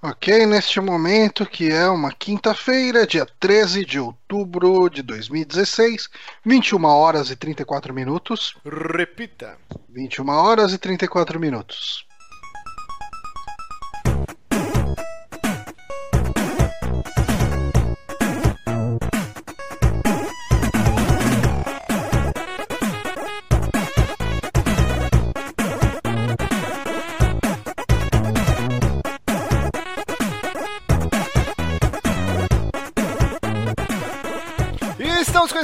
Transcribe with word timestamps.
Ok, 0.00 0.46
neste 0.46 0.80
momento, 0.80 1.44
que 1.44 1.72
é 1.72 1.88
uma 1.88 2.12
quinta-feira, 2.12 3.04
dia 3.04 3.26
13 3.40 3.84
de 3.84 3.98
outubro 3.98 4.88
de 4.88 5.02
2016, 5.02 6.08
21 6.44 6.84
horas 6.84 7.30
e 7.32 7.36
34 7.36 7.92
minutos. 7.92 8.54
Repita. 8.64 9.58
21 9.88 10.28
horas 10.28 10.72
e 10.72 10.78
34 10.78 11.40
minutos. 11.40 12.07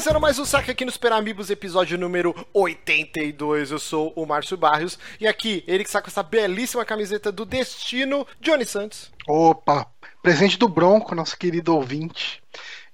Conhecendo 0.05 0.21
mais 0.21 0.39
um 0.39 0.45
saque 0.45 0.71
aqui 0.71 0.85
no 0.85 0.93
Super 0.93 1.13
Amigos, 1.13 1.49
episódio 1.49 1.97
número 1.97 2.35
82. 2.53 3.71
Eu 3.71 3.79
sou 3.79 4.13
o 4.15 4.27
Márcio 4.27 4.55
Barrios 4.55 4.99
e 5.19 5.27
aqui 5.27 5.65
ele 5.67 5.83
que 5.83 5.89
está 5.89 6.03
com 6.03 6.09
essa 6.09 6.23
belíssima 6.23 6.85
camiseta 6.85 7.33
do 7.33 7.47
Destino, 7.47 8.27
Johnny 8.39 8.67
Santos. 8.67 9.11
Opa, 9.27 9.87
presente 10.23 10.59
do 10.59 10.69
Bronco, 10.69 11.15
nosso 11.15 11.39
querido 11.39 11.75
ouvinte. 11.75 12.43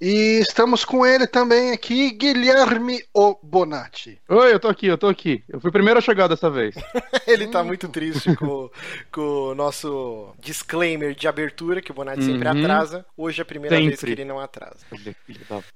E 0.03 0.41
estamos 0.41 0.83
com 0.83 1.05
ele 1.05 1.27
também 1.27 1.73
aqui, 1.73 2.11
Guilherme 2.13 3.05
O 3.13 3.37
Bonatti. 3.43 4.19
Oi, 4.31 4.55
eu 4.55 4.59
tô 4.59 4.69
aqui, 4.69 4.87
eu 4.87 4.97
tô 4.97 5.07
aqui. 5.09 5.45
Eu 5.47 5.61
fui 5.61 5.71
primeiro 5.71 5.99
a 5.99 6.01
chegar 6.01 6.27
dessa 6.27 6.49
vez. 6.49 6.75
Ele 7.29 7.47
tá 7.49 7.63
muito 7.63 7.87
triste 7.87 8.35
com, 8.35 8.71
com 9.13 9.21
o 9.51 9.55
nosso 9.55 10.31
disclaimer 10.41 11.15
de 11.15 11.29
abertura, 11.29 11.83
que 11.83 11.91
o 11.91 11.95
Bonatti 11.95 12.25
sempre 12.25 12.49
Uhum. 12.49 12.59
atrasa. 12.61 13.05
Hoje 13.15 13.41
é 13.41 13.43
a 13.43 13.45
primeira 13.45 13.77
vez 13.77 13.91
Sempre. 13.91 14.07
que 14.07 14.23
ele 14.23 14.29
não 14.29 14.41
atrasa. 14.41 14.79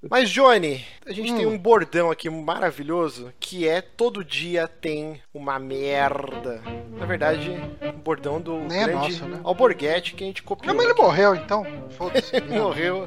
Mas, 0.08 0.30
Johnny, 0.30 0.82
a 1.06 1.12
gente 1.12 1.34
tem 1.34 1.46
um 1.46 1.58
bordão 1.58 2.10
aqui 2.10 2.30
maravilhoso 2.30 3.30
que 3.38 3.68
é 3.68 3.82
todo 3.82 4.24
dia 4.24 4.66
tem 4.66 5.20
uma 5.34 5.58
merda. 5.58 6.62
Na 6.98 7.04
verdade, 7.04 7.50
um 7.82 7.92
bordão 7.92 8.40
do 8.40 8.58
Nem 8.60 8.80
é 8.80 8.84
grande 8.86 9.12
nosso, 9.12 9.24
né? 9.26 9.40
Alborguete 9.44 10.14
que 10.14 10.24
a 10.24 10.26
gente 10.26 10.42
copiou. 10.42 10.68
Não, 10.68 10.74
mas 10.74 10.84
ele 10.84 10.92
aqui. 10.94 11.02
morreu 11.02 11.34
então. 11.34 11.66
Foda-se. 11.90 12.40
Morreu. 12.48 13.06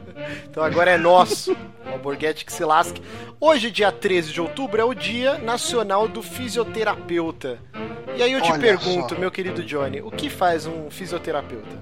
Então 0.49 0.63
agora 0.63 0.91
é 0.91 0.97
nosso. 1.07 1.53
O 1.85 1.89
Alborguete 1.93 2.43
que 2.45 2.51
se 2.51 2.63
lasque. 2.65 3.01
Hoje, 3.39 3.71
dia 3.71 3.91
13 3.91 4.31
de 4.33 4.41
outubro, 4.41 4.81
é 4.81 4.83
o 4.83 4.93
Dia 4.93 5.37
Nacional 5.37 6.07
do 6.07 6.21
Fisioterapeuta. 6.21 7.59
E 8.15 8.21
aí 8.23 8.31
eu 8.33 8.41
te 8.41 8.51
Olha 8.51 8.59
pergunto, 8.59 9.13
só. 9.15 9.19
meu 9.21 9.31
querido 9.31 9.63
Johnny, 9.63 10.01
o 10.01 10.11
que 10.11 10.29
faz 10.29 10.65
um 10.65 10.89
fisioterapeuta? 10.89 11.77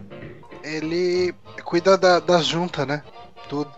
Ele 0.63 1.33
cuida 1.63 1.97
da- 1.97 2.19
das 2.19 2.45
juntas, 2.45 2.85
né? 2.87 3.03
Tudo. 3.49 3.71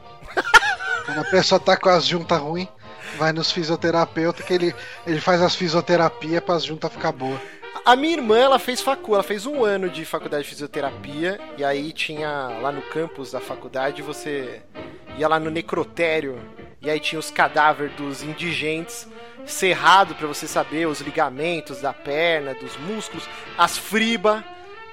Quando 1.05 1.19
a 1.19 1.23
pessoa 1.25 1.59
tá 1.59 1.77
com 1.77 1.89
as 1.89 2.05
juntas 2.05 2.39
ruins, 2.39 2.67
vai 3.17 3.31
nos 3.31 3.51
fisioterapeutas 3.51 4.45
que 4.45 4.53
ele, 4.53 4.75
ele 5.05 5.19
faz 5.21 5.41
as 5.41 5.55
fisioterapias 5.55 6.41
para 6.43 6.55
as 6.55 6.63
juntas 6.63 6.91
ficar 6.91 7.11
boas. 7.11 7.39
A 7.87 7.95
minha 7.95 8.17
irmã, 8.17 8.37
ela 8.37 8.59
fez 8.59 8.81
facu, 8.81 9.13
ela 9.13 9.23
fez 9.23 9.45
um 9.45 9.63
ano 9.63 9.89
de 9.89 10.03
faculdade 10.03 10.43
de 10.43 10.49
fisioterapia 10.49 11.39
e 11.57 11.63
aí 11.63 11.93
tinha 11.93 12.29
lá 12.61 12.69
no 12.69 12.81
campus 12.81 13.31
da 13.31 13.39
faculdade, 13.39 14.01
você 14.01 14.61
ia 15.17 15.25
lá 15.25 15.39
no 15.39 15.49
necrotério 15.49 16.37
e 16.81 16.89
aí 16.89 16.99
tinha 16.99 17.17
os 17.17 17.31
cadáveres 17.31 17.95
dos 17.95 18.23
indigentes 18.23 19.07
cerrado 19.45 20.15
pra 20.15 20.27
você 20.27 20.45
saber 20.45 20.85
os 20.85 20.99
ligamentos 20.99 21.79
da 21.79 21.93
perna, 21.93 22.53
dos 22.55 22.75
músculos, 22.75 23.23
as 23.57 23.77
friba. 23.77 24.43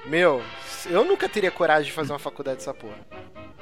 Meu, 0.05 0.41
eu 0.85 1.03
nunca 1.03 1.27
teria 1.27 1.51
coragem 1.51 1.87
de 1.87 1.91
fazer 1.91 2.13
uma 2.13 2.19
faculdade 2.19 2.59
dessa 2.59 2.73
porra. 2.73 2.95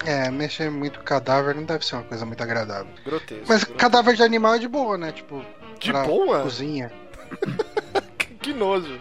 É, 0.06 0.30
mexer 0.30 0.70
muito 0.70 1.00
cadáver 1.00 1.56
não 1.56 1.64
deve 1.64 1.84
ser 1.84 1.96
uma 1.96 2.04
coisa 2.04 2.24
muito 2.24 2.44
agradável. 2.44 2.94
Grotesco. 3.04 3.46
Mas 3.48 3.64
grotesco. 3.64 3.80
cadáver 3.80 4.16
de 4.16 4.22
animal 4.22 4.54
é 4.54 4.60
de 4.60 4.68
boa, 4.68 4.96
né? 4.96 5.12
Tipo, 5.12 5.44
De 5.80 5.92
boa? 5.92 6.44
Cozinha. 6.44 6.92
Que 8.44 8.52
nojo. 8.52 9.00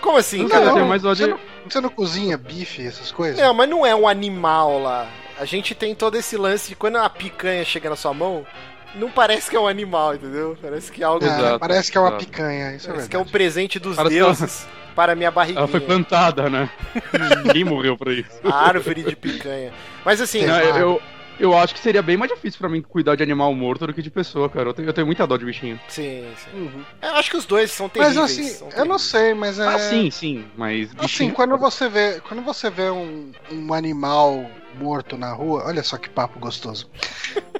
Como 0.00 0.16
assim, 0.18 0.42
Não, 0.42 0.48
cara? 0.48 0.84
mais 0.84 1.04
ódio- 1.04 1.26
você, 1.26 1.30
não, 1.32 1.38
você 1.68 1.80
não 1.80 1.88
cozinha 1.90 2.36
bife, 2.38 2.86
essas 2.86 3.10
coisas? 3.12 3.38
Não, 3.38 3.52
mas 3.54 3.68
não 3.68 3.84
é 3.84 3.94
um 3.94 4.08
animal 4.08 4.78
lá. 4.80 5.06
A 5.38 5.44
gente 5.44 5.74
tem 5.74 5.94
todo 5.94 6.16
esse 6.16 6.36
lance 6.36 6.68
de 6.70 6.74
quando 6.76 6.96
a 6.96 7.08
picanha 7.08 7.64
chega 7.64 7.88
na 7.90 7.96
sua 7.96 8.12
mão, 8.12 8.46
não 8.94 9.10
parece 9.10 9.48
que 9.50 9.56
é 9.56 9.60
um 9.60 9.68
animal, 9.68 10.14
entendeu? 10.14 10.56
Parece 10.60 10.90
que 10.90 11.02
é 11.02 11.06
algo. 11.06 11.24
É, 11.24 11.28
Exato, 11.28 11.58
parece 11.60 11.92
que 11.92 11.96
é 11.98 12.00
uma 12.00 12.08
exato. 12.10 12.24
picanha, 12.26 12.74
isso 12.74 12.88
parece 12.88 13.06
é 13.06 13.08
que 13.10 13.16
é 13.16 13.18
um 13.18 13.24
presente 13.24 13.78
dos 13.78 13.96
Parece 13.96 14.14
que 14.14 14.20
deuses 14.20 14.66
para 14.96 15.14
minha 15.14 15.30
barriguinha. 15.30 15.60
Ela 15.60 15.68
foi 15.68 15.80
plantada, 15.80 16.50
né? 16.50 16.68
Ninguém 17.44 17.64
morreu 17.64 17.96
pra 17.96 18.12
isso. 18.12 18.28
A 18.44 18.66
árvore 18.68 19.02
de 19.04 19.14
picanha. 19.16 19.72
Mas 20.04 20.20
assim, 20.20 20.44
Não, 20.44 20.54
Não, 20.54 20.60
eu, 20.60 20.76
eu, 20.76 21.02
eu 21.40 21.56
acho 21.56 21.74
que 21.74 21.80
seria 21.80 22.02
bem 22.02 22.16
mais 22.16 22.30
difícil 22.30 22.58
pra 22.58 22.68
mim 22.68 22.80
cuidar 22.82 23.16
de 23.16 23.22
animal 23.22 23.52
morto 23.54 23.86
do 23.86 23.92
que 23.94 24.02
de 24.02 24.10
pessoa, 24.10 24.48
cara. 24.48 24.68
Eu 24.68 24.74
tenho, 24.74 24.88
eu 24.88 24.92
tenho 24.92 25.06
muita 25.06 25.26
dó 25.26 25.36
de 25.36 25.44
bichinho. 25.44 25.80
sim, 25.88 26.24
sim. 26.36 26.58
Uhum. 26.58 26.84
Eu 27.02 27.14
acho 27.16 27.30
que 27.30 27.36
os 27.36 27.46
dois 27.46 27.70
são 27.70 27.90
Mas 27.96 28.14
terríveis. 28.14 28.30
assim, 28.38 28.48
são 28.48 28.68
eu 28.68 28.84
não 28.84 28.98
terríveis. 28.98 29.02
sei, 29.02 29.34
mas 29.34 29.58
é. 29.58 29.66
Ah, 29.66 29.78
sim, 29.78 30.10
sim, 30.10 30.44
mas 30.56 30.90
Assim, 30.90 31.00
bichinho... 31.00 31.32
quando 31.32 31.56
você 31.58 31.88
vê, 31.88 32.20
quando 32.20 32.42
você 32.42 32.70
vê 32.70 32.90
um, 32.90 33.32
um 33.50 33.72
animal 33.74 34.44
morto 34.78 35.16
na 35.18 35.32
rua, 35.32 35.64
olha 35.66 35.82
só 35.82 35.96
que 35.96 36.08
papo 36.08 36.38
gostoso. 36.38 36.88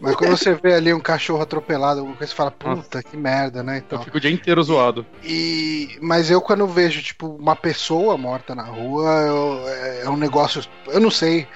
Mas 0.00 0.14
quando 0.16 0.30
você 0.30 0.54
vê 0.54 0.74
ali 0.74 0.92
um 0.94 1.00
cachorro 1.00 1.42
atropelado, 1.42 2.00
alguma 2.00 2.16
coisa, 2.16 2.30
você 2.30 2.36
fala, 2.36 2.50
puta, 2.50 3.02
que 3.02 3.16
merda, 3.16 3.62
né? 3.62 3.74
Eu 3.74 3.78
Então. 3.78 4.02
fico 4.04 4.16
o 4.16 4.20
dia 4.20 4.30
inteiro 4.30 4.62
zoado. 4.62 5.04
E, 5.22 5.98
mas 6.00 6.30
eu 6.30 6.40
quando 6.40 6.66
vejo, 6.66 7.02
tipo, 7.02 7.26
uma 7.26 7.54
pessoa 7.56 8.16
morta 8.16 8.54
na 8.54 8.62
rua, 8.64 9.10
eu- 9.26 9.68
é, 9.68 10.02
é 10.04 10.10
um 10.10 10.16
negócio, 10.16 10.62
eu 10.86 11.00
não 11.00 11.10
sei. 11.10 11.46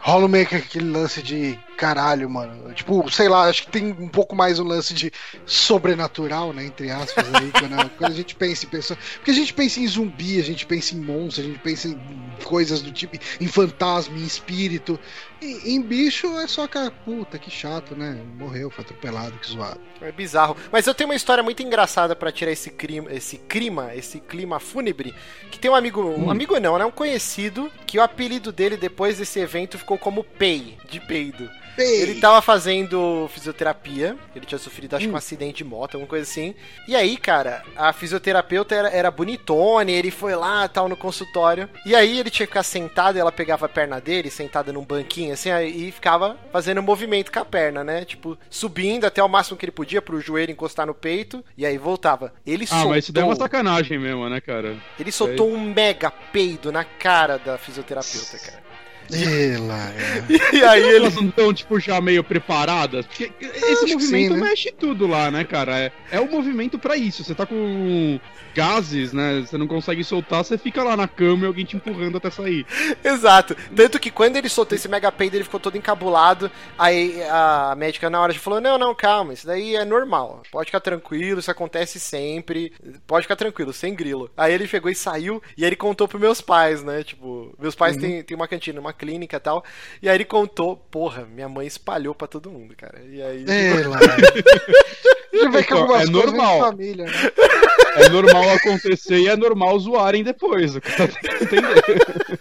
Rola 0.00 0.28
meio 0.28 0.46
que 0.46 0.54
aquele 0.54 0.90
lance 0.90 1.20
de 1.22 1.58
caralho, 1.78 2.28
mano. 2.28 2.74
Tipo, 2.74 3.08
sei 3.08 3.28
lá, 3.28 3.44
acho 3.44 3.62
que 3.62 3.70
tem 3.70 3.92
um 3.92 4.08
pouco 4.08 4.34
mais 4.34 4.58
um 4.58 4.64
lance 4.64 4.92
de 4.92 5.12
sobrenatural, 5.46 6.52
né? 6.52 6.64
Entre 6.64 6.90
aspas, 6.90 7.24
aí, 7.34 7.52
quando, 7.52 7.90
quando 7.96 8.12
a 8.12 8.14
gente 8.14 8.34
pensa 8.34 8.66
em 8.66 8.68
pessoa. 8.68 8.98
Porque 9.16 9.30
a 9.30 9.34
gente 9.34 9.54
pensa 9.54 9.78
em 9.78 9.86
zumbi, 9.86 10.40
a 10.40 10.42
gente 10.44 10.66
pensa 10.66 10.94
em 10.94 10.98
monstro, 11.00 11.44
a 11.44 11.46
gente 11.46 11.58
pensa 11.60 11.86
em 11.88 11.98
coisas 12.44 12.82
do 12.82 12.90
tipo, 12.90 13.16
em 13.40 13.46
fantasma, 13.46 14.18
em 14.18 14.24
espírito. 14.24 14.98
E, 15.40 15.74
em 15.74 15.80
bicho 15.80 16.26
é 16.38 16.46
só 16.48 16.66
que, 16.66 16.78
puta, 17.04 17.38
que 17.38 17.50
chato, 17.50 17.94
né? 17.94 18.20
Morreu, 18.36 18.70
foi 18.70 18.82
atropelado, 18.84 19.38
que 19.38 19.48
zoado. 19.50 19.80
É 20.00 20.10
bizarro. 20.10 20.56
Mas 20.72 20.86
eu 20.86 20.94
tenho 20.94 21.10
uma 21.10 21.16
história 21.16 21.42
muito 21.42 21.62
engraçada 21.62 22.16
pra 22.16 22.32
tirar 22.32 22.50
esse 22.50 22.70
clima, 22.70 23.12
esse 23.12 23.36
clima, 23.36 23.94
esse 23.94 24.20
clima 24.20 24.58
fúnebre. 24.58 25.14
Que 25.50 25.58
tem 25.58 25.70
um 25.70 25.74
amigo, 25.74 26.02
um 26.02 26.26
Hum. 26.26 26.30
amigo 26.30 26.58
não, 26.58 26.78
né? 26.78 26.84
Um 26.84 26.90
conhecido, 26.90 27.70
que 27.86 27.98
o 27.98 28.02
apelido 28.02 28.50
dele 28.50 28.76
depois 28.76 29.18
desse 29.18 29.38
evento 29.38 29.78
ficou 29.78 29.98
como 29.98 30.24
Pei, 30.24 30.77
de 30.90 31.00
peido. 31.00 31.48
Ele 31.76 32.14
tá 32.16 32.28
tava 32.28 32.42
fazendo 32.42 33.28
fisioterapia, 33.32 34.16
ele 34.34 34.44
tinha 34.44 34.58
sofrido 34.58 34.96
acho 34.96 35.06
que 35.06 35.12
um 35.12 35.16
acidente 35.16 35.58
de 35.58 35.64
moto, 35.64 35.94
alguma 35.94 36.08
coisa 36.08 36.28
assim. 36.28 36.54
E 36.88 36.96
aí, 36.96 37.16
cara, 37.16 37.62
a 37.76 37.92
fisioterapeuta 37.92 38.74
era, 38.74 38.88
era 38.88 39.10
bonitona, 39.10 39.90
ele 39.90 40.10
foi 40.10 40.34
lá, 40.34 40.66
tal, 40.66 40.88
no 40.88 40.96
consultório. 40.96 41.68
E 41.86 41.94
aí 41.94 42.18
ele 42.18 42.30
tinha 42.30 42.46
que 42.46 42.50
ficar 42.50 42.64
sentado, 42.64 43.16
e 43.16 43.20
ela 43.20 43.30
pegava 43.30 43.66
a 43.66 43.68
perna 43.68 44.00
dele, 44.00 44.28
sentada 44.30 44.72
num 44.72 44.84
banquinho, 44.84 45.32
assim, 45.32 45.50
aí, 45.50 45.88
e 45.88 45.92
ficava 45.92 46.36
fazendo 46.52 46.82
movimento 46.82 47.30
com 47.30 47.38
a 47.38 47.44
perna, 47.44 47.84
né? 47.84 48.04
Tipo, 48.04 48.36
subindo 48.50 49.04
até 49.04 49.22
o 49.22 49.28
máximo 49.28 49.56
que 49.56 49.64
ele 49.64 49.72
podia 49.72 50.02
pro 50.02 50.20
joelho 50.20 50.50
encostar 50.50 50.86
no 50.86 50.94
peito, 50.94 51.44
e 51.56 51.64
aí 51.64 51.78
voltava. 51.78 52.32
Ele 52.44 52.64
Ah, 52.64 52.66
soltou, 52.66 52.88
mas 52.90 53.04
isso 53.04 53.12
daí 53.12 53.22
é 53.22 53.26
uma 53.26 53.36
sacanagem 53.36 53.98
mesmo, 53.98 54.28
né, 54.28 54.40
cara? 54.40 54.76
ele 54.98 55.12
soltou 55.12 55.48
um 55.48 55.60
mega 55.60 56.10
peido 56.10 56.72
na 56.72 56.84
cara 56.84 57.38
da 57.38 57.56
fisioterapeuta, 57.56 58.38
cara. 58.38 58.67
Ela, 59.12 59.90
é. 59.90 60.56
E 60.56 60.62
aí 60.62 60.82
ele... 60.82 60.96
Elas 60.96 61.14
não 61.14 61.28
estão, 61.28 61.52
tipo, 61.52 61.80
já 61.80 62.00
meio 62.00 62.22
preparadas? 62.22 63.06
Porque 63.06 63.30
esse 63.40 63.84
acho 63.84 63.94
movimento 63.94 64.34
sim, 64.34 64.40
né? 64.40 64.48
mexe 64.48 64.72
tudo 64.72 65.06
lá, 65.06 65.30
né, 65.30 65.44
cara? 65.44 65.78
É, 65.78 65.92
é 66.10 66.20
o 66.20 66.30
movimento 66.30 66.78
pra 66.78 66.96
isso. 66.96 67.24
Você 67.24 67.34
tá 67.34 67.46
com 67.46 68.20
gases, 68.54 69.12
né? 69.12 69.40
Você 69.40 69.56
não 69.56 69.68
consegue 69.68 70.02
soltar, 70.02 70.44
você 70.44 70.58
fica 70.58 70.82
lá 70.82 70.96
na 70.96 71.06
cama 71.06 71.44
e 71.44 71.46
alguém 71.46 71.64
te 71.64 71.76
empurrando 71.76 72.16
até 72.16 72.28
sair. 72.28 72.66
Exato. 73.04 73.56
Tanto 73.74 74.00
que 74.00 74.10
quando 74.10 74.36
ele 74.36 74.48
soltou 74.48 74.74
esse 74.74 74.88
mega 74.88 75.12
peido, 75.12 75.36
ele 75.36 75.44
ficou 75.44 75.60
todo 75.60 75.76
encabulado. 75.76 76.50
Aí 76.76 77.22
a 77.30 77.74
médica 77.76 78.10
na 78.10 78.20
hora 78.20 78.32
já 78.32 78.40
falou: 78.40 78.60
Não, 78.60 78.76
não, 78.76 78.94
calma, 78.94 79.32
isso 79.32 79.46
daí 79.46 79.76
é 79.76 79.84
normal. 79.84 80.42
Pode 80.50 80.66
ficar 80.66 80.80
tranquilo, 80.80 81.38
isso 81.38 81.50
acontece 81.50 82.00
sempre. 82.00 82.72
Pode 83.06 83.24
ficar 83.24 83.36
tranquilo, 83.36 83.72
sem 83.72 83.94
grilo. 83.94 84.30
Aí 84.36 84.52
ele 84.52 84.66
pegou 84.66 84.90
e 84.90 84.94
saiu, 84.94 85.40
e 85.56 85.62
aí 85.62 85.68
ele 85.68 85.76
contou 85.76 86.08
pros 86.08 86.20
meus 86.20 86.40
pais, 86.40 86.82
né? 86.82 87.04
Tipo, 87.04 87.54
meus 87.58 87.76
pais 87.76 87.96
têm, 87.96 88.22
têm 88.24 88.36
uma 88.36 88.48
cantina, 88.48 88.80
uma 88.80 88.92
clínica 88.98 89.36
e 89.36 89.40
tal. 89.40 89.64
E 90.02 90.08
aí 90.08 90.16
ele 90.16 90.24
contou: 90.24 90.76
Porra, 90.76 91.24
minha 91.24 91.48
mãe 91.48 91.66
espalhou 91.66 92.14
pra 92.14 92.26
todo 92.26 92.50
mundo, 92.50 92.74
cara. 92.76 93.00
E 93.08 93.22
aí. 93.22 93.44
Você 95.30 95.48
vê 95.50 95.62
que 95.62 95.72
Então, 95.72 95.78
algumas 95.82 96.08
é 96.08 96.10
normal. 96.10 96.58
família, 96.60 97.04
né? 97.04 97.12
É 97.96 98.08
normal 98.08 98.50
acontecer 98.50 99.18
e 99.18 99.28
é 99.28 99.36
normal 99.36 99.78
zoarem 99.78 100.24
depois. 100.24 100.74
O 100.76 100.80
cara 100.80 101.06
tem 101.08 101.30
que 101.30 101.44
entender. 101.44 102.40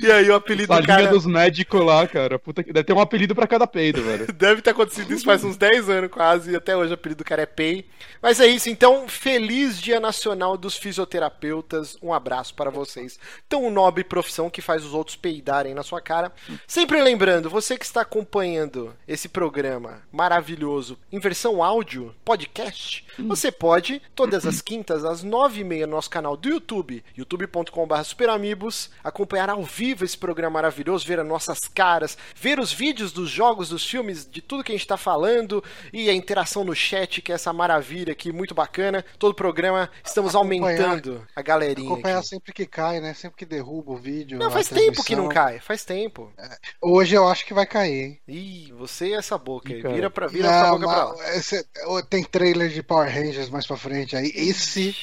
E 0.00 0.10
aí 0.10 0.28
o 0.30 0.34
apelido 0.34 0.72
A 0.72 0.80
do 0.80 0.86
cara... 0.86 1.00
linha 1.00 1.12
dos 1.12 1.26
médicos 1.26 1.84
lá, 1.84 2.06
cara. 2.06 2.38
Puta 2.38 2.62
que... 2.62 2.72
Deve 2.72 2.84
ter 2.84 2.92
um 2.92 3.00
apelido 3.00 3.34
pra 3.34 3.46
cada 3.46 3.66
peido, 3.66 4.02
velho. 4.02 4.26
Deve 4.32 4.62
ter 4.62 4.70
acontecido 4.70 5.12
isso 5.12 5.24
faz 5.24 5.44
uns 5.44 5.56
10 5.56 5.88
anos 5.90 6.10
quase, 6.10 6.52
e 6.52 6.56
até 6.56 6.76
hoje 6.76 6.90
o 6.90 6.94
apelido 6.94 7.18
do 7.18 7.24
cara 7.24 7.42
é 7.42 7.46
Pei. 7.46 7.86
Mas 8.22 8.40
é 8.40 8.46
isso, 8.46 8.68
então, 8.68 9.08
feliz 9.08 9.80
Dia 9.80 10.00
Nacional 10.00 10.56
dos 10.56 10.76
Fisioterapeutas. 10.76 11.98
Um 12.02 12.12
abraço 12.12 12.54
para 12.54 12.70
vocês. 12.70 13.18
Tão 13.48 13.70
nobre 13.70 14.04
profissão 14.04 14.50
que 14.50 14.62
faz 14.62 14.84
os 14.84 14.94
outros 14.94 15.16
peidarem 15.16 15.74
na 15.74 15.82
sua 15.82 16.00
cara. 16.00 16.32
Sempre 16.66 17.02
lembrando, 17.02 17.50
você 17.50 17.76
que 17.76 17.84
está 17.84 18.02
acompanhando 18.02 18.94
esse 19.06 19.28
programa 19.28 20.02
maravilhoso 20.10 20.98
em 21.12 21.18
versão 21.18 21.62
áudio, 21.62 22.14
podcast, 22.24 23.04
você 23.18 23.50
pode, 23.50 24.00
todas 24.14 24.46
as 24.46 24.60
quintas, 24.60 25.04
às 25.04 25.24
9h30, 25.24 25.80
no 25.82 25.88
nosso 25.88 26.10
canal 26.10 26.36
do 26.36 26.48
YouTube, 26.48 27.04
youtube.com.br 27.16 28.02
superamigos, 28.02 28.90
acompanhar 29.02 29.50
ao 29.58 29.64
vivo 29.64 30.04
esse 30.04 30.16
programa 30.16 30.54
maravilhoso, 30.54 31.06
ver 31.06 31.20
as 31.20 31.26
nossas 31.26 31.58
caras, 31.60 32.16
ver 32.34 32.58
os 32.58 32.72
vídeos 32.72 33.12
dos 33.12 33.28
jogos, 33.30 33.68
dos 33.68 33.84
filmes, 33.84 34.28
de 34.28 34.40
tudo 34.40 34.62
que 34.64 34.72
a 34.72 34.74
gente 34.74 34.82
está 34.82 34.96
falando 34.96 35.62
e 35.92 36.08
a 36.08 36.12
interação 36.14 36.64
no 36.64 36.74
chat, 36.74 37.20
que 37.20 37.32
é 37.32 37.34
essa 37.34 37.52
maravilha 37.52 38.12
aqui, 38.12 38.32
muito 38.32 38.54
bacana. 38.54 39.04
Todo 39.18 39.32
o 39.32 39.34
programa, 39.34 39.90
estamos 40.04 40.34
Acompanhar- 40.34 40.62
aumentando 40.90 41.26
a 41.34 41.42
galerinha. 41.42 41.90
Acompanhar 41.92 42.18
aqui. 42.18 42.28
sempre 42.28 42.52
que 42.52 42.66
cai, 42.66 43.00
né? 43.00 43.14
Sempre 43.14 43.36
que 43.38 43.46
derruba 43.46 43.92
o 43.92 43.96
vídeo. 43.96 44.38
Não, 44.38 44.46
a 44.48 44.50
faz 44.50 44.68
tempo 44.68 45.02
que 45.04 45.14
não 45.16 45.28
cai, 45.28 45.58
faz 45.60 45.84
tempo. 45.84 46.32
Hoje 46.80 47.14
eu 47.14 47.26
acho 47.28 47.44
que 47.44 47.52
vai 47.54 47.66
cair, 47.66 48.00
hein? 48.04 48.20
Ih, 48.28 48.72
você 48.78 49.08
e 49.08 49.14
essa 49.14 49.36
boca 49.36 49.72
aí. 49.72 49.82
Vira 49.82 50.10
pra, 50.10 50.26
vira 50.26 50.48
essa 50.48 50.68
Não, 50.70 50.78
boca 50.80 50.92
pra 50.92 51.04
lá. 51.04 51.36
esse- 51.36 51.66
tem 52.08 52.22
trailer 52.24 52.68
de 52.70 52.82
Power 52.82 53.12
Rangers 53.12 53.50
mais 53.50 53.66
pra 53.66 53.76
frente 53.76 54.16
aí. 54.16 54.32
Esse. 54.34 54.94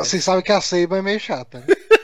Vocês 0.00 0.24
sabem 0.24 0.42
que 0.42 0.52
a 0.52 0.60
Seiba 0.60 0.98
é 0.98 1.02
meio 1.02 1.20
chata. 1.20 1.60
Né? 1.60 1.66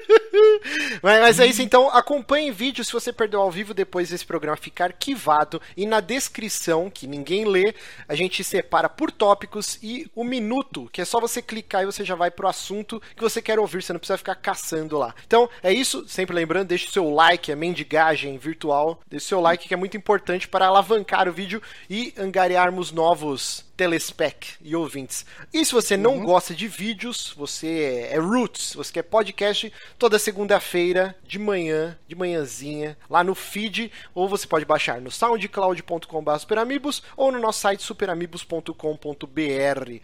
Mas, 1.03 1.21
mas 1.21 1.41
é 1.41 1.47
isso, 1.47 1.63
então 1.63 1.89
acompanhe 1.91 2.51
vídeo 2.51 2.85
se 2.85 2.93
você 2.93 3.13
perdeu 3.13 3.41
ao 3.41 3.51
vivo 3.51 3.73
depois 3.73 4.11
desse 4.11 4.25
programa 4.25 4.57
ficar 4.57 4.87
arquivado. 4.87 5.61
E 5.77 5.87
na 5.87 6.01
descrição, 6.01 6.91
que 6.91 7.07
ninguém 7.07 7.45
lê, 7.45 7.75
a 8.09 8.15
gente 8.15 8.43
separa 8.43 8.89
por 8.89 9.11
tópicos 9.11 9.79
e 9.83 10.11
o 10.15 10.25
minuto, 10.25 10.89
que 10.93 11.01
é 11.01 11.05
só 11.05 11.21
você 11.21 11.41
clicar 11.41 11.83
e 11.83 11.87
você 11.87 12.05
já 12.05 12.15
vai 12.15 12.31
pro 12.31 12.49
assunto 12.49 13.01
que 13.15 13.23
você 13.23 13.41
quer 13.41 13.59
ouvir, 13.59 13.83
você 13.83 13.93
não 13.93 14.01
precisa 14.01 14.19
ficar 14.19 14.35
caçando 14.35 14.99
lá. 14.99 15.15
Então 15.27 15.49
é 15.63 15.73
isso, 15.73 16.07
sempre 16.09 16.35
lembrando, 16.35 16.69
deixe 16.69 16.89
o 16.89 16.93
seu 16.93 17.11
like, 17.11 17.51
é 17.53 17.57
mendigagem 17.57 18.39
virtual, 18.39 19.01
deixe 19.09 19.27
o 19.27 19.29
seu 19.29 19.41
like 19.41 19.69
que 19.69 19.75
é 19.75 19.77
muito 19.77 19.97
importante 19.97 20.49
para 20.49 20.67
alavancar 20.67 21.29
o 21.29 21.33
vídeo 21.33 21.63
e 21.89 22.13
angariarmos 22.19 22.93
novos 22.93 23.68
telespec 23.79 24.55
e 24.61 24.75
ouvintes. 24.75 25.25
E 25.55 25.65
se 25.65 25.73
você 25.73 25.97
não 25.97 26.25
gosta 26.25 26.53
de 26.53 26.67
vídeos, 26.67 27.33
você 27.37 28.09
é 28.11 28.19
roots, 28.19 28.75
você 28.75 28.93
quer 28.93 29.05
podcast, 29.05 29.73
toda 29.97 30.19
segunda-feira 30.19 31.17
de 31.23 31.39
manhã, 31.39 31.97
de 32.09 32.17
manhãzinha, 32.17 32.99
lá 33.09 33.23
no 33.23 33.37
feed, 33.37 33.93
ou 34.13 34.29
você 34.29 34.49
pode 34.49 34.65
baixar 34.65 35.01
no 35.01 35.13
soundcloud.com.br 35.13 36.39
superamigos 36.41 37.05
ou 37.17 37.31
no 37.31 37.39
nosso 37.39 37.61
site 37.61 37.85
superamigos.com.br. 37.85 38.75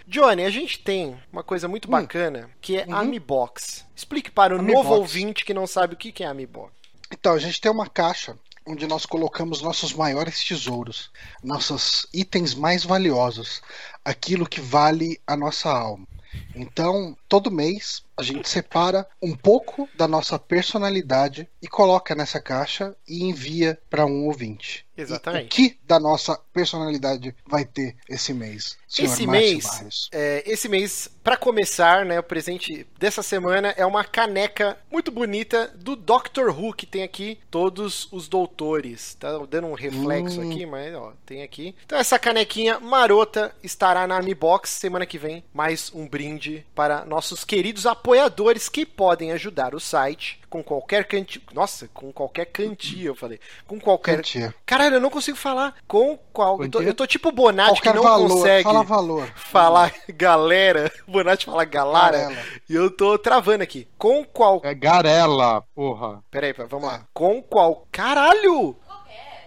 Johnny, 0.06 0.44
a 0.44 0.50
gente 0.50 0.78
tem 0.78 1.18
uma 1.32 1.42
coisa 1.42 1.66
muito 1.66 1.88
bacana, 1.88 2.48
que 2.60 2.76
é 2.76 2.86
a 2.88 3.00
Amibox. 3.00 3.84
Explique 3.96 4.30
para 4.30 4.54
o 4.54 4.60
Amibox. 4.60 4.84
novo 4.84 5.00
ouvinte 5.00 5.44
que 5.44 5.52
não 5.52 5.66
sabe 5.66 5.94
o 5.94 5.96
que 5.96 6.22
é 6.22 6.26
Amibox. 6.26 6.72
Então, 7.10 7.34
a 7.34 7.38
gente 7.38 7.60
tem 7.60 7.70
uma 7.70 7.88
caixa 7.88 8.36
onde 8.66 8.86
nós 8.86 9.04
colocamos 9.04 9.60
nossos 9.60 9.92
maiores 9.92 10.42
tesouros, 10.42 11.10
nossos 11.42 12.06
itens 12.12 12.54
mais 12.54 12.84
valiosos, 12.84 13.62
aquilo 14.04 14.48
que 14.48 14.60
vale 14.60 15.20
a 15.26 15.36
nossa 15.36 15.70
alma. 15.70 16.06
Então, 16.54 17.16
todo 17.34 17.50
mês 17.50 18.04
a 18.16 18.22
gente 18.22 18.48
separa 18.48 19.08
um 19.20 19.34
pouco 19.34 19.88
da 19.96 20.06
nossa 20.06 20.38
personalidade 20.38 21.48
e 21.60 21.66
coloca 21.66 22.14
nessa 22.14 22.40
caixa 22.40 22.94
e 23.08 23.24
envia 23.24 23.76
para 23.90 24.06
um 24.06 24.26
ouvinte. 24.26 24.86
Exatamente. 24.96 25.44
E 25.44 25.46
o 25.46 25.48
que 25.70 25.78
da 25.84 25.98
nossa 25.98 26.38
personalidade 26.52 27.34
vai 27.44 27.64
ter 27.64 27.96
esse 28.08 28.32
mês? 28.32 28.76
Esse 28.88 29.26
Márcio 29.26 29.28
mês, 29.28 30.08
é, 30.12 30.44
esse 30.46 30.68
mês, 30.68 31.10
pra 31.24 31.36
começar, 31.36 32.04
né, 32.04 32.20
o 32.20 32.22
presente 32.22 32.86
dessa 32.96 33.20
semana 33.20 33.74
é 33.76 33.84
uma 33.84 34.04
caneca 34.04 34.78
muito 34.88 35.10
bonita 35.10 35.74
do 35.74 35.96
Doctor 35.96 36.56
Who 36.56 36.72
que 36.72 36.86
tem 36.86 37.02
aqui 37.02 37.40
todos 37.50 38.06
os 38.12 38.28
doutores. 38.28 39.16
Tá 39.18 39.36
dando 39.50 39.66
um 39.66 39.74
reflexo 39.74 40.40
Hum. 40.40 40.48
aqui, 40.52 40.64
mas 40.64 40.94
ó, 40.94 41.12
tem 41.26 41.42
aqui. 41.42 41.74
Então 41.84 41.98
essa 41.98 42.16
canequinha 42.16 42.78
marota 42.78 43.52
estará 43.64 44.06
na 44.06 44.16
Amibox 44.18 44.70
semana 44.70 45.04
que 45.04 45.18
vem, 45.18 45.42
mais 45.52 45.90
um 45.92 46.06
brinde 46.06 46.64
para 46.72 47.04
nossos 47.24 47.42
queridos 47.42 47.86
apoiadores 47.86 48.68
que 48.68 48.84
podem 48.84 49.32
ajudar 49.32 49.74
o 49.74 49.80
site 49.80 50.38
com 50.50 50.62
qualquer 50.62 51.06
canti... 51.06 51.42
Nossa, 51.54 51.88
com 51.88 52.12
qualquer 52.12 52.44
cantia, 52.44 53.06
eu 53.08 53.14
falei. 53.14 53.40
Com 53.66 53.80
qualquer 53.80 54.18
Quantia. 54.18 54.54
Caralho, 54.66 54.96
eu 54.96 55.00
não 55.00 55.08
consigo 55.08 55.36
falar 55.36 55.74
com 55.88 56.18
qual. 56.32 56.62
Eu 56.62 56.68
tô, 56.70 56.78
Quantia? 56.78 56.90
eu 56.90 56.94
tô 56.94 57.06
tipo 57.06 57.32
Bonatti 57.32 57.80
que 57.80 57.92
não 57.92 58.02
valor, 58.02 58.28
consegue 58.28 58.62
fala 58.62 58.82
valor. 58.84 59.26
falar 59.34 59.94
galera. 60.14 60.92
Bonatti 61.08 61.46
fala 61.46 61.64
galara. 61.64 62.18
Garela. 62.18 62.42
E 62.68 62.74
eu 62.74 62.90
tô 62.90 63.16
travando 63.18 63.62
aqui. 63.62 63.88
Com 63.96 64.22
qual. 64.22 64.60
É 64.62 64.74
Garela, 64.74 65.62
porra. 65.74 66.22
Peraí, 66.30 66.52
vamos 66.52 66.86
lá. 66.86 67.06
Com 67.14 67.42
qual. 67.42 67.88
Caralho! 67.90 68.76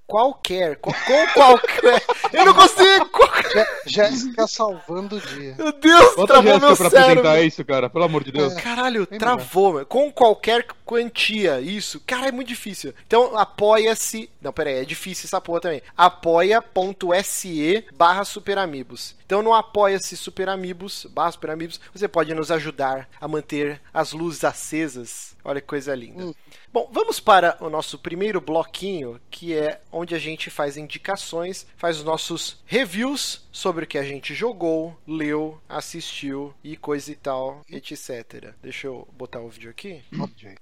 Qualquer. 0.07 0.77
Com, 0.77 0.91
qualquer. 1.33 2.01
Eu 2.31 2.45
não 2.45 2.53
consigo! 2.53 3.09
Jé- 3.53 3.67
Jéssica 3.85 4.47
salvando 4.47 5.17
o 5.17 5.19
dia. 5.21 5.55
Meu 5.57 5.71
Deus, 5.73 6.15
Bota 6.15 6.27
travou 6.33 6.53
Jéssica 6.53 6.67
meu 6.67 6.77
pra 6.77 6.89
cérebro. 6.89 7.11
apresentar 7.19 7.41
isso, 7.41 7.65
cara. 7.65 7.89
Pelo 7.89 8.05
amor 8.05 8.23
de 8.23 8.31
Deus. 8.31 8.53
Caralho, 8.55 9.05
Bem 9.09 9.19
travou. 9.19 9.85
Com 9.85 10.09
qualquer 10.11 10.65
quantia, 10.87 11.59
isso. 11.59 12.01
Cara, 12.07 12.29
é 12.29 12.31
muito 12.31 12.47
difícil. 12.47 12.93
Então, 13.05 13.37
apoia-se. 13.37 14.29
Não, 14.41 14.53
pera 14.53 14.69
aí, 14.69 14.77
é 14.77 14.85
difícil 14.85 15.25
essa 15.25 15.41
porra 15.41 15.59
também. 15.59 15.81
Apoia.se 15.95 17.85
barra 17.93 18.23
superamigos. 18.23 19.15
Então, 19.25 19.43
no 19.43 19.53
apoia-se 19.53 20.15
superamigos, 20.15 21.05
barra 21.09 21.33
superamigos, 21.33 21.81
você 21.93 22.07
pode 22.07 22.33
nos 22.33 22.49
ajudar 22.49 23.09
a 23.19 23.27
manter 23.27 23.81
as 23.93 24.13
luzes 24.13 24.45
acesas. 24.45 25.35
Olha 25.43 25.59
que 25.59 25.67
coisa 25.67 25.93
linda. 25.93 26.23
Hum. 26.23 26.33
Bom, 26.71 26.89
vamos 26.91 27.19
para 27.19 27.57
o 27.59 27.69
nosso 27.69 27.97
primeiro 27.97 28.39
bloquinho, 28.39 29.19
que 29.31 29.53
é 29.53 29.81
onde 29.91 30.13
a 30.13 30.19
gente 30.19 30.49
faz 30.49 30.77
indicações, 30.77 31.65
faz 31.75 31.97
os 31.97 32.03
nossos 32.03 32.61
reviews 32.65 33.47
sobre 33.51 33.85
o 33.85 33.87
que 33.87 33.97
a 33.97 34.03
gente 34.03 34.35
jogou, 34.35 34.95
leu, 35.07 35.59
assistiu 35.67 36.53
e 36.63 36.77
coisa 36.77 37.11
e 37.11 37.15
tal, 37.15 37.61
etc. 37.69 38.53
Deixa 38.61 38.87
eu 38.87 39.07
botar 39.17 39.39
o 39.39 39.49
vídeo 39.49 39.71
aqui. 39.71 40.03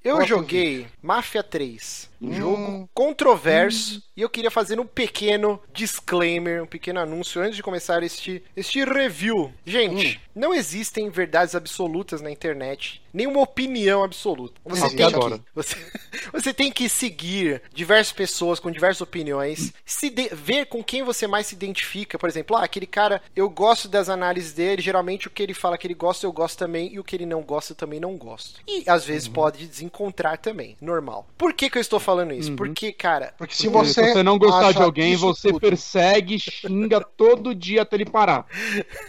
Eu 0.04 0.15
O 0.24 0.26
joguei 0.26 0.88
Mafia 1.02 1.44
3, 1.44 2.10
um 2.22 2.30
Hum. 2.30 2.34
jogo 2.34 2.90
controverso, 2.94 4.02
e 4.16 4.22
eu 4.22 4.30
queria 4.30 4.50
fazer 4.52 4.80
um 4.80 4.86
pequeno 4.86 5.60
disclaimer, 5.74 6.64
um 6.64 6.68
pequeno 6.68 7.00
anúncio 7.00 7.42
antes 7.42 7.56
de 7.56 7.64
começar 7.64 8.02
este, 8.04 8.42
este 8.56 8.84
review. 8.84 9.54
Gente, 9.66 10.18
Hum. 10.18 10.20
não 10.36 10.54
existem 10.54 11.10
verdades 11.10 11.56
absolutas 11.56 12.22
na 12.22 12.32
internet, 12.32 13.02
nenhuma 13.14 13.42
opinião 13.42 14.04
absoluta. 14.04 14.56
Você 14.66 14.90
tem 14.96 15.12
que, 15.12 15.42
você, 15.54 15.76
você 16.34 16.54
tem 16.54 16.72
que 16.72 16.88
seguir 16.90 17.62
diversas 17.74 18.14
pessoas 18.14 18.60
com 18.60 18.72
diversas 18.72 19.02
opiniões, 19.02 19.74
se 19.86 20.10
de- 20.10 20.30
ver 20.34 20.66
com 20.68 20.84
quem 20.84 21.04
você 21.04 21.28
mais 21.28 21.48
se 21.48 21.56
identifica. 21.56 22.18
Por 22.18 22.30
exemplo, 22.30 22.56
ah, 22.56 22.64
aquele 22.64 22.86
cara, 22.88 23.22
eu 23.36 23.50
gosto 23.50 23.88
das 23.88 24.10
análises 24.10 24.54
dele, 24.54 24.82
geralmente 24.82 25.28
o 25.28 25.32
que 25.32 25.44
ele 25.44 25.54
fala 25.54 25.78
que 25.78 25.86
ele 25.88 25.94
gosta, 25.94 26.26
eu 26.26 26.32
gosto 26.32 26.58
também, 26.58 26.94
e 26.94 27.00
o 27.00 27.04
que 27.04 27.16
ele 27.16 27.26
não 27.26 27.42
gosta, 27.42 27.74
eu 27.74 27.78
também 27.78 28.00
não 28.00 28.16
gosto. 28.18 28.62
E 28.68 28.84
às 28.88 29.02
Uhum. 29.04 29.08
vezes 29.08 29.28
pode 29.28 29.68
desencontrar 29.68 30.05
também, 30.12 30.76
normal. 30.82 31.28
Por 31.38 31.54
que, 31.54 31.70
que 31.70 31.78
eu 31.78 31.82
estou 31.82 32.00
falando 32.00 32.34
isso? 32.34 32.54
Porque, 32.56 32.92
cara, 32.92 33.34
Porque 33.38 33.54
se 33.56 33.70
Porque 33.70 33.88
você, 33.88 34.04
se 34.06 34.14
você 34.14 34.24
não 34.24 34.38
gostar 34.38 34.72
de 34.72 34.82
alguém, 34.82 35.16
você 35.16 35.50
tudo, 35.50 35.60
persegue, 35.60 36.40
xinga 36.40 37.00
todo 37.02 37.54
dia 37.56 37.82
até 37.84 37.96
ele 37.96 38.06
parar. 38.06 38.46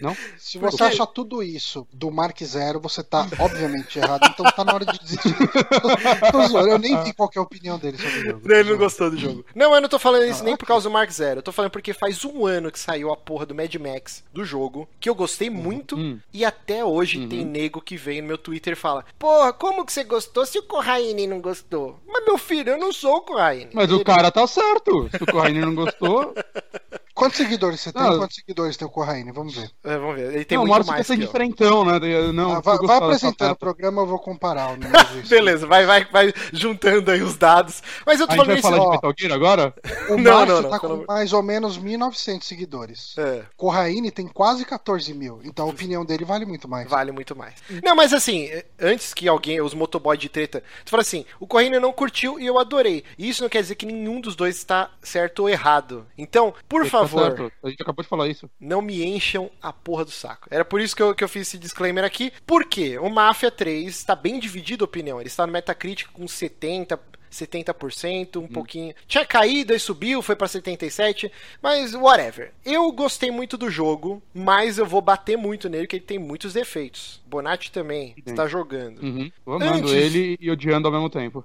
Não? 0.00 0.14
Se 0.38 0.58
você 0.58 0.76
Porque- 0.78 0.82
acha 0.84 1.06
tudo 1.06 1.42
isso 1.42 1.86
do 1.92 2.10
Mark 2.10 2.40
Zero, 2.42 2.80
você 2.80 3.02
tá 3.02 3.26
obviamente 3.38 3.98
errado, 3.98 4.26
então 4.30 4.44
tá 4.50 4.64
na 4.64 4.74
hora 4.74 4.84
de 4.86 4.98
desistir. 4.98 5.34
Eu 6.66 6.78
nem 6.78 7.02
vi 7.04 7.12
qual 7.12 7.30
é 7.34 7.38
a 7.38 7.42
opinião 7.42 7.78
dele 7.78 7.96
sobre 7.98 8.18
o 8.18 8.24
jogo. 8.24 8.52
Ele 8.52 8.70
não 8.70 8.78
gostou 8.78 9.10
do 9.10 9.18
jogo. 9.18 9.44
Não, 9.54 9.74
eu 9.74 9.80
não 9.80 9.88
tô 9.88 9.98
falando 9.98 10.24
isso 10.24 10.42
nem 10.44 10.56
por 10.56 10.66
causa 10.66 10.88
do 10.88 10.92
Mark 10.92 11.10
Zero. 11.10 11.38
Eu 11.38 11.42
tô 11.42 11.52
falando 11.52 11.70
porque 11.70 11.92
faz 11.92 12.24
um 12.24 12.46
ano 12.46 12.70
que 12.70 12.78
saiu 12.78 13.12
a 13.12 13.16
porra 13.16 13.46
do 13.46 13.54
Mad 13.54 13.74
Max 13.76 14.24
do 14.32 14.44
jogo, 14.44 14.88
que 15.00 15.08
eu 15.08 15.14
gostei 15.14 15.50
muito, 15.50 15.96
Hum. 15.96 16.18
e 16.32 16.44
até 16.44 16.84
hoje 16.84 17.26
tem 17.26 17.44
nego 17.44 17.80
que 17.80 17.96
vem 17.96 18.20
no 18.20 18.28
meu 18.28 18.38
Twitter 18.38 18.72
e 18.72 18.76
fala: 18.76 19.04
Porra, 19.18 19.52
como 19.52 19.84
que 19.84 19.92
você 19.92 20.04
gostou 20.04 20.44
se 20.44 20.58
o 20.58 20.62
Corraine 20.86 21.26
não 21.26 21.40
gostou? 21.40 21.98
Mas 22.06 22.24
meu 22.24 22.38
filho, 22.38 22.70
eu 22.70 22.78
não 22.78 22.92
sou 22.92 23.16
o 23.16 23.20
Corraine. 23.22 23.68
Mas 23.74 23.90
o 23.90 23.96
Ele- 23.96 24.04
cara 24.04 24.30
tá 24.30 24.46
certo. 24.46 25.08
Se 25.10 25.22
o 25.22 25.26
Corraine 25.26 25.60
não 25.60 25.74
gostou, 25.74 26.32
Quantos 27.16 27.38
seguidores 27.38 27.80
você 27.80 27.90
tem? 27.90 28.02
Ah, 28.02 28.18
Quantos 28.18 28.36
seguidores 28.36 28.76
tem 28.76 28.86
o 28.86 28.90
Corraine? 28.90 29.32
Vamos 29.32 29.54
ver. 29.54 29.70
É, 29.82 29.96
vamos 29.96 30.16
ver. 30.16 30.34
Ele 30.34 30.44
tem 30.44 30.58
não, 30.58 30.66
muito 30.66 30.86
mais. 30.86 31.06
Você 31.06 31.16
de 31.16 31.26
frentão, 31.26 31.82
né? 31.82 31.98
Não, 32.30 32.52
ah, 32.52 32.60
vai, 32.60 32.76
vai 32.76 32.98
apresentando 32.98 33.52
o 33.52 33.56
programa, 33.56 34.02
eu 34.02 34.06
vou 34.06 34.18
comparar 34.18 34.68
o 34.76 35.26
Beleza, 35.26 35.66
vai, 35.66 35.86
vai, 35.86 36.04
vai 36.04 36.30
juntando 36.52 37.10
aí 37.10 37.22
os 37.22 37.34
dados. 37.38 37.82
Mas 38.04 38.20
eu 38.20 38.26
tô 38.26 38.34
a 38.34 38.36
falando 38.36 38.52
gente 38.54 38.62
vai 38.62 38.70
falar 38.70 38.82
ó, 38.82 38.90
de 38.90 38.96
Metal 38.96 39.14
Gear 39.16 39.32
agora? 39.32 39.74
O 40.10 40.18
não, 40.18 40.30
Márcio 40.34 40.54
não, 40.56 40.62
não, 40.62 40.70
tá 40.70 40.78
com 40.78 41.04
mais 41.08 41.32
ou 41.32 41.42
menos 41.42 41.78
1.900 41.78 42.42
seguidores. 42.42 43.14
É. 43.16 43.44
Corraine 43.56 44.10
tem 44.10 44.28
quase 44.28 44.66
14 44.66 45.14
mil. 45.14 45.40
Então 45.42 45.66
a 45.66 45.70
opinião 45.70 46.04
dele 46.04 46.24
vale 46.26 46.44
muito 46.44 46.68
mais. 46.68 46.86
Vale 46.86 47.12
muito 47.12 47.34
mais. 47.34 47.54
Não, 47.82 47.96
mas 47.96 48.12
assim, 48.12 48.50
antes 48.78 49.14
que 49.14 49.26
alguém, 49.26 49.58
os 49.62 49.72
motoboy 49.72 50.18
de 50.18 50.28
treta, 50.28 50.62
tu 50.84 50.90
fala 50.90 51.00
assim, 51.00 51.24
o 51.40 51.46
Corraine 51.46 51.80
não 51.80 51.94
curtiu 51.94 52.38
e 52.38 52.44
eu 52.44 52.58
adorei. 52.58 53.04
Isso 53.18 53.42
não 53.42 53.48
quer 53.48 53.62
dizer 53.62 53.74
que 53.76 53.86
nenhum 53.86 54.20
dos 54.20 54.36
dois 54.36 54.56
está 54.56 54.90
certo 55.02 55.40
ou 55.40 55.48
errado. 55.48 56.06
Então, 56.18 56.52
por 56.68 56.82
tá 56.82 57.05
favor. 57.08 57.50
Tá 57.50 57.56
a 57.64 57.70
gente 57.70 57.82
acabou 57.82 58.02
de 58.02 58.08
falar 58.08 58.28
isso. 58.28 58.48
Não 58.58 58.82
me 58.82 59.04
encham 59.04 59.50
a 59.60 59.72
porra 59.72 60.04
do 60.04 60.10
saco. 60.10 60.48
Era 60.50 60.64
por 60.64 60.80
isso 60.80 60.94
que 60.94 61.02
eu, 61.02 61.14
que 61.14 61.24
eu 61.24 61.28
fiz 61.28 61.48
esse 61.48 61.58
disclaimer 61.58 62.04
aqui. 62.04 62.32
Por 62.46 62.64
quê? 62.64 62.98
O 62.98 63.08
Mafia 63.08 63.50
3 63.50 63.88
está 63.88 64.14
bem 64.14 64.38
dividido 64.38 64.84
a 64.84 64.86
opinião. 64.86 65.20
Ele 65.20 65.28
está 65.28 65.46
no 65.46 65.52
Metacritic 65.52 66.08
com 66.12 66.26
70, 66.26 66.98
70%, 67.30 68.36
um 68.36 68.40
hum. 68.40 68.48
pouquinho. 68.48 68.94
Tinha 69.06 69.24
caído 69.24 69.74
e 69.74 69.78
subiu, 69.78 70.22
foi 70.22 70.36
para 70.36 70.48
77, 70.48 71.30
mas 71.60 71.94
whatever. 71.94 72.52
Eu 72.64 72.90
gostei 72.92 73.30
muito 73.30 73.56
do 73.56 73.70
jogo, 73.70 74.22
mas 74.32 74.78
eu 74.78 74.86
vou 74.86 75.00
bater 75.00 75.36
muito 75.36 75.68
nele 75.68 75.84
porque 75.84 75.96
ele 75.96 76.04
tem 76.04 76.18
muitos 76.18 76.52
defeitos. 76.52 77.20
Bonatti 77.36 77.70
também 77.70 78.14
está 78.24 78.46
jogando. 78.48 79.02
Uhum. 79.02 79.30
Amando 79.46 79.88
antes... 79.88 79.92
ele 79.92 80.38
e 80.40 80.50
odiando 80.50 80.88
ao 80.88 80.92
mesmo 80.92 81.10
tempo. 81.10 81.44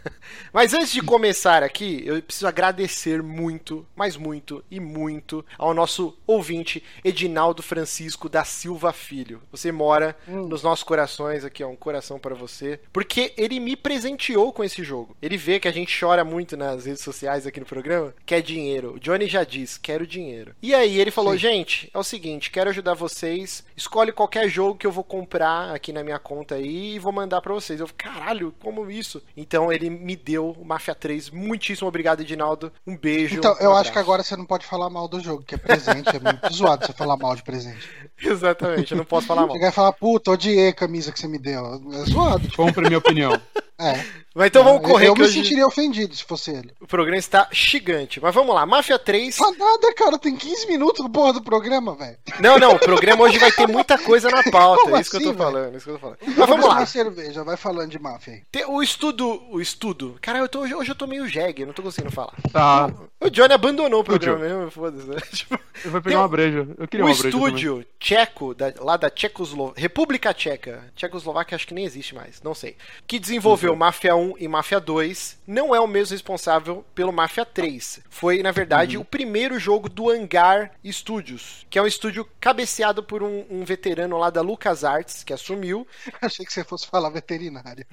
mas 0.50 0.72
antes 0.72 0.90
de 0.90 1.02
começar 1.02 1.62
aqui, 1.62 2.02
eu 2.06 2.22
preciso 2.22 2.46
agradecer 2.46 3.22
muito, 3.22 3.86
mas 3.94 4.16
muito 4.16 4.64
e 4.70 4.80
muito 4.80 5.44
ao 5.58 5.74
nosso 5.74 6.16
ouvinte 6.26 6.82
Edinaldo 7.04 7.62
Francisco 7.62 8.30
da 8.30 8.44
Silva 8.44 8.94
Filho. 8.94 9.42
Você 9.50 9.70
mora 9.70 10.16
hum. 10.26 10.46
nos 10.46 10.62
nossos 10.62 10.82
corações 10.82 11.44
aqui, 11.44 11.62
ó, 11.62 11.68
um 11.68 11.76
coração 11.76 12.18
para 12.18 12.34
você, 12.34 12.80
porque 12.90 13.34
ele 13.36 13.60
me 13.60 13.76
presenteou 13.76 14.54
com 14.54 14.64
esse 14.64 14.82
jogo. 14.82 15.14
Ele 15.20 15.36
vê 15.36 15.60
que 15.60 15.68
a 15.68 15.72
gente 15.72 15.98
chora 15.98 16.24
muito 16.24 16.56
nas 16.56 16.86
redes 16.86 17.02
sociais 17.02 17.46
aqui 17.46 17.60
no 17.60 17.66
programa, 17.66 18.14
quer 18.24 18.40
dinheiro. 18.40 18.94
O 18.94 19.00
Johnny 19.00 19.26
já 19.26 19.44
diz, 19.44 19.76
quero 19.76 20.06
dinheiro. 20.06 20.54
E 20.62 20.74
aí 20.74 20.98
ele 20.98 21.10
falou, 21.10 21.34
Sim. 21.34 21.38
gente, 21.38 21.90
é 21.92 21.98
o 21.98 22.02
seguinte, 22.02 22.50
quero 22.50 22.70
ajudar 22.70 22.94
vocês, 22.94 23.62
escolhe 23.76 24.12
qualquer 24.12 24.48
jogo 24.48 24.78
que 24.78 24.86
eu 24.86 24.92
vou 24.92 25.04
comprar 25.04 25.25
aqui 25.72 25.92
na 25.92 26.02
minha 26.02 26.18
conta 26.18 26.56
aí 26.56 26.94
e 26.94 26.98
vou 26.98 27.12
mandar 27.12 27.40
para 27.40 27.52
vocês. 27.52 27.80
Eu, 27.80 27.88
caralho, 27.96 28.54
como 28.60 28.90
isso? 28.90 29.22
Então 29.36 29.72
ele 29.72 29.90
me 29.90 30.16
deu 30.16 30.50
o 30.50 30.64
Mafia 30.64 30.94
3. 30.94 31.30
Muitíssimo 31.30 31.88
obrigado, 31.88 32.20
Edinaldo. 32.20 32.72
Um 32.86 32.96
beijo. 32.96 33.36
Então, 33.36 33.54
um 33.54 33.62
eu 33.62 33.76
acho 33.76 33.92
que 33.92 33.98
agora 33.98 34.22
você 34.22 34.36
não 34.36 34.46
pode 34.46 34.66
falar 34.66 34.90
mal 34.90 35.08
do 35.08 35.20
jogo, 35.20 35.42
que 35.42 35.54
é 35.54 35.58
presente, 35.58 36.08
é 36.08 36.20
muito 36.20 36.48
zoado 36.52 36.86
você 36.86 36.92
falar 36.92 37.16
mal 37.16 37.34
de 37.34 37.42
presente. 37.42 37.88
Exatamente, 38.22 38.92
eu 38.92 38.98
não 38.98 39.04
posso 39.04 39.26
falar 39.26 39.46
mal. 39.46 39.52
Chegar 39.52 39.68
e 39.68 39.72
falar, 39.72 39.92
puta, 39.92 40.30
odiei 40.30 40.68
a 40.68 40.74
camisa 40.74 41.12
que 41.12 41.18
você 41.18 41.28
me 41.28 41.38
deu. 41.38 41.80
É 41.92 42.10
zoado. 42.10 42.48
Compre 42.56 42.86
minha 42.86 42.98
opinião. 42.98 43.32
É. 43.78 44.04
Mas 44.34 44.48
então 44.48 44.62
vamos 44.62 44.82
correr. 44.82 45.06
Eu, 45.06 45.12
eu 45.12 45.16
me 45.16 45.24
hoje... 45.24 45.32
sentiria 45.32 45.66
ofendido 45.66 46.14
se 46.14 46.22
fosse 46.22 46.50
ele. 46.50 46.70
O 46.78 46.86
programa 46.86 47.16
está 47.16 47.48
gigante. 47.50 48.20
Mas 48.20 48.34
vamos 48.34 48.54
lá, 48.54 48.66
Máfia 48.66 48.98
3. 48.98 49.34
Tá 49.34 49.50
nada, 49.52 49.94
cara. 49.94 50.18
Tem 50.18 50.36
15 50.36 50.66
minutos 50.66 51.02
no 51.02 51.10
porra 51.10 51.32
do 51.32 51.42
programa, 51.42 51.94
velho. 51.94 52.18
Não, 52.40 52.58
não. 52.58 52.74
O 52.74 52.78
programa 52.78 53.24
hoje 53.24 53.38
vai 53.38 53.50
ter 53.50 53.66
muita 53.66 53.96
coisa 53.96 54.30
na 54.30 54.42
pauta. 54.42 54.90
é 54.90 55.00
isso, 55.00 55.00
assim, 55.00 55.10
que 55.10 55.16
eu 55.16 55.32
tô 55.32 55.38
falando, 55.38 55.76
isso 55.76 55.84
que 55.84 55.90
eu 55.90 55.94
tô 55.94 56.00
falando. 56.00 56.18
Mas 56.26 56.48
vamos 56.48 56.66
lá. 56.66 56.84
cerveja, 56.84 57.44
vai 57.44 57.56
falando 57.56 57.90
de 57.90 57.98
máfia 57.98 58.42
aí. 58.54 58.64
O 58.66 58.82
estudo. 58.82 59.42
O 59.50 59.60
estudo. 59.60 60.18
Cara, 60.20 60.38
eu 60.38 60.48
tô, 60.48 60.60
hoje 60.60 60.90
eu 60.90 60.94
tô 60.94 61.06
meio 61.06 61.26
jegue, 61.26 61.64
não 61.64 61.72
tô 61.72 61.82
conseguindo 61.82 62.12
falar. 62.12 62.34
Tá. 62.52 62.90
O 63.18 63.30
Johnny 63.30 63.54
abandonou 63.54 64.00
o 64.00 64.04
programa 64.04 64.38
mesmo, 64.38 64.70
foda-se. 64.70 65.06
Né? 65.06 65.16
Tipo, 65.32 65.58
eu 65.84 65.90
vou 65.90 66.02
pegar 66.02 66.18
uma 66.18 66.28
breja. 66.28 66.68
Eu 66.78 66.88
queria 66.88 67.04
o 67.04 67.08
uma 67.08 67.12
estúdio 67.12 67.72
também. 67.72 67.86
tcheco, 67.98 68.54
da, 68.54 68.72
lá 68.80 68.96
da 68.96 69.10
Tchecoslováquia. 69.10 69.80
República 69.80 70.34
Tcheca. 70.34 70.84
Tchecoslováquia 70.94 71.56
acho 71.56 71.66
que 71.66 71.74
nem 71.74 71.84
existe 71.84 72.14
mais, 72.14 72.40
não 72.42 72.54
sei. 72.54 72.76
Que 73.06 73.18
desenvolveu 73.18 73.65
uhum. 73.72 73.78
Máfia 73.78 74.16
1 74.16 74.34
e 74.38 74.48
Máfia 74.48 74.80
2, 74.80 75.38
não 75.46 75.74
é 75.74 75.80
o 75.80 75.86
mesmo 75.86 76.14
responsável 76.14 76.84
pelo 76.94 77.12
Máfia 77.12 77.44
3. 77.44 78.00
Foi, 78.10 78.42
na 78.42 78.50
verdade, 78.50 78.96
uhum. 78.96 79.02
o 79.02 79.06
primeiro 79.06 79.58
jogo 79.58 79.88
do 79.88 80.10
Hangar 80.10 80.72
Studios, 80.86 81.66
que 81.70 81.78
é 81.78 81.82
um 81.82 81.86
estúdio 81.86 82.26
cabeceado 82.40 83.02
por 83.02 83.22
um, 83.22 83.44
um 83.50 83.64
veterano 83.64 84.18
lá 84.18 84.30
da 84.30 84.40
LucasArts, 84.40 85.24
que 85.24 85.32
assumiu. 85.32 85.86
Achei 86.20 86.44
que 86.44 86.52
você 86.52 86.64
fosse 86.64 86.86
falar 86.86 87.10
veterinário. 87.10 87.86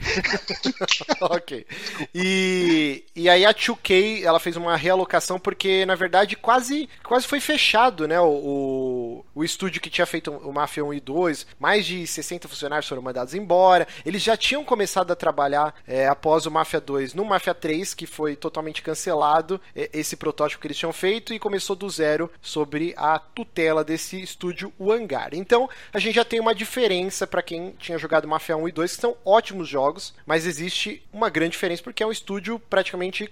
ok. 1.22 1.66
E, 2.14 3.06
e 3.16 3.30
aí 3.30 3.46
a 3.46 3.54
2K, 3.54 4.24
ela 4.24 4.40
fez 4.40 4.58
uma 4.58 4.76
realocação 4.76 5.40
porque, 5.40 5.86
na 5.86 5.96
verdade, 5.96 6.36
quase, 6.36 6.90
quase 7.04 7.28
foi 7.28 7.40
fechado, 7.40 8.08
né? 8.08 8.20
O, 8.20 8.26
o, 8.26 9.26
o 9.36 9.44
estúdio 9.44 9.82
que 9.82 9.90
tinha 9.90 10.06
feito 10.06 10.32
o 10.32 10.52
Mafia 10.52 10.84
1 10.84 10.94
e 10.94 11.00
2, 11.00 11.48
mais 11.60 11.86
de 11.86 12.06
60 12.06 12.48
funcionários 12.48 12.88
foram 12.88 13.02
mandados 13.02 13.34
embora. 13.34 13.88
Eles 14.06 14.22
já 14.22 14.36
tinham 14.36 14.64
começado 14.64 15.12
a 15.12 15.16
trabalhar 15.16 15.63
é, 15.88 16.08
após 16.08 16.46
o 16.46 16.52
Mafia 16.52 16.82
2 16.82 17.14
no 17.14 17.24
Mafia 17.24 17.54
3, 17.54 17.94
que 17.94 18.08
foi 18.08 18.36
totalmente 18.36 18.82
cancelado, 18.82 19.62
é, 19.76 19.90
esse 19.94 20.16
protótipo 20.16 20.62
que 20.62 20.68
eles 20.68 20.78
tinham 20.78 20.92
feito, 20.92 21.34
e 21.34 21.40
começou 21.40 21.76
do 21.76 21.88
zero 21.90 22.32
sobre 22.42 22.94
a 22.98 23.20
tutela 23.20 23.84
desse 23.84 24.20
estúdio, 24.22 24.74
o 24.80 24.92
Hangar. 24.92 25.30
Então, 25.34 25.70
a 25.94 26.00
gente 26.00 26.16
já 26.16 26.26
tem 26.26 26.40
uma 26.40 26.56
diferença 26.56 27.28
para 27.28 27.44
quem 27.44 27.72
tinha 27.78 27.98
jogado 27.98 28.28
Mafia 28.28 28.58
1 28.58 28.68
e 28.68 28.72
2, 28.72 28.96
que 28.96 29.02
são 29.02 29.16
ótimos 29.24 29.68
jogos, 29.68 30.14
mas 30.26 30.46
existe 30.46 31.04
uma 31.14 31.30
grande 31.30 31.52
diferença 31.52 31.84
porque 31.84 32.02
é 32.02 32.08
um 32.08 32.12
estúdio 32.12 32.58
praticamente 32.58 33.30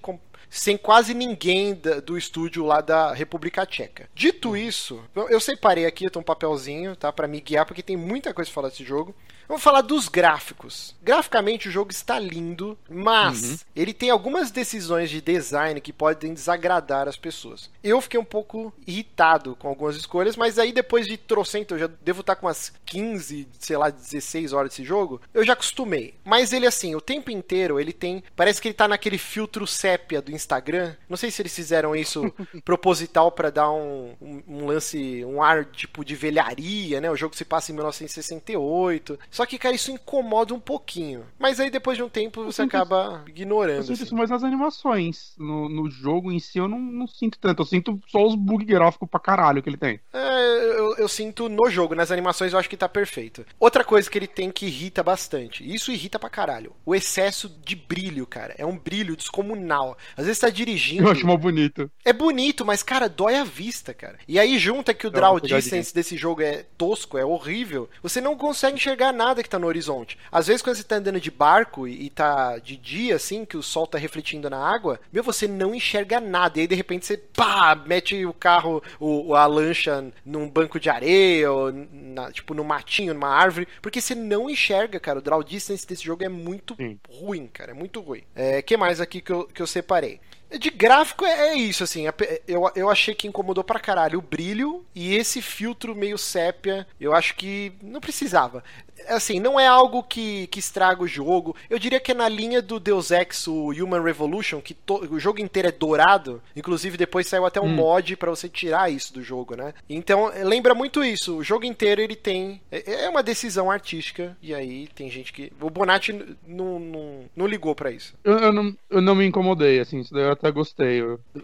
sem 0.49 0.77
quase 0.77 1.13
ninguém 1.13 1.73
do 2.05 2.17
estúdio 2.17 2.65
lá 2.65 2.81
da 2.81 3.13
República 3.13 3.65
Tcheca. 3.65 4.09
Dito 4.13 4.55
isso, 4.57 5.01
eu 5.29 5.39
separei 5.39 5.85
aqui, 5.85 6.05
eu 6.05 6.11
um 6.19 6.23
papelzinho, 6.23 6.93
tá, 6.93 7.11
para 7.11 7.27
me 7.27 7.39
guiar, 7.39 7.65
porque 7.65 7.81
tem 7.81 7.95
muita 7.95 8.33
coisa 8.33 8.49
pra 8.49 8.55
falar 8.55 8.69
desse 8.69 8.83
jogo. 8.83 9.15
Vamos 9.51 9.63
falar 9.63 9.81
dos 9.81 10.07
gráficos. 10.07 10.95
Graficamente 11.03 11.67
o 11.67 11.71
jogo 11.71 11.91
está 11.91 12.17
lindo, 12.17 12.77
mas 12.89 13.43
uhum. 13.43 13.57
ele 13.75 13.93
tem 13.93 14.09
algumas 14.09 14.49
decisões 14.49 15.09
de 15.09 15.19
design 15.19 15.81
que 15.81 15.91
podem 15.91 16.33
desagradar 16.33 17.05
as 17.09 17.17
pessoas. 17.17 17.69
Eu 17.83 17.99
fiquei 17.99 18.17
um 18.17 18.23
pouco 18.23 18.73
irritado 18.87 19.57
com 19.57 19.67
algumas 19.67 19.97
escolhas, 19.97 20.37
mas 20.37 20.57
aí 20.57 20.71
depois 20.71 21.05
de 21.05 21.17
trocento, 21.17 21.73
eu 21.73 21.79
já 21.79 21.89
devo 22.01 22.21
estar 22.21 22.37
com 22.37 22.47
umas 22.47 22.71
15, 22.85 23.45
sei 23.59 23.75
lá, 23.75 23.89
16 23.89 24.53
horas 24.53 24.69
desse 24.69 24.85
jogo, 24.85 25.19
eu 25.33 25.43
já 25.43 25.51
acostumei. 25.51 26.13
Mas 26.23 26.53
ele 26.53 26.65
assim, 26.65 26.95
o 26.95 27.01
tempo 27.01 27.29
inteiro 27.29 27.77
ele 27.77 27.91
tem, 27.91 28.23
parece 28.37 28.61
que 28.61 28.69
ele 28.69 28.75
tá 28.75 28.87
naquele 28.87 29.17
filtro 29.17 29.67
sépia 29.67 30.21
do 30.21 30.31
Instagram. 30.31 30.95
Não 31.09 31.17
sei 31.17 31.29
se 31.29 31.41
eles 31.41 31.53
fizeram 31.53 31.93
isso 31.93 32.33
proposital 32.63 33.29
para 33.29 33.49
dar 33.49 33.69
um, 33.69 34.15
um, 34.21 34.43
um, 34.47 34.65
lance, 34.65 35.25
um 35.25 35.43
ar 35.43 35.65
tipo 35.65 36.05
de 36.05 36.15
velharia, 36.15 37.01
né? 37.01 37.11
O 37.11 37.17
jogo 37.17 37.35
se 37.35 37.43
passa 37.43 37.73
em 37.73 37.75
1968. 37.75 39.19
Só 39.40 39.40
que, 39.45 39.57
cara, 39.57 39.75
isso 39.75 39.91
incomoda 39.91 40.53
um 40.53 40.59
pouquinho. 40.59 41.25
Mas 41.39 41.59
aí 41.59 41.69
depois 41.69 41.97
de 41.97 42.03
um 42.03 42.09
tempo 42.09 42.43
você 42.43 42.63
acaba 42.63 43.23
ignorando. 43.27 43.77
Eu 43.77 43.83
sinto 43.83 43.93
assim. 43.93 44.03
isso 44.03 44.15
mais 44.15 44.29
nas 44.29 44.43
animações. 44.43 45.33
No, 45.37 45.69
no 45.69 45.89
jogo 45.89 46.31
em 46.31 46.39
si 46.39 46.57
eu 46.57 46.67
não, 46.67 46.79
não, 46.79 47.07
sinto 47.07 47.37
tanto. 47.39 47.61
Eu 47.61 47.65
sinto 47.65 47.99
só 48.07 48.25
os 48.25 48.35
bug 48.35 48.65
gráficos 48.65 49.09
pra 49.09 49.19
caralho 49.19 49.61
que 49.61 49.69
ele 49.69 49.77
tem. 49.77 49.99
É, 50.13 50.77
eu, 50.77 50.95
eu, 50.97 51.07
sinto 51.07 51.47
no 51.47 51.69
jogo. 51.69 51.95
Nas 51.95 52.11
animações 52.11 52.53
eu 52.53 52.59
acho 52.59 52.69
que 52.69 52.77
tá 52.77 52.89
perfeito. 52.89 53.45
Outra 53.59 53.83
coisa 53.83 54.09
que 54.09 54.17
ele 54.17 54.27
tem 54.27 54.51
que 54.51 54.65
irrita 54.65 55.03
bastante. 55.03 55.63
Isso 55.63 55.91
irrita 55.91 56.19
pra 56.19 56.29
caralho. 56.29 56.73
O 56.85 56.95
excesso 56.95 57.49
de 57.63 57.75
brilho, 57.75 58.25
cara. 58.25 58.55
É 58.57 58.65
um 58.65 58.77
brilho 58.77 59.15
descomunal. 59.15 59.97
Às 60.17 60.25
vezes 60.25 60.39
tá 60.39 60.49
dirigindo. 60.49 61.03
Eu 61.03 61.11
acho 61.11 61.25
mal 61.25 61.37
bonito. 61.37 61.89
É 62.03 62.11
bonito, 62.11 62.65
mas, 62.65 62.83
cara, 62.83 63.07
dói 63.07 63.35
a 63.35 63.43
vista, 63.43 63.93
cara. 63.93 64.17
E 64.27 64.39
aí 64.39 64.57
junta 64.57 64.93
que 64.93 65.07
o 65.07 65.11
draw 65.11 65.39
distance 65.39 65.93
desse 65.93 66.17
jogo 66.17 66.41
é 66.41 66.65
tosco, 66.77 67.17
é 67.17 67.25
horrível. 67.25 67.89
Você 68.01 68.19
não 68.19 68.35
consegue 68.35 68.75
enxergar 68.75 69.11
nada 69.11 69.30
nada 69.31 69.43
que 69.43 69.49
tá 69.49 69.57
no 69.57 69.67
horizonte. 69.67 70.17
Às 70.31 70.47
vezes, 70.47 70.61
quando 70.61 70.75
você 70.75 70.83
tá 70.83 70.97
andando 70.97 71.19
de 71.19 71.31
barco 71.31 71.87
e, 71.87 72.05
e 72.05 72.09
tá 72.09 72.57
de 72.59 72.77
dia, 72.77 73.15
assim, 73.15 73.45
que 73.45 73.57
o 73.57 73.63
sol 73.63 73.87
tá 73.87 73.97
refletindo 73.97 74.49
na 74.49 74.57
água, 74.57 74.99
meu, 75.11 75.23
você 75.23 75.47
não 75.47 75.73
enxerga 75.73 76.19
nada. 76.19 76.59
E 76.59 76.61
aí, 76.61 76.67
de 76.67 76.75
repente, 76.75 77.05
você 77.05 77.17
pá, 77.17 77.75
mete 77.75 78.25
o 78.25 78.33
carro, 78.33 78.83
o, 78.99 79.33
a 79.33 79.45
lancha 79.45 80.11
num 80.25 80.49
banco 80.49 80.79
de 80.79 80.89
areia, 80.89 81.51
ou 81.51 81.71
na, 81.71 82.31
tipo, 82.31 82.53
no 82.53 82.63
matinho, 82.63 83.13
numa 83.13 83.29
árvore, 83.29 83.67
porque 83.81 84.01
você 84.01 84.13
não 84.13 84.49
enxerga, 84.49 84.99
cara. 84.99 85.19
O 85.19 85.21
draw 85.21 85.43
distance 85.43 85.87
desse 85.87 86.03
jogo 86.03 86.23
é 86.23 86.29
muito 86.29 86.75
Sim. 86.75 86.99
ruim, 87.09 87.47
cara. 87.47 87.71
É 87.71 87.73
muito 87.73 88.01
ruim. 88.01 88.23
É, 88.35 88.61
que 88.61 88.75
mais 88.77 88.99
aqui 88.99 89.21
que 89.21 89.31
eu, 89.31 89.45
que 89.45 89.61
eu 89.61 89.67
separei? 89.67 90.19
De 90.59 90.69
gráfico 90.69 91.25
é, 91.25 91.49
é, 91.49 91.55
isso, 91.55 91.83
assim. 91.83 92.05
Eu, 92.47 92.69
eu 92.75 92.89
achei 92.89 93.15
que 93.15 93.27
incomodou 93.27 93.63
pra 93.63 93.79
caralho 93.79 94.19
o 94.19 94.21
brilho 94.21 94.85
e 94.93 95.15
esse 95.15 95.41
filtro 95.41 95.95
meio 95.95 96.17
sépia. 96.17 96.87
Eu 96.99 97.13
acho 97.13 97.35
que 97.35 97.71
não 97.81 98.01
precisava 98.01 98.63
assim, 99.07 99.39
não 99.39 99.59
é 99.59 99.67
algo 99.67 100.03
que, 100.03 100.47
que 100.47 100.59
estraga 100.59 101.03
o 101.03 101.07
jogo. 101.07 101.55
Eu 101.69 101.79
diria 101.79 101.99
que 101.99 102.11
é 102.11 102.15
na 102.15 102.27
linha 102.27 102.61
do 102.61 102.79
Deus 102.79 103.11
Ex, 103.11 103.47
o 103.47 103.69
Human 103.69 104.01
Revolution, 104.01 104.61
que 104.61 104.73
to, 104.73 105.07
o 105.11 105.19
jogo 105.19 105.41
inteiro 105.41 105.67
é 105.67 105.71
dourado. 105.71 106.41
Inclusive, 106.55 106.97
depois 106.97 107.27
saiu 107.27 107.45
até 107.45 107.59
um 107.59 107.65
hum. 107.65 107.75
mod 107.75 108.15
para 108.15 108.29
você 108.29 108.49
tirar 108.49 108.91
isso 108.91 109.13
do 109.13 109.23
jogo, 109.23 109.55
né? 109.55 109.73
Então, 109.89 110.31
lembra 110.43 110.73
muito 110.73 111.03
isso. 111.03 111.37
O 111.37 111.43
jogo 111.43 111.65
inteiro 111.65 112.01
ele 112.01 112.15
tem. 112.15 112.61
É, 112.71 113.05
é 113.05 113.09
uma 113.09 113.23
decisão 113.23 113.69
artística. 113.69 114.37
E 114.41 114.53
aí 114.53 114.87
tem 114.95 115.09
gente 115.09 115.31
que. 115.31 115.51
O 115.59 115.69
Bonatti 115.69 116.13
não, 116.47 116.79
não, 116.79 117.19
não 117.35 117.47
ligou 117.47 117.75
para 117.75 117.91
isso. 117.91 118.13
Eu, 118.23 118.37
eu, 118.39 118.53
não, 118.53 118.75
eu 118.89 119.01
não 119.01 119.15
me 119.15 119.25
incomodei, 119.25 119.79
assim. 119.79 119.99
Isso 119.99 120.13
daí 120.13 120.23
eu 120.23 120.31
até 120.41 120.51
gostei. 120.51 121.01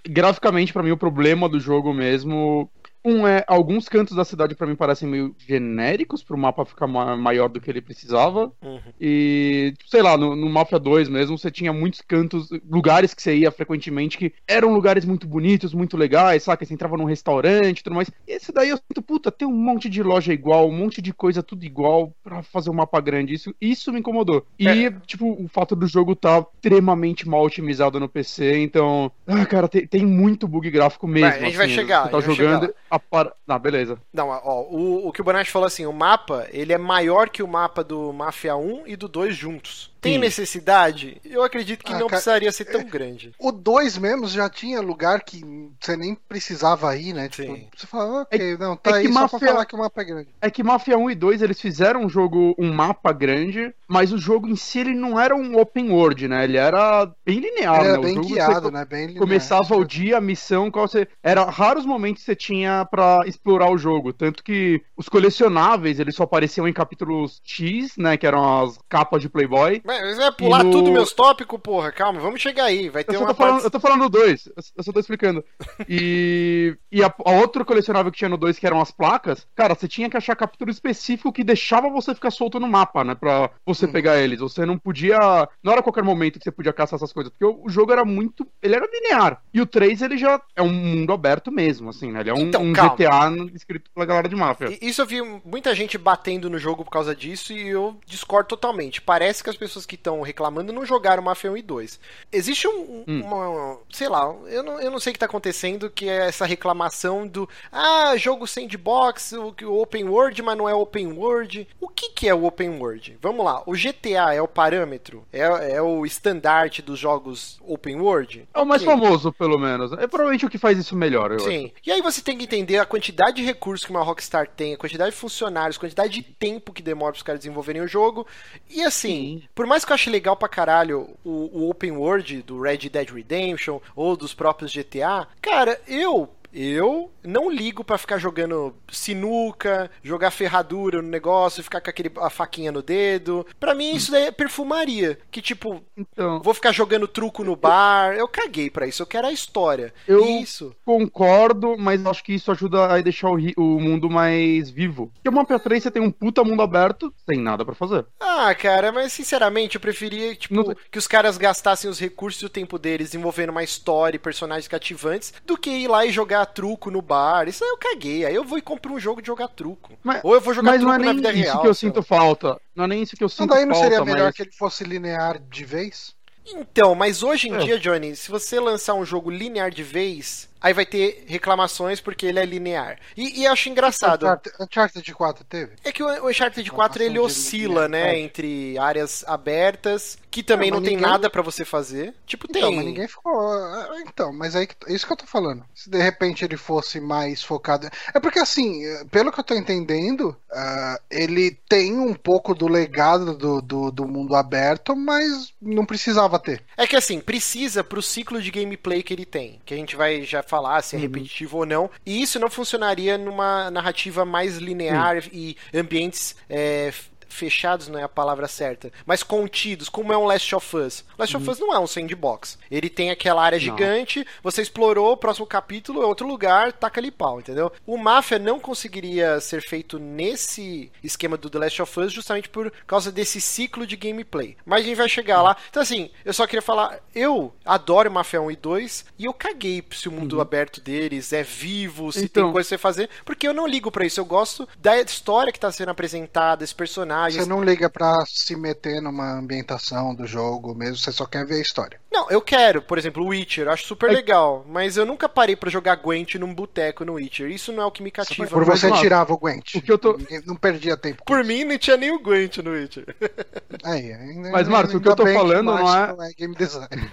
Graficamente, 0.09 0.73
para 0.73 0.81
mim, 0.81 0.91
o 0.91 0.97
problema 0.97 1.47
do 1.47 1.59
jogo 1.59 1.93
mesmo 1.93 2.69
um 3.07 3.25
é, 3.25 3.43
alguns 3.47 3.87
cantos 3.87 4.15
da 4.15 4.25
cidade 4.25 4.53
para 4.53 4.67
mim 4.67 4.75
parecem 4.75 5.07
meio 5.07 5.33
genéricos 5.37 6.21
pro 6.21 6.37
mapa 6.37 6.65
ficar 6.65 6.87
ma 6.87 7.15
maior 7.15 7.47
do 7.47 7.61
que 7.61 7.69
ele 7.69 7.81
precisava. 7.81 8.51
Uhum. 8.61 8.79
E, 8.99 9.73
sei 9.85 10.01
lá, 10.01 10.17
no, 10.17 10.35
no 10.35 10.49
Mafia 10.49 10.77
2 10.77 11.07
mesmo, 11.07 11.37
você 11.37 11.49
tinha 11.49 11.71
muitos 11.71 12.01
cantos, 12.01 12.49
lugares 12.69 13.13
que 13.13 13.21
você 13.21 13.37
ia 13.37 13.49
frequentemente 13.49 14.17
que 14.17 14.33
eram 14.45 14.73
lugares 14.73 15.05
muito 15.05 15.25
bonitos, 15.25 15.73
muito 15.73 15.95
legais, 15.95 16.43
sabe? 16.43 16.65
Você 16.65 16.73
entrava 16.73 16.97
num 16.97 17.05
restaurante 17.05 17.79
e 17.79 17.83
tudo 17.83 17.95
mais. 17.95 18.11
E 18.27 18.33
esse 18.33 18.51
daí 18.51 18.69
eu 18.69 18.77
sinto, 18.77 19.01
puta, 19.01 19.31
tem 19.31 19.47
um 19.47 19.53
monte 19.53 19.89
de 19.89 20.03
loja 20.03 20.33
igual, 20.33 20.67
um 20.67 20.77
monte 20.77 21.01
de 21.01 21.13
coisa 21.13 21.41
tudo 21.41 21.63
igual 21.63 22.13
para 22.21 22.43
fazer 22.43 22.69
um 22.69 22.73
mapa 22.73 22.99
grande. 22.99 23.33
Isso, 23.33 23.55
isso 23.61 23.93
me 23.93 23.99
incomodou. 23.99 24.45
E, 24.59 24.67
é. 24.67 24.91
tipo, 25.05 25.31
o 25.31 25.47
fato 25.47 25.75
do 25.75 25.87
jogo 25.87 26.15
tá 26.15 26.45
extremamente 26.55 27.27
mal 27.27 27.45
otimizado 27.45 27.99
no 27.99 28.09
PC, 28.09 28.59
então. 28.59 29.11
Ah, 29.25 29.45
cara, 29.45 29.67
tem, 29.67 29.87
tem 29.87 30.05
muito 30.05 30.47
bug 30.47 30.69
gráfico 30.69 31.07
mesmo. 31.07 31.29
Vai, 31.29 31.37
a 31.37 31.43
gente 31.43 31.47
assim, 31.49 31.57
vai 31.57 31.69
chegar. 31.69 32.03
Você 32.03 32.11
tá 32.11 32.19
jogando. 32.19 32.73
Apara... 32.97 33.33
Não, 33.45 33.57
beleza. 33.57 33.97
Não, 34.13 34.29
ó, 34.29 34.61
o, 34.63 35.07
o 35.07 35.11
que 35.11 35.21
o 35.21 35.23
Bonatti 35.23 35.51
falou 35.51 35.67
assim, 35.67 35.85
o 35.85 35.93
mapa, 35.93 36.47
ele 36.51 36.73
é 36.73 36.77
maior 36.77 37.29
que 37.29 37.41
o 37.41 37.47
mapa 37.47 37.83
do 37.83 38.11
Mafia 38.11 38.55
1 38.55 38.87
e 38.87 38.95
do 38.95 39.07
2 39.07 39.35
juntos. 39.35 39.91
Tem 39.99 40.13
Sim. 40.13 40.19
necessidade? 40.19 41.21
Eu 41.25 41.43
acredito 41.43 41.83
que 41.83 41.91
ah, 41.91 41.99
não 41.99 42.07
cara, 42.07 42.09
precisaria 42.09 42.51
ser 42.51 42.65
tão 42.65 42.81
é, 42.81 42.83
grande. 42.83 43.33
O 43.39 43.51
2 43.51 43.97
mesmo 43.97 44.27
já 44.27 44.49
tinha 44.49 44.81
lugar 44.81 45.21
que 45.21 45.43
você 45.79 45.97
nem 45.97 46.15
precisava 46.15 46.95
ir, 46.95 47.13
né? 47.13 47.29
Tipo, 47.29 47.55
Sim. 47.55 47.67
você 47.75 47.87
fala, 47.87 48.21
ok, 48.21 48.53
é, 48.53 48.57
não, 48.57 48.75
tá 48.75 48.91
é 48.91 48.93
aí 48.95 49.07
Mafia, 49.07 49.27
só 49.27 49.39
pra 49.39 49.47
falar 49.47 49.65
que 49.65 49.75
o 49.75 49.79
mapa 49.79 50.01
é 50.01 50.05
grande. 50.05 50.29
É 50.41 50.49
que 50.49 50.63
Mafia 50.63 50.97
1 50.97 51.11
e 51.11 51.15
2 51.15 51.41
eles 51.41 51.59
fizeram 51.59 52.03
um 52.03 52.09
jogo, 52.09 52.55
um 52.57 52.71
mapa 52.71 53.11
grande, 53.11 53.73
mas 53.87 54.11
o 54.11 54.17
jogo 54.17 54.47
em 54.47 54.55
si 54.55 54.79
ele 54.79 54.93
não 54.93 55.19
era 55.19 55.35
um 55.35 55.57
open 55.57 55.91
world, 55.91 56.27
né? 56.27 56.43
Ele 56.43 56.57
era 56.57 57.11
bem 57.25 57.39
linear, 57.39 57.79
ele 57.79 57.87
era 57.89 57.97
né? 57.97 58.03
bem 58.03 58.21
guiado, 58.21 58.71
né? 58.71 58.85
Bem 58.85 59.07
linear. 59.07 59.21
Começava 59.21 59.75
o 59.75 59.85
dia, 59.85 60.17
a 60.17 60.21
missão, 60.21 60.69
qual 60.69 60.87
você. 60.87 61.07
Era 61.23 61.45
raros 61.45 61.85
momentos 61.85 62.21
que 62.21 62.25
você 62.25 62.35
tinha 62.35 62.85
para 62.85 63.21
explorar 63.25 63.71
o 63.71 63.77
jogo. 63.77 64.13
Tanto 64.13 64.43
que 64.43 64.81
os 64.95 65.09
colecionáveis, 65.09 65.99
eles 65.99 66.15
só 66.15 66.23
apareciam 66.23 66.67
em 66.67 66.73
capítulos 66.73 67.41
X, 67.43 67.97
né? 67.97 68.17
Que 68.17 68.27
eram 68.27 68.63
as 68.63 68.77
capas 68.89 69.21
de 69.21 69.29
Playboy. 69.29 69.81
Mas 69.87 70.17
vai 70.17 70.31
pular 70.33 70.65
no... 70.65 70.71
tudo 70.71 70.91
meus 70.91 71.13
tópicos, 71.13 71.57
porra. 71.61 71.93
Calma, 71.93 72.19
vamos 72.19 72.41
chegar 72.41 72.65
aí. 72.65 72.89
Vai 72.89 73.05
ter 73.05 73.15
eu 73.15 73.21
uma 73.21 73.29
tô 73.29 73.35
falando, 73.35 73.63
Eu 73.63 73.71
tô 73.71 73.79
falando 73.79 74.09
dois. 74.09 74.49
Eu 74.75 74.83
só 74.83 74.91
tô 74.91 74.99
explicando. 74.99 75.43
E, 75.89 76.75
e 76.91 77.01
a, 77.01 77.13
a 77.25 77.31
outro 77.31 77.63
colecionável 77.63 78.11
que 78.11 78.17
tinha 78.17 78.27
no 78.27 78.35
2, 78.35 78.59
que 78.59 78.67
eram 78.67 78.81
as 78.81 78.91
placas, 78.91 79.47
cara, 79.55 79.73
você 79.73 79.87
tinha 79.87 80.09
que 80.09 80.17
achar 80.17 80.35
capítulo 80.35 80.69
específico 80.69 81.31
que 81.31 81.43
deixava 81.43 81.89
você 81.89 82.13
ficar 82.13 82.31
solto 82.31 82.59
no 82.59 82.67
mapa, 82.67 83.03
né? 83.05 83.15
Pra 83.15 83.49
você 83.65 83.85
hum. 83.85 83.91
pegar 83.91 84.17
eles. 84.17 84.39
Você 84.39 84.65
não 84.65 84.77
podia. 84.77 85.47
Não 85.63 85.71
era 85.71 85.79
a 85.79 85.83
qualquer 85.83 86.03
momento 86.03 86.39
que 86.39 86.43
você 86.43 86.51
podia 86.51 86.73
caçar 86.73 86.97
essas 86.97 87.13
coisas. 87.13 87.31
Porque 87.31 87.45
o, 87.45 87.65
o 87.65 87.69
jogo 87.69 87.93
era 87.93 88.03
muito. 88.03 88.45
Ele 88.61 88.75
era 88.75 88.85
linear. 88.91 89.41
E 89.53 89.61
o 89.61 89.65
3, 89.65 90.01
ele 90.01 90.17
já 90.17 90.41
é 90.55 90.61
um 90.61 90.73
mundo 90.73 91.13
aberto 91.13 91.51
mesmo, 91.51 91.89
assim, 91.89 92.11
né? 92.11 92.19
Ele 92.19 92.31
é 92.31 92.33
um, 92.33 92.39
então, 92.39 92.63
um 92.63 92.73
GTA 92.73 93.31
escrito 93.53 93.89
pela 93.93 94.05
galera 94.05 94.27
de 94.27 94.35
máfia. 94.35 94.77
Isso 94.81 95.01
eu 95.01 95.05
vi 95.05 95.21
muita 95.45 95.73
gente 95.73 95.97
batendo 95.97 96.49
no 96.49 96.59
jogo 96.59 96.83
por 96.83 96.91
causa 96.91 97.15
disso 97.15 97.53
e 97.53 97.69
eu 97.69 97.97
discordo 98.05 98.49
totalmente. 98.49 99.01
Parece 99.01 99.41
que 99.41 99.49
as 99.49 99.57
pessoas 99.57 99.76
que 99.85 99.95
estão 99.95 100.21
reclamando 100.21 100.73
não 100.73 100.85
jogaram 100.85 101.23
Mafia 101.23 101.51
1 101.51 101.57
e 101.57 101.61
2. 101.61 101.99
Existe 102.31 102.67
um, 102.67 103.03
hum. 103.07 103.21
uma. 103.21 103.79
Sei 103.91 104.07
lá, 104.07 104.33
eu 104.47 104.63
não, 104.63 104.79
eu 104.79 104.91
não 104.91 104.99
sei 104.99 105.11
o 105.11 105.13
que 105.13 105.19
tá 105.19 105.25
acontecendo, 105.25 105.89
que 105.89 106.09
é 106.09 106.27
essa 106.27 106.45
reclamação 106.45 107.27
do. 107.27 107.47
Ah, 107.71 108.15
jogo 108.17 108.47
sandbox, 108.47 109.33
o, 109.33 109.55
o 109.63 109.81
open 109.81 110.05
world, 110.05 110.41
mas 110.41 110.57
não 110.57 110.67
é 110.67 110.73
open 110.73 111.13
world. 111.13 111.67
O 111.79 111.87
que, 111.87 112.09
que 112.09 112.27
é 112.27 112.33
o 112.33 112.45
open 112.45 112.79
world? 112.79 113.17
Vamos 113.21 113.45
lá, 113.45 113.63
o 113.65 113.73
GTA 113.73 114.33
é 114.33 114.41
o 114.41 114.47
parâmetro? 114.47 115.25
É, 115.31 115.75
é 115.75 115.81
o 115.81 116.05
estandarte 116.05 116.81
dos 116.81 116.97
jogos 116.97 117.59
open 117.61 118.01
world? 118.01 118.47
É 118.53 118.59
o 118.59 118.65
mais 118.65 118.81
okay. 118.81 118.93
famoso, 118.93 119.31
pelo 119.31 119.59
menos. 119.59 119.91
É 119.93 120.07
provavelmente 120.07 120.45
o 120.45 120.49
que 120.49 120.57
faz 120.57 120.77
isso 120.77 120.95
melhor. 120.95 121.39
Sim. 121.39 121.65
Acho. 121.65 121.73
E 121.85 121.91
aí 121.91 122.01
você 122.01 122.21
tem 122.21 122.37
que 122.37 122.45
entender 122.45 122.77
a 122.77 122.85
quantidade 122.85 123.37
de 123.37 123.43
recursos 123.43 123.85
que 123.85 123.91
uma 123.91 124.03
Rockstar 124.03 124.47
tem, 124.47 124.73
a 124.73 124.77
quantidade 124.77 125.11
de 125.11 125.17
funcionários, 125.17 125.77
a 125.77 125.79
quantidade 125.79 126.13
de 126.13 126.23
tempo 126.23 126.73
que 126.73 126.81
demora 126.81 127.11
para 127.11 127.17
os 127.17 127.23
caras 127.23 127.39
desenvolverem 127.39 127.81
o 127.81 127.87
jogo. 127.87 128.25
E 128.69 128.83
assim, 128.83 129.41
Sim. 129.41 129.43
por 129.53 129.66
mais 129.67 129.85
que 129.85 129.91
eu 129.91 129.95
ache 129.95 130.09
legal 130.09 130.35
pra 130.35 130.47
caralho 130.49 131.09
o, 131.23 131.49
o 131.53 131.69
open 131.69 131.91
world 131.91 132.41
do 132.43 132.59
Red 132.59 132.89
Dead 132.89 133.09
Redemption 133.09 133.79
ou 133.95 134.15
dos 134.15 134.33
próprios 134.33 134.73
GTA, 134.73 135.27
cara, 135.41 135.79
eu 135.87 136.29
eu 136.57 137.11
não 137.23 137.51
ligo 137.51 137.83
para 137.83 137.99
ficar 137.99 138.17
jogando 138.17 138.73
sinuca, 138.89 139.91
jogar 140.01 140.31
ferradura 140.31 141.03
no 141.03 141.07
negócio, 141.07 141.63
ficar 141.63 141.79
com 141.79 141.89
aquele, 141.89 142.11
a 142.17 142.31
faquinha 142.31 142.71
no 142.71 142.81
dedo. 142.81 143.45
Para 143.59 143.75
mim 143.75 143.95
isso 143.95 144.11
daí 144.11 144.23
é 144.23 144.31
perfumaria. 144.31 145.19
Que 145.29 145.39
tipo, 145.39 145.83
então, 145.95 146.41
vou 146.41 146.55
ficar 146.55 146.71
jogando 146.71 147.07
truco 147.07 147.43
no 147.43 147.55
bar. 147.55 148.15
Eu 148.15 148.27
caguei 148.27 148.71
para 148.71 148.87
isso, 148.87 149.03
eu 149.03 149.05
quero 149.05 149.27
a 149.27 149.31
história. 149.31 149.93
Eu 150.07 150.25
isso. 150.25 150.75
concordo, 150.83 151.77
mas 151.77 152.03
acho 152.07 152.23
que 152.23 152.33
isso 152.33 152.51
ajuda 152.51 152.87
a 152.87 153.01
deixar 153.01 153.29
o, 153.29 153.37
o 153.55 153.79
mundo 153.79 154.09
mais 154.09 154.71
vivo. 154.71 155.11
Porque 155.13 155.29
o 155.29 155.31
Mafia 155.31 155.59
3 155.59 155.83
você 155.83 155.91
tem 155.91 156.01
um 156.01 156.11
puta 156.11 156.43
mundo 156.43 156.63
aberto, 156.63 157.13
sem 157.29 157.39
nada 157.39 157.63
para 157.63 157.75
fazer. 157.75 158.03
Ah, 158.19 158.55
cara, 158.55 158.91
mas 158.91 159.13
sinceramente 159.13 159.75
eu 159.75 159.81
preferia 159.81 160.33
tipo, 160.35 160.55
não... 160.55 160.75
que 160.89 160.97
os 160.97 161.05
caras 161.05 161.37
gastassem 161.37 161.87
os 161.87 161.99
recursos 161.99 162.41
e 162.41 162.45
o 162.45 162.49
tempo 162.49 162.79
deles 162.79 163.09
desenvolvendo 163.09 163.51
uma 163.51 163.63
história 163.63 164.15
e 164.15 164.19
personagens 164.19 164.67
cativantes 164.67 165.33
do 165.45 165.55
que 165.55 165.69
ir 165.69 165.87
lá 165.87 166.03
e 166.03 166.11
jogar 166.11 166.46
truco 166.53 166.89
no 166.89 167.01
bar. 167.01 167.47
Isso 167.47 167.63
aí 167.63 167.69
eu 167.69 167.77
caguei. 167.77 168.25
Aí 168.25 168.33
eu 168.33 168.43
vou 168.43 168.57
e 168.57 168.61
compro 168.61 168.93
um 168.93 168.99
jogo 168.99 169.21
de 169.21 169.27
jogar 169.27 169.47
truco. 169.49 169.93
Mas, 170.03 170.21
Ou 170.23 170.33
eu 170.33 170.41
vou 170.41 170.53
jogar 170.53 170.71
mas 170.71 170.81
truco 170.81 170.91
não 170.91 170.95
é 170.95 171.13
nem 171.13 171.21
na 171.21 171.31
vida 171.31 171.47
isso 171.47 171.61
que 171.61 171.67
eu 171.67 171.73
sinto 171.73 172.01
falta. 172.01 172.59
Não 172.75 172.85
é 172.85 172.87
nem 172.87 173.03
isso 173.03 173.15
que 173.15 173.23
eu 173.23 173.29
sinto 173.29 173.43
então, 173.45 173.57
daí 173.57 173.65
não 173.65 173.75
seria 173.75 174.03
melhor 174.03 174.25
mas... 174.25 174.35
que 174.35 174.43
ele 174.43 174.51
fosse 174.51 174.83
linear 174.83 175.39
de 175.39 175.65
vez? 175.65 176.15
Então, 176.45 176.95
mas 176.95 177.23
hoje 177.23 177.49
em 177.49 177.55
é. 177.55 177.57
dia, 177.57 177.79
Johnny, 177.79 178.15
se 178.15 178.31
você 178.31 178.59
lançar 178.59 178.93
um 178.93 179.05
jogo 179.05 179.29
linear 179.29 179.69
de 179.69 179.83
vez, 179.83 180.46
aí 180.67 180.73
vai 180.73 180.85
ter 180.85 181.23
reclamações 181.27 181.99
porque 181.99 182.25
ele 182.25 182.39
é 182.39 182.45
linear. 182.45 182.99
E, 183.15 183.41
e 183.41 183.47
acho 183.47 183.69
engraçado. 183.69 184.25
Uncharted 184.59 185.13
4 185.13 185.45
teve? 185.45 185.73
É 185.83 185.91
que 185.91 186.03
o 186.03 186.29
Uncharted 186.29 186.69
4 186.69 187.03
ele 187.03 187.19
oscila, 187.19 187.87
né, 187.87 188.15
é. 188.15 188.19
entre 188.19 188.77
áreas 188.77 189.23
abertas, 189.27 190.17
que 190.29 190.43
também 190.43 190.69
não, 190.69 190.77
não 190.77 190.83
tem 190.83 190.95
ninguém... 190.95 191.11
nada 191.11 191.29
para 191.29 191.41
você 191.41 191.65
fazer. 191.65 192.13
Tipo, 192.25 192.45
então, 192.49 192.61
tem. 192.61 192.75
Mas 192.75 192.85
ninguém 192.85 193.07
ficou. 193.07 193.33
É, 193.33 194.01
então, 194.01 194.31
mas 194.33 194.55
aí 194.55 194.67
é 194.87 194.93
isso 194.93 195.07
que 195.07 195.13
eu 195.13 195.17
tô 195.17 195.25
falando. 195.25 195.63
Se 195.73 195.89
de 195.89 195.97
repente 195.97 196.43
ele 196.43 196.57
fosse 196.57 196.99
mais 196.99 197.41
focado. 197.41 197.89
É 198.13 198.19
porque 198.19 198.39
assim, 198.39 198.81
pelo 199.09 199.31
que 199.31 199.39
eu 199.39 199.43
tô 199.43 199.55
entendendo, 199.55 200.35
uh, 200.51 201.01
ele 201.09 201.57
tem 201.67 201.97
um 201.97 202.13
pouco 202.13 202.53
do 202.53 202.67
legado 202.67 203.35
do, 203.35 203.61
do, 203.61 203.91
do, 203.91 204.07
mundo 204.07 204.35
aberto, 204.35 204.95
mas 204.95 205.53
não 205.61 205.85
precisava 205.85 206.37
ter. 206.37 206.63
É 206.75 206.85
que 206.85 206.95
assim, 206.95 207.19
precisa 207.19 207.83
pro 207.83 208.01
ciclo 208.01 208.41
de 208.41 208.51
gameplay 208.51 209.01
que 209.01 209.13
ele 209.13 209.25
tem. 209.25 209.59
Que 209.65 209.73
a 209.73 209.77
gente 209.77 209.95
vai 209.95 210.23
já 210.23 210.43
falar 210.43 210.56
se 210.81 210.95
é 210.95 210.99
uhum. 210.99 211.03
repetitivo 211.03 211.57
ou 211.57 211.65
não. 211.65 211.89
E 212.05 212.21
isso 212.21 212.39
não 212.39 212.49
funcionaria 212.49 213.17
numa 213.17 213.69
narrativa 213.71 214.25
mais 214.25 214.57
linear 214.57 215.17
uhum. 215.17 215.29
e 215.31 215.57
ambientes. 215.73 216.35
É, 216.49 216.93
fechados 217.37 217.87
não 217.87 217.99
é 217.99 218.03
a 218.03 218.09
palavra 218.09 218.47
certa, 218.47 218.91
mas 219.05 219.23
contidos, 219.23 219.89
como 219.89 220.11
é 220.11 220.17
um 220.17 220.25
Last 220.25 220.53
of 220.55 220.77
Us. 220.77 221.05
Last 221.17 221.35
uhum. 221.35 221.41
of 221.41 221.51
Us 221.51 221.59
não 221.59 221.73
é 221.73 221.79
um 221.79 221.87
sandbox. 221.87 222.57
Ele 222.69 222.89
tem 222.89 223.11
aquela 223.11 223.43
área 223.43 223.57
não. 223.57 223.63
gigante, 223.63 224.25
você 224.41 224.61
explorou, 224.61 225.13
o 225.13 225.17
próximo 225.17 225.45
capítulo 225.45 226.01
é 226.01 226.05
outro 226.05 226.27
lugar, 226.27 226.73
taca 226.73 226.99
ali 226.99 227.11
pau, 227.11 227.39
entendeu? 227.39 227.71
O 227.85 227.97
Mafia 227.97 228.39
não 228.39 228.59
conseguiria 228.59 229.39
ser 229.39 229.61
feito 229.61 229.99
nesse 229.99 230.91
esquema 231.03 231.37
do 231.37 231.49
The 231.49 231.59
Last 231.59 231.81
of 231.81 231.99
Us 231.99 232.13
justamente 232.13 232.49
por 232.49 232.71
causa 232.85 233.11
desse 233.11 233.39
ciclo 233.39 233.85
de 233.85 233.95
gameplay. 233.95 234.57
Mas 234.65 234.81
a 234.81 234.87
gente 234.87 234.97
vai 234.97 235.09
chegar 235.09 235.37
uhum. 235.37 235.43
lá. 235.45 235.57
Então 235.69 235.81
assim, 235.83 236.09
eu 236.25 236.33
só 236.33 236.45
queria 236.45 236.61
falar, 236.61 236.99
eu 237.13 237.53
adoro 237.65 238.11
Mafia 238.11 238.41
1 238.41 238.51
e 238.51 238.55
2 238.55 239.05
e 239.19 239.25
eu 239.25 239.33
caguei 239.33 239.83
se 239.91 240.07
o 240.07 240.11
mundo 240.11 240.37
uhum. 240.37 240.41
aberto 240.41 240.81
deles 240.81 241.31
é 241.33 241.43
vivo, 241.43 242.11
se 242.11 242.25
então... 242.25 242.45
tem 242.45 242.51
coisa 242.51 242.67
pra 242.67 242.77
você 242.77 242.77
fazer, 242.77 243.09
porque 243.23 243.47
eu 243.47 243.53
não 243.53 243.67
ligo 243.67 243.91
para 243.91 244.05
isso, 244.05 244.19
eu 244.19 244.25
gosto 244.25 244.67
da 244.79 244.99
história 244.99 245.51
que 245.51 245.59
tá 245.59 245.71
sendo 245.71 245.89
apresentada, 245.89 246.63
esse 246.63 246.73
personagem 246.73 247.26
Você 247.29 247.45
não 247.45 247.63
liga 247.63 247.89
para 247.89 248.13
se 248.25 248.55
meter 248.55 249.01
numa 249.01 249.33
ambientação 249.33 250.13
do 250.13 250.25
jogo 250.25 250.73
mesmo, 250.75 250.97
você 250.97 251.11
só 251.11 251.25
quer 251.25 251.45
ver 251.45 251.55
a 251.55 251.61
história. 251.61 251.99
Não, 252.17 252.31
eu 252.31 252.41
quero, 252.41 252.81
por 252.81 252.97
exemplo, 252.97 253.23
o 253.23 253.27
Witcher, 253.27 253.67
eu 253.67 253.71
acho 253.71 253.85
super 253.85 254.09
é... 254.09 254.13
legal, 254.13 254.65
mas 254.67 254.97
eu 254.97 255.05
nunca 255.05 255.29
parei 255.29 255.55
para 255.55 255.69
jogar 255.69 255.95
Gwent 255.97 256.33
num 256.33 256.51
boteco 256.51 257.05
no 257.05 257.13
Witcher. 257.13 257.51
Isso 257.51 257.71
não 257.71 257.83
é 257.83 257.85
o 257.85 257.91
que 257.91 258.01
me 258.01 258.09
cativa. 258.09 258.47
Por 258.47 258.65
você 258.65 258.91
tirava 258.93 259.33
o 259.33 259.37
Gwent. 259.37 259.75
O 259.75 259.81
que 259.83 259.91
eu 259.91 259.99
tô... 259.99 260.17
Não 260.43 260.55
perdia 260.55 260.97
tempo. 260.97 261.23
Por 261.23 261.43
mim, 261.43 261.63
não 261.63 261.77
tinha 261.77 261.95
nem 261.95 262.09
o 262.09 262.19
Gwent 262.19 262.57
no 262.57 262.71
Witcher. 262.71 263.05
Aí, 263.85 264.11
ainda, 264.11 264.49
mas, 264.49 264.67
Marcos, 264.67 264.95
o 264.95 264.99
que 264.99 265.07
eu 265.07 265.15
tô 265.15 265.27
falando 265.27 265.65
não 265.65 265.95
é... 265.95 266.07
não 266.07 266.23
é 266.23 266.31
game 266.33 266.55
design. 266.55 267.07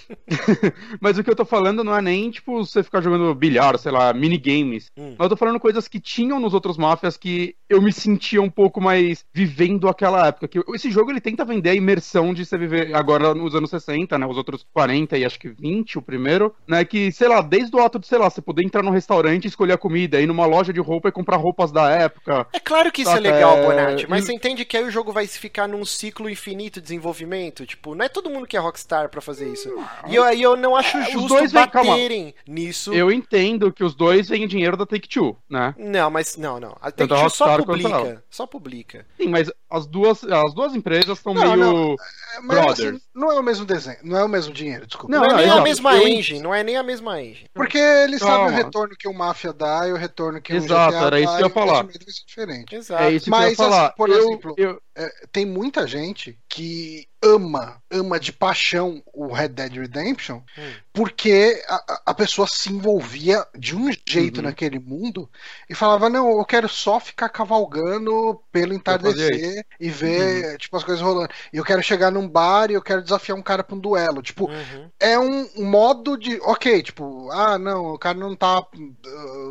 mas 0.98 1.18
o 1.18 1.22
que 1.22 1.28
eu 1.28 1.36
tô 1.36 1.44
falando 1.44 1.84
não 1.84 1.94
é 1.94 2.00
nem, 2.00 2.30
tipo, 2.30 2.64
você 2.64 2.82
ficar 2.82 3.02
jogando 3.02 3.34
bilhar, 3.34 3.78
sei 3.78 3.92
lá, 3.92 4.10
minigames. 4.14 4.90
Hum. 4.96 5.16
Mas 5.18 5.26
eu 5.26 5.28
tô 5.28 5.36
falando 5.36 5.60
coisas 5.60 5.86
que 5.86 6.00
tinham 6.00 6.40
nos 6.40 6.54
outros 6.54 6.78
Mafias 6.78 7.18
que 7.18 7.54
eu 7.68 7.82
me 7.82 7.92
sentia 7.92 8.40
um 8.40 8.48
pouco 8.48 8.80
mais 8.80 9.22
vivendo 9.34 9.86
aquela 9.86 10.28
época. 10.28 10.48
Que 10.48 10.60
esse 10.74 10.90
jogo 10.90 11.10
ele 11.10 11.20
tenta 11.20 11.44
vender 11.44 11.70
a 11.70 11.74
imersão 11.74 12.32
de 12.32 12.46
você 12.46 12.56
viver 12.56 12.94
agora 12.94 13.34
nos 13.34 13.54
anos 13.54 13.68
60, 13.68 14.16
né? 14.16 14.29
Os 14.30 14.36
outros 14.36 14.64
40 14.72 15.18
e 15.18 15.24
acho 15.24 15.38
que 15.38 15.48
20 15.48 15.98
o 15.98 16.02
primeiro, 16.02 16.54
né? 16.66 16.84
Que, 16.84 17.10
sei 17.10 17.28
lá, 17.28 17.40
desde 17.40 17.74
o 17.74 17.80
ato 17.80 17.98
de, 17.98 18.06
sei 18.06 18.18
lá, 18.18 18.30
você 18.30 18.40
poder 18.40 18.64
entrar 18.64 18.82
num 18.82 18.90
restaurante 18.90 19.44
e 19.44 19.48
escolher 19.48 19.72
a 19.72 19.78
comida, 19.78 20.20
ir 20.20 20.26
numa 20.26 20.46
loja 20.46 20.72
de 20.72 20.80
roupa 20.80 21.08
e 21.08 21.12
comprar 21.12 21.36
roupas 21.36 21.72
da 21.72 21.90
época. 21.90 22.46
É 22.52 22.60
claro 22.60 22.92
que 22.92 23.02
isso 23.02 23.10
é 23.10 23.20
legal, 23.20 23.58
é... 23.58 23.66
Bonatti, 23.66 24.08
mas 24.08 24.24
você 24.24 24.32
entende 24.32 24.64
que 24.64 24.76
aí 24.76 24.84
o 24.84 24.90
jogo 24.90 25.12
vai 25.12 25.26
ficar 25.26 25.66
num 25.66 25.84
ciclo 25.84 26.28
infinito 26.30 26.80
de 26.80 26.82
desenvolvimento? 26.82 27.66
Tipo, 27.66 27.94
não 27.94 28.04
é 28.04 28.08
todo 28.08 28.30
mundo 28.30 28.46
que 28.46 28.56
é 28.56 28.60
Rockstar 28.60 29.08
para 29.08 29.20
fazer 29.20 29.52
isso. 29.52 29.68
E 30.08 30.14
eu, 30.14 30.22
aí 30.22 30.40
eu 30.40 30.56
não 30.56 30.76
acho 30.76 30.96
é, 30.96 31.10
justo 31.10 31.28
dois 31.28 31.52
baterem 31.52 32.24
vem, 32.24 32.34
nisso. 32.46 32.92
Eu 32.92 33.10
entendo 33.10 33.72
que 33.72 33.82
os 33.82 33.94
dois 33.94 34.28
vêm 34.28 34.46
dinheiro 34.46 34.76
da 34.76 34.86
Take-Two, 34.86 35.36
né? 35.48 35.74
Não, 35.78 36.10
mas 36.10 36.36
não, 36.36 36.60
não. 36.60 36.76
A 36.80 36.90
Take-Two 36.90 37.30
só 37.30 37.56
publica. 37.58 38.24
Só 38.30 38.46
publica. 38.46 39.06
Sim, 39.16 39.28
mas 39.28 39.50
as 39.68 39.86
duas, 39.86 40.24
as 40.24 40.54
duas 40.54 40.74
empresas 40.74 41.18
estão 41.18 41.34
meio 41.34 41.56
não. 41.56 41.96
É, 42.36 42.46
brothers. 42.46 42.96
Assim, 42.96 43.00
não 43.20 43.30
é 43.30 43.38
o 43.38 43.42
mesmo 43.42 43.64
desenho, 43.64 43.98
não 44.02 44.16
é 44.16 44.24
o 44.24 44.28
mesmo 44.28 44.52
dinheiro, 44.52 44.86
desculpa. 44.86 45.14
Não, 45.14 45.22
não, 45.22 45.38
é 45.38 45.46
nem 45.46 45.50
a 45.50 45.60
mesma 45.60 45.96
eu... 45.96 46.08
engine, 46.08 46.40
não 46.40 46.54
é 46.54 46.64
nem 46.64 46.76
a 46.76 46.82
mesma 46.82 47.20
engine. 47.20 47.48
Porque 47.54 47.78
eles 47.78 48.20
sabem 48.20 48.46
o 48.46 48.56
retorno 48.56 48.96
que 48.96 49.06
o 49.06 49.14
Mafia 49.14 49.52
dá 49.52 49.86
e 49.86 49.92
o 49.92 49.96
retorno 49.96 50.40
que 50.40 50.54
Exato, 50.54 50.94
o 50.94 50.98
GTA 50.98 51.06
era 51.06 51.20
isso 51.20 51.36
que 51.36 51.42
eu 51.42 51.46
ia 51.46 51.52
falar. 51.52 51.86
Diferente. 52.26 52.74
Exato. 52.74 53.02
É 53.02 53.12
isso 53.12 53.24
que 53.24 53.30
Mas, 53.30 53.44
eu 53.44 53.50
ia 53.50 53.56
falar. 53.56 53.86
Assim, 53.86 53.96
por 53.96 54.08
eu, 54.08 54.18
exemplo, 54.18 54.54
eu... 54.56 54.82
É, 55.00 55.26
tem 55.32 55.46
muita 55.46 55.86
gente 55.86 56.38
que 56.46 57.08
ama, 57.22 57.82
ama 57.90 58.20
de 58.20 58.30
paixão 58.34 59.02
o 59.14 59.32
Red 59.32 59.48
Dead 59.48 59.72
Redemption, 59.72 60.42
hum. 60.58 60.72
porque 60.92 61.62
a, 61.66 62.02
a, 62.06 62.14
pessoa 62.14 62.46
se 62.46 62.70
envolvia 62.70 63.46
de 63.56 63.74
um 63.74 63.90
jeito 64.06 64.38
uhum. 64.38 64.42
naquele 64.42 64.78
mundo 64.78 65.26
e 65.70 65.74
falava: 65.74 66.10
Não, 66.10 66.38
eu 66.38 66.44
quero 66.44 66.68
só 66.68 67.00
ficar 67.00 67.30
cavalgando 67.30 68.42
pelo 68.52 68.74
entardecer 68.74 69.64
e 69.80 69.88
ver 69.88 70.50
uhum. 70.50 70.56
tipo, 70.58 70.76
as 70.76 70.84
coisas 70.84 71.02
rolando. 71.02 71.30
E 71.50 71.56
eu 71.56 71.64
quero 71.64 71.82
chegar 71.82 72.10
num 72.10 72.28
bar 72.28 72.70
e 72.70 72.74
eu 72.74 72.82
quero 72.82 73.02
desafiar 73.02 73.38
um 73.38 73.42
cara 73.42 73.64
pra 73.64 73.76
um 73.76 73.80
duelo. 73.80 74.20
Tipo, 74.20 74.50
uhum. 74.50 74.90
é 75.00 75.18
um 75.18 75.64
modo 75.64 76.18
de. 76.18 76.38
Ok, 76.42 76.82
tipo, 76.82 77.30
ah, 77.30 77.58
não, 77.58 77.94
o 77.94 77.98
cara 77.98 78.18
não 78.18 78.36
tá. 78.36 78.66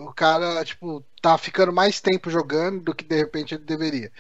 O 0.05 0.13
cara, 0.13 0.63
tipo, 0.63 1.03
tá 1.21 1.38
ficando 1.38 1.73
mais 1.73 1.99
tempo 1.99 2.29
jogando 2.29 2.81
do 2.81 2.95
que 2.95 3.03
de 3.03 3.15
repente 3.15 3.55
ele 3.55 3.63
deveria. 3.63 4.12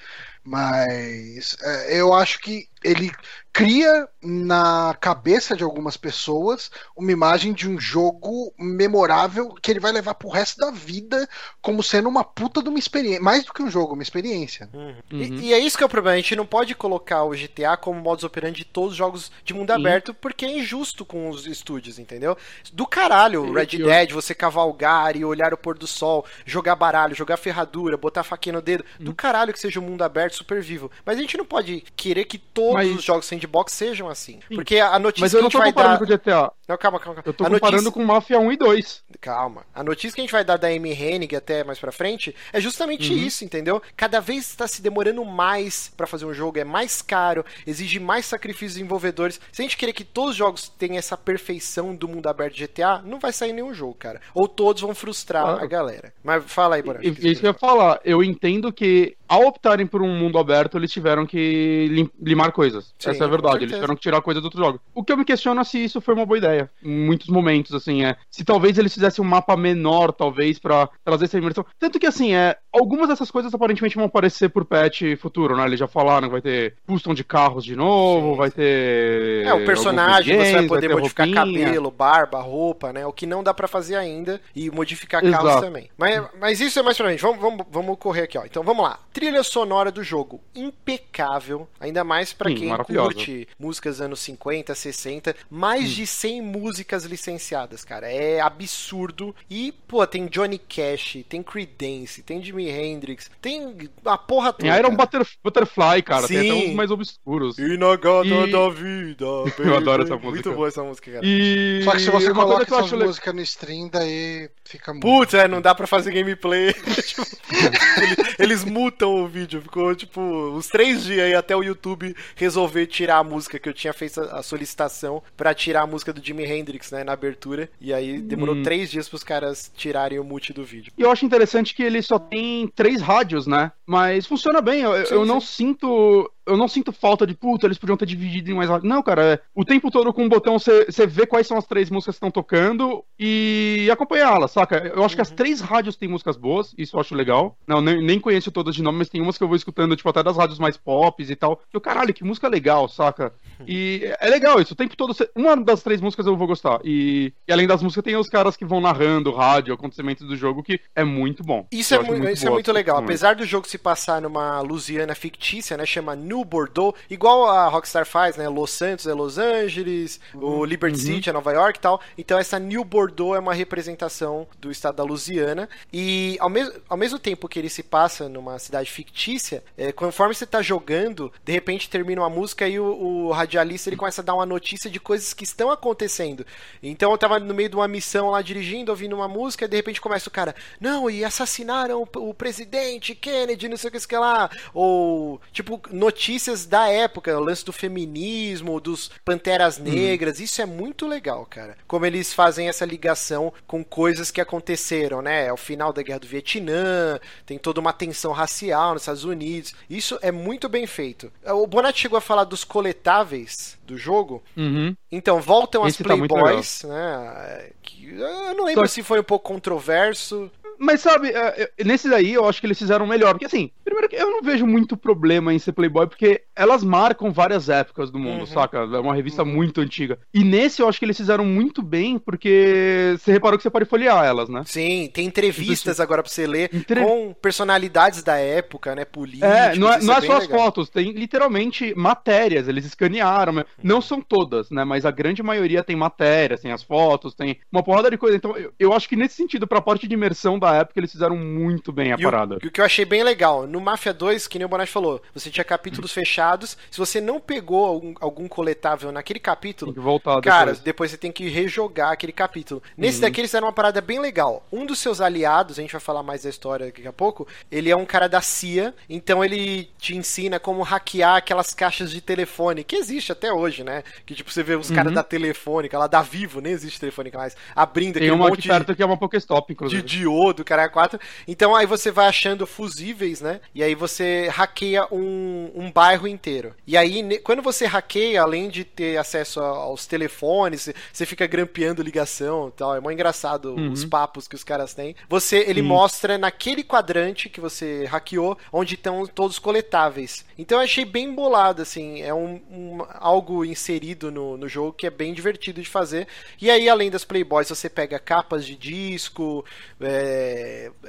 Mas 0.43 1.55
é, 1.61 1.99
eu 1.99 2.13
acho 2.13 2.39
que 2.39 2.68
ele 2.83 3.11
cria 3.51 4.07
na 4.21 4.95
cabeça 5.01 5.55
de 5.55 5.63
algumas 5.63 5.97
pessoas 5.97 6.71
uma 6.95 7.11
imagem 7.11 7.51
de 7.51 7.67
um 7.67 7.79
jogo 7.79 8.53
memorável 8.57 9.53
que 9.61 9.71
ele 9.71 9.79
vai 9.79 9.91
levar 9.91 10.13
pro 10.13 10.29
resto 10.29 10.57
da 10.59 10.71
vida 10.71 11.27
como 11.61 11.81
sendo 11.83 12.07
uma 12.07 12.23
puta 12.23 12.61
de 12.61 12.69
uma 12.69 12.79
experiência. 12.79 13.21
Mais 13.21 13.43
do 13.43 13.53
que 13.53 13.63
um 13.63 13.69
jogo, 13.69 13.95
uma 13.95 14.03
experiência. 14.03 14.69
Uhum. 14.73 14.95
E, 15.11 15.47
e, 15.47 15.53
é 15.53 15.59
isso 15.59 15.77
que 15.77 15.83
é 15.83 15.85
o 15.85 15.89
problema. 15.89 16.13
A 16.13 16.21
gente 16.21 16.35
não 16.35 16.45
pode 16.45 16.75
colocar 16.75 17.23
o 17.23 17.31
GTA 17.31 17.75
como 17.75 17.99
modus 17.99 18.23
operandi 18.23 18.59
de 18.59 18.65
todos 18.65 18.91
os 18.91 18.97
jogos 18.97 19.31
de 19.43 19.53
mundo 19.53 19.73
Sim. 19.73 19.79
aberto 19.79 20.13
porque 20.13 20.45
é 20.45 20.57
injusto 20.57 21.03
com 21.05 21.29
os 21.29 21.45
estúdios, 21.45 21.99
entendeu? 21.99 22.37
Do 22.71 22.85
caralho, 22.85 23.51
Red 23.51 23.77
Dead, 23.77 24.11
você 24.11 24.33
cavalgar 24.33 25.15
e 25.15 25.25
olhar 25.25 25.53
o 25.53 25.57
pôr 25.57 25.77
do 25.77 25.87
sol, 25.87 26.25
jogar 26.45 26.75
baralho, 26.75 27.15
jogar 27.15 27.37
ferradura, 27.37 27.97
botar 27.97 28.23
faquinha 28.23 28.53
no 28.53 28.61
dedo. 28.61 28.85
Do 28.99 29.13
caralho 29.13 29.51
que 29.51 29.59
seja 29.59 29.79
um 29.79 29.83
mundo 29.83 30.03
aberto 30.03 30.35
super 30.35 30.61
vivo. 30.61 30.89
Mas 31.05 31.17
a 31.17 31.21
gente 31.21 31.37
não 31.37 31.45
pode 31.45 31.83
querer 31.95 32.25
que 32.25 32.37
todos 32.37 32.68
Mas... 32.73 32.95
os 32.95 33.03
jogos 33.03 33.25
sandbox 33.25 33.73
sejam 33.73 34.07
assim. 34.07 34.39
Sim. 34.47 34.55
Porque 34.55 34.79
a 34.79 34.97
notícia 34.99 35.25
Mas 35.25 35.33
eu 35.33 35.41
não 35.41 35.49
tô 35.49 35.61
comparando 35.61 35.93
dar... 35.93 35.99
com 35.99 36.05
GTA. 36.05 36.51
Não, 36.67 36.77
calma, 36.77 36.99
calma, 36.99 37.15
calma. 37.15 37.23
Eu 37.25 37.33
tô 37.33 37.43
a 37.45 37.49
comparando 37.49 37.83
notícia... 37.83 37.91
com 37.91 38.05
Mafia 38.05 38.39
1 38.39 38.51
e 38.51 38.57
2. 38.57 39.03
Calma. 39.19 39.65
A 39.73 39.83
notícia 39.83 40.15
que 40.15 40.21
a 40.21 40.23
gente 40.23 40.31
vai 40.31 40.43
dar 40.43 40.57
da 40.57 40.67
Amy 40.67 40.91
Hennig 40.91 41.35
até 41.35 41.63
mais 41.63 41.79
pra 41.79 41.91
frente 41.91 42.35
é 42.53 42.61
justamente 42.61 43.11
uhum. 43.11 43.17
isso, 43.17 43.43
entendeu? 43.43 43.81
Cada 43.95 44.19
vez 44.19 44.49
está 44.49 44.67
se 44.67 44.81
demorando 44.81 45.23
mais 45.25 45.91
para 45.95 46.07
fazer 46.07 46.25
um 46.25 46.33
jogo, 46.33 46.59
é 46.59 46.63
mais 46.63 47.01
caro, 47.01 47.43
exige 47.65 47.99
mais 47.99 48.25
sacrifícios 48.25 48.73
desenvolvedores. 48.73 49.39
Se 49.51 49.61
a 49.61 49.63
gente 49.63 49.77
querer 49.77 49.93
que 49.93 50.03
todos 50.03 50.31
os 50.31 50.35
jogos 50.35 50.69
tenham 50.69 50.97
essa 50.97 51.17
perfeição 51.17 51.95
do 51.95 52.07
mundo 52.07 52.27
aberto 52.27 52.55
de 52.55 52.67
GTA, 52.67 53.01
não 53.03 53.19
vai 53.19 53.33
sair 53.33 53.53
nenhum 53.53 53.73
jogo, 53.73 53.95
cara. 53.95 54.21
Ou 54.33 54.47
todos 54.47 54.81
vão 54.81 54.93
frustrar 54.93 55.45
ah. 55.45 55.63
a 55.63 55.65
galera. 55.65 56.13
Mas 56.23 56.43
fala 56.45 56.75
aí, 56.75 56.83
Bora. 56.83 56.99
Isso 57.01 57.41
que 57.41 57.47
eu 57.47 57.51
ia 57.51 57.53
falar. 57.53 57.99
Eu 58.03 58.23
entendo 58.23 58.71
que 58.71 59.17
ao 59.29 59.45
optarem 59.45 59.85
por 59.85 60.01
um 60.01 60.17
mundo 60.17 60.39
aberto, 60.39 60.75
eles 60.75 60.91
tiveram 60.91 61.23
que 61.23 62.09
limar 62.19 62.51
coisas. 62.51 62.95
Sim, 62.97 63.11
Essa 63.11 63.23
é 63.23 63.27
a 63.27 63.29
verdade. 63.29 63.63
Eles 63.63 63.75
tiveram 63.75 63.95
que 63.95 64.01
tirar 64.01 64.21
coisa 64.21 64.41
do 64.41 64.45
outro 64.45 64.59
jogo. 64.59 64.81
O 64.93 65.03
que 65.03 65.13
eu 65.13 65.17
me 65.17 65.23
questiono 65.23 65.61
é 65.61 65.63
se 65.63 65.83
isso 65.83 66.01
foi 66.01 66.15
uma 66.15 66.25
boa 66.25 66.39
ideia. 66.39 66.69
Em 66.83 67.05
muitos 67.05 67.27
momentos, 67.27 67.75
assim, 67.75 68.03
é. 68.03 68.17
Se 68.31 68.43
talvez 68.43 68.79
eles 68.79 68.91
fizessem 68.91 69.23
um 69.23 69.27
mapa 69.27 69.55
menor, 69.55 70.11
talvez, 70.11 70.57
para 70.57 70.89
trazer 71.05 71.25
essa 71.25 71.37
imersão. 71.37 71.63
Tanto 71.77 71.99
que, 71.99 72.07
assim, 72.07 72.33
é. 72.33 72.57
Algumas 72.73 73.07
dessas 73.07 73.29
coisas 73.29 73.53
aparentemente 73.53 73.95
vão 73.95 74.05
aparecer 74.05 74.49
por 74.49 74.65
patch 74.65 75.01
futuro, 75.19 75.55
né? 75.55 75.65
Eles 75.65 75.79
já 75.79 75.87
falaram 75.87 76.27
que 76.27 76.31
vai 76.31 76.41
ter 76.41 76.75
custom 76.87 77.13
de 77.13 77.23
carros 77.23 77.63
de 77.63 77.75
novo, 77.75 78.31
Sim. 78.31 78.37
vai 78.37 78.51
ter. 78.51 79.45
É, 79.45 79.53
o 79.53 79.63
personagem, 79.63 80.37
você 80.37 80.53
vai 80.53 80.67
poder 80.67 80.87
vai 80.87 80.97
modificar 80.97 81.27
roupinha. 81.27 81.65
cabelo, 81.67 81.91
barba, 81.91 82.41
roupa, 82.41 82.91
né? 82.91 83.05
O 83.05 83.13
que 83.13 83.27
não 83.27 83.43
dá 83.43 83.53
para 83.53 83.67
fazer 83.67 83.95
ainda. 83.95 84.41
E 84.55 84.71
modificar 84.71 85.23
Exato. 85.23 85.45
carros 85.45 85.61
também. 85.61 85.89
Mas, 85.97 86.23
mas 86.39 86.59
isso 86.59 86.79
é 86.79 86.81
mais 86.81 86.97
pra 86.97 87.11
gente. 87.11 87.21
Vamos, 87.21 87.39
vamos, 87.39 87.65
vamos 87.69 87.97
correr 87.99 88.23
aqui, 88.23 88.37
ó. 88.37 88.45
Então 88.45 88.63
vamos 88.63 88.83
lá 88.83 88.99
trilha 89.19 89.43
sonora 89.43 89.91
do 89.91 90.01
jogo 90.01 90.39
impecável, 90.55 91.67
ainda 91.77 92.03
mais 92.03 92.31
para 92.31 92.53
quem 92.53 92.69
curte 92.77 93.47
músicas 93.59 93.99
anos 93.99 94.21
50, 94.21 94.73
60, 94.73 95.35
mais 95.49 95.83
hum. 95.83 95.93
de 95.93 96.07
100 96.07 96.41
músicas 96.41 97.03
licenciadas, 97.03 97.83
cara. 97.83 98.09
É 98.09 98.39
absurdo. 98.39 99.35
E, 99.49 99.73
pô, 99.87 100.07
tem 100.07 100.27
Johnny 100.27 100.57
Cash, 100.57 101.17
tem 101.27 101.43
Creedence, 101.43 102.23
tem 102.23 102.41
Jimi 102.41 102.69
Hendrix, 102.69 103.29
tem 103.41 103.89
a 104.05 104.17
porra 104.17 104.53
toda. 104.53 104.71
Tem 104.71 104.79
Iron 104.79 104.95
Butterfly, 104.95 106.01
cara, 106.01 106.25
Sim. 106.25 106.33
tem 106.35 106.51
até 106.51 106.69
uns 106.69 106.75
mais 106.75 106.91
obscuros. 106.91 107.57
E 107.57 107.77
na 107.77 107.97
gata 107.97 108.25
e... 108.25 108.51
da 108.51 108.69
vida. 108.69 109.25
Baby. 109.25 109.53
Eu 109.69 109.77
adoro 109.77 110.03
essa 110.03 110.15
música. 110.15 110.31
Muito 110.31 110.53
boa 110.53 110.67
essa 110.67 110.83
música, 110.83 111.11
cara. 111.11 111.25
E... 111.25 111.81
Só 111.83 111.91
que 111.91 111.99
se 111.99 112.09
você 112.09 112.33
coloca 112.33 112.63
essa 112.63 112.79
acho... 112.79 112.97
música 112.97 113.33
no 113.33 113.41
stream, 113.41 113.89
daí 113.89 114.49
fica 114.63 114.93
muito. 114.93 115.03
Putz, 115.03 115.33
é, 115.33 115.47
não 115.47 115.61
dá 115.61 115.75
pra 115.75 115.87
fazer 115.87 116.11
gameplay. 116.11 116.73
Tipo, 117.09 117.25
eles, 117.51 118.35
eles 118.39 118.63
mutam 118.63 119.08
o 119.15 119.27
vídeo. 119.27 119.61
Ficou, 119.61 119.95
tipo, 119.95 120.21
uns 120.21 120.67
três 120.67 121.03
dias 121.03 121.25
aí 121.25 121.33
até 121.33 121.55
o 121.55 121.63
YouTube 121.63 122.15
resolver 122.35 122.87
tirar 122.87 123.17
a 123.17 123.23
música 123.23 123.59
que 123.59 123.67
eu 123.67 123.73
tinha 123.73 123.93
feito 123.93 124.21
a 124.21 124.41
solicitação 124.41 125.21
para 125.35 125.53
tirar 125.53 125.83
a 125.83 125.87
música 125.87 126.13
do 126.13 126.23
Jimi 126.23 126.45
Hendrix, 126.45 126.91
né, 126.91 127.03
na 127.03 127.13
abertura. 127.13 127.69
E 127.79 127.93
aí 127.93 128.21
demorou 128.21 128.55
hum. 128.55 128.63
três 128.63 128.89
dias 128.89 129.07
pros 129.09 129.23
caras 129.23 129.71
tirarem 129.75 130.19
o 130.19 130.23
mute 130.23 130.53
do 130.53 130.63
vídeo. 130.63 130.91
E 130.97 131.01
eu 131.01 131.11
acho 131.11 131.25
interessante 131.25 131.73
que 131.73 131.83
ele 131.83 132.01
só 132.01 132.19
tem 132.19 132.67
três 132.75 133.01
rádios, 133.01 133.47
né? 133.47 133.71
Mas 133.89 134.27
funciona 134.27 134.61
bem. 134.61 134.81
Eu, 134.81 134.93
sim, 135.03 135.15
eu 135.15 135.21
sim. 135.23 135.27
não 135.27 135.41
sinto 135.41 136.31
eu 136.49 136.57
não 136.57 136.67
sinto 136.67 136.91
falta 136.91 137.27
de 137.27 137.35
puta, 137.35 137.67
eles 137.67 137.77
podiam 137.77 137.95
ter 137.95 138.05
dividido 138.05 138.49
em 138.49 138.53
mais. 138.55 138.69
Não, 138.83 139.03
cara, 139.03 139.23
é, 139.23 139.39
o 139.53 139.63
tempo 139.63 139.91
todo 139.91 140.11
com 140.11 140.25
o 140.25 140.29
botão 140.29 140.57
você 140.57 141.05
vê 141.05 141.25
quais 141.25 141.45
são 141.45 141.57
as 141.57 141.65
três 141.65 141.89
músicas 141.89 142.15
que 142.15 142.17
estão 142.17 142.31
tocando 142.31 143.03
e 143.17 143.87
acompanhá-las, 143.91 144.51
saca? 144.51 144.77
Eu 144.77 145.03
acho 145.03 145.13
uhum. 145.13 145.15
que 145.15 145.21
as 145.21 145.29
uhum. 145.29 145.35
três 145.35 145.61
rádios 145.61 145.95
têm 145.95 146.09
músicas 146.09 146.35
boas, 146.35 146.73
isso 146.77 146.95
eu 146.95 146.99
acho 146.99 147.13
legal. 147.13 147.55
Não, 147.67 147.81
nem, 147.81 148.03
nem 148.03 148.19
conheço 148.19 148.51
todas 148.51 148.75
de 148.75 148.81
nome, 148.81 148.97
mas 148.97 149.09
tem 149.09 149.21
umas 149.21 149.37
que 149.37 149.43
eu 149.43 149.47
vou 149.47 149.55
escutando, 149.55 149.95
tipo, 149.95 150.09
até 150.09 150.23
das 150.23 150.37
rádios 150.37 150.59
mais 150.59 150.75
pop 150.75 151.21
e 151.21 151.35
tal. 151.35 151.61
Eu, 151.71 151.79
caralho, 151.79 152.13
que 152.13 152.23
música 152.23 152.47
legal, 152.47 152.87
saca? 152.87 153.33
E 153.67 154.13
é 154.19 154.29
legal 154.29 154.59
isso, 154.61 154.73
o 154.73 154.75
tempo 154.77 154.95
todo. 154.95 155.15
Uma 155.35 155.55
das 155.57 155.81
três 155.81 156.01
músicas 156.01 156.25
eu 156.25 156.35
vou 156.35 156.47
gostar. 156.47 156.79
E, 156.83 157.33
e 157.47 157.51
além 157.51 157.67
das 157.67 157.81
músicas, 157.81 158.03
tem 158.03 158.15
os 158.15 158.29
caras 158.29 158.55
que 158.55 158.65
vão 158.65 158.81
narrando 158.81 159.31
rádio, 159.31 159.73
acontecimentos 159.73 160.27
do 160.27 160.35
jogo, 160.35 160.63
que 160.63 160.79
é 160.95 161.03
muito 161.03 161.43
bom. 161.43 161.67
Isso, 161.71 161.93
é, 161.95 161.99
muito, 161.99 162.29
isso 162.29 162.47
é 162.47 162.49
muito 162.49 162.71
legal. 162.71 162.97
Apesar 162.97 163.35
do 163.35 163.45
jogo 163.45 163.67
se 163.67 163.77
passar 163.77 164.21
numa 164.21 164.61
Louisiana 164.61 165.15
fictícia, 165.15 165.77
né? 165.77 165.85
Chama 165.85 166.15
New 166.15 166.43
Bordeaux, 166.43 166.97
igual 167.09 167.45
a 167.49 167.67
Rockstar 167.67 168.05
faz, 168.05 168.37
né? 168.37 168.47
Los 168.47 168.71
Santos 168.71 169.07
é 169.07 169.13
Los 169.13 169.37
Angeles, 169.37 170.19
uhum. 170.33 170.59
o 170.59 170.65
Liberty 170.65 170.97
uhum. 170.97 171.05
City 171.05 171.29
é 171.29 171.33
Nova 171.33 171.51
York 171.51 171.77
e 171.77 171.81
tal. 171.81 172.01
Então 172.17 172.37
essa 172.37 172.59
New 172.59 172.83
Bordeaux 172.83 173.35
é 173.35 173.39
uma 173.39 173.53
representação 173.53 174.47
do 174.59 174.71
estado 174.71 174.95
da 174.95 175.03
Louisiana. 175.03 175.69
E 175.91 176.37
ao, 176.39 176.49
mes 176.49 176.71
ao 176.87 176.97
mesmo 176.97 177.19
tempo 177.19 177.47
que 177.47 177.59
ele 177.59 177.69
se 177.69 177.83
passa 177.83 178.29
numa 178.29 178.59
cidade 178.59 178.91
fictícia, 178.91 179.63
é, 179.77 179.91
conforme 179.91 180.33
você 180.33 180.45
tá 180.45 180.61
jogando, 180.61 181.31
de 181.43 181.51
repente 181.51 181.89
termina 181.89 182.21
uma 182.21 182.29
música 182.29 182.67
e 182.67 182.79
o, 182.79 182.85
o 182.85 183.31
radialista 183.49 183.89
ele 183.89 183.97
começa 183.97 184.21
a 184.21 184.23
dar 184.23 184.35
uma 184.35 184.45
notícia 184.45 184.89
de 184.89 184.99
coisas 184.99 185.33
que 185.33 185.43
estão 185.43 185.71
acontecendo. 185.71 186.45
Então 186.83 187.11
eu 187.11 187.17
tava 187.17 187.39
no 187.39 187.53
meio 187.53 187.69
de 187.69 187.75
uma 187.75 187.87
missão 187.87 188.29
lá 188.29 188.41
dirigindo, 188.41 188.91
ouvindo 188.91 189.15
uma 189.15 189.27
música, 189.27 189.65
e 189.65 189.67
de 189.67 189.75
repente 189.75 189.99
começa 189.99 190.29
o 190.29 190.31
cara, 190.31 190.55
não, 190.79 191.09
e 191.09 191.25
assassinaram 191.25 192.03
o, 192.03 192.29
o 192.29 192.33
presidente 192.33 193.15
Kennedy, 193.15 193.67
não 193.67 193.77
sei 193.77 193.89
o 193.89 193.91
que, 193.91 194.07
que 194.07 194.17
lá. 194.17 194.49
Ou, 194.73 195.41
tipo, 195.51 195.81
notícias 195.91 196.65
da 196.65 196.87
época, 196.87 197.35
o 197.35 197.43
lance 197.43 197.65
do 197.65 197.73
feminismo, 197.73 198.79
dos 198.79 199.09
panteras 199.25 199.79
hum. 199.79 199.83
negras, 199.83 200.39
hum. 200.39 200.43
isso 200.43 200.61
é 200.61 200.65
muito 200.65 201.07
legal, 201.07 201.45
cara. 201.45 201.75
Como 201.87 202.05
eles 202.05 202.33
fazem 202.33 202.69
essa 202.69 202.85
ligação 202.85 203.51
com 203.65 203.83
coisas 203.83 204.29
que 204.29 204.39
aconteceram, 204.39 205.21
né? 205.21 205.47
É 205.47 205.53
o 205.53 205.57
final 205.57 205.91
da 205.91 206.03
guerra 206.03 206.19
do 206.19 206.27
Vietnã, 206.27 207.19
tem 207.45 207.57
toda 207.57 207.79
uma 207.79 207.93
tensão 207.93 208.31
racial 208.31 208.93
nos 208.93 209.03
Estados 209.03 209.23
Unidos. 209.23 209.73
Isso 209.89 210.19
é 210.21 210.31
muito 210.31 210.69
bem 210.69 210.85
feito. 210.85 211.31
O 211.45 211.65
Bonatti 211.65 212.01
chegou 212.01 212.17
a 212.17 212.21
falar 212.21 212.43
dos 212.43 212.63
coletáveis 212.63 213.38
do 213.85 213.97
jogo. 213.97 214.43
Uhum. 214.55 214.95
Então, 215.11 215.41
voltam 215.41 215.85
Esse 215.85 216.01
as 216.01 216.07
tá 216.07 216.15
Playboys, 216.15 216.79
tá 216.79 216.87
né? 216.87 217.69
Que, 217.81 218.09
eu 218.13 218.55
não 218.55 218.65
lembro 218.65 218.87
Só... 218.87 218.93
se 218.93 219.03
foi 219.03 219.19
um 219.19 219.23
pouco 219.23 219.47
controverso. 219.47 220.51
Mas 220.79 221.01
sabe, 221.01 221.29
é, 221.29 221.69
é, 221.77 221.83
nesse 221.83 222.09
daí 222.09 222.33
eu 222.33 222.47
acho 222.47 222.59
que 222.59 222.67
eles 222.67 222.77
fizeram 222.77 223.05
melhor. 223.05 223.33
Porque 223.33 223.45
assim, 223.45 223.71
primeiro 223.83 224.07
que 224.07 224.15
eu 224.15 224.31
não 224.31 224.41
vejo 224.41 224.65
muito 224.65 224.95
problema 224.95 225.53
em 225.53 225.59
ser 225.59 225.73
Playboy, 225.73 226.07
porque 226.07 226.43
elas 226.55 226.83
marcam 226.83 227.31
várias 227.31 227.69
épocas 227.69 228.09
do 228.09 228.17
mundo, 228.17 228.41
uhum. 228.41 228.45
saca? 228.45 228.77
É 228.77 228.99
uma 228.99 229.13
revista 229.13 229.43
uhum. 229.43 229.49
muito 229.49 229.81
antiga. 229.81 230.17
E 230.33 230.43
nesse 230.43 230.81
eu 230.81 230.87
acho 230.87 230.97
que 230.97 231.05
eles 231.05 231.17
fizeram 231.17 231.43
muito 231.43 231.81
bem, 231.81 232.17
porque 232.17 233.15
você 233.19 233.31
reparou 233.31 233.57
que 233.57 233.63
você 233.63 233.69
pode 233.69 233.85
folhear 233.85 234.23
elas, 234.25 234.47
né? 234.47 234.63
Sim, 234.65 235.09
tem 235.13 235.25
entrevistas 235.25 235.95
então, 235.95 236.03
agora 236.03 236.23
pra 236.23 236.31
você 236.31 236.47
ler 236.47 236.69
Entre... 236.73 237.01
com 237.01 237.33
personalidades 237.41 238.23
da 238.23 238.37
época, 238.37 238.95
né? 238.95 239.05
Políticos. 239.05 239.49
É, 239.49 239.75
não 239.75 239.91
é, 239.91 240.01
não 240.01 240.13
é 240.15 240.21
só 240.21 240.37
as 240.37 240.47
fotos, 240.47 240.89
tem 240.89 241.11
literalmente 241.11 241.93
matérias, 241.95 242.67
eles 242.67 242.85
escanearam. 242.85 243.53
Uhum. 243.53 243.63
Não 243.83 244.01
são 244.01 244.21
todas, 244.21 244.69
né? 244.69 244.83
Mas 244.85 245.05
a 245.05 245.11
grande 245.11 245.43
maioria 245.43 245.83
tem 245.83 245.95
matérias, 245.95 246.61
tem 246.61 246.71
as 246.71 246.83
fotos, 246.83 247.35
tem 247.35 247.57
uma 247.71 247.83
porrada 247.83 248.09
de 248.09 248.17
coisa. 248.17 248.37
Então 248.37 248.55
eu, 248.57 248.71
eu 248.79 248.93
acho 248.93 249.09
que 249.09 249.15
nesse 249.15 249.35
sentido, 249.35 249.67
pra 249.67 249.81
parte 249.81 250.07
de 250.07 250.13
imersão 250.13 250.57
da 250.57 250.68
época, 250.75 250.99
eles 250.99 251.11
fizeram 251.11 251.35
muito 251.35 251.91
bem 251.91 252.11
a 252.11 252.15
e 252.15 252.21
parada. 252.21 252.55
O, 252.55 252.67
o 252.67 252.71
que 252.71 252.81
eu 252.81 252.85
achei 252.85 253.05
bem 253.05 253.23
legal, 253.23 253.67
no 253.67 253.79
Mafia 253.79 254.13
2, 254.13 254.47
que 254.47 254.57
nem 254.57 254.65
o 254.65 254.69
Bonatti 254.69 254.91
falou, 254.91 255.21
você 255.33 255.49
tinha 255.49 255.63
capítulos 255.63 256.11
fechados. 256.11 256.77
Se 256.89 256.97
você 256.97 257.21
não 257.21 257.39
pegou 257.39 257.85
algum, 257.85 258.13
algum 258.19 258.47
coletável 258.47 259.11
naquele 259.11 259.39
capítulo, 259.39 259.91
tem 259.91 260.01
que 260.01 260.05
voltar 260.05 260.41
cara, 260.41 260.71
depois. 260.71 260.79
depois 260.79 261.11
você 261.11 261.17
tem 261.17 261.31
que 261.31 261.47
rejogar 261.47 262.11
aquele 262.11 262.31
capítulo. 262.33 262.81
Nesse 262.97 263.17
uhum. 263.17 263.21
daqui 263.21 263.41
eles 263.41 263.49
fizeram 263.51 263.67
uma 263.67 263.73
parada 263.73 264.01
bem 264.01 264.19
legal. 264.19 264.65
Um 264.71 264.85
dos 264.85 264.99
seus 264.99 265.21
aliados, 265.21 265.77
a 265.79 265.81
gente 265.81 265.91
vai 265.91 266.01
falar 266.01 266.23
mais 266.23 266.43
da 266.43 266.49
história 266.49 266.87
daqui 266.87 267.07
a 267.07 267.13
pouco, 267.13 267.47
ele 267.71 267.89
é 267.89 267.95
um 267.95 268.05
cara 268.05 268.27
da 268.27 268.41
CIA, 268.41 268.93
então 269.09 269.43
ele 269.43 269.89
te 269.97 270.15
ensina 270.15 270.59
como 270.59 270.81
hackear 270.81 271.37
aquelas 271.37 271.73
caixas 271.73 272.11
de 272.11 272.21
telefone, 272.21 272.83
que 272.83 272.95
existe 272.95 273.31
até 273.31 273.51
hoje, 273.51 273.83
né? 273.83 274.03
Que 274.25 274.35
tipo, 274.35 274.51
você 274.51 274.63
vê 274.63 274.75
os 274.75 274.89
uhum. 274.89 274.95
caras 274.95 275.13
da 275.13 275.23
telefônica, 275.23 275.97
lá 275.97 276.07
da 276.07 276.21
Vivo, 276.21 276.61
nem 276.61 276.73
existe 276.73 276.99
telefônica 276.99 277.37
mais, 277.37 277.55
abrindo 277.75 278.17
aquele 278.17 278.31
uma 278.31 278.49
monte 278.49 278.59
aqui 278.59 278.67
perto 278.67 278.95
que 278.95 279.03
é 279.03 279.05
uma 279.05 279.17
Pokéstop, 279.17 279.71
inclusive. 279.71 280.01
De 280.01 280.19
diodo, 280.19 280.58
cara, 280.63 280.89
4. 280.89 281.19
Então 281.47 281.75
aí 281.75 281.85
você 281.85 282.11
vai 282.11 282.27
achando 282.27 282.65
fusíveis, 282.65 283.41
né? 283.41 283.59
E 283.73 283.83
aí 283.83 283.95
você 283.95 284.47
hackeia 284.51 285.07
um, 285.11 285.71
um 285.75 285.91
bairro 285.91 286.27
inteiro. 286.27 286.73
E 286.85 286.97
aí, 286.97 287.39
quando 287.39 287.61
você 287.61 287.85
hackeia, 287.85 288.41
além 288.41 288.69
de 288.69 288.83
ter 288.83 289.17
acesso 289.17 289.59
aos 289.59 290.05
telefones, 290.05 290.89
você 291.11 291.25
fica 291.25 291.45
grampeando 291.47 292.01
ligação 292.01 292.69
e 292.69 292.71
tal. 292.71 292.95
É 292.95 292.99
muito 292.99 293.13
engraçado 293.15 293.73
uhum. 293.75 293.91
os 293.91 294.05
papos 294.05 294.47
que 294.47 294.55
os 294.55 294.63
caras 294.63 294.93
têm. 294.93 295.15
Você, 295.27 295.57
ele 295.67 295.81
Sim. 295.81 295.87
mostra 295.87 296.37
naquele 296.37 296.83
quadrante 296.83 297.49
que 297.49 297.61
você 297.61 298.05
hackeou, 298.05 298.57
onde 298.71 298.95
estão 298.95 299.25
todos 299.27 299.55
os 299.57 299.59
coletáveis. 299.59 300.45
Então 300.57 300.79
eu 300.79 300.83
achei 300.83 301.05
bem 301.05 301.33
bolado, 301.33 301.81
assim. 301.81 302.21
É 302.21 302.33
um, 302.33 302.61
um, 302.71 302.97
algo 303.15 303.63
inserido 303.65 304.31
no, 304.31 304.57
no 304.57 304.67
jogo 304.67 304.93
que 304.93 305.07
é 305.07 305.09
bem 305.09 305.33
divertido 305.33 305.81
de 305.81 305.89
fazer. 305.89 306.27
E 306.61 306.69
aí, 306.69 306.89
além 306.89 307.09
das 307.09 307.23
Playboys, 307.23 307.69
você 307.69 307.89
pega 307.89 308.19
capas 308.19 308.65
de 308.65 308.75
disco, 308.75 309.65
é, 309.99 310.48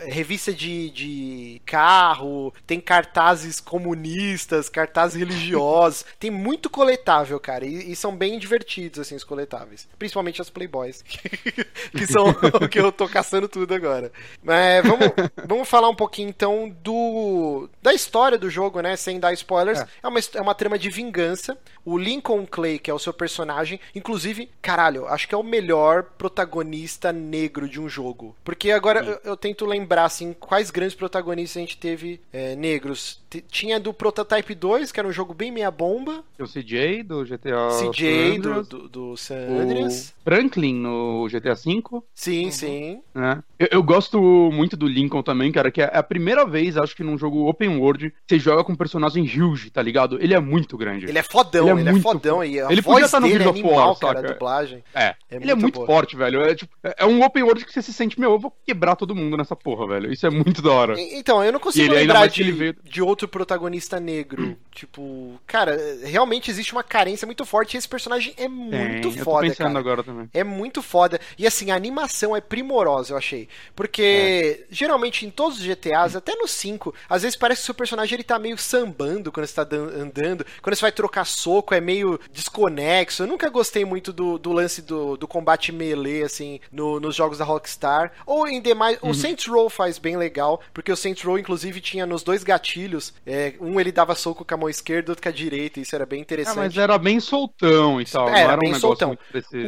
revista 0.07 0.53
de, 0.53 0.91
de 0.91 1.63
carro, 1.65 2.53
tem 2.67 2.81
cartazes 2.81 3.61
comunistas, 3.61 4.69
cartazes 4.69 5.19
religiosos. 5.19 6.05
tem 6.19 6.31
muito 6.31 6.69
coletável, 6.69 7.39
cara. 7.39 7.65
E, 7.65 7.93
e, 7.93 7.97
são 7.97 8.17
bem 8.17 8.39
divertidos, 8.39 9.01
assim, 9.01 9.15
os 9.15 9.25
coletáveis. 9.25 9.89
Principalmente 9.99 10.41
as 10.41 10.51
Playboys. 10.51 11.03
que 11.93 12.07
são 12.07 12.29
o 12.29 12.69
que 12.69 12.79
eu 12.79 12.91
tô 12.93 13.09
caçando 13.09 13.49
tudo 13.49 13.75
agora. 13.75 14.13
Mas 14.43 14.87
vamos, 14.87 15.07
vamos 15.47 15.69
falar 15.69 15.89
um 15.89 15.95
pouquinho, 15.95 16.29
então, 16.29 16.75
do 16.83 17.69
da 17.83 17.93
história 17.93 18.39
do 18.39 18.51
jogo, 18.51 18.81
né? 18.81 18.97
Sem 18.97 19.19
dar 19.19 19.33
spoilers. 19.33 19.81
É, 19.81 19.87
é 20.03 20.09
uma, 20.09 20.21
é 20.35 20.41
uma 20.41 20.55
trama 20.55 20.79
de 20.79 20.91
vingança. 20.91 21.59
O 21.85 21.99
Lincoln 21.99 22.47
Clay, 22.47 22.79
que 22.79 22.91
é 22.91 22.95
o 22.95 22.99
seu 22.99 23.13
personagem, 23.13 23.81
inclusive, 23.95 24.51
caralho, 24.61 25.07
acho 25.07 25.27
que 25.27 25.35
é 25.35 25.39
o 25.39 25.43
melhor 25.43 26.03
protagonista 26.03 27.13
negro 27.13 27.69
de 27.69 27.81
um 27.81 27.89
jogo. 27.89 28.37
Porque 28.45 28.71
agora 28.71 29.21
eu, 29.31 29.37
tento 29.37 29.65
lembrar, 29.67 30.05
assim, 30.05 30.33
quais 30.33 30.71
grandes 30.71 30.95
protagonistas 30.95 31.57
a 31.57 31.61
gente 31.61 31.77
teve 31.77 32.21
é, 32.33 32.57
negros. 32.57 33.20
Tinha 33.49 33.79
do 33.79 33.95
Prototype 33.95 34.55
2, 34.55 34.91
que 34.91 34.99
era 34.99 35.09
um 35.09 35.13
jogo 35.13 35.33
bem 35.33 35.53
meia-bomba. 35.53 36.25
O 36.39 36.45
CJ, 36.45 37.05
do 37.05 37.25
GTA 37.25 37.69
CJ, 37.79 38.39
do, 38.39 38.63
do, 38.63 38.89
do 38.89 39.17
San 39.17 39.37
Andreas. 39.37 40.13
Franklin, 40.25 40.75
no 40.75 41.29
GTA 41.29 41.55
V. 41.55 41.83
Sim, 42.15 42.47
uhum. 42.47 42.53
sim. 42.53 43.03
É. 43.15 43.39
Eu, 43.59 43.69
eu, 43.73 43.83
gosto 43.83 44.21
muito 44.53 44.77
do 44.77 44.87
Lincoln 44.87 45.23
também, 45.23 45.53
cara, 45.53 45.71
que 45.71 45.83
é 45.83 45.91
a 45.93 46.03
primeira 46.03 46.45
vez, 46.45 46.77
acho 46.77 46.97
que 46.97 47.05
num 47.05 47.19
jogo 47.19 47.49
open 47.49 47.79
world, 47.79 48.13
você 48.27 48.39
joga 48.39 48.65
com 48.65 48.73
um 48.73 48.77
personagem 48.77 49.25
huge, 49.25 49.71
tá 49.71 49.83
ligado? 49.83 50.19
Ele 50.21 50.35
é 50.35 50.41
muito 50.41 50.77
grande. 50.77 51.07
Ele 51.07 51.19
é 51.19 51.23
fodão, 51.23 51.69
ele 51.69 51.79
é, 51.79 51.81
ele 51.81 51.89
é 51.89 51.93
muito 51.93 52.03
fodão. 52.03 52.45
E 52.45 52.61
a 52.61 52.71
ele 52.71 52.83
podia 52.83 53.05
estar 53.05 53.21
no 53.21 53.29
God 53.29 53.47
of 53.47 53.63
War, 53.63 53.99
cara, 53.99 54.19
a 54.21 54.33
dublagem. 54.33 54.83
É, 54.95 55.05
é 55.05 55.17
ele 55.31 55.51
é 55.51 55.55
muito 55.55 55.77
boa. 55.77 55.87
forte, 55.87 56.17
velho. 56.17 56.43
É, 56.43 56.55
tipo, 56.55 56.73
é 56.83 57.05
um 57.07 57.23
open 57.23 57.43
world 57.43 57.65
que 57.65 57.73
você 57.73 57.83
se 57.83 57.93
sente, 57.93 58.19
meu, 58.19 58.33
eu 58.33 58.39
vou 58.39 58.53
quebrar 58.67 58.97
todo 58.97 59.15
mundo 59.15 59.37
nessa 59.37 59.55
porra, 59.55 59.87
velho. 59.87 60.13
Isso 60.13 60.27
é 60.27 60.31
muito 60.31 60.63
da 60.63 60.73
hora. 60.73 60.95
Então, 60.99 61.45
eu 61.45 61.53
não 61.53 61.61
consigo 61.61 61.93
lembrar 61.93 62.27
de, 62.29 62.51
veio... 62.53 62.77
de 62.83 63.03
outro 63.03 63.20
protagonista 63.29 63.99
negro. 63.99 64.43
Hum. 64.43 64.57
Tipo, 64.73 65.41
cara, 65.47 65.77
realmente 66.03 66.51
existe 66.51 66.73
uma 66.73 66.83
carência 66.83 67.27
muito 67.27 67.45
forte 67.45 67.75
e 67.75 67.79
esse 67.79 67.89
personagem 67.89 68.35
é 68.37 68.49
muito 68.49 69.11
foda, 69.25 69.55
cara. 69.55 69.79
agora 69.79 70.03
também. 70.03 70.29
É 70.33 70.45
muito 70.45 70.83
foda. 70.83 71.21
E 71.39 71.47
assim, 71.47 71.71
a 71.71 71.77
animação 71.77 72.37
é 72.37 72.41
primorosa, 72.41 73.13
eu 73.13 73.19
achei. 73.19 73.49
Porque 73.75 74.63
é. 74.63 74.65
geralmente 74.71 75.27
em 75.27 75.31
todos 75.31 75.59
os 75.59 75.65
GTAs, 75.65 76.17
até 76.17 76.35
no 76.35 76.47
5, 76.47 76.95
às 77.09 77.23
vezes 77.23 77.37
parece 77.37 77.61
que 77.61 77.65
o 77.65 77.67
seu 77.67 77.75
personagem 77.75 78.15
ele 78.15 78.25
tá 78.25 78.39
meio 78.39 78.57
sambando 78.59 79.33
quando 79.33 79.47
você 79.47 79.65
tá 79.65 79.77
andando. 79.77 80.45
Quando 80.63 80.75
você 80.75 80.83
vai 80.83 80.93
trocar 80.93 81.25
soco, 81.25 81.75
é 81.75 81.81
meio 81.81 82.19
desconexo. 82.33 83.23
Eu 83.23 83.27
nunca 83.27 83.49
gostei 83.49 83.85
muito 83.85 84.13
do, 84.13 84.39
do 84.39 84.53
lance 84.53 84.83
do, 84.83 85.17
do 85.17 85.29
combate 85.29 85.73
melee, 85.73 86.23
assim, 86.23 86.61
no, 86.71 87.01
nos 87.01 87.15
jogos 87.15 87.39
da 87.39 87.45
Rockstar. 87.45 88.13
Ou 88.27 88.47
em 88.47 88.61
demais. 88.61 88.99
Uhum. 89.03 89.11
O 89.11 89.15
Saints 89.15 89.47
Row 89.47 89.69
faz 89.69 89.99
bem 89.99 90.17
legal, 90.17 90.61
porque 90.73 90.93
o 90.93 90.97
Saints 90.97 91.25
Row, 91.25 91.39
inclusive, 91.39 91.81
tinha 91.81 92.07
nos 92.07 92.23
dois 92.23 92.45
gatilhos. 92.45 93.10
É, 93.27 93.55
um 93.61 93.79
ele 93.79 93.93
dava 93.93 94.15
soco 94.15 94.45
com 94.45 94.55
a 94.55 94.57
mão 94.57 94.69
esquerda, 94.69 95.13
outro 95.13 95.23
com 95.23 95.29
a 95.29 95.33
direita. 95.33 95.81
Isso 95.81 95.95
era 95.95 96.07
bem 96.07 96.21
interessante. 96.21 96.59
Ah, 96.59 96.63
mas 96.63 96.77
era 96.77 96.99
bem 96.99 97.21
soltão 97.21 98.01
e 98.01 98.05
tal. 98.05 98.29
É, 98.29 98.41
era, 98.41 98.53
era 98.53 98.57
bem 98.57 98.73
um 98.73 98.75
soltão. 98.75 99.17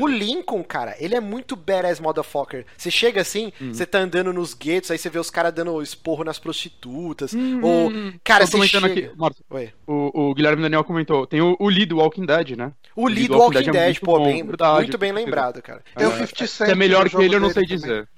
O 0.00 0.06
Lincoln, 0.06 0.62
cara, 0.64 0.96
ele 0.98 1.14
é 1.14 1.20
muito 1.20 1.54
badass 1.54 2.00
motherfucker. 2.00 2.66
Você 2.76 2.90
chega 2.90 3.20
assim, 3.20 3.52
uhum. 3.60 3.72
você 3.72 3.86
tá 3.86 3.98
andando 3.98 4.32
nos 4.32 4.54
guetos, 4.54 4.90
aí 4.90 4.98
você 4.98 5.10
vê 5.10 5.18
os 5.18 5.30
caras 5.30 5.52
dando 5.52 5.82
esporro 5.82 6.24
nas 6.24 6.38
prostitutas. 6.38 7.32
Uhum. 7.32 7.60
Ou. 7.62 7.92
Cara, 8.24 8.46
você 8.46 8.66
chega... 8.66 8.86
aqui, 8.86 9.10
Marcos, 9.16 9.42
o, 9.86 10.30
o, 10.30 10.34
Guilherme 10.34 10.62
Daniel 10.62 10.84
comentou: 10.84 11.26
tem 11.26 11.40
o, 11.40 11.56
o 11.58 11.68
Lee 11.68 11.86
do 11.86 11.98
Walking 11.98 12.26
Dead, 12.26 12.56
né? 12.56 12.72
O 12.94 13.08
Lee 13.08 13.28
do 13.28 13.38
Walking, 13.38 13.56
Walking 13.58 13.70
Dead, 13.70 13.84
Dead 13.84 13.96
é 13.96 14.00
pô, 14.00 14.18
bom, 14.18 14.24
bem, 14.24 14.44
verdade, 14.44 14.80
muito 14.80 14.98
bem 14.98 15.12
lembrado, 15.12 15.62
cara. 15.62 15.82
Tem 15.96 16.06
o 16.06 16.10
50 16.10 16.46
Cent. 16.46 16.68
é 16.68 16.74
melhor 16.74 17.08
que 17.08 17.16
ele, 17.16 17.36
eu 17.36 17.40
não 17.40 17.50
sei 17.50 17.64
dizer. 17.64 18.08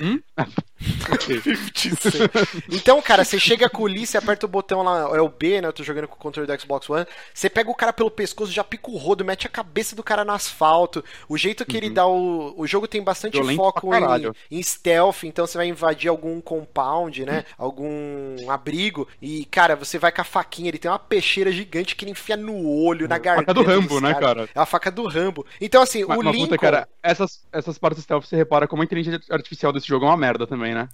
Hum? 0.00 0.20
então, 2.70 3.00
cara, 3.02 3.24
você 3.24 3.38
chega 3.38 3.68
com 3.68 3.82
o 3.82 3.86
Lee, 3.86 4.06
você 4.06 4.18
aperta 4.18 4.46
o 4.46 4.48
botão 4.48 4.82
lá, 4.82 5.16
é 5.16 5.20
o 5.20 5.28
B, 5.28 5.60
né? 5.60 5.68
Eu 5.68 5.72
tô 5.72 5.82
jogando 5.82 6.08
com 6.08 6.14
o 6.14 6.18
controle 6.18 6.46
do 6.46 6.60
Xbox 6.60 6.88
One. 6.88 7.06
Você 7.32 7.48
pega 7.48 7.70
o 7.70 7.74
cara 7.74 7.92
pelo 7.92 8.10
pescoço, 8.10 8.52
já 8.52 8.64
pica 8.64 8.90
o 8.90 8.96
rodo, 8.96 9.24
mete 9.24 9.46
a 9.46 9.50
cabeça 9.50 9.94
do 9.94 10.02
cara 10.02 10.24
no 10.24 10.32
asfalto. 10.32 11.04
O 11.28 11.36
jeito 11.36 11.64
que 11.64 11.76
uhum. 11.76 11.84
ele 11.84 11.90
dá 11.90 12.06
o. 12.06 12.54
O 12.56 12.66
jogo 12.66 12.88
tem 12.88 13.02
bastante 13.02 13.34
Violento 13.34 13.56
foco 13.56 13.94
em, 13.94 14.58
em, 14.58 14.62
stealth, 14.62 15.24
então 15.24 15.46
você 15.46 15.58
vai 15.58 15.66
invadir 15.66 16.08
algum 16.08 16.40
compound, 16.40 17.24
né? 17.24 17.44
Uhum. 17.58 17.64
Algum 17.64 18.50
abrigo. 18.50 19.08
E, 19.20 19.44
cara, 19.46 19.76
você 19.76 19.98
vai 19.98 20.12
com 20.12 20.20
a 20.20 20.24
faquinha, 20.24 20.68
ele 20.68 20.78
tem 20.78 20.90
uma 20.90 20.98
peixeira 20.98 21.50
gigante 21.50 21.96
que 21.96 22.04
ele 22.04 22.12
enfia 22.12 22.36
no 22.36 22.68
olho, 22.68 23.08
na 23.08 23.18
garganta. 23.18 23.50
A 23.50 23.54
faca 23.54 23.54
do 23.54 23.70
Rambo, 23.70 24.00
né, 24.00 24.14
cara? 24.14 24.48
É 24.54 24.60
a 24.60 24.66
faca 24.66 24.90
do 24.90 25.06
Rambo. 25.06 25.46
Então, 25.60 25.82
assim, 25.82 26.04
mas, 26.04 26.18
o 26.18 26.22
mas, 26.22 26.34
Lincoln... 26.34 26.48
Puta, 26.48 26.58
cara, 26.58 26.88
essas, 27.02 27.44
essas 27.52 27.78
partes 27.78 28.02
stealth, 28.02 28.24
você 28.24 28.36
repara 28.36 28.66
como 28.66 28.82
a 28.82 28.84
inteligência 28.84 29.20
artificial 29.34 29.72
desse 29.72 29.86
jogo 29.86 30.04
é 30.04 30.08
uma 30.08 30.16
merda 30.16 30.46
também, 30.46 30.74
né? 30.74 30.88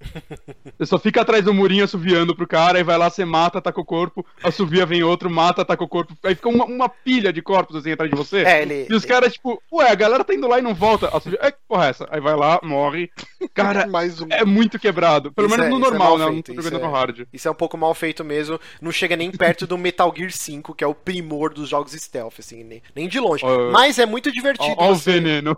Você 0.79 0.87
só 0.87 0.99
fica 0.99 1.23
atrás 1.23 1.45
do 1.45 1.55
murinho 1.55 1.85
assoviando 1.85 2.35
pro 2.35 2.47
cara, 2.47 2.79
e 2.79 2.85
vai 2.85 2.97
lá, 2.97 3.11
você 3.11 3.25
mata, 3.25 3.59
ataca 3.59 3.81
o 3.81 3.85
corpo, 3.85 4.25
assovia, 4.43 4.87
vem 4.87 5.03
outro, 5.03 5.31
mata, 5.31 5.63
ataca 5.63 5.83
o 5.83 5.89
corpo. 5.89 6.17
Aí 6.23 6.35
fica 6.35 6.49
uma, 6.49 6.65
uma 6.65 6.89
pilha 6.89 7.33
de 7.33 7.43
corpos 7.43 7.77
assim 7.77 7.93
atrás 7.93 8.11
de 8.11 8.17
você. 8.17 8.43
É, 8.43 8.63
ele, 8.63 8.87
e 8.89 8.95
os 8.95 9.05
caras, 9.05 9.33
tipo, 9.33 9.63
ué, 9.73 9.91
a 9.91 9.95
galera 9.95 10.25
tá 10.25 10.35
indo 10.35 10.47
lá 10.47 10.59
e 10.59 10.63
não 10.63 10.75
volta. 10.75 11.09
Assovia, 11.09 11.39
é, 11.43 11.51
que 11.51 11.59
porra 11.67 11.87
é 11.87 11.91
essa? 11.91 12.09
Aí 12.11 12.21
vai 12.21 12.37
lá, 12.37 12.61
morre. 12.63 13.11
Cara, 13.55 13.87
Mais 13.89 14.21
um... 14.21 14.27
é 14.31 14.45
muito 14.45 14.79
quebrado. 14.79 15.33
Pelo 15.33 15.49
isso 15.49 15.57
menos 15.57 15.67
é, 15.67 15.71
no 15.71 15.87
é 15.87 15.91
normal, 15.91 16.15
é 16.15 16.19
né? 16.19 16.33
Feito, 16.33 16.49
não 16.49 16.57
tô 16.57 16.63
jogando 16.63 16.83
no 16.83 16.89
é- 16.89 16.99
hard. 16.99 17.27
Isso 17.33 17.49
é 17.49 17.51
um 17.51 17.55
pouco 17.55 17.77
mal 17.77 17.95
feito 17.95 18.25
mesmo. 18.25 18.61
Não 18.81 18.93
chega 18.93 19.17
nem 19.17 19.31
perto 19.31 19.67
do 19.67 19.79
Metal 19.79 20.13
Gear 20.17 20.31
5, 20.31 20.75
que 20.75 20.85
é 20.85 20.87
o 20.87 20.95
primor 20.95 21.53
dos 21.53 21.69
jogos 21.69 21.93
stealth, 21.93 22.39
assim, 22.39 22.65
nem, 22.65 22.83
nem 22.95 23.09
de 23.09 23.19
longe. 23.19 23.45
Uh, 23.45 23.73
Mas 23.73 23.99
é 23.99 24.07
muito 24.07 24.31
divertido. 24.33 24.75
Olha 24.79 24.95
você... 24.95 25.11
o 25.11 25.13
veneno. 25.13 25.57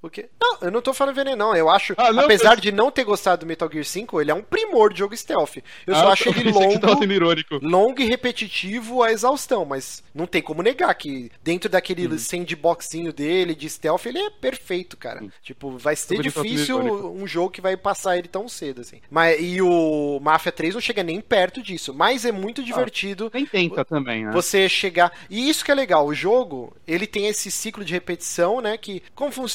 Porque... 0.00 0.28
Não, 0.38 0.58
eu 0.60 0.70
não 0.70 0.82
tô 0.82 0.92
falando 0.92 1.14
veneno, 1.14 1.36
não. 1.36 1.56
Eu 1.56 1.70
acho, 1.70 1.94
ah, 1.96 2.12
não, 2.14 2.24
apesar 2.24 2.56
de 2.56 2.72
não 2.72 2.90
ter 2.90 3.04
gostado 3.04 3.40
do 3.40 3.46
Metal 3.46 3.70
Gear 3.70 3.84
5, 3.84 4.20
ele 4.20 4.30
é 4.30 4.34
um 4.34 4.42
primor 4.42 4.92
de 4.92 4.98
jogo 4.98 5.16
stealth. 5.16 5.56
Eu 5.86 5.94
ah, 5.94 6.00
só 6.00 6.12
acho 6.12 6.28
ele 6.28 6.50
longo, 6.52 7.58
longo 7.62 8.00
e 8.00 8.04
repetitivo 8.04 9.02
a 9.02 9.12
exaustão, 9.12 9.64
mas 9.64 10.02
não 10.14 10.26
tem 10.26 10.42
como 10.42 10.62
negar 10.62 10.94
que 10.94 11.30
dentro 11.42 11.68
daquele 11.68 12.06
hum. 12.06 12.18
sandboxinho 12.18 13.12
dele 13.12 13.54
de 13.54 13.68
stealth, 13.68 14.06
ele 14.06 14.18
é 14.18 14.30
perfeito, 14.30 14.96
cara. 14.96 15.22
Hum. 15.22 15.30
Tipo, 15.42 15.76
vai 15.76 15.96
ser 15.96 16.20
difícil 16.20 16.78
um 16.78 17.26
jogo 17.26 17.50
que 17.50 17.60
vai 17.60 17.76
passar 17.76 18.16
ele 18.16 18.28
tão 18.28 18.48
cedo, 18.48 18.80
assim. 18.80 19.00
Mas, 19.10 19.40
e 19.40 19.60
o 19.60 20.18
Mafia 20.20 20.52
3 20.52 20.74
não 20.74 20.80
chega 20.80 21.02
nem 21.02 21.20
perto 21.20 21.62
disso, 21.62 21.92
mas 21.94 22.24
é 22.24 22.32
muito 22.32 22.60
ah, 22.60 22.64
divertido. 22.64 23.30
Nem 23.32 23.46
tenta 23.46 23.84
também, 23.84 24.24
né? 24.24 24.32
Você 24.32 24.68
chegar. 24.68 25.12
E 25.28 25.48
isso 25.48 25.64
que 25.64 25.70
é 25.70 25.74
legal, 25.74 26.06
o 26.06 26.14
jogo, 26.14 26.74
ele 26.86 27.06
tem 27.06 27.26
esse 27.26 27.50
ciclo 27.50 27.84
de 27.84 27.92
repetição, 27.92 28.60
né? 28.60 28.76
Que. 28.76 29.02
Como 29.14 29.30
fun... 29.30 29.46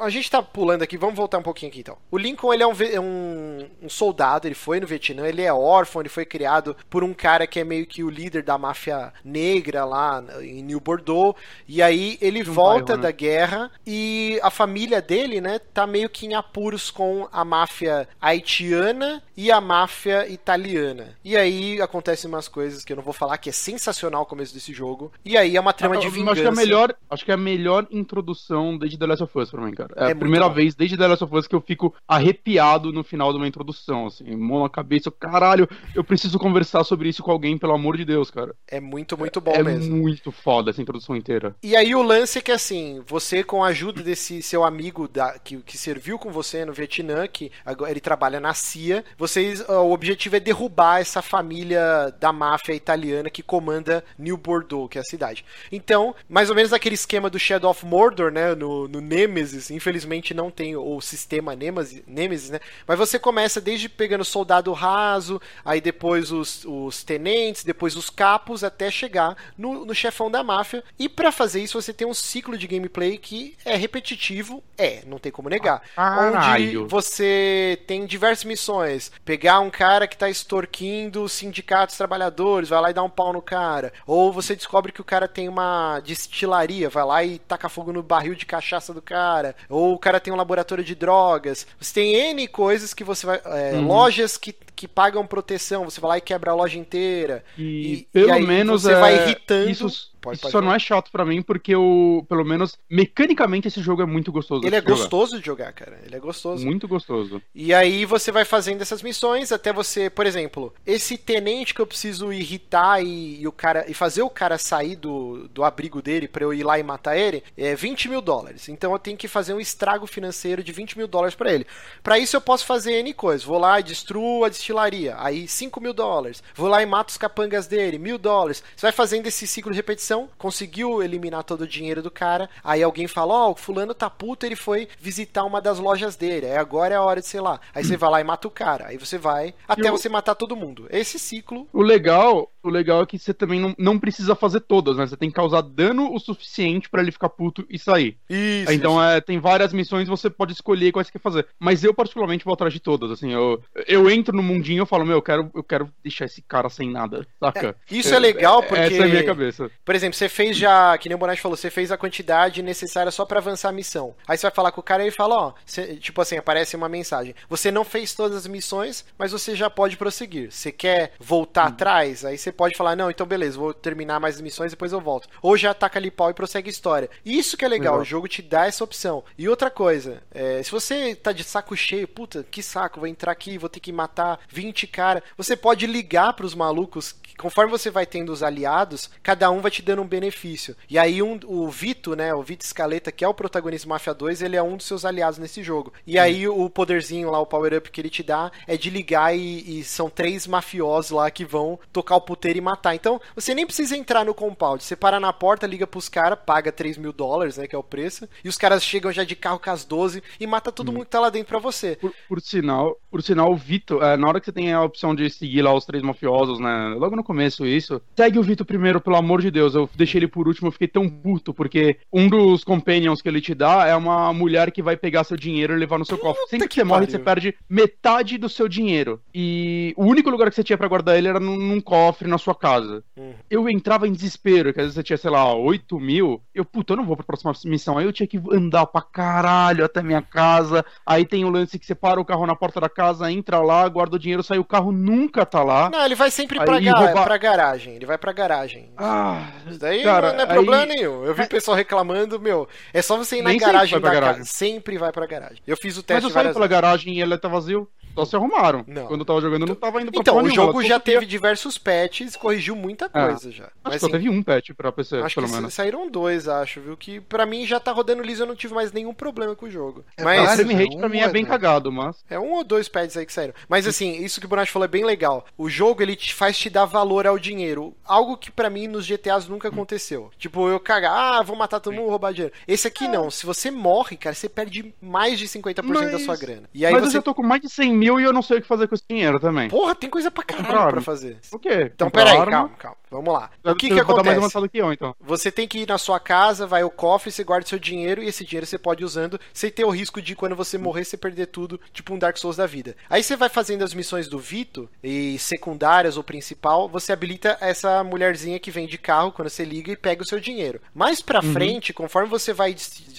A 0.00 0.10
gente 0.10 0.30
tá 0.30 0.42
pulando 0.42 0.82
aqui, 0.82 0.96
vamos 0.96 1.16
voltar 1.16 1.38
um 1.38 1.42
pouquinho 1.42 1.70
aqui 1.70 1.80
então. 1.80 1.96
O 2.10 2.18
Lincoln, 2.18 2.52
ele 2.52 2.62
é 2.62 2.66
um, 2.66 2.72
um, 3.00 3.68
um 3.82 3.88
soldado, 3.88 4.46
ele 4.48 4.54
foi 4.54 4.80
no 4.80 4.86
Vietnã, 4.86 5.28
ele 5.28 5.42
é 5.42 5.52
órfão, 5.52 6.02
ele 6.02 6.08
foi 6.08 6.24
criado 6.24 6.76
por 6.88 7.04
um 7.04 7.14
cara 7.14 7.46
que 7.46 7.60
é 7.60 7.64
meio 7.64 7.86
que 7.86 8.02
o 8.02 8.10
líder 8.10 8.42
da 8.42 8.58
máfia 8.58 9.12
negra 9.24 9.84
lá 9.84 10.22
em 10.40 10.62
New 10.62 10.80
Bordeaux. 10.80 11.36
E 11.68 11.80
aí 11.80 12.18
ele 12.20 12.42
um 12.42 12.52
volta 12.52 12.96
bairro, 12.96 13.02
né? 13.02 13.02
da 13.02 13.10
guerra 13.12 13.70
e 13.86 14.40
a 14.42 14.50
família 14.50 15.00
dele, 15.00 15.40
né, 15.40 15.60
tá 15.72 15.86
meio 15.86 16.08
que 16.08 16.26
em 16.26 16.34
apuros 16.34 16.90
com 16.90 17.28
a 17.32 17.44
máfia 17.44 18.08
haitiana 18.20 19.22
e 19.36 19.50
a 19.52 19.60
máfia 19.60 20.28
italiana. 20.28 21.16
E 21.24 21.36
aí 21.36 21.80
acontecem 21.80 22.28
umas 22.28 22.48
coisas 22.48 22.84
que 22.84 22.92
eu 22.92 22.96
não 22.96 23.02
vou 23.02 23.14
falar 23.14 23.38
que 23.38 23.48
é 23.48 23.52
sensacional 23.52 24.22
o 24.22 24.26
começo 24.26 24.52
desse 24.52 24.72
jogo. 24.72 25.12
E 25.24 25.36
aí 25.36 25.56
é 25.56 25.60
uma 25.60 25.72
trama 25.72 25.96
de 25.96 26.08
vingança. 26.08 26.32
Acho 26.32 26.42
que 26.42 26.46
é 26.46 26.50
a 26.50 26.54
melhor, 26.54 26.94
acho 27.08 27.24
que 27.24 27.30
é 27.30 27.34
a 27.34 27.38
melhor 27.38 27.86
introdução 27.90 28.76
desde 28.76 28.98
The 28.98 29.06
Last 29.06 29.24
of 29.24 29.38
Us 29.38 29.50
pra 29.50 29.62
mim, 29.62 29.72
cara. 29.72 29.94
É, 29.96 30.08
é 30.08 30.12
a 30.12 30.16
primeira 30.16 30.48
vez 30.48 30.74
desde 30.74 30.96
The 30.96 31.06
Last 31.06 31.24
of 31.24 31.34
Us 31.36 31.46
que 31.46 31.54
eu 31.54 31.60
fico 31.60 31.89
arrepiado 32.06 32.92
no 32.92 33.04
final 33.04 33.32
de 33.32 33.38
uma 33.38 33.48
introdução, 33.48 34.06
assim, 34.06 34.34
mão 34.36 34.62
na 34.62 34.68
cabeça, 34.68 35.10
caralho, 35.10 35.68
eu 35.94 36.04
preciso 36.04 36.38
conversar 36.38 36.84
sobre 36.84 37.08
isso 37.08 37.22
com 37.22 37.30
alguém, 37.30 37.58
pelo 37.58 37.74
amor 37.74 37.96
de 37.96 38.04
Deus, 38.04 38.30
cara. 38.30 38.54
É 38.66 38.80
muito, 38.80 39.16
muito 39.16 39.40
bom 39.40 39.52
é, 39.52 39.62
mesmo. 39.62 39.96
É 39.96 39.98
muito 39.98 40.32
foda 40.32 40.70
essa 40.70 40.82
introdução 40.82 41.16
inteira. 41.16 41.54
E 41.62 41.76
aí 41.76 41.94
o 41.94 42.02
lance 42.02 42.38
é 42.38 42.42
que 42.42 42.52
assim, 42.52 43.02
você 43.06 43.42
com 43.42 43.64
a 43.64 43.68
ajuda 43.68 44.02
desse 44.02 44.42
seu 44.42 44.64
amigo 44.64 45.08
da, 45.08 45.38
que, 45.38 45.56
que 45.58 45.78
serviu 45.78 46.18
com 46.18 46.30
você 46.30 46.64
no 46.64 46.72
Vietnã, 46.72 47.26
que 47.26 47.50
agora 47.64 47.90
ele 47.90 48.00
trabalha 48.00 48.40
na 48.40 48.54
CIA, 48.54 49.04
vocês, 49.16 49.60
o 49.68 49.90
objetivo 49.90 50.36
é 50.36 50.40
derrubar 50.40 51.00
essa 51.00 51.22
família 51.22 52.14
da 52.18 52.32
máfia 52.32 52.74
italiana 52.74 53.30
que 53.30 53.42
comanda 53.42 54.04
New 54.18 54.36
Bordeaux, 54.36 54.88
que 54.90 54.98
é 54.98 55.00
a 55.00 55.04
cidade. 55.04 55.44
Então, 55.70 56.14
mais 56.28 56.50
ou 56.50 56.56
menos 56.56 56.72
aquele 56.72 56.94
esquema 56.94 57.30
do 57.30 57.38
Shadow 57.38 57.70
of 57.70 57.84
Mordor, 57.84 58.30
né, 58.30 58.54
no, 58.54 58.88
no 58.88 59.00
Nemesis, 59.00 59.70
infelizmente 59.70 60.34
não 60.34 60.50
tem 60.50 60.76
o 60.76 61.00
sistema 61.00 61.54
Nemesis, 61.54 61.69
Nemesis, 62.06 62.50
né, 62.50 62.60
mas 62.86 62.98
você 62.98 63.18
começa 63.18 63.60
desde 63.60 63.88
pegando 63.88 64.24
soldado 64.24 64.72
raso, 64.72 65.40
aí 65.64 65.80
depois 65.80 66.32
os, 66.32 66.64
os 66.64 67.02
tenentes, 67.02 67.64
depois 67.64 67.96
os 67.96 68.10
capos, 68.10 68.64
até 68.64 68.90
chegar 68.90 69.36
no, 69.56 69.84
no 69.84 69.94
chefão 69.94 70.30
da 70.30 70.42
máfia, 70.42 70.82
e 70.98 71.08
para 71.08 71.32
fazer 71.32 71.62
isso 71.62 71.80
você 71.80 71.92
tem 71.92 72.06
um 72.06 72.14
ciclo 72.14 72.56
de 72.56 72.66
gameplay 72.66 73.18
que 73.18 73.56
é 73.64 73.76
repetitivo, 73.76 74.62
é, 74.76 75.02
não 75.06 75.18
tem 75.18 75.32
como 75.32 75.48
negar. 75.48 75.82
onde 76.28 76.76
você 76.88 77.80
tem 77.86 78.06
diversas 78.06 78.44
missões. 78.44 79.10
Pegar 79.24 79.60
um 79.60 79.70
cara 79.70 80.06
que 80.06 80.16
tá 80.16 80.28
extorquindo 80.28 81.28
sindicatos 81.28 81.96
trabalhadores, 81.96 82.68
vai 82.68 82.80
lá 82.80 82.90
e 82.90 82.94
dá 82.94 83.02
um 83.02 83.10
pau 83.10 83.32
no 83.32 83.42
cara. 83.42 83.92
Ou 84.06 84.32
você 84.32 84.54
descobre 84.56 84.92
que 84.92 85.00
o 85.00 85.04
cara 85.04 85.28
tem 85.28 85.48
uma 85.48 86.00
destilaria, 86.00 86.88
vai 86.88 87.04
lá 87.04 87.24
e 87.24 87.38
taca 87.38 87.68
fogo 87.68 87.92
no 87.92 88.02
barril 88.02 88.34
de 88.34 88.46
cachaça 88.46 88.92
do 88.92 89.02
cara. 89.02 89.54
Ou 89.68 89.94
o 89.94 89.98
cara 89.98 90.20
tem 90.20 90.32
um 90.32 90.36
laboratório 90.36 90.84
de 90.84 90.94
drogas. 90.94 91.59
Você 91.80 91.94
tem 91.94 92.14
N 92.14 92.46
coisas 92.48 92.94
que 92.94 93.04
você 93.04 93.26
vai. 93.26 93.40
É, 93.44 93.72
uhum. 93.74 93.86
Lojas 93.86 94.36
que, 94.36 94.54
que 94.80 94.88
pagam 94.88 95.26
proteção, 95.26 95.84
você 95.84 96.00
vai 96.00 96.08
lá 96.08 96.16
e 96.16 96.22
quebra 96.22 96.52
a 96.52 96.54
loja 96.54 96.78
inteira. 96.78 97.44
E, 97.58 97.92
e 97.92 98.08
pelo 98.10 98.34
e 98.38 98.46
menos 98.46 98.82
você 98.82 98.92
é... 98.92 98.98
vai 98.98 99.14
irritando. 99.14 99.68
Isso 99.68 100.10
Pode, 100.20 100.36
Isso 100.36 100.42
pode 100.42 100.52
só 100.52 100.60
não 100.60 100.72
é 100.72 100.78
chato 100.78 101.10
para 101.10 101.24
mim, 101.24 101.40
porque 101.40 101.74
o, 101.74 102.24
pelo 102.28 102.44
menos 102.44 102.78
mecanicamente 102.88 103.68
esse 103.68 103.80
jogo 103.80 104.02
é 104.02 104.06
muito 104.06 104.30
gostoso. 104.30 104.66
Ele 104.66 104.76
é 104.76 104.80
jogar. 104.80 104.94
gostoso 104.94 105.40
de 105.40 105.46
jogar, 105.46 105.72
cara. 105.72 105.98
Ele 106.04 106.14
é 106.14 106.18
gostoso. 106.18 106.64
Muito 106.64 106.86
gostoso. 106.86 107.42
E 107.54 107.72
aí 107.72 108.04
você 108.04 108.30
vai 108.30 108.44
fazendo 108.44 108.82
essas 108.82 109.02
missões 109.02 109.50
até 109.50 109.72
você, 109.72 110.10
por 110.10 110.26
exemplo, 110.26 110.74
esse 110.86 111.16
tenente 111.16 111.74
que 111.74 111.80
eu 111.80 111.86
preciso 111.86 112.32
irritar 112.32 113.02
e, 113.02 113.40
e 113.40 113.48
o 113.48 113.52
cara 113.52 113.86
e 113.88 113.94
fazer 113.94 114.22
o 114.22 114.30
cara 114.30 114.58
sair 114.58 114.96
do, 114.96 115.48
do 115.48 115.64
abrigo 115.64 116.02
dele 116.02 116.28
para 116.28 116.44
eu 116.44 116.52
ir 116.52 116.62
lá 116.62 116.78
e 116.78 116.82
matar 116.82 117.16
ele 117.16 117.42
é 117.56 117.74
20 117.74 118.08
mil 118.08 118.20
dólares. 118.20 118.68
Então 118.68 118.92
eu 118.92 118.98
tenho 118.98 119.16
que 119.16 119.28
fazer 119.28 119.54
um 119.54 119.60
estrago 119.60 120.06
financeiro 120.06 120.62
de 120.62 120.72
20 120.72 120.98
mil 120.98 121.08
dólares 121.08 121.34
para 121.34 121.52
ele. 121.52 121.66
Para 122.02 122.18
isso 122.18 122.36
eu 122.36 122.40
posso 122.40 122.66
fazer 122.66 122.92
N 122.92 123.14
coisas. 123.14 123.44
Vou 123.44 123.58
lá 123.58 123.80
e 123.80 123.84
destruo 123.84 124.44
a 124.44 124.50
destilaria. 124.70 125.16
Aí 125.18 125.46
5 125.46 125.80
mil 125.80 125.92
dólares. 125.92 126.42
Vou 126.54 126.68
lá 126.68 126.82
e 126.82 126.86
mato 126.86 127.10
os 127.10 127.16
capangas 127.16 127.66
dele. 127.66 127.98
Mil 127.98 128.18
dólares. 128.18 128.62
Você 128.74 128.86
vai 128.86 128.92
fazendo 128.92 129.26
esse 129.26 129.46
ciclo 129.46 129.72
de 129.72 129.76
repetição 129.76 130.28
conseguiu 130.38 131.02
eliminar 131.02 131.44
todo 131.44 131.62
o 131.62 131.66
dinheiro 131.66 132.02
do 132.02 132.10
cara. 132.10 132.48
Aí 132.62 132.82
alguém 132.82 133.06
fala: 133.06 133.34
Ó, 133.34 133.48
oh, 133.48 133.52
o 133.52 133.56
fulano 133.56 133.94
tá 133.94 134.08
puto, 134.08 134.46
ele 134.46 134.56
foi 134.56 134.88
visitar 134.98 135.44
uma 135.44 135.60
das 135.60 135.78
lojas 135.78 136.16
dele. 136.16 136.46
Aí 136.46 136.56
agora 136.56 136.94
é 136.94 136.96
a 136.96 137.02
hora 137.02 137.20
de, 137.20 137.26
sei 137.26 137.40
lá. 137.40 137.60
Aí 137.74 137.84
você 137.84 137.96
vai 137.96 138.10
lá 138.10 138.20
e 138.20 138.24
mata 138.24 138.48
o 138.48 138.50
cara. 138.50 138.86
Aí 138.86 138.96
você 138.96 139.18
vai 139.18 139.54
até 139.68 139.90
você 139.90 140.08
matar 140.08 140.34
todo 140.34 140.56
mundo. 140.56 140.86
Esse 140.90 141.18
ciclo. 141.18 141.66
O 141.72 141.82
legal, 141.82 142.50
o 142.62 142.68
legal 142.68 143.02
é 143.02 143.06
que 143.06 143.18
você 143.18 143.34
também 143.34 143.60
não, 143.60 143.74
não 143.78 143.98
precisa 143.98 144.34
fazer 144.34 144.60
todas, 144.60 144.96
né? 144.96 145.06
Você 145.06 145.16
tem 145.16 145.28
que 145.28 145.34
causar 145.34 145.62
dano 145.62 146.14
o 146.14 146.18
suficiente 146.18 146.88
para 146.88 147.02
ele 147.02 147.12
ficar 147.12 147.28
puto 147.28 147.64
e 147.68 147.78
sair. 147.78 148.16
Isso. 148.28 148.72
Então 148.72 148.92
isso. 148.92 149.02
É, 149.02 149.20
tem 149.20 149.38
várias 149.38 149.72
missões, 149.72 150.08
você 150.08 150.28
pode 150.28 150.52
escolher 150.52 150.92
quais 150.92 151.06
você 151.06 151.12
quer 151.12 151.18
fazer. 151.18 151.46
Mas 151.58 151.82
eu, 151.82 151.94
particularmente, 151.94 152.44
vou 152.44 152.54
atrás 152.54 152.72
de 152.72 152.80
todas. 152.80 153.10
Assim, 153.10 153.32
eu, 153.32 153.62
eu 153.86 154.10
entro 154.10 154.36
no 154.36 154.42
mundinho 154.60 154.84
e 154.84 154.86
falo, 154.86 155.04
meu, 155.04 155.16
eu 155.16 155.22
quero, 155.22 155.50
eu 155.54 155.64
quero 155.64 155.90
deixar 156.02 156.26
esse 156.26 156.42
cara 156.42 156.68
sem 156.68 156.90
nada, 156.90 157.26
saca? 157.40 157.76
É, 157.90 157.94
isso 157.94 158.12
é, 158.12 158.16
é 158.16 158.20
legal 158.20 158.62
porque. 158.62 158.84
Essa 158.84 159.02
é 159.02 159.04
a 159.04 159.08
minha 159.08 159.24
cabeça. 159.24 159.70
Por 159.84 159.94
exemplo, 159.94 160.16
você 160.16 160.28
fez 160.28 160.56
já, 160.56 160.96
que 160.98 161.08
nem 161.08 161.16
o 161.16 161.18
Bonatti 161.18 161.40
falou, 161.40 161.56
você 161.56 161.70
fez 161.70 161.90
a 161.90 161.96
quantidade 161.96 162.62
necessária 162.62 163.10
só 163.10 163.24
para 163.24 163.40
avançar 163.40 163.70
a 163.70 163.72
missão. 163.72 164.14
Aí 164.28 164.36
você 164.36 164.42
vai 164.42 164.54
falar 164.54 164.72
com 164.72 164.80
o 164.80 164.84
cara 164.84 165.02
e 165.02 165.06
ele 165.06 165.14
fala, 165.14 165.36
ó, 165.36 165.52
você, 165.64 165.96
tipo 165.96 166.20
assim, 166.20 166.36
aparece 166.36 166.76
uma 166.76 166.88
mensagem. 166.88 167.34
Você 167.48 167.70
não 167.70 167.84
fez 167.84 168.14
todas 168.14 168.36
as 168.36 168.46
missões, 168.46 169.04
mas 169.18 169.32
você 169.32 169.54
já 169.54 169.70
pode 169.70 169.96
prosseguir. 169.96 170.52
Você 170.52 170.70
quer 170.70 171.12
voltar 171.18 171.64
hum. 171.64 171.68
atrás? 171.68 172.24
Aí 172.24 172.36
você 172.36 172.52
pode 172.52 172.76
falar, 172.76 172.94
não, 172.94 173.10
então 173.10 173.26
beleza, 173.26 173.58
vou 173.58 173.72
terminar 173.72 174.20
mais 174.20 174.40
missões 174.40 174.70
depois 174.70 174.92
eu 174.92 175.00
volto. 175.00 175.28
Ou 175.42 175.56
já 175.56 175.70
ataca 175.70 175.98
ali 175.98 176.10
pau 176.10 176.30
e 176.30 176.34
prossegue 176.34 176.68
a 176.68 176.72
história. 176.72 177.10
Isso 177.24 177.56
que 177.56 177.64
é 177.64 177.68
legal, 177.68 177.94
legal. 177.94 178.02
o 178.02 178.04
jogo 178.04 178.28
te 178.28 178.42
dá 178.42 178.66
essa 178.66 178.84
opção. 178.84 179.24
E 179.38 179.48
outra 179.48 179.70
coisa, 179.70 180.22
é, 180.30 180.62
se 180.62 180.70
você 180.70 181.14
tá 181.14 181.32
de 181.32 181.44
saco 181.44 181.76
cheio, 181.76 182.06
puta, 182.08 182.44
que 182.50 182.62
saco, 182.62 183.00
vou 183.00 183.08
entrar 183.08 183.32
aqui, 183.32 183.58
vou 183.58 183.68
ter 183.68 183.80
que 183.80 183.92
matar 183.92 184.40
20 184.50 184.86
cara, 184.86 185.22
você 185.36 185.56
pode 185.56 185.86
ligar 185.86 186.32
pros 186.32 186.54
malucos, 186.54 187.12
que, 187.12 187.36
conforme 187.36 187.70
você 187.70 187.90
vai 187.90 188.04
tendo 188.04 188.32
os 188.32 188.42
aliados, 188.42 189.10
cada 189.22 189.50
um 189.50 189.60
vai 189.60 189.70
te 189.70 189.82
dando 189.82 190.02
um 190.02 190.08
benefício. 190.08 190.76
E 190.88 190.98
aí 190.98 191.22
um, 191.22 191.38
o 191.46 191.68
Vito, 191.68 192.14
né, 192.14 192.34
o 192.34 192.42
Vito 192.42 192.66
Scaleta, 192.66 193.12
que 193.12 193.24
é 193.24 193.28
o 193.28 193.34
protagonista 193.34 193.88
Mafia 193.88 194.14
2, 194.14 194.42
ele 194.42 194.56
é 194.56 194.62
um 194.62 194.76
dos 194.76 194.86
seus 194.86 195.04
aliados 195.04 195.38
nesse 195.38 195.62
jogo. 195.62 195.92
E 196.06 196.18
aí 196.18 196.48
o 196.48 196.68
poderzinho 196.68 197.30
lá, 197.30 197.38
o 197.38 197.46
power-up 197.46 197.90
que 197.90 198.00
ele 198.00 198.10
te 198.10 198.22
dá, 198.22 198.50
é 198.66 198.76
de 198.76 198.90
ligar 198.90 199.36
e, 199.36 199.80
e 199.80 199.84
são 199.84 200.10
três 200.10 200.46
mafiosos 200.46 201.10
lá 201.10 201.30
que 201.30 201.44
vão 201.44 201.78
tocar 201.92 202.16
o 202.16 202.20
puteiro 202.20 202.58
e 202.58 202.62
matar. 202.62 202.94
Então, 202.94 203.20
você 203.34 203.54
nem 203.54 203.66
precisa 203.66 203.96
entrar 203.96 204.24
no 204.24 204.34
compound. 204.34 204.82
Você 204.82 204.96
para 204.96 205.20
na 205.20 205.32
porta, 205.32 205.66
liga 205.66 205.86
pros 205.86 206.08
caras, 206.08 206.38
paga 206.44 206.72
3 206.72 206.98
mil 206.98 207.12
dólares, 207.12 207.56
né? 207.56 207.66
Que 207.66 207.74
é 207.74 207.78
o 207.78 207.82
preço. 207.82 208.28
E 208.44 208.48
os 208.48 208.56
caras 208.56 208.82
chegam 208.82 209.12
já 209.12 209.24
de 209.24 209.36
carro 209.36 209.58
com 209.58 209.70
as 209.70 209.84
12 209.84 210.22
e 210.38 210.46
mata 210.46 210.72
todo 210.72 210.90
hum. 210.90 210.94
mundo 210.94 211.04
que 211.04 211.10
tá 211.10 211.20
lá 211.20 211.30
dentro 211.30 211.48
pra 211.48 211.58
você. 211.58 211.96
Por, 211.96 212.14
por 212.28 212.40
sinal, 212.40 212.96
por 213.10 213.22
sinal, 213.22 213.52
o 213.52 213.56
Vitor, 213.56 214.02
é, 214.02 214.16
na 214.16 214.26
hora 214.30 214.40
que 214.40 214.46
você 214.46 214.52
tem 214.52 214.72
a 214.72 214.82
opção 214.82 215.14
de 215.14 215.28
seguir 215.30 215.62
lá 215.62 215.74
os 215.74 215.84
três 215.84 216.02
mafiosos, 216.02 216.58
né? 216.58 216.94
Logo 216.96 217.16
no 217.16 217.24
começo, 217.24 217.66
isso. 217.66 218.00
Segue 218.16 218.38
o 218.38 218.42
Vitor 218.42 218.66
primeiro, 218.66 219.00
pelo 219.00 219.16
amor 219.16 219.40
de 219.40 219.50
Deus. 219.50 219.74
Eu 219.74 219.88
deixei 219.94 220.18
ele 220.18 220.28
por 220.28 220.48
último, 220.48 220.68
eu 220.68 220.72
fiquei 220.72 220.88
tão 220.88 221.08
puto, 221.08 221.52
porque 221.52 221.98
um 222.12 222.28
dos 222.28 222.64
companions 222.64 223.20
que 223.20 223.28
ele 223.28 223.40
te 223.40 223.54
dá 223.54 223.86
é 223.86 223.94
uma 223.94 224.32
mulher 224.32 224.70
que 224.70 224.82
vai 224.82 224.96
pegar 224.96 225.24
seu 225.24 225.36
dinheiro 225.36 225.74
e 225.74 225.78
levar 225.78 225.98
no 225.98 226.04
seu 226.04 226.16
Puta 226.16 226.28
cofre. 226.28 226.48
Sempre 226.48 226.68
que, 226.68 226.74
que 226.74 226.80
você 226.80 226.84
morre, 226.84 227.06
você 227.06 227.18
perde 227.18 227.54
metade 227.68 228.38
do 228.38 228.48
seu 228.48 228.68
dinheiro. 228.68 229.20
E 229.34 229.94
o 229.96 230.04
único 230.04 230.30
lugar 230.30 230.48
que 230.48 230.56
você 230.56 230.64
tinha 230.64 230.78
para 230.78 230.88
guardar 230.88 231.16
ele 231.16 231.28
era 231.28 231.40
num, 231.40 231.56
num 231.56 231.80
cofre 231.80 232.28
na 232.28 232.38
sua 232.38 232.54
casa. 232.54 233.02
Uhum. 233.16 233.34
Eu 233.50 233.68
entrava 233.68 234.06
em 234.06 234.12
desespero, 234.12 234.72
que 234.72 234.80
às 234.80 234.86
vezes 234.86 234.94
você 234.94 235.02
tinha, 235.02 235.16
sei 235.16 235.30
lá, 235.30 235.52
8 235.54 235.98
mil. 235.98 236.42
Eu, 236.54 236.64
puta, 236.64 236.92
eu 236.92 236.96
não 236.96 237.04
vou 237.04 237.16
pra 237.16 237.24
próxima 237.24 237.52
missão. 237.64 237.98
Aí 237.98 238.04
eu 238.04 238.12
tinha 238.12 238.26
que 238.26 238.40
andar 238.52 238.86
pra 238.86 239.02
caralho 239.02 239.84
até 239.84 240.02
minha 240.02 240.22
casa. 240.22 240.84
Aí 241.04 241.24
tem 241.24 241.44
o 241.44 241.50
lance 241.50 241.78
que 241.78 241.86
você 241.86 241.94
para 241.94 242.20
o 242.20 242.24
carro 242.24 242.46
na 242.46 242.56
porta 242.56 242.80
da 242.80 242.88
casa, 242.88 243.30
entra 243.30 243.60
lá, 243.60 243.88
guarda 243.88 244.16
o 244.16 244.18
dinheiro, 244.20 244.42
sai 244.42 244.58
o 244.58 244.64
carro, 244.64 244.92
nunca 244.92 245.44
tá 245.44 245.62
lá. 245.62 245.90
Não, 245.90 246.04
ele 246.04 246.14
vai 246.14 246.30
sempre 246.30 246.58
pra, 246.58 246.78
ga 246.78 246.92
rouba... 246.92 247.24
pra 247.24 247.36
garagem. 247.38 247.94
Ele 247.94 248.06
vai 248.06 248.18
pra 248.18 248.32
garagem. 248.32 248.90
Ah, 248.96 249.48
Isso 249.68 249.78
daí 249.78 250.02
cara, 250.02 250.32
não 250.32 250.40
é 250.40 250.46
problema 250.46 250.82
aí... 250.82 250.88
nenhum. 250.88 251.24
Eu 251.24 251.34
vi 251.34 251.42
o 251.42 251.48
pessoal 251.48 251.76
reclamando, 251.76 252.38
meu, 252.38 252.68
é 252.92 253.02
só 253.02 253.16
você 253.16 253.38
ir 253.38 253.42
na 253.42 253.54
garagem 253.54 254.00
da 254.00 254.10
garagem. 254.10 254.44
Sempre 254.44 254.98
vai 254.98 255.12
pra 255.12 255.26
garagem. 255.26 255.58
Eu 255.66 255.76
fiz 255.76 255.96
o 255.96 256.02
teste 256.02 256.22
Mas 256.24 256.34
eu 256.34 256.42
saí 256.42 256.52
pela 256.52 256.66
garagem 256.66 257.14
e 257.14 257.20
ele 257.22 257.36
tá 257.38 257.48
vazio. 257.48 257.88
Só 258.14 258.24
se 258.24 258.36
arrumaram. 258.36 258.84
Não. 258.86 259.06
Quando 259.06 259.20
eu 259.20 259.24
tava 259.24 259.40
jogando, 259.40 259.62
eu 259.62 259.68
não 259.68 259.74
tava 259.74 260.02
indo 260.02 260.10
pra 260.10 260.20
Então, 260.20 260.36
o 260.36 260.42
nenhuma, 260.42 260.54
jogo 260.54 260.80
ela 260.80 260.88
já 260.88 260.98
teve 261.00 261.24
diversos 261.24 261.78
patches, 261.78 262.36
corrigiu 262.36 262.74
muita 262.74 263.08
coisa 263.08 263.50
já. 263.52 263.64
Acho 263.64 263.72
Mas, 263.84 263.94
que 263.94 263.98
só 264.00 264.06
assim, 264.06 264.12
teve 264.12 264.28
um 264.28 264.42
patch 264.42 264.70
pra 264.76 264.90
PC, 264.90 265.18
Acho 265.18 265.36
pelo 265.36 265.46
que 265.46 265.52
menos. 265.54 265.72
saíram 265.72 266.10
dois, 266.10 266.48
acho, 266.48 266.80
viu? 266.80 266.96
Que 266.96 267.20
pra 267.20 267.46
mim 267.46 267.64
já 267.64 267.78
tá 267.78 267.92
rodando 267.92 268.22
liso, 268.22 268.42
eu 268.42 268.46
não 268.46 268.56
tive 268.56 268.74
mais 268.74 268.92
nenhum 268.92 269.14
problema 269.14 269.54
com 269.54 269.66
o 269.66 269.70
jogo. 269.70 270.04
É 270.16 270.24
Mas 270.24 270.40
vários, 270.40 270.66
frame 270.66 270.74
rate 270.84 270.96
pra 270.98 271.08
mim 271.08 271.18
Um 271.18 271.22
é 271.22 271.24
é 271.24 271.28
bem 271.28 271.44
cagado, 271.44 271.92
mas. 271.92 272.16
é 272.28 272.38
um 272.38 272.50
ou 272.52 272.64
dois 272.64 272.88
pads 272.88 273.16
aí 273.16 273.24
que 273.24 273.32
saíram. 273.32 273.54
Mas 273.68 273.86
assim, 273.86 274.09
isso 274.16 274.40
que 274.40 274.46
o 274.46 274.48
Bonatti 274.48 274.70
falou 274.72 274.84
é 274.84 274.88
bem 274.88 275.04
legal. 275.04 275.44
O 275.56 275.68
jogo 275.68 276.02
ele 276.02 276.16
te 276.16 276.34
faz 276.34 276.58
te 276.58 276.68
dar 276.70 276.84
valor 276.84 277.26
ao 277.26 277.38
dinheiro. 277.38 277.94
Algo 278.04 278.36
que 278.36 278.50
pra 278.50 278.70
mim 278.70 278.86
nos 278.86 279.06
GTAs 279.06 279.46
nunca 279.48 279.68
aconteceu. 279.68 280.30
Tipo, 280.38 280.68
eu 280.68 280.78
cagar, 280.80 281.12
ah, 281.12 281.42
vou 281.42 281.56
matar 281.56 281.80
todo 281.80 281.94
mundo, 281.94 282.10
roubar 282.10 282.32
dinheiro. 282.32 282.54
Esse 282.66 282.86
aqui 282.88 283.08
não. 283.08 283.30
Se 283.30 283.46
você 283.46 283.70
morre, 283.70 284.16
cara, 284.16 284.34
você 284.34 284.48
perde 284.48 284.94
mais 285.00 285.38
de 285.38 285.46
50% 285.48 285.82
da 285.82 286.12
Mas- 286.12 286.24
sua 286.24 286.36
grana. 286.36 286.68
E 286.74 286.84
aí 286.86 286.92
mas 286.92 287.02
eu 287.02 287.08
você. 287.10 287.14
já 287.18 287.22
tô 287.22 287.34
com 287.34 287.42
mais 287.42 287.60
de 287.62 287.68
100 287.68 287.92
mil 287.94 288.20
e 288.20 288.24
eu 288.24 288.32
não 288.32 288.42
sei 288.42 288.58
o 288.58 288.62
que 288.62 288.68
fazer 288.68 288.86
com 288.88 288.94
esse 288.94 289.04
dinheiro 289.08 289.38
também. 289.40 289.68
Porra, 289.68 289.94
tem 289.94 290.10
coisa 290.10 290.30
pra 290.30 290.42
caralho 290.44 290.66
Compraram. 290.66 290.92
pra 290.92 291.00
fazer. 291.00 291.38
O 291.52 291.58
quê? 291.58 291.90
Então, 291.94 292.10
peraí, 292.10 292.36
calma, 292.36 292.68
calma. 292.78 292.96
Vamos 293.10 293.34
lá. 293.34 293.50
O 293.64 293.74
que 293.74 293.88
Você 293.88 293.94
que 293.94 293.94
mais 293.96 294.08
acontece? 294.08 294.36
avançado 294.36 294.68
que 294.68 294.78
eu, 294.78 294.92
então. 294.92 295.16
Você 295.20 295.50
tem 295.50 295.66
que 295.66 295.78
ir 295.80 295.88
na 295.88 295.98
sua 295.98 296.20
casa, 296.20 296.64
vai 296.64 296.82
ao 296.82 296.90
cofre, 296.90 297.32
você 297.32 297.42
guarda 297.42 297.66
seu 297.66 297.78
dinheiro 297.78 298.22
e 298.22 298.28
esse 298.28 298.44
dinheiro 298.44 298.64
você 298.66 298.78
pode 298.78 299.02
ir 299.02 299.04
usando 299.04 299.38
sem 299.52 299.68
ter 299.68 299.84
o 299.84 299.90
risco 299.90 300.22
de 300.22 300.36
quando 300.36 300.54
você 300.54 300.78
morrer 300.78 301.04
você 301.04 301.16
perder 301.16 301.46
tudo, 301.46 301.80
tipo 301.92 302.14
um 302.14 302.18
Dark 302.18 302.36
Souls 302.36 302.56
da 302.56 302.66
vida. 302.66 302.94
Aí 303.08 303.20
você 303.22 303.34
vai 303.34 303.48
fazendo 303.48 303.82
as 303.82 303.92
missões 304.00 304.28
do 304.28 304.38
Vito, 304.38 304.88
e 305.04 305.38
secundárias 305.38 306.16
ou 306.16 306.24
principal, 306.24 306.88
você 306.88 307.12
habilita 307.12 307.58
essa 307.60 308.02
mulherzinha 308.02 308.58
que 308.58 308.70
vem 308.70 308.86
de 308.86 308.96
carro 308.96 309.30
quando 309.30 309.50
você 309.50 309.64
liga 309.64 309.92
e 309.92 309.96
pega 309.96 310.22
o 310.22 310.26
seu 310.26 310.40
dinheiro. 310.40 310.80
Mais 310.94 311.20
pra 311.20 311.42
frente, 311.42 311.92
conforme 311.92 312.28
você 312.28 312.52
vai 312.52 312.74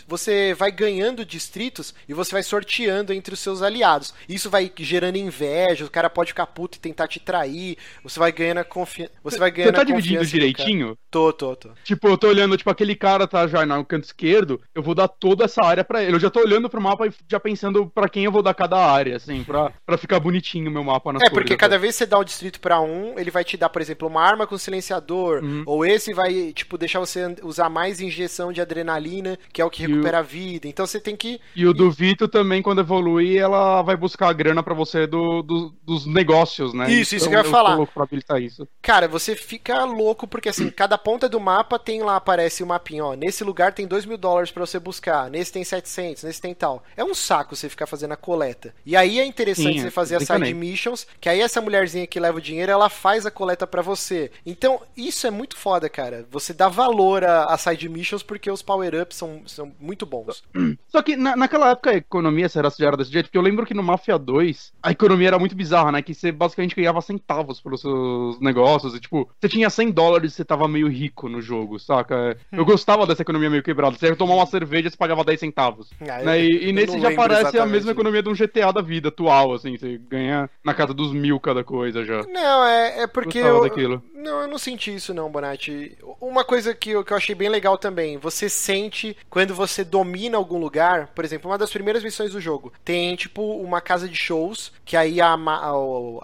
você 0.08 0.54
vai 0.56 0.72
ganhando 0.72 1.24
distritos 1.24 1.94
e 2.10 2.14
você 2.14 2.32
vai 2.32 2.44
sorteando 2.44 3.14
entre 3.14 3.34
os 3.34 3.40
seus 3.40 3.62
aliados. 3.62 4.14
Isso 4.28 4.50
vai 4.50 4.72
gerando 4.80 5.18
inveja, 5.18 5.86
o 5.86 5.90
cara 5.90 6.10
pode 6.10 6.32
ficar 6.32 6.48
puto 6.48 6.78
e 6.78 6.82
tentar 6.82 7.08
te 7.08 7.20
trair, 7.20 7.78
você 8.04 8.20
vai 8.20 8.32
ganhando 8.32 8.60
a 8.60 8.64
confiança, 8.64 9.12
você 9.24 9.38
vai 9.38 9.52
Você 9.52 9.58
ganhando 9.58 9.76
tá 9.76 9.82
a 9.82 9.86
dividindo 9.86 10.26
direitinho? 10.26 10.98
Tô, 11.12 11.32
tô, 11.32 11.56
tô. 11.56 11.70
Tipo, 11.84 12.08
eu 12.08 12.18
tô 12.18 12.28
olhando, 12.28 12.58
tipo, 12.58 12.70
aquele 12.70 12.96
cara 12.96 13.28
tá 13.28 13.48
já 13.48 13.66
no 13.66 13.86
canto 13.86 14.06
esquerdo, 14.06 14.60
eu 14.74 14.82
vou 14.82 14.96
dar 14.96 15.08
toda 15.08 15.46
essa 15.46 15.64
área 15.64 15.84
pra 15.84 16.02
ele. 16.04 16.16
Eu 16.16 16.20
já 16.20 16.30
tô 16.30 16.40
olhando 16.40 16.70
pro 16.70 16.82
mapa 16.82 17.06
e 17.06 17.14
já 17.30 17.40
pensando 17.40 17.86
pra 17.88 18.10
quem 18.10 18.26
eu 18.26 18.32
vou 18.32 18.42
dar 18.42 18.54
cada 18.54 18.78
área, 18.78 19.18
assim, 19.18 19.44
pra, 19.44 19.72
pra 19.86 19.98
ficar 19.98 20.20
bonitinho 20.20 20.71
o 20.72 20.74
meu 20.74 20.84
mapa 20.84 21.14
nas 21.14 21.22
É, 21.22 21.26
cores, 21.26 21.34
porque 21.44 21.54
até. 21.54 21.60
cada 21.60 21.78
vez 21.78 21.94
que 21.94 22.00
você 22.00 22.06
dá 22.06 22.18
um 22.20 22.24
distrito 22.24 22.60
pra 22.60 22.80
um, 22.82 23.18
ele 23.20 23.30
vai 23.30 23.44
te 23.44 23.56
dar, 23.58 23.70
por 23.70 23.82
exemplo, 23.82 24.08
uma 24.08 24.22
arma 24.22 24.48
com 24.48 24.58
silenciador, 24.58 25.44
Uhum. 25.44 25.64
ou 25.66 25.86
esse 25.86 26.14
vai, 26.14 26.52
tipo, 26.54 26.78
deixar 26.78 27.00
você 27.00 27.36
usar 27.44 27.70
mais 27.70 28.02
injeção 28.02 28.52
de 28.52 28.62
adrenalina, 28.62 29.38
que 29.54 29.62
é 29.62 29.66
o 29.66 29.70
que 29.70 29.86
recupera 29.86 30.20
a 30.20 30.22
vida. 30.22 30.68
Então 30.68 30.86
você 30.86 31.00
tem 31.00 31.16
que. 31.16 31.40
E 31.56 31.66
o 31.66 31.74
do 31.74 31.92
Vito 31.92 32.28
também, 32.28 32.62
quando 32.62 32.80
evolui, 32.82 33.38
ela 33.38 33.82
vai 33.82 33.96
buscar 33.96 34.30
a 34.30 34.34
grana 34.34 34.64
pra 34.64 34.74
você 34.74 35.06
do, 35.06 35.42
do- 35.42 35.74
dos 35.86 36.06
negócios, 36.06 36.74
né? 36.74 36.90
Isso, 36.92 37.16
isso 37.16 37.30
que 37.30 37.36
eu 37.36 37.40
ia 37.40 37.44
falar. 37.46 37.76
louco 37.76 37.94
pra 37.94 38.04
habilitar 38.04 38.42
isso. 38.42 38.68
Cara, 38.82 39.08
você 39.08 39.36
fica 39.36 39.84
louco, 39.86 40.28
porque 40.28 40.50
assim, 40.50 40.70
cada 40.72 40.98
ponta 40.98 41.28
do 41.28 41.40
mapa 41.40 41.78
tem 41.78 42.02
lá, 42.02 42.16
aparece 42.16 42.64
o 42.64 42.68
mapinha, 42.68 43.06
ó. 43.06 43.14
Nesse 43.16 43.44
lugar 43.44 43.74
tem 43.74 43.86
2 43.88 44.06
mil 44.06 44.18
dólares 44.18 44.52
pra 44.52 44.66
você 44.66 44.80
buscar, 44.80 45.30
nesse 45.30 45.52
tem 45.52 45.64
700, 45.64 46.24
nesse 46.24 46.42
tem 46.42 46.54
tal. 46.54 46.84
É 46.96 47.04
um 47.04 47.14
saco 47.14 47.56
você 47.56 47.68
ficar 47.70 47.88
fazendo 47.88 48.12
a 48.14 48.18
coleta. 48.18 48.74
E 48.86 48.96
aí 48.96 49.20
é 49.20 49.26
interessante 49.26 49.74
Sim, 49.74 49.82
você 49.82 49.92
fazer 49.92 50.16
as 50.16 50.22
desencanei. 50.22 50.50
side 50.54 50.60
missions, 50.62 51.08
que 51.20 51.28
aí 51.28 51.42
essa 51.42 51.60
mulherzinha 51.62 52.06
que 52.08 52.20
leva 52.20 52.38
o 52.38 52.42
dinheiro, 52.42 52.72
ela 52.72 52.90
faz 52.90 53.26
a 53.26 53.32
coleta 53.32 53.66
pra 53.66 53.82
você. 53.82 54.32
Então, 54.46 54.80
isso 54.96 55.26
é 55.26 55.32
muito 55.32 55.58
foda, 55.58 55.90
cara. 55.90 56.26
Você 56.30 56.54
dá 56.54 56.68
valor 56.70 57.24
a, 57.24 57.46
a 57.46 57.58
side 57.58 57.90
missions 57.90 58.24
porque 58.24 58.50
os 58.52 58.62
power-ups 58.62 59.18
são, 59.18 59.42
são 59.48 59.72
muito 59.80 60.06
bons. 60.06 60.44
Só 60.88 61.02
que 61.02 61.16
na- 61.16 61.36
naquela 61.36 61.72
época 61.72 61.92
a 61.92 61.96
economia 61.96 62.48
será 62.50 62.70
já 62.70 62.88
era 62.88 62.98
desse 62.98 63.12
jeito, 63.12 63.26
porque 63.26 63.38
eu 63.38 63.42
lembro 63.42 63.66
que 63.66 63.74
no 63.74 63.84
Mafia 63.84 64.18
2 64.18 64.72
a 64.84 64.92
economia 64.92 65.30
era 65.30 65.40
muito 65.40 65.56
bizarra, 65.56 65.92
né? 65.92 66.02
Que 66.02 66.14
você 66.14 66.32
basicamente 66.32 66.76
ganhava 66.76 67.02
centavos 67.02 67.60
pelos 67.60 67.82
seus 67.82 68.40
negócios. 68.40 68.94
E 68.96 69.00
tipo, 69.00 69.30
você 69.40 69.50
tinha 69.50 69.70
100 69.70 69.92
dólares 69.92 70.34
e 70.34 70.36
você 70.36 70.46
tava 70.46 70.68
meio 70.68 70.88
rico 70.88 71.28
no 71.28 71.42
jogo, 71.42 71.80
saca? 71.80 72.38
Eu 72.52 72.64
gostava 72.66 73.06
dessa 73.08 73.22
economia 73.24 73.50
meio 73.50 73.64
quebrada. 73.64 73.98
Você 73.98 74.08
ia 74.08 74.16
tomar 74.16 74.36
uma 74.36 74.46
cerveja 74.46 74.88
e 74.88 74.92
você 74.92 74.98
pagava 74.98 75.24
10 75.24 75.40
centavos. 75.40 75.90
Ah, 76.02 76.20
Né? 76.24 76.40
eu- 76.40 76.52
E, 76.52 76.70
e 76.70 76.74
nesse 76.74 77.00
já 77.00 77.10
parece 77.16 77.58
a 77.58 77.66
mesma 77.66 77.92
economia 77.92 78.22
de 78.24 78.30
um 78.30 78.36
GTA 78.36 78.72
da 78.72 78.82
vida 78.82 79.08
atual, 79.10 79.54
assim. 79.54 79.78
Você 79.78 79.98
ganha 79.98 80.50
na 80.64 80.74
casa 80.76 80.94
dos 80.94 81.12
mil 81.12 81.40
cada 81.40 81.64
coisa 81.64 82.06
já. 82.06 82.22
Não, 82.24 82.64
é, 82.66 83.02
é 83.02 83.08
porque 83.08 83.40
eu, 83.40 83.62
daquilo. 83.62 84.04
não, 84.14 84.42
eu 84.42 84.48
não 84.48 84.60
senti 84.60 84.94
isso 84.94 85.12
não, 85.14 85.32
Bonatti. 85.32 85.98
Uma 86.20 86.44
coisa 86.44 86.76
que 86.76 86.92
eu, 86.92 87.04
que 87.04 87.12
eu 87.14 87.18
achei 87.18 87.34
bem 87.34 87.50
legal 87.50 87.80
também, 87.80 88.18
você 88.20 88.48
sente 88.48 89.18
quando 89.28 89.56
você 89.56 89.84
domina 89.84 90.38
algum 90.38 90.60
lugar, 90.60 91.08
por 91.16 91.26
exemplo, 91.26 91.50
uma 91.50 91.58
das 91.58 91.72
primeiras 91.72 92.04
missões 92.04 92.32
do 92.34 92.40
jogo, 92.40 92.72
tem 92.86 93.16
tipo 93.16 93.42
uma 93.58 93.82
casa 93.82 94.08
de 94.08 94.16
shows, 94.16 94.72
que 94.86 94.96
aí 94.96 95.20
a, 95.20 95.34
a, 95.34 95.72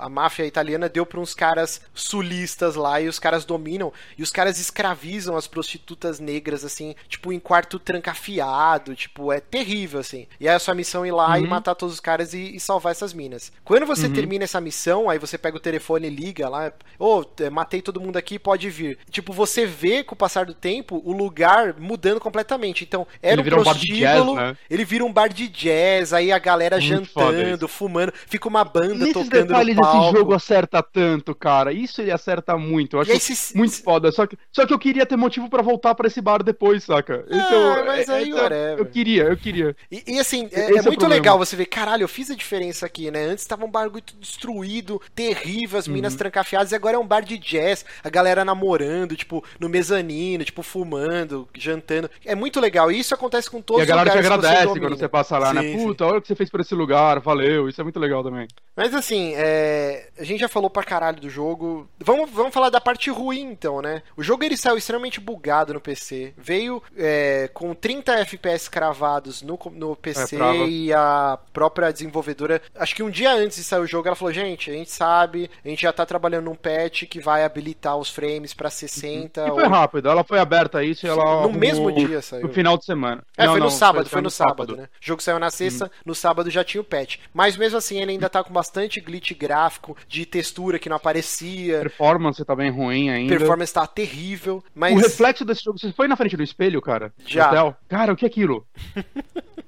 a 0.05 0.07
máfia 0.09 0.45
italiana 0.45 0.87
deu 0.87 1.03
pra 1.03 1.19
uns 1.19 1.33
caras 1.33 1.81
sulistas 1.95 2.75
lá 2.75 3.01
e 3.01 3.07
os 3.07 3.17
caras 3.17 3.43
dominam, 3.43 3.91
e 4.17 4.21
os 4.21 4.31
caras 4.31 4.59
escravizam 4.59 5.35
as 5.35 5.47
prostitutas 5.47 6.19
negras, 6.19 6.63
assim, 6.63 6.93
tipo 7.09 7.33
em 7.33 7.39
quarto 7.39 7.79
trancafiado, 7.79 8.95
tipo, 8.95 9.31
é 9.31 9.39
terrível, 9.39 9.99
assim. 9.99 10.27
E 10.39 10.47
aí 10.47 10.55
a 10.55 10.59
sua 10.59 10.75
missão 10.75 11.03
é 11.03 11.07
ir 11.07 11.11
lá 11.11 11.39
e 11.39 11.43
Uhum. 11.43 11.49
matar 11.49 11.75
todos 11.75 11.95
os 11.95 11.99
caras 11.99 12.33
e, 12.33 12.55
e 12.55 12.59
salvar 12.59 12.91
essas 12.91 13.13
minas. 13.13 13.51
Quando 13.63 13.85
você 13.85 14.09
termina 14.21 14.43
essa 14.43 14.59
missão, 14.61 15.09
aí 15.09 15.17
você 15.19 15.37
pega 15.37 15.57
o 15.57 15.59
telefone 15.59 16.07
e 16.07 16.09
liga 16.09 16.49
lá, 16.49 16.71
ô, 16.99 17.23
eh, 17.39 17.49
matei 17.49 17.81
todo 17.81 18.01
mundo 18.01 18.17
aqui, 18.17 18.37
pode 18.39 18.69
vir. 18.69 18.97
Tipo, 19.09 19.31
você 19.33 19.65
vê 19.65 20.03
com 20.03 20.13
o 20.15 20.17
passar 20.17 20.45
do 20.45 20.53
tempo 20.53 21.01
o 21.05 21.11
lugar 21.11 21.75
mudando 21.79 22.19
completamente. 22.19 22.83
Então, 22.83 23.05
era 23.21 23.33
Ele 23.33 23.41
um 23.41 23.43
vira 23.43 23.59
um 23.59 23.63
bar 23.63 23.73
de 23.75 23.87
prostíbulo, 23.87 24.35
jazz, 24.35 24.35
né? 24.35 24.57
ele 24.69 24.85
vira 24.85 25.05
um 25.05 25.13
bar 25.13 25.27
de 25.29 25.47
jazz, 25.47 26.13
aí 26.13 26.31
a 26.31 26.39
galera 26.39 26.77
Muito 26.77 26.87
jantando, 26.87 27.67
fumando, 27.67 28.13
fica 28.27 28.47
uma 28.47 28.63
banda 28.63 28.95
Nesses 28.95 29.13
tocando 29.13 29.47
detalhes 29.47 29.75
no 29.75 29.81
palco. 29.81 30.07
esse 30.09 30.17
jogo 30.17 30.33
acerta 30.33 30.81
tanto, 30.83 31.35
cara. 31.35 31.71
Isso 31.71 32.01
ele 32.01 32.11
acerta 32.11 32.57
muito. 32.57 32.95
Eu 32.97 33.01
acho 33.01 33.11
E 33.11 33.13
aí 33.13 33.19
se- 33.19 33.55
muito 33.57 33.81
foda. 33.83 34.11
Só 34.11 34.25
que, 34.25 34.37
só 34.51 34.65
que 34.65 34.73
eu 34.73 34.79
queria 34.79 35.05
ter 35.05 35.15
motivo 35.17 35.49
pra 35.49 35.61
voltar 35.61 35.93
pra 35.95 36.07
esse 36.07 36.21
bar 36.21 36.43
depois, 36.43 36.83
saca? 36.83 37.25
Esse 37.29 37.39
Ah, 37.39 37.53
eu- 37.79 37.85
mas 37.85 38.09
aí, 38.09 38.21
esse 38.23 38.31
eu- 38.31 38.37
whatever. 38.37 38.79
eu 38.79 38.85
queria, 38.85 39.23
eu 39.23 39.37
queria. 39.37 39.75
E, 39.91 40.03
e, 40.15 40.19
assim, 40.19 40.43
é, 40.51 40.59
Esse 40.59 40.59
é 40.59 40.65
é 40.65 40.69
muito 40.83 40.83
problema. 40.99 41.13
legal 41.15 41.37
você 41.37 41.55
ver, 41.55 41.65
caralho, 41.65 42.03
eu 42.03 42.07
fiz 42.07 42.29
a 42.31 42.35
diferença 42.35 42.85
aqui, 42.85 43.09
né? 43.11 43.25
Antes 43.25 43.45
tava 43.45 43.65
um 43.65 43.71
bar 43.71 43.89
muito 44.07 44.15
destruído, 44.19 45.01
terrível, 45.13 45.77
as 45.79 45.87
minas 45.87 46.13
Uhum. 46.13 46.19
trancafiadas, 46.19 46.71
e 46.71 46.75
agora 46.75 46.95
é 46.95 46.99
um 46.99 47.05
bar 47.07 47.21
de 47.21 47.37
jazz, 47.37 47.85
a 48.03 48.09
galera 48.09 48.45
namorando, 48.45 49.15
tipo, 49.15 49.43
no 49.59 49.67
mezanino, 49.69 50.43
tipo, 50.43 50.63
fumando, 50.63 51.47
jantando. 51.55 52.09
É 52.25 52.35
muito 52.35 52.59
legal. 52.59 52.91
E 52.91 52.99
isso 52.99 53.13
acontece 53.13 53.49
com 53.49 53.61
todos 53.61 53.81
e 53.81 53.83
a 53.83 53.85
galera 53.85 54.09
os 54.09 54.13
te 54.13 54.17
lugares 54.17 54.45
agradece 54.45 54.67
domina. 54.67 54.87
quando 54.87 54.99
você 54.99 55.07
passa 55.07 55.37
lá, 55.37 55.53
né? 55.53 55.61
Sim, 55.61 55.77
sim. 55.79 55.85
Puta, 55.85 56.05
olha 56.05 56.17
o 56.19 56.21
que 56.21 56.27
você 56.27 56.35
fez 56.35 56.49
por 56.49 56.61
esse 56.61 56.73
lugar, 56.75 57.19
valeu. 57.19 57.67
Isso 57.67 57.81
é 57.81 57.83
muito 57.83 57.99
legal 57.99 58.23
também. 58.23 58.47
Mas 58.75 58.93
assim, 58.93 59.33
é, 59.35 60.09
a 60.17 60.23
gente 60.23 60.39
já 60.39 60.47
falou 60.47 60.69
pra 60.69 60.83
caralho 60.83 61.19
do 61.19 61.29
jogo. 61.29 61.87
Vamos, 61.99 62.29
vamos 62.31 62.53
falar 62.53 62.69
da 62.69 62.79
parte 62.79 63.09
ruim, 63.09 63.41
então, 63.41 63.81
né? 63.81 64.03
O 64.15 64.23
jogo 64.23 64.43
ele 64.43 64.55
saiu 64.55 64.77
extremamente 64.77 65.19
bugado 65.19 65.73
no 65.73 65.81
PC. 65.81 66.33
Veio 66.37 66.81
é, 66.95 67.49
com 67.53 67.73
30 67.73 68.13
FPS 68.19 68.69
cravados 68.69 69.41
no, 69.41 69.59
no 69.73 69.95
PC 69.95 70.35
É, 70.37 70.67
e 70.67 70.93
a 70.93 71.37
própria 71.51 71.91
desenvolvedora, 71.91 72.61
acho 72.75 72.95
que 72.95 73.03
um 73.03 73.09
dia 73.09 73.33
antes 73.33 73.57
de 73.57 73.63
sair 73.63 73.86
o 73.87 73.89
jogo, 73.89 74.07
ela 74.07 74.15
falou: 74.15 74.33
gente, 74.33 74.69
a 74.69 74.73
gente 74.73 74.91
sabe, 74.91 75.49
a 75.63 75.67
gente 75.67 75.81
já 75.81 75.91
tá 75.93 76.05
trabalhando 76.05 76.45
num 76.45 76.55
patch 76.55 77.03
que 77.05 77.19
vai 77.19 77.43
habilitar 77.43 77.97
os 77.97 78.09
frames 78.09 78.53
pra 78.53 78.69
60. 78.69 79.41
E 79.41 79.49
foi 79.49 79.63
ou- 79.63 79.69
rápido, 79.69 80.09
ela 80.09 80.23
foi 80.23 80.39
aberta 80.39 80.79
a 80.79 80.83
isso 80.83 81.05
e 81.05 81.09
ela. 81.09 81.41
No 81.41 81.51
mesmo 81.53 81.91
dia 81.91 82.21
saiu. 82.21 82.47
No 82.47 82.53
final 82.53 82.77
de 82.77 82.85
semana. 82.85 83.23
É, 83.37 83.45
Não, 83.45 83.51
foi 83.53 83.59
no 83.59 83.65
não, 83.65 83.71
sábado, 83.71 84.09
foi 84.09 84.21
no 84.21 84.29
sábado, 84.29 84.75
né? 84.77 84.83
O 84.83 85.05
jogo 85.05 85.21
saiu 85.23 85.39
na 85.39 85.47
Uhum. 85.47 85.51
sexta, 85.51 85.91
no 86.05 86.13
sábado 86.13 86.49
já 86.49 86.63
tinha 86.63 86.81
o 86.81 86.83
patch. 86.83 87.17
Mas 87.33 87.55
mesmo 87.57 87.77
assim, 87.77 88.01
ele 88.01 88.11
ainda 88.11 88.29
tá 88.29 88.43
com 88.43 88.53
bastante 88.53 88.99
glitch 88.99 89.31
gráfico, 89.33 89.95
de 90.07 90.25
textura 90.25 90.77
que 90.79 90.89
não 90.89 90.97
aparecia, 90.97 91.79
Performance 91.79 92.43
tá 92.43 92.55
bem 92.55 92.69
ruim 92.69 93.09
ainda. 93.09 93.35
performance 93.37 93.73
tá 93.73 93.87
terrível, 93.87 94.63
mas... 94.75 94.93
O 94.93 94.97
reflexo 94.99 95.45
desse 95.45 95.63
jogo, 95.63 95.79
você 95.79 95.91
foi 95.93 96.07
na 96.07 96.15
frente 96.15 96.35
do 96.37 96.43
espelho, 96.43 96.81
cara? 96.81 97.13
No 97.23 97.29
Já. 97.29 97.75
Cara, 97.87 98.13
o 98.13 98.15
que 98.15 98.25
é 98.25 98.27
aquilo? 98.27 98.65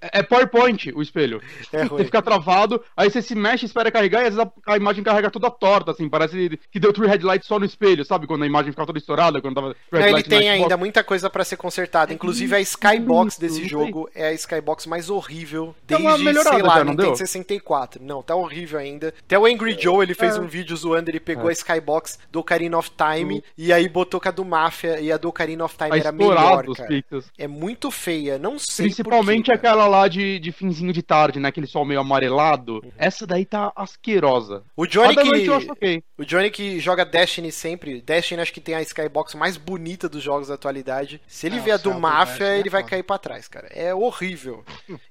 É 0.00 0.20
é 0.20 0.22
PowerPoint 0.22 0.92
o 0.94 1.02
espelho. 1.02 1.40
É 1.72 1.82
Você 1.82 1.88
ruim. 1.88 2.04
fica 2.04 2.22
travado, 2.22 2.82
aí 2.96 3.10
você 3.10 3.20
se 3.22 3.34
mexe, 3.34 3.66
espera 3.66 3.90
carregar, 3.90 4.22
e 4.22 4.26
às 4.28 4.34
vezes 4.34 4.50
a, 4.66 4.72
a 4.72 4.76
imagem 4.76 5.02
carrega 5.04 5.30
toda 5.30 5.50
torta, 5.50 5.90
assim, 5.92 6.08
parece 6.08 6.58
que 6.70 6.80
deu 6.80 6.92
true 6.92 7.06
headlight 7.08 7.44
só 7.46 7.58
no 7.58 7.64
espelho, 7.64 8.04
sabe? 8.04 8.26
Quando 8.26 8.42
a 8.42 8.46
imagem 8.46 8.72
ficava 8.72 8.86
toda 8.86 8.98
estourada, 8.98 9.40
quando 9.40 9.54
tava 9.54 9.76
Não, 9.92 10.00
ele 10.00 10.22
tem 10.22 10.48
ainda 10.50 10.76
muita 10.76 11.02
coisa 11.04 11.28
pra 11.30 11.44
ser 11.44 11.56
consertada. 11.56 12.12
Inclusive 12.12 12.54
a 12.54 12.60
skybox 12.60 13.38
desse 13.38 13.66
jogo 13.66 14.08
é 14.14 14.28
a 14.28 14.32
skybox 14.32 14.86
mais 14.86 15.10
horrível 15.10 15.74
desde, 15.86 16.06
uma 16.06 16.16
melhorada 16.18 16.56
sei 16.56 16.62
lá, 16.62 16.74
já, 16.78 16.84
não 16.84 16.92
Nintendo 16.92 17.08
deu? 17.08 17.16
64. 17.16 18.02
Não, 18.02 18.22
tá 18.22 18.34
horrível 18.34 18.78
ainda. 18.78 19.12
Até 19.24 19.38
o 19.38 19.46
Angry 19.46 19.76
Joe, 19.78 20.02
ele 20.04 20.14
fez 20.14 20.36
É. 20.36 20.40
um 20.40 20.46
vídeo 20.46 20.76
zoando, 20.76 21.10
ele 21.10 21.20
pegou 21.20 21.46
É. 21.48 21.50
a 21.50 21.52
skybox 21.52 22.18
do 22.30 22.40
Ocarina 22.40 22.78
of 22.78 22.90
Time 22.90 23.42
e 23.56 23.72
aí 23.72 23.88
botou 23.88 24.20
com 24.20 24.28
a 24.28 24.32
do 24.32 24.44
Mafia 24.44 25.00
e 25.00 25.10
a 25.12 25.16
do 25.16 25.28
Ocarina 25.28 25.64
of 25.64 25.76
Time 25.76 25.90
Tá 25.90 25.96
era 25.98 26.12
melhor, 26.12 26.64
cara. 26.74 26.88
pixels. 26.88 27.26
É 27.38 27.46
muito 27.46 27.90
feia, 27.90 28.38
não 28.38 28.58
sei 28.58 28.86
Principalmente 28.86 29.46
por 29.46 29.52
quê, 29.52 29.58
cara. 29.58 29.74
aquela 29.74 29.89
lá 29.90 30.08
de, 30.08 30.38
de 30.38 30.52
finzinho 30.52 30.92
de 30.92 31.02
tarde, 31.02 31.38
né? 31.38 31.48
Aquele 31.48 31.66
sol 31.66 31.84
meio 31.84 32.00
amarelado. 32.00 32.76
Uhum. 32.76 32.92
Essa 32.96 33.26
daí 33.26 33.44
tá 33.44 33.72
asquerosa. 33.76 34.62
O 34.76 34.86
Johnny 34.86 35.14
que. 35.16 35.50
Okay. 35.70 36.02
O 36.16 36.24
Johnny 36.24 36.50
que 36.50 36.80
joga 36.80 37.04
Destiny 37.04 37.52
sempre. 37.52 38.00
Destiny 38.00 38.40
acho 38.40 38.52
que 38.52 38.60
tem 38.60 38.74
a 38.74 38.82
skybox 38.82 39.34
mais 39.34 39.56
bonita 39.56 40.08
dos 40.08 40.22
jogos 40.22 40.48
da 40.48 40.54
atualidade. 40.54 41.20
Se 41.26 41.46
ele 41.46 41.56
é, 41.56 41.60
vier 41.60 41.78
do 41.78 41.92
Mafia, 41.92 42.46
é 42.46 42.58
ele 42.58 42.70
vai 42.70 42.84
cair 42.84 43.02
para 43.02 43.18
trás, 43.18 43.48
cara. 43.48 43.68
É 43.68 43.94
horrível. 43.94 44.64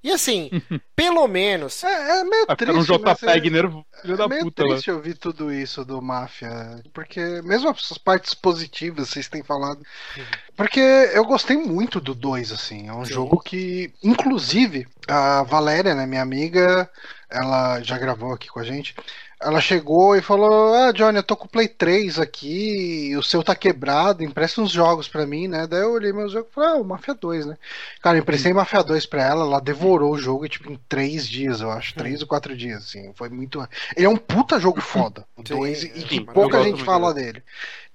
E 0.03 0.11
assim, 0.11 0.49
pelo 0.95 1.27
menos. 1.27 1.83
É, 1.83 2.21
é 2.21 2.23
meio 2.23 2.45
vai 2.47 2.55
triste. 2.55 2.91
Um 2.91 2.97
JPEG 2.97 3.47
é, 3.47 3.51
nervoso. 3.51 3.85
É 4.03 4.27
meio 4.27 4.43
puta, 4.43 4.63
triste 4.63 4.89
lá. 4.89 4.97
ouvir 4.97 5.15
tudo 5.15 5.51
isso 5.51 5.83
do 5.83 6.01
Mafia. 6.01 6.81
Porque 6.93 7.19
mesmo 7.43 7.69
as 7.69 7.97
partes 7.97 8.33
positivas, 8.33 9.09
vocês 9.09 9.27
têm 9.27 9.43
falado. 9.43 9.79
Uhum. 10.17 10.23
Porque 10.59 10.81
eu 10.81 11.23
gostei 11.23 11.55
muito 11.55 12.01
do 12.01 12.13
2, 12.13 12.51
assim. 12.51 12.89
É 12.89 12.93
um 12.93 13.05
Sim. 13.05 13.13
jogo 13.13 13.39
que, 13.39 13.93
inclusive, 14.03 14.85
a 15.07 15.41
Valéria, 15.43 15.95
né, 15.95 16.05
minha 16.05 16.21
amiga, 16.21 16.89
ela 17.29 17.81
já 17.81 17.97
gravou 17.97 18.33
aqui 18.33 18.49
com 18.49 18.59
a 18.59 18.63
gente. 18.65 18.93
Ela 19.41 19.61
chegou 19.61 20.17
e 20.17 20.21
falou: 20.21 20.73
Ah, 20.73 20.91
Johnny, 20.91 21.17
eu 21.17 21.23
tô 21.23 21.35
com 21.35 21.45
o 21.45 21.49
Play 21.49 21.69
3 21.69 22.19
aqui, 22.19 23.15
o 23.15 23.23
seu 23.23 23.41
tá 23.41 23.55
quebrado, 23.55 24.21
empresta 24.21 24.61
uns 24.61 24.69
jogos 24.69 25.07
pra 25.07 25.25
mim, 25.25 25.47
né? 25.47 25.65
Daí 25.65 25.81
eu 25.81 25.93
olhei 25.93 26.11
meus 26.11 26.33
jogos 26.33 26.49
e 26.51 26.53
falei: 26.53 26.69
Ah, 26.71 26.75
o 26.75 26.83
Mafia 26.83 27.13
2, 27.13 27.45
né? 27.45 27.57
Cara, 28.01 28.17
eu 28.17 28.21
emprestei 28.21 28.51
Mafia 28.51 28.83
2 28.83 29.05
pra 29.05 29.23
ela, 29.23 29.45
ela 29.45 29.61
devorou 29.61 30.11
o 30.11 30.17
jogo 30.17 30.49
tipo, 30.49 30.69
em 30.69 30.77
3 30.89 31.25
dias, 31.25 31.61
eu 31.61 31.71
acho. 31.71 31.95
3 31.95 32.21
ou 32.21 32.27
4 32.27 32.55
dias, 32.55 32.83
assim. 32.83 33.13
Foi 33.15 33.29
muito. 33.29 33.65
Ele 33.95 34.05
é 34.05 34.09
um 34.09 34.17
puta 34.17 34.59
jogo 34.59 34.81
foda, 34.81 35.25
o 35.37 35.41
2, 35.41 35.83
e 35.83 35.89
que 36.03 36.19
pouca 36.19 36.61
gente 36.61 36.83
fala 36.83 37.13
dele. 37.13 37.41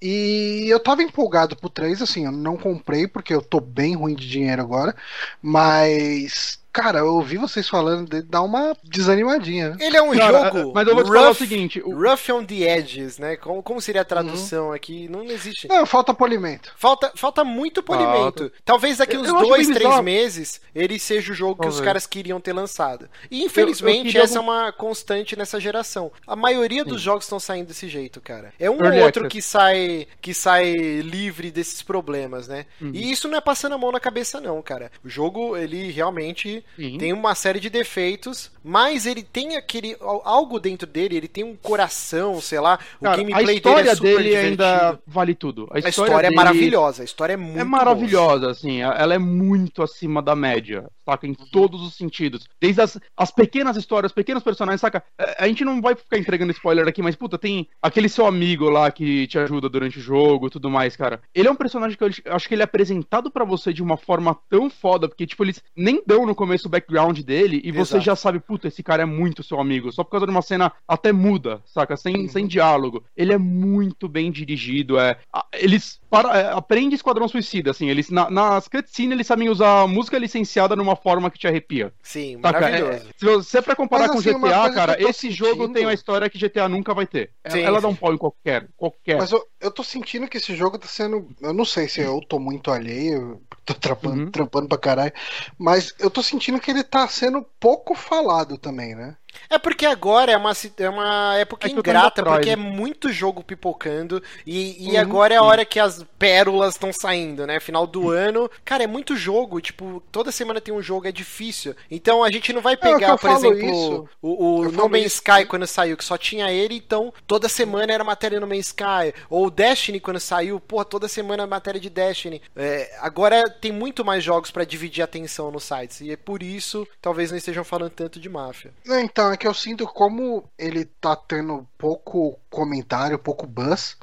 E 0.01 0.67
eu 0.69 0.81
tava 0.81 1.03
empolgado 1.03 1.57
pro 1.57 1.69
3, 1.69 2.01
assim, 2.01 2.25
eu 2.25 2.33
não 2.33 2.57
comprei 2.57 3.07
porque 3.07 3.35
eu 3.35 3.43
tô 3.43 3.61
bem 3.61 3.95
ruim 3.95 4.15
de 4.15 4.29
dinheiro 4.29 4.63
agora, 4.63 4.97
mas 5.43 6.59
Cara, 6.75 6.99
eu 6.99 7.15
ouvi 7.15 7.37
vocês 7.39 7.69
falando 7.69 8.11
de 8.11 8.21
dar 8.21 8.43
uma 8.43 8.77
desanimadinha. 8.83 9.71
Né? 9.71 9.77
Ele 9.79 9.97
é 9.97 10.03
um 10.03 10.11
Cara, 10.11 10.51
jogo. 10.51 10.73
Mas 10.75 10.89
eu 10.89 10.95
vou 10.97 11.05
te 11.05 11.07
rough, 11.07 11.19
falar 11.19 11.31
o 11.31 11.35
seguinte: 11.35 11.81
o... 11.81 11.95
Rough 11.97 12.31
on 12.31 12.45
the 12.45 12.63
edges, 12.63 13.17
né? 13.17 13.37
Como, 13.37 13.63
como 13.63 13.81
seria 13.81 14.01
a 14.01 14.05
tradução 14.05 14.67
uhum. 14.67 14.73
aqui? 14.73 15.09
Não 15.09 15.23
existe. 15.23 15.69
Não, 15.69 15.87
falta 15.87 16.13
polimento. 16.13 16.73
Falta, 16.77 17.13
falta 17.15 17.45
muito 17.45 17.81
polimento. 17.81 18.41
Falta. 18.41 18.53
Talvez 18.65 18.99
daqui 18.99 19.17
uns 19.17 19.29
eu, 19.29 19.37
eu 19.37 19.47
dois, 19.47 19.69
três 19.69 20.01
meses 20.01 20.61
ele 20.75 20.99
seja 20.99 21.31
o 21.31 21.35
jogo 21.35 21.61
que 21.63 21.69
ver. 21.69 21.75
os 21.75 21.81
caras 21.81 22.09
queriam 22.09 22.41
ter 22.41 22.53
lançado. 22.53 23.09
E 23.31 23.45
infelizmente 23.45 24.19
essa 24.19 24.41
algum... 24.41 24.51
é 24.51 24.63
uma 24.63 24.73
constante 24.73 25.37
nessa 25.37 25.61
geração. 25.61 26.11
A 26.27 26.35
maioria 26.35 26.85
dos 26.85 26.99
Sim. 26.99 27.05
jogos 27.05 27.25
estão 27.25 27.39
saindo 27.39 27.69
desse 27.69 27.87
jeito, 27.89 28.21
cara. 28.21 28.53
É 28.59 28.69
um 28.69 28.79
ou 28.85 29.05
outro 29.05 29.29
que 29.29 29.41
sai, 29.41 30.09
que 30.21 30.35
sai 30.35 30.73
livre 30.73 31.53
desses 31.53 31.83
problemas, 31.83 32.49
né? 32.49 32.67
Uhum. 32.81 32.91
E 32.93 33.13
isso 33.13 33.29
não 33.29 33.39
é 33.39 33.41
passando 33.41 33.77
a 33.77 33.79
mão 33.79 33.93
na 33.93 34.01
cabeça, 34.01 34.41
não, 34.41 34.61
cara. 34.61 34.91
O 35.05 35.09
jogo, 35.09 35.57
ele 35.57 35.93
realmente 35.93 36.64
Sim. 36.77 36.99
tem 36.99 37.13
uma 37.13 37.35
série 37.35 37.61
de 37.61 37.71
defeitos, 37.71 38.51
mas 38.63 39.07
ele 39.07 39.23
tem 39.23 39.57
aquele 39.57 39.97
algo 40.01 40.59
dentro 40.59 40.87
dele, 40.87 41.17
ele 41.17 41.29
tem 41.29 41.45
um 41.45 41.55
coração, 41.57 42.41
sei 42.41 42.61
lá, 42.61 42.79
o 43.01 43.05
Cara, 43.05 43.17
gameplay 43.17 43.61
dele 43.61 43.89
é 43.89 43.95
super 43.95 44.17
dele 44.17 44.29
divertido. 44.31 44.63
ainda 44.65 44.99
vale 45.07 45.35
tudo. 45.35 45.69
A 45.71 45.79
história, 45.79 45.87
a 45.87 45.91
história 45.91 46.27
é 46.27 46.31
dele... 46.31 46.35
é 46.35 46.37
maravilhosa, 46.37 47.03
a 47.03 47.05
história 47.05 47.33
é 47.35 47.37
muito 47.37 47.59
É 47.59 47.65
maravilhosa, 47.65 48.41
boa. 48.41 48.53
assim, 48.53 48.81
ela 48.81 49.15
é 49.15 49.19
muito 49.19 49.83
acima 49.83 50.23
da 50.23 50.35
média, 50.35 50.89
saca? 51.05 51.27
Em 51.27 51.31
uhum. 51.31 51.47
todos 51.53 51.83
os 51.83 51.95
sentidos. 51.95 52.49
Desde 52.61 52.81
as, 52.81 52.99
as 53.17 53.31
pequenas 53.31 53.77
histórias, 53.77 54.13
pequenos 54.13 54.43
personagens, 54.43 54.81
saca? 54.81 55.03
É, 55.19 55.45
a 55.45 55.49
gente 55.49 55.65
não 55.65 55.81
vai 55.83 55.95
ficar 55.95 56.19
entregando 56.19 56.53
spoiler 56.53 56.89
aqui, 56.89 57.03
mas 57.03 57.17
puta, 57.17 57.37
tem 57.39 57.69
aquele 57.83 58.09
seu 58.09 58.27
amigo 58.27 58.71
lá 58.71 58.91
que 58.91 59.27
te 59.27 59.39
ajuda 59.39 59.69
durante 59.69 59.99
o 59.99 60.03
jogo, 60.03 60.51
tudo 60.51 60.71
mais, 60.71 60.97
cara. 60.97 61.21
Ele 61.35 61.49
é 61.49 61.51
um 61.51 61.57
personagem 61.57 61.97
que 61.99 62.05
eu 62.05 62.11
acho 62.35 62.49
que 62.49 62.55
ele 62.55 62.63
é 62.63 62.65
apresentado 62.65 63.31
para 63.31 63.45
você 63.45 63.73
de 63.73 63.83
uma 63.83 63.97
forma 63.97 64.37
tão 64.49 64.71
foda, 64.71 65.09
porque 65.09 65.27
tipo 65.27 65.45
eles 65.45 65.63
nem 65.77 66.03
dão 66.07 66.25
no 66.25 66.35
começo 66.35 66.54
o 66.63 66.69
background 66.69 67.21
dele 67.21 67.61
e 67.65 67.73
você 67.73 68.01
já 68.01 68.15
sabe, 68.15 68.39
puta, 68.39 68.69
esse 68.69 68.83
cara 68.83 69.03
é 69.03 69.07
muito 69.07 69.43
seu 69.43 69.59
amigo, 69.61 69.93
só 69.93 70.05
por 70.05 70.11
causa 70.11 70.27
de 70.27 70.33
uma 70.33 70.43
cena 70.43 70.73
até 70.87 71.13
muda, 71.13 71.61
saca? 71.65 71.97
Sem, 71.97 72.29
sem 72.29 72.47
diálogo. 72.47 73.05
Ele 73.17 73.33
é 73.33 73.39
muito 73.39 74.09
bem 74.09 74.31
dirigido, 74.31 74.99
é. 74.99 75.19
Eles 75.55 76.01
para, 76.15 76.39
é, 76.39 76.53
aprende 76.53 76.95
Esquadrão 76.95 77.29
Suicida, 77.29 77.71
assim, 77.71 77.89
eles 77.89 78.11
na, 78.11 78.31
nas 78.31 78.69
cutscenes 78.69 79.13
eles 79.13 79.27
sabem 79.27 79.49
usar 79.49 79.87
música 79.89 80.19
licenciada 80.19 80.77
numa 80.77 80.97
forma 80.97 81.31
que 81.31 81.39
te 81.39 81.47
arrepia. 81.47 81.93
Sim, 82.03 82.39
saca? 82.41 82.61
maravilhoso. 82.61 82.93
É, 82.93 83.13
se 83.17 83.25
você 83.25 83.59
é 83.59 83.63
pra 83.63 83.77
comparar 83.77 84.09
Mas, 84.09 84.19
assim, 84.19 84.33
com 84.33 84.41
GTA, 84.41 84.73
cara, 84.73 85.03
esse 85.03 85.29
sentindo... 85.29 85.35
jogo 85.35 85.69
tem 85.73 85.85
uma 85.85 85.93
história 85.95 86.31
que 86.31 86.39
GTA 86.39 86.69
nunca 86.69 86.95
vai 86.95 87.07
ter. 87.07 87.31
Sim, 87.49 87.61
Ela 87.61 87.79
sim. 87.79 87.83
dá 87.83 87.89
um 87.89 87.97
pau 87.97 88.15
em 88.15 88.19
qualquer, 88.19 88.69
qualquer. 88.77 89.19
Mas 89.19 89.33
eu, 89.33 89.45
eu 89.61 89.71
tô 89.71 89.83
sentindo 89.83 90.29
que 90.29 90.37
esse 90.37 90.55
jogo 90.55 90.79
tá 90.79 90.87
sendo, 90.87 91.29
eu 91.41 91.53
não 91.53 91.65
sei 91.65 91.89
se 91.89 92.01
eu 92.01 92.21
tô 92.21 92.39
muito 92.39 92.71
alheio, 92.71 93.41
tô 93.65 93.75
trampando, 93.75 94.25
uhum. 94.25 94.31
trampando 94.31 94.69
pra 94.69 94.79
caralho, 94.79 95.13
mas 95.59 95.95
eu 95.99 96.11
tô 96.11 96.23
sentindo 96.23 96.61
que 96.61 96.71
ele 96.71 96.85
tá 96.85 97.07
sendo 97.09 97.45
pouco 97.59 97.95
falado 97.95 98.57
também, 98.59 98.95
né? 98.95 99.17
É 99.49 99.59
porque 99.59 99.87
agora 99.87 100.33
é 100.33 100.37
uma, 100.37 100.53
é 100.79 100.89
uma 100.89 101.37
época 101.37 101.69
é 101.69 101.71
ingrata, 101.71 102.23
porque 102.23 102.51
é 102.51 102.57
muito 102.57 103.13
jogo 103.13 103.43
pipocando 103.43 104.23
e, 104.47 104.89
e 104.89 104.93
uhum, 104.93 105.01
agora 105.01 105.35
é 105.35 105.37
a 105.37 105.43
hora 105.43 105.65
que 105.65 105.79
as 105.79 106.05
pérolas 106.19 106.75
estão 106.75 106.93
saindo, 106.93 107.47
né? 107.47 107.61
Final 107.61 107.87
do 107.87 108.11
ano. 108.11 108.51
Cara, 108.65 108.85
é 108.85 108.87
muito 108.87 109.17
jogo, 109.17 109.61
tipo, 109.61 110.03
toda 110.11 110.33
semana 110.33 110.61
tem 110.61 110.75
um 110.75 110.83
jogo, 110.83 111.07
é 111.07 111.13
difícil. 111.13 111.75
Então 111.91 112.23
a 112.23 112.31
gente 112.31 112.53
não 112.53 112.61
vai 112.61 112.75
é, 112.75 112.77
pegar, 112.77 113.15
é, 113.15 113.17
por 113.17 113.31
exemplo, 113.31 113.59
isso. 113.59 114.09
o, 114.21 114.61
o 114.61 114.73
No 114.73 114.89
Man's 114.89 115.15
Sky 115.15 115.45
quando 115.47 115.67
saiu, 115.67 115.97
que 115.97 116.05
só 116.05 116.17
tinha 116.17 116.51
ele, 116.51 116.77
então 116.77 117.13
toda 117.27 117.49
semana 117.49 117.93
era 117.93 118.05
matéria 118.05 118.41
no 118.41 118.47
Man's 118.47 118.67
Sky. 118.67 119.15
Ou 119.29 119.47
o 119.47 119.51
Destiny 119.51 120.01
quando 120.01 120.21
saiu, 120.21 120.59
pô, 120.61 120.85
toda 120.85 121.09
semana 121.09 121.47
matéria 121.47 121.81
de 121.81 121.91
Destiny. 121.91 122.43
É, 122.57 122.97
agora 123.01 123.49
tem 123.49 123.73
muito 123.73 124.05
mais 124.05 124.23
jogos 124.23 124.51
para 124.51 124.65
dividir 124.65 125.03
a 125.03 125.05
atenção 125.05 125.51
nos 125.51 125.65
sites. 125.65 126.01
E 126.01 126.11
é 126.11 126.17
por 126.17 126.43
isso, 126.43 126.87
talvez 127.01 127.31
não 127.31 127.39
estejam 127.39 127.65
falando 127.65 127.91
tanto 127.91 128.21
de 128.21 128.29
máfia. 128.29 128.73
Então, 128.87 129.24
é 129.33 129.37
que 129.37 129.47
eu 129.47 129.55
sinto 129.55 129.87
como 129.87 130.51
ele 130.59 130.85
tá 130.85 131.17
tendo 131.17 131.67
pouco 131.79 132.39
comentário, 132.51 133.19
pouco 133.19 133.47
buzz. 133.47 133.97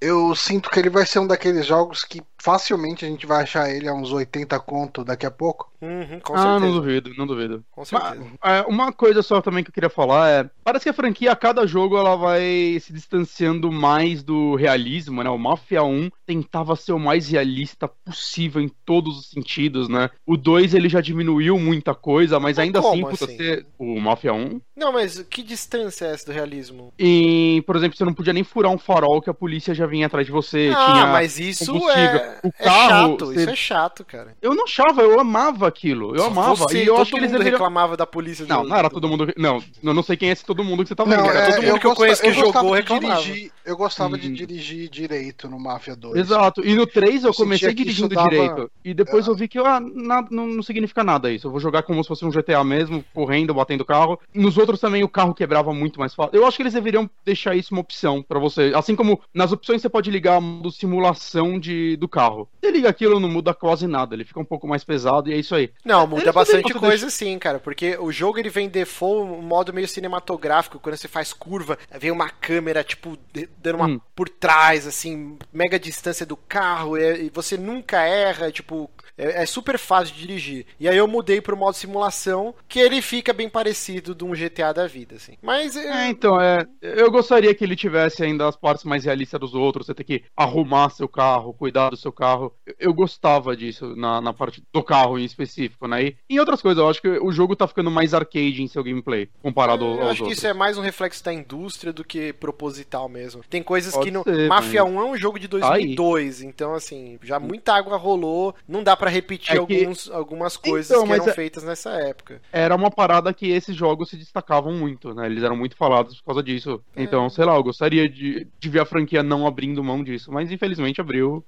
Eu 0.00 0.34
sinto 0.34 0.70
que 0.70 0.78
ele 0.78 0.90
vai 0.90 1.06
ser 1.06 1.20
um 1.20 1.26
daqueles 1.26 1.66
jogos 1.66 2.04
que 2.04 2.22
facilmente 2.46 3.04
a 3.04 3.08
gente 3.08 3.26
vai 3.26 3.42
achar 3.42 3.68
ele 3.68 3.88
a 3.88 3.92
uns 3.92 4.12
80 4.12 4.56
conto 4.60 5.04
daqui 5.04 5.26
a 5.26 5.30
pouco. 5.32 5.68
Uhum, 5.82 6.20
ah, 6.32 6.60
não 6.60 6.72
duvido, 6.72 7.10
não 7.18 7.26
duvido. 7.26 7.64
Com 7.72 7.84
certeza. 7.84 8.24
Mas, 8.40 8.52
é, 8.52 8.62
uma 8.62 8.92
coisa 8.92 9.20
só 9.20 9.42
também 9.42 9.64
que 9.64 9.70
eu 9.70 9.74
queria 9.74 9.90
falar 9.90 10.30
é, 10.30 10.50
parece 10.62 10.84
que 10.84 10.88
a 10.88 10.94
franquia 10.94 11.32
a 11.32 11.36
cada 11.36 11.66
jogo 11.66 11.98
ela 11.98 12.14
vai 12.14 12.78
se 12.80 12.92
distanciando 12.92 13.70
mais 13.72 14.22
do 14.22 14.54
realismo, 14.54 15.24
né? 15.24 15.28
O 15.28 15.36
Mafia 15.36 15.82
1 15.82 16.08
tentava 16.24 16.76
ser 16.76 16.92
o 16.92 17.00
mais 17.00 17.28
realista 17.28 17.88
possível 17.88 18.62
em 18.62 18.70
todos 18.84 19.18
os 19.18 19.30
sentidos, 19.30 19.88
né? 19.88 20.08
O 20.24 20.36
2 20.36 20.72
ele 20.72 20.88
já 20.88 21.00
diminuiu 21.00 21.58
muita 21.58 21.94
coisa, 21.94 22.38
mas, 22.38 22.56
mas 22.56 22.58
ainda 22.60 22.78
assim, 22.78 23.00
puta, 23.02 23.24
assim? 23.24 23.36
Você... 23.36 23.66
o 23.76 24.00
Mafia 24.00 24.32
1 24.32 24.60
Não, 24.76 24.92
mas 24.92 25.20
que 25.22 25.42
distância 25.42 26.06
é 26.06 26.12
essa 26.12 26.26
do 26.26 26.32
realismo? 26.32 26.92
E, 26.96 27.62
por 27.66 27.74
exemplo, 27.74 27.98
você 27.98 28.04
não 28.04 28.14
podia 28.14 28.32
nem 28.32 28.44
furar 28.44 28.70
um 28.70 28.78
farol 28.78 29.20
que 29.20 29.30
a 29.30 29.34
polícia 29.34 29.74
já 29.74 29.86
vinha 29.86 30.06
atrás 30.06 30.26
de 30.26 30.32
você, 30.32 30.70
ah, 30.74 30.92
tinha 30.92 31.06
mas 31.06 31.38
isso 31.38 31.90
é 31.90 32.35
o 32.42 32.48
é 32.48 32.64
carro, 32.64 32.88
chato, 32.88 33.26
você... 33.26 33.40
isso 33.40 33.50
é 33.50 33.56
chato, 33.56 34.04
cara. 34.04 34.36
Eu 34.40 34.54
não 34.54 34.64
achava, 34.64 35.02
eu 35.02 35.18
amava 35.18 35.66
aquilo. 35.66 36.16
Eu 36.16 36.24
amava. 36.24 36.54
Você, 36.54 36.84
e 36.84 36.86
eu 36.86 36.96
acho 36.96 37.10
que 37.10 37.18
eles 37.18 37.30
deveriam... 37.30 37.52
reclamava 37.52 37.96
da 37.96 38.06
polícia. 38.06 38.46
Não, 38.46 38.64
não 38.64 38.76
era 38.76 38.90
todo 38.90 39.08
mundo. 39.08 39.32
Não, 39.36 39.62
eu 39.82 39.94
não 39.94 40.02
sei 40.02 40.16
quem 40.16 40.28
é 40.28 40.32
esse 40.32 40.44
todo 40.44 40.64
mundo 40.64 40.82
que 40.82 40.88
você 40.88 40.94
tá 40.94 41.04
falando. 41.04 41.20
Não, 41.20 41.30
era 41.30 41.54
todo 41.54 41.64
mundo 41.64 41.80
que 41.80 41.86
eu 41.86 41.94
conheço 41.94 42.22
que 42.22 42.32
jogou 42.32 42.72
reclamava. 42.72 43.22
Dirigir, 43.22 43.52
eu 43.64 43.76
gostava 43.76 44.14
hum. 44.14 44.18
de 44.18 44.32
dirigir 44.32 44.88
direito 44.88 45.48
no 45.48 45.58
Mafia 45.58 45.96
2. 45.96 46.16
Exato. 46.16 46.64
E 46.64 46.74
no 46.74 46.86
3 46.86 47.24
eu, 47.24 47.30
eu 47.30 47.34
comecei 47.34 47.72
dirigindo 47.74 48.14
dava... 48.14 48.28
direito. 48.28 48.70
E 48.84 48.94
depois 48.94 49.26
é. 49.26 49.30
eu 49.30 49.34
vi 49.34 49.48
que 49.48 49.58
ah, 49.58 49.80
nada, 49.80 50.28
não, 50.30 50.46
não 50.46 50.62
significa 50.62 51.02
nada 51.02 51.30
isso. 51.30 51.46
Eu 51.46 51.50
vou 51.50 51.60
jogar 51.60 51.82
como 51.82 52.02
se 52.02 52.08
fosse 52.08 52.24
um 52.24 52.30
GTA 52.30 52.62
mesmo, 52.64 53.04
correndo, 53.14 53.54
batendo 53.54 53.84
carro. 53.84 54.18
Nos 54.34 54.56
outros 54.58 54.80
também 54.80 55.02
o 55.02 55.08
carro 55.08 55.34
quebrava 55.34 55.72
muito 55.72 55.98
mais 55.98 56.14
fácil. 56.14 56.36
Eu 56.36 56.46
acho 56.46 56.56
que 56.56 56.62
eles 56.62 56.74
deveriam 56.74 57.08
deixar 57.24 57.54
isso 57.54 57.74
uma 57.74 57.80
opção 57.80 58.22
para 58.22 58.38
você. 58.38 58.72
Assim 58.74 58.94
como 58.94 59.20
nas 59.32 59.52
opções 59.52 59.82
você 59.82 59.88
pode 59.88 60.10
ligar 60.10 60.38
a 60.38 60.70
simulação 60.70 61.58
de, 61.58 61.96
do 61.96 62.08
carro. 62.08 62.25
Você 62.30 62.70
liga 62.70 62.88
aquilo 62.88 63.20
não 63.20 63.28
muda 63.28 63.54
quase 63.54 63.86
nada, 63.86 64.14
ele 64.14 64.24
fica 64.24 64.40
um 64.40 64.44
pouco 64.44 64.66
mais 64.66 64.84
pesado 64.84 65.30
e 65.30 65.34
é 65.34 65.36
isso 65.36 65.54
aí. 65.54 65.70
Não, 65.84 66.06
muda 66.06 66.32
bastante 66.32 66.72
coisa 66.74 67.10
sim, 67.10 67.38
cara, 67.38 67.58
porque 67.58 67.96
o 67.98 68.12
jogo 68.12 68.38
ele 68.38 68.50
vem 68.50 68.68
default 68.68 69.30
um 69.30 69.42
modo 69.42 69.72
meio 69.72 69.88
cinematográfico, 69.88 70.78
quando 70.78 70.96
você 70.96 71.08
faz 71.08 71.32
curva, 71.32 71.78
vem 71.98 72.10
uma 72.10 72.28
câmera, 72.28 72.84
tipo, 72.84 73.18
dando 73.58 73.76
uma 73.76 73.86
hum. 73.86 74.00
por 74.14 74.28
trás, 74.28 74.86
assim, 74.86 75.38
mega 75.52 75.78
distância 75.78 76.26
do 76.26 76.36
carro, 76.36 76.98
e 76.98 77.30
você 77.32 77.56
nunca 77.56 78.02
erra, 78.02 78.50
tipo, 78.50 78.90
é, 79.16 79.42
é, 79.42 79.46
super 79.46 79.78
fácil 79.78 80.14
de 80.14 80.20
dirigir. 80.20 80.66
E 80.78 80.88
aí 80.88 80.96
eu 80.96 81.08
mudei 81.08 81.40
pro 81.40 81.56
modo 81.56 81.74
simulação, 81.74 82.54
que 82.68 82.78
ele 82.78 83.00
fica 83.00 83.32
bem 83.32 83.48
parecido 83.48 84.14
de 84.14 84.24
um 84.24 84.32
GTA 84.32 84.72
da 84.72 84.86
vida, 84.86 85.16
assim. 85.16 85.34
Mas. 85.42 85.76
É, 85.76 86.08
então, 86.08 86.40
é. 86.40 86.66
Eu 86.80 87.10
gostaria 87.10 87.54
que 87.54 87.64
ele 87.64 87.76
tivesse 87.76 88.22
ainda 88.22 88.48
as 88.48 88.56
partes 88.56 88.84
mais 88.84 89.04
realistas 89.04 89.40
dos 89.40 89.54
outros. 89.54 89.86
Você 89.86 89.94
ter 89.94 90.04
que 90.04 90.24
arrumar 90.36 90.90
seu 90.90 91.08
carro, 91.08 91.54
cuidar 91.54 91.90
do 91.90 91.96
seu 91.96 92.12
carro. 92.12 92.52
Eu 92.78 92.92
gostava 92.92 93.56
disso 93.56 93.94
na, 93.96 94.20
na 94.20 94.32
parte 94.32 94.62
do 94.72 94.82
carro 94.82 95.18
em 95.18 95.24
específico, 95.24 95.86
né? 95.86 96.04
E 96.04 96.16
em 96.28 96.38
outras 96.38 96.60
coisas, 96.60 96.82
eu 96.82 96.88
acho 96.88 97.00
que 97.00 97.08
o 97.08 97.32
jogo 97.32 97.56
tá 97.56 97.66
ficando 97.66 97.90
mais 97.90 98.14
arcade 98.14 98.62
em 98.62 98.68
seu 98.68 98.84
gameplay, 98.84 99.28
comparado 99.42 99.84
é, 99.84 99.88
aos 99.88 100.00
Eu 100.00 100.08
acho 100.08 100.24
que 100.24 100.32
isso 100.32 100.46
é 100.46 100.52
mais 100.52 100.76
um 100.76 100.82
reflexo 100.82 101.24
da 101.24 101.32
indústria 101.32 101.92
do 101.92 102.04
que 102.04 102.32
proposital 102.32 103.08
mesmo. 103.08 103.42
Tem 103.48 103.62
coisas 103.62 103.94
Pode 103.94 104.10
que. 104.10 104.22
Ser, 104.22 104.48
Mafia 104.48 104.84
mas... 104.84 104.92
1 104.92 105.00
é 105.00 105.04
um 105.04 105.16
jogo 105.16 105.38
de 105.38 105.48
2002, 105.48 106.38
tá 106.38 106.44
então, 106.44 106.74
assim, 106.74 107.18
já 107.22 107.38
muita 107.38 107.74
água 107.74 107.96
rolou, 107.96 108.54
não 108.68 108.82
dá 108.82 108.96
pra 108.96 109.05
para 109.06 109.10
repetir 109.10 109.54
é 109.54 109.58
alguns, 109.58 110.10
algumas 110.10 110.56
coisas 110.56 110.90
então, 110.90 111.06
que 111.06 111.12
eram 111.12 111.28
é... 111.28 111.32
feitas 111.32 111.62
nessa 111.62 111.90
época. 111.90 112.42
Era 112.50 112.74
uma 112.74 112.90
parada 112.90 113.32
que 113.32 113.48
esses 113.48 113.76
jogos 113.76 114.10
se 114.10 114.16
destacavam 114.16 114.72
muito, 114.72 115.14
né? 115.14 115.26
Eles 115.26 115.44
eram 115.44 115.56
muito 115.56 115.76
falados 115.76 116.16
por 116.18 116.26
causa 116.26 116.42
disso. 116.42 116.82
É. 116.96 117.04
Então, 117.04 117.30
sei 117.30 117.44
lá, 117.44 117.54
eu 117.54 117.62
gostaria 117.62 118.08
de, 118.08 118.48
de 118.58 118.68
ver 118.68 118.80
a 118.80 118.84
franquia 118.84 119.22
não 119.22 119.46
abrindo 119.46 119.84
mão 119.84 120.02
disso, 120.02 120.32
mas 120.32 120.50
infelizmente 120.50 121.00
abriu. 121.00 121.44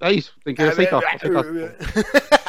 É, 0.00 0.08
é 0.08 0.12
isso, 0.12 0.34
tem 0.44 0.54
que 0.54 0.62
aceitar. 0.62 1.02
aceitar. 1.04 1.44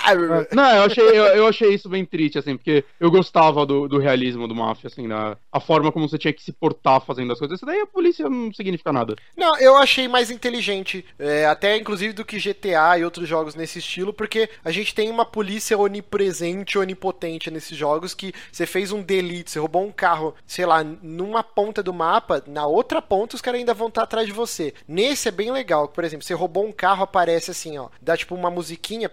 não, 0.51 0.75
eu 0.75 0.83
achei, 0.83 1.03
eu, 1.03 1.25
eu, 1.25 1.47
achei 1.47 1.73
isso 1.73 1.89
bem 1.89 2.05
triste, 2.05 2.37
assim, 2.37 2.57
porque 2.57 2.83
eu 2.99 3.11
gostava 3.11 3.65
do, 3.65 3.87
do 3.87 3.97
realismo 3.97 4.47
do 4.47 4.55
Mafia, 4.55 4.87
assim, 4.87 5.07
da, 5.07 5.37
a 5.51 5.59
forma 5.59 5.91
como 5.91 6.07
você 6.07 6.17
tinha 6.17 6.33
que 6.33 6.43
se 6.43 6.51
portar 6.51 7.01
fazendo 7.01 7.31
as 7.31 7.39
coisas. 7.39 7.57
Isso 7.57 7.65
daí 7.65 7.79
a 7.79 7.87
polícia 7.87 8.29
não 8.29 8.53
significa 8.53 8.91
nada. 8.91 9.15
Não, 9.35 9.57
eu 9.59 9.75
achei 9.75 10.07
mais 10.07 10.31
inteligente, 10.31 11.05
é, 11.17 11.45
até 11.45 11.77
inclusive 11.77 12.13
do 12.13 12.25
que 12.25 12.37
GTA 12.37 12.97
e 12.97 13.03
outros 13.03 13.27
jogos 13.27 13.55
nesse 13.55 13.79
estilo, 13.79 14.13
porque 14.13 14.49
a 14.63 14.71
gente 14.71 14.93
tem 14.93 15.09
uma 15.09 15.25
polícia 15.25 15.77
onipresente, 15.77 16.77
onipotente 16.77 17.51
nesses 17.51 17.77
jogos 17.77 18.13
que 18.13 18.33
você 18.51 18.65
fez 18.65 18.91
um 18.91 19.01
delito, 19.01 19.51
você 19.51 19.59
roubou 19.59 19.85
um 19.85 19.91
carro, 19.91 20.33
sei 20.45 20.65
lá, 20.65 20.83
numa 20.83 21.43
ponta 21.43 21.83
do 21.83 21.93
mapa, 21.93 22.43
na 22.47 22.65
outra 22.65 23.01
ponta 23.01 23.35
os 23.35 23.41
caras 23.41 23.59
ainda 23.59 23.73
vão 23.73 23.87
estar 23.87 24.03
atrás 24.03 24.27
de 24.27 24.33
você. 24.33 24.73
Nesse 24.87 25.27
é 25.27 25.31
bem 25.31 25.51
legal, 25.51 25.87
por 25.87 26.03
exemplo, 26.03 26.25
você 26.25 26.33
roubou 26.33 26.65
um 26.65 26.71
carro, 26.71 27.03
aparece 27.03 27.51
assim, 27.51 27.77
ó, 27.77 27.89
dá 28.01 28.15
tipo 28.17 28.35
uma 28.35 28.49
musiquinha, 28.49 29.09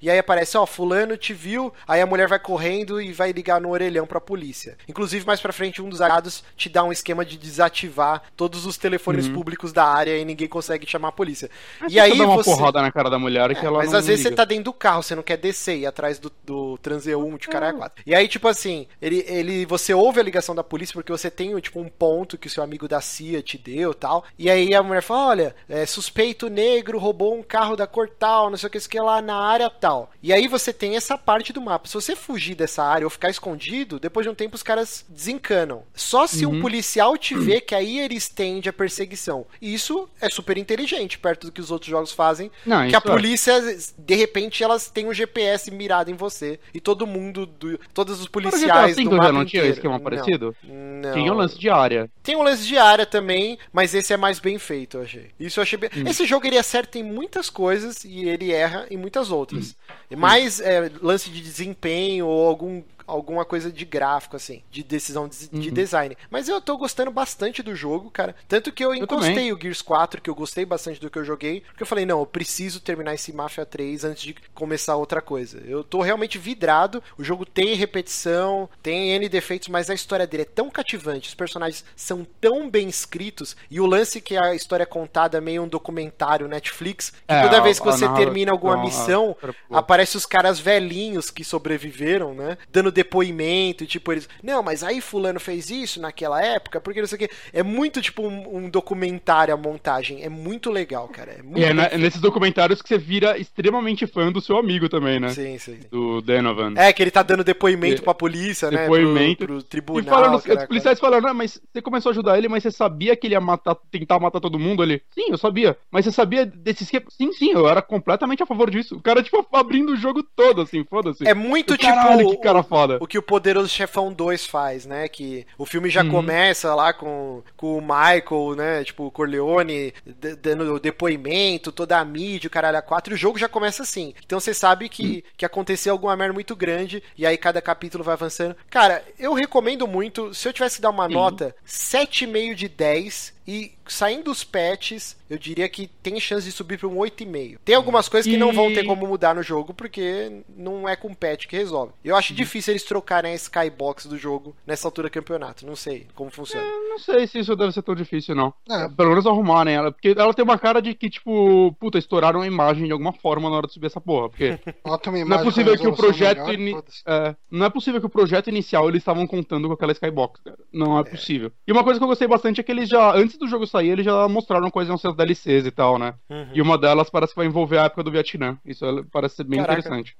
e 0.00 0.10
aí 0.10 0.17
aparece, 0.18 0.56
ó, 0.56 0.66
fulano 0.66 1.16
te 1.16 1.32
viu, 1.32 1.72
aí 1.86 2.00
a 2.00 2.06
mulher 2.06 2.28
vai 2.28 2.38
correndo 2.38 3.00
e 3.00 3.12
vai 3.12 3.32
ligar 3.32 3.60
no 3.60 3.70
orelhão 3.70 4.06
pra 4.06 4.20
polícia. 4.20 4.76
Inclusive, 4.88 5.26
mais 5.26 5.40
pra 5.40 5.52
frente, 5.52 5.82
um 5.82 5.88
dos 5.88 6.00
aliados 6.00 6.44
te 6.56 6.68
dá 6.68 6.84
um 6.84 6.92
esquema 6.92 7.24
de 7.24 7.36
desativar 7.36 8.22
todos 8.36 8.66
os 8.66 8.76
telefones 8.76 9.26
uhum. 9.26 9.34
públicos 9.34 9.72
da 9.72 9.84
área 9.84 10.16
e 10.16 10.24
ninguém 10.24 10.48
consegue 10.48 10.88
chamar 10.88 11.08
a 11.08 11.12
polícia. 11.12 11.50
Mas 11.80 11.92
e 11.92 12.00
aí 12.00 12.16
dá 12.16 12.24
uma 12.24 12.36
você... 12.36 12.50
porrada 12.50 12.82
na 12.82 12.90
cara 12.90 13.10
da 13.10 13.18
mulher 13.18 13.54
que 13.54 13.64
é, 13.64 13.66
ela 13.66 13.78
Mas 13.78 13.94
às 13.94 14.06
vezes 14.06 14.24
liga. 14.24 14.30
você 14.30 14.36
tá 14.36 14.44
dentro 14.44 14.64
do 14.64 14.72
carro, 14.72 15.02
você 15.02 15.14
não 15.14 15.22
quer 15.22 15.36
descer 15.36 15.76
e 15.76 15.80
ir 15.80 15.86
atrás 15.86 16.18
do, 16.18 16.32
do 16.44 16.78
transeunte, 16.78 17.48
cara 17.48 17.68
é 17.68 17.72
quatro. 17.72 18.02
E 18.06 18.14
aí, 18.14 18.28
tipo 18.28 18.48
assim, 18.48 18.86
ele, 19.00 19.24
ele, 19.26 19.66
você 19.66 19.94
ouve 19.94 20.20
a 20.20 20.22
ligação 20.22 20.54
da 20.54 20.64
polícia 20.64 20.92
porque 20.94 21.12
você 21.12 21.30
tem, 21.30 21.58
tipo, 21.60 21.80
um 21.80 21.88
ponto 21.88 22.38
que 22.38 22.46
o 22.46 22.50
seu 22.50 22.62
amigo 22.62 22.88
da 22.88 23.00
CIA 23.00 23.42
te 23.42 23.58
deu 23.58 23.94
tal. 23.94 24.24
E 24.38 24.50
aí 24.50 24.74
a 24.74 24.82
mulher 24.82 25.02
fala, 25.02 25.28
olha, 25.28 25.56
é, 25.68 25.86
suspeito 25.86 26.48
negro 26.48 26.98
roubou 26.98 27.36
um 27.36 27.42
carro 27.42 27.76
da 27.76 27.86
cor 27.86 28.08
tal, 28.08 28.50
não 28.50 28.56
sei 28.56 28.68
o 28.68 28.70
que, 28.70 28.78
isso 28.78 28.88
que 28.88 29.00
lá 29.00 29.20
na 29.20 29.36
área 29.36 29.70
tal. 29.70 30.07
E 30.22 30.32
aí 30.32 30.48
você 30.48 30.72
tem 30.72 30.96
essa 30.96 31.16
parte 31.16 31.52
do 31.52 31.60
mapa. 31.60 31.88
Se 31.88 31.94
você 31.94 32.16
fugir 32.16 32.54
dessa 32.54 32.82
área 32.82 33.06
ou 33.06 33.10
ficar 33.10 33.30
escondido, 33.30 33.98
depois 33.98 34.24
de 34.24 34.30
um 34.30 34.34
tempo 34.34 34.56
os 34.56 34.62
caras 34.62 35.04
desencanam. 35.08 35.82
Só 35.94 36.26
se 36.26 36.44
uhum. 36.44 36.56
um 36.56 36.60
policial 36.60 37.16
te 37.16 37.34
vê 37.36 37.60
que 37.60 37.74
aí 37.74 37.98
ele 37.98 38.14
estende 38.14 38.68
a 38.68 38.72
perseguição. 38.72 39.46
E 39.60 39.72
isso 39.72 40.08
é 40.20 40.28
super 40.28 40.58
inteligente, 40.58 41.18
perto 41.18 41.46
do 41.46 41.52
que 41.52 41.60
os 41.60 41.70
outros 41.70 41.90
jogos 41.90 42.12
fazem. 42.12 42.50
Não, 42.66 42.88
que 42.88 42.94
a 42.94 42.98
é. 42.98 43.00
polícia, 43.00 43.52
é. 43.52 43.76
de 43.96 44.14
repente, 44.14 44.62
elas 44.62 44.90
têm 44.90 45.06
um 45.06 45.14
GPS 45.14 45.70
mirado 45.70 46.10
em 46.10 46.14
você. 46.14 46.58
E 46.74 46.80
todo 46.80 47.06
mundo, 47.06 47.46
do, 47.46 47.78
todos 47.94 48.20
os 48.20 48.28
policiais 48.28 48.96
do 48.96 49.10
mapa 49.10 49.32
não 49.32 49.44
tinha 49.44 49.64
esquema 49.66 50.00
parecido? 50.00 50.54
Não. 50.62 51.12
Tinha 51.12 51.32
um 51.32 51.36
lance 51.36 51.58
de 51.58 51.70
área. 51.70 52.10
Tem 52.22 52.36
um 52.36 52.42
lance 52.42 52.66
de 52.66 52.76
área 52.76 53.06
também, 53.06 53.58
mas 53.72 53.94
esse 53.94 54.12
é 54.12 54.16
mais 54.16 54.38
bem 54.38 54.58
feito, 54.58 54.98
eu 54.98 55.02
achei. 55.02 55.30
Isso 55.38 55.60
eu 55.60 55.62
achei 55.62 55.78
bem... 55.78 55.90
Hum. 55.96 56.04
Esse 56.06 56.26
jogo 56.26 56.46
ele 56.46 56.58
acerta 56.58 56.98
em 56.98 57.02
muitas 57.02 57.48
coisas 57.48 58.04
e 58.04 58.28
ele 58.28 58.52
erra 58.52 58.86
em 58.90 58.96
muitas 58.96 59.30
outras. 59.30 59.70
Hum. 59.70 59.94
Mais 60.16 60.60
é, 60.60 60.90
lance 61.02 61.30
de 61.30 61.40
desempenho 61.40 62.26
ou 62.26 62.46
algum 62.46 62.82
alguma 63.08 63.44
coisa 63.44 63.72
de 63.72 63.84
gráfico, 63.84 64.36
assim, 64.36 64.62
de 64.70 64.82
decisão 64.82 65.26
de, 65.28 65.48
uhum. 65.52 65.60
de 65.60 65.70
design. 65.70 66.16
Mas 66.30 66.48
eu 66.48 66.60
tô 66.60 66.76
gostando 66.76 67.10
bastante 67.10 67.62
do 67.62 67.74
jogo, 67.74 68.10
cara. 68.10 68.36
Tanto 68.46 68.70
que 68.70 68.84
eu, 68.84 68.94
eu 68.94 69.02
encostei 69.02 69.34
também. 69.34 69.52
o 69.52 69.60
Gears 69.60 69.82
4, 69.82 70.20
que 70.20 70.30
eu 70.30 70.34
gostei 70.34 70.64
bastante 70.64 71.00
do 71.00 71.10
que 71.10 71.18
eu 71.18 71.24
joguei, 71.24 71.62
porque 71.62 71.82
eu 71.82 71.86
falei, 71.86 72.04
não, 72.04 72.20
eu 72.20 72.26
preciso 72.26 72.80
terminar 72.80 73.14
esse 73.14 73.32
Mafia 73.32 73.64
3 73.64 74.04
antes 74.04 74.22
de 74.22 74.36
começar 74.54 74.96
outra 74.96 75.20
coisa. 75.20 75.62
Eu 75.66 75.82
tô 75.82 76.02
realmente 76.02 76.38
vidrado, 76.38 77.02
o 77.16 77.24
jogo 77.24 77.44
tem 77.44 77.74
repetição, 77.74 78.68
tem 78.82 79.12
N 79.12 79.28
defeitos, 79.28 79.68
mas 79.68 79.88
a 79.90 79.94
história 79.94 80.26
dele 80.26 80.42
é 80.42 80.46
tão 80.46 80.70
cativante, 80.70 81.28
os 81.28 81.34
personagens 81.34 81.84
são 81.96 82.26
tão 82.40 82.68
bem 82.68 82.88
escritos, 82.88 83.56
e 83.70 83.80
o 83.80 83.86
lance 83.86 84.20
que 84.20 84.36
a 84.36 84.54
história 84.54 84.82
é 84.82 84.86
contada 84.86 85.38
é 85.38 85.40
meio 85.40 85.62
um 85.62 85.68
documentário 85.68 86.48
Netflix, 86.48 87.10
que 87.10 87.16
é, 87.34 87.42
toda 87.42 87.60
vez 87.60 87.78
que 87.78 87.86
você 87.86 88.08
termina 88.14 88.52
alguma 88.52 88.76
missão, 88.76 89.36
aparece 89.70 90.16
os 90.16 90.26
caras 90.26 90.58
velhinhos 90.58 91.30
que 91.30 91.44
sobreviveram, 91.44 92.34
né? 92.34 92.58
Dando 92.70 92.90
depoimento, 92.98 93.84
e 93.84 93.86
tipo, 93.86 94.10
eles. 94.10 94.28
Não, 94.42 94.60
mas 94.60 94.82
aí 94.82 95.00
fulano 95.00 95.38
fez 95.38 95.70
isso 95.70 96.00
naquela 96.00 96.42
época, 96.42 96.80
porque 96.80 97.00
não 97.00 97.06
sei 97.06 97.16
o 97.16 97.18
que. 97.20 97.30
É 97.52 97.62
muito 97.62 98.02
tipo 98.02 98.26
um, 98.26 98.56
um 98.56 98.68
documentário 98.68 99.54
a 99.54 99.56
montagem. 99.56 100.22
É 100.22 100.28
muito 100.28 100.68
legal, 100.70 101.06
cara. 101.08 101.36
É, 101.38 101.42
muito 101.42 101.64
é 101.64 101.72
né, 101.72 101.90
nesses 101.96 102.20
documentários 102.20 102.82
que 102.82 102.88
você 102.88 102.98
vira 102.98 103.38
extremamente 103.38 104.04
fã 104.06 104.32
do 104.32 104.40
seu 104.40 104.56
amigo 104.56 104.88
também, 104.88 105.20
né? 105.20 105.28
Sim, 105.28 105.58
sim. 105.58 105.78
Do 105.90 106.20
Donovan. 106.20 106.74
É, 106.76 106.92
que 106.92 107.00
ele 107.02 107.10
tá 107.10 107.22
dando 107.22 107.44
depoimento 107.44 108.02
é, 108.02 108.04
pra 108.04 108.14
polícia, 108.14 108.68
né? 108.70 108.82
Depoimento. 108.82 109.46
Pro, 109.46 109.54
pro 109.54 109.62
tribunal. 109.62 110.02
E 110.02 110.08
falando, 110.08 110.34
os 110.36 110.64
policiais 110.66 110.98
falando, 110.98 111.28
ah, 111.28 111.34
mas 111.34 111.60
você 111.72 111.80
começou 111.80 112.10
a 112.10 112.12
ajudar 112.12 112.36
ele, 112.36 112.48
mas 112.48 112.64
você 112.64 112.72
sabia 112.72 113.14
que 113.14 113.28
ele 113.28 113.34
ia 113.34 113.40
matar, 113.40 113.76
tentar 113.92 114.18
matar 114.18 114.40
todo 114.40 114.58
mundo 114.58 114.82
ali? 114.82 115.00
Sim, 115.10 115.26
eu 115.30 115.38
sabia. 115.38 115.76
Mas 115.90 116.04
você 116.04 116.10
sabia 116.10 116.44
desse 116.44 116.82
esquema? 116.82 117.06
Sim, 117.10 117.32
sim, 117.32 117.52
eu 117.52 117.68
era 117.68 117.80
completamente 117.80 118.42
a 118.42 118.46
favor 118.46 118.68
disso. 118.70 118.96
O 118.96 119.02
cara, 119.02 119.22
tipo, 119.22 119.46
abrindo 119.52 119.92
o 119.92 119.96
jogo 119.96 120.22
todo, 120.22 120.62
assim, 120.62 120.84
foda-se. 120.84 121.26
É 121.28 121.34
muito 121.34 121.76
tipo. 121.76 121.92
Caralho, 121.92 122.30
que 122.30 122.36
cara 122.38 122.62
foda 122.62 122.87
foda. 122.88 123.04
O 123.04 123.06
que 123.06 123.18
o 123.18 123.22
Poderoso 123.22 123.68
Chefão 123.68 124.12
2 124.12 124.46
faz, 124.46 124.86
né? 124.86 125.08
Que 125.08 125.46
o 125.56 125.66
filme 125.66 125.90
já 125.90 126.02
uhum. 126.02 126.10
começa 126.10 126.74
lá 126.74 126.92
com, 126.92 127.42
com 127.56 127.78
o 127.78 127.80
Michael, 127.80 128.54
né? 128.56 128.84
Tipo, 128.84 129.06
o 129.06 129.10
Corleone 129.10 129.92
dando 130.40 130.80
depoimento, 130.80 131.72
toda 131.72 131.98
a 131.98 132.04
mídia, 132.04 132.48
o 132.48 132.50
caralho 132.50 132.78
a 132.78 132.82
quatro. 132.82 133.12
E 133.12 133.16
o 133.16 133.18
jogo 133.18 133.38
já 133.38 133.48
começa 133.48 133.82
assim. 133.82 134.14
Então 134.24 134.40
você 134.40 134.54
sabe 134.54 134.88
que, 134.88 135.02
uhum. 135.02 135.22
que 135.36 135.44
aconteceu 135.44 135.92
alguma 135.92 136.16
merda 136.16 136.32
muito 136.32 136.56
grande 136.56 137.02
e 137.16 137.26
aí 137.26 137.36
cada 137.36 137.60
capítulo 137.60 138.04
vai 138.04 138.14
avançando. 138.14 138.56
Cara, 138.70 139.04
eu 139.18 139.32
recomendo 139.34 139.86
muito. 139.86 140.32
Se 140.34 140.48
eu 140.48 140.52
tivesse 140.52 140.76
que 140.76 140.82
dar 140.82 140.90
uma 140.90 141.04
uhum. 141.04 141.12
nota, 141.12 141.54
7,5 141.66 142.54
de 142.54 142.68
10 142.68 143.37
e 143.48 143.72
saindo 143.86 144.30
os 144.30 144.44
patches, 144.44 145.16
eu 145.30 145.38
diria 145.38 145.66
que 145.70 145.88
tem 146.02 146.20
chance 146.20 146.44
de 146.44 146.52
subir 146.52 146.78
para 146.78 146.86
um 146.86 146.96
8,5. 146.96 147.58
Tem 147.64 147.74
algumas 147.74 148.06
coisas 148.06 148.30
que 148.30 148.36
e... 148.36 148.38
não 148.38 148.52
vão 148.52 148.72
ter 148.74 148.84
como 148.84 149.06
mudar 149.06 149.34
no 149.34 149.42
jogo, 149.42 149.72
porque 149.72 150.42
não 150.54 150.86
é 150.86 150.94
com 150.94 151.14
patch 151.14 151.46
que 151.46 151.56
resolve. 151.56 151.94
Eu 152.04 152.14
acho 152.14 152.34
uhum. 152.34 152.36
difícil 152.36 152.72
eles 152.72 152.84
trocarem 152.84 153.32
a 153.32 153.34
skybox 153.34 154.04
do 154.04 154.18
jogo 154.18 154.54
nessa 154.66 154.86
altura 154.86 155.08
do 155.08 155.12
campeonato. 155.12 155.64
Não 155.64 155.74
sei 155.74 156.06
como 156.14 156.30
funciona. 156.30 156.66
É, 156.66 156.88
não 156.90 156.98
sei 156.98 157.26
se 157.26 157.38
isso 157.38 157.56
deve 157.56 157.72
ser 157.72 157.80
tão 157.80 157.94
difícil, 157.94 158.34
não. 158.34 158.52
É. 158.68 158.86
Pelo 158.90 159.08
menos 159.08 159.26
arrumarem 159.26 159.74
ela. 159.74 159.92
Porque 159.92 160.14
ela 160.14 160.34
tem 160.34 160.44
uma 160.44 160.58
cara 160.58 160.82
de 160.82 160.92
que, 160.94 161.08
tipo, 161.08 161.74
puta, 161.80 161.96
estouraram 161.96 162.42
a 162.42 162.46
imagem 162.46 162.84
de 162.84 162.92
alguma 162.92 163.14
forma 163.14 163.48
na 163.48 163.56
hora 163.56 163.66
de 163.66 163.72
subir 163.72 163.86
essa 163.86 164.00
porra. 164.00 164.28
Porque 164.28 164.58
não 165.24 165.38
é 165.38 165.42
possível 165.42 165.74
que 165.74 165.88
o 165.88 165.96
projeto. 165.96 166.44
Melhor, 166.44 166.82
in... 166.82 166.82
é, 167.06 167.36
não 167.50 167.64
é 167.64 167.70
possível 167.70 167.98
que 167.98 168.06
o 168.06 168.10
projeto 168.10 168.50
inicial 168.50 168.88
eles 168.90 169.00
estavam 169.00 169.26
contando 169.26 169.68
com 169.68 169.74
aquela 169.74 169.92
skybox, 169.92 170.38
cara. 170.42 170.58
Não 170.70 170.98
é, 170.98 171.00
é, 171.00 171.04
possível. 171.04 171.50
E 171.66 171.72
uma 171.72 171.82
coisa 171.82 171.98
que 171.98 172.04
eu 172.04 172.08
gostei 172.08 172.28
bastante 172.28 172.60
é 172.60 172.62
que 172.62 172.70
eles 172.70 172.88
já, 172.88 173.14
antes 173.14 173.37
do 173.38 173.48
jogo 173.48 173.66
sair, 173.66 173.90
eles 173.90 174.04
já 174.04 174.28
mostraram 174.28 174.70
coisas 174.70 174.90
nos 174.90 175.00
seus 175.00 175.16
DLCs 175.16 175.66
e 175.66 175.70
tal, 175.70 175.98
né? 175.98 176.14
Uhum. 176.28 176.48
E 176.52 176.62
uma 176.62 176.76
delas 176.76 177.10
parece 177.10 177.32
que 177.32 177.38
vai 177.38 177.46
envolver 177.46 177.78
a 177.78 177.84
época 177.84 178.02
do 178.02 178.10
Vietnã. 178.10 178.58
Isso 178.64 178.84
é, 178.84 179.02
parece 179.10 179.36
ser 179.36 179.44
bem 179.44 179.60
Caraca. 179.60 179.80
interessante. 179.80 180.16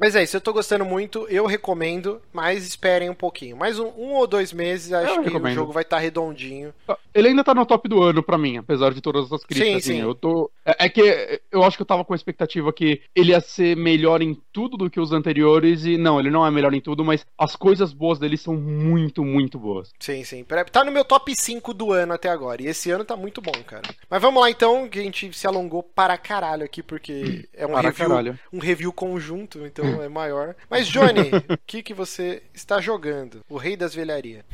Mas 0.00 0.16
é 0.16 0.22
isso, 0.22 0.36
eu 0.36 0.40
tô 0.40 0.52
gostando 0.52 0.84
muito, 0.84 1.26
eu 1.28 1.46
recomendo, 1.46 2.20
mas 2.32 2.66
esperem 2.66 3.10
um 3.10 3.14
pouquinho. 3.14 3.56
Mais 3.56 3.78
um, 3.78 3.88
um 3.88 4.14
ou 4.14 4.26
dois 4.26 4.52
meses, 4.52 4.92
acho 4.92 5.10
eu 5.10 5.18
que 5.18 5.28
recomendo. 5.28 5.52
o 5.52 5.54
jogo 5.54 5.72
vai 5.72 5.82
estar 5.82 5.96
tá 5.96 6.02
redondinho. 6.02 6.72
Ah, 6.88 6.98
ele 7.14 7.28
ainda 7.28 7.44
tá 7.44 7.54
no 7.54 7.66
top 7.66 7.88
do 7.88 8.02
ano 8.02 8.22
pra 8.22 8.38
mim, 8.38 8.56
apesar 8.56 8.92
de 8.92 9.00
todas 9.00 9.32
as 9.32 9.44
críticas. 9.44 9.84
Sim, 9.84 9.92
assim, 9.92 10.00
sim. 10.00 10.00
Eu 10.00 10.14
tô... 10.14 10.50
É, 10.64 10.86
é, 10.86 10.88
que 10.88 11.40
eu 11.50 11.62
acho 11.62 11.76
que 11.76 11.82
eu 11.82 11.86
tava 11.86 12.04
com 12.04 12.12
a 12.12 12.16
expectativa 12.16 12.72
que 12.72 13.02
ele 13.14 13.30
ia 13.32 13.40
ser 13.40 13.76
melhor 13.76 14.22
em 14.22 14.34
tudo 14.52 14.76
do 14.76 14.90
que 14.90 15.00
os 15.00 15.12
anteriores, 15.12 15.84
e 15.84 15.96
não, 15.96 16.18
ele 16.18 16.30
não 16.30 16.46
é 16.46 16.50
melhor 16.50 16.72
em 16.74 16.80
tudo, 16.80 17.04
mas 17.04 17.26
as 17.38 17.56
coisas 17.56 17.92
boas 17.92 18.18
dele 18.18 18.36
são 18.36 18.54
muito, 18.54 19.24
muito 19.24 19.58
boas. 19.58 19.92
Sim, 19.98 20.24
sim. 20.24 20.44
Tá 20.70 20.84
no 20.84 20.92
meu 20.92 21.04
top 21.04 21.34
5 21.34 21.74
do 21.74 21.92
ano 21.92 22.12
até 22.12 22.28
agora, 22.28 22.62
e 22.62 22.66
esse 22.66 22.90
ano 22.90 23.04
tá 23.04 23.16
muito 23.16 23.40
bom, 23.40 23.52
cara. 23.66 23.82
Mas 24.08 24.22
vamos 24.22 24.40
lá 24.40 24.50
então, 24.50 24.88
que 24.88 24.98
a 24.98 25.02
gente 25.02 25.32
se 25.36 25.46
alongou 25.46 25.82
para 25.82 26.16
caralho 26.18 26.64
aqui, 26.64 26.82
porque 26.82 27.48
é 27.54 27.66
um, 27.66 27.74
review, 27.74 28.36
um 28.52 28.58
review 28.58 28.92
conjunto, 28.92 29.66
então 29.66 30.02
é 30.02 30.08
maior. 30.08 30.54
Mas, 30.68 30.86
Johnny, 30.86 31.30
o 31.50 31.58
que, 31.66 31.82
que 31.82 31.94
você 31.94 32.42
está 32.54 32.80
jogando? 32.80 33.40
O 33.48 33.56
Rei 33.56 33.76
das 33.76 33.94
Velharias. 33.94 34.44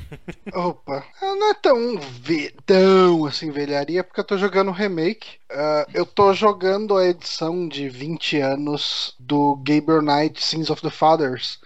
Opa, 0.52 1.04
não 1.20 1.50
é 1.50 1.54
tão, 1.54 1.98
ve 1.98 2.45
tão 2.64 3.26
assim 3.26 3.50
velharia, 3.50 4.04
porque 4.04 4.20
eu 4.20 4.24
tô 4.24 4.36
jogando 4.36 4.68
o 4.68 4.72
remake. 4.72 5.38
Uh, 5.50 5.90
eu 5.94 6.04
tô 6.06 6.32
jogando 6.32 6.96
a 6.96 7.06
edição 7.06 7.68
de 7.68 7.88
20 7.88 8.40
anos 8.40 9.14
do 9.18 9.56
Gabriel 9.56 10.02
Knight 10.02 10.44
Sins 10.44 10.70
of 10.70 10.82
the 10.82 10.90
Fathers 10.90 11.58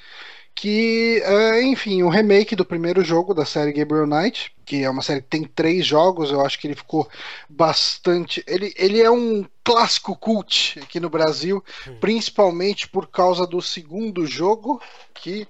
que, 0.60 1.22
uh, 1.26 1.62
enfim, 1.62 2.02
o 2.02 2.10
remake 2.10 2.54
do 2.54 2.66
primeiro 2.66 3.02
jogo 3.02 3.32
da 3.32 3.46
série 3.46 3.72
Gabriel 3.72 4.06
Knight, 4.06 4.52
que 4.66 4.84
é 4.84 4.90
uma 4.90 5.00
série 5.00 5.22
que 5.22 5.28
tem 5.28 5.42
três 5.42 5.86
jogos, 5.86 6.30
eu 6.30 6.44
acho 6.44 6.58
que 6.58 6.66
ele 6.66 6.74
ficou 6.74 7.08
bastante. 7.48 8.44
Ele, 8.46 8.70
ele 8.76 9.00
é 9.00 9.10
um 9.10 9.42
clássico 9.64 10.14
cult 10.14 10.78
aqui 10.80 11.00
no 11.00 11.08
Brasil, 11.08 11.64
hum. 11.88 11.96
principalmente 11.98 12.86
por 12.88 13.06
causa 13.06 13.46
do 13.46 13.62
segundo 13.62 14.26
jogo, 14.26 14.82
que 15.14 15.48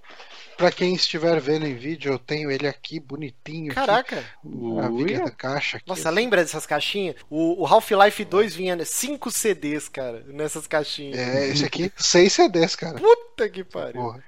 Pra 0.61 0.71
quem 0.71 0.95
estiver 0.95 1.41
vendo 1.41 1.67
em 1.67 1.75
vídeo, 1.75 2.13
eu 2.13 2.19
tenho 2.19 2.51
ele 2.51 2.69
aqui 2.69 3.01
bonitinho. 3.01 3.73
Caraca! 3.75 4.19
Aqui, 4.19 5.15
a 5.15 5.25
da 5.25 5.31
caixa. 5.31 5.79
Aqui. 5.79 5.89
Nossa, 5.89 6.11
lembra 6.11 6.43
dessas 6.43 6.67
caixinhas? 6.67 7.17
O, 7.31 7.63
o 7.63 7.67
Half-Life 7.67 8.23
2 8.27 8.55
vinha 8.57 8.85
5 8.85 9.31
CDs, 9.31 9.89
cara, 9.89 10.23
nessas 10.27 10.67
caixinhas. 10.67 11.19
É, 11.19 11.49
esse 11.49 11.65
aqui, 11.65 11.91
6 11.97 12.31
CDs, 12.31 12.77
cara. 12.77 12.99
Puta 12.99 13.49
que 13.49 13.65
pariu. 13.65 14.03
Porra. 14.03 14.23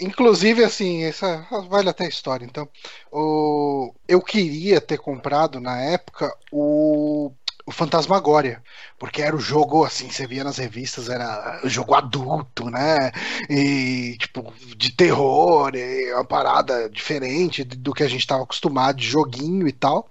Inclusive, 0.00 0.64
assim, 0.64 1.04
essa 1.04 1.46
vale 1.68 1.90
até 1.90 2.06
a 2.06 2.08
história. 2.08 2.46
Então, 2.46 2.66
o, 3.12 3.94
eu 4.08 4.22
queria 4.22 4.80
ter 4.80 4.96
comprado 4.96 5.60
na 5.60 5.78
época 5.78 6.34
o 6.50 7.32
o 7.70 7.72
Fantasmagória, 7.72 8.62
porque 8.98 9.22
era 9.22 9.34
o 9.34 9.40
jogo, 9.40 9.84
assim, 9.84 10.10
você 10.10 10.26
via 10.26 10.42
nas 10.42 10.58
revistas, 10.58 11.08
era 11.08 11.60
jogo 11.64 11.94
adulto, 11.94 12.68
né? 12.68 13.12
E, 13.48 14.16
tipo, 14.18 14.52
de 14.76 14.90
terror, 14.92 15.72
uma 16.12 16.24
parada 16.24 16.90
diferente 16.90 17.62
do 17.62 17.94
que 17.94 18.02
a 18.02 18.08
gente 18.08 18.20
estava 18.20 18.42
acostumado, 18.42 18.96
de 18.96 19.06
joguinho 19.06 19.68
e 19.68 19.72
tal. 19.72 20.10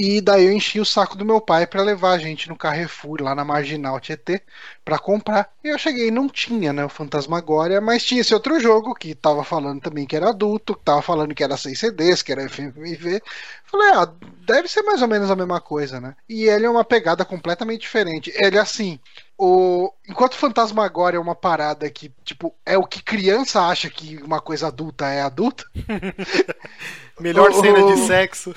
E 0.00 0.20
daí 0.20 0.46
eu 0.46 0.52
enchi 0.52 0.78
o 0.78 0.84
saco 0.84 1.16
do 1.16 1.24
meu 1.24 1.40
pai 1.40 1.66
para 1.66 1.82
levar 1.82 2.12
a 2.12 2.18
gente 2.18 2.48
no 2.48 2.54
Carrefour, 2.54 3.20
lá 3.20 3.34
na 3.34 3.44
Marginal 3.44 3.98
Tietê, 3.98 4.40
para 4.84 4.96
comprar. 4.96 5.50
E 5.62 5.66
eu 5.66 5.76
cheguei 5.76 6.06
e 6.06 6.12
não 6.12 6.28
tinha, 6.28 6.72
né, 6.72 6.84
o 6.84 6.88
Fantasmagória, 6.88 7.80
mas 7.80 8.04
tinha 8.04 8.20
esse 8.20 8.32
outro 8.32 8.60
jogo 8.60 8.94
que 8.94 9.12
tava 9.12 9.42
falando 9.42 9.80
também 9.80 10.06
que 10.06 10.14
era 10.14 10.28
adulto, 10.28 10.76
que 10.76 10.84
tava 10.84 11.02
falando 11.02 11.34
que 11.34 11.42
era 11.42 11.56
6 11.56 11.76
CDs, 11.76 12.22
que 12.22 12.30
era 12.30 12.48
FMV. 12.48 13.20
Falei, 13.64 13.90
ah, 13.90 14.08
deve 14.46 14.68
ser 14.68 14.82
mais 14.82 15.02
ou 15.02 15.08
menos 15.08 15.32
a 15.32 15.36
mesma 15.36 15.60
coisa, 15.60 16.00
né? 16.00 16.14
E 16.28 16.44
ele 16.44 16.64
é 16.64 16.70
uma 16.70 16.84
pegada 16.84 17.24
completamente 17.24 17.80
diferente. 17.80 18.32
Ele, 18.36 18.56
assim, 18.56 19.00
o... 19.36 19.92
enquanto 20.08 20.36
Fantasmagória 20.36 21.16
é 21.16 21.20
uma 21.20 21.34
parada 21.34 21.90
que, 21.90 22.12
tipo, 22.24 22.54
é 22.64 22.78
o 22.78 22.86
que 22.86 23.02
criança 23.02 23.62
acha 23.62 23.90
que 23.90 24.16
uma 24.22 24.40
coisa 24.40 24.68
adulta 24.68 25.08
é 25.08 25.22
adulta. 25.22 25.64
Melhor 27.18 27.50
o... 27.50 27.60
cena 27.60 27.82
de 27.82 28.06
sexo. 28.06 28.54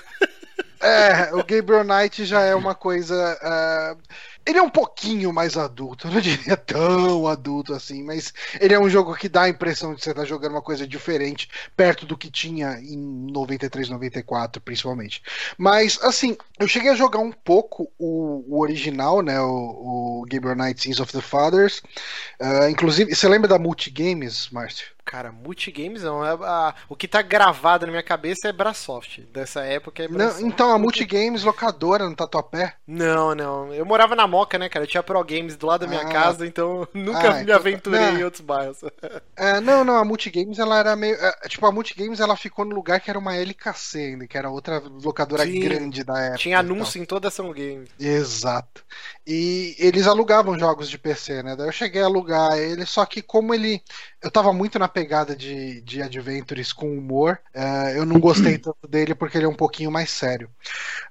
É, 0.82 1.34
o 1.34 1.43
Gabriel 1.43 1.84
Knight 1.84 2.26
já 2.26 2.41
é 2.41 2.55
uma 2.55 2.74
coisa. 2.74 3.38
Uh, 3.41 4.01
ele 4.45 4.57
é 4.57 4.62
um 4.62 4.70
pouquinho 4.70 5.32
mais 5.32 5.55
adulto, 5.55 6.07
eu 6.07 6.12
não 6.12 6.20
diria 6.20 6.57
tão 6.57 7.28
adulto 7.28 7.74
assim, 7.74 8.03
mas 8.03 8.34
ele 8.59 8.74
é 8.74 8.80
um 8.80 8.89
jogo 8.89 9.16
que 9.16 9.30
dá 9.30 9.43
a 9.43 9.49
impressão 9.49 9.93
de 9.93 10.01
você 10.01 10.09
estar 10.09 10.24
tá 10.24 10.28
jogando 10.28 10.53
uma 10.53 10.62
coisa 10.62 10.88
diferente, 10.88 11.47
perto 11.78 12.05
do 12.05 12.18
que 12.18 12.32
tinha 12.32 12.80
em 12.80 12.97
93, 13.32 13.89
94, 13.89 14.62
principalmente. 14.62 15.22
Mas, 15.57 15.99
assim, 16.01 16.36
eu 16.59 16.68
cheguei 16.68 16.89
a 16.89 16.95
jogar 16.95 17.20
um 17.20 17.32
pouco 17.32 17.91
o, 17.99 18.43
o 18.47 18.59
original, 18.59 19.22
né, 19.22 19.39
o, 19.39 20.22
o 20.22 20.26
Gabriel 20.28 20.55
Knight 20.55 20.82
Sins 20.82 20.99
of 20.99 21.12
the 21.12 21.22
Fathers. 21.22 21.84
Uh, 22.41 22.70
inclusive, 22.70 23.14
você 23.14 23.28
lembra 23.28 23.47
da 23.47 23.59
Multigames, 23.59 24.49
Márcio? 24.49 24.88
Cara, 25.04 25.32
multigames 25.32 26.04
não. 26.04 26.26
É, 26.26 26.32
a, 26.32 26.76
o 26.88 26.95
que 26.95 27.08
tá 27.08 27.22
gravado 27.22 27.86
na 27.86 27.91
minha 27.91 28.04
cabeça 28.04 28.47
é 28.47 28.54
Brasoft. 28.54 29.22
Dessa 29.34 29.62
época 29.62 30.04
é 30.04 30.08
Brasoft. 30.08 30.41
Não, 30.41 30.47
então, 30.47 30.72
a 30.72 30.78
Multigames 30.78 31.43
locadora 31.43 32.08
no 32.08 32.16
Tatuapé? 32.16 32.76
Não, 32.86 33.36
não. 33.36 33.74
Eu 33.74 33.86
morava 33.86 34.16
na 34.16 34.28
Moca, 34.28 34.58
né, 34.58 34.70
cara? 34.70 34.86
Eu 34.86 34.88
tinha 34.88 35.04
Pro 35.04 35.24
Games 35.24 35.56
do 35.56 35.68
lado 35.68 35.82
da 35.82 35.88
minha 35.88 36.02
ah, 36.02 36.10
casa, 36.10 36.45
então 36.45 36.88
nunca 36.93 37.30
ah, 37.30 37.34
me 37.36 37.43
então, 37.43 37.56
aventurei 37.56 37.99
não, 37.99 38.20
em 38.20 38.24
outros 38.24 38.41
bairros. 38.41 38.82
É, 39.36 39.60
não, 39.60 39.84
não. 39.84 39.95
A 39.95 40.06
Multigames, 40.06 40.60
ela 40.60 40.78
era 40.78 40.95
meio. 40.95 41.16
É, 41.16 41.47
tipo, 41.47 41.66
a 41.66 41.72
Multigames, 41.72 42.20
ela 42.20 42.36
ficou 42.36 42.64
no 42.64 42.76
lugar 42.76 42.99
que 42.99 43.10
era 43.10 43.18
uma 43.18 43.36
LKC 43.36 43.97
ainda, 43.97 44.28
que 44.28 44.38
era 44.38 44.49
outra 44.49 44.80
locadora 44.80 45.43
Sim, 45.43 45.60
grande 45.60 46.04
da 46.04 46.20
época. 46.20 46.38
Tinha 46.38 46.60
anúncio 46.60 47.02
em 47.02 47.06
toda 47.06 47.28
a 47.28 47.32
São 47.32 47.52
Games. 47.52 47.89
Exato. 47.99 48.84
E 49.26 49.76
eles 49.80 50.06
alugavam 50.06 50.60
jogos 50.60 50.89
de 50.89 50.97
PC, 50.97 51.41
né? 51.41 51.56
Daí 51.56 51.68
eu 51.68 51.72
cheguei 51.72 52.02
a 52.02 52.06
alugar 52.06 52.58
ele, 52.58 52.86
só 52.86 53.06
que 53.06 53.22
como 53.22 53.54
ele. 53.54 53.82
Eu 54.22 54.30
tava 54.30 54.54
muito 54.54 54.78
na 54.78 54.88
pegada 54.91 55.35
de, 55.35 55.81
de 55.81 56.01
Adventures 56.01 56.71
com 56.73 56.97
humor. 56.97 57.39
Uh, 57.55 57.89
eu 57.95 58.05
não 58.05 58.19
gostei 58.19 58.57
tanto 58.59 58.87
dele 58.87 59.15
porque 59.15 59.37
ele 59.37 59.45
é 59.45 59.49
um 59.49 59.55
pouquinho 59.55 59.91
mais 59.91 60.09
sério. 60.09 60.49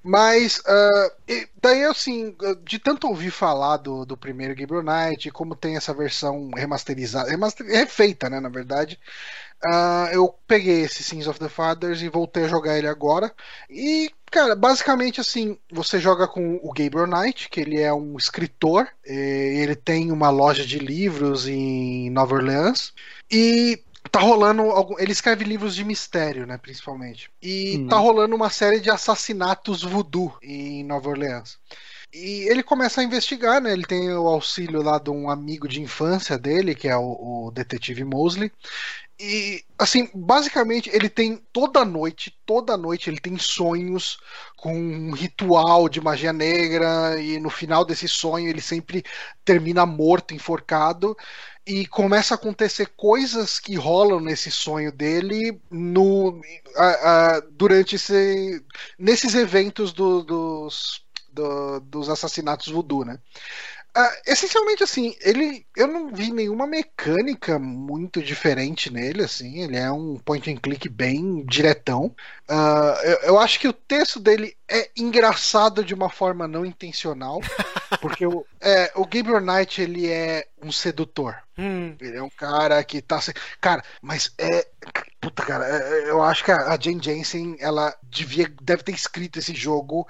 Mas, 0.02 0.58
uh, 0.58 1.12
daí, 1.60 1.84
assim, 1.84 2.36
de 2.64 2.78
tanto 2.78 3.08
ouvir 3.08 3.30
falar 3.30 3.78
do, 3.78 4.04
do 4.04 4.16
primeiro 4.16 4.54
Gabriel 4.54 4.82
Knight, 4.82 5.30
como 5.30 5.56
tem 5.56 5.76
essa 5.76 5.92
versão 5.92 6.50
remasterizada, 6.54 7.30
remaster, 7.30 7.66
refeita, 7.66 8.30
né, 8.30 8.40
na 8.40 8.48
verdade. 8.48 8.98
Uh, 9.62 10.08
eu 10.10 10.34
peguei 10.46 10.82
esse 10.82 11.02
Sins 11.04 11.26
of 11.26 11.38
the 11.38 11.48
Fathers 11.48 12.00
e 12.00 12.08
voltei 12.08 12.44
a 12.44 12.48
jogar 12.48 12.78
ele 12.78 12.86
agora. 12.86 13.30
E, 13.68 14.10
cara, 14.30 14.56
basicamente 14.56 15.20
assim, 15.20 15.58
você 15.70 15.98
joga 15.98 16.26
com 16.26 16.58
o 16.62 16.72
Gabriel 16.72 17.06
Knight, 17.06 17.50
que 17.50 17.60
ele 17.60 17.78
é 17.78 17.92
um 17.92 18.16
escritor, 18.16 18.88
ele 19.04 19.76
tem 19.76 20.10
uma 20.10 20.30
loja 20.30 20.64
de 20.64 20.78
livros 20.78 21.46
em 21.46 22.08
Nova 22.08 22.36
Orleans. 22.36 22.94
E 23.30 23.82
tá 24.10 24.20
rolando 24.20 24.62
algum, 24.62 24.98
ele 24.98 25.12
escreve 25.12 25.44
livros 25.44 25.74
de 25.74 25.84
mistério, 25.84 26.46
né, 26.46 26.58
principalmente. 26.58 27.30
E 27.40 27.76
uhum. 27.76 27.88
tá 27.88 27.96
rolando 27.96 28.34
uma 28.34 28.50
série 28.50 28.80
de 28.80 28.90
assassinatos 28.90 29.82
voodoo 29.82 30.36
em 30.42 30.82
Nova 30.84 31.08
Orleans. 31.08 31.58
E 32.12 32.48
ele 32.48 32.62
começa 32.62 33.00
a 33.00 33.04
investigar, 33.04 33.60
né? 33.60 33.72
Ele 33.72 33.84
tem 33.84 34.12
o 34.12 34.26
auxílio 34.26 34.82
lá 34.82 34.98
de 34.98 35.10
um 35.10 35.30
amigo 35.30 35.68
de 35.68 35.80
infância 35.80 36.36
dele, 36.36 36.74
que 36.74 36.88
é 36.88 36.96
o, 36.96 37.46
o 37.46 37.50
detetive 37.52 38.02
Mosley. 38.02 38.50
E, 39.22 39.62
assim, 39.78 40.10
basicamente, 40.12 40.90
ele 40.92 41.08
tem 41.08 41.36
toda 41.52 41.84
noite, 41.84 42.36
toda 42.44 42.76
noite, 42.76 43.08
ele 43.08 43.20
tem 43.20 43.38
sonhos 43.38 44.18
com 44.56 44.74
um 44.74 45.12
ritual 45.12 45.88
de 45.88 46.00
magia 46.00 46.32
negra, 46.32 47.20
e 47.20 47.38
no 47.38 47.50
final 47.50 47.84
desse 47.84 48.08
sonho 48.08 48.48
ele 48.48 48.62
sempre 48.62 49.04
termina 49.44 49.84
morto, 49.86 50.34
enforcado, 50.34 51.16
e 51.70 51.86
começa 51.86 52.34
a 52.34 52.36
acontecer 52.36 52.86
coisas 52.96 53.60
que 53.60 53.76
rolam 53.76 54.18
nesse 54.18 54.50
sonho 54.50 54.90
dele 54.90 55.60
no, 55.70 56.40
durante 57.52 57.94
esse, 57.94 58.60
nesses 58.98 59.36
eventos 59.36 59.92
do, 59.92 60.24
dos, 60.24 61.04
do, 61.32 61.78
dos 61.78 62.08
assassinatos 62.08 62.66
voodoo, 62.72 63.04
né? 63.04 63.20
Uh, 63.96 64.22
essencialmente 64.24 64.84
assim, 64.84 65.16
ele 65.20 65.66
eu 65.76 65.88
não 65.88 66.14
vi 66.14 66.30
nenhuma 66.32 66.64
mecânica 66.64 67.58
muito 67.58 68.22
diferente 68.22 68.92
nele, 68.92 69.24
assim, 69.24 69.62
ele 69.62 69.76
é 69.76 69.90
um 69.90 70.16
point 70.16 70.48
and 70.48 70.58
click 70.58 70.88
bem 70.88 71.44
diretão. 71.44 72.14
Uh, 72.48 73.02
eu, 73.02 73.18
eu, 73.22 73.38
acho 73.38 73.58
que 73.58 73.66
o 73.66 73.72
texto 73.72 74.20
dele 74.20 74.56
é 74.68 74.90
engraçado 74.96 75.84
de 75.84 75.92
uma 75.92 76.08
forma 76.08 76.46
não 76.46 76.64
intencional, 76.64 77.40
porque 78.00 78.24
o, 78.24 78.46
é, 78.60 78.92
o 78.94 79.04
Gabriel 79.04 79.40
Knight 79.40 79.82
ele 79.82 80.08
é 80.08 80.46
um 80.62 80.70
sedutor. 80.70 81.36
Hum. 81.58 81.96
Ele 82.00 82.16
é 82.16 82.22
um 82.22 82.30
cara 82.30 82.82
que 82.84 83.02
tá. 83.02 83.18
Cara, 83.60 83.82
mas 84.00 84.32
é. 84.38 84.66
Puta, 85.20 85.44
cara, 85.44 85.66
é, 85.66 86.10
eu 86.10 86.22
acho 86.22 86.44
que 86.44 86.50
a 86.50 86.78
Jane 86.80 87.02
Jensen 87.02 87.56
ela 87.60 87.94
devia, 88.02 88.50
deve 88.62 88.82
ter 88.82 88.92
escrito 88.92 89.38
esse 89.38 89.54
jogo 89.54 90.06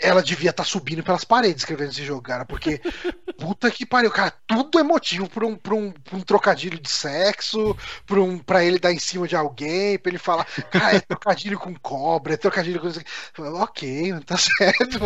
ela 0.00 0.22
devia 0.22 0.50
estar 0.50 0.62
tá 0.62 0.68
subindo 0.68 1.02
pelas 1.02 1.24
paredes 1.24 1.62
escrevendo 1.62 1.90
esse 1.90 2.04
jogo, 2.04 2.22
cara, 2.22 2.44
porque 2.44 2.80
puta 3.38 3.70
que 3.70 3.86
pariu, 3.86 4.10
cara, 4.10 4.32
tudo 4.46 4.78
é 4.78 4.82
motivo 4.82 5.28
pra 5.28 5.46
um, 5.46 5.56
pra 5.56 5.74
um, 5.74 5.90
pra 5.90 6.16
um 6.16 6.20
trocadilho 6.20 6.78
de 6.78 6.88
sexo, 6.88 7.76
pra, 8.06 8.20
um, 8.20 8.38
pra 8.38 8.64
ele 8.64 8.78
dar 8.78 8.92
em 8.92 8.98
cima 8.98 9.26
de 9.26 9.34
alguém, 9.34 9.98
pra 9.98 10.10
ele 10.10 10.18
falar, 10.18 10.44
cara, 10.70 10.96
é 10.96 11.00
trocadilho 11.00 11.58
com 11.58 11.74
cobra, 11.74 12.34
é 12.34 12.36
trocadilho 12.36 12.80
com. 12.80 12.90
Ok, 13.62 14.14
tá 14.26 14.36
certo, 14.38 14.98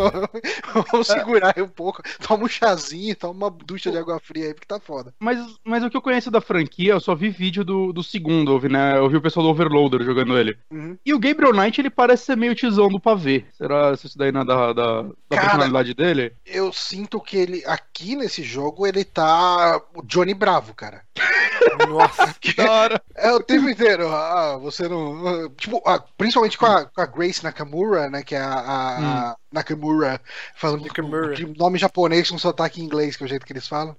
vamos 0.91 1.07
segurar 1.07 1.55
aí 1.57 1.63
um 1.63 1.69
pouco, 1.69 2.03
toma 2.27 2.45
um 2.45 2.49
chazinho, 2.49 3.17
toma 3.17 3.33
uma 3.33 3.51
ducha 3.51 3.91
de 3.91 3.99
água 3.99 4.21
fria 4.21 4.47
aí, 4.47 4.55
porque 4.55 4.67
tá 4.67 4.81
foda. 4.81 5.15
Mas, 5.19 5.39
mas 5.65 5.83
o 5.83 5.91
que 5.91 5.97
eu 5.97 6.03
conheço 6.03 6.31
da 6.31 6.41
franquia, 6.41 6.93
eu 6.93 7.01
só 7.01 7.15
vi 7.15 7.31
vídeo 7.31 7.65
do, 7.65 7.93
do 7.93 8.03
segundo, 8.03 8.53
eu 8.53 8.59
vi, 8.59 8.69
né? 8.69 8.99
Eu 8.99 9.09
vi 9.09 9.17
o 9.17 9.23
pessoal 9.23 9.45
do 9.45 9.51
Overloader 9.51 10.03
jogando 10.03 10.39
ele. 10.39 10.57
Uhum. 10.71 10.97
E 11.05 11.15
o 11.15 11.19
Gabriel 11.19 11.53
Knight, 11.53 11.81
ele 11.81 11.91
parece 11.91 12.25
ser 12.25 12.37
meio 12.37 12.55
tizão 12.55 12.89
do 12.89 13.01
pavê. 13.01 13.45
Será 13.53 13.97
se 13.97 14.07
isso 14.07 14.19
daí 14.19 14.33
não 14.33 14.43
é 14.43 14.45
da, 14.45 14.73
da, 14.75 15.03
da 15.03 15.11
Cara, 15.31 15.43
personalidade 15.43 15.95
dele? 15.95 16.37
Eu 16.45 16.73
sinto 16.73 17.21
que 17.21 17.37
ele, 17.37 17.63
aqui 17.67 18.17
nesse 18.17 18.43
jogo, 18.43 18.87
ele 18.87 19.05
tá 19.05 19.81
o 19.95 20.03
Johnny 20.03 20.35
Bravo, 20.35 20.75
cara. 20.75 21.03
Nossa, 21.89 22.35
que 22.41 22.61
hora. 22.61 23.01
É 23.17 23.33
o 23.33 23.41
tempo 23.41 23.69
inteiro. 23.69 24.09
Ah, 24.09 24.57
você 24.59 24.89
não. 24.89 25.49
Tipo, 25.51 25.83
ah, 25.87 26.03
principalmente 26.17 26.59
com 26.59 26.67
a, 26.67 26.85
com 26.85 27.01
a, 27.01 27.07
Grace 27.07 27.43
Nakamura, 27.43 28.11
né? 28.11 28.23
Que 28.23 28.35
é 28.35 28.41
a, 28.41 28.53
a, 28.53 28.99
hum. 28.99 29.05
a 29.05 29.37
Nakamura, 29.53 30.21
falando 30.57 30.85
Nakamura. 30.85 31.35
de 31.35 31.47
nome 31.47 31.79
japonês 31.79 32.31
com 32.31 32.39
sotaque 32.39 32.81
em 32.81 32.85
inglês, 32.85 33.17
que 33.17 33.23
é 33.23 33.27
o 33.27 33.29
jeito 33.29 33.47
que 33.47 33.53
eles 33.53 33.69
falam. 33.69 33.97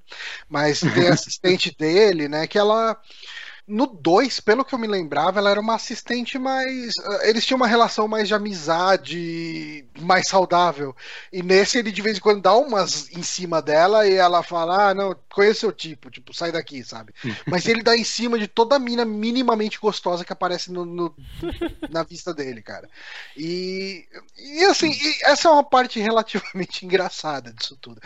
Mas 0.50 0.82
tem 0.82 1.08
a 1.08 1.14
assistente 1.14 1.74
dele, 1.78 2.28
né? 2.28 2.48
Que 2.48 2.58
ela 2.58 2.98
No 3.68 3.88
2, 3.88 4.40
pelo 4.42 4.64
que 4.64 4.76
eu 4.76 4.80
me 4.80 4.86
lembrava, 4.86 5.40
ela 5.40 5.50
era 5.50 5.60
uma 5.60 5.74
assistente 5.74 6.38
mais. 6.38 6.94
Eh, 6.98 7.30
eles 7.30 7.44
tinham 7.44 7.58
uma 7.58 7.68
relação 7.68 8.08
mais 8.08 8.28
de 8.28 8.36
amizade, 8.36 9.84
mais 10.00 10.28
saudável. 10.28 10.96
E 11.34 11.42
nesse 11.42 11.80
ele 11.80 11.92
de 11.92 12.02
vez 12.02 12.18
em 12.18 12.22
quando 12.22 12.42
dá 12.44 12.54
umas 12.54 13.10
em 13.10 13.24
cima 13.24 13.64
dela 13.64 14.08
e 14.08 14.14
ela 14.14 14.44
fala: 14.44 14.90
Ah, 14.90 14.94
não, 14.94 15.16
conheço 15.34 15.62
seu 15.62 15.72
tipo, 15.72 16.12
tipo, 16.12 16.32
sai 16.32 16.52
daqui, 16.52 16.84
sabe? 16.84 17.12
Mas 17.48 17.68
ele 17.68 17.82
dá 17.82 17.98
em 17.98 18.04
cima 18.04 18.38
de 18.38 18.48
toda 18.48 18.76
a 18.76 18.80
mina 18.80 19.04
minimamente 19.04 19.80
gostosa 19.80 20.24
que 20.24 20.34
aparece 20.34 20.72
no, 20.72 20.86
no 20.86 21.16
na 21.90 22.04
vista 22.04 22.34
dele, 22.34 22.62
cara. 22.62 22.88
E, 23.36 24.06
e 24.38 24.64
assim, 24.66 24.92
e 24.92 25.26
essa 25.26 25.48
é 25.48 25.52
uma 25.52 25.64
parte 25.64 26.00
relativamente 26.02 26.86
engraçada 26.86 27.52
disso 27.52 27.76
tudo. 27.82 28.00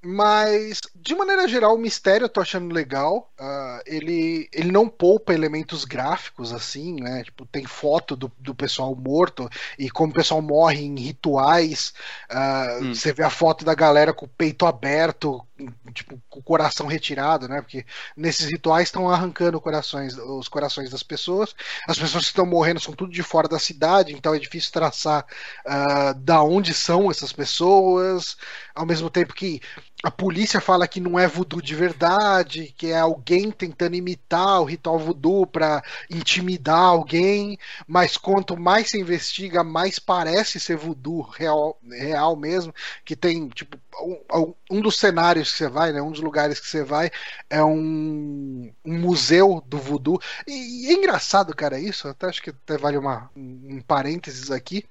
Mas, 0.00 0.80
de 0.94 1.14
maneira 1.14 1.48
geral, 1.48 1.74
o 1.74 1.78
mistério 1.78 2.24
eu 2.24 2.28
tô 2.28 2.40
achando 2.40 2.72
legal. 2.72 3.32
Uh, 3.38 3.82
ele, 3.84 4.48
ele 4.52 4.70
não 4.70 4.88
poupa 4.88 5.34
elementos 5.34 5.84
gráficos, 5.84 6.52
assim, 6.52 7.00
né? 7.00 7.24
Tipo, 7.24 7.44
tem 7.44 7.66
foto 7.66 8.14
do, 8.14 8.30
do 8.38 8.54
pessoal 8.54 8.94
morto 8.94 9.48
e 9.76 9.90
como 9.90 10.12
o 10.12 10.14
pessoal 10.14 10.40
morre 10.40 10.84
em 10.84 10.98
rituais. 10.98 11.92
Uh, 12.30 12.84
hum. 12.84 12.94
Você 12.94 13.12
vê 13.12 13.24
a 13.24 13.30
foto 13.30 13.64
da 13.64 13.74
galera 13.74 14.12
com 14.12 14.26
o 14.26 14.28
peito 14.28 14.66
aberto, 14.66 15.44
tipo, 15.92 16.20
com 16.28 16.40
o 16.40 16.42
coração 16.42 16.86
retirado, 16.86 17.48
né? 17.48 17.60
Porque 17.60 17.84
nesses 18.16 18.46
rituais 18.46 18.88
estão 18.88 19.08
arrancando 19.08 19.60
corações, 19.60 20.16
os 20.16 20.48
corações 20.48 20.90
das 20.90 21.02
pessoas. 21.02 21.54
As 21.86 21.98
pessoas 21.98 22.24
que 22.24 22.30
estão 22.30 22.46
morrendo 22.46 22.80
são 22.80 22.94
tudo 22.94 23.12
de 23.12 23.22
fora 23.22 23.48
da 23.48 23.58
cidade, 23.58 24.12
então 24.12 24.34
é 24.34 24.38
difícil 24.38 24.72
traçar 24.72 25.24
uh, 25.66 26.14
da 26.14 26.42
onde 26.42 26.72
são 26.74 27.10
essas 27.10 27.32
pessoas. 27.32 28.36
Ao 28.74 28.86
mesmo 28.86 29.10
tempo 29.10 29.34
que 29.34 29.60
a 30.02 30.10
polícia 30.12 30.60
fala 30.60 30.86
que 30.86 31.00
não 31.00 31.18
é 31.18 31.26
voodoo 31.26 31.60
de 31.60 31.74
verdade, 31.74 32.72
que 32.76 32.88
é 32.92 32.98
alguém 32.98 33.50
tentando 33.50 33.96
imitar 33.96 34.60
o 34.60 34.64
ritual 34.64 34.96
voodoo 34.96 35.44
para 35.44 35.82
intimidar 36.08 36.78
alguém, 36.78 37.58
mas 37.86 38.16
quanto 38.16 38.56
mais 38.56 38.90
se 38.90 39.00
investiga, 39.00 39.64
mais 39.64 39.98
parece 39.98 40.60
ser 40.60 40.76
voodoo 40.76 41.22
real, 41.22 41.76
real 41.90 42.36
mesmo, 42.36 42.72
que 43.04 43.16
tem 43.16 43.48
tipo 43.48 43.76
um, 44.00 44.54
um 44.70 44.80
dos 44.80 44.98
cenários 44.98 45.50
que 45.50 45.58
você 45.58 45.68
vai, 45.68 45.92
né, 45.92 46.00
um 46.00 46.12
dos 46.12 46.20
lugares 46.20 46.60
que 46.60 46.68
você 46.68 46.84
vai 46.84 47.10
é 47.50 47.62
um, 47.64 48.72
um 48.84 48.98
museu 49.00 49.62
do 49.66 49.78
voodoo. 49.78 50.20
E, 50.46 50.86
e, 50.86 50.90
é 50.90 50.92
engraçado, 50.92 51.54
cara, 51.56 51.80
isso, 51.80 52.06
até 52.06 52.26
acho 52.26 52.40
que 52.42 52.50
até 52.50 52.78
vale 52.78 52.96
uma, 52.96 53.30
um 53.36 53.80
parênteses 53.80 54.50
aqui. 54.52 54.84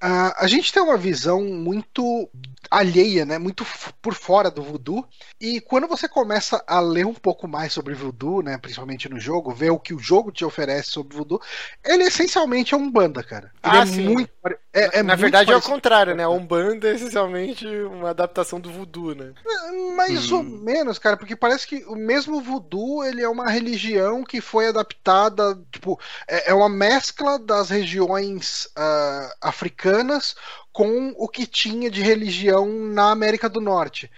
A 0.00 0.46
gente 0.46 0.72
tem 0.72 0.82
uma 0.82 0.96
visão 0.96 1.44
muito 1.44 2.30
alheia, 2.70 3.26
né? 3.26 3.38
Muito 3.38 3.66
por 4.00 4.14
fora 4.14 4.50
do 4.50 4.62
voodoo. 4.62 5.06
E 5.38 5.60
quando 5.60 5.86
você 5.86 6.08
começa 6.08 6.62
a 6.66 6.80
ler 6.80 7.04
um 7.04 7.12
pouco 7.12 7.46
mais 7.46 7.72
sobre 7.72 7.92
voodoo, 7.92 8.42
né? 8.42 8.56
Principalmente 8.56 9.10
no 9.10 9.20
jogo, 9.20 9.52
ver 9.52 9.70
o 9.70 9.78
que 9.78 9.92
o 9.92 9.98
jogo 9.98 10.32
te 10.32 10.42
oferece 10.42 10.90
sobre 10.90 11.16
voodoo, 11.16 11.40
ele 11.84 12.04
essencialmente 12.04 12.72
é 12.72 12.76
um 12.78 12.90
banda, 12.90 13.22
cara. 13.22 13.52
Ele 13.62 13.76
ah, 13.76 13.82
é 13.82 13.86
sim. 13.86 14.08
muito. 14.08 14.30
É, 14.72 15.00
é 15.00 15.02
Na 15.02 15.14
verdade 15.16 15.52
é 15.52 15.56
o 15.56 15.60
contrário, 15.60 16.14
né? 16.14 16.26
Um 16.26 16.44
banda 16.44 16.88
é 16.88 16.94
essencialmente 16.94 17.66
uma 17.66 18.10
adaptação 18.10 18.58
do 18.58 18.70
voodoo, 18.70 19.14
né? 19.14 19.34
É, 19.46 19.94
mais 19.94 20.32
hum. 20.32 20.38
ou 20.38 20.42
menos, 20.42 20.98
cara, 20.98 21.16
porque 21.16 21.36
parece 21.36 21.66
que 21.66 21.84
o 21.86 21.94
mesmo 21.94 22.40
voodoo 22.40 23.04
ele 23.04 23.22
é 23.22 23.28
uma 23.28 23.50
religião 23.50 24.24
que 24.24 24.40
foi 24.40 24.68
adaptada, 24.68 25.58
tipo, 25.70 26.00
é, 26.26 26.50
é 26.50 26.54
uma 26.54 26.68
mescla 26.68 27.38
das 27.38 27.68
regiões 27.68 28.66
uh, 28.76 29.34
africanas 29.40 30.34
com 30.72 31.12
o 31.16 31.28
que 31.28 31.46
tinha 31.46 31.90
de 31.90 32.00
religião 32.00 32.68
na 32.68 33.10
América 33.10 33.48
do 33.48 33.60
Norte. 33.60 34.10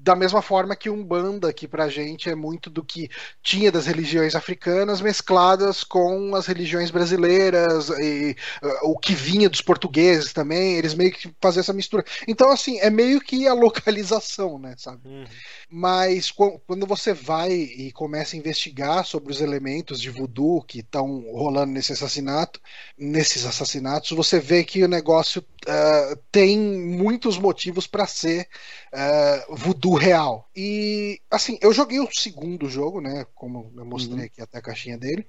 Da 0.00 0.16
mesma 0.16 0.40
forma 0.40 0.74
que 0.74 0.88
Umbanda, 0.88 1.52
que 1.52 1.68
pra 1.68 1.88
gente 1.88 2.30
é 2.30 2.34
muito 2.34 2.70
do 2.70 2.82
que 2.82 3.10
tinha 3.42 3.70
das 3.70 3.86
religiões 3.86 4.34
africanas 4.34 5.00
mescladas 5.00 5.84
com 5.84 6.34
as 6.34 6.46
religiões 6.46 6.90
brasileiras 6.90 7.90
e 7.90 8.34
uh, 8.62 8.90
o 8.90 8.98
que 8.98 9.14
vinha 9.14 9.50
dos 9.50 9.60
portugueses 9.60 10.32
também, 10.32 10.76
eles 10.76 10.94
meio 10.94 11.12
que 11.12 11.30
faziam 11.40 11.60
essa 11.60 11.72
mistura. 11.72 12.04
Então, 12.26 12.50
assim, 12.50 12.78
é 12.78 12.88
meio 12.88 13.20
que 13.20 13.46
a 13.46 13.52
localização, 13.52 14.58
né, 14.58 14.74
sabe? 14.78 15.06
Uhum. 15.06 15.24
Mas 15.70 16.30
quando 16.30 16.86
você 16.86 17.12
vai 17.12 17.52
e 17.52 17.92
começa 17.92 18.34
a 18.34 18.38
investigar 18.38 19.04
sobre 19.04 19.30
os 19.30 19.40
elementos 19.40 20.00
de 20.00 20.08
voodoo 20.08 20.62
que 20.62 20.80
estão 20.80 21.24
rolando 21.32 21.72
nesse 21.72 21.92
assassinato, 21.92 22.60
nesses 22.96 23.44
assassinatos, 23.44 24.10
você 24.12 24.40
vê 24.40 24.64
que 24.64 24.82
o 24.82 24.88
negócio 24.88 25.44
uh, 25.66 25.97
tem 26.30 26.58
muitos 26.58 27.38
motivos 27.38 27.86
para 27.86 28.06
ser 28.06 28.48
uh, 28.92 29.56
voodoo 29.56 29.94
real. 29.94 30.48
E 30.54 31.20
assim, 31.30 31.58
eu 31.60 31.72
joguei 31.72 32.00
o 32.00 32.08
segundo 32.12 32.68
jogo, 32.68 33.00
né? 33.00 33.26
Como 33.34 33.72
eu 33.76 33.84
mostrei 33.84 34.18
uhum. 34.18 34.24
aqui 34.24 34.40
até 34.40 34.58
a 34.58 34.62
caixinha 34.62 34.98
dele. 34.98 35.26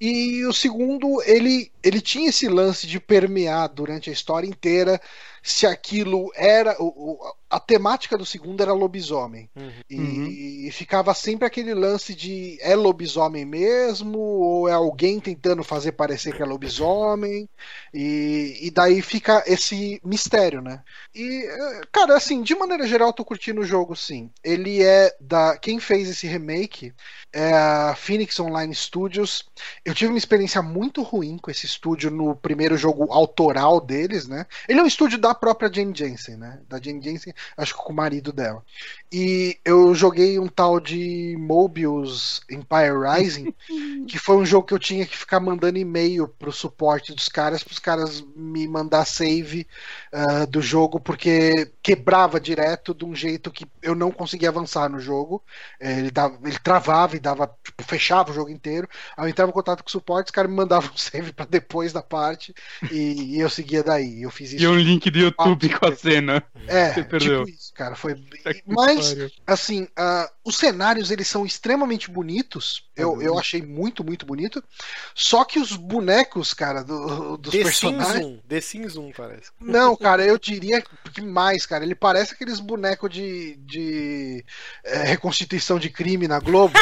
E 0.00 0.44
o 0.44 0.52
segundo, 0.52 1.22
ele, 1.22 1.72
ele 1.82 2.00
tinha 2.00 2.28
esse 2.28 2.48
lance 2.48 2.86
de 2.86 3.00
permear 3.00 3.68
durante 3.68 4.10
a 4.10 4.12
história 4.12 4.46
inteira 4.46 5.00
se 5.42 5.66
aquilo 5.66 6.30
era. 6.34 6.76
O, 6.80 7.18
a 7.50 7.58
temática 7.58 8.18
do 8.18 8.26
segundo 8.26 8.62
era 8.62 8.72
lobisomem. 8.72 9.48
Uhum. 9.56 9.72
E, 9.88 9.96
uhum. 9.96 10.26
e, 10.26 10.70
ficava 10.70 11.14
sempre 11.14 11.46
aquele 11.46 11.72
lance 11.72 12.14
de 12.14 12.58
é 12.60 12.76
lobisomem 12.76 13.44
mesmo, 13.44 14.18
ou 14.18 14.68
é 14.68 14.72
alguém 14.72 15.18
tentando 15.18 15.64
fazer 15.64 15.92
parecer 15.92 16.34
que 16.36 16.42
é 16.42 16.46
lobisomem. 16.46 17.48
E, 17.92 18.58
e 18.62 18.70
daí 18.70 19.00
fica 19.00 19.42
esse 19.46 20.00
mistério, 20.04 20.60
né? 20.60 20.82
E, 21.14 21.48
cara, 21.90 22.16
assim, 22.16 22.42
de 22.42 22.54
maneira 22.54 22.86
geral, 22.86 23.12
tô 23.12 23.24
curtindo 23.24 23.62
o 23.62 23.66
jogo, 23.66 23.96
sim. 23.96 24.30
Ele 24.44 24.82
é 24.82 25.14
da. 25.18 25.56
Quem 25.56 25.80
fez 25.80 26.08
esse 26.08 26.26
remake 26.26 26.92
é 27.32 27.52
a 27.52 27.94
Phoenix 27.96 28.38
Online 28.38 28.74
Studios. 28.74 29.44
Eu 29.84 29.94
tive 29.94 30.10
uma 30.10 30.18
experiência 30.18 30.60
muito 30.60 31.02
ruim 31.02 31.38
com 31.38 31.50
esse 31.50 31.64
estúdio 31.64 32.10
no 32.10 32.36
primeiro 32.36 32.76
jogo 32.76 33.10
autoral 33.10 33.80
deles, 33.80 34.28
né? 34.28 34.46
Ele 34.68 34.80
é 34.80 34.82
um 34.82 34.86
estúdio 34.86 35.18
da 35.18 35.27
própria 35.34 35.72
Jane 35.72 35.92
Jensen, 35.94 36.36
né? 36.36 36.60
Da 36.68 36.80
Jane 36.80 37.02
Jensen, 37.02 37.32
acho 37.56 37.74
que 37.74 37.82
com 37.82 37.92
o 37.92 37.96
marido 37.96 38.32
dela. 38.32 38.62
E 39.12 39.58
eu 39.64 39.94
joguei 39.94 40.38
um 40.38 40.48
tal 40.48 40.80
de 40.80 41.36
Mobius 41.38 42.40
Empire 42.50 42.98
Rising, 42.98 43.54
que 44.06 44.18
foi 44.18 44.36
um 44.36 44.46
jogo 44.46 44.66
que 44.66 44.74
eu 44.74 44.78
tinha 44.78 45.06
que 45.06 45.16
ficar 45.16 45.40
mandando 45.40 45.78
e-mail 45.78 46.28
pro 46.28 46.52
suporte 46.52 47.14
dos 47.14 47.28
caras, 47.28 47.62
pros 47.62 47.78
caras 47.78 48.24
me 48.36 48.66
mandar 48.68 49.04
save 49.04 49.66
uh, 50.12 50.46
do 50.46 50.60
jogo, 50.60 51.00
porque 51.00 51.70
quebrava 51.82 52.40
direto 52.40 52.94
de 52.94 53.04
um 53.04 53.14
jeito 53.14 53.50
que 53.50 53.66
eu 53.82 53.94
não 53.94 54.10
conseguia 54.10 54.48
avançar 54.48 54.88
no 54.88 55.00
jogo. 55.00 55.42
É, 55.80 55.98
ele, 55.98 56.10
dava, 56.10 56.38
ele 56.44 56.58
travava 56.58 57.16
e 57.16 57.20
dava, 57.20 57.50
tipo, 57.62 57.82
fechava 57.82 58.30
o 58.30 58.34
jogo 58.34 58.50
inteiro. 58.50 58.88
Aí 59.16 59.24
eu 59.24 59.28
entrava 59.28 59.50
em 59.50 59.54
contato 59.54 59.82
com 59.82 59.88
o 59.88 59.92
suporte, 59.92 60.26
os 60.26 60.32
caras 60.32 60.50
me 60.50 60.56
mandavam 60.56 60.90
um 60.94 60.96
save 60.96 61.32
para 61.32 61.46
depois 61.46 61.92
da 61.92 62.02
parte 62.02 62.54
e, 62.90 63.36
e, 63.36 63.40
eu 63.40 63.50
seguia 63.50 63.82
daí. 63.82 64.22
Eu 64.22 64.30
fiz 64.30 64.52
isso. 64.52 64.62
E 64.62 64.68
um 64.68 64.76
link 64.76 65.10
do 65.10 65.18
YouTube 65.18 65.68
com 65.70 65.86
a 65.86 65.96
cena. 65.96 66.42
É, 66.66 66.92
Você 66.92 67.04
perdeu. 67.04 67.44
tipo 67.44 67.56
isso, 67.56 67.72
cara. 67.74 67.94
Foi. 67.94 68.16
Mas, 68.66 69.16
assim, 69.46 69.84
uh, 69.84 70.30
os 70.44 70.56
cenários 70.56 71.10
eles 71.10 71.28
são 71.28 71.44
extremamente 71.44 72.10
bonitos. 72.10 72.88
Eu, 72.96 73.12
uhum. 73.12 73.22
eu 73.22 73.38
achei 73.38 73.62
muito, 73.62 74.04
muito 74.04 74.26
bonito. 74.26 74.62
Só 75.14 75.44
que 75.44 75.58
os 75.58 75.72
bonecos, 75.72 76.52
cara, 76.52 76.82
do, 76.82 77.36
dos 77.36 77.52
The 77.52 77.62
personagens. 77.62 78.26
Sims 78.26 78.38
1. 78.44 78.48
The 78.48 78.60
Sims 78.60 78.96
1, 78.96 79.12
parece. 79.12 79.50
Não, 79.60 79.97
cara, 80.00 80.24
eu 80.24 80.38
diria 80.38 80.82
que 81.12 81.20
mais, 81.20 81.66
cara. 81.66 81.84
Ele 81.84 81.94
parece 81.94 82.34
aqueles 82.34 82.60
bonecos 82.60 83.10
de, 83.10 83.56
de 83.56 84.44
é, 84.84 85.02
reconstituição 85.02 85.78
de 85.78 85.90
crime 85.90 86.28
na 86.28 86.38
Globo. 86.38 86.74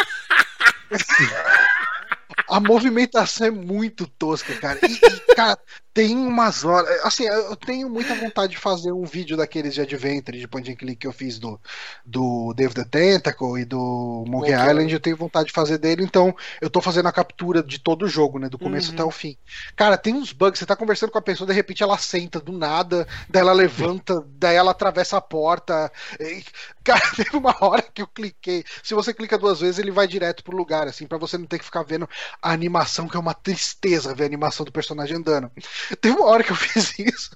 a 2.48 2.60
movimentação 2.60 3.46
é 3.46 3.50
muito 3.50 4.06
tosca, 4.06 4.54
cara. 4.56 4.78
E, 4.82 4.92
e, 4.92 5.34
cara, 5.34 5.58
tem 5.96 6.14
umas 6.14 6.62
horas. 6.62 6.90
Assim, 7.06 7.24
eu 7.24 7.56
tenho 7.56 7.88
muita 7.88 8.14
vontade 8.14 8.52
de 8.52 8.58
fazer 8.58 8.92
um 8.92 9.06
vídeo 9.06 9.34
daqueles 9.34 9.72
de 9.72 9.80
Adventure, 9.80 10.38
de 10.38 10.46
point 10.46 10.70
and 10.70 10.74
click 10.74 10.96
que 10.96 11.06
eu 11.06 11.12
fiz 11.12 11.38
do, 11.38 11.58
do 12.04 12.52
Dave 12.54 12.74
the 12.74 12.84
Tentacle 12.84 13.58
e 13.58 13.64
do 13.64 14.22
Monkey 14.28 14.52
okay. 14.54 14.68
Island. 14.68 14.92
Eu 14.92 15.00
tenho 15.00 15.16
vontade 15.16 15.46
de 15.46 15.54
fazer 15.54 15.78
dele, 15.78 16.04
então 16.04 16.36
eu 16.60 16.68
tô 16.68 16.82
fazendo 16.82 17.06
a 17.06 17.12
captura 17.12 17.62
de 17.62 17.78
todo 17.78 18.04
o 18.04 18.08
jogo, 18.08 18.38
né? 18.38 18.50
Do 18.50 18.58
começo 18.58 18.88
uhum. 18.88 18.94
até 18.94 19.04
o 19.04 19.10
fim. 19.10 19.38
Cara, 19.74 19.96
tem 19.96 20.12
uns 20.12 20.34
bugs. 20.34 20.58
Você 20.58 20.66
tá 20.66 20.76
conversando 20.76 21.12
com 21.12 21.16
a 21.16 21.22
pessoa, 21.22 21.48
de 21.48 21.54
repente 21.54 21.82
ela 21.82 21.96
senta 21.96 22.38
do 22.40 22.52
nada, 22.52 23.08
daí 23.30 23.40
ela 23.40 23.54
levanta, 23.54 24.22
daí 24.36 24.54
ela 24.56 24.72
atravessa 24.72 25.16
a 25.16 25.22
porta. 25.22 25.90
E, 26.20 26.44
cara, 26.84 27.00
teve 27.16 27.38
uma 27.38 27.56
hora 27.58 27.80
que 27.80 28.02
eu 28.02 28.06
cliquei. 28.06 28.66
Se 28.82 28.92
você 28.92 29.14
clica 29.14 29.38
duas 29.38 29.60
vezes, 29.60 29.78
ele 29.78 29.90
vai 29.90 30.06
direto 30.06 30.44
pro 30.44 30.54
lugar, 30.54 30.86
assim, 30.88 31.06
para 31.06 31.16
você 31.16 31.38
não 31.38 31.46
ter 31.46 31.58
que 31.58 31.64
ficar 31.64 31.84
vendo 31.84 32.06
a 32.42 32.52
animação, 32.52 33.08
que 33.08 33.16
é 33.16 33.20
uma 33.20 33.32
tristeza 33.32 34.14
ver 34.14 34.24
a 34.24 34.26
animação 34.26 34.66
do 34.66 34.70
personagem 34.70 35.16
andando. 35.16 35.50
Tem 36.00 36.12
uma 36.12 36.26
hora 36.26 36.42
que 36.42 36.52
eu 36.52 36.56
fiz 36.56 36.98
isso. 36.98 37.30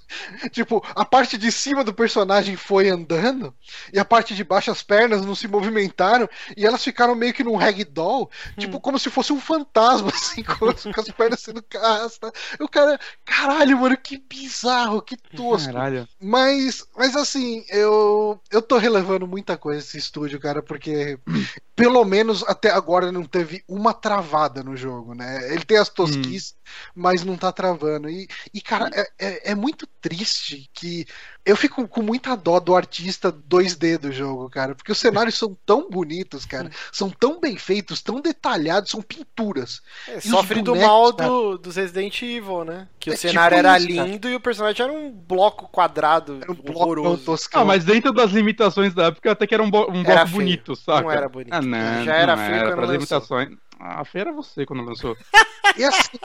Tipo, 0.51 0.85
a 0.95 1.05
parte 1.05 1.39
de 1.39 1.51
cima 1.53 1.85
do 1.85 1.95
personagem 1.95 2.57
foi 2.57 2.89
andando 2.89 3.55
e 3.93 3.99
a 3.99 4.05
parte 4.05 4.35
de 4.35 4.45
baixo, 4.45 4.71
as 4.71 4.83
pernas 4.83 5.25
não 5.25 5.35
se 5.35 5.47
movimentaram 5.47 6.29
e 6.57 6.67
elas 6.67 6.83
ficaram 6.83 7.15
meio 7.15 7.33
que 7.33 7.45
num 7.45 7.57
ragdoll, 7.57 8.31
hum. 8.51 8.61
tipo, 8.61 8.81
como 8.81 8.99
se 8.99 9.11
fosse 9.11 9.33
um 9.33 9.41
fantasma, 9.41 10.11
assim, 10.15 10.43
com, 10.43 10.57
com 10.59 11.01
as 11.01 11.11
pernas 11.11 11.41
sendo 11.41 11.63
castas. 11.63 12.33
O 12.59 12.69
cara, 12.69 12.99
caralho, 13.25 13.79
mano, 13.79 13.97
que 13.97 14.19
bizarro, 14.19 15.03
que 15.03 15.17
tosco. 15.17 15.73
Caralho. 15.73 16.09
Mas, 16.21 16.85
mas 16.97 17.17
assim, 17.17 17.65
eu, 17.71 18.41
eu 18.51 18.63
tô 18.63 18.79
relevando 18.79 19.27
muita 19.27 19.57
coisa 19.57 19.81
esse 19.81 19.99
estúdio, 19.99 20.41
cara, 20.41 20.63
porque 20.63 21.19
pelo 21.77 22.05
menos 22.05 22.43
até 22.45 22.71
agora 22.71 23.11
não 23.11 23.25
teve 23.25 23.65
uma 23.67 23.95
travada 23.95 24.63
no 24.63 24.77
jogo, 24.77 25.15
né? 25.15 25.53
Ele 25.53 25.65
tem 25.65 25.79
as 25.79 25.89
tosquices, 25.89 26.53
hum. 26.53 26.60
Mas 26.95 27.25
não 27.25 27.37
tá 27.37 27.53
travando. 27.53 28.09
E, 28.09 28.29
e 28.53 28.61
cara, 28.61 28.91
é, 28.93 29.09
é, 29.19 29.51
é, 29.53 29.55
muito 29.55 29.87
triste 30.01 30.69
que 30.73 31.07
eu 31.45 31.57
fico 31.57 31.87
com 31.89 32.03
muita 32.03 32.37
dó 32.37 32.61
do 32.61 32.75
artista 32.75 33.33
2D 33.33 33.99
do 33.99 34.13
jogo, 34.13 34.49
cara, 34.51 34.75
porque 34.75 34.93
os 34.93 34.99
cenários 34.99 35.37
são 35.37 35.57
tão 35.65 35.89
bonitos, 35.91 36.45
cara, 36.45 36.71
são 36.93 37.11
tão 37.11 37.41
bem 37.41 37.57
feitos, 37.57 38.03
tão 38.03 38.21
detalhados, 38.21 38.91
são 38.91 39.03
pinturas. 39.03 39.81
É, 40.09 40.21
sofre 40.21 40.63
bonecos, 40.63 40.81
do 40.81 40.87
mal 40.87 41.13
do, 41.13 41.59
dos 41.59 41.77
Resident 41.77 42.23
Evil, 42.23 42.65
né? 42.65 42.89
Que 42.99 43.11
é 43.11 43.15
o 43.15 43.17
cenário 43.17 43.57
tipo 43.57 43.69
era 43.69 43.79
isso, 43.79 43.87
lindo 43.89 44.21
cara. 44.21 44.33
e 44.33 44.37
o 44.37 44.41
personagem 44.41 44.85
era 44.85 44.93
um 44.93 45.11
bloco 45.11 45.69
quadrado 45.69 46.39
era 46.41 46.53
um 46.53 46.57
horroroso. 46.71 47.25
Bloco 47.25 47.43
ah, 47.55 47.65
mas 47.65 47.85
dentro 47.85 48.13
das 48.13 48.31
limitações 48.31 48.95
da 48.95 49.07
época 49.07 49.33
até 49.33 49.47
que 49.47 49.55
era 49.55 49.63
um, 49.63 49.67
um 49.67 50.03
bloco 50.03 50.29
bonito, 50.29 50.77
saca? 50.77 51.03
Não 51.03 51.11
era 51.11 51.29
bonito. 51.29 51.53
Ah, 51.53 51.63
não, 51.63 52.05
Já 52.05 52.15
era 52.15 52.37
não 52.37 52.45
feio 52.45 52.57
era, 52.57 52.75
quando 52.75 52.93
limitações. 52.93 53.51
Ah, 53.81 54.05
feio 54.05 54.23
era 54.23 54.33
você 54.33 54.67
quando 54.67 54.85
lançou. 54.85 55.17
e 55.77 55.85
assim, 55.85 56.19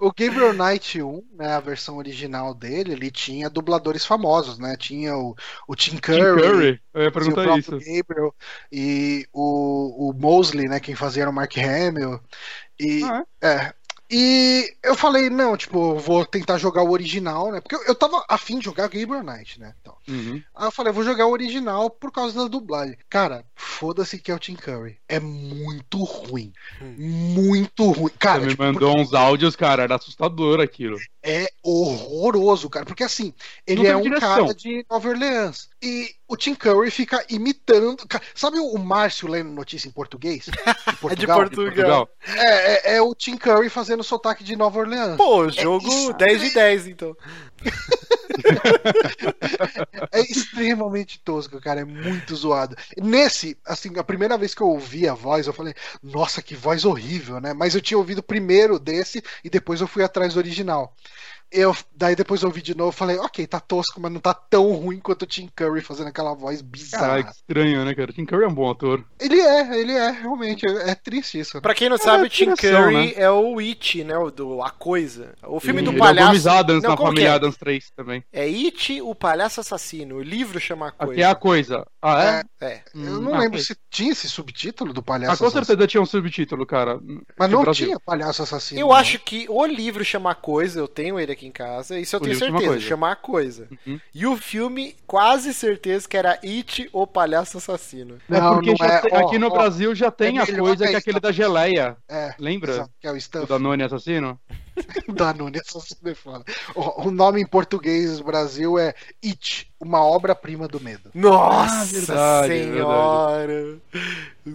o 0.00 0.12
Gabriel 0.12 0.52
Knight 0.52 1.02
1, 1.02 1.24
né, 1.32 1.54
a 1.54 1.60
versão 1.60 1.96
original 1.96 2.54
dele, 2.54 2.92
ele 2.92 3.10
tinha 3.10 3.50
dubladores 3.50 4.06
famosos, 4.06 4.58
né? 4.58 4.76
Tinha 4.78 5.16
o, 5.16 5.34
o 5.66 5.74
Tim 5.74 5.96
Curry, 5.96 6.20
Tim 6.20 6.48
Curry. 6.48 6.80
Eu 6.94 7.02
ia 7.02 7.10
perguntar 7.10 7.48
o 7.48 7.58
isso. 7.58 7.72
Gabriel 7.72 8.34
e 8.70 9.26
o, 9.32 10.10
o 10.10 10.12
Mosley, 10.12 10.68
né? 10.68 10.78
Quem 10.78 10.94
fazia 10.94 11.22
era 11.22 11.30
o 11.30 11.34
Mark 11.34 11.52
Hamill. 11.58 12.20
E, 12.78 13.02
ah, 13.02 13.24
é? 13.42 13.48
é 13.48 13.74
e 14.10 14.72
eu 14.84 14.94
falei, 14.94 15.28
não, 15.28 15.56
tipo, 15.56 15.96
vou 15.96 16.24
tentar 16.24 16.58
jogar 16.58 16.82
o 16.82 16.92
original, 16.92 17.50
né? 17.50 17.60
Porque 17.60 17.74
eu, 17.74 17.82
eu 17.84 17.94
tava 17.94 18.24
afim 18.28 18.58
de 18.58 18.64
jogar 18.64 18.88
Gabriel 18.88 19.24
Knight, 19.24 19.58
né? 19.58 19.74
Então, 19.80 19.96
uhum. 20.08 20.40
Aí 20.54 20.66
eu 20.66 20.70
falei, 20.70 20.92
vou 20.92 21.02
jogar 21.02 21.26
o 21.26 21.32
original 21.32 21.90
por 21.90 22.12
causa 22.12 22.40
da 22.40 22.48
dublagem. 22.48 22.96
Cara, 23.10 23.44
foda-se 23.54 24.18
que 24.18 24.30
é 24.30 24.34
o 24.34 24.38
Tim 24.38 24.54
Curry. 24.54 24.98
É 25.08 25.18
muito 25.18 26.04
ruim. 26.04 26.52
Hum. 26.80 26.94
Muito 26.98 27.90
ruim. 27.90 28.12
Cara, 28.18 28.42
Você 28.42 28.48
tipo, 28.50 28.62
me 28.62 28.72
mandou 28.72 28.90
porque... 28.90 29.02
uns 29.02 29.12
áudios, 29.12 29.56
cara, 29.56 29.82
era 29.82 29.96
assustador 29.96 30.60
aquilo. 30.60 30.96
É 31.22 31.48
horroroso, 31.62 32.70
cara. 32.70 32.86
Porque 32.86 33.02
assim, 33.02 33.34
ele 33.66 33.86
é 33.88 33.96
um 33.96 34.02
direção. 34.02 34.28
cara 34.28 34.54
de 34.54 34.86
Nova 34.88 35.08
Orleans. 35.08 35.68
E 35.82 36.14
o 36.26 36.36
Tim 36.36 36.54
Curry 36.54 36.90
fica 36.90 37.24
imitando. 37.28 37.96
Sabe 38.34 38.58
o 38.58 38.78
Márcio 38.78 39.28
lendo 39.28 39.50
notícia 39.50 39.88
em 39.88 39.92
português? 39.92 40.46
De 40.46 40.96
Portugal, 40.96 41.42
é 41.42 41.48
de 41.48 41.54
Portugal. 41.54 41.56
De 41.70 41.74
Portugal. 41.74 42.08
É, 42.26 42.92
é, 42.92 42.96
é, 42.96 43.02
o 43.02 43.14
Tim 43.14 43.36
Curry 43.36 43.68
fazendo 43.68 44.02
sotaque 44.02 44.42
de 44.42 44.56
Nova 44.56 44.78
Orleans. 44.78 45.16
Pô, 45.16 45.48
jogo 45.50 45.86
é 46.10 46.12
10 46.14 46.40
de 46.40 46.54
10, 46.54 46.86
então. 46.88 47.16
é 50.12 50.20
extremamente 50.20 51.20
tosco, 51.20 51.60
cara. 51.60 51.80
É 51.80 51.84
muito 51.84 52.34
zoado. 52.34 52.76
Nesse, 52.96 53.56
assim, 53.64 53.92
a 53.98 54.04
primeira 54.04 54.38
vez 54.38 54.54
que 54.54 54.62
eu 54.62 54.68
ouvi 54.68 55.08
a 55.08 55.14
voz, 55.14 55.46
eu 55.46 55.52
falei, 55.52 55.74
nossa, 56.02 56.40
que 56.40 56.54
voz 56.54 56.84
horrível, 56.84 57.40
né? 57.40 57.52
Mas 57.52 57.74
eu 57.74 57.80
tinha 57.80 57.98
ouvido 57.98 58.22
primeiro 58.22 58.78
desse 58.78 59.22
e 59.44 59.50
depois 59.50 59.80
eu 59.80 59.86
fui 59.86 60.02
atrás 60.02 60.34
do 60.34 60.38
original. 60.38 60.94
Eu, 61.50 61.76
daí 61.94 62.16
depois 62.16 62.42
eu 62.42 62.48
ouvi 62.48 62.60
de 62.60 62.76
novo 62.76 62.92
falei, 62.92 63.18
ok, 63.18 63.46
tá 63.46 63.60
tosco, 63.60 64.00
mas 64.00 64.12
não 64.12 64.20
tá 64.20 64.34
tão 64.34 64.72
ruim 64.72 64.98
quanto 64.98 65.22
o 65.22 65.26
Tim 65.26 65.48
Curry 65.54 65.80
fazendo 65.80 66.08
aquela 66.08 66.34
voz 66.34 66.60
bizarra. 66.60 67.22
que 67.22 67.30
estranho, 67.30 67.84
né, 67.84 67.94
cara? 67.94 68.12
Tim 68.12 68.24
Curry 68.24 68.44
é 68.44 68.48
um 68.48 68.54
bom 68.54 68.70
ator. 68.70 69.04
Ele 69.20 69.40
é, 69.40 69.80
ele 69.80 69.92
é, 69.92 70.10
realmente. 70.10 70.66
É, 70.66 70.90
é 70.90 70.94
triste 70.94 71.38
isso. 71.38 71.56
Né? 71.56 71.60
Pra 71.60 71.74
quem 71.74 71.88
não 71.88 71.96
é 71.96 71.98
sabe, 71.98 72.26
o 72.26 72.28
Tim 72.28 72.54
Curry 72.54 72.94
né? 72.94 73.12
é 73.16 73.30
o 73.30 73.58
It, 73.58 74.02
né? 74.04 74.16
O 74.16 74.30
do 74.30 74.62
A 74.62 74.70
Coisa. 74.70 75.34
O 75.44 75.60
filme 75.60 75.82
do 75.82 75.94
palhaço. 75.94 76.32
Ele 76.32 76.48
é 76.48 76.50
o 76.50 76.58
Adams 76.58 76.82
não, 76.82 76.90
na 76.90 76.96
família 76.96 77.28
é? 77.28 77.32
Adams 77.32 77.56
3 77.56 77.90
também. 77.96 78.24
É 78.32 78.44
It, 78.44 79.00
o 79.02 79.14
palhaço 79.14 79.60
assassino. 79.60 80.16
O 80.16 80.22
livro 80.22 80.58
chama 80.58 80.88
A 80.88 80.92
Coisa. 80.92 81.12
Aqui 81.12 81.22
é 81.22 81.26
a 81.26 81.34
coisa. 81.34 81.86
Ah, 82.02 82.42
é? 82.60 82.66
É. 82.66 82.82
Hum, 82.94 83.04
eu 83.04 83.20
não 83.20 83.34
ah, 83.34 83.38
lembro 83.38 83.58
se 83.60 83.76
tinha 83.90 84.12
esse 84.12 84.28
subtítulo 84.28 84.92
do 84.92 85.02
palhaço 85.02 85.32
ah, 85.32 85.36
com 85.36 85.44
assassino. 85.44 85.64
certeza 85.64 85.86
tinha 85.86 86.00
um 86.00 86.06
subtítulo, 86.06 86.66
cara. 86.66 87.00
Mas 87.38 87.50
não 87.50 87.62
Brasil. 87.62 87.86
tinha 87.86 88.00
palhaço 88.00 88.42
assassino. 88.42 88.80
Eu 88.80 88.88
não. 88.88 88.94
acho 88.94 89.18
que 89.18 89.46
o 89.48 89.64
livro 89.66 90.04
chama 90.04 90.30
A 90.30 90.34
Coisa, 90.34 90.78
eu 90.78 90.88
tenho 90.88 91.18
ele 91.18 91.32
aqui 91.32 91.35
em 91.44 91.50
casa. 91.50 91.98
Isso 91.98 92.14
eu 92.14 92.20
tenho 92.20 92.38
certeza, 92.38 92.66
coisa. 92.66 92.80
chamar 92.80 93.12
a 93.12 93.16
coisa. 93.16 93.68
Uhum. 93.86 94.00
E 94.14 94.26
o 94.26 94.36
filme, 94.36 94.94
quase 95.06 95.52
certeza 95.52 96.08
que 96.08 96.16
era 96.16 96.38
It, 96.42 96.88
o 96.92 97.06
Palhaço 97.06 97.58
Assassino. 97.58 98.18
É 98.30 98.40
não, 98.40 98.54
porque 98.54 98.74
não 98.78 98.86
é. 98.86 99.00
Tem, 99.00 99.18
aqui 99.18 99.38
no 99.38 99.50
Brasil 99.50 99.94
já 99.94 100.10
tem 100.10 100.38
é 100.38 100.42
a 100.42 100.46
coisa 100.46 100.86
que 100.86 100.94
é 100.94 100.98
aquele 100.98 101.20
da 101.20 101.32
geleia. 101.32 101.96
É. 102.08 102.34
Lembra? 102.38 102.72
Exato, 102.72 102.90
que 103.00 103.06
é 103.06 103.12
o 103.12 103.20
Stuff. 103.20 103.44
O 103.46 103.48
Danone 103.48 103.82
Assassino? 103.82 104.40
Danone 105.08 105.58
Assassino 105.58 106.10
é 106.10 106.14
foda. 106.14 106.44
O, 106.74 107.08
o 107.08 107.10
nome 107.10 107.40
em 107.40 107.46
português 107.46 108.18
do 108.18 108.24
Brasil 108.24 108.78
é 108.78 108.94
It, 109.24 109.70
uma 109.80 110.04
obra-prima 110.04 110.68
do 110.68 110.80
medo. 110.80 111.10
Nossa 111.14 111.80
ah, 111.80 111.84
verdade, 111.84 112.48
senhora! 112.48 113.46
Verdade. 113.46 113.80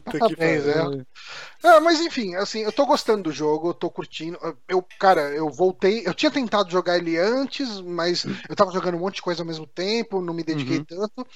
Puta 0.05 0.27
que 0.27 0.35
pariu. 0.35 1.01
É. 1.01 1.05
é. 1.63 1.79
mas 1.79 1.99
enfim, 1.99 2.35
assim, 2.35 2.59
eu 2.61 2.71
tô 2.71 2.85
gostando 2.85 3.23
do 3.23 3.31
jogo, 3.31 3.69
eu 3.69 3.73
tô 3.73 3.89
curtindo. 3.89 4.37
Eu, 4.67 4.85
cara, 4.99 5.21
eu 5.29 5.49
voltei. 5.49 6.03
Eu 6.05 6.13
tinha 6.13 6.31
tentado 6.31 6.71
jogar 6.71 6.97
ele 6.97 7.17
antes, 7.17 7.81
mas 7.81 8.25
eu 8.49 8.55
tava 8.55 8.71
jogando 8.71 8.95
um 8.95 8.99
monte 8.99 9.15
de 9.15 9.21
coisa 9.21 9.41
ao 9.41 9.47
mesmo 9.47 9.67
tempo, 9.67 10.21
não 10.21 10.33
me 10.33 10.43
dediquei 10.43 10.79
uhum. 10.79 10.85
tanto. 10.85 11.27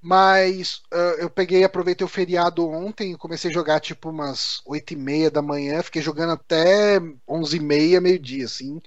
Mas 0.00 0.82
uh, 0.92 1.16
eu 1.18 1.30
peguei, 1.30 1.64
aproveitei 1.64 2.04
o 2.04 2.08
feriado 2.08 2.68
ontem, 2.68 3.16
comecei 3.16 3.50
a 3.50 3.54
jogar 3.54 3.80
tipo 3.80 4.10
umas 4.10 4.60
8 4.66 4.92
e 4.92 4.96
meia 4.96 5.30
da 5.30 5.42
manhã, 5.42 5.82
fiquei 5.82 6.02
jogando 6.02 6.32
até 6.32 7.00
11 7.28 7.56
e 7.56 7.60
meia, 7.60 8.00
meio-dia, 8.00 8.44
assim. 8.44 8.80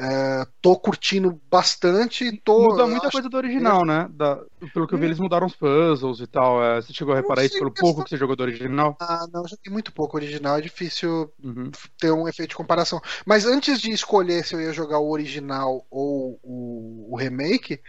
É, 0.00 0.46
tô 0.62 0.76
curtindo 0.76 1.40
bastante. 1.50 2.30
Tô, 2.44 2.70
Muda 2.70 2.86
muita 2.86 3.10
coisa 3.10 3.28
do 3.28 3.36
original, 3.36 3.84
né? 3.84 4.08
Da, 4.12 4.38
pelo 4.72 4.86
que 4.86 4.94
eu 4.94 4.98
vi, 4.98 5.06
eles 5.06 5.18
mudaram 5.18 5.48
os 5.48 5.56
puzzles 5.56 6.20
e 6.20 6.26
tal. 6.28 6.62
É, 6.62 6.80
você 6.80 6.92
chegou 6.92 7.12
a 7.12 7.16
reparar 7.16 7.44
isso 7.44 7.58
pelo 7.58 7.74
pouco 7.74 8.04
que 8.04 8.10
você 8.10 8.16
jogou 8.16 8.36
do 8.36 8.44
original? 8.44 8.96
Ah, 9.00 9.26
não, 9.32 9.42
eu 9.42 9.48
joguei 9.48 9.72
muito 9.72 9.92
pouco 9.92 10.16
original. 10.16 10.56
É 10.56 10.60
difícil 10.60 11.32
uhum. 11.42 11.72
ter 11.98 12.12
um 12.12 12.28
efeito 12.28 12.50
de 12.50 12.56
comparação. 12.56 13.00
Mas 13.26 13.44
antes 13.44 13.80
de 13.80 13.90
escolher 13.90 14.44
se 14.44 14.54
eu 14.54 14.60
ia 14.60 14.72
jogar 14.72 15.00
o 15.00 15.10
original 15.10 15.84
ou 15.90 16.38
o, 16.44 17.08
o 17.12 17.16
remake, 17.16 17.80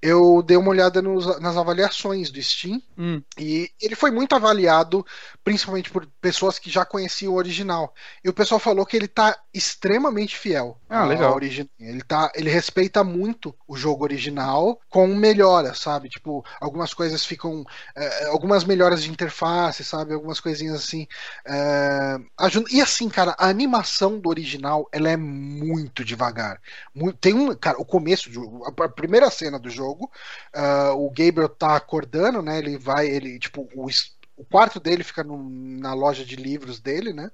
eu 0.00 0.44
dei 0.44 0.56
uma 0.56 0.70
olhada 0.70 1.02
nos, 1.02 1.40
nas 1.40 1.56
avaliações 1.56 2.30
do 2.30 2.40
Steam. 2.40 2.80
Hum. 2.96 3.20
E 3.36 3.70
ele 3.82 3.96
foi 3.96 4.12
muito 4.12 4.36
avaliado, 4.36 5.04
principalmente 5.42 5.90
por 5.90 6.06
pessoas 6.20 6.60
que 6.60 6.70
já 6.70 6.84
conheciam 6.84 7.32
o 7.32 7.36
original. 7.36 7.92
E 8.22 8.28
o 8.28 8.32
pessoal 8.32 8.60
falou 8.60 8.86
que 8.86 8.96
ele 8.96 9.08
tá 9.08 9.36
extremamente 9.52 10.36
fiel 10.36 10.78
ah, 10.88 11.04
legal. 11.04 11.34
original 11.34 11.55
original. 11.60 11.68
Ele, 11.78 12.02
tá, 12.02 12.32
ele 12.34 12.50
respeita 12.50 13.02
muito 13.02 13.54
o 13.66 13.76
jogo 13.76 14.04
original 14.04 14.80
com 14.90 15.06
melhoras, 15.06 15.78
sabe? 15.78 16.08
Tipo, 16.08 16.44
algumas 16.60 16.92
coisas 16.92 17.24
ficam. 17.24 17.64
É, 17.94 18.26
algumas 18.26 18.64
melhoras 18.64 19.02
de 19.02 19.10
interface, 19.10 19.84
sabe? 19.84 20.14
Algumas 20.14 20.40
coisinhas 20.40 20.74
assim. 20.76 21.06
É, 21.46 22.18
ajuda... 22.38 22.68
E 22.70 22.80
assim, 22.80 23.08
cara, 23.08 23.34
a 23.38 23.48
animação 23.48 24.18
do 24.18 24.28
original 24.28 24.88
ela 24.92 25.08
é 25.08 25.16
muito 25.16 26.04
devagar. 26.04 26.60
Muito... 26.94 27.16
Tem 27.18 27.32
um. 27.32 27.54
Cara, 27.54 27.80
o 27.80 27.84
começo, 27.84 28.30
de... 28.30 28.38
a 28.82 28.88
primeira 28.88 29.30
cena 29.30 29.58
do 29.58 29.70
jogo, 29.70 30.10
uh, 30.54 30.92
o 30.94 31.08
Gabriel 31.10 31.48
tá 31.48 31.76
acordando, 31.76 32.42
né? 32.42 32.58
Ele 32.58 32.76
vai, 32.76 33.06
ele, 33.08 33.38
tipo, 33.38 33.68
o, 33.74 33.86
o 34.36 34.44
quarto 34.44 34.78
dele 34.78 35.02
fica 35.02 35.24
no, 35.24 35.38
na 35.48 35.94
loja 35.94 36.24
de 36.24 36.36
livros 36.36 36.80
dele, 36.80 37.12
né? 37.12 37.30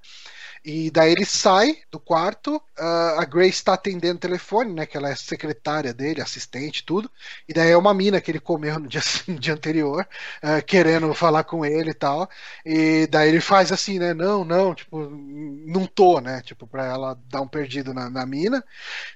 E 0.64 0.92
daí 0.92 1.10
ele 1.10 1.24
sai 1.24 1.78
do 1.90 1.98
quarto, 1.98 2.56
uh, 2.56 3.18
a 3.18 3.24
Grace 3.24 3.50
está 3.50 3.74
atendendo 3.74 4.16
o 4.16 4.20
telefone, 4.20 4.72
né? 4.72 4.86
Que 4.86 4.96
ela 4.96 5.10
é 5.10 5.16
secretária 5.16 5.92
dele, 5.92 6.20
assistente, 6.20 6.84
tudo. 6.84 7.10
E 7.48 7.52
daí 7.52 7.70
é 7.70 7.76
uma 7.76 7.92
mina 7.92 8.20
que 8.20 8.30
ele 8.30 8.38
comeu 8.38 8.78
no 8.78 8.86
dia, 8.86 9.00
no 9.26 9.40
dia 9.40 9.54
anterior, 9.54 10.06
uh, 10.42 10.64
querendo 10.64 11.12
falar 11.14 11.42
com 11.42 11.64
ele 11.64 11.90
e 11.90 11.94
tal. 11.94 12.30
E 12.64 13.08
daí 13.08 13.28
ele 13.28 13.40
faz 13.40 13.72
assim, 13.72 13.98
né? 13.98 14.14
Não, 14.14 14.44
não, 14.44 14.72
tipo, 14.72 15.00
não 15.00 15.84
tô, 15.84 16.20
né? 16.20 16.40
Tipo, 16.42 16.64
pra 16.64 16.86
ela 16.86 17.18
dar 17.28 17.40
um 17.40 17.48
perdido 17.48 17.92
na, 17.92 18.08
na 18.08 18.24
mina. 18.24 18.64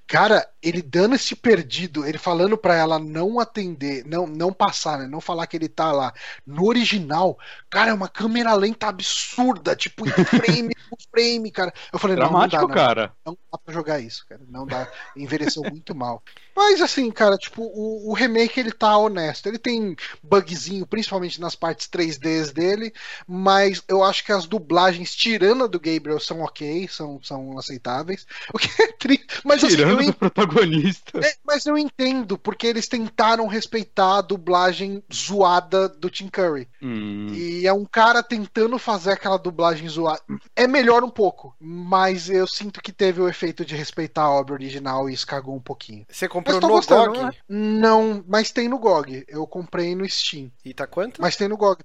Cara, 0.06 0.48
ele 0.60 0.82
dando 0.82 1.14
esse 1.14 1.36
perdido, 1.36 2.04
ele 2.04 2.18
falando 2.18 2.58
pra 2.58 2.74
ela 2.74 2.98
não 2.98 3.38
atender, 3.38 4.04
não, 4.04 4.26
não 4.26 4.52
passar, 4.52 4.98
né? 4.98 5.06
Não 5.06 5.20
falar 5.20 5.46
que 5.46 5.56
ele 5.56 5.68
tá 5.68 5.92
lá. 5.92 6.12
No 6.44 6.66
original, 6.66 7.38
cara, 7.70 7.90
é 7.90 7.94
uma 7.94 8.08
câmera 8.08 8.52
lenta 8.54 8.88
absurda, 8.88 9.76
tipo, 9.76 10.08
em 10.08 10.10
frame 10.24 10.74
por 10.88 10.98
frame 11.10 11.35
game, 11.36 11.50
cara. 11.50 11.72
Eu 11.92 11.98
falei, 11.98 12.16
Dramático, 12.16 12.62
não, 12.62 12.68
não 12.68 12.68
dá, 12.68 12.74
não. 12.74 12.86
cara. 12.86 13.12
Não 13.24 13.38
dá 13.52 13.58
pra 13.58 13.74
jogar 13.74 14.00
isso, 14.00 14.24
cara. 14.28 14.42
Não 14.48 14.66
dá. 14.66 14.90
Envelheceu 15.16 15.62
muito 15.62 15.94
mal. 15.94 16.22
Mas 16.56 16.80
assim, 16.80 17.10
cara, 17.10 17.36
tipo, 17.36 17.62
o, 17.62 18.10
o, 18.10 18.12
remake 18.14 18.58
ele 18.58 18.72
tá 18.72 18.96
honesto. 18.96 19.46
Ele 19.46 19.58
tem 19.58 19.94
bugzinho, 20.22 20.86
principalmente 20.86 21.40
nas 21.40 21.54
partes 21.54 21.86
3Ds 21.88 22.52
dele, 22.52 22.92
mas 23.26 23.82
eu 23.86 24.02
acho 24.02 24.24
que 24.24 24.32
as 24.32 24.46
dublagens, 24.46 25.14
tirando 25.14 25.64
a 25.64 25.66
do 25.66 25.78
Gabriel, 25.78 26.18
são 26.18 26.40
ok, 26.40 26.88
são, 26.88 27.20
são 27.22 27.58
aceitáveis. 27.58 28.26
O 28.56 28.58
que 28.58 28.82
é 28.82 28.92
triste. 28.92 29.26
Mas, 29.44 29.62
assim, 29.62 29.76
tirando 29.76 29.98
assim, 29.98 30.06
do 30.06 30.14
protagonista. 30.14 31.18
É, 31.18 31.34
mas 31.44 31.66
eu 31.66 31.76
entendo, 31.76 32.38
porque 32.38 32.66
eles 32.66 32.88
tentaram 32.88 33.46
respeitar 33.46 34.18
a 34.18 34.22
dublagem 34.22 35.02
zoada 35.12 35.88
do 35.88 36.08
Tim 36.08 36.28
Curry. 36.28 36.66
Hum. 36.80 37.28
E 37.34 37.66
é 37.66 37.72
um 37.72 37.84
cara 37.84 38.22
tentando 38.22 38.78
fazer 38.78 39.12
aquela 39.12 39.36
dublagem 39.36 39.86
zoada. 39.88 40.22
É 40.54 40.66
melhor 40.66 41.04
um 41.04 41.10
pouco 41.10 41.26
pouco, 41.26 41.54
mas 41.60 42.30
eu 42.30 42.46
sinto 42.46 42.80
que 42.80 42.92
teve 42.92 43.20
o 43.20 43.28
efeito 43.28 43.64
de 43.64 43.76
respeitar 43.76 44.22
a 44.22 44.30
obra 44.30 44.54
original 44.54 45.10
e 45.10 45.14
escagou 45.14 45.54
um 45.54 45.60
pouquinho. 45.60 46.06
Você 46.08 46.28
comprou 46.54 46.70
no 46.70 46.76
gostando, 46.76 47.12
GOG? 47.12 47.36
Não, 47.48 48.24
mas 48.26 48.50
tem 48.50 48.68
no 48.68 48.78
GOG. 48.78 49.24
Eu 49.28 49.46
comprei 49.46 49.94
no 49.94 50.08
Steam. 50.08 50.50
E 50.64 50.72
tá 50.72 50.86
quanto? 50.86 51.20
Mas 51.20 51.36
tem 51.36 51.48
no 51.48 51.56
GOG. 51.56 51.82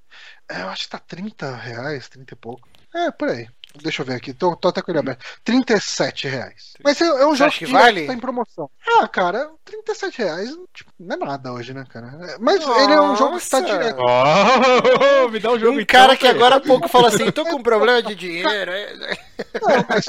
É, 0.49 0.62
eu 0.62 0.70
acho 0.70 0.84
que 0.84 0.89
tá 0.89 0.99
30 0.99 1.55
reais, 1.55 2.09
30 2.09 2.34
e 2.34 2.38
pouco. 2.38 2.68
É, 2.93 3.12
por 3.12 3.30
aí. 3.30 3.47
Deixa 3.82 4.02
eu 4.02 4.06
ver 4.06 4.16
aqui, 4.16 4.34
tô, 4.34 4.56
tô 4.56 4.68
até 4.68 4.82
com 4.82 4.92
ele 4.92 5.00
aberto. 5.00 5.24
37 5.44 6.28
reais. 6.28 6.74
Mas 6.84 7.00
é, 7.02 7.06
é 7.06 7.26
um 7.26 7.36
jogo 7.36 7.52
que, 7.52 7.66
que 7.66 7.72
vale? 7.72 8.06
tá 8.08 8.14
em 8.14 8.20
promoção. 8.20 8.70
Ah, 9.00 9.08
cara, 9.08 9.50
37 9.66 10.20
reais 10.20 10.50
tipo, 10.74 10.92
não 11.00 11.16
é 11.16 11.20
nada 11.20 11.54
hoje, 11.54 11.74
né, 11.74 11.86
cara? 11.90 12.38
Mas 12.40 12.66
Nossa. 12.66 12.82
ele 12.82 12.94
é 12.94 13.02
um 13.02 13.16
jogo 13.16 13.40
que 13.40 13.50
tá 13.50 13.62
direto. 13.62 14.02
Oh, 15.24 15.30
me 15.30 15.40
dá 15.40 15.52
um 15.52 15.60
jogo 15.60 15.78
Um 15.78 15.82
então, 15.82 16.00
cara 16.00 16.18
que 16.18 16.28
agora 16.28 16.56
há 16.56 16.60
pouco 16.60 16.88
falou 16.88 17.08
assim: 17.08 17.32
tô 17.32 17.46
com 17.46 17.62
problema 17.64 18.02
de 18.02 18.16
dinheiro. 18.16 18.72
Não, 19.62 19.86
mas, 19.88 20.06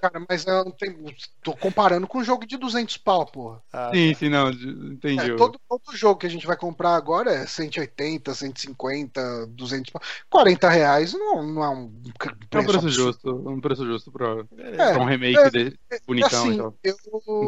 cara, 0.00 0.26
mas 0.28 0.46
eu 0.46 0.64
não 0.64 0.70
tenho, 0.70 1.14
tô 1.42 1.54
comparando 1.56 2.06
com 2.06 2.18
um 2.18 2.24
jogo 2.24 2.46
de 2.46 2.56
200 2.56 2.96
pau, 2.98 3.26
porra. 3.26 3.62
Ah, 3.72 3.90
sim, 3.92 4.12
tá. 4.12 4.18
sim, 4.18 4.28
não, 4.28 4.50
entendi. 4.50 5.30
É, 5.30 5.36
todo, 5.36 5.60
todo 5.68 5.96
jogo 5.96 6.20
que 6.20 6.26
a 6.26 6.30
gente 6.30 6.46
vai 6.46 6.56
comprar 6.56 6.94
agora 6.94 7.32
é 7.32 7.46
180, 7.46 8.34
150, 8.34 9.46
200 9.48 9.90
pau. 9.90 10.02
40 10.30 10.68
reais 10.68 11.12
não, 11.12 11.42
não 11.42 11.64
é 11.64 11.68
um 11.68 11.88
preço, 12.18 12.36
é 12.50 12.58
um 12.60 12.64
preço 12.64 12.90
justo. 13.02 13.48
Um 13.48 13.60
preço 13.60 13.84
justo 13.84 14.10
pra, 14.10 14.44
é, 14.58 14.92
pra 14.92 15.00
um 15.00 15.04
remake 15.04 15.38
é, 15.38 15.50
dele, 15.50 15.78
é, 15.90 15.98
bonitão 16.06 16.44
assim, 16.44 16.54
então. 16.54 16.74
Eu, 16.82 16.96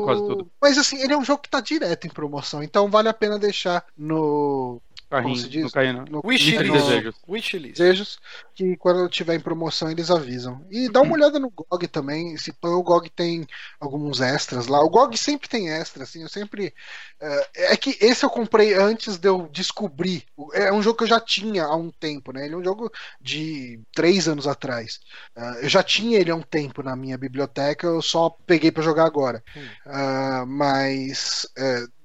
quase 0.05 0.27
tudo. 0.27 0.51
Mas 0.61 0.79
assim, 0.79 1.01
ele 1.03 1.13
é 1.13 1.19
um 1.19 1.25
jogo 1.25 1.43
que 1.43 1.51
tá 1.51 1.61
direto 1.61 2.07
em 2.07 2.11
promoção, 2.11 2.63
então 2.63 2.91
vale 2.91 3.09
a 3.09 3.15
pena 3.15 3.39
deixar 3.39 3.85
no 3.97 4.81
Carrinho, 5.15 5.37
se 5.37 5.49
diz? 5.49 5.63
No, 5.63 5.71
carrinho, 5.71 6.05
no 6.11 6.21
Wishlist. 6.25 7.15
Wishlist. 7.29 7.77
Desejos 7.77 8.19
que 8.55 8.77
quando 8.77 9.09
tiver 9.09 9.37
em 9.37 9.41
promoção 9.41 9.91
eles 9.91 10.11
avisam. 10.11 10.65
E 10.71 10.89
dá 10.89 11.01
uma 11.01 11.11
uhum. 11.11 11.15
olhada 11.15 11.39
no 11.39 11.51
GOG 11.51 11.87
também. 11.87 12.37
Se 12.37 12.53
o 12.63 12.83
GOG 12.83 13.09
tem 13.11 13.47
alguns 13.79 14.21
extras 14.21 14.67
lá. 14.67 14.83
O 14.83 14.91
GOG 14.91 15.17
sempre 15.17 15.49
tem 15.49 15.71
extras, 15.71 16.09
assim. 16.09 16.23
Eu 16.23 16.29
sempre. 16.29 16.75
Uh, 17.23 17.47
é 17.55 17.77
que 17.77 17.97
esse 18.01 18.25
eu 18.25 18.31
comprei 18.31 18.75
antes 18.75 19.17
de 19.17 19.29
eu 19.29 19.49
descobrir. 19.53 20.25
É 20.53 20.73
um 20.73 20.83
jogo 20.83 20.99
que 20.99 21.05
eu 21.05 21.09
já 21.09 21.21
tinha 21.21 21.65
há 21.65 21.77
um 21.77 21.91
tempo, 21.91 22.33
né? 22.33 22.47
Ele 22.47 22.55
é 22.55 22.59
um 22.59 22.65
jogo 22.65 22.91
de 23.21 23.81
três 23.95 24.27
anos 24.27 24.49
atrás. 24.49 25.01
Uh, 25.37 25.63
eu 25.63 25.69
já 25.69 25.83
tinha 25.83 26.19
ele 26.19 26.31
há 26.31 26.35
um 26.35 26.43
tempo 26.43 26.83
na 26.83 26.97
minha 26.97 27.17
biblioteca, 27.17 27.87
eu 27.87 28.03
só 28.03 28.31
peguei 28.31 28.73
para 28.73 28.83
jogar 28.83 29.05
agora. 29.05 29.43
Uh, 29.87 30.47
mas 30.47 31.47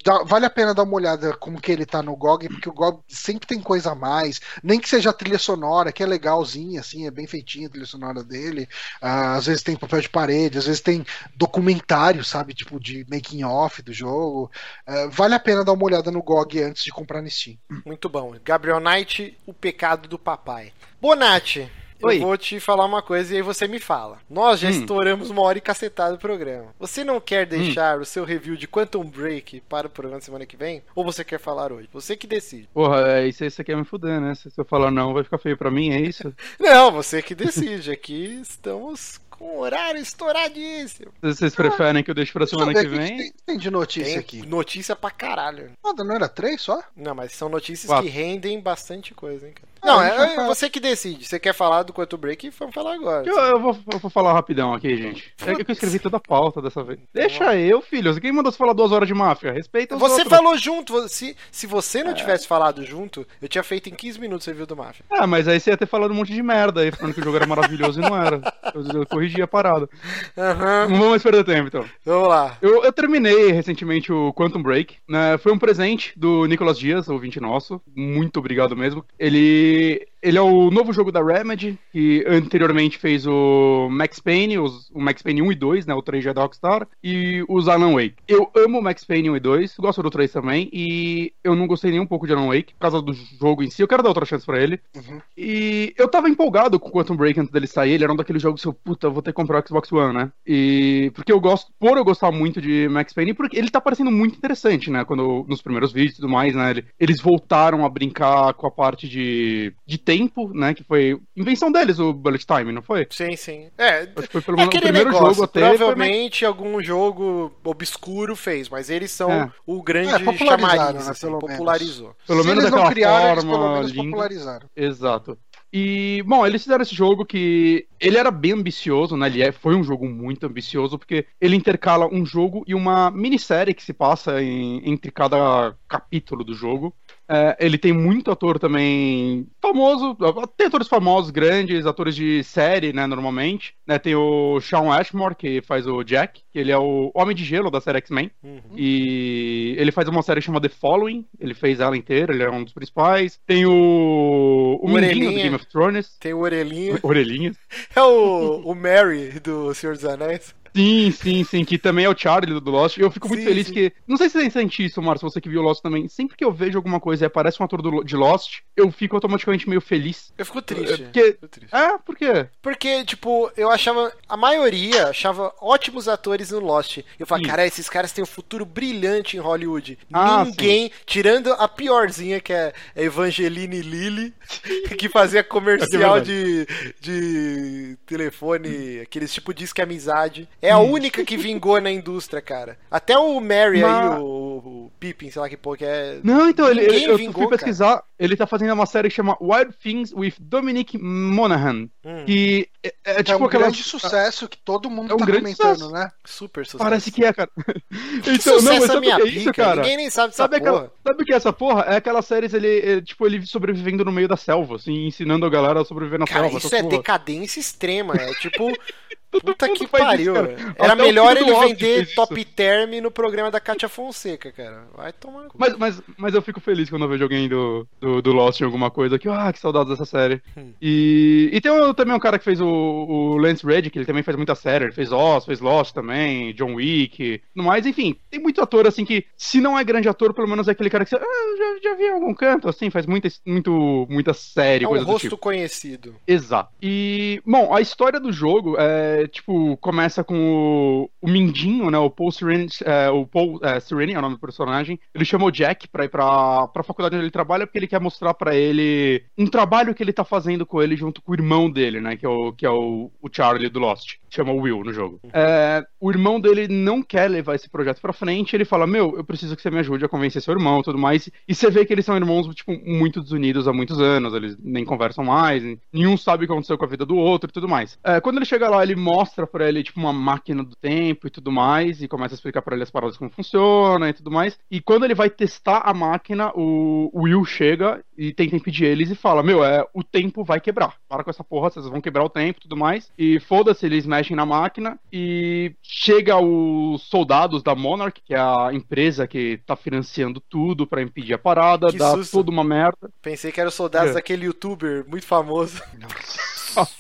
Dá, 0.04 0.24
vale 0.24 0.46
a 0.46 0.50
pena 0.50 0.74
dar 0.74 0.84
uma 0.84 0.96
olhada 0.96 1.36
como 1.36 1.60
que 1.60 1.72
ele 1.72 1.86
tá 1.86 2.02
no 2.02 2.16
GOG, 2.16 2.48
porque 2.48 2.70
o 2.70 2.74
GOG 2.74 3.02
sempre 3.08 3.48
tem 3.48 3.60
coisa 3.60 3.92
a 3.92 3.96
mais, 3.96 4.40
nem 4.64 4.80
que 4.80 4.88
seja 4.88 5.10
a 5.10 5.14
trilha 5.14 5.38
sonora, 5.38 5.92
que 5.92 6.02
é 6.02 6.06
legalzinha, 6.06 6.80
assim, 6.80 7.06
é 7.06 7.12
bem 7.12 7.28
feitinha 7.28 7.68
a 7.68 7.70
trilha 7.70 7.86
sonora 7.86 8.24
dele. 8.24 8.68
Uh, 9.02 9.36
às 9.36 9.46
vezes 9.46 9.62
tem 9.62 9.76
papel 9.76 10.00
de 10.00 10.10
parede, 10.10 10.58
às 10.58 10.66
vezes 10.66 10.82
tem 10.82 11.06
documentário, 11.36 12.24
sabe, 12.24 12.54
tipo 12.54 12.80
de 12.80 13.06
making 13.10 13.44
off 13.44 13.82
do 13.82 13.92
jogo. 13.92 14.50
Uh, 14.88 15.10
vale 15.10 15.36
a 15.36 15.40
pena 15.40 15.66
dar 15.66 15.74
uma 15.74 15.86
olhada 15.86 16.10
no 16.12 16.24
GOG 16.24 16.64
antes 16.64 16.84
de 16.84 16.92
comprar 16.92 17.22
no 17.22 17.30
Steam. 17.30 17.58
Muito 17.86 18.08
bom. 18.08 18.36
Gabriel 18.44 18.80
Knight, 18.80 19.38
o 19.46 19.54
pecado 19.54 20.08
do 20.08 20.18
papai. 20.18 20.72
Bonatti, 21.02 21.70
Oi. 22.02 22.18
eu 22.18 22.22
vou 22.22 22.38
te 22.38 22.60
falar 22.60 22.86
uma 22.86 23.02
coisa 23.02 23.34
e 23.34 23.38
aí 23.38 23.42
você 23.42 23.68
me 23.68 23.80
fala. 23.80 24.20
Nós 24.30 24.60
já 24.60 24.68
hum. 24.68 24.72
estouramos 24.72 25.30
uma 25.30 25.42
hora 25.42 25.58
e 25.58 25.62
cacetada 25.62 26.14
do 26.14 26.20
programa. 26.20 26.74
Você 26.80 27.04
não 27.04 27.20
quer 27.20 27.46
hum. 27.46 27.50
deixar 27.50 27.98
hum. 27.98 28.02
o 28.02 28.06
seu 28.06 28.24
review 28.24 28.56
de 28.56 28.68
Quantum 28.68 29.04
Break 29.04 29.62
para 29.62 29.88
o 29.88 29.90
programa 29.90 30.22
semana 30.22 30.46
que 30.46 30.58
vem? 30.58 30.82
Ou 30.96 31.04
você 31.04 31.24
quer 31.24 31.40
falar 31.40 31.72
hoje? 31.72 31.90
Você 31.92 32.16
que 32.16 32.28
decide. 32.28 32.70
Porra, 32.74 33.20
é 33.20 33.28
isso 33.28 33.44
aí 33.44 33.52
você 33.52 33.64
quer 33.64 33.76
me 33.76 33.86
fuder, 33.86 34.20
né? 34.22 34.34
Se 34.36 34.50
eu 34.58 34.66
falar 34.66 34.92
não, 34.92 35.14
vai 35.14 35.24
ficar 35.24 35.38
feio 35.38 35.58
pra 35.58 35.72
mim, 35.72 35.92
é 35.92 36.00
isso? 36.00 36.34
não, 36.60 36.92
você 36.92 37.22
que 37.22 37.36
decide. 37.36 37.92
Aqui 37.92 38.40
estamos 38.42 39.20
com 39.40 39.58
horário 39.60 40.02
estouradíssimo. 40.02 41.12
Vocês 41.22 41.56
preferem 41.56 42.04
que 42.04 42.12
eu 42.12 42.16
deixe 42.16 42.32
pra 42.32 42.46
semana 42.46 42.74
que 42.74 42.88
vem? 42.88 43.18
Tem, 43.18 43.34
tem, 43.46 43.58
de 43.58 43.72
notícia 43.72 44.12
tem 44.12 44.20
aqui. 44.20 44.46
Notícia 44.46 44.96
pra 44.96 45.10
caralho. 45.10 45.72
Nada, 45.84 46.04
não 46.04 46.16
era 46.16 46.28
três 46.28 46.62
só? 46.62 46.84
Não, 46.96 47.16
mas 47.16 47.32
são 47.32 47.48
notícias 47.48 47.88
Quatro. 47.88 48.06
que 48.06 48.12
rendem 48.12 48.60
bastante 48.60 49.14
coisa, 49.14 49.48
hein, 49.48 49.54
cara. 49.54 49.69
Não, 49.84 50.02
é, 50.02 50.36
é 50.36 50.46
você 50.46 50.70
que 50.70 50.80
decide. 50.80 51.26
Você 51.26 51.40
quer 51.40 51.54
falar 51.54 51.84
do 51.84 51.94
Quanto 51.94 52.18
Break? 52.18 52.50
Vamos 52.52 52.74
falar 52.74 52.96
agora. 52.96 53.28
Eu, 53.28 53.38
eu, 53.38 53.60
vou, 53.60 53.78
eu 53.92 54.00
vou 54.00 54.12
falar 54.12 54.34
rapidão 54.34 54.74
aqui, 54.74 54.96
gente. 54.96 55.34
É 55.46 55.56
que 55.56 55.70
eu 55.70 55.74
escrevi 55.74 56.00
toda 56.00 56.18
a 56.18 56.20
pauta 56.20 56.62
dessa 56.62 56.84
vez. 56.84 57.00
Deixa 57.14 57.56
eu, 57.56 57.82
filho. 57.82 58.20
Quem 58.20 58.32
mandou 58.32 58.52
você 58.52 58.58
falar 58.58 58.74
duas 58.74 58.92
horas 58.92 59.08
de 59.08 59.14
máfia? 59.14 59.52
Respeita 59.52 59.96
os 59.96 60.02
Você 60.02 60.22
outros. 60.22 60.30
falou 60.30 60.58
junto. 60.58 61.08
Se, 61.08 61.36
se 61.52 61.68
você 61.68 62.04
não 62.04 62.12
é. 62.12 62.14
tivesse 62.14 62.48
falado 62.48 62.84
junto, 62.86 63.26
eu 63.42 63.48
tinha 63.48 63.64
feito 63.64 63.90
em 63.90 63.94
15 63.94 64.20
minutos 64.20 64.48
o 64.48 64.50
review 64.50 64.66
do 64.66 64.76
máfia. 64.76 65.06
Ah, 65.12 65.28
mas 65.28 65.48
aí 65.48 65.60
você 65.60 65.72
ia 65.72 65.78
ter 65.78 65.88
falado 65.88 66.12
um 66.12 66.16
monte 66.16 66.34
de 66.34 66.44
merda 66.44 66.82
aí, 66.82 66.92
falando 66.92 67.14
que 67.14 67.22
o 67.22 67.24
jogo 67.24 67.38
era 67.38 67.48
maravilhoso 67.48 68.00
e 68.00 68.04
não 68.04 68.16
era. 68.16 68.42
Eu, 68.74 69.02
eu 69.02 69.06
corrigi 69.06 69.42
a 69.42 69.48
parada. 69.48 69.90
Uhum. 70.36 70.90
Não 70.90 71.00
vamos 71.00 71.24
perder 71.24 71.44
tempo, 71.44 71.68
então. 71.68 71.86
Vamos 72.06 72.28
lá. 72.28 72.58
Eu, 72.62 72.84
eu 72.84 72.92
terminei 72.94 73.52
recentemente 73.52 74.12
o 74.12 74.34
Quantum 74.34 74.62
Break. 74.62 74.98
Né? 75.08 75.38
Foi 75.38 75.52
um 75.52 75.60
presente 75.60 76.14
do 76.18 76.46
Nicolas 76.46 76.78
Dias, 76.78 77.10
ouvinte 77.10 77.40
nosso. 77.40 77.82
Muito 77.96 78.40
obrigado 78.40 78.76
mesmo. 78.76 79.06
Ele 79.18 79.69
the 79.70 80.08
ele 80.22 80.38
é 80.38 80.42
o 80.42 80.70
novo 80.70 80.94
jogo 80.94 81.12
da 81.12 81.24
Remedy, 81.24 81.78
que 81.92 82.24
anteriormente 82.28 82.98
fez 82.98 83.26
o 83.26 83.88
Max 83.90 84.20
Payne, 84.20 84.60
os, 84.60 84.90
o 84.92 85.00
Max 85.00 85.22
Payne 85.22 85.42
1 85.42 85.52
e 85.52 85.56
2, 85.56 85.86
né? 85.86 85.94
O 85.94 86.02
3 86.02 86.24
já 86.24 86.32
é 86.32 86.34
da 86.34 86.42
Rockstar, 86.42 86.88
e 87.04 87.44
os 87.48 87.68
Alan 87.68 87.94
Wake. 87.94 88.16
Eu 88.28 88.50
amo 88.56 88.82
Max 88.82 89.04
Payne 89.04 89.30
1 89.30 89.38
e 89.38 89.40
2, 89.40 89.76
gosto 89.78 90.04
do 90.04 90.10
3 90.10 90.32
também, 90.32 90.70
e 90.74 91.34
eu 91.44 91.56
não 91.56 91.68
gostei 91.68 91.92
nem 91.92 92.00
um 92.00 92.06
pouco 92.06 92.28
de 92.28 92.34
Alan 92.34 92.48
Wake, 92.48 92.74
por 92.74 92.80
causa 92.80 93.02
do 93.02 93.14
jogo 93.14 93.64
em 93.64 93.70
si. 93.70 93.82
Eu 93.82 93.88
quero 93.88 94.04
dar 94.04 94.10
outra 94.10 94.26
chance 94.26 94.46
pra 94.46 94.62
ele. 94.62 94.80
Uhum. 94.96 95.22
E 95.38 95.94
eu 95.98 96.08
tava 96.08 96.30
empolgado 96.30 96.80
com 96.80 96.90
o 96.90 96.92
Quantum 96.92 97.16
Break 97.16 97.40
antes 97.40 97.52
dele 97.52 97.68
sair, 97.68 97.94
ele 97.94 98.04
era 98.04 98.14
um 98.14 98.16
daqueles 98.16 98.42
jogos 98.42 98.62
que 98.62 98.68
eu, 98.68 98.74
puta, 98.74 99.10
vou 99.10 99.22
ter 99.22 99.32
que 99.32 99.36
comprar 99.36 99.64
o 99.64 99.68
Xbox 99.68 99.92
One, 99.92 100.14
né? 100.14 100.32
E 100.46 101.12
porque 101.14 101.32
eu 101.32 101.40
gosto, 101.40 101.72
por 101.80 101.98
eu 101.98 102.04
gostar 102.04 102.32
muito 102.32 102.62
de 102.62 102.88
Max 102.90 103.14
Payne, 103.14 103.34
porque 103.34 103.58
ele 103.58 103.70
tá 103.70 103.80
parecendo 103.80 104.12
muito 104.12 104.38
interessante, 104.38 104.90
né? 104.90 105.06
Quando 105.06 105.46
nos 105.48 105.62
primeiros 105.62 105.92
vídeos 105.92 106.14
e 106.14 106.16
tudo 106.18 106.30
mais, 106.30 106.56
né? 106.56 106.84
Eles 107.00 107.22
voltaram 107.22 107.86
a 107.86 107.90
brincar 107.90 108.54
com 108.54 108.68
a 108.68 108.72
parte 108.72 109.08
de, 109.08 109.74
de 109.86 109.98
tempo, 110.10 110.52
né? 110.56 110.74
Que 110.74 110.84
foi 110.84 111.22
invenção 111.38 111.72
deles, 111.72 112.00
o 112.00 112.12
Bullet 112.12 112.44
Time, 112.44 112.72
não 112.72 112.82
foi? 112.82 113.06
Sim, 113.12 113.36
sim. 113.36 113.70
É, 113.78 114.10
Acho 114.16 114.28
que 114.28 114.32
foi 114.32 114.42
pelo 114.42 114.60
é 114.60 114.66
o 114.66 114.70
primeiro 114.70 115.12
negócio, 115.12 115.34
jogo 115.36 115.44
até. 115.44 115.70
Provavelmente 115.70 116.44
algum 116.44 116.82
jogo 116.82 117.54
obscuro 117.64 118.36
fez, 118.36 118.68
mas 118.68 118.90
eles 118.90 119.12
são 119.12 119.32
é. 119.32 119.52
o 119.68 119.84
grande 119.84 120.16
é, 120.16 120.38
chamariz, 120.38 121.06
né, 121.06 121.12
assim, 121.12 121.28
pelo 121.28 121.40
popularizou. 121.40 122.08
Menos. 122.08 122.26
Pelo 122.26 122.44
menos 122.44 122.64
daquela 122.64 122.90
criaram, 122.90 123.20
forma. 123.20 123.32
Eles 123.32 123.44
pelo 123.44 123.74
menos 123.74 123.94
popularizaram. 123.94 124.68
Exato. 124.76 125.38
E, 125.72 126.24
bom, 126.26 126.46
eles 126.48 126.64
fizeram 126.64 126.82
esse 126.82 126.96
jogo 126.96 127.24
que 127.24 127.86
ele 128.00 128.18
era 128.18 128.32
bem 128.32 128.54
ambicioso, 128.54 129.16
né? 129.16 129.28
Ele 129.28 129.44
é, 129.44 129.52
foi 129.52 129.76
um 129.76 129.84
jogo 129.84 130.10
muito 130.10 130.48
ambicioso, 130.48 130.98
porque 130.98 131.28
ele 131.40 131.56
intercala 131.56 132.08
um 132.12 132.26
jogo 132.26 132.64
e 132.66 132.74
uma 132.74 133.12
minissérie 133.12 133.76
que 133.76 133.84
se 133.84 133.94
passa 133.94 134.42
em, 134.42 134.82
entre 134.90 135.12
cada 135.12 135.76
capítulo 135.88 136.44
do 136.44 136.56
jogo. 136.56 136.96
É, 137.30 137.56
ele 137.60 137.78
tem 137.78 137.94
muito 137.94 138.32
ator 138.32 138.58
também 138.58 139.48
famoso, 139.62 140.18
tem 140.58 140.66
atores 140.66 140.88
famosos, 140.88 141.30
grandes, 141.30 141.86
atores 141.86 142.16
de 142.16 142.44
série, 142.44 142.92
né, 142.92 143.06
normalmente. 143.06 143.76
Né, 143.86 144.00
tem 144.00 144.16
o 144.16 144.60
Sean 144.60 144.92
Ashmore, 144.92 145.36
que 145.36 145.62
faz 145.62 145.86
o 145.86 146.04
Jack, 146.04 146.42
que 146.52 146.58
ele 146.58 146.72
é 146.72 146.78
o 146.78 147.12
Homem 147.14 147.36
de 147.36 147.46
Gelo 147.46 147.70
da 147.70 147.80
série 147.80 148.00
X-Men. 148.00 148.32
Uhum. 148.44 148.62
E 148.76 149.76
ele 149.78 149.92
faz 149.92 150.08
uma 150.08 150.24
série 150.24 150.42
chamada 150.42 150.68
The 150.68 150.76
Following, 150.76 151.24
ele 151.40 151.54
fez 151.54 151.80
ela 151.80 151.96
inteira, 151.96 152.34
ele 152.34 152.44
é 152.44 152.50
um 152.50 152.64
dos 152.64 152.74
principais. 152.74 153.40
Tem 153.46 153.66
o, 153.66 154.80
o, 154.82 154.86
o 154.86 154.90
Mindinho 154.90 155.32
do 155.32 155.36
Game 155.36 155.56
of 155.56 155.68
Thrones. 155.68 156.18
Tem 156.20 156.34
o 156.34 156.40
Orelhinha. 156.40 157.00
Orelhinha. 157.04 157.52
É 157.96 158.02
o, 158.02 158.62
o 158.64 158.76
Mary 158.76 159.40
do 159.40 159.74
Senhor 159.74 159.96
dos 159.96 160.06
Anéis. 160.06 160.56
Sim, 160.76 161.12
sim, 161.12 161.44
sim, 161.44 161.66
que 161.66 161.78
também 161.78 162.06
é 162.06 162.10
o 162.10 162.18
Charlie 162.18 162.60
do 162.60 162.72
Lost. 162.72 162.98
Eu 162.98 163.12
fico 163.12 163.28
muito 163.28 163.42
sim, 163.42 163.48
feliz 163.48 163.68
sim. 163.68 163.74
que. 163.74 163.94
Não 164.08 164.18
sei 164.18 164.30
se 164.30 164.40
você 164.40 164.50
sente 164.50 164.86
isso, 164.86 165.02
Márcio, 165.02 165.30
você 165.30 165.42
que 165.42 165.50
viu 165.50 165.62
Lost 165.62 165.82
também. 165.82 166.08
Sempre 166.08 166.36
que 166.38 166.44
eu 166.44 166.52
vejo 166.52 166.78
alguma 166.78 167.00
coisa 167.00 167.26
e 167.26 167.28
aparece 167.28 167.62
um 167.62 167.66
ator 167.66 167.82
do, 167.82 168.04
de 168.04 168.16
Lost, 168.16 168.60
eu 168.76 168.92
fico 168.92 169.16
automaticamente 169.16 169.68
meio 169.68 169.82
feliz. 169.82 170.34
Eu 170.38 170.46
fico 170.46 170.62
triste. 170.62 171.04
Porque... 171.04 171.24
Fico 171.34 171.48
triste. 171.48 171.76
É, 171.76 171.98
por 171.98 172.16
quê? 172.16 172.48
Porque, 172.62 173.04
tipo, 173.06 173.52
eu 173.56 173.70
achava. 173.70 174.12
A 174.28 174.38
maioria 174.38 175.08
achava 175.08 175.54
ótimos 175.62 176.08
atores 176.08 176.52
no 176.52 176.60
Lost. 176.60 177.00
Eu 177.20 177.26
falava, 177.26 177.48
cara, 177.48 177.66
esses 177.66 177.90
caras 177.90 178.12
têm 178.12 178.24
um 178.24 178.28
futuro 178.28 178.66
brilhante 178.66 179.38
em 179.38 179.40
Hollywood. 179.40 179.98
Ah, 180.12 180.46
Ninguém, 180.46 180.88
sim. 180.88 180.94
tirando 181.06 181.54
a 181.54 181.68
piorzinha, 181.68 182.40
que 182.40 182.54
é 182.54 182.74
Evangeline 182.96 183.82
Lilly, 183.82 184.34
que 184.98 185.10
fazia 185.10 185.44
comercial 185.44 186.18
é 186.18 186.22
de, 186.22 186.68
de 187.00 187.98
telefone, 188.06 189.00
aqueles 189.02 189.34
tipo 189.34 189.54
disque 189.54 189.82
amizade. 189.82 190.48
É 190.62 190.69
a 190.72 190.80
única 190.80 191.24
que 191.24 191.38
vingou 191.38 191.80
na 191.80 191.92
indústria, 191.92 192.42
cara. 192.42 192.78
Até 192.90 193.18
o 193.18 193.40
Mary 193.40 193.82
Mas... 193.82 194.12
aí, 194.12 194.20
o, 194.20 194.58
o 194.58 194.92
Pippin, 195.00 195.32
sei 195.32 195.42
lá 195.42 195.50
que 195.50 195.58
porra 195.58 195.78
que 195.78 195.86
é. 195.86 196.20
Não, 196.24 196.50
então, 196.50 196.70
ele, 196.70 196.82
ele, 196.82 197.06
eu 197.06 197.18
vingou, 197.18 197.48
fui 197.48 197.58
pesquisar, 197.58 197.96
cara. 197.96 198.04
ele 198.18 198.36
tá 198.36 198.46
fazendo 198.46 198.74
uma 198.74 198.86
série 198.86 199.10
que 199.10 199.16
chama 199.16 199.38
Wild 199.40 199.74
Things 199.82 200.12
with 200.14 200.34
Dominic 200.40 200.98
Monaghan. 200.98 201.90
Hum. 202.04 202.26
Que 202.26 202.68
é, 202.84 202.88
é, 202.88 203.12
é 203.20 203.24
tipo 203.24 203.32
é 203.32 203.38
um 203.38 203.46
aquela... 203.46 203.64
grande 203.64 203.84
sucesso 203.84 204.48
que 204.48 204.58
todo 204.58 204.90
mundo 204.90 205.12
é 205.12 205.16
um 205.16 205.18
tá 205.18 205.26
grande 205.26 205.42
comentando, 205.42 205.80
sucesso. 205.80 205.92
né? 205.92 206.12
Super 206.26 206.66
sucesso. 206.66 206.84
Parece 206.84 207.12
que 207.12 207.24
é, 207.24 207.34
cara. 207.34 207.50
então, 208.28 208.62
não, 208.62 208.80
mas 208.80 208.86
sabe 208.86 208.98
o 208.98 209.16
que 209.16 209.22
é 209.22 209.28
isso, 209.28 209.54
cara? 209.54 209.82
Ninguém 209.82 209.98
nem 209.98 210.10
sabe 210.10 210.30
essa 210.30 210.44
sabe 210.44 210.60
porra. 210.60 210.72
Aquela, 210.72 210.92
sabe 211.04 211.24
o 211.24 211.26
que 211.26 211.34
é 211.34 211.36
essa 211.36 211.54
porra? 211.54 211.82
É 211.84 211.96
aquela 211.96 212.22
série, 212.22 212.48
ele, 212.54 212.80
é, 212.80 213.02
tipo, 213.02 213.26
ele 213.26 213.46
sobrevivendo 213.46 214.04
no 214.06 214.12
meio 214.12 214.28
da 214.28 214.38
selva, 214.38 214.76
assim, 214.76 215.08
ensinando 215.08 215.46
a 215.46 215.50
galera 215.50 215.82
a 215.82 215.86
sobreviver 215.86 216.20
na 216.20 216.26
cara, 216.26 216.50
selva. 216.50 216.58
Isso 216.58 216.76
é 216.76 216.82
porra. 216.82 216.98
decadência 216.98 217.60
extrema, 217.60 218.16
é 218.16 218.34
tipo 218.36 218.72
Puta 219.32 219.70
que 219.70 219.88
pariu. 219.88 220.34
Isso, 220.34 220.74
Era 220.78 220.94
Até 220.94 221.04
melhor 221.04 221.38
ele 221.38 221.54
vender 221.54 222.14
top 222.16 222.44
term 222.46 223.00
no 223.02 223.12
programa 223.12 223.52
da 223.52 223.60
Katia 223.60 223.88
Fonseca, 223.88 224.52
cara. 224.52 224.88
Vai 224.96 225.14
tomar. 225.14 225.48
Mas, 225.56 225.78
mas, 225.78 226.02
mas 226.18 226.34
eu 226.34 226.42
fico 226.42 226.60
feliz 226.60 226.90
quando 226.90 227.04
eu 227.04 227.10
vejo 227.10 227.24
alguém 227.24 227.48
do, 227.48 227.88
do, 228.00 228.22
do 228.22 228.32
Lost 228.32 228.60
em 228.60 228.66
alguma 228.66 228.90
coisa 228.90 229.20
que, 229.20 229.30
ah, 229.30 229.52
que 229.54 229.60
saudades 229.60 229.90
dessa 229.90 230.06
série. 230.06 230.42
Hum. 230.58 230.74
E, 230.82 231.50
e 231.54 231.62
tem 231.62 231.72
um, 231.72 231.94
também 231.94 232.16
um 232.16 232.20
cara 232.20 232.40
que 232.40 232.46
fez 232.46 232.60
o, 232.60 232.68
o 232.68 233.38
Lance 233.38 233.66
Reddick, 233.66 233.98
ele 233.98 234.06
também 234.06 234.24
faz 234.24 234.36
muita 234.36 234.56
série. 234.56 234.86
Ele 234.86 234.94
fez 234.94 235.12
Oz, 235.12 235.46
fez 235.46 235.60
Lost 235.60 235.94
também, 235.94 236.54
John 236.54 236.76
Wick. 236.76 237.42
No 237.54 237.64
mais, 237.64 237.86
enfim, 237.86 238.16
tem 238.32 238.40
muito 238.40 238.62
ator 238.62 238.88
assim 238.88 239.06
que, 239.06 239.26
se 239.38 239.62
não 239.62 239.78
é 239.78 239.84
grande 239.84 240.10
ator, 240.10 240.34
pelo 240.34 240.48
menos 240.48 240.68
é 240.68 240.72
aquele 240.72 240.90
cara 240.90 241.04
que 241.04 241.12
você, 241.12 241.18
ah, 241.18 241.58
já, 241.58 241.90
já 241.90 241.96
vi 241.96 242.04
em 242.06 242.14
algum 242.14 242.34
canto, 242.34 242.68
assim, 242.68 242.90
faz 242.90 243.06
muita, 243.06 243.30
muito, 243.46 244.08
muita 244.10 244.34
série. 244.34 244.86
É 244.86 244.88
um 244.88 245.04
rosto 245.04 245.22
tipo. 245.22 245.38
conhecido. 245.38 246.16
Exato. 246.28 246.72
E, 246.82 247.42
bom, 247.46 247.74
a 247.74 247.82
história 247.82 248.20
do 248.20 248.32
jogo 248.32 248.76
é, 248.80 249.19
tipo, 249.28 249.78
começa 249.78 250.24
com 250.24 250.36
o, 250.36 251.10
o 251.22 251.30
Mindinho, 251.30 251.90
né? 251.90 251.98
O 251.98 252.10
Paul 252.10 252.32
Serene, 252.32 252.68
é, 252.84 253.10
o 253.10 253.26
Paul 253.26 253.60
é, 253.64 253.78
é 253.78 254.18
o 254.18 254.22
nome 254.22 254.36
do 254.36 254.42
personagem. 254.42 255.00
Ele 255.14 255.26
chamou 255.26 255.52
Jack 255.52 255.88
pra 255.88 256.06
ir 256.06 256.10
pra, 256.10 256.68
pra 256.68 256.84
faculdade 256.84 257.16
onde 257.16 257.26
ele 257.26 257.32
trabalha 257.32 257.66
porque 257.66 257.80
ele 257.80 257.88
quer 257.88 258.00
mostrar 258.00 258.34
para 258.34 258.56
ele 258.56 259.24
um 259.38 259.48
trabalho 259.48 259.94
que 259.94 260.04
ele 260.04 260.14
tá 260.14 260.24
fazendo 260.24 260.66
com 260.66 260.82
ele 260.82 260.96
junto 260.96 261.22
com 261.22 261.32
o 261.32 261.36
irmão 261.36 261.70
dele, 261.70 262.00
né? 262.00 262.16
Que 262.16 262.26
é 262.26 262.30
o, 262.30 262.54
que 262.54 262.66
é 262.66 262.70
o, 262.70 263.12
o 263.22 263.30
Charlie 263.32 263.70
do 263.70 263.80
Lost. 263.80 264.18
Chama 264.30 264.54
Will 264.54 264.84
no 264.84 264.94
jogo. 264.94 265.20
É, 265.34 265.84
o 266.00 266.12
irmão 266.12 266.40
dele 266.40 266.68
não 266.68 267.02
quer 267.02 267.28
levar 267.28 267.56
esse 267.56 267.70
projeto 267.70 268.00
pra 268.00 268.14
frente. 268.14 268.56
Ele 268.56 268.66
fala: 268.66 268.86
Meu, 268.86 269.16
eu 269.18 269.24
preciso 269.24 269.56
que 269.56 269.62
você 269.62 269.72
me 269.72 269.80
ajude 269.80 270.06
a 270.06 270.10
convencer 270.10 270.42
seu 270.42 270.54
irmão 270.54 270.80
e 270.80 270.84
tudo 270.84 270.98
mais. 270.98 271.30
E 271.48 271.56
você 271.56 271.70
vê 271.70 271.86
que 271.86 271.94
eles 271.94 272.06
são 272.06 272.16
irmãos, 272.16 272.54
tipo, 272.54 272.72
muito 272.86 273.22
desunidos 273.22 273.68
há 273.68 273.74
muitos 273.74 274.00
anos. 274.00 274.34
Eles 274.34 274.58
nem 274.62 274.86
conversam 274.86 275.24
mais. 275.24 275.64
Nenhum 275.92 276.16
sabe 276.16 276.44
o 276.44 276.48
que 276.48 276.54
aconteceu 276.54 276.78
com 276.78 276.86
a 276.86 276.88
vida 276.88 277.06
do 277.06 277.16
outro 277.16 277.50
e 277.50 277.54
tudo 277.54 277.68
mais. 277.68 277.98
É, 278.04 278.22
quando 278.22 278.38
ele 278.38 278.46
chega 278.46 278.70
lá, 278.70 278.84
ele 278.84 278.96
mostra 279.10 279.48
para 279.48 279.68
ele, 279.68 279.84
tipo, 279.84 280.00
uma 280.00 280.14
máquina 280.14 280.64
do 280.64 280.76
tempo 280.76 281.28
e 281.28 281.30
tudo 281.30 281.52
mais. 281.52 282.02
E 282.02 282.08
começa 282.08 282.34
a 282.34 282.38
explicar 282.38 282.62
para 282.62 282.76
ele 282.76 282.84
as 282.84 282.92
paradas 282.92 283.18
como 283.18 283.30
funciona 283.30 284.10
e 284.10 284.14
tudo 284.14 284.32
mais. 284.32 284.60
E 284.70 284.80
quando 284.80 285.06
ele 285.06 285.16
vai 285.16 285.30
testar 285.30 285.82
a 285.84 285.94
máquina, 285.94 286.52
o 286.56 287.10
Will 287.14 287.44
chega 287.46 288.04
e 288.18 288.34
tenta 288.34 288.56
impedir 288.56 288.86
eles 288.86 289.10
e 289.10 289.16
fala: 289.16 289.42
Meu, 289.42 289.64
é, 289.64 289.86
o 289.94 290.04
tempo 290.04 290.44
vai 290.44 290.60
quebrar. 290.60 290.96
Para 291.08 291.24
com 291.24 291.30
essa 291.30 291.44
porra, 291.44 291.70
vocês 291.70 291.88
vão 291.88 292.02
quebrar 292.02 292.24
o 292.24 292.30
tempo 292.30 292.60
e 292.60 292.62
tudo 292.64 292.78
mais. 292.78 293.12
E 293.18 293.40
foda-se, 293.40 293.86
eles 293.86 294.06
mexem 294.06 294.36
na 294.36 294.46
máquina. 294.46 295.00
E 295.12 295.74
chega 295.82 296.38
os 296.38 297.02
soldados 297.04 297.64
da 297.64 297.74
Monarch, 297.74 298.22
que 298.24 298.34
é 298.34 298.40
a 298.40 298.70
empresa 298.74 299.28
que 299.28 299.60
tá 299.66 299.76
financiando 299.76 300.40
tudo 300.40 300.86
para 300.86 301.02
impedir 301.02 301.34
a 301.34 301.38
parada, 301.38 301.88
que 301.88 301.98
dá 301.98 302.12
susto. 302.12 302.38
tudo 302.38 302.50
uma 302.50 302.64
merda. 302.64 303.10
Pensei 303.22 303.52
que 303.52 303.60
eram 303.60 303.72
soldados 303.72 304.12
é. 304.12 304.14
daquele 304.14 304.46
youtuber 304.46 305.06
muito 305.08 305.26
famoso. 305.26 305.82
Nossa. 306.76 306.92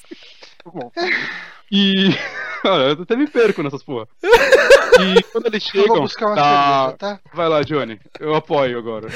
bom. 0.65 0.91
E. 1.71 2.09
eu 2.63 3.03
até 3.03 3.15
me 3.15 3.27
perco 3.27 3.63
nessas 3.63 3.83
porra. 3.83 4.07
E 4.23 5.23
quando 5.31 5.47
eles 5.47 5.63
chegam. 5.63 5.83
Eu 5.83 5.93
vou 5.93 6.01
buscar 6.01 6.27
uma 6.27 6.35
tá... 6.35 6.79
cerveja, 6.79 6.97
tá? 6.97 7.19
Vai 7.33 7.49
lá, 7.49 7.61
Johnny. 7.61 7.99
Eu 8.19 8.35
apoio 8.35 8.77
agora. 8.77 9.07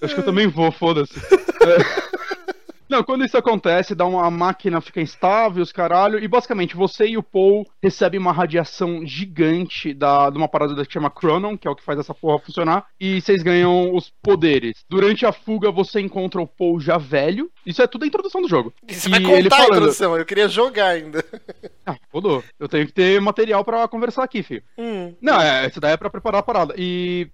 Acho 0.00 0.14
que 0.14 0.20
eu 0.20 0.24
também 0.24 0.46
vou, 0.48 0.72
foda-se. 0.72 1.18
É... 1.18 2.15
Não, 2.88 3.02
quando 3.02 3.24
isso 3.24 3.36
acontece, 3.36 3.94
dá 3.94 4.04
uma 4.06 4.30
máquina 4.30 4.80
fica 4.80 5.00
instável, 5.00 5.62
os 5.62 5.72
caralho, 5.72 6.18
e 6.18 6.28
basicamente 6.28 6.76
você 6.76 7.06
e 7.06 7.16
o 7.16 7.22
Paul 7.22 7.66
recebem 7.82 8.20
uma 8.20 8.32
radiação 8.32 9.04
gigante 9.06 9.92
da, 9.92 10.30
de 10.30 10.38
uma 10.38 10.48
parada 10.48 10.84
que 10.84 10.92
chama 10.92 11.12
Chronon, 11.16 11.56
que 11.56 11.66
é 11.66 11.70
o 11.70 11.76
que 11.76 11.82
faz 11.82 11.98
essa 11.98 12.14
porra 12.14 12.38
funcionar, 12.38 12.86
e 13.00 13.20
vocês 13.20 13.42
ganham 13.42 13.94
os 13.94 14.12
poderes. 14.22 14.84
Durante 14.88 15.26
a 15.26 15.32
fuga, 15.32 15.70
você 15.70 16.00
encontra 16.00 16.40
o 16.40 16.46
Paul 16.46 16.80
já 16.80 16.98
velho. 16.98 17.50
Isso 17.64 17.82
é 17.82 17.86
tudo 17.86 18.04
a 18.04 18.06
introdução 18.06 18.40
do 18.40 18.48
jogo. 18.48 18.72
Isso 18.88 19.08
e 19.08 19.10
vai 19.10 19.20
contar 19.20 19.38
ele 19.38 19.50
falando... 19.50 19.64
a 19.64 19.76
introdução, 19.76 20.16
eu 20.16 20.24
queria 20.24 20.48
jogar 20.48 20.88
ainda. 20.88 21.24
Ah, 21.84 21.96
rodou. 22.12 22.42
Eu 22.58 22.68
tenho 22.68 22.86
que 22.86 22.92
ter 22.92 23.20
material 23.20 23.64
para 23.64 23.86
conversar 23.86 24.24
aqui, 24.24 24.42
filho. 24.42 24.62
Hum. 24.76 25.14
Não, 25.20 25.40
é, 25.40 25.66
isso 25.66 25.80
daí 25.80 25.92
é 25.92 25.96
pra 25.96 26.10
preparar 26.10 26.40
a 26.40 26.42
parada. 26.42 26.74
E 26.76 27.28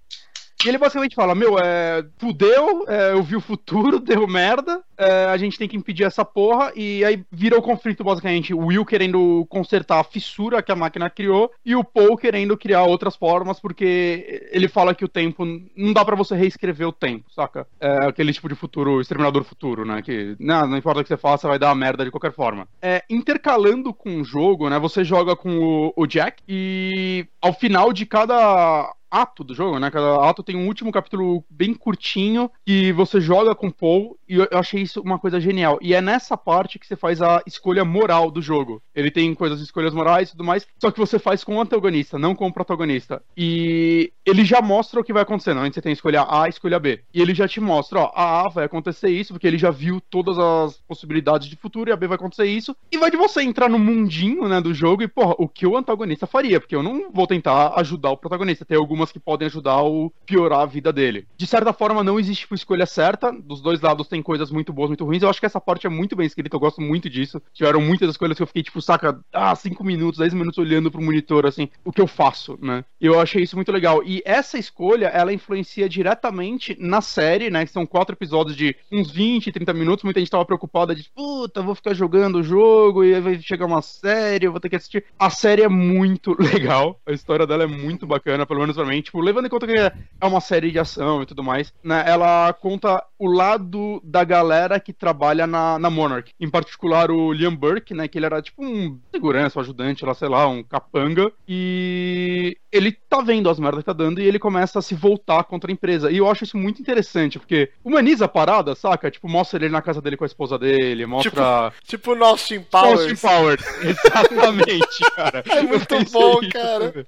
e 0.65 0.69
ele 0.69 0.79
basicamente 0.79 1.15
fala: 1.15 1.35
Meu, 1.35 1.59
é, 1.59 2.05
fudeu, 2.19 2.85
é, 2.89 3.13
eu 3.13 3.23
vi 3.23 3.37
o 3.37 3.41
futuro, 3.41 3.99
deu 4.01 4.27
merda, 4.27 4.83
é, 4.97 5.27
a 5.27 5.37
gente 5.37 5.59
tem 5.59 5.69
que 5.69 5.77
impedir 5.77 6.05
essa 6.05 6.25
porra. 6.25 6.73
E 6.77 7.05
aí 7.05 7.25
vira 7.31 7.59
o 7.59 7.63
conflito, 7.63 8.05
basicamente: 8.05 8.55
o 8.55 8.67
Will 8.67 8.85
querendo 8.85 9.47
consertar 9.49 10.01
a 10.01 10.05
fissura 10.05 10.63
que 10.63 10.73
a 10.73 10.77
máquina 10.77 11.11
criou 11.11 11.51
e 11.65 11.75
o 11.75 11.85
Paul 11.85 12.17
querendo 12.17 12.57
criar 12.57 12.85
outras 12.85 13.17
formas, 13.17 13.59
porque 13.61 14.49
ele 14.53 14.69
fala 14.69 14.95
que 14.95 15.05
o 15.05 15.09
tempo 15.09 15.45
não 15.77 15.93
dá 15.93 16.05
para 16.05 16.17
você 16.17 16.35
reescrever 16.35 16.87
o 16.87 16.93
tempo, 16.93 17.25
saca? 17.35 17.67
É 17.81 18.07
aquele 18.07 18.33
tipo 18.33 18.49
de 18.49 18.55
futuro, 18.55 19.01
exterminador 19.01 19.45
futuro, 19.45 19.85
né? 19.85 20.03
Que 20.03 20.37
não, 20.39 20.67
não 20.67 20.77
importa 20.77 21.01
o 21.01 21.03
que 21.03 21.09
você 21.09 21.17
faça, 21.17 21.49
vai 21.49 21.59
dar 21.59 21.75
merda 21.75 22.05
de 22.05 22.11
qualquer 22.11 22.33
forma. 22.33 22.69
É, 22.81 23.03
intercalando 23.11 23.93
com 23.93 24.21
o 24.21 24.25
jogo, 24.25 24.69
né? 24.69 24.79
Você 24.79 25.05
joga 25.05 25.35
com 25.35 25.59
o, 25.59 25.93
o 25.97 26.07
Jack 26.07 26.43
e 26.49 27.27
ao 27.41 27.53
final 27.53 27.93
de 27.93 28.07
cada 28.07 28.93
ato 29.13 29.45
do 29.45 29.55
jogo, 29.55 29.79
né? 29.79 29.91
Cada 29.91 30.27
ato 30.27 30.43
tem 30.43 30.57
um 30.57 30.67
último 30.67 30.91
capítulo 30.91 31.45
bem 31.51 31.75
curtinho 31.75 32.51
que 32.65 32.91
você 32.93 33.21
joga 33.21 33.55
com 33.55 33.71
Paul 33.71 34.19
e 34.27 34.37
eu 34.37 34.49
achei 34.53 34.81
isso 34.81 35.03
uma 35.03 35.19
coisa 35.19 35.39
genial. 35.39 35.79
E 35.83 35.93
é 35.93 36.01
nessa 36.01 36.37
parte 36.37 36.79
que 36.79 36.87
você 36.87 36.97
faz 36.97 37.21
a 37.21 37.43
escolha 37.47 37.85
moral 37.85 38.31
do 38.31 38.41
jogo. 38.41 38.83
Ele 38.95 39.11
tem 39.11 39.35
coisas 39.35 39.61
escolhas 39.61 39.93
morais 39.93 40.29
e 40.29 40.33
tudo 40.33 40.45
mais, 40.45 40.67
só 40.79 40.91
que 40.91 40.99
você 40.99 41.19
faz 41.19 41.45
com 41.45 41.57
o 41.57 41.61
antagonista, 41.61 42.19
não 42.19 42.35
com 42.35 42.47
o 42.47 42.53
protagonista. 42.53 43.23
E 43.37 44.11
ele 44.25 44.45
já 44.45 44.63
mostra 44.63 45.01
o 45.01 45.05
que 45.05 45.13
vai 45.13 45.23
acontecer, 45.23 45.53
não? 45.53 45.71
Você 45.71 45.83
tem 45.83 45.93
escolha 45.93 46.27
A 46.29 46.49
escolha 46.49 46.79
B. 46.79 47.01
E 47.13 47.21
ele 47.21 47.35
já 47.35 47.47
te 47.47 47.61
mostra, 47.61 48.01
ó, 48.01 48.13
a 48.15 48.47
A 48.47 48.49
vai 48.49 48.65
acontecer 48.65 49.11
isso, 49.11 49.35
porque 49.35 49.47
ele 49.47 49.59
já 49.59 49.71
viu 49.71 50.01
todas 50.01 50.39
as 50.39 50.79
possibilidades 50.89 51.49
de 51.49 51.57
futuro, 51.57 51.91
e 51.91 51.93
a 51.93 51.97
B 51.97 52.07
vai 52.07 52.17
acontecer 52.17 52.47
isso. 52.47 52.75
E 52.91 52.97
vai 52.97 53.11
de 53.11 53.17
você 53.17 53.43
entrar 53.43 53.69
no 53.69 53.79
mundinho, 53.79 54.49
né, 54.49 54.61
do 54.61 54.73
jogo 54.73 55.03
e, 55.03 55.09
porra, 55.09 55.35
o 55.39 55.49
que 55.49 55.67
o 55.67 55.77
antagonista 55.77 56.27
faria? 56.27 56.61
Porque 56.61 56.75
eu 56.75 56.83
não 56.83 57.11
vou 57.13 57.27
tentar 57.27 57.75
ajudar 57.77 58.11
o 58.11 58.17
protagonista. 58.17 58.65
Tem 58.65 58.77
algumas 59.03 59.13
que 59.13 59.19
podem 59.19 59.47
ajudar 59.47 59.83
ou 59.83 60.13
piorar 60.25 60.61
a 60.61 60.67
vida 60.67 60.93
dele. 60.93 61.27
De 61.37 61.47
certa 61.47 61.73
forma, 61.73 62.05
não 62.05 62.19
existe 62.19 62.47
uma 62.49 62.55
escolha 62.55 62.87
certa. 62.87 63.33
Dos 63.33 63.61
dois 63.61 63.81
lados 63.81 64.07
tem 64.07 64.23
coisas 64.23 64.51
muito 64.51 64.73
boas, 64.73 64.89
muito 64.89 65.05
ruins. 65.05 65.23
Eu 65.23 65.29
acho 65.29 65.41
que 65.41 65.47
essa 65.47 65.61
parte 65.61 65.87
é 65.87 65.91
muito 65.91 66.15
bem 66.15 66.27
escrita, 66.27 66.55
eu 66.55 66.61
gosto 66.61 66.81
muito 66.81 67.11
disso. 67.11 67.43
Tiveram 67.53 67.81
muitas 67.81 68.11
escolhas 68.11 68.37
que 68.37 68.43
eu 68.43 68.47
fiquei, 68.47 68.63
tipo, 68.63 68.81
saca, 68.81 69.19
ah, 69.33 69.55
5 69.55 69.83
minutos, 69.85 70.19
10 70.19 70.35
minutos 70.35 70.59
olhando 70.59 70.91
pro 70.91 71.03
monitor, 71.03 71.47
assim, 71.47 71.69
o 71.85 71.93
que 71.93 72.01
eu 72.01 72.07
faço, 72.07 72.59
né? 72.63 72.85
Eu 73.01 73.21
achei 73.21 73.43
isso 73.43 73.57
muito 73.57 73.73
legal. 73.73 74.03
E 74.05 74.23
essa 74.25 74.59
escolha, 74.59 75.07
ela 75.07 75.33
influencia 75.33 75.89
diretamente 75.89 76.77
na 76.79 77.01
série, 77.01 77.51
né? 77.51 77.67
Que 77.67 77.73
são 77.73 77.87
quatro 77.87 78.15
episódios 78.15 78.57
de 78.57 78.77
uns 78.91 79.11
20, 79.11 79.51
30 79.51 79.73
minutos. 79.73 80.05
Muita 80.05 80.21
gente 80.21 80.31
tava 80.31 80.45
preocupada 80.45 80.95
de, 80.95 81.11
puta, 81.15 81.63
vou 81.63 81.75
ficar 81.75 81.95
jogando 81.95 82.37
o 82.37 82.43
jogo 82.43 83.05
e 83.05 83.15
aí 83.15 83.21
vai 83.21 83.41
chegar 83.41 83.67
uma 83.67 83.83
série, 83.83 84.47
eu 84.47 84.53
vou 84.53 84.61
ter 84.61 84.69
que 84.69 84.77
assistir. 84.77 85.05
A 85.19 85.31
série 85.31 85.63
é 85.63 85.69
muito 85.69 86.37
legal. 86.39 87.01
A 87.07 87.13
história 87.13 87.47
dela 87.47 87.65
é 87.65 87.67
muito 87.67 88.07
bacana, 88.07 88.47
pelo 88.47 88.61
menos 88.61 88.77
pra 88.77 88.85
mim. 88.85 88.92
Tipo, 89.01 89.21
levando 89.21 89.47
em 89.47 89.49
conta 89.49 89.67
que 89.67 89.73
é 89.73 90.27
uma 90.27 90.41
série 90.41 90.71
de 90.71 90.79
ação 90.79 91.23
e 91.23 91.27
tudo 91.27 91.43
mais, 91.43 91.73
né? 91.83 92.05
Ela 92.07 92.53
conta 92.53 93.03
o 93.19 93.29
lado 93.29 94.01
da 94.05 94.25
galera 94.25 94.81
que 94.81 94.93
trabalha 94.93 95.47
na, 95.47 95.79
na 95.79 95.89
Monarch. 95.89 96.33
Em 96.39 96.51
particular 96.51 97.11
o 97.11 97.33
Liam 97.33 97.55
Burke, 97.55 97.95
né? 97.95 98.09
Que 98.09 98.19
ele 98.19 98.27
era 98.27 98.43
tipo 98.43 98.65
um 98.65 99.01
segurança, 99.11 99.59
um 99.59 99.63
ajudante, 99.63 100.05
lá, 100.05 100.15
sei 100.15 100.29
lá, 100.29 100.47
um 100.49 100.63
capanga. 100.63 101.33
E 101.47 102.59
ele 102.73 102.93
tá 103.09 103.21
vendo 103.21 103.51
as 103.51 103.59
merdas 103.59 103.81
que 103.81 103.87
tá 103.87 103.93
dando 103.93 104.21
e 104.21 104.27
ele 104.27 104.39
começa 104.39 104.79
a 104.79 104.83
se 104.83 104.95
voltar 104.95 105.45
contra 105.45 105.71
a 105.71 105.75
empresa. 105.75 106.11
E 106.11 106.17
eu 106.17 106.29
acho 106.29 106.45
isso 106.45 106.57
muito 106.57 106.81
interessante, 106.81 107.39
porque 107.39 107.71
humaniza 107.85 108.25
a 108.25 108.29
parada, 108.29 108.75
saca? 108.75 109.11
Tipo, 109.11 109.29
mostra 109.29 109.59
ele 109.59 109.69
na 109.69 109.83
casa 109.83 110.01
dele 110.01 110.17
com 110.17 110.25
a 110.25 110.27
esposa 110.27 110.59
dele, 110.59 111.05
mostra. 111.05 111.31
Tipo, 111.31 111.87
tipo 111.87 112.15
no 112.15 112.25
Austin 112.25 112.61
Powers. 112.61 113.01
Austin 113.01 113.27
Powers, 113.27 113.65
exatamente, 113.85 115.11
cara. 115.15 115.45
É 115.51 115.63
muito 115.63 116.11
bom, 116.11 116.41
cara. 116.51 117.07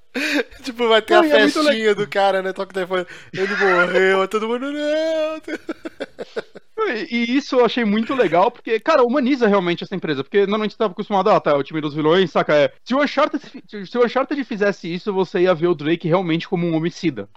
tipo, 0.61 0.87
vai 0.87 1.01
ter 1.01 1.15
Não, 1.15 1.23
a 1.23 1.25
é 1.25 1.49
festinha 1.49 1.89
é 1.89 1.95
do 1.95 2.07
cara, 2.07 2.41
né? 2.43 2.53
Toca 2.53 2.69
o 2.69 2.73
telefone. 2.73 3.05
Ele 3.33 3.55
morreu, 3.55 4.27
todo 4.27 4.47
mundo. 4.47 4.71
Não. 4.71 5.41
E 6.87 7.37
isso 7.37 7.55
eu 7.55 7.65
achei 7.65 7.83
muito 7.83 8.13
legal, 8.13 8.51
porque, 8.51 8.79
cara, 8.79 9.03
humaniza 9.03 9.47
realmente 9.47 9.83
essa 9.83 9.95
empresa. 9.95 10.23
Porque 10.23 10.41
normalmente 10.41 10.71
você 10.71 10.77
tava 10.77 10.93
acostumado, 10.93 11.29
ah, 11.29 11.39
tá, 11.39 11.55
o 11.55 11.63
time 11.63 11.81
dos 11.81 11.93
vilões, 11.93 12.31
saca? 12.31 12.53
É, 12.53 12.71
se 12.83 12.93
o 12.93 13.01
Uncharted, 13.01 13.43
se 13.85 13.97
o 13.97 14.05
Uncharted 14.05 14.43
fizesse 14.43 14.93
isso, 14.93 15.13
você 15.13 15.41
ia 15.41 15.53
ver 15.53 15.67
o 15.67 15.75
Drake 15.75 16.07
realmente 16.07 16.47
como 16.47 16.67
um 16.67 16.75
homicida. 16.75 17.29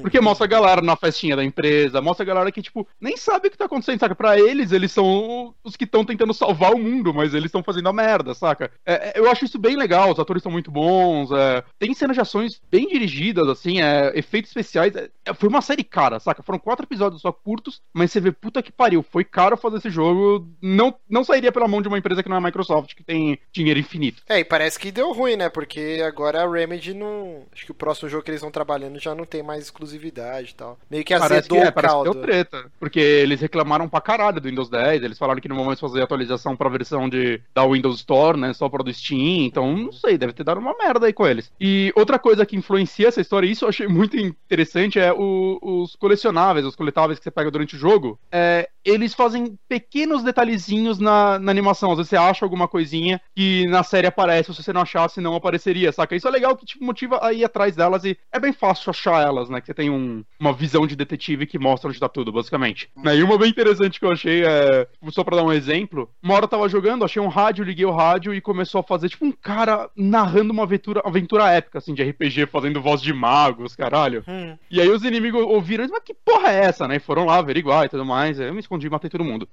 Porque 0.00 0.20
mostra 0.20 0.46
a 0.46 0.48
galera 0.48 0.82
na 0.82 0.96
festinha 0.96 1.36
da 1.36 1.44
empresa, 1.44 2.00
mostra 2.00 2.24
a 2.24 2.26
galera 2.26 2.52
que, 2.52 2.62
tipo, 2.62 2.86
nem 3.00 3.16
sabe 3.16 3.48
o 3.48 3.50
que 3.50 3.58
tá 3.58 3.66
acontecendo, 3.66 4.00
saca? 4.00 4.14
Pra 4.14 4.38
eles, 4.38 4.72
eles 4.72 4.92
são 4.92 5.54
os 5.62 5.76
que 5.76 5.84
estão 5.84 6.04
tentando 6.04 6.34
salvar 6.34 6.72
o 6.72 6.78
mundo, 6.78 7.12
mas 7.14 7.34
eles 7.34 7.46
estão 7.46 7.62
fazendo 7.62 7.88
a 7.88 7.92
merda, 7.92 8.34
saca? 8.34 8.70
É, 8.84 9.10
é, 9.10 9.12
eu 9.16 9.30
acho 9.30 9.44
isso 9.44 9.58
bem 9.58 9.76
legal, 9.76 10.12
os 10.12 10.18
atores 10.18 10.42
são 10.42 10.52
muito 10.52 10.70
bons, 10.70 11.30
é, 11.32 11.62
tem 11.78 11.94
cenas 11.94 12.16
de 12.16 12.20
ações 12.20 12.60
bem 12.70 12.88
dirigidas, 12.88 13.48
assim, 13.48 13.80
é, 13.80 14.12
efeitos 14.18 14.50
especiais. 14.50 14.94
É, 14.96 15.10
foi 15.34 15.48
uma 15.48 15.60
série 15.60 15.84
cara, 15.84 16.18
saca? 16.18 16.42
Foram 16.42 16.58
quatro 16.58 16.84
episódios 16.84 17.22
só 17.22 17.32
curtos, 17.32 17.80
mas 17.92 18.10
você 18.10 18.20
vê, 18.20 18.32
puta 18.32 18.62
que 18.62 18.72
pariu 18.72 18.95
pariu, 18.96 19.02
foi 19.02 19.24
caro 19.24 19.56
fazer 19.56 19.78
esse 19.78 19.90
jogo, 19.90 20.46
não, 20.60 20.94
não 21.08 21.24
sairia 21.24 21.52
pela 21.52 21.68
mão 21.68 21.82
de 21.82 21.88
uma 21.88 21.98
empresa 21.98 22.22
que 22.22 22.28
não 22.28 22.36
é 22.36 22.38
a 22.38 22.42
Microsoft, 22.42 22.94
que 22.94 23.04
tem 23.04 23.38
dinheiro 23.52 23.78
infinito. 23.78 24.22
É, 24.28 24.38
e 24.38 24.44
parece 24.44 24.78
que 24.78 24.90
deu 24.90 25.12
ruim, 25.12 25.36
né? 25.36 25.48
Porque 25.48 26.02
agora 26.06 26.42
a 26.42 26.50
Remedy 26.50 26.94
não. 26.94 27.42
Acho 27.52 27.64
que 27.64 27.70
o 27.70 27.74
próximo 27.74 28.08
jogo 28.08 28.22
que 28.22 28.30
eles 28.30 28.38
estão 28.38 28.50
trabalhando 28.50 28.98
já 28.98 29.14
não 29.14 29.24
tem 29.24 29.42
mais 29.42 29.64
exclusividade 29.64 30.50
e 30.52 30.54
tal. 30.54 30.78
Meio 30.90 31.04
que 31.04 31.14
azedou 31.14 31.58
que, 31.58 31.64
é, 31.64 31.68
o 31.68 31.72
caldo. 31.72 32.12
Deu 32.12 32.22
treta. 32.22 32.70
Porque 32.78 33.00
eles 33.00 33.40
reclamaram 33.40 33.88
pra 33.88 34.00
caralho 34.00 34.40
do 34.40 34.48
Windows 34.48 34.68
10, 34.68 35.02
eles 35.02 35.18
falaram 35.18 35.40
que 35.40 35.48
não 35.48 35.56
vão 35.56 35.66
mais 35.66 35.80
fazer 35.80 36.02
atualização 36.02 36.56
pra 36.56 36.68
versão 36.68 37.08
de, 37.08 37.40
da 37.54 37.66
Windows 37.66 37.96
Store, 37.96 38.38
né? 38.38 38.52
Só 38.52 38.68
pra 38.68 38.82
do 38.82 38.92
Steam. 38.92 39.46
Então, 39.46 39.76
não 39.76 39.92
sei, 39.92 40.16
deve 40.16 40.32
ter 40.32 40.44
dado 40.44 40.60
uma 40.60 40.76
merda 40.76 41.06
aí 41.06 41.12
com 41.12 41.26
eles. 41.26 41.50
E 41.60 41.92
outra 41.96 42.18
coisa 42.18 42.46
que 42.46 42.56
influencia 42.56 43.08
essa 43.08 43.20
história, 43.20 43.46
e 43.46 43.52
isso 43.52 43.64
eu 43.64 43.68
achei 43.68 43.88
muito 43.88 44.16
interessante, 44.16 44.98
é 44.98 45.12
o, 45.12 45.58
os 45.62 45.96
colecionáveis, 45.96 46.66
os 46.66 46.76
coletáveis 46.76 47.18
que 47.18 47.24
você 47.24 47.30
pega 47.30 47.50
durante 47.50 47.76
o 47.76 47.78
jogo. 47.78 48.18
É, 48.30 48.68
eles 48.86 49.12
fazem 49.14 49.58
pequenos 49.68 50.22
detalhezinhos 50.22 50.98
na, 50.98 51.38
na 51.38 51.50
animação. 51.50 51.90
Às 51.90 51.98
vezes 51.98 52.10
você 52.10 52.16
acha 52.16 52.44
alguma 52.44 52.68
coisinha 52.68 53.20
que 53.34 53.66
na 53.66 53.82
série 53.82 54.06
aparece, 54.06 54.54
se 54.54 54.62
você 54.62 54.72
não 54.72 54.82
achasse, 54.82 55.20
não 55.20 55.34
apareceria, 55.34 55.90
saca? 55.90 56.14
Isso 56.14 56.28
é 56.28 56.30
legal 56.30 56.56
que 56.56 56.64
tipo, 56.64 56.84
motiva 56.84 57.18
a 57.22 57.32
ir 57.32 57.44
atrás 57.44 57.74
delas 57.74 58.04
e 58.04 58.16
é 58.32 58.38
bem 58.38 58.52
fácil 58.52 58.90
achar 58.90 59.26
elas, 59.26 59.50
né? 59.50 59.60
Que 59.60 59.66
você 59.66 59.74
tem 59.74 59.90
um, 59.90 60.24
uma 60.38 60.52
visão 60.52 60.86
de 60.86 60.94
detetive 60.94 61.46
que 61.46 61.58
mostra 61.58 61.90
onde 61.90 61.98
tá 61.98 62.08
tudo, 62.08 62.32
basicamente. 62.32 62.88
Uhum. 62.96 63.12
E 63.12 63.22
uma 63.22 63.38
bem 63.38 63.50
interessante 63.50 63.98
que 63.98 64.06
eu 64.06 64.12
achei 64.12 64.44
é. 64.44 64.86
Só 65.10 65.24
pra 65.24 65.36
dar 65.36 65.44
um 65.44 65.52
exemplo, 65.52 66.10
uma 66.22 66.34
hora 66.34 66.44
eu 66.44 66.48
tava 66.48 66.68
jogando, 66.68 67.04
achei 67.04 67.20
um 67.20 67.28
rádio, 67.28 67.64
liguei 67.64 67.84
o 67.84 67.92
rádio 67.92 68.34
e 68.34 68.40
começou 68.40 68.80
a 68.80 68.84
fazer, 68.84 69.08
tipo, 69.08 69.24
um 69.24 69.32
cara 69.32 69.90
narrando 69.96 70.52
uma 70.52 70.62
aventura, 70.62 71.00
aventura 71.04 71.50
épica, 71.50 71.78
assim, 71.78 71.94
de 71.94 72.02
RPG, 72.02 72.46
fazendo 72.46 72.80
voz 72.80 73.00
de 73.00 73.12
magos, 73.12 73.74
caralho. 73.74 74.22
Hum. 74.28 74.56
E 74.70 74.80
aí 74.80 74.88
os 74.88 75.04
inimigos 75.04 75.42
ouviram, 75.42 75.86
mas 75.90 76.02
que 76.02 76.14
porra 76.14 76.48
é 76.50 76.64
essa, 76.64 76.86
né? 76.86 76.96
E 76.96 77.00
foram 77.00 77.24
lá 77.24 77.38
averiguar 77.38 77.84
e 77.84 77.88
tudo 77.88 78.04
mais. 78.04 78.38
Aí 78.38 78.48
eu 78.48 78.54
me 78.54 78.60
escondi 78.60 78.75
escondi 78.76 78.86
e 78.86 78.90
matei 78.90 79.10
todo 79.10 79.24
mundo. 79.24 79.48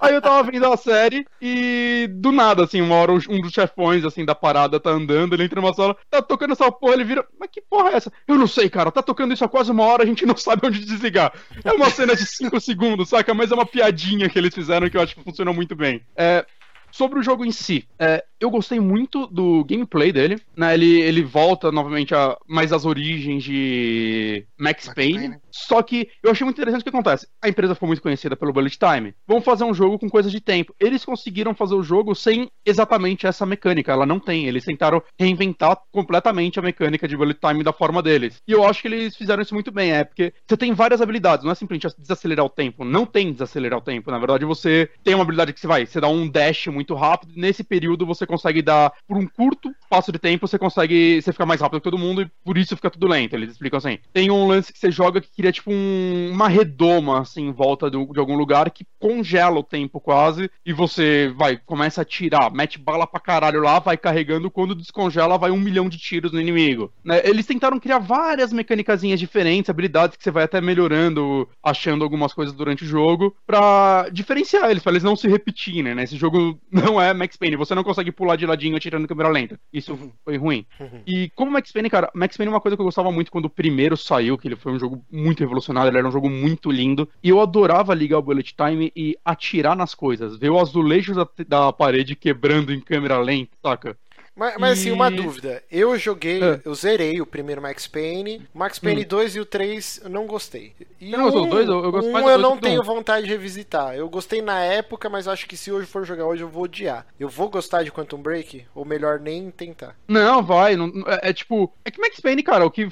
Aí 0.00 0.14
eu 0.14 0.20
tava 0.22 0.50
vendo 0.50 0.66
a 0.66 0.76
série 0.76 1.26
e 1.40 2.08
do 2.10 2.32
nada, 2.32 2.64
assim, 2.64 2.80
uma 2.80 2.96
hora 2.96 3.12
um 3.12 3.40
dos 3.40 3.52
chefões, 3.52 4.04
assim, 4.04 4.24
da 4.24 4.34
parada 4.34 4.78
tá 4.78 4.90
andando, 4.90 5.34
ele 5.34 5.44
entra 5.44 5.60
numa 5.60 5.72
sala, 5.72 5.96
tá 6.10 6.20
tocando 6.20 6.52
essa 6.52 6.70
porra, 6.70 6.94
ele 6.94 7.04
vira, 7.04 7.24
mas 7.38 7.48
que 7.50 7.60
porra 7.60 7.90
é 7.90 7.96
essa? 7.96 8.12
Eu 8.26 8.36
não 8.36 8.46
sei, 8.46 8.68
cara, 8.68 8.90
tá 8.90 9.02
tocando 9.02 9.32
isso 9.32 9.44
há 9.44 9.48
quase 9.48 9.70
uma 9.70 9.84
hora, 9.84 10.02
a 10.02 10.06
gente 10.06 10.26
não 10.26 10.36
sabe 10.36 10.66
onde 10.66 10.84
desligar. 10.84 11.32
É 11.64 11.72
uma 11.72 11.90
cena 11.90 12.14
de 12.14 12.26
5 12.26 12.60
segundos, 12.60 13.08
saca? 13.08 13.32
Mas 13.32 13.50
é 13.50 13.54
uma 13.54 13.66
piadinha 13.66 14.28
que 14.28 14.38
eles 14.38 14.54
fizeram 14.54 14.90
que 14.90 14.96
eu 14.96 15.00
acho 15.00 15.14
que 15.14 15.24
funcionou 15.24 15.54
muito 15.54 15.74
bem. 15.74 16.02
É, 16.16 16.44
sobre 16.90 17.18
o 17.18 17.22
jogo 17.22 17.44
em 17.44 17.52
si, 17.52 17.86
é, 17.98 18.24
eu 18.40 18.50
gostei 18.50 18.78
muito 18.78 19.26
do 19.26 19.64
gameplay 19.64 20.12
dele, 20.12 20.40
né? 20.56 20.74
Ele, 20.74 21.00
ele 21.00 21.22
volta 21.22 21.72
novamente 21.72 22.14
a 22.14 22.36
mais 22.46 22.72
às 22.72 22.84
origens 22.84 23.42
de 23.42 24.46
Max, 24.58 24.86
Max 24.86 24.94
Payne, 24.94 25.18
Payne, 25.18 25.36
Só 25.50 25.82
que 25.82 26.08
eu 26.22 26.30
achei 26.30 26.44
muito 26.44 26.56
interessante 26.56 26.80
o 26.80 26.84
que 26.84 26.88
acontece. 26.88 27.26
A 27.42 27.48
empresa 27.48 27.74
ficou 27.74 27.88
muito 27.88 28.02
conhecida 28.02 28.36
pelo 28.36 28.52
Bullet 28.52 28.78
Time. 28.78 29.14
Vamos 29.26 29.44
fazer 29.44 29.64
um 29.64 29.74
jogo 29.74 29.98
com 29.98 30.08
coisa 30.08 30.30
de 30.30 30.40
tempo. 30.40 30.74
Eles 30.78 31.04
conseguiram 31.04 31.54
fazer 31.54 31.74
o 31.74 31.82
jogo 31.82 32.14
sem 32.14 32.48
exatamente 32.64 33.26
essa 33.26 33.44
mecânica. 33.44 33.92
Ela 33.92 34.06
não 34.06 34.20
tem. 34.20 34.46
Eles 34.46 34.64
tentaram 34.64 35.02
reinventar 35.18 35.76
completamente 35.90 36.58
a 36.58 36.62
mecânica 36.62 37.08
de 37.08 37.16
Bullet 37.16 37.38
Time 37.40 37.64
da 37.64 37.72
forma 37.72 38.02
deles. 38.02 38.40
E 38.46 38.52
eu 38.52 38.64
acho 38.64 38.82
que 38.82 38.88
eles 38.88 39.16
fizeram 39.16 39.42
isso 39.42 39.54
muito 39.54 39.72
bem. 39.72 39.92
É 39.92 40.04
porque 40.04 40.32
você 40.46 40.56
tem 40.56 40.72
várias 40.72 41.00
habilidades. 41.00 41.44
Não 41.44 41.52
é 41.52 41.54
simplesmente 41.54 41.92
desacelerar 41.98 42.44
o 42.44 42.50
tempo. 42.50 42.84
Não 42.84 43.04
tem 43.04 43.32
desacelerar 43.32 43.78
o 43.78 43.82
tempo. 43.82 44.10
Na 44.10 44.18
verdade, 44.18 44.44
você 44.44 44.88
tem 45.02 45.14
uma 45.14 45.22
habilidade 45.22 45.52
que 45.52 45.60
você 45.60 45.66
vai. 45.66 45.86
Você 45.86 46.00
dá 46.00 46.08
um 46.08 46.28
dash 46.28 46.68
muito 46.68 46.94
rápido. 46.94 47.32
Nesse 47.36 47.64
período, 47.64 48.06
você 48.06 48.26
consegue 48.28 48.62
dar, 48.62 48.92
por 49.06 49.16
um 49.16 49.26
curto 49.26 49.74
passo 49.88 50.12
de 50.12 50.18
tempo, 50.18 50.46
você 50.46 50.58
consegue, 50.58 51.20
você 51.20 51.32
fica 51.32 51.46
mais 51.46 51.60
rápido 51.60 51.80
que 51.80 51.84
todo 51.84 51.98
mundo 51.98 52.22
e 52.22 52.30
por 52.44 52.56
isso 52.58 52.76
fica 52.76 52.90
tudo 52.90 53.08
lento. 53.08 53.34
Eles 53.34 53.50
explicam 53.50 53.78
assim. 53.78 53.98
Tem 54.12 54.30
um 54.30 54.46
lance 54.46 54.72
que 54.72 54.78
você 54.78 54.90
joga 54.90 55.20
que 55.20 55.34
cria 55.34 55.50
tipo 55.50 55.72
um, 55.72 56.30
uma 56.32 56.48
redoma, 56.48 57.20
assim, 57.20 57.48
em 57.48 57.52
volta 57.52 57.90
de, 57.90 58.04
de, 58.12 58.20
algum 58.20 58.36
lugar 58.36 58.70
que 58.70 58.86
congela 58.98 59.58
o 59.58 59.64
tempo 59.64 60.00
quase 60.00 60.50
e 60.64 60.72
você 60.72 61.32
vai, 61.36 61.56
começa 61.56 62.02
a 62.02 62.04
tirar, 62.04 62.52
mete 62.52 62.78
bala 62.78 63.06
pra 63.06 63.20
caralho 63.20 63.62
lá, 63.62 63.78
vai 63.78 63.96
carregando, 63.96 64.50
quando 64.50 64.74
descongela 64.74 65.38
vai 65.38 65.50
um 65.50 65.60
milhão 65.60 65.88
de 65.88 65.98
tiros 65.98 66.32
no 66.32 66.40
inimigo. 66.40 66.92
Né? 67.02 67.22
Eles 67.24 67.46
tentaram 67.46 67.80
criar 67.80 67.98
várias 67.98 68.52
mecânicas 68.52 69.00
diferentes, 69.00 69.70
habilidades 69.70 70.16
que 70.16 70.22
você 70.22 70.30
vai 70.30 70.44
até 70.44 70.60
melhorando, 70.60 71.48
achando 71.62 72.04
algumas 72.04 72.32
coisas 72.32 72.54
durante 72.54 72.84
o 72.84 72.86
jogo, 72.86 73.34
pra 73.46 74.08
diferenciar 74.12 74.70
eles, 74.70 74.82
pra 74.82 74.92
eles 74.92 75.02
não 75.02 75.16
se 75.16 75.28
repetirem, 75.28 75.94
né? 75.94 76.02
Esse 76.02 76.16
jogo 76.16 76.58
não 76.70 77.00
é 77.00 77.14
Max 77.14 77.36
Payne, 77.36 77.56
você 77.56 77.74
não 77.74 77.84
consegue 77.84 78.12
pular 78.18 78.34
de 78.34 78.44
ladinho 78.44 78.76
atirando 78.76 79.04
em 79.04 79.06
câmera 79.06 79.28
lenta. 79.28 79.60
Isso 79.72 79.92
uhum. 79.92 80.10
foi 80.24 80.36
ruim. 80.36 80.66
Uhum. 80.80 81.02
E 81.06 81.30
como 81.36 81.52
Max 81.52 81.70
Payne, 81.70 81.88
cara, 81.88 82.10
Max 82.12 82.36
Payne 82.36 82.50
é 82.50 82.54
uma 82.54 82.60
coisa 82.60 82.76
que 82.76 82.80
eu 82.80 82.84
gostava 82.84 83.12
muito 83.12 83.30
quando 83.30 83.44
o 83.44 83.50
primeiro 83.50 83.96
saiu, 83.96 84.36
que 84.36 84.48
ele 84.48 84.56
foi 84.56 84.72
um 84.72 84.78
jogo 84.78 85.04
muito 85.10 85.38
revolucionário, 85.38 85.90
ele 85.90 85.98
era 85.98 86.08
um 86.08 86.12
jogo 86.12 86.28
muito 86.28 86.68
lindo. 86.68 87.08
E 87.22 87.28
eu 87.28 87.40
adorava 87.40 87.94
ligar 87.94 88.18
o 88.18 88.22
Bullet 88.22 88.54
Time 88.54 88.92
e 88.96 89.16
atirar 89.24 89.76
nas 89.76 89.94
coisas, 89.94 90.36
ver 90.36 90.50
o 90.50 90.58
azulejo 90.58 91.14
da, 91.14 91.28
da 91.46 91.72
parede 91.72 92.16
quebrando 92.16 92.74
em 92.74 92.80
câmera 92.80 93.20
lenta, 93.20 93.52
saca? 93.62 93.96
Mas, 94.38 94.54
mas 94.56 94.78
assim, 94.78 94.92
uma 94.92 95.10
dúvida. 95.10 95.62
Eu 95.68 95.98
joguei, 95.98 96.40
é. 96.42 96.60
eu 96.64 96.72
zerei 96.72 97.20
o 97.20 97.26
primeiro 97.26 97.60
Max 97.60 97.88
Payne. 97.88 98.46
Max 98.54 98.78
Payne 98.78 99.02
hum. 99.02 99.08
2 99.08 99.36
e 99.36 99.40
o 99.40 99.44
3 99.44 100.02
eu 100.04 100.10
não 100.10 100.26
gostei. 100.26 100.72
E 101.00 101.10
não 101.10 101.26
um, 101.28 101.48
dois? 101.48 101.68
Eu, 101.68 101.82
eu 101.82 101.90
gosto 101.90 102.08
um 102.08 102.12
mais 102.12 102.26
eu 102.26 102.38
não 102.38 102.56
tenho 102.56 102.82
vontade 102.82 103.26
de 103.26 103.32
revisitar. 103.32 103.96
Eu 103.96 104.08
gostei 104.08 104.40
na 104.40 104.60
época, 104.60 105.10
mas 105.10 105.26
acho 105.26 105.46
que 105.48 105.56
se 105.56 105.72
hoje 105.72 105.86
for 105.86 106.04
jogar 106.04 106.26
hoje 106.26 106.42
eu 106.42 106.48
vou 106.48 106.64
odiar. 106.64 107.04
Eu 107.18 107.28
vou 107.28 107.48
gostar 107.48 107.82
de 107.82 107.90
Quantum 107.90 108.22
Break? 108.22 108.64
Ou 108.74 108.84
melhor, 108.84 109.18
nem 109.18 109.50
tentar? 109.50 109.96
Não, 110.06 110.40
vai. 110.40 110.76
Não, 110.76 110.86
é, 111.06 111.30
é, 111.30 111.32
tipo. 111.32 111.72
É 111.84 111.90
que 111.90 112.00
Max 112.00 112.20
Payne, 112.20 112.42
cara, 112.44 112.64
o 112.64 112.70
que 112.70 112.88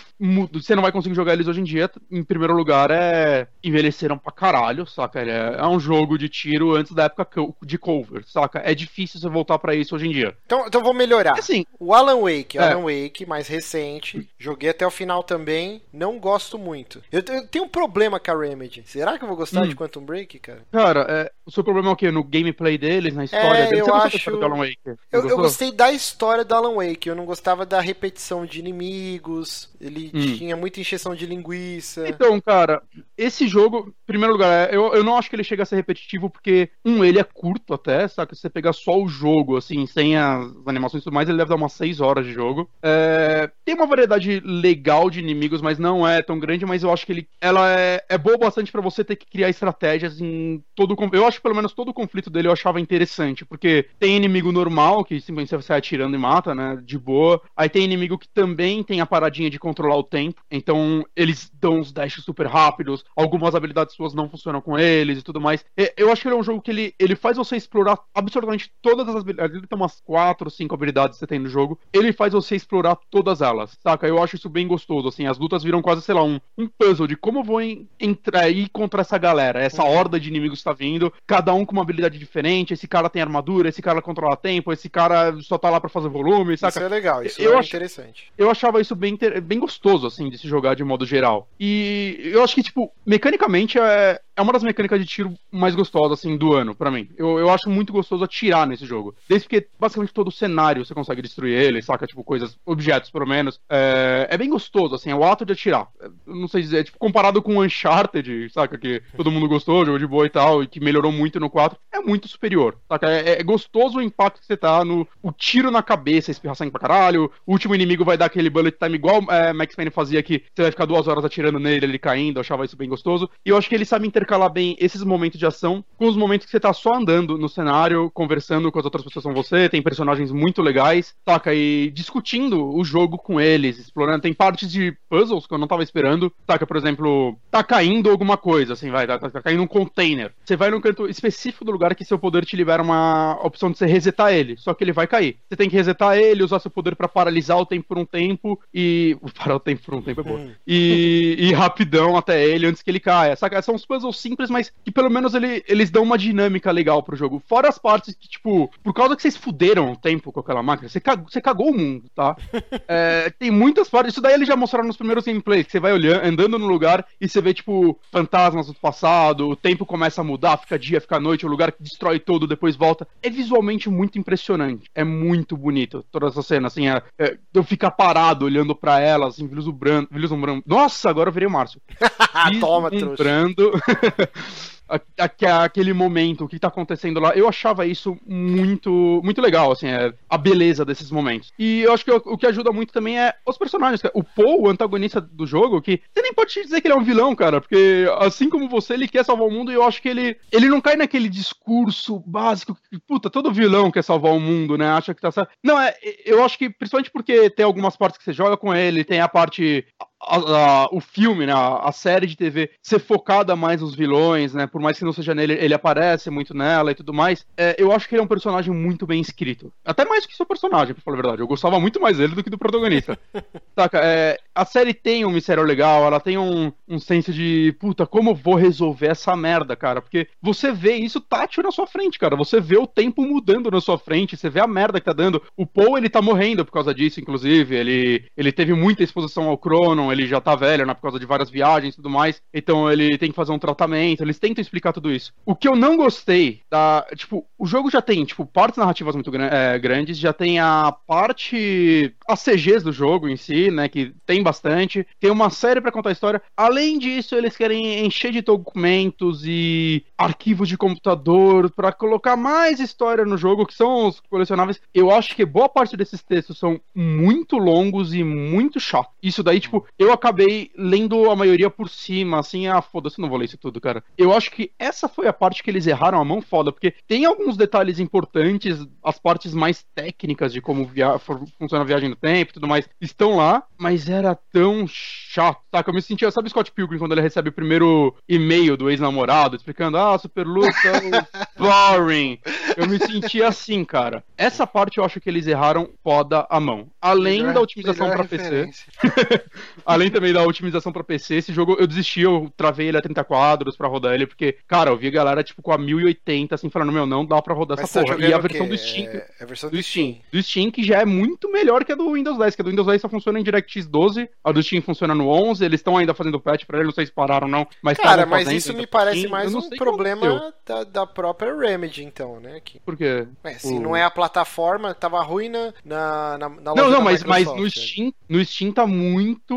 você 0.53 0.75
não 0.75 0.83
vai 0.83 0.91
conseguir 0.91 1.15
jogar 1.15 1.35
eles 1.35 1.47
hoje 1.47 1.61
em 1.61 1.65
dia, 1.65 1.89
em 2.11 2.25
primeiro 2.25 2.55
lugar, 2.55 2.91
é. 2.91 3.47
Envelheceram 3.63 4.19
pra 4.19 4.33
caralho, 4.33 4.85
saca? 4.85 5.21
É, 5.21 5.57
é 5.59 5.67
um 5.67 5.79
jogo 5.79 6.19
de 6.19 6.29
tiro 6.29 6.75
antes 6.75 6.93
da 6.93 7.05
época 7.05 7.29
de 7.63 7.79
cover, 7.79 8.25
saca? 8.27 8.61
É 8.65 8.75
difícil 8.75 9.21
você 9.21 9.29
voltar 9.29 9.59
para 9.61 9.77
isso 9.77 9.95
hoje 9.95 10.09
em 10.09 10.11
dia. 10.11 10.37
Então, 10.45 10.67
então 10.67 10.83
vou 10.83 10.95
melhorar. 10.95 11.36
Assim, 11.39 11.65
o 11.79 11.95
Alan 11.95 12.21
Wake, 12.21 12.59
é. 12.59 12.63
Alan 12.63 12.83
Wake, 12.83 13.27
mais 13.27 13.49
recente. 13.49 14.29
Joguei 14.39 14.71
até 14.71 14.87
o 14.87 14.91
final 14.91 15.23
também. 15.23 15.83
Não 15.93 16.19
gosto 16.19 16.59
muito. 16.59 17.03
Eu, 17.11 17.23
eu 17.29 17.47
tenho 17.47 17.65
um 17.65 17.69
problema 17.69 18.19
com 18.19 18.31
a 18.31 18.39
Remedy. 18.39 18.83
Será 18.87 19.19
que 19.19 19.25
eu 19.25 19.29
vou 19.29 19.37
gostar 19.37 19.63
hum. 19.63 19.69
de 19.69 19.75
Quantum 19.75 20.01
Break, 20.01 20.39
cara? 20.39 20.65
Cara, 20.73 21.07
é, 21.09 21.33
o 21.45 21.51
seu 21.51 21.63
problema 21.63 21.91
é 21.91 21.93
o 21.93 21.97
quê? 21.97 22.11
No 22.11 22.25
gameplay 22.25 22.79
deles, 22.79 23.15
na 23.15 23.25
história 23.25 23.59
é, 23.59 23.69
deles? 23.69 23.87
Eu 23.87 23.95
acho... 23.95 24.31
do 24.31 24.45
Alan 24.45 24.59
Wake? 24.59 24.79
Eu, 25.13 25.29
eu, 25.29 25.37
gostei 25.37 25.73
da 25.73 25.93
história 25.93 26.45
do 26.45 26.55
Alan 26.55 26.75
Wake. 26.75 27.09
Eu 27.09 27.15
não 27.15 27.25
gostava 27.25 27.65
da 27.67 27.81
repetição 27.81 28.45
de 28.47 28.59
inimigos. 28.59 29.71
Ele 29.81 30.11
hum. 30.15 30.37
tinha 30.37 30.57
muita 30.57 30.81
encheção 30.81 31.15
de 31.15 31.27
linguiça. 31.27 32.09
Então, 32.09 32.41
cara, 32.41 32.83
esse 33.17 33.47
jogo, 33.47 33.89
em 33.89 34.07
primeiro 34.07 34.33
lugar, 34.33 34.69
é, 34.69 34.77
eu, 34.77 34.95
eu 34.95 35.05
não 35.05 35.17
acho 35.17 35.29
que 35.29 35.37
ele 35.37 35.45
chega 35.45 35.63
a 35.63 35.67
ser 35.67 35.77
repetitivo, 35.77 36.31
porque, 36.31 36.71
um, 36.85 37.05
ele 37.05 37.19
é 37.19 37.25
curto 37.25 37.75
até, 37.75 38.09
sabe? 38.09 38.35
Se 38.35 38.43
você 38.43 38.51
pegar 38.51 38.73
só 38.73 38.99
o 38.99 39.09
jogo, 39.09 39.57
assim, 39.57 39.87
sem 39.87 40.17
as 40.17 40.51
animações 40.67 41.03
e 41.03 41.05
tudo 41.05 41.15
mais, 41.17 41.29
ele 41.29 41.39
deve 41.39 41.49
dar 41.49 41.57
umas 41.57 41.73
6 41.73 42.01
horas 42.01 42.27
de 42.27 42.33
jogo. 42.33 42.69
É, 42.83 43.51
tem 43.65 43.75
uma 43.75 43.87
variedade 43.87 44.41
legal 44.45 45.11
de 45.11 45.21
inimigos, 45.21 45.63
mas 45.63 45.79
não 45.79 46.07
é 46.07 46.23
tão 46.23 46.39
grande, 46.39 46.67
mas 46.67 46.83
eu 46.83 46.93
acho 46.93 47.07
que 47.07 47.13
ele, 47.13 47.29
ela 47.41 47.69
é, 47.71 48.05
é 48.09 48.19
boa 48.19 48.37
bastante 48.37 48.71
para 48.71 48.81
você 48.81 49.03
ter 49.03 49.17
que 49.17 49.27
criar 49.27 49.49
estratégias 49.49 50.21
em 50.21 50.63
todo 50.75 50.97
Eu 51.13 51.27
acho 51.27 51.39
que 51.39 51.43
pelo 51.43 51.55
menos 51.55 51.73
todo 51.73 51.89
o 51.89 51.95
conflito 51.95 52.31
dele 52.31 52.49
eu 52.49 52.53
achava 52.53 52.81
interessante, 52.81 53.45
porque 53.45 53.89
tem 53.99 54.17
inimigo 54.17 54.53
normal, 54.53 55.05
que 55.05 55.21
simplesmente 55.21 55.51
você 55.51 55.63
sai 55.63 55.79
atirando 55.79 56.15
e 56.15 56.19
mata, 56.19 56.55
né? 56.55 56.81
De 56.85 56.99
boa. 56.99 57.41
Aí 57.57 57.69
tem 57.69 57.85
inimigo 57.85 58.19
que 58.19 58.29
também 58.29 58.83
tem 58.83 59.01
a 59.01 59.07
paradinha 59.07 59.51
de 59.51 59.59
controlar 59.59 59.97
o 59.97 60.05
tempo. 60.05 60.43
Então 60.51 61.05
eles 61.15 61.51
dão 61.61 61.79
uns 61.79 61.93
dashes 61.93 62.25
super 62.25 62.47
rápidos, 62.47 63.05
algumas 63.17 63.55
habilidades 63.55 63.95
suas 63.95 64.15
não 64.15 64.29
funcionam 64.29 64.61
com 64.61 64.79
eles 64.79 65.19
e 65.19 65.23
tudo 65.23 65.41
mais. 65.41 65.65
Eu 65.97 66.13
acho 66.13 66.23
que 66.23 66.29
ele 66.29 66.37
é 66.37 66.39
um 66.39 66.43
jogo 66.43 66.61
que 66.61 66.71
ele, 66.71 66.95
ele 66.99 67.17
faz 67.17 67.37
você 67.37 67.57
explorar 67.57 67.99
absolutamente 68.15 68.71
todas 68.83 69.09
as 69.09 69.17
habilidades. 69.17 69.57
Ele 69.57 69.67
tem 69.67 69.79
umas 69.79 70.01
4 70.01 70.47
ou 70.47 70.51
5 70.51 70.75
habilidades 70.75 71.06
que 71.15 71.19
você 71.19 71.27
tem 71.27 71.39
no 71.39 71.49
jogo. 71.49 71.79
Ele 71.93 72.13
faz 72.13 72.33
você 72.33 72.57
explorar 72.57 72.97
todas 73.11 73.41
elas, 73.41 73.79
saca? 73.83 74.07
Eu 74.07 74.23
acho 74.23 74.37
isso 74.37 74.49
bem 74.49 74.67
gostoso, 74.67 75.09
assim, 75.09 75.27
as 75.27 75.39
lutas 75.39 75.63
viram 75.63 75.83
quase, 75.83 76.03
sei 76.03 76.15
lá, 76.15 76.23
um, 76.23 76.41
um 76.57 76.69
puzzle 76.69 77.07
de 77.07 77.17
como 77.17 77.41
eu 77.41 77.45
vou 77.45 77.61
entrar 78.01 78.45
aí 78.45 78.69
contra 78.69 79.01
essa 79.01 79.19
galera, 79.19 79.63
essa 79.63 79.83
uhum. 79.83 79.91
horda 79.91 80.21
de 80.21 80.29
inimigos 80.29 80.59
está 80.59 80.73
vindo, 80.73 81.13
cada 81.27 81.53
um 81.55 81.65
com 81.65 81.73
uma 81.73 81.83
habilidade 81.83 82.19
diferente, 82.19 82.75
esse 82.75 82.89
cara 82.89 83.11
tem 83.11 83.23
armadura, 83.23 83.69
esse 83.69 83.83
cara 83.83 84.03
controla 84.03 84.37
tempo, 84.37 84.73
esse 84.73 84.89
cara 84.89 85.37
só 85.43 85.59
tá 85.59 85.71
lá 85.71 85.81
para 85.81 85.91
fazer 85.91 86.09
volume, 86.09 86.57
saca? 86.57 86.79
Isso 86.79 86.87
é 86.87 86.89
legal, 86.89 87.23
isso 87.23 87.41
eu 87.41 87.55
é 87.55 87.59
ach... 87.59 87.69
interessante. 87.69 88.33
Eu 88.37 88.51
achava 88.51 88.81
isso 88.81 88.95
bem, 88.95 89.19
bem 89.43 89.59
gostoso, 89.59 90.07
assim, 90.07 90.29
de 90.29 90.39
se 90.39 90.49
jogar 90.49 90.75
de 90.75 90.85
modo 90.85 91.07
geral. 91.07 91.49
E 91.59 92.31
eu 92.33 92.43
acho 92.43 92.55
que, 92.55 92.63
tipo, 92.63 92.93
mecanicamente 93.05 93.79
é, 93.79 94.21
é 94.37 94.43
uma 94.43 94.53
das 94.53 94.63
mecânicas 94.63 95.01
de 95.01 95.07
tiro 95.07 95.35
mais 95.51 95.75
gostosas, 95.75 96.19
assim, 96.19 96.37
do 96.37 96.53
ano, 96.53 96.75
para 96.75 96.91
mim. 96.91 97.09
Eu, 97.17 97.39
eu 97.39 97.51
acho 97.51 97.71
muito 97.71 97.93
gostoso 97.93 98.25
atirar 98.25 98.67
nesse 98.67 98.85
jogo. 98.85 99.15
Desde 99.29 99.49
que 99.49 99.67
basicamente 99.79 100.13
todo 100.13 100.29
o 100.29 100.33
cenário 100.33 100.85
você 100.85 100.95
consegue 100.97 101.23
destruir 101.23 101.53
ele, 101.53 101.83
saca? 101.83 102.07
Tipo, 102.07 102.25
coisas, 102.25 102.59
objetos, 102.65 103.11
pelo 103.11 103.27
menos. 103.27 103.61
É, 103.69 104.27
é 104.31 104.39
bem 104.39 104.49
gostoso, 104.49 104.95
assim, 104.95 105.11
é 105.11 105.15
o 105.15 105.25
ato 105.25 105.45
de 105.45 105.53
atirar. 105.53 105.89
não 106.27 106.49
sei 106.49 106.63
dizer, 106.63 106.85
tipo, 106.85 106.99
comparado 106.99 107.43
com 107.43 107.61
Uncharted, 107.61 108.51
saca? 108.51 108.79
Que 108.79 109.03
todo 109.17 109.31
mundo 109.31 109.49
gostou, 109.49 109.85
jogou 109.85 109.99
de 109.99 110.07
boa 110.07 110.27
e 110.27 110.31
tal, 110.31 110.63
e 110.63 110.67
que 110.67 110.81
melhorou 110.81 111.13
muito 111.13 111.39
no 111.39 111.51
4, 111.51 111.79
é 111.93 112.01
muito 112.01 112.29
superior, 112.29 112.79
saca? 112.89 113.11
É, 113.11 113.41
é 113.41 113.43
gostoso 113.43 113.99
o 113.99 114.03
impacto 114.03 114.41
que 114.41 114.47
você 114.47 114.57
tá 114.57 114.85
no 114.85 115.07
o 115.23 115.31
tiro 115.33 115.71
na 115.71 115.83
cabeça, 115.83 116.31
espirrar 116.31 116.57
sangue 116.57 116.71
pra 116.71 116.81
caralho, 116.81 117.31
o 117.47 117.53
último 117.53 117.75
inimigo 117.75 118.05
vai 118.05 118.17
dar 118.17 118.27
aquele 118.27 118.49
bullet 118.49 118.77
time 118.79 118.95
igual 118.95 119.23
é, 119.31 119.53
Max 119.53 119.75
Payne 119.75 119.91
fazia 119.91 120.23
que 120.23 120.43
você 120.55 120.63
vai 120.63 120.71
ficar 120.71 120.87
duas 120.87 121.07
horas 121.07 121.25
atirando 121.25 121.59
nele, 121.59 121.87
ele 121.87 121.99
caindo, 121.99 122.37
eu 122.37 122.41
achava 122.41 122.65
isso 122.65 122.77
bem 122.77 122.89
gostoso. 122.89 123.29
E 123.45 123.51
eu 123.51 123.57
acho 123.57 123.69
que 123.69 123.75
ele 123.75 123.85
sabe 123.85 124.07
intercalar 124.07 124.51
bem 124.51 124.77
esses 124.79 125.03
momentos 125.03 125.39
de 125.39 125.47
ação 125.47 125.85
com 125.97 126.07
os 126.07 126.17
momentos 126.17 126.47
que 126.47 126.51
você 126.51 126.61
tá 126.61 126.73
só 126.73 126.95
andando 126.95 127.37
no 127.37 127.49
cenário, 127.49 128.11
conversando 128.11 128.71
com 128.71 128.79
as 128.79 128.85
outras 128.85 129.05
pessoas 129.05 129.25
com 129.25 129.35
você, 129.35 129.69
tem 129.69 129.83
personagens 129.83 130.31
muito 130.31 130.63
legais, 130.63 130.86
saca? 131.25 131.55
E 131.55 131.91
discutindo 131.91 132.75
o 132.75 132.85
jogo 132.85 133.19
com 133.19 133.41
eles, 133.41 133.79
explorando. 133.79 134.23
Tem 134.23 134.33
partes 134.33 134.71
de 134.71 134.97
puzzles 135.09 135.47
que 135.47 135.55
eu 135.55 135.59
não 135.59 135.67
tava 135.67 135.83
esperando, 135.83 136.33
saca? 136.47 136.67
Por 136.67 136.77
exemplo, 136.77 137.37
tá 137.51 137.63
caindo 137.63 138.11
alguma 138.11 138.37
coisa, 138.37 138.73
assim, 138.73 138.91
vai, 138.91 139.07
tá, 139.07 139.19
tá 139.19 139.43
caindo 139.43 139.63
um 139.63 139.67
container. 139.67 140.33
Você 140.45 140.57
vai 140.57 140.71
num 140.71 140.81
canto 140.81 141.09
específico 141.09 141.65
do 141.65 141.73
lugar 141.73 141.95
que 141.95 142.05
seu 142.05 142.19
poder 142.19 142.45
te 142.45 142.57
libera 142.57 142.83
uma 142.83 143.39
opção 143.43 143.71
de 143.71 143.79
você 143.79 143.87
resetar 143.87 144.33
ele, 144.33 144.57
só 144.57 144.75
que 144.75 144.85
ele 144.85 144.93
vai 144.93 145.07
cair. 145.07 145.37
Você 145.49 145.57
tem 145.57 145.69
que 145.69 145.77
resetar 145.77 146.17
ele, 146.17 146.43
usar 146.43 146.59
seu 146.59 146.71
poder 146.71 146.97
para 146.97 147.09
paralisar 147.09 147.59
o 147.59 147.67
tempo 147.67 147.87
por 147.89 147.99
um 147.99 148.05
tempo 148.05 148.61
e. 148.73 149.17
Parar 149.37 149.57
o 149.57 149.61
tempo 149.61 149.83
por 149.85 149.95
um 149.95 150.03
tempo 150.03 150.23
é 150.23 150.25
bom. 150.25 150.37
Hum. 150.39 150.51
E, 150.67 151.37
e 151.39 151.53
rapidão 151.53 152.17
até 152.17 152.43
ele 152.45 152.67
antes 152.67 152.83
que 152.83 152.91
ele 152.91 152.99
caia. 152.99 153.37
Saca? 153.37 153.61
São 153.61 153.75
uns 153.75 153.85
puzzles 153.85 154.17
simples, 154.17 154.51
mas 154.51 154.73
que 154.85 154.91
pelo 154.91 155.11
menos 155.11 155.35
ele, 155.35 155.63
eles 155.69 155.91
dão 155.91 156.03
uma 156.03 156.17
dinâmica 156.17 156.71
legal 156.71 157.03
pro 157.03 157.17
jogo. 157.17 157.43
Fora 157.47 157.69
as 157.69 157.79
partes 157.79 158.15
que, 158.15 158.29
tipo, 158.29 158.71
por 158.83 158.93
causa 158.93 159.15
que 159.15 159.23
vocês 159.23 159.37
fuderam 159.37 159.93
o 159.93 159.97
tempo 159.97 160.33
com 160.33 160.41
aquela 160.41 160.63
máquina, 160.63 160.76
você 160.83 161.01
cagou, 161.01 161.27
você 161.29 161.41
cagou 161.41 161.71
o 161.71 161.77
mundo, 161.77 162.05
tá? 162.15 162.37
é, 162.89 163.31
tem 163.39 163.51
muitas 163.51 163.89
partes. 163.89 164.13
Isso 164.15 164.21
daí 164.21 164.35
eles 164.35 164.49
já 164.49 164.57
mostraram 164.57 164.87
nos 164.87 164.97
primeiros 164.97 165.25
gameplays, 165.25 165.67
você 165.69 165.81
vai 165.81 165.93
olhando, 165.93 166.25
andando 166.25 166.59
no 166.59 166.67
lugar 166.67 167.07
e 167.21 167.29
você 167.29 167.41
vê, 167.41 167.53
tipo, 167.53 167.99
fantasmas 168.11 168.67
do 168.67 168.75
passado, 168.75 169.49
o 169.49 169.57
tempo 169.57 169.87
começa 169.87 170.21
a 170.21 170.25
mudar, 170.25 170.57
fica 170.59 170.79
dia, 170.79 171.01
fica 171.01 171.21
noite, 171.21 171.47
o 171.47 171.49
lugar 171.49 171.73
que 171.73 171.83
destrói 171.83 172.19
todo, 172.19 172.47
depois 172.47 172.77
volta. 172.77 173.07
É 173.23 173.31
visualmente 173.31 173.89
muito 173.89 174.19
impressionante. 174.19 174.91
É 174.95 175.05
muito 175.05 175.57
bonito 175.57 176.05
toda 176.11 176.29
essa 176.29 176.43
cena, 176.43 176.69
assim, 176.69 176.89
é, 176.89 177.03
é, 177.19 177.37
eu 177.53 177.65
ficar 177.65 177.91
parado 177.91 178.45
olhando 178.45 178.75
para 178.75 179.01
ela, 179.01 179.29
assim, 179.29 179.47
vislumbrando, 179.47 180.09
vislumbrando. 180.11 180.63
Nossa, 180.67 181.11
agora 181.11 181.29
eu 181.29 181.33
virei 181.33 181.49
o 181.49 181.51
Márcio. 181.51 181.81
Toma, 182.61 182.91
trouxa. 182.91 183.17
aquele 184.89 185.93
momento, 185.93 186.45
o 186.45 186.49
que 186.49 186.59
tá 186.59 186.69
acontecendo 186.69 187.21
lá, 187.21 187.35
eu 187.35 187.49
achava 187.49 187.87
isso 187.87 188.17
muito 188.27 189.21
muito 189.25 189.41
legal, 189.41 189.73
assim, 189.73 189.89
é, 189.89 190.13
a 190.29 190.39
beleza 190.39 190.85
desses 190.85 191.11
momentos. 191.11 191.53
E 191.59 191.83
eu 191.83 191.93
acho 191.93 192.05
que 192.05 192.11
o, 192.11 192.37
que 192.37 192.47
ajuda 192.47 192.73
muito 192.73 192.93
também 192.93 193.19
é 193.19 193.35
os 193.45 193.59
personagens. 193.59 194.01
O 194.15 194.23
Paul, 194.23 194.63
o 194.63 194.69
antagonista 194.69 195.21
do 195.21 195.47
jogo, 195.47 195.83
que 195.83 196.01
você 196.15 196.23
nem 196.23 196.33
pode 196.33 196.55
dizer 196.55 196.81
que 196.81 196.87
ele 196.87 196.95
é 196.95 196.97
um 196.97 197.05
vilão, 197.05 197.35
cara, 197.35 197.61
porque 197.61 198.07
assim 198.19 198.49
como 198.49 198.69
você, 198.69 198.95
ele 198.95 199.09
quer 199.09 199.25
salvar 199.25 199.47
o 199.47 199.51
mundo 199.51 199.73
e 199.73 199.75
eu 199.75 199.83
acho 199.83 200.01
que 200.01 200.09
ele, 200.09 200.37
ele 200.53 200.69
não 200.69 200.81
cai 200.81 200.97
naquele 200.97 201.29
discurso 201.29 202.23
básico 202.27 202.77
que, 202.91 202.99
puta, 202.99 203.29
todo 203.29 203.53
vilão 203.53 203.91
quer 203.91 204.03
salvar 204.03 204.33
o 204.33 204.41
mundo, 204.41 204.79
né? 204.79 204.89
Acha 204.89 205.15
que 205.15 205.21
tá 205.21 205.31
certo. 205.31 205.51
Não, 205.63 205.81
é, 205.81 205.95
eu 206.25 206.45
acho 206.45 206.57
que, 206.59 206.71
principalmente 206.71 207.11
porque 207.11 207.51
tem 207.51 207.65
algumas 207.65 207.97
partes 207.97 208.19
que 208.19 208.25
você 208.25 208.33
joga 208.33 208.57
com 208.57 208.75
ele, 208.75 209.05
tem 209.05 209.21
a 209.21 209.29
parte 209.29 209.85
a, 210.27 210.37
a, 210.37 210.89
o 210.91 211.01
filme, 211.01 211.47
né, 211.47 211.53
a, 211.53 211.89
a, 211.89 211.93
série 211.93 212.27
de 212.27 212.37
TV 212.37 212.71
ser 212.83 212.99
focada 212.99 213.55
mais 213.55 213.81
nos 213.81 213.95
vilões, 213.95 214.53
né, 214.53 214.67
por 214.67 214.81
mais 214.81 214.99
que 214.99 215.05
não 215.05 215.13
seja 215.13 215.35
nele, 215.35 215.55
ele 215.55 215.75
aparece 215.75 216.31
muito 216.31 216.53
nela 216.55 216.91
e 216.91 216.95
tudo 216.95 217.15
mais, 217.15 217.47
é, 217.57 217.77
eu 217.79 217.93
acho 217.93 218.09
que 218.09 218.15
ele 218.15 218.21
é 218.21 218.25
um 218.25 218.29
personagem 218.29 218.73
muito 218.73 219.07
bem 219.07 219.21
escrito. 219.21 219.73
Até 219.85 220.05
mais 220.05 220.25
do 220.25 220.29
que 220.29 220.37
seu 220.37 220.47
personagem, 220.47 220.95
pra 220.95 221.03
falar 221.03 221.17
a 221.17 221.23
verdade. 221.23 221.43
Eu 221.43 221.47
gostava 221.47 221.79
muito 221.79 222.01
mais 222.01 222.19
dele 222.19 222.35
do 222.35 222.43
que 222.43 222.51
do 222.51 222.59
protagonista. 222.59 223.19
Saca? 223.77 224.01
É, 224.03 224.39
a 224.57 224.65
série 224.65 224.95
tem 224.95 225.25
um 225.27 225.31
mistério 225.31 225.63
legal, 225.63 226.05
ela 226.05 226.19
tem 226.19 226.39
um, 226.39 226.73
um 226.89 226.99
senso 226.99 227.31
de, 227.31 227.77
puta, 227.79 228.07
como 228.07 228.31
eu 228.31 228.35
vou 228.35 228.55
resolver 228.55 229.09
essa 229.09 229.37
merda, 229.37 229.77
cara? 229.77 230.01
Porque 230.01 230.27
você 230.41 230.73
vê 230.73 230.97
isso 230.97 231.21
tátil 231.21 231.63
na 231.63 231.71
sua 231.71 231.87
frente, 231.87 232.19
cara. 232.19 232.35
Você 232.37 232.59
vê 232.59 232.79
o 232.79 232.87
tempo 232.87 233.23
mudando 233.23 233.71
na 233.71 233.83
sua 233.83 233.99
frente, 233.99 234.35
você 234.35 234.49
vê 234.49 234.61
a 234.61 234.67
merda 234.67 234.99
que 234.99 235.05
tá 235.05 235.13
dando. 235.13 235.43
O 235.55 235.67
Paul, 235.67 235.99
ele 235.99 236.09
tá 236.09 236.23
morrendo 236.23 236.65
por 236.65 236.73
causa 236.73 236.95
disso, 236.95 237.21
inclusive. 237.21 237.77
Ele, 237.77 238.25
ele 238.35 238.51
teve 238.51 238.73
muita 238.73 239.03
exposição 239.03 239.45
ao 239.45 239.59
Cronon, 239.59 240.11
ele 240.11 240.27
já 240.27 240.41
tá 240.41 240.57
velho, 240.57 240.87
né, 240.87 240.95
por 240.95 241.03
causa 241.03 241.19
de 241.19 241.27
várias 241.27 241.51
viagens 241.51 241.93
e 241.93 241.97
tudo 241.97 242.09
mais. 242.09 242.41
Então 242.55 242.91
ele 242.91 243.19
tem 243.19 243.29
que 243.29 243.37
fazer 243.37 243.53
um 243.53 243.59
tratamento, 243.59 244.23
eles 244.23 244.39
tentam 244.39 244.63
explicar 244.63 244.95
tudo 244.95 245.13
isso. 245.13 245.35
O 245.45 245.55
que 245.55 245.69
eu 245.69 245.77
não 245.77 245.99
gostei 245.99 246.63
da. 246.71 247.07
Tipo, 247.15 247.45
o 247.59 247.67
jogo 247.67 247.91
já 247.91 248.01
tem, 248.01 248.25
tipo, 248.25 248.47
partes 248.47 248.79
narrativas 248.79 249.15
muito 249.15 249.31
é, 249.37 249.79
grandes, 249.79 250.17
já 250.17 250.33
tem 250.33 250.59
a 250.59 250.95
parte. 251.07 252.15
as 252.27 252.43
CGs 252.43 252.83
do 252.83 252.93
jogo 252.93 253.29
em 253.29 253.37
si, 253.37 253.71
né, 253.71 253.89
que 253.89 254.15
tem 254.25 254.46
bastante. 254.47 255.07
Tem 255.19 255.31
uma 255.31 255.51
série 255.51 255.81
para 255.81 255.91
contar 255.91 256.11
a 256.11 256.13
história. 256.13 256.41
Além 256.57 256.99
disso, 256.99 257.35
eles 257.35 257.57
querem 257.57 258.07
encher 258.07 258.31
de 258.31 258.41
documentos 258.41 259.43
e 259.45 260.05
arquivos 260.17 260.69
de 260.69 260.77
computador 260.77 261.71
para 261.71 261.93
colocar 261.93 262.37
mais 262.37 262.79
história 262.79 263.25
no 263.25 263.37
jogo, 263.37 263.67
que 263.67 263.75
são 263.75 264.07
os 264.07 264.21
colecionáveis. 264.21 264.81
Eu 264.95 265.11
acho 265.11 265.35
que 265.35 265.45
boa 265.45 265.69
parte 265.69 265.97
desses 265.97 266.23
textos 266.23 266.59
são 266.59 266.81
muito 266.95 267.59
longos 267.59 268.15
e 268.15 268.23
muito 268.23 268.79
chatos. 268.79 269.16
Isso 269.27 269.43
daí, 269.43 269.59
tipo, 269.59 269.85
eu 269.99 270.13
acabei 270.13 270.71
lendo 270.79 271.29
a 271.29 271.35
maioria 271.35 271.69
por 271.69 271.89
cima, 271.89 272.39
assim, 272.39 272.69
ah, 272.69 272.81
foda-se, 272.81 273.21
não 273.21 273.29
vou 273.29 273.37
ler 273.37 273.47
isso 273.47 273.59
tudo, 273.59 273.81
cara. 273.81 274.05
Eu 274.17 274.33
acho 274.33 274.53
que 274.53 274.71
essa 274.79 275.09
foi 275.09 275.27
a 275.27 275.33
parte 275.33 275.65
que 275.65 275.71
eles 275.71 275.85
erraram 275.85 276.21
a 276.21 276.25
mão 276.25 276.41
foda, 276.41 276.71
porque 276.71 276.95
tem 277.09 277.25
alguns 277.25 277.57
detalhes 277.57 277.99
importantes, 277.99 278.87
as 279.03 279.19
partes 279.19 279.53
mais 279.53 279.85
técnicas 279.97 280.53
de 280.53 280.61
como 280.61 280.85
via 280.87 281.19
funciona 281.19 281.83
a 281.83 281.87
viagem 281.87 282.09
no 282.09 282.15
tempo 282.15 282.53
e 282.53 282.55
tudo 282.55 282.69
mais, 282.69 282.89
estão 283.01 283.37
lá, 283.37 283.65
mas 283.77 284.09
era 284.09 284.39
tão 284.53 284.87
chato, 284.87 285.61
saca? 285.73 285.91
Eu 285.91 285.95
me 285.95 286.03
sentia, 286.03 286.31
sabe 286.31 286.49
Scott 286.49 286.71
Pilgrim 286.71 286.99
quando 286.99 287.13
ele 287.13 287.21
recebe 287.21 287.49
o 287.49 287.53
primeiro 287.53 288.15
e-mail 288.29 288.77
do 288.77 288.89
ex-namorado 288.89 289.57
explicando, 289.57 289.99
ah, 289.99 290.17
super 290.19 290.47
luta, 290.47 290.71
boring. 291.59 292.39
Eu 292.77 292.87
me 292.87 292.99
sentia 292.99 293.49
assim, 293.49 293.85
cara. 293.85 294.23
Essa 294.37 294.67
parte 294.67 294.99
eu 294.99 295.05
acho 295.05 295.21
que 295.21 295.29
eles 295.29 295.49
erraram 295.49 295.91
foda 296.05 296.47
a 296.49 296.61
mão. 296.61 296.89
Além 297.01 297.41
melhor, 297.41 297.55
da 297.55 297.61
otimização 297.61 298.09
para 298.11 298.25
PC. 298.25 298.71
Além 299.85 300.11
também 300.11 300.33
da 300.33 300.43
otimização 300.43 300.93
para 300.93 301.05
PC, 301.05 301.37
esse 301.37 301.53
jogo 301.53 301.77
eu 301.79 301.87
desisti, 301.87 302.23
eu 302.23 302.53
travei 302.57 302.89
ele 302.89 302.99
a 302.99 303.03
30 303.03 303.23
quadros 303.25 303.77
para 303.77 303.89
rodar 303.89 304.15
ele, 304.15 304.27
porque, 304.27 304.57
cara, 304.67 304.91
eu 304.91 304.97
vi 304.97 305.09
a 305.09 305.11
galera 305.11 305.43
tipo 305.43 305.63
com 305.63 305.73
a 305.73 305.79
1080 305.79 306.55
assim 306.55 306.71
falando, 306.71 306.93
meu, 306.93 307.07
não 307.07 307.25
dá 307.25 307.41
para 307.41 307.55
rodar 307.55 307.77
Mas 307.79 307.91
essa 307.91 308.03
porra. 308.03 308.27
E 308.27 308.33
a 308.33 308.39
versão 308.39 308.69
do 308.69 308.77
Steam, 308.77 309.07
é... 309.07 309.27
a 309.41 309.45
versão 309.45 309.71
do, 309.71 309.77
do 309.77 309.83
Steam, 309.83 310.13
Steam, 310.13 310.23
do 310.33 310.43
Steam 310.43 310.71
que 310.71 310.83
já 310.83 311.01
é 311.01 311.05
muito 311.05 311.51
melhor 311.51 311.85
que 311.85 311.93
a 311.93 311.95
do 311.95 312.13
Windows 312.13 312.39
10, 312.39 312.57
que 312.57 312.63
a 312.63 312.65
do 312.65 312.71
Windows 312.71 312.87
10 312.87 313.03
só 313.03 313.09
funciona 313.09 313.39
em 313.39 313.43
DirectX 313.43 313.87
12, 313.87 314.29
a 314.43 314.53
do 314.53 314.63
Steam 314.63 314.83
funciona 314.83 315.15
no 315.15 315.29
11, 315.29 315.65
eles 315.65 315.81
estão 315.81 315.97
ainda 315.97 316.15
fazendo 316.15 316.41
patch 316.41 316.65
para 316.65 316.79
ele, 316.79 316.87
não 316.87 316.95
sei 316.95 317.07
se 317.07 317.13
pararam 317.13 317.47
ou 317.47 317.51
não, 317.51 317.67
mas 317.83 317.97
Cara, 317.97 318.27
mas 318.27 318.49
isso 318.49 318.75
me 318.75 318.87
parece 318.87 319.21
Steam, 319.21 319.31
mais 319.31 319.55
um 319.55 319.69
problema 319.71 320.53
da, 320.65 320.85
da, 320.85 321.07
própria 321.07 321.55
Remedy 321.57 322.05
então, 322.05 322.41
né, 322.41 322.57
aqui. 322.57 322.81
Por 322.85 322.97
quê? 322.97 323.27
Ué, 323.45 323.55
se 323.55 323.73
o... 323.73 323.81
não 323.81 323.97
é 323.97 324.03
a 324.03 324.11
plataforma, 324.11 324.95
tava 324.95 325.23
ruim 325.23 325.49
na, 325.49 325.73
na, 325.85 326.39
na, 326.39 326.49
na 326.49 326.75
Não, 326.75 326.91
não, 326.91 327.01
mas, 327.01 327.25
mas 327.25 327.47
no 327.47 327.69
Steam, 327.71 328.13
no 328.29 328.45
Steam 328.45 328.73
tá 328.73 328.87
muito 328.87 329.06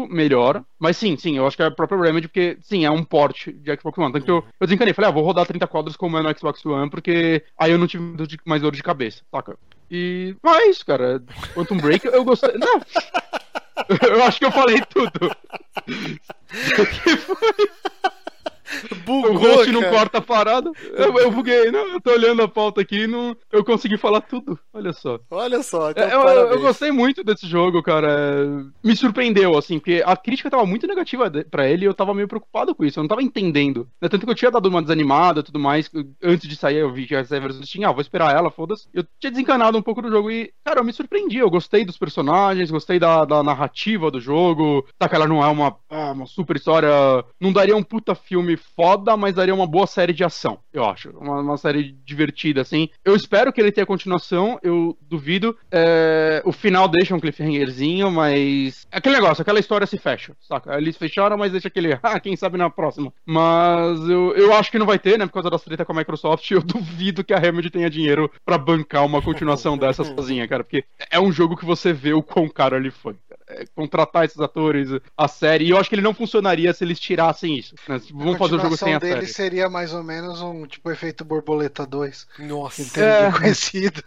melhor, 0.09 0.63
mas 0.77 0.97
sim, 0.97 1.17
sim, 1.17 1.37
eu 1.37 1.47
acho 1.47 1.55
que 1.55 1.63
é 1.63 1.65
a 1.65 1.71
própria 1.71 2.01
Remedy, 2.01 2.27
porque, 2.27 2.57
sim, 2.61 2.85
é 2.85 2.91
um 2.91 3.03
port 3.03 3.47
de 3.47 3.75
Xbox 3.75 3.97
One. 3.97 4.13
Tanto 4.13 4.25
que 4.25 4.31
eu, 4.31 4.43
eu 4.59 4.67
desencanei, 4.67 4.93
falei, 4.93 5.09
ah, 5.09 5.13
vou 5.13 5.23
rodar 5.23 5.45
30 5.45 5.67
quadros 5.67 5.95
como 5.95 6.17
é 6.17 6.21
no 6.21 6.37
Xbox 6.37 6.65
One, 6.65 6.89
porque 6.89 7.43
aí 7.57 7.71
eu 7.71 7.77
não 7.77 7.87
tive 7.87 8.03
mais 8.45 8.61
dor 8.61 8.75
de 8.75 8.83
cabeça, 8.83 9.21
saca? 9.31 9.57
E. 9.89 10.35
Mas 10.43 10.57
é 10.57 10.67
isso, 10.67 10.85
cara. 10.85 11.23
Quantum 11.53 11.77
Break, 11.77 12.05
eu 12.05 12.23
gostei. 12.23 12.53
Não! 12.57 12.79
Eu 13.89 14.23
acho 14.23 14.39
que 14.39 14.45
eu 14.45 14.51
falei 14.51 14.81
tudo. 14.81 15.31
Que 17.03 17.17
foi? 17.17 17.69
Bugou, 19.05 19.31
o 19.31 19.37
host 19.37 19.71
não 19.71 19.83
corta 19.89 20.19
a 20.19 20.21
parada. 20.21 20.71
Eu, 20.93 21.17
eu 21.17 21.31
buguei, 21.31 21.71
não, 21.71 21.93
eu 21.93 22.01
tô 22.01 22.11
olhando 22.11 22.41
a 22.41 22.47
pauta 22.47 22.81
aqui 22.81 23.03
e 23.03 23.07
não, 23.07 23.35
eu 23.51 23.63
consegui 23.63 23.97
falar 23.97 24.21
tudo. 24.21 24.59
Olha 24.73 24.93
só. 24.93 25.19
Olha 25.31 25.63
só, 25.63 25.91
então, 25.91 26.03
é, 26.03 26.13
eu, 26.13 26.51
eu, 26.51 26.61
gostei 26.61 26.91
muito 26.91 27.23
desse 27.23 27.47
jogo, 27.47 27.81
cara. 27.81 28.47
Me 28.83 28.95
surpreendeu, 28.95 29.57
assim, 29.57 29.79
porque 29.79 30.03
a 30.05 30.15
crítica 30.15 30.49
tava 30.49 30.65
muito 30.65 30.87
negativa 30.87 31.31
para 31.49 31.67
ele 31.67 31.85
e 31.85 31.87
eu 31.87 31.93
tava 31.93 32.13
meio 32.13 32.27
preocupado 32.27 32.75
com 32.75 32.85
isso. 32.85 32.99
Eu 32.99 33.03
não 33.03 33.07
tava 33.07 33.23
entendendo. 33.23 33.87
Né, 34.01 34.07
tanto 34.07 34.25
que 34.25 34.31
eu 34.31 34.35
tinha 34.35 34.51
dado 34.51 34.67
uma 34.67 34.81
desanimada 34.81 35.39
e 35.39 35.43
tudo 35.43 35.59
mais. 35.59 35.89
Antes 36.23 36.47
de 36.47 36.55
sair, 36.55 36.77
eu 36.77 36.91
vi 36.91 37.07
que 37.07 37.15
a 37.15 37.23
Severus 37.23 37.59
tinha, 37.67 37.89
ah, 37.89 37.91
vou 37.91 38.01
esperar 38.01 38.35
ela, 38.35 38.51
foda-se. 38.51 38.87
Eu 38.93 39.03
tinha 39.19 39.31
desencanado 39.31 39.77
um 39.77 39.81
pouco 39.81 40.01
do 40.01 40.09
jogo 40.09 40.29
e, 40.29 40.53
cara, 40.63 40.79
eu 40.79 40.83
me 40.83 40.93
surpreendi. 40.93 41.37
Eu 41.37 41.49
gostei 41.49 41.83
dos 41.83 41.97
personagens, 41.97 42.71
gostei 42.71 42.99
da, 42.99 43.25
da 43.25 43.41
narrativa 43.41 44.11
do 44.11 44.19
jogo. 44.19 44.85
Tá 44.97 45.09
que 45.09 45.15
ela 45.15 45.27
não 45.27 45.43
é 45.43 45.47
uma, 45.47 45.75
ah, 45.89 46.11
uma 46.11 46.25
super 46.25 46.55
história. 46.55 46.89
Não 47.39 47.51
daria 47.51 47.75
um 47.75 47.83
puta 47.83 48.13
filme 48.13 48.58
foda, 48.59 49.17
mas 49.17 49.35
daria 49.35 49.53
uma 49.53 49.65
boa 49.65 49.87
série 49.87 50.13
de 50.13 50.23
ação, 50.23 50.59
eu 50.71 50.85
acho. 50.85 51.09
Uma, 51.11 51.41
uma 51.41 51.57
série 51.57 51.95
divertida, 52.05 52.61
assim. 52.61 52.89
Eu 53.03 53.15
espero 53.15 53.51
que 53.51 53.59
ele 53.59 53.71
tenha 53.71 53.85
continuação, 53.85 54.59
eu 54.61 54.97
duvido. 55.01 55.57
É, 55.71 56.41
o 56.45 56.51
final 56.51 56.87
deixa 56.87 57.15
um 57.15 57.19
cliffhangerzinho, 57.19 58.11
mas. 58.11 58.85
Aquele 58.91 59.15
negócio, 59.15 59.41
aquela 59.41 59.59
história 59.59 59.87
se 59.87 59.97
fecha, 59.97 60.35
saca? 60.41 60.77
Eles 60.77 60.97
fecharam, 60.97 61.37
mas 61.37 61.51
deixa 61.51 61.67
aquele. 61.67 61.97
Ah, 62.09 62.19
quem 62.19 62.35
sabe 62.35 62.57
na 62.57 62.69
próxima. 62.71 63.13
Mas 63.23 63.99
eu, 64.09 64.35
eu 64.35 64.53
acho 64.55 64.71
que 64.71 64.79
não 64.79 64.85
vai 64.85 64.97
ter, 64.97 65.17
né? 65.17 65.27
Por 65.27 65.33
causa 65.33 65.49
das 65.49 65.61
treta 65.61 65.85
com 65.85 65.91
a 65.91 65.95
Microsoft. 65.95 66.49
Eu 66.49 66.61
duvido 66.63 67.23
que 67.23 67.33
a 67.33 67.37
Remedy 67.37 67.69
tenha 67.69 67.89
dinheiro 67.89 68.31
para 68.43 68.57
bancar 68.57 69.05
uma 69.05 69.21
continuação 69.21 69.77
dessa 69.77 70.03
sozinha, 70.03 70.47
cara. 70.47 70.63
Porque 70.63 70.83
é 71.11 71.19
um 71.19 71.31
jogo 71.31 71.55
que 71.55 71.65
você 71.65 71.93
vê 71.93 72.13
o 72.13 72.23
quão 72.23 72.49
caro 72.49 72.75
ele 72.75 72.89
foi, 72.89 73.15
contratar 73.75 74.25
esses 74.25 74.39
atores, 74.39 74.89
a 75.17 75.27
série. 75.27 75.65
E 75.65 75.69
eu 75.71 75.77
acho 75.77 75.89
que 75.89 75.95
ele 75.95 76.01
não 76.01 76.13
funcionaria 76.13 76.73
se 76.73 76.83
eles 76.83 76.99
tirassem 76.99 77.57
isso. 77.57 77.75
Né? 77.87 77.99
Tipo, 77.99 78.19
vamos 78.19 78.37
fazer 78.37 78.55
o 78.55 78.59
jogo 78.59 78.77
sem 78.77 78.93
a 78.93 78.99
dele 78.99 79.21
série. 79.21 79.27
seria 79.27 79.69
mais 79.69 79.93
ou 79.93 80.03
menos 80.03 80.41
um 80.41 80.65
tipo 80.65 80.89
efeito 80.91 81.25
borboleta 81.25 81.85
2. 81.85 82.27
Nossa. 82.39 82.83
Teria 82.93 83.27
é. 83.27 83.31
conhecido. 83.31 84.03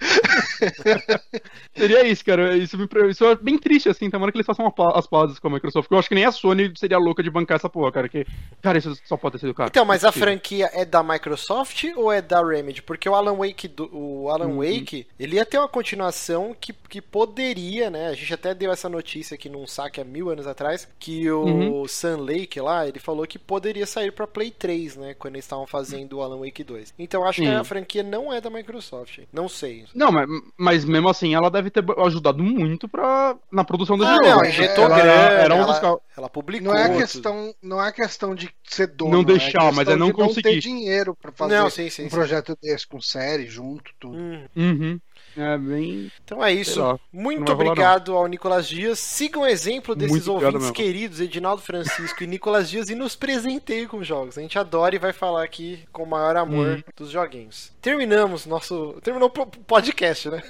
seria 1.75 2.07
isso, 2.07 2.25
cara. 2.25 2.57
Isso, 2.57 2.79
me, 2.79 2.89
isso 3.11 3.25
é 3.25 3.37
bem 3.37 3.59
triste, 3.59 3.89
assim. 3.89 4.11
Tomara 4.11 4.31
que 4.31 4.39
eles 4.39 4.47
façam 4.47 4.73
as 4.95 5.07
pazes 5.07 5.39
com 5.39 5.49
a 5.49 5.51
Microsoft. 5.51 5.91
Eu 5.91 5.99
acho 5.99 6.09
que 6.09 6.15
nem 6.15 6.25
a 6.25 6.33
Sony 6.33 6.73
seria 6.77 6.99
louca 6.99 7.23
de 7.23 7.31
bancar 7.31 7.57
essa 7.57 7.69
porra, 7.69 7.93
cara. 7.93 8.09
Que, 8.09 8.27
cara, 8.61 8.79
isso 8.79 8.97
só 9.05 9.17
pode 9.17 9.33
ter 9.33 9.41
sido 9.41 9.55
cara. 9.55 9.69
Então, 9.69 9.85
mas 9.85 10.05
a 10.05 10.13
franquia 10.13 10.71
é 10.73 10.85
da 10.85 11.03
Microsoft 11.03 11.85
ou 11.97 12.13
é 12.13 12.23
da 12.23 12.45
Remedy? 12.45 12.83
Porque 12.83 13.09
o 13.09 13.15
Alan 13.15 13.37
Wake, 13.37 13.69
do, 13.69 13.89
o 13.93 14.31
Alan 14.31 14.47
uhum. 14.47 14.59
Wake, 14.59 15.07
ele 15.19 15.37
ia 15.37 15.47
ter 15.47 15.59
uma 15.59 15.69
continuação 15.69 16.55
que, 16.59 16.73
que 16.73 17.01
poderia, 17.01 17.91
né? 17.91 18.09
A 18.09 18.15
gente 18.15 18.33
até 18.33 18.55
deu 18.55 18.73
essa 18.73 18.89
notícia 18.89 19.32
aqui 19.35 19.49
num 19.49 19.67
saque 19.67 20.01
há 20.01 20.05
mil 20.05 20.31
anos 20.31 20.47
atrás, 20.47 20.89
que 20.99 21.31
o 21.31 21.45
uhum. 21.45 21.89
Sun 21.89 22.19
Lake 22.19 22.61
lá, 22.61 22.87
ele 22.87 22.99
falou 22.99 23.27
que 23.27 23.39
poderia 23.39 23.87
sair 23.87 24.13
para 24.13 24.27
Play 24.27 24.51
3, 24.51 24.97
né? 24.97 25.15
Quando 25.15 25.35
eles 25.35 25.45
estavam 25.45 25.67
fazendo 25.67 26.19
o 26.19 26.23
Alan 26.23 26.39
Wake 26.39 26.65
2. 26.65 26.95
Então 26.99 27.25
acho 27.25 27.43
que 27.43 27.49
a 27.49 27.65
franquia 27.65 28.03
não 28.03 28.33
é 28.33 28.41
da 28.41 28.51
Microsoft. 28.51 29.21
Não 29.33 29.49
sei. 29.49 29.85
Não, 29.95 30.11
mas, 30.11 30.29
mas 30.57 30.85
mesmo 30.85 31.09
assim 31.09 31.35
ela 31.35 31.51
deve 31.51 31.71
ter 31.71 31.85
ajudado 31.99 32.43
muito 32.43 32.89
pra, 32.89 33.37
na 33.51 33.65
produção 33.65 33.97
do 33.97 34.05
ah, 34.05 34.15
jogo. 34.15 34.27
Não, 34.27 34.45
injetou 34.45 34.85
ela, 34.85 34.97
grana, 34.97 35.13
era 35.13 35.55
um 35.55 35.63
ela, 35.63 36.01
ela 36.17 36.29
publicou. 36.29 36.73
Não 36.73 36.79
é 36.79 36.97
questão, 36.97 37.55
não 37.63 37.85
é 37.85 37.93
questão 37.93 38.35
de 38.35 38.51
ser 38.65 38.89
dono. 38.89 39.13
Não 39.13 39.21
é 39.21 39.25
deixar, 39.25 39.69
é 39.69 39.73
mas 39.73 39.89
é 39.89 39.97
não 39.97 40.13
conseguir. 40.13 40.49
Não 40.49 40.55
ter 40.55 40.61
dinheiro 40.61 41.15
pra 41.15 41.33
fazer 41.33 41.57
não, 41.57 41.71
sim, 41.71 41.89
sim, 41.91 42.03
um 42.03 42.11
sim. 42.11 42.15
projeto 42.15 42.57
desse 42.61 42.87
com 42.87 43.01
série 43.01 43.47
junto, 43.47 43.91
tudo. 43.99 44.17
Hum. 44.17 44.47
Uhum. 44.57 45.01
É 45.37 45.57
bem. 45.57 46.11
Então 46.25 46.45
é 46.45 46.53
isso. 46.53 46.99
Muito 47.13 47.51
obrigado 47.53 48.17
ao 48.17 48.27
Nicolas 48.27 48.69
Dias. 48.69 48.99
Sigam 48.99 49.43
o 49.43 49.47
exemplo 49.47 49.95
desses 49.95 50.29
ouvintes 50.29 50.71
queridos, 50.71 51.21
Edinaldo 51.21 51.63
Francisco 51.63 52.23
e 52.23 52.27
Nicolas 52.27 52.69
Dias, 52.69 52.91
e 52.91 52.95
nos 52.95 53.17
presenteiem 53.17 53.87
com 53.87 54.03
jogos. 54.03 54.37
A 54.37 54.43
gente 54.43 54.59
adora 54.59 54.95
e 54.95 54.99
vai 54.99 55.13
falar 55.13 55.43
aqui 55.43 55.85
com 55.93 56.03
o 56.03 56.07
maior 56.07 56.37
amor 56.37 56.79
hum. 56.79 56.83
dos 56.97 57.11
joguinhos. 57.11 57.73
Terminamos 57.81 58.47
nosso. 58.47 58.97
Terminou 59.03 59.33
o 59.35 59.47
podcast, 59.47 60.29
né? 60.29 60.43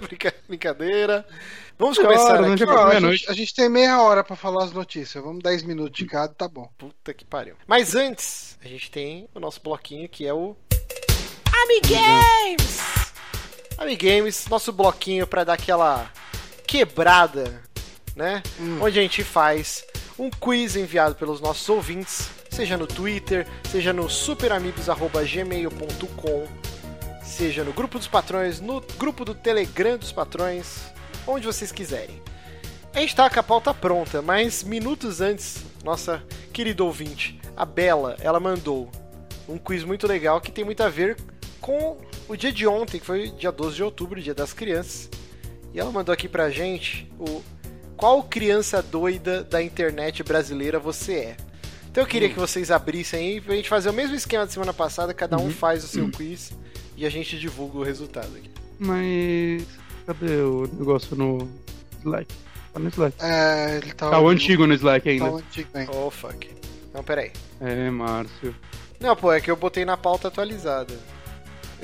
Brincadeira. 0.48 1.26
Vamos 1.78 1.98
começar 1.98 2.40
aqui. 2.40 2.64
a, 2.64 3.00
gente, 3.00 3.30
a, 3.30 3.32
gente, 3.34 3.54
tem 3.54 3.68
meia 3.68 4.00
hora 4.00 4.24
para 4.24 4.34
falar 4.34 4.64
as 4.64 4.72
notícias. 4.72 5.22
Vamos 5.22 5.42
10 5.42 5.62
minutos 5.64 5.96
de 5.96 6.06
cada, 6.06 6.32
tá 6.32 6.48
bom. 6.48 6.70
Puta 6.78 7.12
que 7.12 7.24
pariu. 7.24 7.54
Mas 7.66 7.94
antes, 7.94 8.58
a 8.64 8.68
gente 8.68 8.90
tem 8.90 9.28
o 9.34 9.40
nosso 9.40 9.60
bloquinho 9.62 10.08
que 10.08 10.26
é 10.26 10.32
o. 10.32 10.56
Amigames! 11.64 13.05
Amigames, 13.78 14.46
nosso 14.48 14.72
bloquinho 14.72 15.26
para 15.26 15.44
dar 15.44 15.52
aquela 15.52 16.10
quebrada, 16.66 17.60
né? 18.14 18.42
Hum. 18.58 18.78
Onde 18.80 18.98
a 18.98 19.02
gente 19.02 19.22
faz 19.22 19.84
um 20.18 20.30
quiz 20.30 20.76
enviado 20.76 21.14
pelos 21.14 21.38
nossos 21.40 21.68
ouvintes, 21.68 22.30
seja 22.50 22.78
no 22.78 22.86
Twitter, 22.86 23.46
seja 23.70 23.92
no 23.92 24.08
superamigos@gmail.com, 24.08 26.46
seja 27.22 27.62
no 27.62 27.74
grupo 27.74 27.98
dos 27.98 28.08
patrões, 28.08 28.60
no 28.60 28.80
grupo 28.96 29.26
do 29.26 29.34
Telegram 29.34 29.98
dos 29.98 30.10
patrões, 30.10 30.86
onde 31.26 31.46
vocês 31.46 31.70
quiserem. 31.70 32.22
A 32.94 33.00
gente 33.00 33.14
tá 33.14 33.28
com 33.28 33.38
a 33.38 33.42
pauta 33.42 33.74
pronta, 33.74 34.22
mas 34.22 34.62
minutos 34.62 35.20
antes, 35.20 35.62
nossa 35.84 36.24
querida 36.50 36.82
ouvinte, 36.82 37.38
a 37.54 37.66
Bela, 37.66 38.16
ela 38.20 38.40
mandou 38.40 38.90
um 39.46 39.58
quiz 39.58 39.84
muito 39.84 40.06
legal 40.06 40.40
que 40.40 40.50
tem 40.50 40.64
muito 40.64 40.82
a 40.82 40.88
ver 40.88 41.18
com 41.60 41.98
o 42.28 42.36
dia 42.36 42.52
de 42.52 42.66
ontem, 42.66 42.98
que 42.98 43.06
foi 43.06 43.30
dia 43.30 43.52
12 43.52 43.76
de 43.76 43.82
outubro, 43.82 44.20
dia 44.20 44.34
das 44.34 44.52
crianças. 44.52 45.08
E 45.72 45.80
ela 45.80 45.90
mandou 45.90 46.12
aqui 46.12 46.28
pra 46.28 46.50
gente 46.50 47.10
o 47.18 47.42
qual 47.96 48.22
criança 48.22 48.82
doida 48.82 49.42
da 49.42 49.62
internet 49.62 50.22
brasileira 50.22 50.78
você 50.78 51.14
é. 51.14 51.36
Então 51.90 52.02
eu 52.02 52.06
queria 52.06 52.28
hum. 52.28 52.32
que 52.32 52.38
vocês 52.38 52.70
abrissem 52.70 53.20
aí 53.20 53.40
pra 53.40 53.54
gente 53.54 53.68
fazer 53.68 53.88
o 53.88 53.92
mesmo 53.92 54.14
esquema 54.14 54.44
da 54.44 54.52
semana 54.52 54.72
passada, 54.74 55.14
cada 55.14 55.38
um 55.38 55.44
uhum. 55.44 55.50
faz 55.50 55.82
o 55.82 55.88
seu 55.88 56.04
uhum. 56.04 56.10
quiz 56.10 56.52
e 56.96 57.06
a 57.06 57.10
gente 57.10 57.38
divulga 57.38 57.78
o 57.78 57.82
resultado 57.82 58.36
aqui. 58.36 58.50
Mas 58.78 59.66
cadê 60.06 60.36
o 60.42 60.68
negócio 60.78 61.16
no 61.16 61.48
Slack? 62.00 62.34
Tá 62.72 62.78
no 62.78 62.88
Slack. 62.88 63.16
É, 63.20 63.76
ele 63.78 63.92
tá. 63.94 64.10
Tá 64.10 64.20
o 64.20 64.28
antigo 64.28 64.66
no 64.66 64.74
Slack 64.74 65.08
ainda. 65.08 65.24
Tá 65.24 65.30
o 65.30 65.36
antigo, 65.38 65.68
hein? 65.74 65.88
Oh 65.90 66.10
fuck. 66.10 66.50
Não, 66.92 67.02
peraí. 67.02 67.32
É, 67.60 67.90
Márcio. 67.90 68.54
Não, 69.00 69.16
pô, 69.16 69.32
é 69.32 69.40
que 69.40 69.50
eu 69.50 69.56
botei 69.56 69.84
na 69.84 69.96
pauta 69.96 70.28
atualizada. 70.28 70.94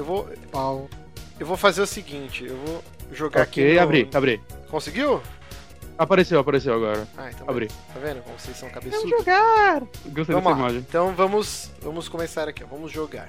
Eu 0.02 0.06
vou. 0.06 0.28
Pau. 0.50 0.90
Eu 1.38 1.46
vou 1.46 1.56
fazer 1.56 1.80
o 1.80 1.86
seguinte, 1.86 2.44
eu 2.44 2.56
vou 2.56 2.84
jogar 3.12 3.42
okay, 3.42 3.64
aqui. 3.64 3.74
No... 3.76 3.82
abri, 3.82 4.10
abri. 4.12 4.40
Conseguiu? 4.68 5.22
Apareceu, 5.96 6.40
apareceu 6.40 6.74
agora. 6.74 7.06
Ah, 7.16 7.30
então. 7.30 7.48
Abri. 7.48 7.68
Tá 7.68 8.00
vendo 8.02 8.20
como 8.22 8.36
vocês 8.36 8.56
são 8.56 8.68
cabeçudos? 8.68 9.08
Vamos 9.08 9.18
jogar! 9.18 9.80
Gostei 9.80 10.12
vamos 10.12 10.26
dessa 10.26 10.48
lá. 10.48 10.56
imagem. 10.56 10.78
Então 10.80 11.14
vamos, 11.14 11.70
vamos 11.80 12.08
começar 12.08 12.48
aqui, 12.48 12.64
vamos 12.64 12.90
jogar. 12.90 13.28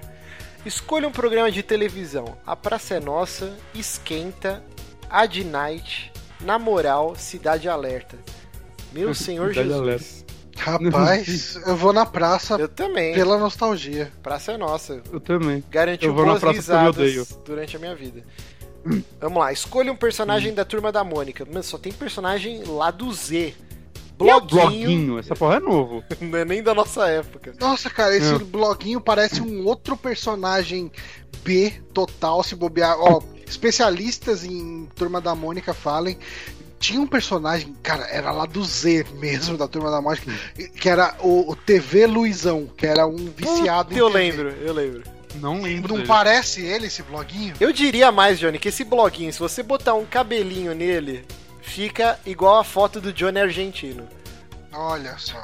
Escolha 0.65 1.07
um 1.07 1.11
programa 1.11 1.51
de 1.51 1.61
televisão. 1.61 2.35
A 2.43 2.55
Praça 2.55 2.95
é 2.95 2.99
Nossa, 2.99 3.55
Esquenta, 3.75 4.63
Ad 5.07 5.43
Night, 5.43 6.11
Na 6.41 6.57
Moral, 6.57 7.15
Cidade 7.15 7.69
Alerta. 7.69 8.17
Meu 8.91 9.13
Senhor 9.13 9.53
Jesus. 9.53 9.79
Alerta. 9.79 10.22
Rapaz, 10.57 11.59
eu 11.65 11.75
vou 11.75 11.93
na 11.93 12.05
praça 12.05 12.55
eu 12.55 12.67
também. 12.67 13.13
pela 13.13 13.37
nostalgia. 13.37 14.11
Praça 14.21 14.53
é 14.53 14.57
nossa. 14.57 15.01
Eu 15.11 15.19
também. 15.19 15.63
Garantiu 15.69 16.09
eu 16.09 16.15
vou 16.15 16.25
boas 16.25 16.35
na 16.35 16.39
praça 16.39 16.55
risadas 16.55 17.37
durante 17.45 17.75
a 17.75 17.79
minha 17.79 17.95
vida. 17.95 18.23
Vamos 19.19 19.39
lá, 19.39 19.51
escolha 19.51 19.91
um 19.91 19.95
personagem 19.95 20.51
hum. 20.51 20.55
da 20.55 20.65
turma 20.65 20.91
da 20.91 21.03
Mônica. 21.03 21.45
Mano, 21.45 21.63
só 21.63 21.77
tem 21.77 21.91
personagem 21.91 22.63
lá 22.65 22.91
do 22.91 23.11
Z. 23.11 23.53
Bloguinho. 24.17 24.61
bloguinho, 24.61 25.19
essa 25.19 25.35
porra 25.35 25.55
é 25.55 25.59
novo. 25.59 26.03
Não 26.21 26.37
é 26.37 26.45
nem 26.45 26.61
da 26.61 26.73
nossa 26.73 27.07
época. 27.07 27.53
Nossa, 27.59 27.89
cara, 27.89 28.15
esse 28.15 28.33
é. 28.33 28.37
bloguinho 28.37 29.01
parece 29.01 29.41
um 29.41 29.65
outro 29.65 29.97
personagem 29.97 30.91
B 31.43 31.73
total, 31.93 32.43
se 32.43 32.55
bobear. 32.55 32.95
Ó, 32.99 33.21
especialistas 33.45 34.43
em 34.43 34.87
Turma 34.95 35.19
da 35.19 35.33
Mônica 35.33 35.73
falem 35.73 36.17
tinha 36.83 36.99
um 36.99 37.07
personagem, 37.07 37.73
cara, 37.81 38.03
era 38.07 38.29
lá 38.29 38.45
do 38.45 38.61
Z 38.61 39.05
mesmo, 39.13 39.57
da 39.57 39.69
Turma 39.69 39.89
da 39.89 40.01
Mônica, 40.01 40.29
que 40.75 40.89
era 40.89 41.15
o, 41.21 41.49
o 41.49 41.55
TV 41.55 42.05
Luizão, 42.05 42.67
que 42.75 42.85
era 42.85 43.07
um 43.07 43.15
viciado 43.15 43.89
Puta, 43.89 43.95
em 43.95 43.99
Eu 43.99 44.11
TV. 44.11 44.19
lembro, 44.19 44.49
eu 44.49 44.73
lembro. 44.73 45.03
Não 45.35 45.61
lembro. 45.61 45.87
Não 45.87 45.95
dele. 45.95 46.07
parece 46.07 46.61
ele, 46.61 46.87
esse 46.87 47.01
bloguinho? 47.01 47.55
Eu 47.57 47.71
diria 47.71 48.11
mais, 48.11 48.37
Johnny, 48.37 48.59
que 48.59 48.67
esse 48.67 48.83
bloguinho, 48.83 49.31
se 49.31 49.39
você 49.39 49.63
botar 49.63 49.93
um 49.93 50.05
cabelinho 50.05 50.75
nele, 50.75 51.25
fica 51.61 52.19
igual 52.25 52.59
a 52.59 52.65
foto 52.65 52.99
do 52.99 53.13
Johnny 53.13 53.39
argentino. 53.39 54.05
Olha 54.73 55.15
só. 55.17 55.41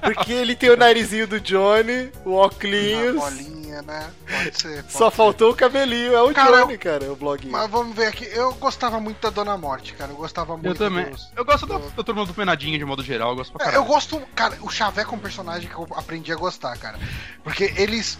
Porque 0.00 0.32
ele 0.32 0.54
tem 0.56 0.70
o 0.70 0.76
narizinho 0.76 1.26
do 1.26 1.40
Johnny, 1.40 2.10
o 2.24 2.32
óculos. 2.32 3.14
bolinha, 3.14 3.82
né? 3.82 4.10
Pode 4.28 4.60
ser. 4.60 4.82
Pode 4.82 4.92
Só 4.92 5.10
ser. 5.10 5.16
faltou 5.16 5.50
o 5.50 5.54
cabelinho. 5.54 6.14
É 6.14 6.22
o 6.22 6.32
cara, 6.32 6.62
Johnny, 6.62 6.78
cara, 6.78 7.12
o 7.12 7.16
bloguinho. 7.16 7.52
Mas 7.52 7.70
vamos 7.70 7.94
ver 7.94 8.06
aqui. 8.06 8.28
Eu 8.32 8.52
gostava 8.54 9.00
muito 9.00 9.20
da 9.20 9.30
Dona 9.30 9.56
Morte, 9.56 9.94
cara. 9.94 10.12
Eu 10.12 10.16
gostava 10.16 10.54
muito. 10.54 10.66
Eu 10.66 10.74
também. 10.74 11.10
Dos, 11.10 11.30
eu 11.36 11.44
gosto 11.44 11.66
do... 11.66 11.78
da, 11.78 11.88
da 11.88 12.02
turma 12.02 12.24
do 12.24 12.34
Penadinho, 12.34 12.78
de 12.78 12.84
modo 12.84 13.02
geral. 13.02 13.30
Eu 13.30 13.36
gosto 13.36 13.52
pra 13.52 13.72
é, 13.72 13.76
Eu 13.76 13.84
gosto. 13.84 14.20
Cara, 14.34 14.56
o 14.62 14.70
Chaveco 14.70 15.14
é 15.14 15.18
um 15.18 15.20
personagem 15.20 15.68
que 15.68 15.76
eu 15.76 15.86
aprendi 15.94 16.32
a 16.32 16.36
gostar, 16.36 16.76
cara. 16.78 16.98
Porque 17.42 17.72
eles. 17.76 18.18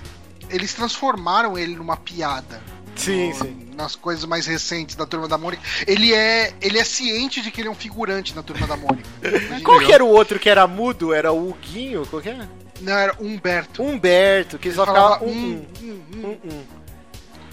Eles 0.49 0.75
transformaram 0.75 1.57
ele 1.57 1.77
numa 1.77 1.97
piada. 1.97 2.61
Sim, 2.97 3.33
sim. 3.33 3.71
Nas 3.75 3.97
coisas 3.97 4.25
mais 4.25 4.47
recentes 4.47 4.97
da 4.97 5.07
Turma 5.07 5.27
da 5.27 5.39
Mônica. 5.39 5.63
Ele 5.87 6.13
é, 6.13 6.53
ele 6.61 6.79
é 6.79 6.85
ciente 6.85 7.41
de 7.41 7.51
que 7.51 7.61
ele 7.61 7.69
é 7.69 7.71
um 7.71 7.75
figurante 7.75 8.35
na 8.35 8.43
Turma 8.43 8.67
da 8.67 8.77
Mônica. 8.77 9.09
Qual 9.65 9.81
que 9.81 9.93
era 9.93 10.05
o 10.05 10.09
outro 10.09 10.39
que 10.39 10.49
era 10.49 10.67
mudo? 10.67 11.15
Era 11.15 11.33
o 11.33 11.51
Huguinho? 11.51 12.07
Qual 12.07 12.21
que 12.21 12.29
era? 12.29 12.49
Não, 12.81 12.93
era 12.93 13.15
Humberto. 13.21 13.83
Humberto, 13.83 14.59
que 14.59 14.69
ele 14.69 14.75
só 14.75 14.87
ficava 14.87 15.25
um, 15.25 15.65
um, 15.83 16.03
um, 16.15 16.39
um. 16.45 16.65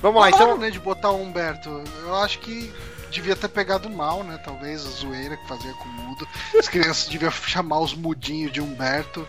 Vamos 0.01 0.21
lá, 0.21 0.29
então. 0.29 0.57
né, 0.57 0.69
de 0.69 0.79
botar 0.79 1.11
o 1.11 1.21
Humberto. 1.21 1.83
Eu 2.03 2.15
acho 2.15 2.39
que 2.39 2.71
devia 3.11 3.35
ter 3.35 3.47
pegado 3.47 3.89
mal, 3.89 4.23
né? 4.23 4.39
Talvez 4.43 4.85
a 4.85 4.89
zoeira 4.89 5.37
que 5.37 5.47
fazia 5.47 5.73
com 5.73 5.85
o 5.85 5.91
mudo. 5.91 6.27
As 6.57 6.67
crianças 6.67 7.07
deviam 7.07 7.31
chamar 7.31 7.79
os 7.79 7.93
mudinhos 7.93 8.51
de 8.51 8.61
Humberto. 8.61 9.27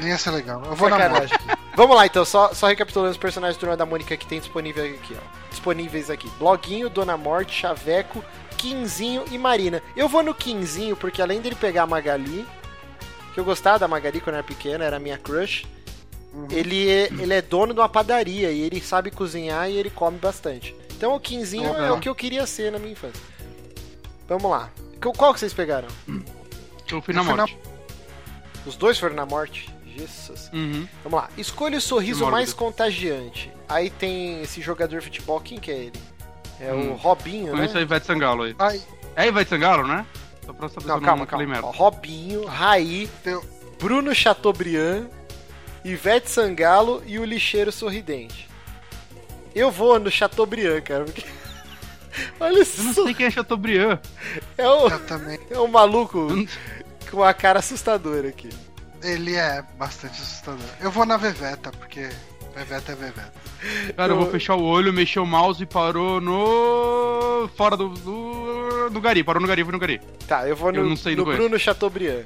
Nem 0.00 0.10
ia 0.10 0.18
ser 0.18 0.30
legal. 0.30 0.62
Eu 0.64 0.74
vou 0.74 0.88
Sacanagem. 0.88 1.28
na 1.30 1.46
morte. 1.46 1.64
Vamos 1.76 1.96
lá, 1.96 2.06
então, 2.06 2.24
só, 2.24 2.54
só 2.54 2.68
recapitulando 2.68 3.10
os 3.10 3.16
personagens 3.16 3.56
do 3.56 3.60
Turma 3.60 3.76
da 3.76 3.84
Mônica 3.84 4.16
que 4.16 4.26
tem 4.26 4.38
disponível 4.38 4.84
aqui, 4.84 5.16
ó. 5.16 5.50
Disponíveis 5.50 6.08
aqui. 6.08 6.30
Bloguinho, 6.38 6.88
Dona 6.88 7.16
Morte, 7.16 7.52
Chaveco, 7.52 8.24
Quinzinho 8.56 9.24
e 9.30 9.36
Marina. 9.36 9.82
Eu 9.96 10.08
vou 10.08 10.22
no 10.22 10.34
Quinzinho, 10.34 10.96
porque 10.96 11.20
além 11.20 11.40
dele 11.40 11.56
pegar 11.56 11.82
a 11.82 11.86
Magali, 11.86 12.46
que 13.32 13.40
eu 13.40 13.44
gostava 13.44 13.80
da 13.80 13.88
Magali 13.88 14.20
quando 14.20 14.36
era 14.36 14.44
pequena, 14.44 14.84
era 14.84 15.00
minha 15.00 15.18
crush. 15.18 15.66
Uhum. 16.32 16.46
Ele, 16.50 16.88
é, 16.88 17.04
ele 17.06 17.34
é 17.34 17.42
dono 17.42 17.74
de 17.74 17.80
uma 17.80 17.88
padaria 17.88 18.50
e 18.50 18.60
ele 18.60 18.80
sabe 18.80 19.10
cozinhar 19.10 19.68
e 19.68 19.76
ele 19.76 19.90
come 19.90 20.18
bastante. 20.18 20.74
Então 21.04 21.16
o 21.16 21.20
Quinzinho 21.20 21.70
uhum. 21.70 21.84
é 21.84 21.92
o 21.92 22.00
que 22.00 22.08
eu 22.08 22.14
queria 22.14 22.46
ser 22.46 22.72
na 22.72 22.78
minha 22.78 22.92
infância. 22.92 23.22
Vamos 24.26 24.50
lá. 24.50 24.70
Qual 25.02 25.34
que 25.34 25.40
vocês 25.40 25.52
pegaram? 25.52 25.86
Eu 26.90 27.02
fui 27.02 27.12
na 27.12 27.20
eu 27.20 27.24
morte. 27.26 27.58
na... 27.62 28.64
Os 28.64 28.74
dois 28.74 28.98
foram 28.98 29.14
na 29.14 29.26
morte? 29.26 29.68
Jesus. 29.86 30.48
Uhum. 30.50 30.88
Vamos 31.02 31.20
lá. 31.20 31.28
Escolha 31.36 31.76
o 31.76 31.80
sorriso 31.80 32.26
mais 32.30 32.54
contagiante. 32.54 33.52
Aí 33.68 33.90
tem 33.90 34.40
esse 34.40 34.62
jogador 34.62 35.00
de 35.00 35.04
futebol, 35.04 35.38
quem 35.40 35.58
que 35.58 35.70
é 35.70 35.74
ele? 35.74 36.00
É 36.58 36.72
hum. 36.72 36.92
o 36.92 36.94
Robinho, 36.94 37.50
Conheço 37.50 37.52
né? 37.52 37.58
Conheço 37.58 37.78
a 37.78 37.82
Ivete 37.82 38.06
Sangalo 38.06 38.42
aí. 38.44 38.56
Ai. 38.58 38.82
É 39.14 39.28
Ivete 39.28 39.50
Sangalo, 39.50 39.86
né? 39.86 40.06
Só 40.46 40.54
pra 40.54 40.70
saber 40.70 40.86
não, 40.86 41.00
calma, 41.02 41.26
calma. 41.26 41.60
Ó, 41.64 41.70
Robinho, 41.70 42.46
Raí, 42.46 43.10
Teu... 43.22 43.44
Bruno 43.78 44.14
Chateaubriand, 44.14 45.06
Ivete 45.84 46.30
Sangalo 46.30 47.02
e 47.04 47.18
o 47.18 47.26
Lixeiro 47.26 47.70
Sorridente. 47.70 48.53
Eu 49.54 49.70
vou 49.70 49.98
no 49.98 50.10
Chateaubriand, 50.10 50.80
cara, 50.82 51.04
porque... 51.04 51.24
Olha 52.40 52.60
isso. 52.60 52.80
Eu 52.80 52.84
não 52.84 52.94
sei 52.94 53.14
quem 53.14 53.26
é 53.26 53.30
Chateaubriand. 53.30 53.98
É 54.56 54.68
o, 54.68 54.88
é 55.50 55.60
um 55.60 55.68
maluco 55.68 56.28
com 57.10 57.16
uma 57.16 57.34
cara 57.34 57.58
assustadora 57.58 58.28
aqui. 58.28 58.50
Ele 59.02 59.34
é 59.34 59.62
bastante 59.78 60.20
assustador. 60.20 60.66
Eu 60.80 60.90
vou 60.90 61.04
na 61.04 61.16
Veveta, 61.16 61.70
porque 61.72 62.08
Veveta 62.56 62.92
é 62.92 62.94
Veveta. 62.94 63.32
Cara, 63.96 64.12
eu, 64.12 64.16
eu 64.16 64.22
vou 64.22 64.30
fechar 64.30 64.54
o 64.54 64.62
olho, 64.62 64.92
mexer 64.92 65.20
o 65.20 65.26
mouse 65.26 65.62
e 65.62 65.66
parou 65.66 66.20
no. 66.20 67.48
Fora 67.56 67.76
do. 67.76 67.88
do... 67.88 68.90
no 68.90 69.00
Gari, 69.00 69.22
parou 69.22 69.42
no 69.42 69.48
Gari, 69.48 69.62
foi 69.62 69.72
no 69.72 69.78
Gari. 69.78 70.00
Tá, 70.26 70.48
eu 70.48 70.56
vou 70.56 70.72
no, 70.72 70.78
eu 70.78 71.16
no 71.16 71.24
Bruno 71.24 71.58
Chateaubriand. 71.58 72.24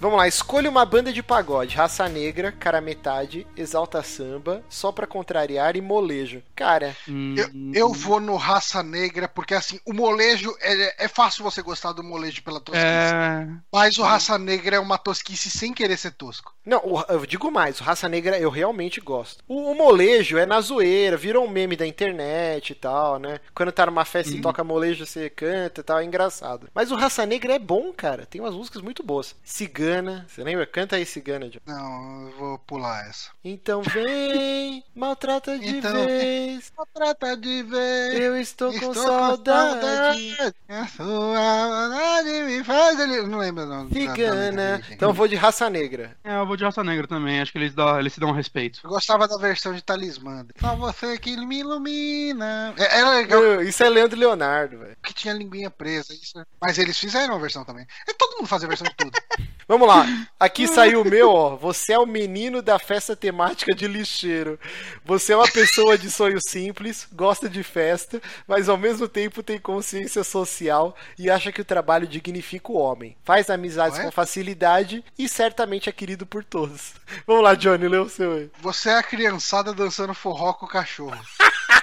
Vamos 0.00 0.16
lá, 0.16 0.28
escolha 0.28 0.70
uma 0.70 0.86
banda 0.86 1.12
de 1.12 1.24
pagode, 1.24 1.74
raça 1.74 2.08
negra, 2.08 2.52
cara 2.52 2.80
metade, 2.80 3.44
exalta 3.56 4.00
samba, 4.00 4.62
só 4.68 4.92
pra 4.92 5.08
contrariar 5.08 5.76
e 5.76 5.80
molejo. 5.80 6.40
Cara. 6.54 6.96
Eu, 7.36 7.50
eu 7.74 7.92
vou 7.92 8.20
no 8.20 8.36
raça 8.36 8.80
negra, 8.80 9.26
porque 9.26 9.54
assim, 9.54 9.80
o 9.84 9.92
molejo 9.92 10.54
é, 10.60 11.04
é 11.04 11.08
fácil 11.08 11.42
você 11.42 11.60
gostar 11.62 11.92
do 11.92 12.04
molejo 12.04 12.44
pela 12.44 12.60
tosquice. 12.60 12.86
É... 12.86 13.48
Mas 13.72 13.98
o 13.98 14.02
raça 14.02 14.38
negra 14.38 14.76
é 14.76 14.80
uma 14.80 14.98
tosquice 14.98 15.50
sem 15.50 15.74
querer 15.74 15.96
ser 15.96 16.12
tosco. 16.12 16.54
Não, 16.64 17.04
eu 17.08 17.26
digo 17.26 17.50
mais, 17.50 17.80
o 17.80 17.84
raça 17.84 18.08
negra 18.08 18.38
eu 18.38 18.50
realmente 18.50 19.00
gosto. 19.00 19.42
O, 19.48 19.72
o 19.72 19.74
molejo 19.74 20.38
é 20.38 20.46
na 20.46 20.60
zoeira, 20.60 21.16
virou 21.16 21.44
um 21.44 21.50
meme 21.50 21.74
da 21.74 21.86
internet 21.86 22.70
e 22.70 22.74
tal, 22.76 23.18
né? 23.18 23.40
Quando 23.52 23.72
tá 23.72 23.84
numa 23.86 24.04
festa 24.04 24.32
e 24.32 24.40
toca 24.40 24.62
molejo, 24.62 25.04
você 25.04 25.28
canta 25.28 25.80
e 25.80 25.84
tal, 25.84 25.98
é 25.98 26.04
engraçado. 26.04 26.68
Mas 26.72 26.92
o 26.92 26.96
raça 26.96 27.26
negra 27.26 27.54
é 27.54 27.58
bom, 27.58 27.92
cara. 27.92 28.26
Tem 28.26 28.40
umas 28.40 28.54
músicas 28.54 28.80
muito 28.80 29.02
boas. 29.02 29.34
Cigano 29.42 29.87
Cigana. 29.88 30.26
Você 30.28 30.44
lembra? 30.44 30.66
Canta 30.66 30.96
aí 30.96 31.06
Cigana, 31.06 31.48
John. 31.48 31.60
Não, 31.66 32.28
eu 32.28 32.36
vou 32.36 32.58
pular 32.58 33.08
essa. 33.08 33.30
Então 33.42 33.82
vem, 33.82 34.84
maltrata 34.94 35.58
de 35.58 35.78
então, 35.78 36.04
vez. 36.04 36.70
Maltrata 36.76 37.36
de 37.36 37.62
vez. 37.62 38.20
Eu 38.20 38.38
estou, 38.38 38.70
estou 38.70 38.88
com, 38.88 38.94
saudade. 38.94 39.80
com 39.80 39.86
saudade. 39.86 40.54
A 40.68 40.86
sua 40.86 41.88
vontade 41.88 42.42
me 42.42 42.64
faz. 42.64 43.00
Ele... 43.00 43.22
Não 43.22 43.38
lembro 43.38 43.64
não. 43.64 43.88
Cigana. 43.88 44.82
Então 44.90 45.08
eu 45.08 45.14
vou 45.14 45.26
de 45.26 45.36
raça 45.36 45.70
negra. 45.70 46.16
É, 46.22 46.36
eu 46.36 46.46
vou 46.46 46.56
de 46.56 46.64
raça 46.64 46.84
negra 46.84 47.06
também. 47.06 47.40
Acho 47.40 47.52
que 47.52 47.58
eles, 47.58 47.74
dão, 47.74 47.98
eles 47.98 48.12
se 48.12 48.20
dão 48.20 48.28
um 48.28 48.34
respeito. 48.34 48.80
Eu 48.84 48.90
gostava 48.90 49.26
da 49.26 49.38
versão 49.38 49.72
de 49.72 49.82
Talismã. 49.82 50.46
Só 50.60 50.76
você 50.76 51.18
que 51.18 51.34
me 51.36 51.60
ilumina. 51.60 52.74
É, 52.76 52.98
era 52.98 53.10
legal. 53.10 53.62
Isso 53.62 53.82
é 53.82 53.88
Leandro 53.88 54.18
Leonardo, 54.18 54.78
velho. 54.78 54.96
Que 55.02 55.14
tinha 55.14 55.32
a 55.32 55.36
linguinha 55.36 55.70
presa. 55.70 56.12
Isso... 56.12 56.34
Mas 56.60 56.78
eles 56.78 56.98
fizeram 56.98 57.34
a 57.34 57.38
versão 57.38 57.64
também. 57.64 57.86
E 58.06 58.14
todo 58.14 58.36
mundo 58.36 58.46
fazia 58.46 58.68
versão 58.68 58.86
de 58.86 58.94
tudo. 58.94 59.12
Vamos 59.78 59.94
lá. 59.94 60.26
Aqui 60.40 60.66
saiu 60.74 61.02
o 61.02 61.04
meu, 61.04 61.30
ó. 61.30 61.54
Você 61.54 61.92
é 61.92 61.98
o 61.98 62.04
menino 62.04 62.60
da 62.60 62.80
festa 62.80 63.14
temática 63.14 63.72
de 63.72 63.86
lixeiro. 63.86 64.58
Você 65.04 65.32
é 65.32 65.36
uma 65.36 65.46
pessoa 65.46 65.96
de 65.96 66.10
sonho 66.10 66.40
simples, 66.40 67.06
gosta 67.12 67.48
de 67.48 67.62
festa, 67.62 68.20
mas 68.44 68.68
ao 68.68 68.76
mesmo 68.76 69.06
tempo 69.06 69.40
tem 69.40 69.56
consciência 69.56 70.24
social 70.24 70.96
e 71.16 71.30
acha 71.30 71.52
que 71.52 71.60
o 71.60 71.64
trabalho 71.64 72.08
dignifica 72.08 72.72
o 72.72 72.76
homem. 72.76 73.16
Faz 73.24 73.48
amizades 73.48 74.00
com 74.00 74.10
facilidade 74.10 75.04
e 75.16 75.28
certamente 75.28 75.88
é 75.88 75.92
querido 75.92 76.26
por 76.26 76.42
todos. 76.42 76.94
Vamos 77.24 77.44
lá, 77.44 77.54
Johnny, 77.54 77.86
lê 77.86 77.98
o 77.98 78.08
seu 78.08 78.32
aí. 78.32 78.50
Você 78.60 78.90
é 78.90 78.98
a 78.98 79.02
criançada 79.02 79.72
dançando 79.72 80.12
forró 80.12 80.54
com 80.54 80.66
o 80.66 80.68
cachorro. 80.68 81.16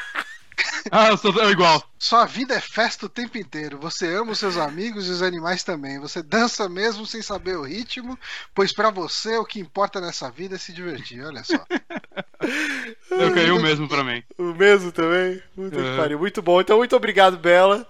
ah, 0.92 1.08
eu 1.08 1.18
sou 1.18 1.32
igual. 1.50 1.82
Sua 2.06 2.24
vida 2.24 2.54
é 2.54 2.62
festa 2.62 3.08
o 3.08 3.10
tempo 3.10 3.36
inteiro. 3.36 3.80
Você 3.80 4.06
ama 4.14 4.34
os 4.34 4.38
seus 4.38 4.58
amigos 4.58 5.08
e 5.08 5.10
os 5.10 5.24
animais 5.24 5.64
também. 5.64 6.00
Você 6.00 6.22
dança 6.22 6.70
mesmo 6.70 7.04
sem 7.04 7.20
saber 7.20 7.58
o 7.58 7.64
ritmo, 7.64 8.16
pois 8.54 8.72
para 8.72 8.92
você 8.92 9.36
o 9.38 9.44
que 9.44 9.60
importa 9.60 10.00
nessa 10.00 10.30
vida 10.30 10.54
é 10.54 10.60
se 10.60 10.72
divertir. 10.72 11.26
Olha 11.26 11.44
só. 11.44 11.58
Eu 13.10 13.34
caiu 13.34 13.56
o 13.56 13.62
mesmo 13.62 13.88
para 13.88 14.04
mim. 14.04 14.24
O 14.38 14.54
mesmo 14.54 14.92
também? 14.92 15.42
Muito, 15.58 15.80
é. 15.80 16.16
muito 16.16 16.44
bom. 16.44 16.62
Então, 16.62 16.78
muito 16.78 16.96
obrigado, 16.96 17.40
Bela 17.40 17.88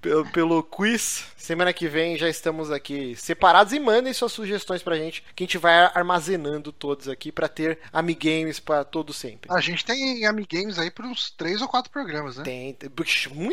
pelo, 0.00 0.24
pelo 0.26 0.62
quiz. 0.62 1.26
Semana 1.36 1.72
que 1.72 1.88
vem 1.88 2.16
já 2.18 2.28
estamos 2.28 2.70
aqui 2.70 3.16
separados 3.16 3.72
e 3.72 3.80
mandem 3.80 4.12
suas 4.12 4.32
sugestões 4.32 4.82
pra 4.82 4.96
gente, 4.96 5.24
que 5.34 5.44
a 5.44 5.46
gente 5.46 5.58
vai 5.58 5.74
armazenando 5.94 6.72
todos 6.72 7.08
aqui 7.08 7.32
para 7.32 7.48
ter 7.48 7.78
amigames 7.92 8.60
para 8.60 8.84
todo 8.84 9.12
sempre. 9.12 9.50
A 9.50 9.60
gente 9.60 9.84
tem 9.84 10.26
amigames 10.26 10.78
aí 10.78 10.90
por 10.90 11.04
uns 11.04 11.30
3 11.30 11.62
ou 11.62 11.68
4 11.68 11.90
programas, 11.90 12.36
né? 12.36 12.44
Tem, 12.44 12.74
tem 12.74 12.90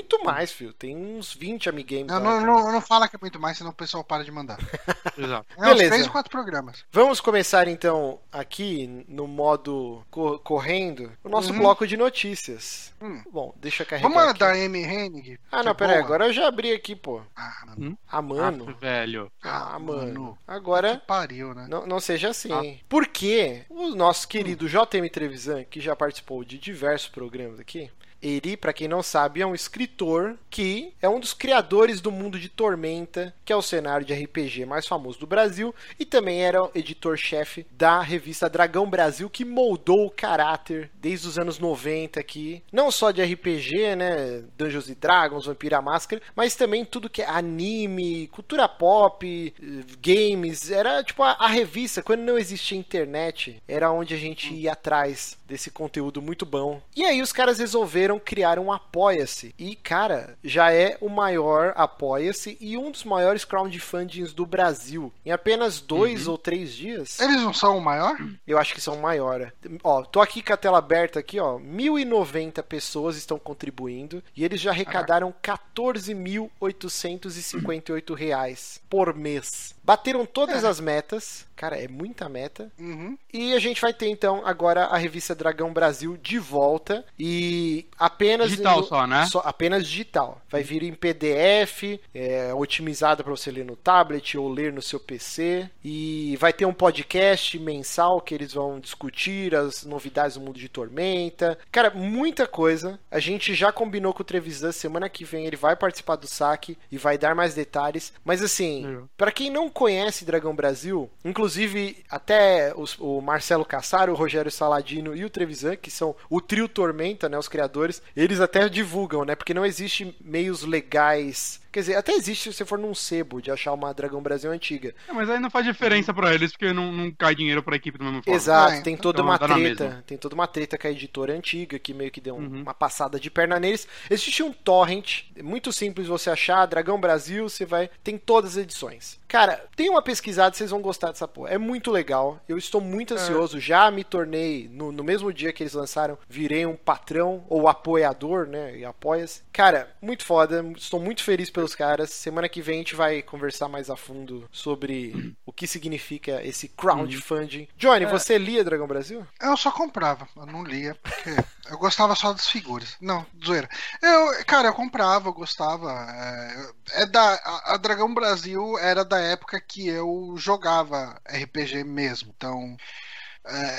muito 0.06 0.24
mais, 0.24 0.52
filho. 0.52 0.72
Tem 0.72 0.96
uns 0.96 1.34
20 1.34 1.68
amigames. 1.68 2.08
Não, 2.08 2.20
não, 2.20 2.42
não, 2.42 2.72
não, 2.72 2.82
fala 2.82 3.08
que 3.08 3.16
é 3.16 3.20
muito 3.20 3.40
mais, 3.40 3.58
senão 3.58 3.72
o 3.72 3.74
pessoal 3.74 4.04
para 4.04 4.24
de 4.24 4.32
mandar. 4.32 4.58
Exato. 5.18 5.48
É 5.58 5.62
Beleza. 5.62 5.86
uns 5.86 5.90
3 5.90 6.06
ou 6.06 6.12
4 6.12 6.32
programas. 6.32 6.86
Vamos 6.92 7.20
começar 7.20 7.68
então 7.68 8.20
aqui 8.32 9.06
no 9.08 9.28
modo 9.28 10.04
co 10.12 10.38
correndo 10.40 11.12
o 11.24 11.30
nosso 11.30 11.52
uhum. 11.52 11.60
bloco 11.60 11.88
de 11.88 11.98
notícias. 11.98 12.94
Hum. 13.02 13.24
Bom, 13.32 13.54
deixa 13.58 13.84
eu 13.84 13.88
carregar. 13.88 14.10
Vamos 14.10 14.38
da 14.38 14.52
Amy 14.52 14.84
Hennig. 14.84 15.40
Ah, 15.52 15.64
não, 15.64 15.74
peraí, 15.74 15.98
agora 15.98 16.28
eu 16.28 16.34
já 16.34 16.48
abri 16.48 16.72
aqui, 16.72 16.96
pô. 16.96 17.22
Ah, 17.36 17.64
mano. 17.66 17.90
Hum? 17.90 17.98
Ah, 18.08 18.22
mano. 18.22 18.66
Ah, 18.70 18.80
velho. 18.80 19.32
Ah, 19.42 19.80
mano. 19.80 20.38
Agora. 20.48 20.98
Que 20.98 21.08
pariu, 21.08 21.54
né? 21.54 21.68
Não, 21.70 21.86
não 21.88 22.00
seja 22.00 22.30
assim. 22.30 22.52
Ah. 22.52 22.84
Porque 22.88 23.66
o 23.70 23.96
nosso 23.96 24.28
querido 24.28 24.66
hum. 24.66 24.70
JM 24.70 25.10
Trevisan, 25.12 25.64
que 25.64 25.80
já 25.80 25.96
participou 25.96 26.44
de 26.44 26.58
diversos 26.58 27.10
programas 27.10 27.60
aqui, 27.60 27.90
ele, 28.26 28.58
para 28.58 28.74
quem 28.74 28.88
não 28.88 29.04
sabe, 29.04 29.42
é 29.42 29.46
um 29.46 29.54
escritor 29.54 30.36
que 30.50 30.94
é 31.00 31.08
um 31.08 31.20
dos 31.20 31.34
criadores 31.34 32.02
do 32.02 32.12
mundo 32.12 32.40
de 32.40 32.50
Tormenta, 32.50 33.34
que 33.44 33.54
é 33.54 33.56
o 33.56 33.62
cenário 33.62 34.06
de 34.06 34.14
RPG 34.14 34.66
mais 34.66 34.88
famoso 34.88 35.20
do 35.20 35.28
Brasil, 35.28 35.76
e 36.00 36.06
também 36.06 36.44
era 36.44 36.70
editor-chefe 36.74 37.68
da 37.72 38.02
revista 38.02 38.50
Dragão 38.50 38.90
Brasil, 38.90 39.30
que 39.30 39.46
moldou 39.46 40.08
o 40.08 40.10
caráter 40.12 40.90
desde 41.00 41.28
os 41.28 41.38
anos 41.38 41.60
90 41.60 42.20
aqui, 42.20 42.64
não 42.72 42.90
só 42.90 43.12
de 43.12 43.22
RPG, 43.22 43.96
né, 43.96 44.44
Dungeons 44.58 44.88
Dragons, 44.96 45.46
Vampira 45.46 45.82
Máscara, 45.82 46.22
mas 46.36 46.56
também 46.56 46.84
tudo 46.84 47.10
que 47.10 47.22
é 47.22 47.30
anime, 47.30 48.28
cultura 48.28 48.68
pop, 48.68 49.54
games, 50.02 50.72
era 50.72 51.04
tipo 51.04 51.22
a, 51.22 51.32
a 51.32 51.48
revista, 51.48 52.02
quando 52.02 52.22
não 52.22 52.38
existia 52.38 52.78
internet, 52.78 53.62
era 53.68 53.92
onde 53.92 54.14
a 54.14 54.18
gente 54.18 54.54
ia 54.54 54.72
atrás 54.72 55.38
desse 55.48 55.70
conteúdo 55.70 56.22
muito 56.22 56.46
bom. 56.46 56.82
E 56.96 57.04
aí 57.04 57.22
os 57.22 57.32
caras 57.32 57.60
resolveram 57.60 58.15
criar 58.20 58.60
um 58.60 58.72
Apoia-se. 58.72 59.56
E, 59.58 59.76
cara, 59.76 60.38
já 60.44 60.72
é 60.72 60.96
o 61.02 61.10
maior 61.10 61.74
Apoia-se 61.76 62.56
e 62.60 62.78
um 62.78 62.92
dos 62.92 63.04
maiores 63.04 63.44
crowdfundings 63.46 64.34
do 64.34 64.46
Brasil. 64.46 65.12
Em 65.26 65.32
apenas 65.32 65.82
dois 65.82 66.26
uhum. 66.26 66.34
ou 66.34 66.38
três 66.38 66.74
dias. 66.74 67.20
Eles 67.20 67.42
não 67.42 67.54
são 67.54 67.78
o 67.78 67.82
maior? 67.82 68.16
Eu 68.48 68.58
acho 68.58 68.74
que 68.74 68.82
são 68.82 68.96
o 68.96 69.02
maior. 69.02 69.52
Ó, 69.84 70.04
tô 70.04 70.22
aqui 70.22 70.42
com 70.42 70.54
a 70.54 70.58
tela 70.58 70.78
aberta 70.78 71.20
aqui, 71.20 71.38
ó. 71.40 71.60
1.090 71.60 72.64
pessoas 72.64 73.18
estão 73.18 73.38
contribuindo 73.38 74.24
e 74.36 74.44
eles 74.44 74.60
já 74.62 74.72
arrecadaram 74.72 75.32
14.858 75.44 78.16
reais 78.16 78.82
por 78.90 79.14
mês. 79.14 79.75
Bateram 79.86 80.26
todas 80.26 80.64
é. 80.64 80.68
as 80.68 80.80
metas. 80.80 81.46
Cara, 81.56 81.78
é 81.78 81.88
muita 81.88 82.28
meta. 82.28 82.72
Uhum. 82.78 83.18
E 83.32 83.54
a 83.54 83.60
gente 83.60 83.80
vai 83.80 83.94
ter 83.94 84.08
então 84.08 84.42
agora 84.46 84.86
a 84.86 84.98
revista 84.98 85.36
Dragão 85.36 85.72
Brasil 85.72 86.18
de 86.18 86.40
volta. 86.40 87.06
E 87.20 87.86
apenas. 87.98 88.50
Digital 88.50 88.82
no, 88.82 88.84
só, 88.84 89.08
né? 89.08 89.26
Só, 89.28 89.40
apenas 89.46 89.88
digital. 89.88 90.42
Vai 90.50 90.64
vir 90.64 90.84
em 90.84 90.94
PDF, 90.94 92.00
é, 92.14 92.54
otimizada 92.54 93.24
para 93.24 93.32
você 93.32 93.52
ler 93.52 93.64
no 93.64 93.76
tablet 93.76 94.38
ou 94.38 94.50
ler 94.50 94.74
no 94.74 94.82
seu 94.82 95.00
PC. 95.00 95.70
E 95.84 96.36
vai 96.40 96.52
ter 96.52 96.66
um 96.66 96.74
podcast 96.74 97.58
mensal 97.60 98.20
que 98.20 98.34
eles 98.34 98.54
vão 98.54 98.80
discutir 98.80 99.56
as 99.56 99.86
novidades 99.86 100.36
do 100.36 100.42
mundo 100.42 100.60
de 100.60 100.68
Tormenta. 100.68 101.58
Cara, 101.72 101.92
muita 101.92 102.48
coisa. 102.48 103.00
A 103.12 103.20
gente 103.20 103.54
já 103.54 103.72
combinou 103.72 104.14
com 104.14 104.24
o 104.24 104.26
Trevisan 104.26 104.72
semana 104.72 105.08
que 105.08 105.24
vem. 105.24 105.46
Ele 105.46 105.56
vai 105.56 105.76
participar 105.76 106.16
do 106.16 106.28
saque 106.28 106.76
e 106.92 106.98
vai 106.98 107.20
dar 107.20 107.36
mais 107.36 107.54
detalhes. 107.54 108.12
Mas 108.26 108.42
assim, 108.42 108.86
uhum. 108.86 109.08
para 109.16 109.32
quem 109.32 109.52
não 109.52 109.70
conhece 109.76 110.24
Dragão 110.24 110.56
Brasil, 110.56 111.10
inclusive 111.26 111.98
até 112.10 112.74
os, 112.78 112.98
o 112.98 113.20
Marcelo 113.20 113.66
Cassaro, 113.66 114.14
o 114.14 114.16
Rogério 114.16 114.50
Saladino 114.50 115.14
e 115.14 115.26
o 115.26 115.30
Trevisan, 115.30 115.76
que 115.76 115.92
são 115.92 116.16
o 116.30 116.40
trio 116.40 116.70
Tormenta, 116.70 117.28
né, 117.28 117.38
os 117.38 117.50
criadores, 117.50 118.02
eles 118.16 118.40
até 118.40 118.70
divulgam, 118.70 119.26
né, 119.26 119.36
porque 119.36 119.54
não 119.54 119.66
existe 119.66 120.16
meios 120.22 120.64
legais 120.64 121.60
Quer 121.76 121.82
dizer, 121.82 121.96
até 121.98 122.14
existe 122.14 122.44
se 122.44 122.54
você 122.54 122.64
for 122.64 122.80
num 122.80 122.96
sebo 122.96 123.42
de 123.42 123.52
achar 123.52 123.74
uma 123.74 123.94
Dragão 123.94 124.22
Brasil 124.22 124.50
antiga. 124.50 124.96
É, 125.10 125.12
mas 125.12 125.30
aí 125.30 125.42
não 125.42 125.50
faz 125.50 125.66
diferença 125.66 126.14
para 126.14 126.34
eles, 126.34 126.54
porque 126.54 126.72
não, 126.72 126.90
não 126.90 127.12
cai 127.12 127.36
dinheiro 127.36 127.62
pra 127.62 127.76
equipe 127.76 127.98
do 127.98 128.06
mesmo 128.06 128.24
forma. 128.24 128.38
Exato, 128.38 128.76
é, 128.76 128.82
tem 128.82 128.96
toda 128.96 129.20
então, 129.20 129.30
uma 129.30 129.38
treta. 129.38 130.04
Tem 130.08 130.18
toda 130.18 130.36
uma 130.36 130.48
treta 130.48 130.78
com 130.78 130.88
a 130.88 130.92
editora 130.92 131.34
antiga, 131.34 131.78
que 131.78 131.94
meio 131.94 132.12
que 132.12 132.22
deu 132.22 132.36
uhum. 132.36 132.62
uma 132.62 132.74
passada 132.74 133.20
de 133.20 133.30
perna 133.30 133.60
neles. 133.60 133.86
Existe 134.10 134.42
um 134.42 134.54
torrent, 134.54 135.24
muito 135.44 135.74
simples 135.74 136.08
você 136.08 136.30
achar, 136.30 136.66
Dragão 136.66 136.98
Brasil, 136.98 137.50
você 137.50 137.66
vai. 137.66 137.90
Tem 138.02 138.18
todas 138.18 138.52
as 138.52 138.64
edições. 138.64 139.20
Cara, 139.28 139.66
tem 139.76 139.90
uma 139.90 140.02
pesquisada, 140.02 140.56
vocês 140.56 140.70
vão 140.70 140.82
gostar 140.82 141.10
dessa 141.10 141.28
porra. 141.28 141.50
É 141.50 141.58
muito 141.58 141.92
legal. 141.92 142.40
Eu 142.48 142.58
estou 142.58 142.80
muito 142.80 143.14
é. 143.14 143.18
ansioso. 143.18 143.58
É. 143.58 143.60
Já 143.60 143.92
me 143.92 144.06
tornei, 144.06 144.70
no, 144.72 144.94
no, 144.94 145.04
mesmo 145.04 145.34
dia 145.34 145.52
que 145.52 145.62
eles 145.62 145.74
lançaram, 145.74 146.18
virei 146.30 146.66
um 146.66 146.76
patrão 146.78 147.44
ou 147.50 147.68
apoiador, 147.68 148.48
né? 148.48 148.78
E 148.78 148.86
apoia-se. 148.86 149.42
Cara, 149.52 149.90
muito 150.02 150.24
foda. 150.24 150.66
Estou 150.78 151.02
muito 151.02 151.22
feliz 151.22 151.50
pelo 151.50 151.65
os 151.66 151.76
caras. 151.76 152.10
Semana 152.12 152.50
que 152.50 152.62
vem 152.62 152.76
a 152.76 152.78
gente 152.80 152.96
vai 152.96 153.22
conversar 153.22 153.68
mais 153.68 153.90
a 153.90 153.96
fundo 153.96 154.48
sobre 154.52 155.36
o 155.46 155.52
que 155.52 155.68
significa 155.68 156.44
esse 156.44 156.68
crowdfunding. 156.70 157.68
Johnny, 157.78 158.06
é. 158.06 158.10
você 158.10 158.38
lia 158.38 158.64
Dragão 158.64 158.88
Brasil? 158.88 159.26
Eu 159.42 159.58
só 159.58 159.72
comprava, 159.72 160.28
eu 160.36 160.46
não 160.46 160.64
lia, 160.64 160.96
porque 161.02 161.30
eu 161.70 161.78
gostava 161.78 162.16
só 162.16 162.32
das 162.32 162.48
figuras. 162.48 162.96
Não, 163.02 163.26
zoeira. 163.44 163.70
Eu, 164.02 164.46
cara, 164.46 164.70
eu 164.70 164.74
comprava, 164.74 165.30
eu 165.30 165.34
gostava. 165.34 165.92
É, 165.92 167.02
é 167.04 167.06
da, 167.06 167.34
a, 167.34 167.74
a 167.74 167.78
Dragão 167.78 168.14
Brasil 168.14 168.78
era 168.80 169.04
da 169.04 169.20
época 169.20 169.60
que 169.60 169.88
eu 169.88 170.36
jogava 170.38 171.20
RPG 171.28 171.84
mesmo. 171.84 172.34
Então, 172.36 172.78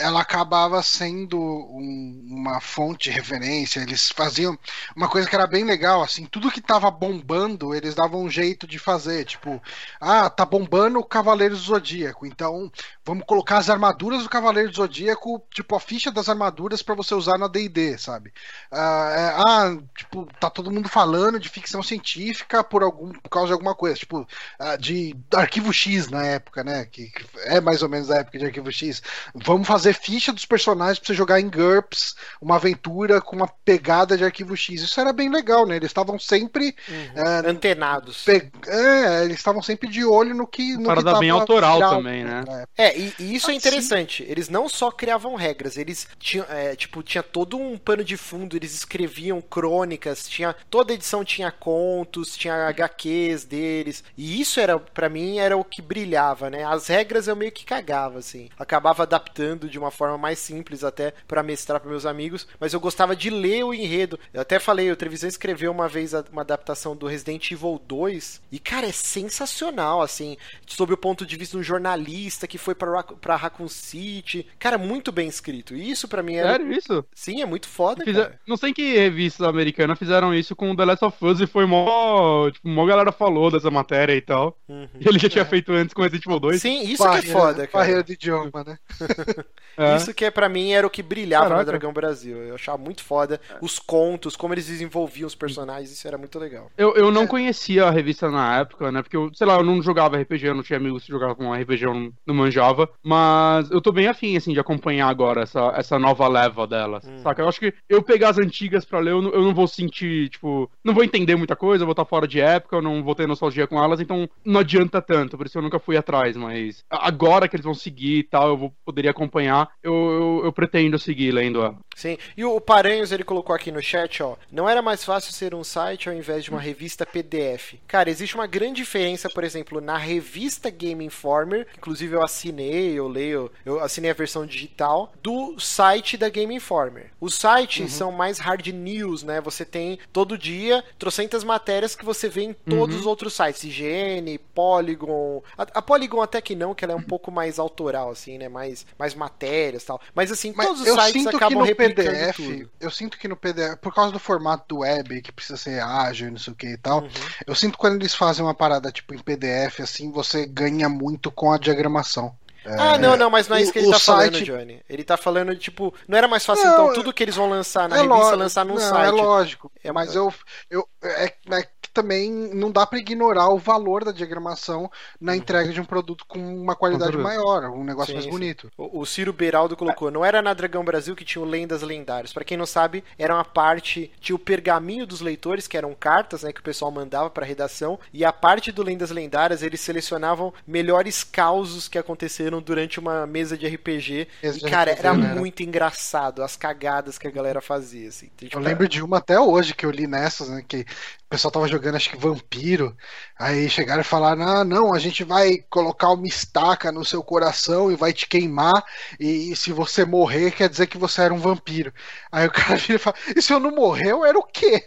ela 0.01 0.21
acabava 0.21 0.81
sendo 0.83 1.39
um, 1.41 2.25
uma 2.31 2.61
fonte 2.61 3.11
de 3.11 3.17
referência. 3.17 3.81
Eles 3.81 4.11
faziam 4.11 4.57
uma 4.95 5.09
coisa 5.09 5.29
que 5.29 5.35
era 5.35 5.47
bem 5.47 5.65
legal, 5.65 6.03
assim, 6.03 6.25
tudo 6.27 6.51
que 6.51 6.61
tava 6.61 6.91
bombando, 6.91 7.75
eles 7.75 7.95
davam 7.95 8.23
um 8.23 8.31
jeito 8.31 8.67
de 8.67 8.79
fazer. 8.79 9.25
Tipo, 9.25 9.61
ah, 10.01 10.31
tá 10.31 10.45
bombando 10.45 10.99
o 11.01 11.05
Cavaleiro 11.05 11.55
do 11.55 11.61
Zodíaco, 11.61 12.27
então 12.27 12.71
vamos 13.05 13.25
colocar 13.27 13.59
as 13.59 13.69
armaduras 13.69 14.23
do 14.23 14.29
Cavaleiro 14.29 14.71
do 14.71 14.77
Zodíaco, 14.77 15.43
tipo, 15.53 15.75
a 15.75 15.81
ficha 15.81 16.13
das 16.13 16.29
armaduras 16.29 16.83
para 16.83 16.95
você 16.95 17.15
usar 17.15 17.39
na 17.39 17.49
DD, 17.49 17.99
sabe? 17.99 18.33
Ah, 18.71 19.15
é, 19.17 19.43
ah, 19.49 19.79
tipo, 19.97 20.29
tá 20.39 20.49
todo 20.49 20.71
mundo 20.71 20.89
falando 20.89 21.41
de 21.41 21.49
ficção 21.49 21.83
científica 21.83 22.63
por, 22.63 22.83
algum, 22.83 23.13
por 23.13 23.29
causa 23.29 23.49
de 23.49 23.53
alguma 23.55 23.75
coisa, 23.75 23.97
tipo, 23.97 24.27
ah, 24.59 24.77
de 24.77 25.17
Arquivo 25.35 25.73
X 25.73 26.09
na 26.09 26.25
época, 26.25 26.63
né? 26.63 26.85
Que, 26.85 27.09
que 27.09 27.25
é 27.45 27.61
mais 27.61 27.83
ou 27.83 27.89
menos 27.89 28.11
a 28.11 28.19
época 28.19 28.39
de 28.39 28.47
Arquivo 28.47 28.71
X. 28.71 29.03
Vamos 29.35 29.56
vamos 29.57 29.67
fazer 29.67 29.95
ficha 29.95 30.33
dos 30.33 30.45
personagens 30.45 30.99
pra 30.99 31.07
você 31.07 31.15
jogar 31.15 31.41
em 31.41 31.49
GURPS, 31.49 32.15
uma 32.41 32.57
aventura 32.57 33.21
com 33.21 33.35
uma 33.35 33.49
pegada 33.49 34.17
de 34.17 34.25
arquivo 34.25 34.55
X. 34.55 34.83
Isso 34.83 35.01
era 35.01 35.13
bem 35.13 35.31
legal, 35.31 35.67
né? 35.67 35.77
Eles 35.77 35.91
estavam 35.91 36.19
sempre 36.19 36.77
uhum. 36.89 37.11
é, 37.15 37.51
antenados. 37.51 38.23
Pe... 38.23 38.51
É, 38.67 39.25
eles 39.25 39.39
estavam 39.39 39.63
sempre 39.63 39.89
de 39.89 40.05
olho 40.05 40.35
no 40.35 40.47
que. 40.47 40.77
No 40.77 40.85
Parada 40.85 41.15
que 41.15 41.21
bem 41.21 41.31
autoral 41.31 41.79
também, 41.81 42.23
né? 42.25 42.45
É, 42.77 42.99
e, 42.99 43.15
e 43.19 43.35
isso 43.35 43.51
é 43.51 43.55
interessante. 43.55 44.25
Eles 44.29 44.49
não 44.49 44.69
só 44.69 44.91
criavam 44.91 45.35
regras, 45.35 45.77
eles 45.77 46.07
tinham, 46.19 46.47
é, 46.51 46.77
tipo, 46.77 47.03
tinha 47.03 47.23
todo 47.23 47.57
um 47.57 47.79
pano 47.79 48.05
de 48.05 48.17
fundo, 48.17 48.57
eles 48.57 48.75
escreviam 48.75 49.41
crônicas, 49.41 50.29
tinha 50.29 50.55
toda 50.69 50.93
edição 50.93 51.25
tinha 51.25 51.51
contos, 51.51 52.37
tinha 52.37 52.69
HQs 52.69 53.45
deles. 53.45 54.05
E 54.17 54.41
isso 54.41 54.61
era, 54.61 54.79
para 54.79 55.09
mim, 55.09 55.39
era 55.39 55.57
o 55.57 55.65
que 55.65 55.81
brilhava, 55.81 56.51
né? 56.51 56.65
As 56.65 56.89
regras 56.89 57.27
eu 57.27 57.35
meio 57.35 57.53
que 57.53 57.65
cagava, 57.65 58.19
assim. 58.19 58.49
Acabava 58.59 59.03
adaptando 59.03 59.46
de 59.55 59.79
uma 59.79 59.91
forma 59.91 60.19
mais 60.19 60.39
simples 60.39 60.83
até 60.83 61.13
para 61.29 61.43
mestrar 61.43 61.81
para 61.81 61.91
meus 61.91 62.07
amigos, 62.07 62.47
mas 62.59 62.73
eu 62.73 62.81
gostava 62.81 63.15
de 63.15 63.31
ler 63.31 63.65
o 63.65 63.73
enredo. 63.73 64.19
Eu 64.33 64.41
até 64.41 64.59
falei, 64.59 64.91
o 64.91 64.97
Trevisan 64.97 65.29
escreveu 65.29 65.71
uma 65.71 65.89
vez 65.89 66.13
uma 66.33 66.43
adaptação 66.43 66.97
do 66.97 67.07
Resident 67.07 67.51
Evil 67.51 67.81
2 67.87 68.43
e 68.51 68.59
cara, 68.59 68.87
é 68.87 68.93
sensacional 68.93 70.03
assim, 70.03 70.37
sob 70.67 70.93
o 70.93 70.97
ponto 70.97 71.25
de 71.25 71.37
vista 71.37 71.57
de 71.57 71.61
um 71.61 71.63
jornalista 71.63 72.47
que 72.47 72.59
foi 72.59 72.75
para 72.75 73.03
para 73.03 73.37
Raccoon 73.37 73.69
City. 73.69 74.47
Cara, 74.59 74.79
muito 74.79 75.13
bem 75.13 75.29
escrito. 75.29 75.75
E 75.75 75.91
isso 75.91 76.09
para 76.09 76.23
mim 76.23 76.37
é 76.37 76.43
Sério 76.43 76.73
isso? 76.73 77.05
Sim, 77.15 77.43
é 77.43 77.47
muito 77.47 77.69
foda, 77.69 78.05
Fizer... 78.05 78.39
Não 78.47 78.57
sei 78.57 78.73
que 78.73 78.95
revista 78.95 79.49
americana 79.49 79.95
fizeram 79.97 80.35
isso 80.35 80.57
com 80.57 80.75
The 80.75 80.85
Last 80.85 81.05
of 81.05 81.25
Us 81.25 81.41
e 81.41 81.47
foi 81.47 81.67
mó, 81.67 82.51
tipo, 82.51 82.69
mó 82.69 82.87
galera 82.87 83.13
falou 83.13 83.51
dessa 83.51 83.71
matéria 83.71 84.15
e 84.15 84.21
tal. 84.21 84.59
Uhum. 84.69 84.89
E 84.99 85.09
ele 85.09 85.19
já 85.19 85.29
tinha 85.29 85.43
é. 85.43 85.47
feito 85.47 85.73
antes 85.73 85.93
com 85.93 86.03
Resident 86.03 86.27
Evil 86.27 86.41
2. 86.41 86.63
Sim, 86.63 86.83
isso 86.83 87.03
barreira, 87.03 87.23
que 87.23 87.29
é 87.29 87.33
foda, 87.33 87.67
cara. 87.67 87.71
Barreira 87.73 88.05
de 88.05 88.13
idioma, 88.15 88.65
né? 88.65 88.79
É. 89.77 89.97
Isso 89.97 90.15
que 90.15 90.25
é 90.25 90.31
para 90.31 90.49
mim 90.49 90.73
era 90.73 90.87
o 90.87 90.91
que 90.91 91.03
brilhava 91.03 91.45
Caraca. 91.45 91.61
no 91.61 91.67
Dragão 91.67 91.93
Brasil. 91.93 92.39
Eu 92.39 92.55
achava 92.55 92.79
muito 92.79 93.05
foda 93.05 93.41
os 93.61 93.79
contos, 93.79 94.35
como 94.35 94.55
eles 94.55 94.67
desenvolviam 94.67 95.27
os 95.27 95.35
personagens, 95.35 95.93
isso 95.93 96.09
era 96.09 96.17
muito 96.17 96.39
legal. 96.39 96.71
Eu, 96.77 96.95
eu 96.95 97.11
não 97.11 97.25
é. 97.25 97.27
conhecia 97.27 97.85
a 97.85 97.91
revista 97.91 98.31
na 98.31 98.59
época, 98.59 98.91
né? 98.91 99.03
Porque 99.03 99.17
eu, 99.17 99.31
sei 99.35 99.47
lá, 99.47 99.57
eu 99.57 99.63
não 99.63 99.83
jogava 99.83 100.17
RPG, 100.17 100.47
eu 100.47 100.55
não 100.55 100.63
tinha 100.63 100.79
amigos 100.79 101.05
que 101.05 101.13
jogavam 101.13 101.35
com 101.35 101.53
RPG, 101.53 101.85
eu 101.85 101.95
não, 101.95 102.13
não 102.27 102.35
manjava. 102.35 102.89
Mas 103.03 103.71
eu 103.71 103.81
tô 103.81 103.93
bem 103.93 104.07
afim, 104.07 104.37
assim, 104.37 104.53
de 104.53 104.61
acompanhar 104.61 105.09
agora 105.09 105.43
essa, 105.43 105.73
essa 105.77 105.99
nova 105.99 106.27
leva 106.27 106.67
delas. 106.67 107.07
Hum. 107.07 107.19
Saca? 107.19 107.43
Eu 107.43 107.49
acho 107.49 107.61
que 107.61 107.75
eu 107.89 108.03
pegar 108.03 108.31
as 108.31 108.39
antigas 108.39 108.85
pra 108.85 108.99
ler, 108.99 109.11
eu 109.11 109.21
não, 109.21 109.31
eu 109.31 109.43
não 109.43 109.55
vou 109.55 109.67
sentir, 109.67 110.31
tipo, 110.31 110.71
não 110.83 110.95
vou 110.95 111.05
entender 111.05 111.37
muita 111.37 111.55
coisa, 111.55 111.83
eu 111.83 111.87
vou 111.87 111.93
estar 111.93 112.05
fora 112.05 112.27
de 112.27 112.41
época, 112.41 112.77
eu 112.77 112.83
não 112.83 113.03
vou 113.03 113.15
ter 113.15 113.27
nostalgia 113.27 113.67
com 113.67 113.83
elas, 113.83 114.01
então 114.01 114.29
não 114.45 114.61
adianta 114.61 115.03
tanto, 115.03 115.37
por 115.37 115.47
isso 115.47 115.59
eu 115.59 115.63
nunca 115.63 115.79
fui 115.79 115.97
atrás, 115.97 116.37
mas 116.37 116.85
agora 116.89 117.49
que 117.49 117.57
eles 117.57 117.65
vão 117.65 117.75
seguir 117.75 118.19
e 118.19 118.23
tal, 118.23 118.49
eu 118.49 118.57
vou, 118.57 118.73
poderia 118.85 119.13
acompanhar, 119.17 119.71
eu, 119.83 119.95
eu, 119.95 120.41
eu 120.45 120.53
pretendo 120.53 120.99
seguir 120.99 121.33
lendo 121.33 121.63
ela. 121.63 121.77
Sim, 121.95 122.19
e 122.37 122.45
o 122.45 122.61
Paranhos 122.61 123.11
ele 123.11 123.25
colocou 123.25 123.57
aqui 123.57 123.73
no 123.73 123.83
chat, 123.83 124.23
ó, 124.23 124.37
não 124.53 124.69
era 124.69 124.83
mais 124.83 125.03
fácil 125.03 125.33
ser 125.33 125.55
um 125.55 125.65
site 125.65 126.09
ao 126.09 126.15
invés 126.15 126.45
de 126.45 126.51
uma 126.51 126.61
revista 126.61 127.07
PDF. 127.07 127.75
Cara, 127.89 128.11
existe 128.11 128.35
uma 128.35 128.47
grande 128.47 128.83
diferença, 128.83 129.31
por 129.31 129.43
exemplo, 129.43 129.81
na 129.81 129.97
revista 129.97 130.69
Game 130.69 131.03
Informer, 131.03 131.67
inclusive 131.77 132.15
eu 132.15 132.23
assinei, 132.23 132.93
eu 132.93 133.09
leio, 133.09 133.51
eu 133.65 133.81
assinei 133.81 134.11
a 134.11 134.15
versão 134.15 134.45
digital 134.45 135.13
do 135.23 135.59
site 135.59 136.19
da 136.19 136.29
Game 136.29 136.55
Informer. 136.55 137.11
Os 137.19 137.35
sites 137.35 137.93
uhum. 137.93 137.99
são 137.99 138.13
mais 138.13 138.39
hard 138.39 138.67
news, 138.67 139.23
né? 139.23 139.41
Você 139.41 139.65
tem 139.65 139.99
todo 140.13 140.37
dia 140.37 140.85
trocentas 140.99 141.43
matérias 141.43 141.97
que 141.97 142.05
você 142.05 142.29
vê 142.29 142.43
em 142.43 142.53
todos 142.53 142.97
uhum. 142.97 143.01
os 143.01 143.07
outros 143.07 143.33
sites, 143.33 143.65
IGN, 143.65 144.39
Polygon. 144.55 145.43
A, 145.57 145.63
a 145.63 145.83
Polygon 145.83 146.21
até 146.21 146.43
que 146.43 146.55
não, 146.55 146.75
que 146.75 146.85
ela 146.85 146.93
é 146.93 146.97
um 146.97 147.03
pouco 147.03 147.31
mais 147.31 147.59
autoral 147.59 148.11
assim, 148.11 148.37
né? 148.37 148.49
Mais 148.49 148.87
mais 148.99 149.06
matérias, 149.15 149.85
tal. 149.85 150.01
Mas 150.15 150.31
assim, 150.31 150.53
Mas 150.57 150.67
todos 150.67 150.83
os 150.83 151.05
sites 151.05 151.27
acabam 151.27 151.63
replicando 151.63 151.95
PDF, 151.95 152.37
tudo. 152.37 152.71
Eu 152.81 152.91
sinto 152.91 153.19
que 153.19 153.29
no 153.29 153.37
PDF, 153.37 153.77
por 153.81 153.95
causa 153.95 154.13
do 154.13 154.19
formato 154.19 154.65
do 154.69 154.81
web, 154.81 155.23
que 155.23 155.33
precisa 155.33 155.57
ser 155.57 155.81
ágil, 155.83 156.31
não 156.31 156.39
sei 156.39 156.53
o 156.53 156.57
que 156.57 156.69
e 156.69 156.77
tal, 156.77 157.03
uhum. 157.03 157.11
eu 157.47 157.55
sinto 157.55 157.73
que 157.73 157.79
quando 157.79 157.97
eles 157.97 158.15
fazem 158.15 158.45
uma 158.45 158.55
parada 158.55 158.91
tipo 158.91 159.15
em 159.15 159.19
PDF, 159.19 159.81
assim, 159.81 160.11
você 160.11 160.47
ganha 160.47 160.89
muito 160.89 161.31
com 161.31 161.53
a 161.53 161.59
diagramação. 161.59 162.37
Ah, 162.67 162.99
não, 162.99 163.17
não, 163.17 163.31
mas 163.31 163.47
não 163.49 163.57
é 163.57 163.63
isso 163.63 163.73
que 163.73 163.79
ele 163.79 163.91
tá 163.91 163.99
site... 163.99 164.45
falando, 164.45 164.45
Johnny. 164.45 164.83
Ele 164.89 165.05
tá 165.05 165.17
falando, 165.17 165.57
tipo, 165.57 165.95
não 166.09 166.19
era 166.19 166.27
mais 166.27 166.45
fácil, 166.45 166.65
não, 166.65 166.73
então, 166.73 166.95
tudo 166.95 167.13
que 167.13 167.23
eles 167.23 167.37
vão 167.37 167.49
lançar 167.49 167.89
na 167.89 167.97
é 167.97 168.01
revista, 168.01 168.19
lógico, 168.19 168.37
lançar 168.39 168.65
num 168.65 168.75
não, 168.75 168.81
site. 168.81 169.07
É 169.07 169.11
lógico. 169.11 169.73
É, 169.85 169.93
mas 169.93 170.15
eu, 170.15 170.35
eu 170.69 170.89
é, 171.03 171.27
é, 171.27 171.69
também 171.97 172.31
não 172.31 172.71
dá 172.71 172.87
para 172.87 172.99
ignorar 172.99 173.49
o 173.49 173.57
valor 173.57 174.05
da 174.05 174.13
diagramação 174.13 174.91
na 175.19 175.33
uhum. 175.33 175.39
entrega 175.39 175.73
de 175.73 175.81
um 175.81 175.85
produto 175.85 176.27
com 176.29 176.39
uma 176.39 176.77
qualidade 176.77 177.17
maior, 177.17 177.71
um 177.71 177.83
negócio 177.83 178.09
sim, 178.09 178.19
mais 178.19 178.27
bonito. 178.27 178.71
O, 178.77 179.01
o, 179.01 179.07
Ciro 179.07 179.33
Beraldo 179.33 179.75
colocou, 179.75 180.11
não 180.11 180.23
era 180.23 180.43
na 180.43 180.53
Dragão 180.53 180.85
Brasil 180.85 181.17
que 181.17 181.25
tinha 181.25 181.43
o 181.43 181.49
Lendas 181.49 181.81
Lendárias. 181.81 182.35
Para 182.35 182.45
quem 182.45 182.59
não 182.59 182.67
sabe, 182.67 183.03
era 183.19 183.33
uma 183.33 183.45
parte, 183.47 184.13
tinha 184.21 184.37
o 184.37 184.39
pergaminho 184.39 185.07
dos 185.07 185.23
leitores, 185.23 185.67
que 185.67 185.75
eram 185.75 185.95
cartas, 185.95 186.43
né, 186.43 186.53
que 186.53 186.61
o 186.61 186.63
pessoal 186.63 186.91
mandava 186.91 187.31
para 187.31 187.47
redação, 187.47 187.99
e 188.13 188.27
a 188.27 188.33
parte 188.33 188.71
do 188.71 188.83
Lendas 188.83 189.11
Lendárias, 189.11 189.63
eles 189.63 189.81
selecionavam 189.81 190.53
melhores 190.67 191.25
causos 191.25 191.89
que 191.89 191.97
aconteceram 191.97 192.61
durante 192.61 193.01
uma 193.01 193.27
mesa 193.27 193.57
de 193.57 193.67
RPG. 193.67 194.29
Mesa 194.43 194.59
e, 194.59 194.61
de 194.61 194.71
cara, 194.71 194.93
RPG, 194.93 195.07
era 195.07 195.15
né? 195.15 195.35
muito 195.35 195.63
engraçado 195.63 196.43
as 196.43 196.57
cagadas 196.57 197.17
que 197.17 197.27
a 197.27 197.31
galera 197.31 197.63
fazia, 197.63 198.11
assim. 198.11 198.29
Tipo, 198.37 198.59
eu 198.59 198.61
lembro 198.61 198.87
de 198.87 199.03
uma 199.03 199.17
até 199.17 199.41
hoje 199.41 199.75
que 199.75 199.87
eu 199.87 199.91
li 199.91 200.07
nessas, 200.07 200.51
né, 200.51 200.63
que 200.67 200.85
o 201.27 201.29
pessoal 201.29 201.51
tava 201.51 201.67
jogando, 201.67 201.97
acho 201.97 202.09
que 202.09 202.17
vampiro. 202.17 202.97
Aí 203.37 203.69
chegaram 203.69 204.01
e 204.01 204.05
falaram: 204.05 204.43
ah, 204.43 204.65
não, 204.65 204.95
a 204.95 204.99
gente 205.01 205.25
vai 205.25 205.59
colocar 205.69 206.11
uma 206.13 206.27
estaca 206.27 206.93
no 206.93 207.05
seu 207.05 207.21
coração 207.21 207.91
e 207.91 207.97
vai 207.97 208.13
te 208.13 208.29
queimar. 208.29 208.85
E, 209.19 209.51
e 209.51 209.57
se 209.57 209.73
você 209.73 210.05
morrer, 210.05 210.53
quer 210.53 210.69
dizer 210.69 210.87
que 210.87 210.97
você 210.97 211.23
era 211.23 211.35
um 211.35 211.39
vampiro. 211.39 211.93
Aí 212.31 212.47
o 212.47 212.51
cara 212.53 212.77
vira 212.77 212.95
e 212.95 212.99
fala: 212.99 213.17
e 213.35 213.43
se 213.43 213.53
eu 213.53 213.59
não 213.59 213.73
morrer, 213.73 214.13
eu 214.13 214.25
era 214.25 214.39
o 214.39 214.45
quê? 214.45 214.85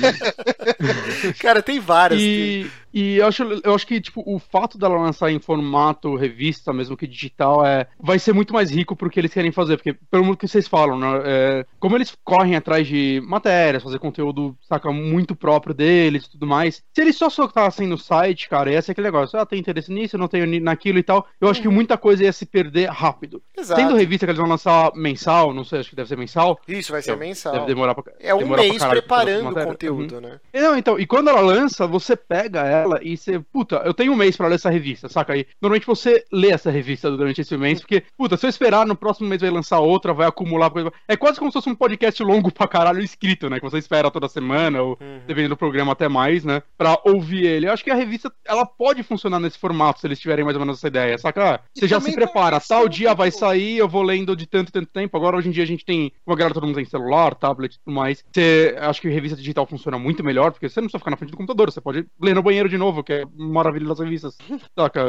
cara, 1.38 1.62
tem 1.62 1.78
várias. 1.78 2.20
E... 2.22 2.70
Que... 2.70 2.83
E 2.94 3.16
eu 3.16 3.26
acho, 3.26 3.42
eu 3.64 3.74
acho 3.74 3.84
que, 3.84 4.00
tipo, 4.00 4.22
o 4.24 4.38
fato 4.38 4.78
dela 4.78 4.96
lançar 4.96 5.28
em 5.28 5.40
formato 5.40 6.14
revista, 6.14 6.72
mesmo 6.72 6.96
que 6.96 7.08
digital, 7.08 7.66
é, 7.66 7.88
vai 7.98 8.20
ser 8.20 8.32
muito 8.32 8.54
mais 8.54 8.70
rico 8.70 8.94
pro 8.94 9.10
que 9.10 9.18
eles 9.18 9.34
querem 9.34 9.50
fazer. 9.50 9.76
Porque, 9.76 9.94
pelo 10.08 10.36
que 10.36 10.46
vocês 10.46 10.68
falam, 10.68 10.96
né? 10.96 11.22
É, 11.24 11.66
como 11.80 11.96
eles 11.96 12.16
correm 12.22 12.54
atrás 12.54 12.86
de 12.86 13.20
matérias, 13.26 13.82
fazer 13.82 13.98
conteúdo, 13.98 14.56
saca, 14.68 14.92
muito 14.92 15.34
próprio 15.34 15.74
deles 15.74 16.24
e 16.24 16.30
tudo 16.30 16.46
mais. 16.46 16.84
Se 16.94 17.00
eles 17.00 17.16
só 17.16 17.28
soltassem 17.28 17.88
no 17.88 17.98
site, 17.98 18.48
cara, 18.48 18.70
ia 18.70 18.80
ser 18.80 18.92
aquele 18.92 19.08
negócio. 19.08 19.36
Ah, 19.36 19.44
tem 19.44 19.58
interesse 19.58 19.92
nisso, 19.92 20.16
não 20.16 20.28
tenho 20.28 20.46
naquilo 20.60 21.00
e 21.00 21.02
tal. 21.02 21.26
Eu 21.40 21.48
acho 21.48 21.58
uhum. 21.58 21.68
que 21.68 21.74
muita 21.74 21.98
coisa 21.98 22.22
ia 22.22 22.32
se 22.32 22.46
perder 22.46 22.88
rápido. 22.90 23.42
Exato. 23.58 23.80
Tendo 23.80 23.96
revista 23.96 24.24
que 24.24 24.30
eles 24.30 24.40
vão 24.40 24.48
lançar 24.48 24.92
mensal, 24.94 25.52
não 25.52 25.64
sei, 25.64 25.80
acho 25.80 25.90
que 25.90 25.96
deve 25.96 26.08
ser 26.08 26.16
mensal. 26.16 26.60
Isso, 26.68 26.92
vai 26.92 27.02
ser 27.02 27.10
eu, 27.10 27.18
mensal. 27.18 27.54
Deve 27.54 27.66
demorar 27.66 27.96
pra 27.96 28.04
É 28.20 28.32
um 28.32 28.46
mês 28.46 28.84
preparando 28.84 29.50
o 29.50 29.66
conteúdo, 29.66 30.14
uhum. 30.14 30.20
né? 30.20 30.40
Não, 30.54 30.78
então, 30.78 30.96
e 30.96 31.06
quando 31.06 31.28
ela 31.28 31.40
lança, 31.40 31.88
você 31.88 32.14
pega 32.14 32.60
ela 32.60 32.83
ela 32.84 33.00
e 33.02 33.16
você, 33.16 33.38
puta, 33.38 33.76
eu 33.84 33.94
tenho 33.94 34.12
um 34.12 34.16
mês 34.16 34.36
pra 34.36 34.48
ler 34.48 34.56
essa 34.56 34.70
revista, 34.70 35.08
saca 35.08 35.32
aí? 35.32 35.46
Normalmente 35.60 35.86
você 35.86 36.24
lê 36.32 36.50
essa 36.50 36.70
revista 36.70 37.10
durante 37.10 37.40
esse 37.40 37.56
mês, 37.56 37.80
porque, 37.80 38.02
puta, 38.16 38.36
se 38.36 38.46
eu 38.46 38.50
esperar, 38.50 38.86
no 38.86 38.96
próximo 38.96 39.28
mês 39.28 39.40
vai 39.40 39.50
lançar 39.50 39.80
outra, 39.80 40.12
vai 40.12 40.26
acumular 40.26 40.70
coisa. 40.70 40.92
É 41.08 41.16
quase 41.16 41.38
como 41.38 41.50
se 41.50 41.54
fosse 41.54 41.70
um 41.70 41.74
podcast 41.74 42.22
longo 42.22 42.52
pra 42.52 42.68
caralho 42.68 43.00
escrito, 43.00 43.48
né? 43.48 43.58
Que 43.58 43.68
você 43.68 43.78
espera 43.78 44.10
toda 44.10 44.28
semana, 44.28 44.82
ou 44.82 44.98
uhum. 45.00 45.20
dependendo 45.26 45.54
do 45.54 45.58
programa 45.58 45.92
até 45.92 46.08
mais, 46.08 46.44
né? 46.44 46.62
Pra 46.76 46.98
ouvir 47.04 47.46
ele. 47.46 47.66
Eu 47.66 47.72
acho 47.72 47.84
que 47.84 47.90
a 47.90 47.94
revista, 47.94 48.32
ela 48.44 48.66
pode 48.66 49.02
funcionar 49.02 49.40
nesse 49.40 49.58
formato, 49.58 50.00
se 50.00 50.06
eles 50.06 50.20
tiverem 50.20 50.44
mais 50.44 50.56
ou 50.56 50.60
menos 50.60 50.78
essa 50.78 50.88
ideia, 50.88 51.18
saca? 51.18 51.60
Você 51.74 51.88
já 51.88 52.00
se 52.00 52.12
prepara, 52.12 52.60
tal 52.60 52.88
dia 52.88 53.14
vai 53.14 53.30
sair, 53.30 53.78
eu 53.78 53.88
vou 53.88 54.02
lendo 54.02 54.36
de 54.36 54.46
tanto 54.46 54.72
tanto 54.72 54.90
tempo. 54.90 55.16
Agora, 55.16 55.36
hoje 55.36 55.48
em 55.48 55.52
dia, 55.52 55.62
a 55.62 55.66
gente 55.66 55.84
tem, 55.84 56.12
uma 56.26 56.36
galera, 56.36 56.54
todo 56.54 56.66
mundo 56.66 56.76
tem 56.76 56.84
celular, 56.84 57.34
tablet 57.34 57.74
e 57.74 57.78
tudo 57.78 57.94
mais. 57.94 58.24
Você, 58.32 58.76
acho 58.78 59.00
que 59.00 59.08
revista 59.08 59.36
digital 59.36 59.66
funciona 59.66 59.98
muito 59.98 60.24
melhor, 60.24 60.50
porque 60.50 60.68
você 60.68 60.80
não 60.80 60.86
precisa 60.88 60.98
ficar 60.98 61.10
na 61.10 61.16
frente 61.16 61.30
do 61.30 61.36
computador, 61.36 61.70
você 61.70 61.80
pode 61.80 62.06
ler 62.20 62.34
no 62.34 62.42
banheiro 62.42 62.68
de 62.68 62.73
novo, 62.78 63.02
que 63.02 63.12
é 63.12 63.24
maravilha 63.36 63.88
das 63.88 63.98
revistas. 63.98 64.36
Saca? 64.76 65.00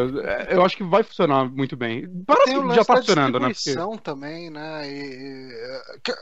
Eu 0.49 0.63
acho 0.63 0.77
que 0.77 0.83
vai 0.83 1.03
funcionar 1.03 1.45
muito 1.45 1.75
bem. 1.75 2.07
Que 2.43 2.75
já 2.75 2.85
tá 2.85 2.97
funcionando, 2.97 3.39
né? 3.39 3.47
Porque... 3.53 4.01
também, 4.03 4.49
né? 4.49 4.87
E, 4.87 5.51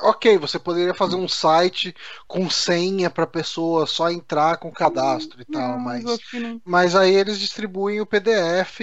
ok, 0.02 0.38
você 0.38 0.58
poderia 0.60 0.94
fazer 0.94 1.16
um 1.16 1.28
site 1.28 1.94
com 2.28 2.50
senha 2.50 3.10
pra 3.10 3.28
pessoa 3.28 3.86
só 3.86 4.10
entrar 4.10 4.58
com 4.58 4.72
cadastro 4.72 5.42
e 5.42 5.46
tal, 5.46 5.80
mas, 5.80 6.04
mas 6.66 6.96
aí 6.96 7.14
eles 7.14 7.40
distribuem 7.40 8.02
o 8.02 8.06
PDF, 8.06 8.80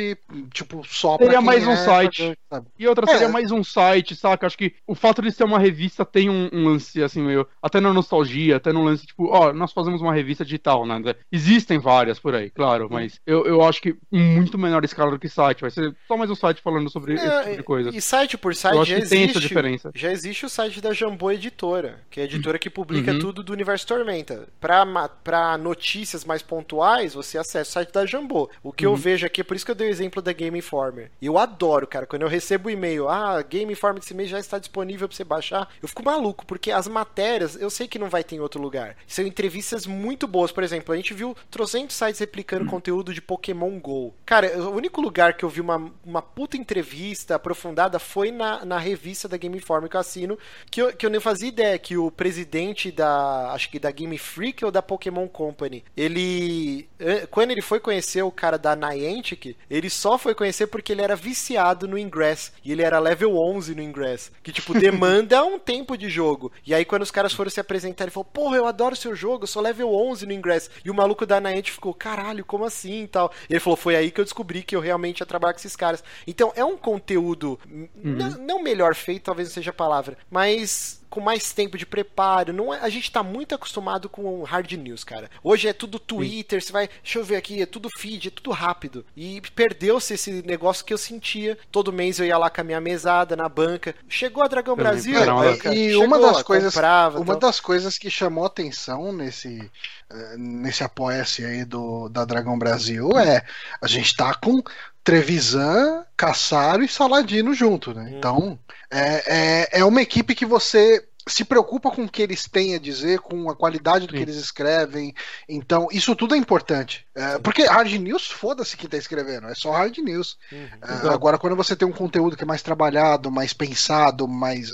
tipo, 0.53 0.83
só 0.87 1.17
pra 1.17 1.27
Seria 1.27 1.41
mais 1.41 1.67
um 1.67 1.73
é, 1.73 1.77
site. 1.77 2.39
e 2.79 2.89
outra, 2.89 3.07
seria 3.07 3.27
é. 3.27 3.31
mais 3.31 3.51
um 3.51 3.63
site, 3.65 4.15
saca? 4.17 4.47
Acho 4.47 4.59
que 4.59 4.75
o 4.87 4.95
fato 4.95 5.23
de 5.23 5.31
ser 5.33 5.45
uma 5.45 5.59
revista 5.59 6.05
tem 6.05 6.29
um, 6.29 6.49
um 6.53 6.69
lance, 6.69 7.03
assim, 7.03 7.23
meio. 7.23 7.47
Até 7.63 7.81
na 7.81 7.93
nostalgia, 7.93 8.57
até 8.57 8.73
no 8.73 8.85
lance, 8.85 9.07
tipo, 9.07 9.29
ó, 9.29 9.53
nós 9.53 9.73
fazemos 9.73 10.01
uma 10.03 10.13
revista 10.13 10.45
digital, 10.45 10.87
né? 10.87 11.01
Existem 11.31 11.79
várias 11.79 12.19
por 12.19 12.35
aí, 12.35 12.50
claro, 12.55 12.89
mas 12.91 13.21
eu, 13.27 13.47
eu 13.47 13.63
acho 13.63 13.81
que 13.81 13.97
muito 14.11 14.59
menor 14.59 14.85
escala 14.85 15.11
do 15.11 15.19
que 15.19 15.29
site. 15.29 15.61
Vai 15.63 15.71
ser 15.71 15.95
só 16.07 16.17
mais 16.17 16.31
um 16.31 16.35
site 16.35 16.61
falando 16.63 16.91
sobre 16.91 17.13
é, 17.13 17.17
esse 17.17 17.43
tipo 17.45 17.57
de 17.57 17.63
coisa. 17.63 17.91
E 17.91 18.01
site 18.01 18.37
por 18.37 18.55
site 18.55 18.77
eu 18.77 18.85
já 18.85 18.99
existe. 18.99 19.55
Já 19.95 20.13
existe 20.13 20.47
o 20.47 20.49
site 20.49 20.81
da 20.81 20.93
Jambô 20.93 21.31
Editora, 21.31 22.01
que 22.11 22.21
é 22.21 22.23
a 22.25 22.27
editora 22.27 22.59
que 22.59 22.71
publica 22.71 23.13
uhum. 23.13 23.19
tudo 23.19 23.43
do 23.43 23.53
Universo 23.53 23.87
Tormenta. 23.87 24.49
Pra, 24.61 24.85
pra 25.23 25.59
notícias 25.59 26.25
mais 26.25 26.43
pontuais, 26.43 27.15
você 27.15 27.39
acessa 27.39 27.71
o 27.71 27.73
site 27.73 27.93
da 27.93 28.07
Jambô. 28.07 28.51
O 28.63 28.73
que 28.73 28.87
uhum. 28.87 28.93
eu 28.93 28.97
vejo 28.97 29.27
aqui, 29.27 29.41
é 29.41 29.45
por 29.45 29.57
isso 29.57 29.65
que 29.65 29.71
eu 29.71 29.77
dei 29.77 29.89
o 29.89 29.91
exemplo 29.91 30.23
da 30.23 30.33
Game 30.33 30.59
Informer. 30.59 31.11
Eu 31.21 31.39
adoro, 31.39 31.87
cara, 31.87 32.07
quando 32.07 32.23
eu 32.23 32.29
recebo 32.29 32.69
o 32.69 32.71
e-mail, 32.71 33.09
ah, 33.09 33.43
Game 33.43 33.73
Informer 33.73 34.01
desse 34.01 34.15
mês 34.15 34.29
já 34.29 34.39
está 34.39 34.59
disponível 34.59 35.09
pra 35.09 35.17
você 35.17 35.25
baixar, 35.25 35.69
eu 35.83 35.89
fico 35.89 36.05
maluco, 36.05 36.45
porque 36.47 36.71
as 36.71 36.89
matérias, 36.89 37.61
eu 37.61 37.71
sei 37.71 37.87
que 37.87 37.99
não 37.99 38.09
vai 38.09 38.25
ter 38.25 38.37
em 38.37 38.41
outro 38.41 38.61
lugar. 38.61 38.97
São 39.07 39.27
entrevistas 39.27 39.87
muito 39.87 40.27
boas. 40.27 40.53
Por 40.53 40.63
exemplo, 40.63 40.93
a 40.93 40.97
gente 40.97 41.15
viu 41.15 41.37
trocentos 41.51 41.97
sites 41.97 42.21
replicando 42.31 42.65
conteúdo 42.67 43.13
de 43.13 43.21
Pokémon 43.21 43.79
GO. 43.81 44.15
Cara, 44.25 44.57
o 44.63 44.71
único 44.71 45.01
lugar 45.01 45.37
que 45.37 45.45
eu 45.45 45.49
vi 45.49 45.61
uma, 45.61 45.93
uma 46.05 46.23
puta 46.23 46.57
entrevista 46.57 47.35
aprofundada 47.35 47.99
foi 47.99 48.31
na, 48.31 48.65
na 48.65 48.79
revista 48.79 49.27
da 49.27 49.37
Game 49.37 49.57
Informer 49.57 49.91
que 49.91 49.97
eu 49.97 50.01
assino, 50.01 50.39
que 50.71 50.81
eu, 50.81 50.93
que 50.93 51.05
eu 51.05 51.11
nem 51.11 51.21
fazia 51.21 51.49
ideia 51.49 51.79
que 51.79 51.97
o 51.97 52.11
presidente 52.11 52.93
da, 52.93 53.53
acho 53.53 53.69
que 53.69 53.81
da 53.81 53.91
Game 53.91 54.17
Freak 54.17 54.65
ou 54.65 54.71
da 54.71 54.81
Pokémon 54.81 55.27
Company, 55.27 55.85
ele, 55.97 56.89
quando 57.31 57.51
ele 57.51 57.63
foi 57.63 57.81
conhecer 57.81 58.23
o 58.23 58.31
cara 58.31 58.57
da 58.57 58.77
Niantic, 58.77 59.57
ele 59.69 59.91
só 59.91 60.17
foi 60.17 60.35
conhecer 60.35 60.69
porque 60.69 60.93
ele 60.93 61.03
era 61.03 61.17
viciado 61.17 61.89
no 61.89 61.99
Ingress, 61.99 62.53
e 62.65 62.71
ele 62.71 62.83
era 62.83 63.01
level 63.01 63.37
11 63.37 63.75
no 63.75 63.83
Ingress, 63.83 64.31
que 64.43 64.53
tipo, 64.53 64.73
demanda 64.79 65.45
um 65.45 65.59
tempo 65.59 65.99
de 65.99 66.09
jogo. 66.09 66.53
E 66.65 66.73
aí 66.73 66.85
quando 66.85 67.03
os 67.03 67.11
caras 67.11 67.33
foram 67.33 67.51
se 67.51 67.59
apresentar, 67.61 68.05
ele 68.05 68.13
falou, 68.13 68.25
porra, 68.25 68.57
eu 68.57 68.67
adoro 68.67 68.95
seu 68.95 69.17
jogo, 69.17 69.45
eu 69.45 69.49
sou 69.49 69.63
level 69.63 69.93
11 69.93 70.27
no 70.27 70.33
Ingress. 70.33 70.71
E 70.85 70.91
o 70.91 70.95
maluco 70.95 71.27
da 71.27 71.41
Niantic 71.41 71.73
ficou, 71.73 71.93
caralho, 72.21 72.45
como 72.45 72.65
assim 72.65 73.05
e 73.05 73.09
tal. 73.09 73.33
E 73.49 73.55
ele 73.55 73.61
falou, 73.61 73.77
foi 73.77 73.97
aí 73.97 74.11
que 74.11 74.21
eu 74.21 74.25
descobri 74.25 74.63
que 74.63 74.77
eu 74.77 74.81
realmente 74.81 75.21
ia 75.21 75.27
trabalhar 75.27 75.55
com 75.55 75.59
esses 75.59 75.77
caras. 75.77 76.05
Então 76.27 76.53
é 76.55 76.65
um 76.65 76.77
conteúdo, 76.77 77.59
uhum. 77.67 78.37
não 78.41 78.63
melhor 78.63 78.95
feito, 78.95 79.25
talvez 79.25 79.49
não 79.49 79.55
seja 79.55 79.71
a 79.71 79.75
palavra, 79.75 80.19
mas 80.31 81.00
com 81.11 81.21
mais 81.21 81.53
tempo 81.53 81.77
de 81.77 81.85
preparo. 81.85 82.53
Não 82.53 82.73
é, 82.73 82.79
a 82.81 82.89
gente 82.89 83.11
tá 83.11 83.23
muito 83.23 83.55
acostumado 83.55 84.09
com 84.09 84.43
hard 84.45 84.73
news, 84.73 85.03
cara. 85.03 85.29
Hoje 85.43 85.69
é 85.69 85.73
tudo 85.73 85.99
Twitter, 85.99 86.61
Sim. 86.61 86.67
você 86.69 86.73
vai, 86.73 86.89
deixa 87.03 87.19
eu 87.19 87.25
ver 87.25 87.37
aqui, 87.37 87.61
é 87.61 87.67
tudo 87.67 87.91
feed, 87.99 88.29
é 88.29 88.31
tudo 88.31 88.53
rápido. 88.53 89.05
E 89.17 89.43
perdeu-se 89.55 90.15
esse 90.15 90.43
negócio 90.43 90.85
que 90.85 90.95
eu 90.95 90.99
sentia. 90.99 91.59
Todo 91.71 91.93
mês 91.93 92.19
eu 92.19 92.27
ia 92.27 92.39
lá 92.39 92.49
com 92.49 92.61
a 92.61 92.65
minha 92.65 92.81
mesada 92.81 93.35
na 93.35 93.49
banca. 93.49 93.95
Chegou 94.09 94.43
a 94.43 94.49
Dragão 94.49 94.77
Brasil, 94.77 95.19
banca, 95.19 95.75
e 95.75 95.91
chegou, 95.91 96.05
uma 96.05 96.19
das 96.19 96.43
coisas, 96.43 96.73
comprava, 96.73 97.19
uma 97.19 97.37
das 97.37 97.59
coisas 97.59 97.99
que 97.99 98.09
chamou 98.09 98.45
atenção 98.45 99.13
nesse 99.13 99.71
eh, 100.11 100.37
nesse 100.39 100.85
apoia-se 100.85 101.45
aí 101.45 101.65
do 101.65 102.09
da 102.09 102.25
Dragão 102.25 102.57
Brasil 102.57 103.11
é 103.19 103.45
a 103.83 103.87
gente 103.89 104.15
tá 104.15 104.33
com 104.35 104.63
Trevisan, 105.03 106.05
Caçaro 106.21 106.85
e 106.85 106.89
Saladino 106.89 107.55
junto, 107.55 107.95
né? 107.95 108.03
Hum. 108.03 108.19
Então, 108.19 108.59
é, 108.91 109.71
é, 109.73 109.81
é 109.81 109.85
uma 109.87 110.03
equipe 110.03 110.35
que 110.35 110.45
você 110.45 111.03
se 111.27 111.45
preocupa 111.45 111.91
com 111.91 112.05
o 112.05 112.09
que 112.09 112.21
eles 112.21 112.47
têm 112.47 112.75
a 112.75 112.79
dizer, 112.79 113.21
com 113.21 113.49
a 113.49 113.57
qualidade 113.57 114.07
do 114.07 114.11
Sim. 114.11 114.19
que 114.19 114.23
eles 114.23 114.37
escrevem. 114.37 115.15
Então, 115.49 115.89
isso 115.91 116.15
tudo 116.15 116.35
é 116.35 116.39
importante. 116.39 117.07
É, 117.15 117.39
porque 117.39 117.65
hard 117.65 117.93
news, 117.93 118.27
foda-se 118.27 118.77
quem 118.77 118.89
tá 118.89 118.99
escrevendo, 118.99 119.47
é 119.47 119.55
só 119.55 119.73
hard 119.73 119.97
news. 119.99 120.37
Uhum. 120.53 120.69
É, 120.83 121.09
agora, 121.09 121.39
quando 121.39 121.57
você 121.57 121.75
tem 121.75 121.89
um 121.89 121.93
conteúdo 121.93 122.37
que 122.37 122.45
é 122.45 122.47
mais 122.47 122.61
trabalhado, 122.61 123.31
mais 123.31 123.55
pensado, 123.55 124.29
mais 124.29 124.71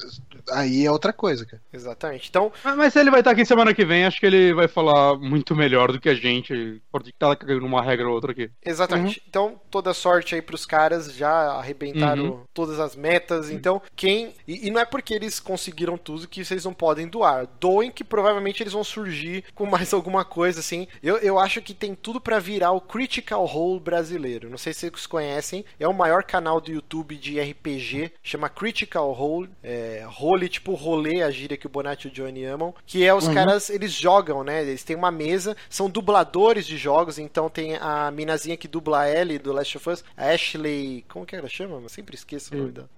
aí 0.50 0.84
é 0.84 0.90
outra 0.90 1.12
coisa, 1.12 1.44
cara. 1.44 1.62
Exatamente. 1.72 2.28
Então. 2.28 2.52
Mas, 2.62 2.76
mas 2.76 2.92
se 2.92 3.00
ele 3.00 3.10
vai 3.10 3.20
estar 3.20 3.32
aqui 3.32 3.44
semana 3.44 3.74
que 3.74 3.84
vem, 3.84 4.04
acho 4.04 4.20
que 4.20 4.26
ele 4.26 4.54
vai 4.54 4.68
falar 4.68 5.16
muito 5.16 5.54
melhor 5.54 5.92
do 5.92 6.00
que 6.00 6.08
a 6.08 6.14
gente, 6.14 6.80
porque 6.90 7.12
tá 7.12 7.34
cagando 7.34 7.66
uma 7.66 7.82
regra 7.82 8.08
ou 8.08 8.14
outra 8.14 8.32
aqui. 8.32 8.50
Exatamente. 8.64 9.18
Uhum. 9.18 9.24
Então, 9.28 9.60
toda 9.70 9.94
sorte 9.94 10.34
aí 10.34 10.42
pros 10.42 10.66
caras, 10.66 11.12
já 11.12 11.30
arrebentaram 11.52 12.24
uhum. 12.24 12.40
todas 12.52 12.78
as 12.80 12.96
metas. 12.96 13.50
Então, 13.50 13.80
quem. 13.94 14.34
E, 14.46 14.66
e, 14.66 14.70
não 14.70 14.80
é 14.80 14.84
porque 14.84 15.14
eles 15.14 15.40
conseguiram 15.40 15.96
tudo 15.96 16.28
que 16.28 16.44
vocês 16.44 16.64
não 16.64 16.74
podem 16.74 17.06
doar. 17.08 17.46
Doem 17.60 17.90
que 17.90 18.04
provavelmente 18.04 18.62
eles 18.62 18.72
vão 18.72 18.84
surgir 18.84 19.44
com 19.54 19.66
mais 19.66 19.92
alguma 19.92 20.24
coisa, 20.24 20.60
assim. 20.60 20.86
Eu, 21.02 21.16
eu 21.18 21.38
acho 21.38 21.60
que 21.62 21.74
tem 21.74 21.94
tudo 21.94 22.20
para 22.20 22.38
virar 22.38 22.72
o 22.72 22.80
Critical 22.80 23.44
Role 23.44 23.80
brasileiro. 23.80 24.50
Não 24.50 24.58
sei 24.58 24.72
se 24.72 24.80
vocês 24.80 25.06
conhecem. 25.06 25.64
É 25.78 25.88
o 25.88 25.94
maior 25.94 26.22
canal 26.22 26.60
do 26.60 26.70
YouTube 26.70 27.16
de 27.16 27.40
RPG, 27.40 28.12
chama 28.22 28.48
Critical 28.48 29.12
Role. 29.12 29.50
É, 29.62 30.04
role 30.06 30.35
rolê, 30.36 30.48
tipo 30.48 30.74
rolê, 30.74 31.22
a 31.22 31.30
gíria 31.30 31.56
que 31.56 31.66
o 31.66 31.70
Bonatti 31.70 32.06
e 32.06 32.10
o 32.10 32.14
Johnny 32.14 32.44
amam, 32.44 32.74
que 32.86 33.04
é 33.04 33.14
os 33.14 33.26
uhum. 33.26 33.34
caras, 33.34 33.70
eles 33.70 33.92
jogam, 33.92 34.44
né? 34.44 34.62
Eles 34.62 34.84
têm 34.84 34.94
uma 34.94 35.10
mesa, 35.10 35.56
são 35.68 35.88
dubladores 35.88 36.66
de 36.66 36.76
jogos, 36.76 37.18
então 37.18 37.48
tem 37.48 37.76
a 37.76 38.10
minazinha 38.10 38.56
que 38.56 38.68
dubla 38.68 39.00
a 39.00 39.10
Ellie 39.10 39.38
do 39.38 39.52
Last 39.52 39.76
of 39.76 39.90
Us, 39.90 40.04
a 40.16 40.26
Ashley, 40.30 41.04
como 41.08 41.24
que 41.24 41.34
ela 41.34 41.48
chama? 41.48 41.80
Eu 41.82 41.88
sempre 41.88 42.14
esqueço 42.14 42.54
o 42.54 42.58
nome 42.58 42.72
dela. 42.72 42.88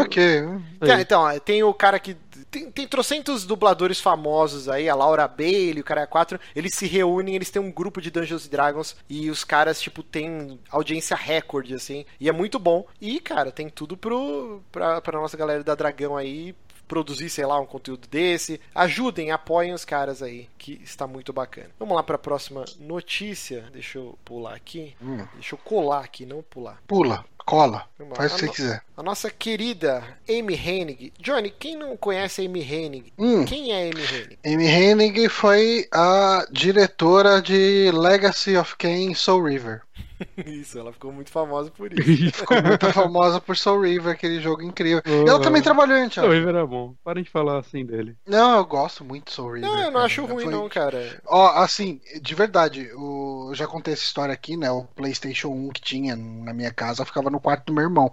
Ok. 0.00 0.22
Então, 0.80 1.00
então, 1.00 1.38
tem 1.40 1.62
o 1.62 1.74
cara 1.74 1.98
que 1.98 2.16
tem, 2.56 2.70
tem 2.70 2.88
trocentos 2.88 3.44
dubladores 3.44 4.00
famosos 4.00 4.68
aí, 4.68 4.88
a 4.88 4.94
Laura 4.94 5.28
Bailey, 5.28 5.80
o 5.80 5.84
cara 5.84 6.02
é 6.02 6.06
quatro, 6.06 6.40
eles 6.54 6.74
se 6.74 6.86
reúnem, 6.86 7.34
eles 7.34 7.50
têm 7.50 7.60
um 7.60 7.70
grupo 7.70 8.00
de 8.00 8.10
Dungeons 8.10 8.48
Dragons 8.48 8.96
e 9.08 9.28
os 9.28 9.44
caras, 9.44 9.80
tipo, 9.80 10.02
tem 10.02 10.58
audiência 10.70 11.16
recorde, 11.16 11.74
assim, 11.74 12.06
e 12.18 12.28
é 12.28 12.32
muito 12.32 12.58
bom. 12.58 12.86
E, 13.00 13.20
cara, 13.20 13.52
tem 13.52 13.68
tudo 13.68 13.96
pro, 13.96 14.62
pra, 14.72 15.00
pra 15.00 15.20
nossa 15.20 15.36
galera 15.36 15.62
da 15.62 15.74
Dragão 15.74 16.16
aí 16.16 16.54
produzir, 16.86 17.28
sei 17.28 17.44
lá, 17.44 17.60
um 17.60 17.66
conteúdo 17.66 18.06
desse. 18.08 18.60
Ajudem, 18.74 19.32
apoiem 19.32 19.72
os 19.72 19.84
caras 19.84 20.22
aí, 20.22 20.48
que 20.56 20.80
está 20.84 21.06
muito 21.06 21.32
bacana. 21.32 21.70
Vamos 21.78 21.96
lá 21.96 22.02
para 22.02 22.14
a 22.14 22.18
próxima 22.18 22.64
notícia. 22.78 23.68
Deixa 23.72 23.98
eu 23.98 24.16
pular 24.24 24.54
aqui. 24.54 24.94
Hum. 25.02 25.26
Deixa 25.34 25.54
eu 25.54 25.58
colar 25.58 26.04
aqui, 26.04 26.24
não 26.24 26.42
pular. 26.42 26.80
Pula. 26.86 27.24
Cola. 27.46 27.84
Faz 28.14 28.32
o 28.32 28.34
que 28.34 28.40
você 28.40 28.48
quiser. 28.48 28.82
A 28.96 29.02
nossa 29.04 29.30
querida 29.30 30.02
Amy 30.28 30.54
Hennig. 30.54 31.12
Johnny, 31.20 31.48
quem 31.48 31.76
não 31.76 31.96
conhece 31.96 32.44
Amy 32.44 32.60
Hennig? 32.60 33.12
Hum. 33.16 33.44
Quem 33.44 33.72
é 33.72 33.88
Amy 33.88 34.02
Hennig? 34.02 34.38
Amy 34.44 34.66
Hennig 34.66 35.28
foi 35.28 35.86
a 35.92 36.44
diretora 36.50 37.40
de 37.40 37.92
Legacy 37.92 38.56
of 38.56 38.74
Kain 38.76 39.14
Soul 39.14 39.44
River. 39.44 39.82
Isso, 40.46 40.78
ela 40.78 40.92
ficou 40.92 41.12
muito 41.12 41.30
famosa 41.30 41.70
por 41.70 41.92
isso. 41.92 42.38
ficou 42.38 42.62
muito 42.62 42.92
famosa 42.92 43.40
por 43.40 43.56
Soul 43.56 43.82
River, 43.82 44.12
aquele 44.12 44.40
jogo 44.40 44.62
incrível. 44.62 45.02
Oh, 45.06 45.28
ela 45.28 45.40
também 45.40 45.62
trabalhou 45.62 45.98
em 45.98 46.10
Soul 46.10 46.30
River 46.30 46.54
é 46.54 46.66
bom. 46.66 46.94
Parem 47.04 47.24
de 47.24 47.30
falar 47.30 47.58
assim 47.58 47.84
dele. 47.84 48.16
Não, 48.26 48.56
eu 48.56 48.64
gosto 48.64 49.04
muito 49.04 49.26
de 49.26 49.32
Soul 49.32 49.54
River. 49.54 49.70
Não, 49.70 49.78
eu 49.78 49.90
não 49.90 50.00
acho 50.00 50.24
ruim, 50.24 50.44
foi... 50.44 50.52
não, 50.52 50.68
cara. 50.68 51.20
Ó, 51.26 51.48
assim, 51.62 52.00
de 52.20 52.34
verdade, 52.34 52.90
o... 52.94 53.48
eu 53.50 53.54
já 53.54 53.66
contei 53.66 53.94
essa 53.94 54.02
história 54.02 54.32
aqui, 54.32 54.56
né? 54.56 54.70
O 54.70 54.84
PlayStation 54.84 55.48
1 55.48 55.70
que 55.70 55.80
tinha 55.80 56.16
na 56.16 56.52
minha 56.52 56.72
casa 56.72 57.04
ficava 57.04 57.30
no 57.30 57.40
quarto 57.40 57.66
do 57.66 57.72
meu 57.72 57.84
irmão. 57.84 58.10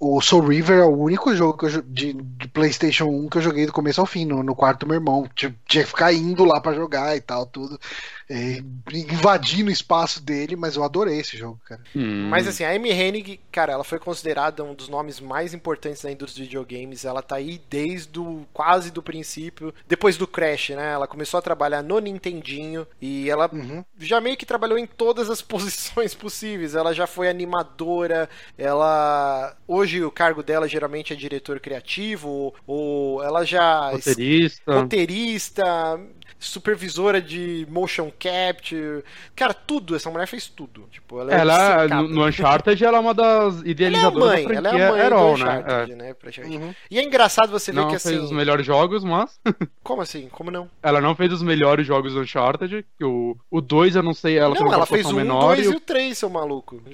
O 0.00 0.20
Soul 0.20 0.46
River 0.46 0.78
é 0.78 0.84
o 0.84 0.96
único 0.96 1.34
jogo 1.34 1.66
eu, 1.66 1.82
de, 1.82 2.12
de, 2.12 2.48
PlayStation 2.48 3.06
1 3.06 3.28
que 3.28 3.38
eu 3.38 3.42
joguei 3.42 3.66
do 3.66 3.72
começo 3.72 4.00
ao 4.00 4.06
fim, 4.06 4.24
no, 4.24 4.44
no 4.44 4.54
quarto 4.54 4.80
do 4.80 4.86
meu 4.86 4.94
irmão. 4.94 5.28
Tinha, 5.34 5.52
tinha 5.66 5.82
que 5.82 5.90
ficar 5.90 6.12
indo 6.12 6.44
lá 6.44 6.60
para 6.60 6.76
jogar 6.76 7.16
e 7.16 7.20
tal, 7.20 7.44
tudo. 7.44 7.80
É, 8.30 8.62
invadindo 8.92 9.70
o 9.70 9.72
espaço 9.72 10.22
dele, 10.22 10.54
mas 10.54 10.76
eu 10.76 10.84
adorei 10.84 11.18
esse 11.18 11.36
jogo, 11.36 11.58
cara. 11.64 11.80
Hum. 11.96 12.28
Mas 12.28 12.46
assim, 12.46 12.62
a 12.62 12.74
Amy 12.74 12.90
Hennig, 12.90 13.40
cara, 13.50 13.72
ela 13.72 13.84
foi 13.84 13.98
considerada 13.98 14.62
um 14.62 14.74
dos 14.74 14.88
nomes 14.88 15.18
mais 15.18 15.54
importantes 15.54 16.02
da 16.02 16.12
indústria 16.12 16.44
de 16.44 16.48
videogames. 16.48 17.04
Ela 17.04 17.22
tá 17.22 17.36
aí 17.36 17.60
desde 17.70 18.18
o, 18.20 18.46
quase 18.52 18.90
do 18.90 19.02
princípio, 19.02 19.72
depois 19.86 20.18
do 20.18 20.26
Crash, 20.26 20.70
né? 20.70 20.92
Ela 20.92 21.06
começou 21.06 21.38
a 21.38 21.42
trabalhar 21.42 21.82
no 21.82 21.98
Nintendinho 21.98 22.86
e 23.00 23.30
ela 23.30 23.48
uhum. 23.50 23.82
já 23.98 24.20
meio 24.20 24.36
que 24.36 24.44
trabalhou 24.44 24.78
em 24.78 24.86
todas 24.86 25.30
as 25.30 25.40
posições 25.42 26.14
possíveis. 26.14 26.74
Ela 26.74 26.92
já 26.92 27.06
foi 27.06 27.28
animadora, 27.28 28.28
ela 28.58 29.56
hoje 29.66 30.04
o 30.04 30.10
cargo 30.10 30.42
dela 30.42 30.68
geralmente 30.68 31.14
é 31.14 31.16
diretor 31.16 31.60
criativo 31.60 32.54
ou 32.66 33.22
ela 33.22 33.44
já 33.44 33.90
roteirista, 33.90 34.80
roteirista 34.80 36.00
supervisora 36.38 37.20
de 37.20 37.66
motion 37.70 38.10
capture. 38.18 39.02
Cara, 39.34 39.52
tudo, 39.52 39.96
essa 39.96 40.10
mulher 40.10 40.26
fez 40.26 40.46
tudo. 40.46 40.86
Tipo, 40.90 41.20
ela, 41.20 41.34
é 41.34 41.40
ela 41.40 41.88
no, 41.88 42.08
no, 42.08 42.26
Uncharted 42.26 42.84
ela 42.84 42.98
é 42.98 43.00
uma 43.00 43.14
das 43.14 43.60
idealizadoras 43.62 44.40
ela 44.40 44.46
é 44.46 44.46
a 44.46 44.52
mãe, 44.52 44.62
da 44.62 44.70
franquia 44.70 44.78
ela 44.78 44.78
é 44.78 44.88
a 44.88 44.92
mãe 44.92 45.00
Herol, 45.00 45.38
né? 45.38 45.64
É. 45.66 45.86
né 45.94 46.14
uhum. 46.44 46.74
E 46.90 46.98
é 46.98 47.02
engraçado 47.02 47.50
você 47.50 47.72
ver 47.72 47.80
não 47.80 47.88
que 47.88 47.96
assim. 47.96 48.10
Não 48.10 48.16
fez 48.18 48.24
os 48.30 48.36
melhores 48.36 48.64
jogos, 48.64 49.04
mas. 49.04 49.40
Como 49.82 50.02
assim? 50.02 50.28
Como 50.30 50.50
não? 50.50 50.68
Ela 50.82 51.00
não 51.00 51.14
fez 51.14 51.32
os 51.32 51.42
melhores 51.42 51.86
jogos 51.86 52.14
do 52.14 52.20
Uncharted. 52.20 52.84
Que 52.96 53.04
o 53.04 53.60
2 53.60 53.96
eu 53.96 54.02
não 54.02 54.14
sei, 54.14 54.38
ela 54.38 54.54
não, 54.54 54.72
ela 54.72 54.86
fez 54.86 55.06
o 55.06 55.16
1, 55.16 55.36
o 55.36 55.40
2 55.40 55.66
e 55.66 55.68
o 55.68 55.80
3, 55.80 56.18
seu 56.18 56.30
maluco. 56.30 56.80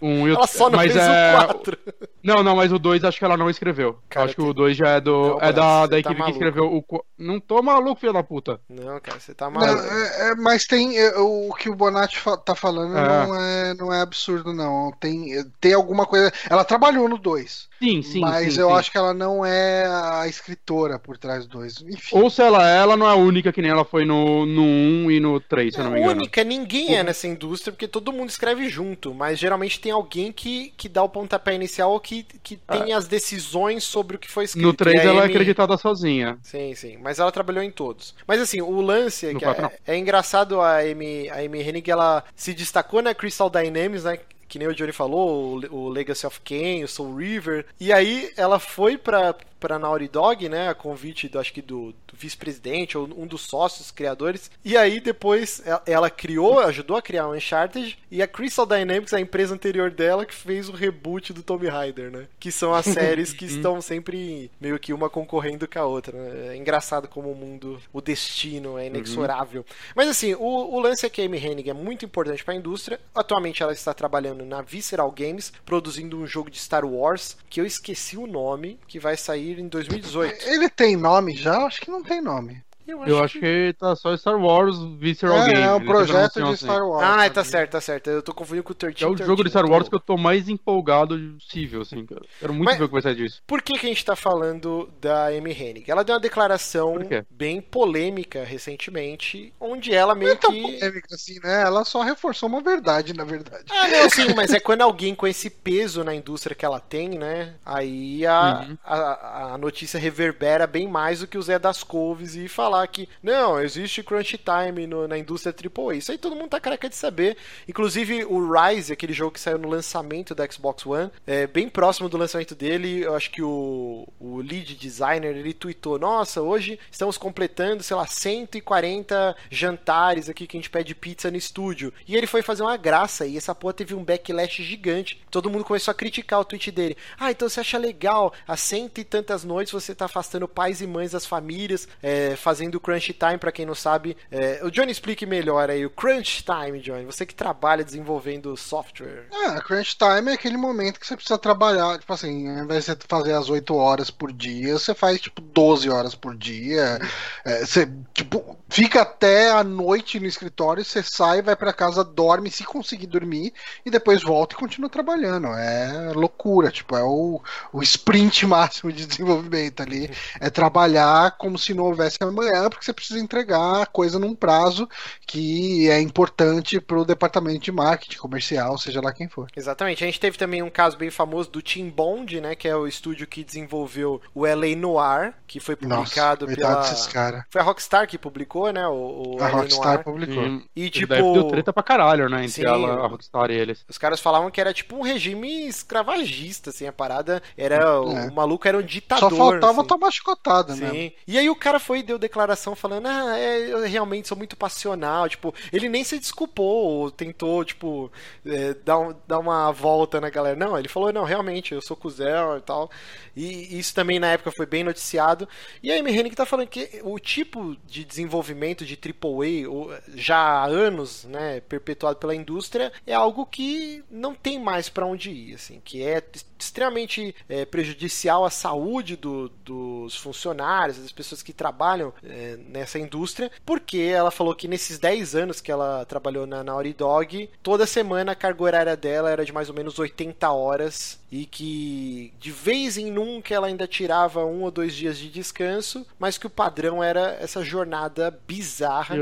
Um 0.00 0.26
e 0.26 0.32
o... 0.32 0.36
Ela 0.36 0.46
só 0.46 0.68
não 0.68 0.76
mas 0.76 0.92
fez 0.92 1.04
é... 1.04 1.34
o 1.34 1.46
4. 1.46 1.78
Não, 2.22 2.42
não, 2.42 2.56
mas 2.56 2.72
o 2.72 2.78
2 2.78 3.04
acho 3.04 3.18
que 3.18 3.24
ela 3.24 3.36
não 3.36 3.50
escreveu. 3.50 3.98
Cara, 4.08 4.26
acho 4.26 4.34
que 4.34 4.42
o 4.42 4.52
2 4.52 4.76
já 4.76 4.88
é 4.90 5.00
do. 5.00 5.30
Não, 5.30 5.40
é 5.40 5.52
da, 5.52 5.86
da 5.86 5.88
tá 5.88 5.98
equipe 5.98 6.14
maluco. 6.14 6.26
que 6.26 6.44
escreveu 6.44 6.76
o. 6.76 7.04
Não 7.18 7.40
tô 7.40 7.62
maluco, 7.62 8.00
filho 8.00 8.12
da 8.12 8.22
puta. 8.22 8.51
Não, 8.68 9.00
cara, 9.00 9.20
você 9.20 9.34
tá 9.34 9.50
maluco. 9.50 9.82
É, 9.82 10.30
é, 10.30 10.34
mas 10.34 10.64
tem. 10.66 10.98
É, 10.98 11.16
o 11.18 11.52
que 11.54 11.68
o 11.68 11.74
Bonatti 11.74 12.20
tá 12.44 12.54
falando 12.54 12.96
é. 12.96 13.26
não, 13.26 13.40
é, 13.40 13.74
não 13.74 13.92
é 13.92 14.00
absurdo, 14.00 14.52
não. 14.52 14.92
Tem, 14.98 15.44
tem 15.60 15.74
alguma 15.74 16.06
coisa. 16.06 16.32
Ela 16.48 16.64
trabalhou 16.64 17.08
no 17.08 17.18
2. 17.18 17.72
Sim, 17.82 18.00
sim. 18.00 18.20
Mas 18.20 18.54
sim, 18.54 18.60
eu 18.60 18.68
sim. 18.68 18.74
acho 18.74 18.92
que 18.92 18.98
ela 18.98 19.12
não 19.12 19.44
é 19.44 19.86
a 19.86 20.28
escritora 20.28 21.00
por 21.00 21.18
trás 21.18 21.46
do 21.46 21.58
2. 21.58 21.84
Ou 22.12 22.30
se 22.30 22.40
ela 22.40 22.70
é, 22.70 22.78
ela 22.78 22.96
não 22.96 23.06
é 23.08 23.10
a 23.10 23.16
única 23.16 23.52
que 23.52 23.60
nem 23.60 23.70
ela 23.70 23.84
foi 23.84 24.04
no, 24.04 24.46
no 24.46 24.62
1 24.62 25.10
e 25.10 25.20
no 25.20 25.40
3, 25.40 25.74
se 25.74 25.80
eu 25.80 25.84
não 25.84 25.90
me 25.90 26.00
engano. 26.00 26.20
única, 26.20 26.44
ninguém 26.44 26.94
é 26.94 27.02
nessa 27.02 27.26
indústria, 27.26 27.72
porque 27.72 27.88
todo 27.88 28.12
mundo 28.12 28.28
escreve 28.28 28.68
junto. 28.68 29.12
Mas 29.12 29.38
geralmente 29.38 29.80
tem 29.80 29.90
alguém 29.90 30.30
que, 30.30 30.72
que 30.76 30.88
dá 30.88 31.02
o 31.02 31.08
pontapé 31.08 31.54
inicial 31.54 31.90
ou 31.90 31.98
que, 31.98 32.24
que 32.42 32.56
tem 32.56 32.92
ah. 32.92 32.98
as 32.98 33.08
decisões 33.08 33.82
sobre 33.82 34.16
o 34.16 34.18
que 34.18 34.30
foi 34.30 34.44
escrito. 34.44 34.64
No 34.64 34.72
3 34.72 35.04
ela 35.04 35.22
é 35.22 35.26
acreditada 35.26 35.76
sozinha. 35.76 36.38
Sim, 36.42 36.74
sim. 36.76 36.98
Mas 37.02 37.18
ela 37.18 37.32
trabalhou 37.32 37.64
em 37.64 37.70
todos. 37.70 38.14
Mas 38.26 38.40
assim, 38.42 38.60
o 38.60 38.80
lance 38.80 39.26
é, 39.26 39.30
é, 39.30 39.94
é, 39.94 39.98
engraçado 39.98 40.60
a 40.60 40.80
Amy, 40.80 41.28
a 41.30 41.36
Amy 41.36 41.60
Hennig, 41.60 41.90
ela 41.90 42.24
se 42.34 42.52
destacou 42.52 43.02
na 43.02 43.14
Crystal 43.14 43.50
Dynamics, 43.50 44.04
né? 44.04 44.18
Que 44.52 44.58
nem 44.58 44.68
o 44.68 44.74
Johnny 44.74 44.92
falou, 44.92 45.58
o, 45.70 45.74
o 45.74 45.88
Legacy 45.88 46.26
of 46.26 46.38
Kain, 46.42 46.84
o 46.84 46.88
Soul 46.88 47.16
River. 47.16 47.64
E 47.80 47.90
aí 47.90 48.30
ela 48.36 48.58
foi 48.58 48.98
pra, 48.98 49.34
pra 49.62 49.78
Naughty 49.78 50.08
Dog, 50.08 50.48
né? 50.48 50.68
A 50.68 50.74
convite, 50.74 51.28
do, 51.28 51.38
acho 51.38 51.54
que 51.54 51.62
do, 51.62 51.92
do 51.92 52.16
vice-presidente 52.16 52.98
ou 52.98 53.08
um 53.16 53.26
dos 53.26 53.42
sócios 53.42 53.90
criadores. 53.90 54.50
E 54.64 54.76
aí 54.76 55.00
depois 55.00 55.62
ela, 55.64 55.82
ela, 55.86 56.10
criou, 56.10 56.58
ajudou 56.58 56.96
a 56.96 57.02
criar 57.02 57.28
o 57.28 57.34
Uncharted. 57.34 57.96
E 58.10 58.20
a 58.20 58.26
Crystal 58.26 58.66
Dynamics, 58.66 59.14
a 59.14 59.20
empresa 59.20 59.54
anterior 59.54 59.90
dela, 59.90 60.26
que 60.26 60.34
fez 60.34 60.68
o 60.68 60.72
reboot 60.72 61.32
do 61.32 61.42
Tomb 61.42 61.66
Raider, 61.68 62.10
né? 62.10 62.26
Que 62.38 62.52
são 62.52 62.74
as 62.74 62.84
séries 62.92 63.32
que 63.32 63.46
estão 63.46 63.80
sempre 63.80 64.50
meio 64.60 64.78
que 64.78 64.92
uma 64.92 65.08
concorrendo 65.08 65.66
com 65.66 65.78
a 65.78 65.86
outra. 65.86 66.18
Né? 66.18 66.54
É 66.54 66.56
engraçado 66.56 67.08
como 67.08 67.30
o 67.30 67.34
mundo, 67.34 67.80
o 67.90 68.02
destino 68.02 68.76
é 68.76 68.88
inexorável. 68.88 69.60
Uhum. 69.62 69.92
Mas 69.94 70.08
assim, 70.08 70.34
o, 70.34 70.74
o 70.74 70.78
lance 70.78 71.06
é 71.06 71.08
que 71.08 71.22
a 71.22 71.24
Amy 71.24 71.38
Hennig 71.38 71.70
é 71.70 71.74
muito 71.74 72.04
importante 72.04 72.44
para 72.44 72.52
a 72.52 72.56
indústria. 72.56 73.00
Atualmente 73.14 73.62
ela 73.62 73.72
está 73.72 73.94
trabalhando 73.94 74.41
na 74.44 74.62
Visceral 74.62 75.10
Games, 75.10 75.52
produzindo 75.64 76.18
um 76.18 76.26
jogo 76.26 76.50
de 76.50 76.58
Star 76.58 76.84
Wars, 76.84 77.36
que 77.50 77.60
eu 77.60 77.66
esqueci 77.66 78.16
o 78.16 78.26
nome, 78.26 78.78
que 78.86 78.98
vai 78.98 79.16
sair 79.16 79.32
sair 79.32 79.58
em 79.58 79.68
2018. 79.68 80.48
Ele 80.48 80.68
tem 80.68 80.96
nome 80.96 81.34
já? 81.34 81.64
Acho 81.64 81.80
que 81.80 81.90
não 81.90 82.02
tem 82.02 82.20
nome. 82.20 82.62
Eu 82.92 83.02
acho, 83.02 83.10
eu 83.10 83.24
acho 83.24 83.32
que... 83.34 83.40
que... 83.40 83.76
tá 83.78 83.96
só 83.96 84.16
Star 84.16 84.38
Wars 84.38 84.76
Visceral 84.98 85.38
é, 85.38 85.46
Game. 85.46 85.62
É, 85.62 85.72
o 85.72 85.80
projeto 85.80 86.34
de 86.34 86.42
assim. 86.42 86.66
Star 86.66 86.86
Wars. 86.86 87.06
Ah, 87.08 87.30
tá 87.30 87.42
certo, 87.42 87.70
tá 87.72 87.80
certo. 87.80 88.10
Eu 88.10 88.22
tô 88.22 88.34
confundindo 88.34 88.64
com 88.64 88.72
o 88.72 88.74
13. 88.74 89.04
É 89.04 89.06
o 89.06 89.16
jogo 89.16 89.42
de 89.42 89.50
Star 89.50 89.64
Wars 89.64 89.88
que 89.88 89.94
eu 89.94 90.00
tô 90.00 90.16
mais 90.16 90.48
empolgado 90.48 91.18
possível, 91.38 91.82
assim. 91.82 92.06
Quero 92.38 92.52
muito 92.52 92.66
Mas, 92.66 92.78
ver 92.78 92.84
o 92.84 92.88
que 92.88 92.92
vai 92.92 93.02
sair 93.02 93.16
disso. 93.16 93.42
Por 93.46 93.62
que, 93.62 93.78
que 93.78 93.86
a 93.86 93.88
gente 93.88 94.04
tá 94.04 94.14
falando 94.14 94.90
da 95.00 95.28
Amy 95.28 95.52
Hennig? 95.52 95.90
Ela 95.90 96.04
deu 96.04 96.14
uma 96.14 96.20
declaração 96.20 96.98
bem 97.30 97.60
polêmica 97.60 98.44
recentemente, 98.44 99.52
onde 99.58 99.94
ela 99.94 100.14
meio 100.14 100.28
não 100.28 100.36
é 100.36 100.38
tão 100.38 100.52
que. 100.52 100.60
polêmica 100.60 101.14
assim, 101.14 101.38
né? 101.42 101.62
Ela 101.62 101.84
só 101.84 102.02
reforçou 102.02 102.48
uma 102.48 102.60
verdade, 102.60 103.14
na 103.14 103.24
verdade. 103.24 103.64
Ah, 103.70 103.88
não, 103.88 104.10
sim, 104.10 104.34
mas 104.34 104.52
é 104.52 104.60
quando 104.60 104.82
alguém 104.82 105.14
com 105.14 105.26
esse 105.26 105.48
peso 105.48 106.04
na 106.04 106.14
indústria 106.14 106.54
que 106.54 106.64
ela 106.64 106.80
tem, 106.80 107.10
né? 107.10 107.54
Aí 107.64 108.26
a, 108.26 108.66
uhum. 108.68 108.78
a, 108.84 109.54
a 109.54 109.58
notícia 109.58 109.98
reverbera 109.98 110.66
bem 110.66 110.88
mais 110.88 111.20
do 111.20 111.26
que 111.26 111.38
o 111.38 111.42
Zé 111.42 111.58
das 111.58 111.82
Couves 111.82 112.34
e 112.34 112.48
falar 112.48 112.81
que, 112.86 113.08
não, 113.22 113.42
não, 113.42 113.60
existe 113.60 114.02
crunch 114.02 114.38
time 114.38 114.86
no, 114.86 115.08
na 115.08 115.18
indústria 115.18 115.52
AAA. 115.52 115.96
Isso 115.96 116.12
aí 116.12 116.18
todo 116.18 116.36
mundo 116.36 116.50
tá 116.50 116.60
careca 116.60 116.88
de 116.88 116.94
saber. 116.94 117.36
Inclusive 117.66 118.24
o 118.24 118.52
Rise, 118.52 118.92
aquele 118.92 119.12
jogo 119.12 119.32
que 119.32 119.40
saiu 119.40 119.58
no 119.58 119.68
lançamento 119.68 120.34
da 120.34 120.48
Xbox 120.48 120.86
One, 120.86 121.10
é 121.26 121.46
bem 121.46 121.68
próximo 121.68 122.08
do 122.08 122.16
lançamento 122.16 122.54
dele, 122.54 123.02
eu 123.02 123.16
acho 123.16 123.30
que 123.30 123.42
o, 123.42 124.06
o 124.20 124.36
lead 124.38 124.76
designer, 124.76 125.36
ele 125.36 125.52
tweetou, 125.52 125.98
nossa, 125.98 126.40
hoje 126.40 126.78
estamos 126.90 127.18
completando, 127.18 127.82
sei 127.82 127.96
lá, 127.96 128.06
140 128.06 129.36
jantares 129.50 130.28
aqui 130.28 130.46
que 130.46 130.56
a 130.56 130.60
gente 130.60 130.70
pede 130.70 130.94
pizza 130.94 131.30
no 131.30 131.36
estúdio. 131.36 131.92
E 132.06 132.16
ele 132.16 132.26
foi 132.26 132.42
fazer 132.42 132.62
uma 132.62 132.76
graça 132.76 133.26
e 133.26 133.36
essa 133.36 133.54
porra 133.54 133.74
teve 133.74 133.94
um 133.94 134.04
backlash 134.04 134.62
gigante. 134.62 135.20
Todo 135.30 135.50
mundo 135.50 135.64
começou 135.64 135.90
a 135.90 135.94
criticar 135.94 136.40
o 136.40 136.44
tweet 136.44 136.70
dele. 136.70 136.96
Ah, 137.18 137.30
então 137.30 137.48
você 137.48 137.58
acha 137.58 137.76
legal, 137.76 138.32
há 138.46 138.56
cento 138.56 138.98
e 138.98 139.04
tantas 139.04 139.42
noites 139.42 139.72
você 139.72 139.94
tá 139.94 140.04
afastando 140.04 140.46
pais 140.46 140.80
e 140.80 140.86
mães 140.86 141.10
das 141.10 141.26
famílias, 141.26 141.88
é, 142.00 142.36
fazendo 142.36 142.61
crunch 142.80 143.12
time 143.12 143.38
para 143.38 143.52
quem 143.52 143.66
não 143.66 143.74
sabe. 143.74 144.16
É, 144.30 144.60
o 144.62 144.70
Johnny 144.70 144.92
explique 144.92 145.26
melhor 145.26 145.70
aí 145.70 145.84
o 145.84 145.90
crunch 145.90 146.44
time, 146.44 146.80
Johnny. 146.80 147.04
Você 147.04 147.24
que 147.24 147.34
trabalha 147.34 147.84
desenvolvendo 147.84 148.56
software. 148.56 149.26
É, 149.32 149.60
crunch 149.60 149.96
time 149.96 150.30
é 150.30 150.34
aquele 150.34 150.56
momento 150.56 151.00
que 151.00 151.06
você 151.06 151.16
precisa 151.16 151.38
trabalhar, 151.38 151.98
tipo 151.98 152.12
assim, 152.12 152.48
ao 152.48 152.64
invés 152.64 152.84
de 152.84 152.92
você 152.92 152.98
fazer 153.08 153.32
as 153.34 153.48
8 153.48 153.74
horas 153.74 154.10
por 154.10 154.32
dia, 154.32 154.78
você 154.78 154.94
faz 154.94 155.20
tipo 155.20 155.40
12 155.40 155.88
horas 155.90 156.14
por 156.14 156.36
dia. 156.36 156.98
É, 157.44 157.64
você, 157.64 157.88
tipo, 158.12 158.56
fica 158.68 159.02
até 159.02 159.50
a 159.50 159.62
noite 159.64 160.18
no 160.18 160.26
escritório, 160.26 160.84
você 160.84 161.02
sai, 161.02 161.42
vai 161.42 161.56
para 161.56 161.72
casa, 161.72 162.04
dorme, 162.04 162.50
se 162.50 162.64
conseguir 162.64 163.06
dormir, 163.06 163.52
e 163.84 163.90
depois 163.90 164.22
volta 164.22 164.54
e 164.54 164.58
continua 164.58 164.88
trabalhando. 164.88 165.48
É 165.48 166.12
loucura, 166.14 166.70
tipo, 166.70 166.96
é 166.96 167.02
o, 167.02 167.40
o 167.72 167.82
sprint 167.82 168.46
máximo 168.46 168.92
de 168.92 169.06
desenvolvimento 169.06 169.82
ali. 169.82 170.10
É 170.40 170.50
trabalhar 170.50 171.32
como 171.38 171.58
se 171.58 171.74
não 171.74 171.84
houvesse 171.84 172.18
amanhã, 172.20 172.51
porque 172.70 172.84
você 172.84 172.92
precisa 172.92 173.20
entregar 173.20 173.82
a 173.82 173.86
coisa 173.86 174.18
num 174.18 174.34
prazo 174.34 174.88
que 175.26 175.88
é 175.88 176.00
importante 176.00 176.80
para 176.80 176.98
o 176.98 177.04
departamento 177.04 177.60
de 177.60 177.72
marketing 177.72 178.18
comercial, 178.18 178.78
seja 178.78 179.00
lá 179.00 179.12
quem 179.12 179.28
for. 179.28 179.48
Exatamente. 179.56 180.02
A 180.02 180.06
gente 180.06 180.20
teve 180.20 180.36
também 180.36 180.62
um 180.62 180.70
caso 180.70 180.96
bem 180.96 181.10
famoso 181.10 181.50
do 181.50 181.62
Team 181.62 181.88
Bond, 181.88 182.40
né, 182.40 182.54
que 182.54 182.68
é 182.68 182.76
o 182.76 182.86
estúdio 182.86 183.26
que 183.26 183.44
desenvolveu 183.44 184.20
o 184.34 184.44
LA 184.44 184.76
Noir, 184.76 185.34
que 185.46 185.60
foi 185.60 185.76
publicado 185.76 186.46
Nossa, 186.46 186.56
pela 186.56 186.80
desses 186.80 187.06
cara. 187.06 187.46
Foi 187.50 187.60
a 187.60 187.64
Rockstar 187.64 188.06
que 188.06 188.18
publicou, 188.18 188.72
né, 188.72 188.86
o, 188.86 189.36
o 189.36 189.42
a 189.42 189.48
LA 189.48 189.50
Rockstar 189.50 189.94
Noir. 189.94 190.04
publicou. 190.04 190.44
E, 190.76 190.84
e 190.84 190.90
tipo, 190.90 191.14
deu 191.14 191.44
treta 191.48 191.72
pra 191.72 191.82
caralho, 191.82 192.28
né, 192.28 192.38
entre 192.38 192.52
sim, 192.52 192.64
ela, 192.64 193.04
a 193.04 193.06
Rockstar 193.06 193.50
e 193.50 193.54
eles. 193.54 193.84
Os 193.88 193.98
caras 193.98 194.20
falavam 194.20 194.50
que 194.50 194.60
era 194.60 194.72
tipo 194.72 194.96
um 194.96 195.02
regime 195.02 195.66
escravagista, 195.66 196.70
assim, 196.70 196.86
a 196.86 196.92
parada 196.92 197.42
era 197.56 197.76
é. 197.76 197.98
o 197.98 198.32
maluco 198.32 198.66
era 198.66 198.78
um 198.78 198.82
ditador. 198.82 199.30
Só 199.30 199.36
faltava 199.36 199.80
assim. 199.80 199.88
tomar 199.88 200.10
chicotada, 200.10 200.76
né? 200.76 201.12
E 201.26 201.38
aí 201.38 201.48
o 201.48 201.56
cara 201.56 201.78
foi 201.78 202.00
e 202.00 202.02
deu 202.02 202.18
declaração 202.18 202.41
falando: 202.76 203.06
"Ah, 203.06 203.38
é, 203.38 203.72
eu 203.72 203.82
realmente 203.82 204.28
sou 204.28 204.36
muito 204.36 204.56
passional. 204.56 205.28
Tipo, 205.28 205.54
ele 205.72 205.88
nem 205.88 206.04
se 206.04 206.18
desculpou, 206.18 207.02
ou 207.02 207.10
tentou, 207.10 207.64
tipo, 207.64 208.10
é, 208.44 208.74
dar, 208.74 208.98
um, 208.98 209.14
dar 209.26 209.38
uma 209.38 209.70
volta 209.72 210.20
na 210.20 210.30
galera. 210.30 210.56
Não, 210.56 210.78
ele 210.78 210.88
falou, 210.88 211.12
não, 211.12 211.24
realmente, 211.24 211.74
eu 211.74 211.82
sou 211.82 211.96
Kuzel 211.96 212.58
e 212.58 212.60
tal. 212.60 212.90
E 213.36 213.78
isso 213.78 213.94
também 213.94 214.18
na 214.18 214.28
época 214.28 214.50
foi 214.52 214.66
bem 214.66 214.84
noticiado. 214.84 215.48
E 215.82 215.90
a 215.90 215.98
Amy 215.98 216.12
Hennig 216.12 216.36
tá 216.36 216.46
falando 216.46 216.68
que 216.68 217.00
o 217.02 217.18
tipo 217.18 217.76
de 217.86 218.04
desenvolvimento 218.04 218.84
de 218.84 218.98
AAA, 218.98 220.00
já 220.14 220.36
há 220.36 220.66
anos, 220.66 221.24
né, 221.24 221.60
perpetuado 221.60 222.18
pela 222.18 222.34
indústria, 222.34 222.92
é 223.06 223.14
algo 223.14 223.46
que 223.46 224.04
não 224.10 224.34
tem 224.34 224.58
mais 224.58 224.88
para 224.88 225.06
onde 225.06 225.30
ir, 225.30 225.54
assim, 225.54 225.80
que 225.84 226.02
é 226.02 226.22
extremamente 226.58 227.34
é, 227.48 227.64
prejudicial 227.64 228.44
à 228.44 228.50
saúde 228.50 229.16
do, 229.16 229.48
dos 229.48 230.16
funcionários, 230.16 230.98
das 230.98 231.12
pessoas 231.12 231.42
que 231.42 231.52
trabalham 231.52 232.12
é, 232.32 232.56
nessa 232.68 232.98
indústria, 232.98 233.50
porque 233.64 233.98
ela 233.98 234.30
falou 234.30 234.54
que 234.54 234.66
nesses 234.66 234.98
10 234.98 235.34
anos 235.34 235.60
que 235.60 235.70
ela 235.70 236.04
trabalhou 236.06 236.46
na 236.46 236.64
Naughty 236.64 236.94
Dog, 236.94 237.50
toda 237.62 237.86
semana 237.86 238.32
a 238.32 238.36
carga 238.36 238.62
horária 238.62 238.96
dela 238.96 239.30
era 239.30 239.44
de 239.44 239.52
mais 239.52 239.68
ou 239.68 239.74
menos 239.74 239.98
80 239.98 240.50
horas 240.50 241.21
e 241.32 241.46
que 241.46 242.30
de 242.38 242.50
vez 242.50 242.98
em 242.98 243.10
nunca 243.10 243.54
ela 243.54 243.66
ainda 243.66 243.86
tirava 243.86 244.44
um 244.44 244.64
ou 244.64 244.70
dois 244.70 244.94
dias 244.94 245.16
de 245.16 245.30
descanso, 245.30 246.06
mas 246.18 246.36
que 246.36 246.46
o 246.46 246.50
padrão 246.50 247.02
era 247.02 247.38
essa 247.40 247.64
jornada 247.64 248.38
bizarra. 248.46 249.16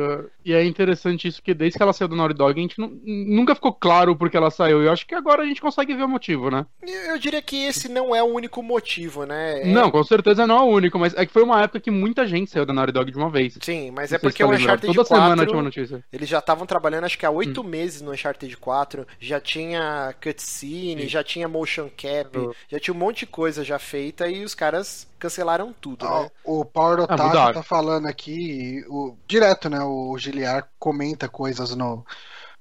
E, 0.45 0.53
é 0.53 0.65
interessante 0.65 1.28
isso, 1.28 1.41
que 1.41 1.55
desde 1.55 1.77
que 1.77 1.82
ela 1.82 1.93
saiu 1.93 2.09
do 2.09 2.16
Naughty 2.16 2.35
Dog, 2.35 2.59
a 2.59 2.62
gente 2.62 2.74
nunca 2.81 3.55
ficou 3.55 3.73
claro 3.73 4.16
por 4.16 4.28
que 4.28 4.37
ela 4.37 4.51
saiu. 4.51 4.82
Eu 4.82 4.91
acho 4.91 5.07
que 5.07 5.15
agora 5.15 5.43
a 5.43 5.47
gente 5.47 5.61
consegue 5.61 5.95
ver 5.95 6.03
o 6.03 6.09
motivo, 6.09 6.51
né? 6.51 6.66
Eu, 6.82 7.12
eu 7.12 7.19
diria 7.19 7.41
que 7.41 7.65
esse 7.65 7.89
não 7.89 8.15
é 8.15 8.20
o 8.20 8.27
único 8.27 8.61
motivo, 8.61 9.24
né? 9.24 9.62
É... 9.62 9.66
Não, 9.66 9.89
com 9.89 10.03
certeza 10.03 10.49
não 10.49 10.57
é 10.57 10.62
o 10.62 10.74
único, 10.74 10.99
mas 10.99 11.15
é 11.15 11.24
que 11.24 11.32
foi 11.32 11.45
uma 11.45 11.62
época 11.62 11.78
que 11.78 11.93
muita 11.93 12.27
gente 12.27 12.51
saiu 12.51 12.66
da 12.66 12.73
Naughty 12.73 12.93
Dog 12.93 13.12
de 13.12 13.19
uma 13.19 13.31
vez. 13.31 13.57
Sim, 13.61 13.93
mas 13.93 14.12
é 14.12 14.19
porque 14.19 14.43
o 14.43 14.51
Uncharted 14.51 14.93
Toda 14.93 15.07
4... 15.07 15.16
semana 15.16 15.47
tinha 15.47 15.57
uma 15.57 15.62
notícia. 15.62 16.05
Eles 16.12 16.28
já 16.28 16.41
estavam 16.41 16.66
trabalhando 16.66 17.05
acho 17.05 17.19
que 17.19 17.27
há 17.27 17.31
oito 17.31 17.61
hum. 17.61 17.65
meses 17.65 18.03
no 18.03 18.11
Uncharted 18.11 18.57
4, 18.57 19.07
já 19.20 19.41
tinha 19.41 20.12
cutscene, 20.20 21.03
Sim. 21.03 21.09
já 21.09 21.23
tinha 21.23 21.47
motion 21.47 21.89
cap, 22.01 22.39
uhum. 22.39 22.53
já 22.69 22.81
tinha 22.81 22.95
um 22.95 22.99
monte 22.99 23.21
de 23.21 23.27
coisa 23.27 23.63
já 23.63 23.79
feita 23.79 24.27
e 24.29 24.45
os 24.45 24.55
caras 24.55 25.07
cancelaram 25.19 25.75
tudo, 25.79 26.07
ah, 26.07 26.23
né? 26.23 26.31
O 26.45 26.65
Power 26.65 27.01
ah, 27.01 27.05
Otaku 27.05 27.37
ah, 27.37 27.53
tá 27.53 27.63
falando 27.63 28.07
aqui, 28.07 28.85
o, 28.89 29.15
direto, 29.27 29.69
né? 29.69 29.81
O 29.83 30.17
Giliar 30.17 30.69
comenta 30.79 31.29
coisas 31.29 31.77
no, 31.77 32.05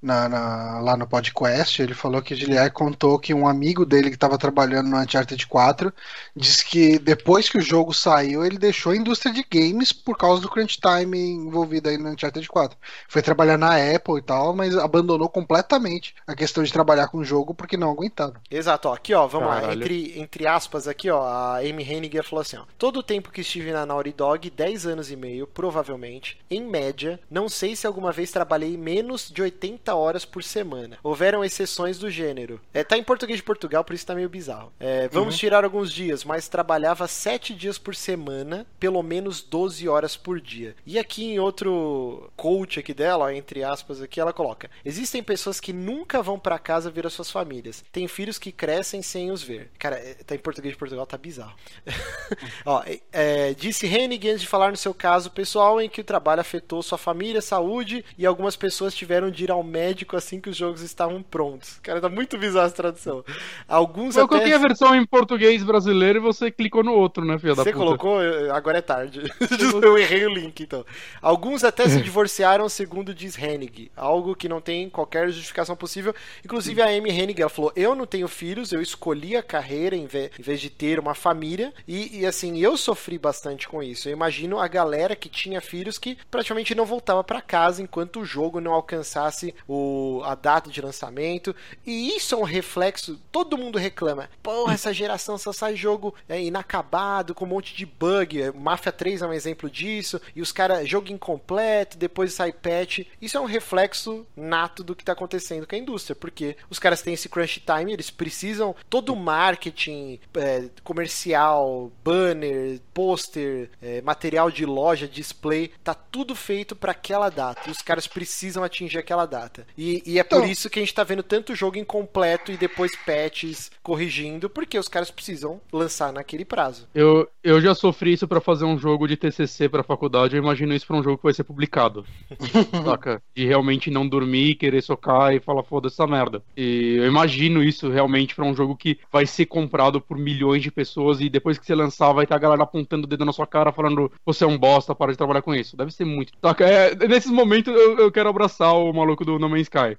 na, 0.01 0.29
na, 0.29 0.79
lá 0.79 0.95
no 0.95 1.05
podcast, 1.05 1.81
ele 1.81 1.93
falou 1.93 2.21
que 2.21 2.35
Giliar 2.35 2.71
contou 2.71 3.19
que 3.19 3.33
um 3.33 3.47
amigo 3.47 3.85
dele 3.85 4.09
que 4.09 4.15
estava 4.15 4.37
trabalhando 4.37 4.89
no 4.89 4.97
Uncharted 4.97 5.45
4 5.45 5.93
disse 6.35 6.65
que 6.65 6.97
depois 6.97 7.49
que 7.49 7.57
o 7.57 7.61
jogo 7.61 7.93
saiu, 7.93 8.45
ele 8.45 8.57
deixou 8.57 8.93
a 8.93 8.95
indústria 8.95 9.33
de 9.33 9.43
games 9.43 9.91
por 9.91 10.17
causa 10.17 10.41
do 10.41 10.49
crunch 10.49 10.79
time 10.79 11.19
envolvido 11.19 11.89
aí 11.89 11.97
no 11.97 12.09
Uncharted 12.09 12.47
4. 12.47 12.77
Foi 13.09 13.21
trabalhar 13.21 13.57
na 13.57 13.75
Apple 13.75 14.17
e 14.17 14.21
tal, 14.21 14.55
mas 14.55 14.75
abandonou 14.77 15.27
completamente 15.27 16.15
a 16.25 16.33
questão 16.33 16.63
de 16.63 16.71
trabalhar 16.71 17.07
com 17.09 17.17
o 17.17 17.25
jogo 17.25 17.53
porque 17.53 17.75
não 17.75 17.91
aguentava. 17.91 18.41
Exato, 18.49 18.87
ó, 18.87 18.93
aqui 18.93 19.13
ó, 19.13 19.27
vamos 19.27 19.49
Caralho. 19.49 19.67
lá, 19.67 19.73
entre, 19.73 20.19
entre 20.19 20.47
aspas 20.47 20.87
aqui 20.87 21.09
ó, 21.09 21.21
a 21.21 21.57
Amy 21.57 21.83
Henniger 21.83 22.23
falou 22.23 22.41
assim 22.41 22.57
ó, 22.57 22.63
todo 22.77 22.99
o 22.99 23.03
tempo 23.03 23.31
que 23.31 23.41
estive 23.41 23.71
na 23.73 23.85
Naughty 23.85 24.13
Dog, 24.13 24.49
10 24.49 24.85
anos 24.85 25.11
e 25.11 25.15
meio, 25.17 25.45
provavelmente, 25.45 26.37
em 26.49 26.63
média, 26.63 27.19
não 27.29 27.49
sei 27.49 27.75
se 27.75 27.85
alguma 27.85 28.11
vez 28.13 28.31
trabalhei 28.31 28.77
menos 28.77 29.29
de 29.29 29.41
80 29.41 29.88
horas 29.95 30.25
por 30.25 30.43
semana. 30.43 30.97
Houveram 31.03 31.43
exceções 31.43 31.97
do 31.97 32.09
gênero. 32.09 32.59
É, 32.73 32.83
tá 32.83 32.97
em 32.97 33.03
português 33.03 33.37
de 33.37 33.43
Portugal, 33.43 33.83
por 33.83 33.93
isso 33.93 34.05
tá 34.05 34.15
meio 34.15 34.29
bizarro. 34.29 34.71
É, 34.79 35.07
vamos 35.07 35.35
uhum. 35.35 35.39
tirar 35.39 35.63
alguns 35.63 35.91
dias, 35.91 36.23
mas 36.23 36.47
trabalhava 36.47 37.07
7 37.07 37.53
dias 37.53 37.77
por 37.77 37.95
semana, 37.95 38.65
pelo 38.79 39.01
menos 39.01 39.41
12 39.41 39.87
horas 39.87 40.15
por 40.15 40.39
dia. 40.39 40.75
E 40.85 40.97
aqui 40.97 41.25
em 41.25 41.39
outro 41.39 42.31
coach 42.35 42.79
aqui 42.79 42.93
dela, 42.93 43.25
ó, 43.25 43.29
entre 43.29 43.63
aspas 43.63 44.01
aqui, 44.01 44.19
ela 44.19 44.33
coloca: 44.33 44.69
Existem 44.83 45.23
pessoas 45.23 45.59
que 45.59 45.73
nunca 45.73 46.21
vão 46.21 46.39
para 46.39 46.59
casa 46.59 46.91
ver 46.91 47.05
as 47.05 47.13
suas 47.13 47.31
famílias. 47.31 47.83
Tem 47.91 48.07
filhos 48.07 48.37
que 48.37 48.51
crescem 48.51 49.01
sem 49.01 49.31
os 49.31 49.43
ver. 49.43 49.71
Cara, 49.77 49.97
é, 49.97 50.15
tá 50.25 50.35
em 50.35 50.39
português 50.39 50.73
de 50.73 50.79
Portugal, 50.79 51.05
tá 51.05 51.17
bizarro. 51.17 51.55
ó, 52.65 52.83
é, 53.11 53.53
disse 53.53 53.87
Hennig 53.87 54.29
antes 54.29 54.41
de 54.41 54.47
falar 54.47 54.71
no 54.71 54.77
seu 54.77 54.93
caso 54.93 55.31
pessoal 55.31 55.81
em 55.81 55.89
que 55.89 56.01
o 56.01 56.03
trabalho 56.03 56.41
afetou 56.41 56.81
sua 56.81 56.97
família, 56.97 57.41
saúde 57.41 58.03
e 58.17 58.25
algumas 58.25 58.55
pessoas 58.55 58.93
tiveram 58.93 59.29
de 59.29 59.43
ir 59.43 59.51
ao 59.51 59.63
médico 59.63 59.78
assim 60.15 60.39
que 60.39 60.49
os 60.49 60.57
jogos 60.57 60.81
estavam 60.81 61.21
prontos. 61.21 61.79
Cara, 61.81 62.01
tá 62.01 62.09
muito 62.09 62.37
bizarro 62.37 62.65
essa 62.67 62.75
tradução. 62.75 63.23
Alguns 63.67 64.15
Eu 64.15 64.25
até... 64.25 64.29
coloquei 64.29 64.53
a 64.53 64.57
versão 64.57 64.95
em 64.95 65.05
português 65.05 65.63
brasileiro 65.63 66.19
e 66.19 66.21
você 66.21 66.51
clicou 66.51 66.83
no 66.83 66.93
outro, 66.93 67.25
né, 67.25 67.37
filho 67.37 67.55
da 67.55 67.63
Você 67.63 67.73
colocou? 67.73 68.19
Agora 68.51 68.79
é 68.79 68.81
tarde. 68.81 69.23
Eu 69.81 69.97
errei 69.97 70.25
o 70.25 70.29
link, 70.29 70.61
então. 70.61 70.85
Alguns 71.21 71.63
até 71.63 71.87
se 71.87 72.01
divorciaram, 72.01 72.67
segundo 72.69 73.13
diz 73.13 73.37
Hennig. 73.37 73.91
Algo 73.95 74.35
que 74.35 74.49
não 74.49 74.61
tem 74.61 74.89
qualquer 74.89 75.29
justificação 75.29 75.75
possível. 75.75 76.13
Inclusive 76.43 76.81
a 76.81 76.87
Amy 76.87 77.09
Hennig, 77.09 77.41
ela 77.41 77.49
falou, 77.49 77.71
eu 77.75 77.95
não 77.95 78.05
tenho 78.05 78.27
filhos, 78.27 78.71
eu 78.71 78.81
escolhi 78.81 79.35
a 79.35 79.43
carreira 79.43 79.95
em 79.95 80.05
vez, 80.05 80.31
em 80.37 80.41
vez 80.41 80.59
de 80.59 80.69
ter 80.69 80.99
uma 80.99 81.15
família. 81.15 81.73
E, 81.87 82.19
e, 82.19 82.25
assim, 82.25 82.59
eu 82.59 82.77
sofri 82.77 83.17
bastante 83.17 83.67
com 83.67 83.81
isso. 83.81 84.07
Eu 84.07 84.13
imagino 84.13 84.59
a 84.59 84.67
galera 84.67 85.15
que 85.15 85.29
tinha 85.29 85.61
filhos 85.61 85.97
que 85.97 86.17
praticamente 86.29 86.75
não 86.75 86.85
voltava 86.85 87.23
para 87.23 87.41
casa 87.41 87.81
enquanto 87.81 88.21
o 88.21 88.25
jogo 88.25 88.59
não 88.59 88.73
alcançasse 88.73 89.53
o, 89.69 90.23
a 90.25 90.33
data 90.33 90.71
de 90.71 90.81
lançamento. 90.81 91.55
E 91.85 92.15
isso 92.15 92.33
é 92.33 92.37
um 92.37 92.43
reflexo. 92.43 93.21
Todo 93.31 93.57
mundo 93.57 93.77
reclama. 93.77 94.27
Porra, 94.41 94.73
essa 94.73 94.91
geração 94.91 95.37
só 95.37 95.53
sai 95.53 95.75
jogo 95.75 96.15
é, 96.27 96.41
inacabado, 96.41 97.35
com 97.35 97.45
um 97.45 97.49
monte 97.49 97.75
de 97.75 97.85
bug. 97.85 98.51
Mafia 98.55 98.91
3 98.91 99.21
é 99.21 99.27
um 99.27 99.33
exemplo 99.33 99.69
disso. 99.69 100.19
E 100.35 100.41
os 100.41 100.51
caras, 100.51 100.89
jogo 100.89 101.11
incompleto, 101.11 101.97
depois 101.97 102.33
sai 102.33 102.51
patch. 102.51 103.01
Isso 103.21 103.37
é 103.37 103.39
um 103.39 103.45
reflexo 103.45 104.25
nato 104.35 104.83
do 104.83 104.95
que 104.95 105.03
está 105.03 105.13
acontecendo 105.13 105.67
com 105.67 105.75
a 105.75 105.79
indústria. 105.79 106.15
Porque 106.15 106.57
os 106.67 106.79
caras 106.79 107.03
têm 107.03 107.13
esse 107.13 107.29
crunch 107.29 107.59
time, 107.59 107.93
eles 107.93 108.09
precisam 108.09 108.75
todo 108.89 109.13
o 109.13 109.15
marketing 109.15 110.19
é, 110.33 110.67
comercial, 110.83 111.91
banner, 112.03 112.81
pôster, 112.91 113.69
é, 113.79 114.01
material 114.01 114.49
de 114.49 114.65
loja, 114.65 115.07
display, 115.07 115.71
tá 115.83 115.93
tudo 115.93 116.33
feito 116.33 116.75
para 116.75 116.91
aquela 116.91 117.29
data. 117.29 117.69
E 117.69 117.71
os 117.71 117.83
caras 117.83 118.07
precisam 118.07 118.63
atingir 118.63 118.97
aquela 118.97 119.27
data. 119.27 119.58
E, 119.77 120.01
e 120.05 120.19
é 120.19 120.23
por 120.23 120.37
então, 120.37 120.49
isso 120.49 120.69
que 120.69 120.79
a 120.79 120.81
gente 120.81 120.93
tá 120.93 121.03
vendo 121.03 121.23
tanto 121.23 121.55
jogo 121.55 121.77
incompleto 121.77 122.51
e 122.51 122.57
depois 122.57 122.91
patches 123.05 123.71
corrigindo, 123.81 124.49
porque 124.49 124.77
os 124.77 124.87
caras 124.87 125.11
precisam 125.11 125.59
lançar 125.71 126.11
naquele 126.11 126.45
prazo. 126.45 126.87
Eu, 126.93 127.27
eu 127.43 127.61
já 127.61 127.73
sofri 127.73 128.13
isso 128.13 128.27
para 128.27 128.41
fazer 128.41 128.65
um 128.65 128.77
jogo 128.77 129.07
de 129.07 129.17
TCC 129.17 129.69
pra 129.69 129.83
faculdade, 129.83 130.35
eu 130.35 130.41
imagino 130.41 130.73
isso 130.73 130.87
pra 130.87 130.97
um 130.97 131.03
jogo 131.03 131.17
que 131.17 131.23
vai 131.23 131.33
ser 131.33 131.43
publicado. 131.43 132.05
saca? 132.83 133.21
De 133.35 133.45
realmente 133.45 133.89
não 133.89 134.07
dormir, 134.07 134.55
querer 134.55 134.81
socar 134.81 135.33
e 135.33 135.39
falar 135.39 135.63
foda 135.63 135.87
essa 135.87 136.05
merda. 136.07 136.41
E 136.55 136.95
eu 136.97 137.07
imagino 137.07 137.63
isso 137.63 137.89
realmente 137.89 138.35
pra 138.35 138.45
um 138.45 138.55
jogo 138.55 138.75
que 138.75 138.99
vai 139.11 139.25
ser 139.25 139.45
comprado 139.45 139.99
por 140.01 140.17
milhões 140.17 140.61
de 140.61 140.71
pessoas 140.71 141.19
e 141.21 141.29
depois 141.29 141.57
que 141.57 141.65
você 141.65 141.75
lançar 141.75 142.11
vai 142.13 142.23
estar 142.23 142.35
a 142.35 142.39
galera 142.39 142.63
apontando 142.63 143.05
o 143.05 143.09
dedo 143.09 143.25
na 143.25 143.33
sua 143.33 143.47
cara 143.47 143.71
falando 143.71 144.11
você 144.25 144.43
é 144.43 144.47
um 144.47 144.57
bosta, 144.57 144.95
para 144.95 145.11
de 145.11 145.17
trabalhar 145.17 145.41
com 145.41 145.53
isso. 145.53 145.75
Deve 145.75 145.91
ser 145.91 146.05
muito. 146.05 146.33
Saca? 146.41 146.65
É, 146.65 146.95
nesses 147.07 147.31
momentos 147.31 147.73
eu, 147.73 147.97
eu 147.97 148.11
quero 148.11 148.29
abraçar 148.29 148.73
o 148.73 148.91
maluco 148.93 149.25
do 149.25 149.39
No 149.39 149.48
Man's 149.49 149.63
Sky. 149.63 149.97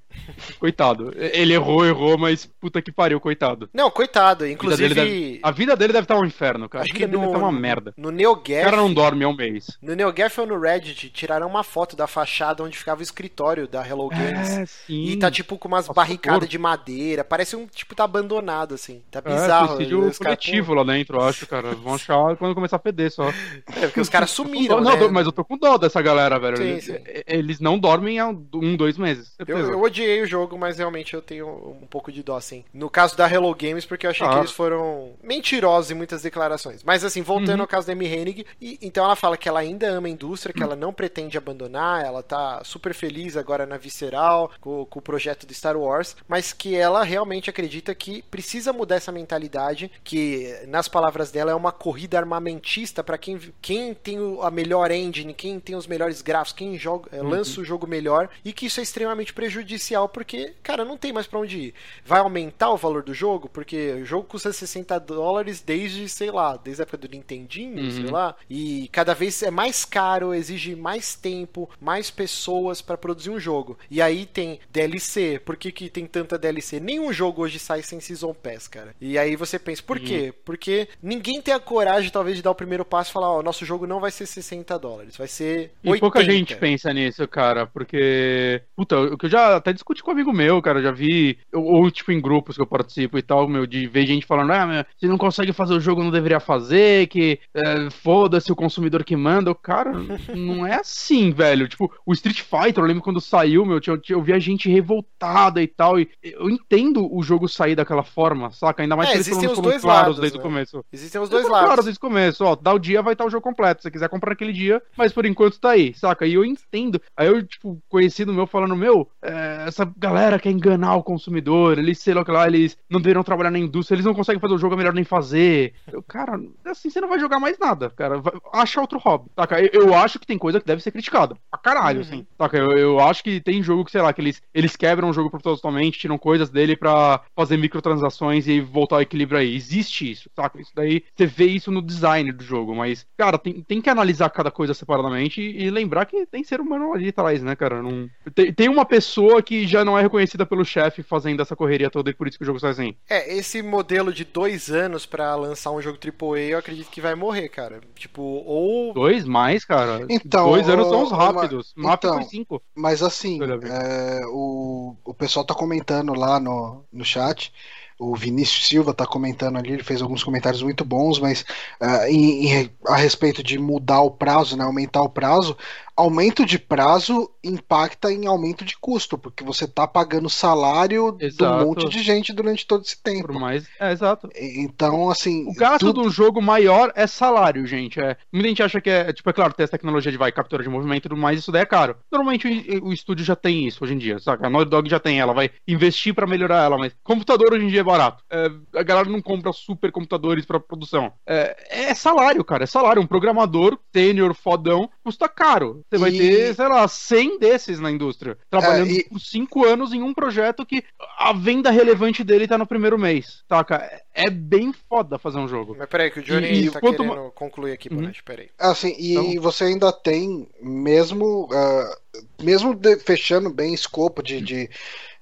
Coitado. 0.58 1.12
Ele 1.16 1.54
errou, 1.54 1.84
errou, 1.84 2.18
mas 2.18 2.46
puta 2.46 2.80
que 2.82 2.92
pariu, 2.92 3.20
coitado. 3.20 3.68
Não, 3.72 3.90
coitado. 3.90 4.46
Inclusive. 4.46 4.84
A 4.84 4.88
vida 4.88 4.94
dele 4.94 5.10
deve, 5.10 5.40
a 5.42 5.50
vida 5.50 5.76
dele 5.76 5.92
deve 5.92 6.04
estar 6.04 6.18
um 6.18 6.24
inferno, 6.24 6.68
cara. 6.68 6.84
Acho 6.84 6.92
a 6.92 6.94
vida 6.94 7.06
que 7.06 7.12
no, 7.12 7.18
dele 7.18 7.32
deve 7.32 7.36
estar 7.38 7.48
uma 7.48 7.60
merda. 7.60 7.94
No 7.96 8.10
NeoGaf. 8.10 8.60
O 8.60 8.64
cara 8.64 8.76
não 8.76 8.92
dorme 8.92 9.24
há 9.24 9.28
um 9.28 9.34
mês. 9.34 9.78
No 9.82 9.94
NeoGaf 9.94 10.40
ou 10.40 10.46
no 10.46 10.60
Reddit 10.60 11.10
tiraram 11.10 11.46
uma 11.46 11.62
foto 11.62 11.96
da 11.96 12.06
fachada 12.06 12.62
onde 12.62 12.76
ficava 12.76 13.00
o 13.00 13.02
escritório 13.02 13.66
da 13.66 13.86
Hello 13.86 14.08
é, 14.12 14.16
Games. 14.16 14.50
É, 14.50 14.66
sim. 14.66 15.04
E 15.04 15.16
tá 15.16 15.30
tipo 15.30 15.58
com 15.58 15.68
umas 15.68 15.88
barricadas 15.88 16.48
de 16.48 16.58
madeira. 16.58 17.24
Parece 17.24 17.56
um 17.56 17.66
tipo 17.66 17.94
tá 17.94 18.04
abandonado, 18.04 18.74
assim. 18.74 19.02
Tá 19.10 19.20
é, 19.24 19.30
bizarro. 19.30 19.82
É, 19.82 19.94
um 19.94 20.10
coletivo 20.10 20.74
lá 20.74 20.84
dentro, 20.84 21.18
eu 21.18 21.22
acho, 21.22 21.46
cara. 21.46 21.74
Vão 21.74 21.94
achar 21.94 22.36
quando 22.36 22.54
começar 22.54 22.76
a 22.76 22.80
feder 22.80 23.10
só. 23.10 23.28
É, 23.76 23.86
porque 23.86 24.00
os 24.00 24.08
caras 24.08 24.30
sumiram. 24.30 24.80
não, 24.80 24.96
né? 24.96 25.08
mas 25.08 25.26
eu 25.26 25.32
tô 25.32 25.44
com 25.44 25.56
dó 25.56 25.76
dessa 25.76 26.00
galera, 26.00 26.38
velho. 26.38 26.56
Sim, 26.56 26.64
eles, 26.64 26.84
sim. 26.84 26.96
eles 27.26 27.60
não 27.60 27.78
dormem 27.78 28.18
há 28.18 28.28
um, 28.28 28.76
dois 28.76 28.96
meses. 28.96 29.34
Eu, 29.46 29.58
eu, 29.58 29.80
odiei 29.80 30.22
o 30.22 30.26
jogo, 30.26 30.58
mas 30.58 30.78
realmente 30.78 31.14
eu 31.14 31.22
tenho 31.22 31.48
um 31.48 31.86
pouco 31.86 32.12
de 32.12 32.22
dó, 32.22 32.36
assim. 32.36 32.64
No 32.72 32.90
caso 32.90 33.16
da 33.16 33.30
Hello 33.30 33.54
Games, 33.54 33.84
porque 33.84 34.06
eu 34.06 34.10
achei 34.10 34.26
ah. 34.26 34.30
que 34.30 34.38
eles 34.38 34.50
foram 34.50 35.12
mentirosos 35.22 35.90
em 35.90 35.94
muitas 35.94 36.22
declarações. 36.22 36.82
Mas 36.84 37.04
assim, 37.04 37.22
voltando 37.22 37.56
uhum. 37.56 37.62
ao 37.62 37.68
caso 37.68 37.86
da 37.86 37.92
Amy 37.92 38.06
Hennig, 38.06 38.46
e, 38.60 38.78
então 38.82 39.04
ela 39.04 39.16
fala 39.16 39.36
que 39.36 39.48
ela 39.48 39.60
ainda 39.60 39.88
ama 39.88 40.08
a 40.08 40.10
indústria, 40.10 40.52
que 40.52 40.62
ela 40.62 40.76
não 40.76 40.92
pretende 40.92 41.38
abandonar, 41.38 42.04
ela 42.04 42.22
tá 42.22 42.62
super 42.64 42.94
feliz 42.94 43.36
agora 43.36 43.66
na 43.66 43.76
Visceral, 43.76 44.50
com, 44.60 44.84
com 44.86 44.98
o 44.98 45.02
projeto 45.02 45.46
de 45.46 45.54
Star 45.54 45.76
Wars, 45.76 46.16
mas 46.28 46.52
que 46.52 46.76
ela 46.76 47.02
realmente 47.02 47.50
acredita 47.50 47.94
que 47.94 48.22
precisa 48.22 48.72
mudar 48.72 48.96
essa 48.96 49.12
mentalidade, 49.12 49.90
que 50.04 50.58
nas 50.68 50.88
palavras 50.88 51.30
dela 51.30 51.50
é 51.50 51.54
uma 51.54 51.72
corrida 51.72 52.18
armamentista 52.18 53.02
para 53.02 53.18
quem, 53.18 53.38
quem 53.60 53.94
tem 53.94 54.18
a 54.42 54.50
melhor 54.50 54.90
engine, 54.90 55.34
quem 55.34 55.58
tem 55.58 55.76
os 55.76 55.86
melhores 55.86 56.22
gráficos, 56.22 56.52
quem 56.52 56.78
joga, 56.78 57.10
uhum. 57.16 57.28
lança 57.28 57.60
o 57.60 57.64
jogo 57.64 57.86
melhor, 57.86 58.28
e 58.44 58.52
que 58.52 58.66
isso 58.66 58.80
é 58.80 58.82
extremamente 58.82 59.29
prejudicial, 59.30 60.08
porque, 60.08 60.54
cara, 60.62 60.84
não 60.84 60.96
tem 60.96 61.12
mais 61.12 61.26
para 61.26 61.38
onde 61.38 61.58
ir. 61.58 61.74
Vai 62.04 62.20
aumentar 62.20 62.70
o 62.70 62.76
valor 62.76 63.02
do 63.02 63.14
jogo, 63.14 63.48
porque 63.48 63.92
o 63.92 64.04
jogo 64.04 64.26
custa 64.26 64.52
60 64.52 64.98
dólares 65.00 65.60
desde, 65.60 66.08
sei 66.08 66.30
lá, 66.30 66.56
desde 66.56 66.82
a 66.82 66.84
época 66.84 66.98
do 66.98 67.08
Nintendinho, 67.08 67.82
uhum. 67.82 67.90
sei 67.90 68.10
lá, 68.10 68.34
e 68.48 68.88
cada 68.92 69.14
vez 69.14 69.42
é 69.42 69.50
mais 69.50 69.84
caro, 69.84 70.34
exige 70.34 70.74
mais 70.74 71.14
tempo, 71.14 71.68
mais 71.80 72.10
pessoas 72.10 72.80
para 72.80 72.98
produzir 72.98 73.30
um 73.30 73.40
jogo. 73.40 73.78
E 73.90 74.00
aí 74.00 74.26
tem 74.26 74.60
DLC, 74.70 75.40
por 75.44 75.56
que, 75.56 75.72
que 75.72 75.88
tem 75.88 76.06
tanta 76.06 76.38
DLC? 76.38 76.80
Nenhum 76.80 77.12
jogo 77.12 77.42
hoje 77.42 77.58
sai 77.58 77.82
sem 77.82 78.00
Season 78.00 78.34
Pass, 78.34 78.68
cara. 78.68 78.94
E 79.00 79.18
aí 79.18 79.36
você 79.36 79.58
pensa, 79.58 79.82
por 79.82 79.98
uhum. 79.98 80.04
quê? 80.04 80.34
Porque 80.44 80.88
ninguém 81.02 81.40
tem 81.40 81.54
a 81.54 81.60
coragem, 81.60 82.10
talvez, 82.10 82.36
de 82.36 82.42
dar 82.42 82.50
o 82.50 82.54
primeiro 82.54 82.84
passo 82.84 83.10
e 83.10 83.12
falar, 83.12 83.30
ó, 83.30 83.38
oh, 83.38 83.42
nosso 83.42 83.64
jogo 83.64 83.86
não 83.86 84.00
vai 84.00 84.10
ser 84.10 84.26
60 84.26 84.78
dólares, 84.78 85.16
vai 85.16 85.28
ser 85.28 85.72
80. 85.84 85.96
E 85.96 86.00
pouca 86.00 86.24
gente 86.24 86.56
pensa 86.56 86.92
nisso, 86.92 87.26
cara, 87.28 87.66
porque, 87.66 88.62
puta, 88.74 89.09
o 89.12 89.18
que 89.18 89.26
eu 89.26 89.30
já 89.30 89.56
até 89.56 89.72
discuti 89.72 90.02
com 90.02 90.10
um 90.10 90.14
amigo 90.14 90.32
meu, 90.32 90.60
cara, 90.62 90.82
já 90.82 90.90
vi, 90.90 91.38
ou 91.52 91.90
tipo 91.90 92.12
em 92.12 92.20
grupos 92.20 92.56
que 92.56 92.62
eu 92.62 92.66
participo 92.66 93.18
e 93.18 93.22
tal, 93.22 93.48
meu, 93.48 93.66
de 93.66 93.86
ver 93.86 94.06
gente 94.06 94.26
falando, 94.26 94.52
ah, 94.52 94.86
você 94.96 95.06
não 95.06 95.18
consegue 95.18 95.52
fazer 95.52 95.74
o 95.74 95.80
jogo, 95.80 96.02
não 96.02 96.10
deveria 96.10 96.40
fazer, 96.40 97.06
que 97.08 97.38
é, 97.54 97.90
foda-se 97.90 98.50
o 98.52 98.56
consumidor 98.56 99.04
que 99.04 99.16
manda. 99.16 99.54
Cara, 99.54 99.92
não 100.34 100.66
é 100.66 100.76
assim, 100.76 101.30
velho. 101.30 101.68
Tipo, 101.68 101.92
o 102.06 102.12
Street 102.12 102.40
Fighter, 102.40 102.82
eu 102.82 102.86
lembro 102.86 103.02
quando 103.02 103.20
saiu, 103.20 103.64
meu, 103.64 103.80
eu, 103.86 104.00
eu 104.08 104.22
via 104.22 104.38
gente 104.38 104.70
revoltada 104.70 105.62
e 105.62 105.66
tal, 105.66 105.98
e 105.98 106.08
eu 106.22 106.48
entendo 106.48 107.12
o 107.12 107.22
jogo 107.22 107.48
sair 107.48 107.74
daquela 107.74 108.02
forma, 108.02 108.50
saca? 108.50 108.82
Ainda 108.82 108.96
mais 108.96 109.08
é, 109.08 109.12
que 109.12 109.18
eles 109.18 109.28
existem 109.28 109.50
os 109.50 109.58
dois 109.58 109.82
claros 109.82 110.02
lados, 110.02 110.20
desde 110.20 110.38
né? 110.38 110.40
o 110.40 110.46
começo. 110.46 110.84
Existem 110.92 111.20
os 111.20 111.28
dois 111.28 111.48
lados. 111.48 111.66
Claro, 111.66 111.82
desde 111.82 111.98
o 111.98 112.00
começo, 112.00 112.44
ó, 112.44 112.56
dá 112.56 112.72
o 112.72 112.78
dia, 112.78 113.02
vai 113.02 113.14
estar 113.14 113.24
o 113.24 113.30
jogo 113.30 113.42
completo, 113.42 113.80
se 113.80 113.84
você 113.84 113.90
quiser 113.90 114.08
comprar 114.08 114.30
naquele 114.30 114.52
dia, 114.52 114.82
mas 114.96 115.12
por 115.12 115.26
enquanto 115.26 115.60
tá 115.60 115.70
aí, 115.70 115.94
saca? 115.94 116.26
E 116.26 116.34
eu 116.34 116.44
entendo. 116.44 117.00
Aí 117.16 117.26
eu, 117.26 117.44
tipo, 117.44 117.80
conhecido 117.88 118.32
meu 118.32 118.46
falando, 118.46 118.76
meu, 118.76 118.99
é, 119.22 119.64
essa 119.66 119.90
galera 119.96 120.38
quer 120.38 120.50
enganar 120.50 120.96
o 120.96 121.02
consumidor, 121.02 121.78
eles, 121.78 121.98
sei 121.98 122.14
lá, 122.14 122.24
lá, 122.26 122.46
eles 122.46 122.76
não 122.88 123.00
deveriam 123.00 123.22
trabalhar 123.22 123.50
na 123.50 123.58
indústria, 123.58 123.96
eles 123.96 124.06
não 124.06 124.14
conseguem 124.14 124.40
fazer 124.40 124.54
o 124.54 124.58
jogo, 124.58 124.74
é 124.74 124.78
melhor 124.78 124.94
nem 124.94 125.04
fazer. 125.04 125.74
Eu, 125.90 126.02
cara, 126.02 126.40
assim 126.64 126.90
você 126.90 127.00
não 127.00 127.08
vai 127.08 127.18
jogar 127.18 127.38
mais 127.38 127.58
nada, 127.58 127.90
cara. 127.90 128.18
Vai, 128.18 128.32
acha 128.52 128.80
outro 128.80 128.98
hobby, 128.98 129.30
saca? 129.34 129.60
Eu, 129.60 129.82
eu, 129.82 129.94
acho 129.94 130.18
que 130.18 130.26
tem 130.26 130.38
coisa 130.38 130.60
que 130.60 130.66
deve 130.66 130.82
ser 130.82 130.90
criticada. 130.90 131.36
Pra 131.50 131.60
caralho, 131.60 132.00
uhum. 132.00 132.06
assim. 132.06 132.26
Saca? 132.38 132.56
Eu, 132.56 132.72
eu 132.72 133.00
acho 133.00 133.22
que 133.22 133.40
tem 133.40 133.62
jogo 133.62 133.84
que, 133.84 133.90
sei 133.90 134.02
lá, 134.02 134.12
que 134.12 134.20
eles, 134.20 134.42
eles 134.54 134.76
quebram 134.76 135.10
o 135.10 135.12
jogo 135.12 135.30
propositalmente, 135.30 135.98
tiram 135.98 136.18
coisas 136.18 136.50
dele 136.50 136.76
pra 136.76 137.20
fazer 137.34 137.56
microtransações 137.56 138.46
e 138.46 138.60
voltar 138.60 138.96
ao 138.96 139.02
equilíbrio 139.02 139.38
aí. 139.38 139.54
Existe 139.54 140.10
isso, 140.10 140.30
saca? 140.34 140.60
Isso 140.60 140.72
daí, 140.74 141.04
você 141.14 141.26
vê 141.26 141.46
isso 141.46 141.70
no 141.70 141.82
design 141.82 142.32
do 142.32 142.42
jogo, 142.42 142.74
mas, 142.74 143.06
cara, 143.16 143.38
tem, 143.38 143.62
tem 143.62 143.80
que 143.80 143.90
analisar 143.90 144.30
cada 144.30 144.50
coisa 144.50 144.74
separadamente 144.74 145.40
e, 145.40 145.64
e 145.64 145.70
lembrar 145.70 146.06
que 146.06 146.26
tem 146.26 146.44
ser 146.44 146.60
humano 146.60 146.92
ali 146.92 147.08
atrás, 147.08 147.42
né, 147.42 147.54
cara? 147.56 147.82
Não... 147.82 148.08
Tem, 148.34 148.52
tem 148.52 148.68
uma 148.68 148.84
pessoa 148.90 149.40
que 149.40 149.66
já 149.66 149.84
não 149.84 149.96
é 149.96 150.02
reconhecida 150.02 150.44
pelo 150.44 150.64
chefe 150.64 151.02
fazendo 151.02 151.40
essa 151.40 151.54
correria 151.54 151.88
toda 151.88 152.10
e 152.10 152.14
por 152.14 152.26
isso 152.26 152.36
que 152.36 152.42
o 152.42 152.46
jogo 152.46 152.58
sai 152.58 152.72
assim. 152.72 152.96
É, 153.08 153.36
esse 153.36 153.62
modelo 153.62 154.12
de 154.12 154.24
dois 154.24 154.68
anos 154.68 155.06
para 155.06 155.34
lançar 155.36 155.70
um 155.70 155.80
jogo 155.80 155.96
AAA, 155.96 156.40
eu 156.40 156.58
acredito 156.58 156.90
que 156.90 157.00
vai 157.00 157.14
morrer, 157.14 157.48
cara. 157.48 157.80
Tipo, 157.94 158.20
ou. 158.20 158.92
Dois 158.92 159.24
mais, 159.24 159.64
cara. 159.64 160.04
Então. 160.08 160.48
Dois 160.50 160.68
anos 160.68 160.88
são 160.88 161.04
os 161.04 161.12
rápidos. 161.12 161.72
Uma... 161.76 161.90
Mapa 161.90 162.08
então, 162.08 162.22
cinco. 162.24 162.62
Mas 162.74 163.02
assim, 163.02 163.38
é, 163.42 164.20
o, 164.26 164.96
o 165.04 165.14
pessoal 165.14 165.46
tá 165.46 165.54
comentando 165.54 166.12
lá 166.12 166.40
no, 166.40 166.84
no 166.92 167.04
chat 167.04 167.52
o 168.00 168.16
Vinícius 168.16 168.66
Silva 168.66 168.92
está 168.92 169.06
comentando 169.06 169.58
ali, 169.58 169.74
ele 169.74 169.84
fez 169.84 170.00
alguns 170.00 170.24
comentários 170.24 170.62
muito 170.62 170.86
bons, 170.86 171.20
mas 171.20 171.44
uh, 171.82 172.06
em, 172.08 172.46
em, 172.46 172.70
a 172.88 172.96
respeito 172.96 173.42
de 173.42 173.58
mudar 173.58 174.00
o 174.00 174.10
prazo, 174.10 174.56
né, 174.56 174.64
aumentar 174.64 175.02
o 175.02 175.08
prazo, 175.10 175.54
aumento 175.96 176.44
de 176.44 176.58
prazo 176.58 177.30
impacta 177.42 178.12
em 178.12 178.26
aumento 178.26 178.64
de 178.64 178.76
custo, 178.78 179.18
porque 179.18 179.44
você 179.44 179.64
está 179.64 179.86
pagando 179.86 180.28
salário 180.28 181.16
exato. 181.20 181.58
de 181.58 181.64
um 181.64 181.66
monte 181.66 181.88
de 181.88 182.02
gente 182.02 182.32
durante 182.32 182.66
todo 182.66 182.82
esse 182.82 183.00
tempo. 183.00 183.26
Por 183.26 183.38
mais, 183.38 183.66
é, 183.78 183.92
exato. 183.92 184.28
Então, 184.34 185.10
assim. 185.10 185.48
O 185.48 185.54
gasto 185.54 185.86
tudo... 185.86 186.02
de 186.02 186.08
um 186.08 186.10
jogo 186.10 186.40
maior 186.42 186.92
é 186.94 187.06
salário, 187.06 187.66
gente. 187.66 188.00
É, 188.00 188.16
muita 188.32 188.48
gente 188.48 188.62
acha 188.62 188.80
que 188.80 188.90
é, 188.90 189.12
tipo, 189.12 189.28
é 189.28 189.32
claro, 189.32 189.52
tem 189.52 189.64
essa 189.64 189.72
tecnologia 189.72 190.12
de 190.12 190.18
vai, 190.18 190.32
captura 190.32 190.62
de 190.62 190.68
movimento 190.68 191.06
e 191.06 191.08
tudo 191.08 191.16
mais, 191.16 191.38
isso 191.38 191.52
daí 191.52 191.62
é 191.62 191.66
caro. 191.66 191.96
Normalmente 192.10 192.46
o, 192.82 192.92
estúdio 192.92 193.24
já 193.24 193.36
tem 193.36 193.66
isso 193.66 193.82
hoje 193.82 193.94
em 193.94 193.98
dia, 193.98 194.18
sabe? 194.18 194.46
A 194.46 194.50
Naughty 194.50 194.70
Dog 194.70 194.88
já 194.88 195.00
tem, 195.00 195.20
ela 195.20 195.32
vai 195.32 195.50
investir 195.66 196.14
para 196.14 196.26
melhorar 196.26 196.64
ela, 196.64 196.78
mas 196.78 196.94
computador 197.02 197.52
hoje 197.52 197.64
em 197.64 197.68
dia 197.68 197.80
é 197.80 197.84
barato. 197.84 198.22
É, 198.30 198.50
a 198.74 198.82
galera 198.82 199.08
não 199.08 199.20
compra 199.20 199.52
super 199.52 199.90
computadores 199.90 200.44
para 200.44 200.60
produção. 200.60 201.12
É, 201.26 201.56
é, 201.90 201.94
salário, 201.94 202.44
cara, 202.44 202.64
é 202.64 202.66
salário. 202.66 203.02
Um 203.02 203.06
programador 203.06 203.78
sênior, 203.92 204.34
fodão, 204.34 204.88
custa 205.02 205.28
caro. 205.28 205.82
Você 205.90 205.98
vai 205.98 206.12
ter, 206.12 206.54
sei 206.54 206.68
lá, 206.68 206.86
100 206.86 207.38
desses 207.40 207.80
na 207.80 207.90
indústria, 207.90 208.38
trabalhando 208.48 208.90
é, 208.90 208.92
e... 208.92 209.04
por 209.04 209.20
5 209.20 209.66
anos 209.66 209.92
em 209.92 210.02
um 210.02 210.14
projeto 210.14 210.64
que 210.64 210.84
a 211.18 211.32
venda 211.32 211.68
relevante 211.68 212.22
dele 212.22 212.46
tá 212.46 212.56
no 212.56 212.66
primeiro 212.66 212.96
mês, 212.96 213.42
saca? 213.48 214.02
É 214.14 214.30
bem 214.30 214.72
foda 214.88 215.18
fazer 215.18 215.38
um 215.38 215.48
jogo. 215.48 215.74
Mas 215.76 215.88
peraí, 215.88 216.10
que 216.12 216.20
o 216.20 216.22
Johnny 216.22 216.66
e, 216.66 216.70
tá 216.70 216.80
quanto... 216.80 217.02
querendo 217.02 217.32
concluir 217.32 217.72
aqui, 217.72 217.92
uhum. 217.92 218.12
peraí. 218.24 218.50
Assim, 218.56 218.94
e 218.96 219.14
então... 219.14 219.42
você 219.42 219.64
ainda 219.64 219.92
tem, 219.92 220.48
mesmo, 220.62 221.46
uh, 221.46 222.22
mesmo 222.40 222.72
de, 222.72 222.96
fechando 222.96 223.50
bem 223.50 223.74
escopo 223.74 224.22
de, 224.22 224.40
de 224.40 224.70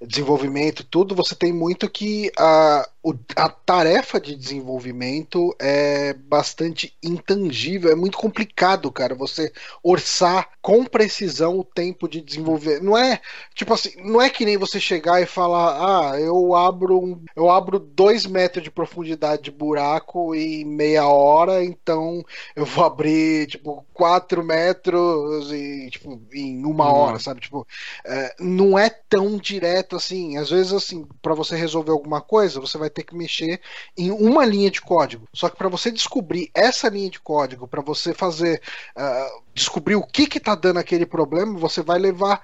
desenvolvimento, 0.06 0.84
tudo, 0.84 1.14
você 1.14 1.34
tem 1.34 1.52
muito 1.52 1.90
que 1.90 2.30
a, 2.38 2.88
a 3.36 3.48
tarefa 3.48 4.20
de 4.20 4.36
desenvolvimento 4.36 5.54
é 5.58 6.12
bastante 6.12 6.96
intangível, 7.02 7.90
é 7.90 7.94
muito 7.96 8.16
complicado, 8.16 8.92
cara, 8.92 9.14
você 9.14 9.52
orçar 9.82 10.50
com 10.62 10.84
precisão 10.84 11.58
o 11.58 11.64
tempo 11.64 12.08
de 12.08 12.20
desenvolver. 12.20 12.80
Não 12.80 12.96
é 12.96 13.20
tipo 13.54 13.74
assim, 13.74 13.90
não 14.04 14.20
é 14.20 14.30
que 14.30 14.44
nem 14.44 14.56
você 14.56 14.78
chegar 14.78 15.20
e 15.20 15.26
falar, 15.26 16.12
ah, 16.12 16.20
eu 16.20 16.54
abro 16.54 16.98
um, 17.00 17.24
eu 17.34 17.50
abro 17.50 17.78
dois 17.78 18.24
metros 18.24 18.62
de 18.62 18.70
profundidade 18.70 19.42
de 19.42 19.50
buraco 19.50 20.34
em 20.34 20.64
meia 20.64 21.06
hora, 21.08 21.64
então 21.64 22.24
eu 22.54 22.64
vou 22.64 22.84
abrir 22.84 23.48
tipo 23.48 23.84
quatro 23.92 24.44
metros 24.44 25.52
e 25.52 25.88
tipo 25.90 26.20
em 26.32 26.64
uma 26.64 26.92
hora, 26.92 27.18
sabe? 27.18 27.40
Tipo, 27.40 27.66
é, 28.04 28.34
não 28.38 28.78
é 28.78 28.88
tão 28.90 29.36
direto 29.38 29.87
assim. 29.96 30.36
Às 30.36 30.50
vezes 30.50 30.72
assim, 30.72 31.06
para 31.22 31.34
você 31.34 31.56
resolver 31.56 31.90
alguma 31.90 32.20
coisa, 32.20 32.60
você 32.60 32.78
vai 32.78 32.90
ter 32.90 33.02
que 33.04 33.14
mexer 33.16 33.60
em 33.96 34.10
uma 34.10 34.44
linha 34.44 34.70
de 34.70 34.80
código. 34.80 35.26
Só 35.32 35.48
que 35.48 35.56
para 35.56 35.68
você 35.68 35.90
descobrir 35.90 36.50
essa 36.54 36.88
linha 36.88 37.10
de 37.10 37.20
código, 37.20 37.68
para 37.68 37.82
você 37.82 38.14
fazer 38.14 38.60
uh, 38.96 39.42
descobrir 39.54 39.96
o 39.96 40.06
que 40.06 40.26
que 40.26 40.40
tá 40.40 40.54
dando 40.54 40.78
aquele 40.78 41.06
problema, 41.06 41.58
você 41.58 41.82
vai 41.82 41.98
levar 41.98 42.42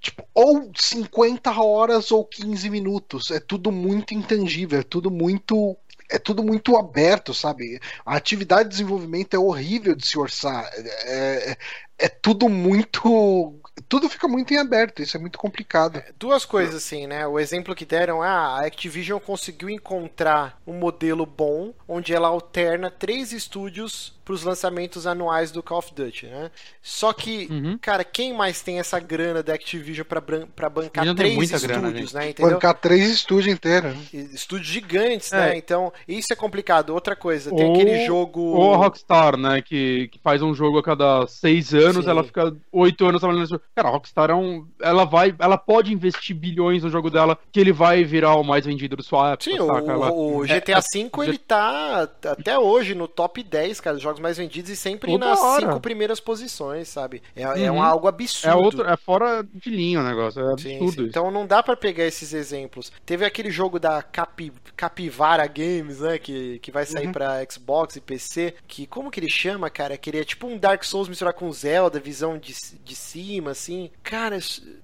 tipo, 0.00 0.24
ou 0.34 0.70
50 0.76 1.50
horas 1.60 2.10
ou 2.10 2.24
15 2.24 2.70
minutos. 2.70 3.30
É 3.30 3.40
tudo 3.40 3.72
muito 3.72 4.14
intangível, 4.14 4.80
é 4.80 4.82
tudo 4.82 5.10
muito 5.10 5.76
é 6.08 6.18
tudo 6.18 6.42
muito 6.42 6.76
aberto, 6.76 7.34
sabe? 7.34 7.80
A 8.04 8.16
atividade 8.16 8.64
de 8.64 8.70
desenvolvimento 8.70 9.34
é 9.34 9.38
horrível 9.38 9.94
de 9.94 10.06
se 10.06 10.18
orçar. 10.18 10.70
É, 11.04 11.56
é, 11.98 12.08
tudo 12.08 12.48
muito 12.48 13.60
tudo 13.88 14.08
fica 14.08 14.26
muito 14.26 14.52
em 14.52 14.56
aberto, 14.56 15.02
isso 15.02 15.16
é 15.16 15.20
muito 15.20 15.38
complicado. 15.38 15.98
É, 15.98 16.12
duas 16.18 16.44
coisas 16.44 16.74
assim, 16.74 17.06
né? 17.06 17.26
O 17.26 17.38
exemplo 17.38 17.74
que 17.74 17.84
deram, 17.84 18.22
ah, 18.22 18.58
a 18.58 18.66
Activision 18.66 19.20
conseguiu 19.20 19.68
encontrar 19.68 20.60
um 20.66 20.72
modelo 20.74 21.26
bom 21.26 21.72
onde 21.86 22.14
ela 22.14 22.28
alterna 22.28 22.90
três 22.90 23.32
estúdios 23.32 24.16
para 24.26 24.34
os 24.34 24.42
lançamentos 24.42 25.06
anuais 25.06 25.52
do 25.52 25.62
Call 25.62 25.78
of 25.78 25.94
Duty, 25.94 26.26
né? 26.26 26.50
Só 26.82 27.12
que, 27.12 27.46
uhum. 27.48 27.78
cara, 27.80 28.02
quem 28.02 28.34
mais 28.34 28.60
tem 28.60 28.80
essa 28.80 28.98
grana 28.98 29.40
da 29.40 29.54
Activision 29.54 30.04
para 30.04 30.68
bancar 30.68 31.14
três 31.14 31.38
estúdios, 31.52 31.62
grana, 31.62 31.90
né? 32.24 32.30
Entendeu? 32.30 32.52
Bancar 32.54 32.74
três 32.74 33.08
estúdios 33.08 33.54
inteiros. 33.54 33.94
Né? 33.94 34.28
Estúdios 34.34 34.68
gigantes, 34.68 35.32
é. 35.32 35.36
né? 35.36 35.56
Então, 35.56 35.92
isso 36.08 36.32
é 36.32 36.36
complicado. 36.36 36.90
Outra 36.90 37.14
coisa, 37.14 37.54
tem 37.54 37.66
ou, 37.66 37.74
aquele 37.74 38.04
jogo. 38.04 38.40
Ou 38.40 38.74
a 38.74 38.78
Rockstar, 38.78 39.36
né? 39.36 39.62
Que, 39.62 40.08
que 40.08 40.18
faz 40.18 40.42
um 40.42 40.52
jogo 40.52 40.78
a 40.78 40.82
cada 40.82 41.24
seis 41.28 41.72
anos, 41.72 41.85
Sim. 41.94 42.10
ela 42.10 42.24
fica 42.24 42.56
oito 42.72 43.06
anos 43.06 43.20
trabalhando 43.20 43.50
nesse 43.50 43.60
Cara, 43.74 43.88
a 43.88 43.90
Rockstar 43.90 44.30
é 44.30 44.34
um. 44.34 44.66
Ela 44.80 45.04
vai. 45.04 45.34
Ela 45.38 45.58
pode 45.58 45.92
investir 45.92 46.34
bilhões 46.34 46.82
no 46.82 46.90
jogo 46.90 47.10
dela, 47.10 47.38
que 47.52 47.60
ele 47.60 47.72
vai 47.72 48.04
virar 48.04 48.34
o 48.36 48.42
mais 48.42 48.64
vendido 48.66 48.96
do 48.96 49.02
sua 49.02 49.32
época. 49.32 49.50
Sim, 49.50 49.66
saca? 49.66 49.96
o, 50.12 50.38
o 50.38 50.42
GTA 50.42 50.80
V, 50.80 51.10
é, 51.22 51.28
ele 51.28 51.38
tá 51.38 52.08
até 52.24 52.58
hoje 52.58 52.94
no 52.94 53.08
top 53.08 53.42
10, 53.42 53.80
cara, 53.80 53.94
dos 53.94 54.02
jogos 54.02 54.20
mais 54.20 54.36
vendidos 54.36 54.70
e 54.70 54.76
sempre 54.76 55.16
nas 55.16 55.40
hora. 55.40 55.66
cinco 55.66 55.80
primeiras 55.80 56.20
posições, 56.20 56.88
sabe? 56.88 57.22
É, 57.34 57.42
é 57.42 57.48
uhum. 57.48 57.56
é 57.56 57.72
um, 57.72 57.82
algo 57.82 58.08
absurdo. 58.08 58.52
É, 58.52 58.54
outro, 58.54 58.88
é 58.88 58.96
fora 58.96 59.46
de 59.52 59.70
linha 59.70 60.00
o 60.00 60.02
negócio, 60.02 60.40
é 60.40 60.52
absurdo. 60.52 60.90
Sim, 60.90 60.90
sim. 60.90 61.04
Então 61.04 61.30
não 61.30 61.46
dá 61.46 61.62
para 61.62 61.76
pegar 61.76 62.04
esses 62.04 62.32
exemplos. 62.32 62.92
Teve 63.04 63.24
aquele 63.24 63.50
jogo 63.50 63.78
da 63.78 64.02
Capi, 64.02 64.52
Capivara 64.76 65.46
Games, 65.46 66.00
né? 66.00 66.18
Que, 66.18 66.58
que 66.60 66.70
vai 66.70 66.84
sair 66.86 67.06
uhum. 67.06 67.12
pra 67.12 67.44
Xbox 67.48 67.96
e 67.96 68.00
PC. 68.00 68.54
Que 68.66 68.86
como 68.86 69.10
que 69.10 69.20
ele 69.20 69.28
chama, 69.28 69.70
cara? 69.70 69.96
Que 69.96 70.10
ele 70.10 70.20
é 70.20 70.24
tipo 70.24 70.46
um 70.46 70.58
Dark 70.58 70.82
Souls 70.84 71.08
misturar 71.08 71.34
com 71.34 71.50
Zelda, 71.52 71.75
visão 72.02 72.38
de, 72.38 72.54
de 72.84 72.94
cima, 72.94 73.50
assim. 73.50 73.90
Cara, 74.02 74.38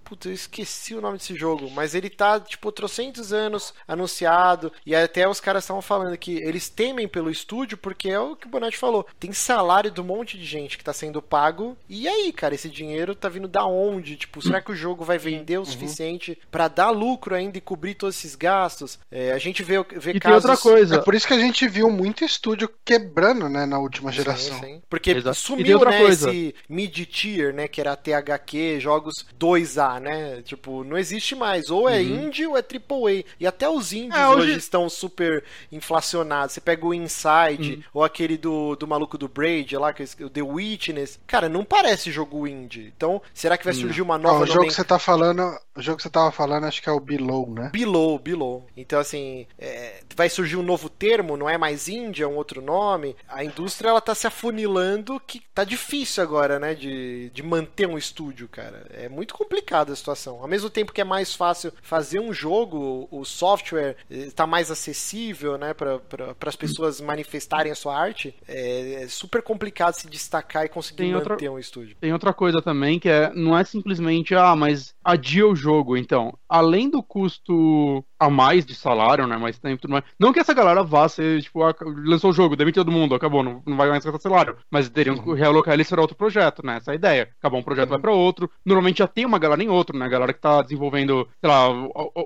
puta, 0.05 0.29
eu 0.29 0.33
esqueci 0.33 0.95
o 0.95 1.01
nome 1.01 1.19
desse 1.19 1.35
jogo, 1.35 1.71
mas 1.71 1.95
ele 1.95 2.11
tá, 2.11 2.39
tipo, 2.39 2.71
trocentos 2.71 3.33
anos 3.33 3.73
anunciado, 3.87 4.73
e 4.85 4.95
até 4.95 5.29
os 5.29 5.41
caras 5.41 5.65
estavam 5.65 5.83
falando 5.83 6.17
que 6.19 6.37
eles 6.37 6.69
temem 6.69 7.09
pelo 7.09 7.31
estúdio, 7.31 7.79
porque 7.79 8.11
é 8.11 8.21
o 8.21 8.37
que 8.37 8.47
o 8.47 8.51
Bonatti 8.51 8.77
falou, 8.77 9.07
tem 9.19 9.33
salário 9.33 9.91
de 9.91 10.01
um 10.01 10.05
monte 10.05 10.37
de 10.37 10.45
gente 10.45 10.77
que 10.77 10.85
tá 10.85 10.93
sendo 10.93 11.23
pago, 11.23 11.77
e 11.89 12.07
aí, 12.09 12.33
cara, 12.33 12.55
esse 12.55 12.69
dinheiro 12.69 13.15
tá 13.15 13.29
vindo 13.29 13.49
da 13.49 13.65
onde? 13.65 14.17
Tipo, 14.17 14.43
será 14.43 14.61
que 14.61 14.73
o 14.73 14.77
jogo 14.77 15.05
vai 15.05 15.19
vender 15.19 15.57
o 15.57 15.61
uhum. 15.61 15.67
suficiente 15.67 16.39
para 16.51 16.69
dar 16.69 16.91
lucro 16.91 17.35
ainda 17.35 17.59
e 17.59 17.61
cobrir 17.61 17.95
todos 17.95 18.17
esses 18.17 18.35
gastos? 18.35 18.99
É, 19.11 19.33
a 19.33 19.39
gente 19.39 19.63
vê, 19.63 19.83
vê 19.83 20.13
e 20.13 20.21
casos... 20.21 20.45
outra 20.45 20.57
coisa. 20.57 20.97
É 20.97 20.99
por 20.99 21.15
isso 21.15 21.27
que 21.27 21.35
a 21.35 21.39
gente 21.39 21.67
viu 21.69 21.91
muito 21.91 22.25
estúdio 22.25 22.71
quebrando, 22.85 23.49
né, 23.49 23.67
na 23.67 23.79
última 23.79 24.13
geração. 24.13 24.59
Sim, 24.61 24.67
sim. 24.67 24.83
Porque 24.89 25.11
Exato. 25.11 25.37
sumiu, 25.37 25.81
né, 25.81 25.99
coisa. 25.99 26.31
esse 26.31 26.55
mid-tier, 26.83 27.55
né? 27.55 27.69
Que 27.69 27.81
era 27.81 27.97
THQ, 27.97 28.81
jogos 28.81 29.27
2A, 29.39 30.01
né? 30.01 30.43
Tipo, 30.43 30.85
não 30.85 30.99
existe 30.99 31.35
mais. 31.35 31.71
Ou 31.71 31.89
é 31.89 31.99
uhum. 31.99 32.27
indie 32.27 32.47
ou 32.47 32.57
é 32.57 32.61
AAA. 32.61 33.25
E 33.39 33.47
até 33.47 33.69
os 33.69 33.93
indies 33.93 34.19
é, 34.19 34.29
hoje... 34.29 34.51
hoje... 34.51 34.59
estão 34.59 34.89
super 34.89 35.45
inflacionados. 35.71 36.55
Você 36.55 36.61
pega 36.61 36.87
o 36.87 36.95
Inside, 36.95 37.75
uhum. 37.75 37.83
ou 37.95 38.05
aquele 38.05 38.37
do, 38.37 38.77
do 38.77 38.87
maluco 38.87 39.17
do 39.17 39.29
Braid 39.29 39.77
lá, 39.77 39.93
que 39.93 40.03
é 40.03 40.25
o 40.25 40.31
The 40.31 40.43
Witness. 40.43 41.21
Cara, 41.27 41.49
não 41.49 41.65
parece 41.65 42.11
jogo 42.11 42.47
indie. 42.47 42.93
Então, 42.97 43.23
será 43.33 43.57
que 43.57 43.65
vai 43.65 43.75
surgir 43.75 44.03
uma 44.03 44.19
nova... 44.19 44.45
o 44.45 44.47
jogo 44.47 44.67
que 44.67 44.75
você 44.75 44.85
tá 44.85 44.99
falando, 44.99 45.43
o 45.77 45.83
jogo 45.83 45.97
que 45.97 46.03
você 46.03 46.11
tava 46.11 46.31
falando, 46.31 46.65
acho 46.65 46.83
que 46.83 46.89
é 46.89 46.93
o 46.93 47.01
Below, 47.01 47.51
né? 47.51 47.71
Below, 47.73 48.19
Below. 48.19 48.67
Então, 48.77 48.99
assim, 48.99 49.47
é, 49.59 50.01
vai 50.15 50.29
surgir 50.29 50.57
um 50.57 50.63
novo 50.63 50.89
termo, 50.89 51.37
não 51.37 51.49
é 51.49 51.57
mais 51.57 51.89
indie, 51.89 52.23
é 52.23 52.27
um 52.27 52.37
outro 52.37 52.61
nome. 52.61 53.17
A 53.29 53.45
indústria, 53.45 53.91
ela 53.91 54.01
tá 54.01 54.15
se 54.15 54.27
afunilando 54.27 55.21
que 55.27 55.41
tá 55.55 55.65
difícil 55.65 56.23
agora, 56.23 56.59
né, 56.59 56.72
de, 56.75 57.31
de 57.31 57.43
manter 57.43 57.87
um 57.87 57.99
estúdio, 57.99 58.49
cara. 58.49 58.87
É 58.91 59.09
muito 59.09 59.35
complicada 59.35 59.93
a 59.93 59.97
situação. 59.97 60.41
Ao 60.41 60.49
mesmo 60.49 60.71
tempo 60.71 60.93
que 60.93 61.01
é 61.01 61.05
mais 61.05 61.35
fácil 61.35 61.73
fazer 61.83 62.21
um 62.21 62.33
jogo, 62.33 63.09
o 63.11 63.25
software 63.25 63.97
está 64.11 64.47
mais 64.47 64.71
acessível, 64.71 65.57
né, 65.57 65.75
para 65.75 65.99
pra, 65.99 66.35
as 66.47 66.57
pessoas 66.57 67.01
manifestarem 67.01 67.73
a 67.73 67.75
sua 67.75 67.99
arte, 67.99 68.35
é, 68.47 69.03
é, 69.03 69.09
super 69.09 69.43
complicado 69.43 69.95
se 69.95 70.09
destacar 70.09 70.65
e 70.65 70.69
conseguir 70.69 70.99
tem 70.99 71.13
manter 71.13 71.33
outra, 71.33 71.53
um 71.53 71.59
estúdio. 71.59 71.97
Tem 72.01 72.13
outra 72.13 72.33
coisa 72.33 72.61
também 72.61 72.99
que 72.99 73.09
é, 73.09 73.33
não 73.35 73.57
é 73.57 73.65
simplesmente, 73.65 74.35
ah, 74.35 74.55
mas 74.55 74.95
adia 75.05 75.47
o 75.47 75.57
jogo, 75.57 75.97
então. 75.97 76.37
Além 76.49 76.89
do 76.89 77.03
custo 77.03 78.05
a 78.19 78.31
mais 78.31 78.65
de 78.65 78.75
salário, 78.75 79.27
né, 79.27 79.37
mais 79.37 79.59
tempo, 79.59 79.83
tudo 79.83 79.93
mais. 79.93 80.05
Não 80.19 80.33
que 80.33 80.39
essa 80.39 80.55
galera 80.55 80.83
vá 80.85 81.09
ser, 81.09 81.43
tipo, 81.43 81.61
lançou 82.05 82.31
o 82.31 82.33
jogo, 82.33 82.55
demitiu 82.55 82.85
todo 82.85 82.95
mundo, 82.95 83.15
acabou, 83.15 83.43
não, 83.43 83.61
não 83.67 83.77
vai 83.77 83.89
mais 83.89 84.05
gastar 84.05 84.21
salário. 84.21 84.57
Mas 84.71 84.89
teriam 84.89 85.19
que 85.19 85.35
realocar 85.35 85.75
eles 85.75 85.89
para 85.89 86.01
outro 86.01 86.17
projeto, 86.17 86.65
né? 86.65 86.77
Essa 86.77 86.91
é 86.91 86.93
a 86.93 86.95
ideia. 86.95 87.31
Acabou 87.39 87.59
um 87.59 87.65
projeto, 87.65 87.89
vai 87.89 87.99
para 87.99 88.13
outro. 88.13 88.49
Normalmente 88.65 88.99
já 88.99 89.09
tem 89.09 89.27
uma 89.27 89.41
galera 89.41 89.63
em 89.63 89.69
outro, 89.69 89.99
né? 89.99 90.07
A 90.07 90.09
galera 90.09 90.33
que 90.33 90.41
tá 90.41 90.63
desenvolvendo, 90.63 91.29
sei 91.41 91.51
lá, 91.51 91.69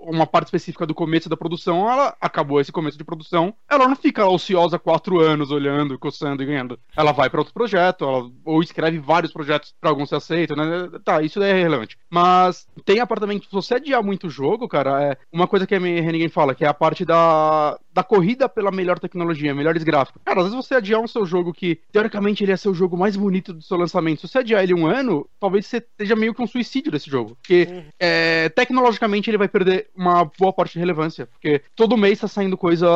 uma 0.03 0.27
parte 0.27 0.47
específica 0.47 0.87
do 0.87 0.95
começo 0.95 1.31
da 1.31 1.37
produção, 1.37 1.91
ela 1.91 2.15
acabou 2.21 2.61
esse 2.61 2.71
começo 2.73 2.99
de 2.99 3.05
produção. 3.05 3.55
Ela 3.71 3.89
não 3.89 3.97
fica 3.97 4.27
ociosa 4.27 4.79
quatro 4.79 5.19
anos 5.19 5.51
olhando, 5.51 5.99
coçando 5.99 6.43
e 6.43 6.47
ganhando. 6.47 6.79
Ela 6.95 7.13
vai 7.13 7.31
para 7.31 7.41
outro 7.41 7.55
projeto, 7.55 8.05
ela, 8.05 8.31
ou 8.45 8.63
escreve 8.63 8.99
vários 8.99 9.33
projetos 9.33 9.75
para 9.81 9.89
alguns 9.89 10.11
se 10.11 10.15
aceitam, 10.15 10.57
né? 10.57 10.91
Tá, 11.05 11.23
isso 11.23 11.43
é 11.43 11.53
relevante. 11.53 11.97
Mas 12.11 12.66
tem 12.85 13.01
apartamento, 13.01 13.47
se 13.47 13.53
você 13.53 13.75
adiar 13.75 14.03
muito 14.03 14.27
o 14.27 14.31
jogo, 14.31 14.69
cara, 14.69 15.03
é 15.03 15.17
uma 15.33 15.47
coisa 15.47 15.67
que 15.67 15.75
a 15.75 15.81
ninguém 15.81 16.29
fala, 16.29 16.55
que 16.55 16.65
é 16.65 16.69
a 16.69 16.75
parte 16.75 17.05
da, 17.05 17.79
da 17.93 18.03
corrida 18.03 18.49
pela 18.49 18.71
melhor 18.71 18.99
tecnologia, 18.99 19.55
melhores 19.55 19.83
gráficos. 19.83 20.21
Cara, 20.25 20.41
às 20.41 20.51
vezes 20.51 20.67
você 20.67 20.75
adiar 20.75 21.01
um 21.01 21.07
seu 21.07 21.25
jogo 21.25 21.53
que, 21.53 21.81
teoricamente, 21.91 22.45
ele 22.45 22.53
é 22.53 22.57
seu 22.57 22.75
jogo 22.75 22.97
mais 22.97 23.17
bonito 23.17 23.53
do 23.53 23.63
seu 23.63 23.77
lançamento. 23.77 24.21
Se 24.21 24.29
você 24.29 24.39
adiar 24.39 24.63
ele 24.63 24.75
um 24.75 24.87
ano, 24.87 25.29
talvez 25.41 25.67
você 25.67 25.79
esteja 25.79 26.15
meio 26.15 26.35
que 26.35 26.43
um 26.43 26.47
suicídio 26.47 26.93
desse 26.93 27.11
jogo. 27.11 27.37
Porque 27.37 27.85
é, 27.99 28.49
tecnologicamente 28.51 29.31
ele 29.31 29.39
vai 29.39 29.49
perder 29.49 29.89
uma 29.95 30.31
boa 30.39 30.53
parte 30.53 30.75
de 30.75 30.79
relevância. 30.79 31.27
Porque 31.27 31.63
todo 31.75 31.97
mês 31.97 32.21
tá 32.21 32.29
saindo 32.29 32.57
coisas, 32.57 32.89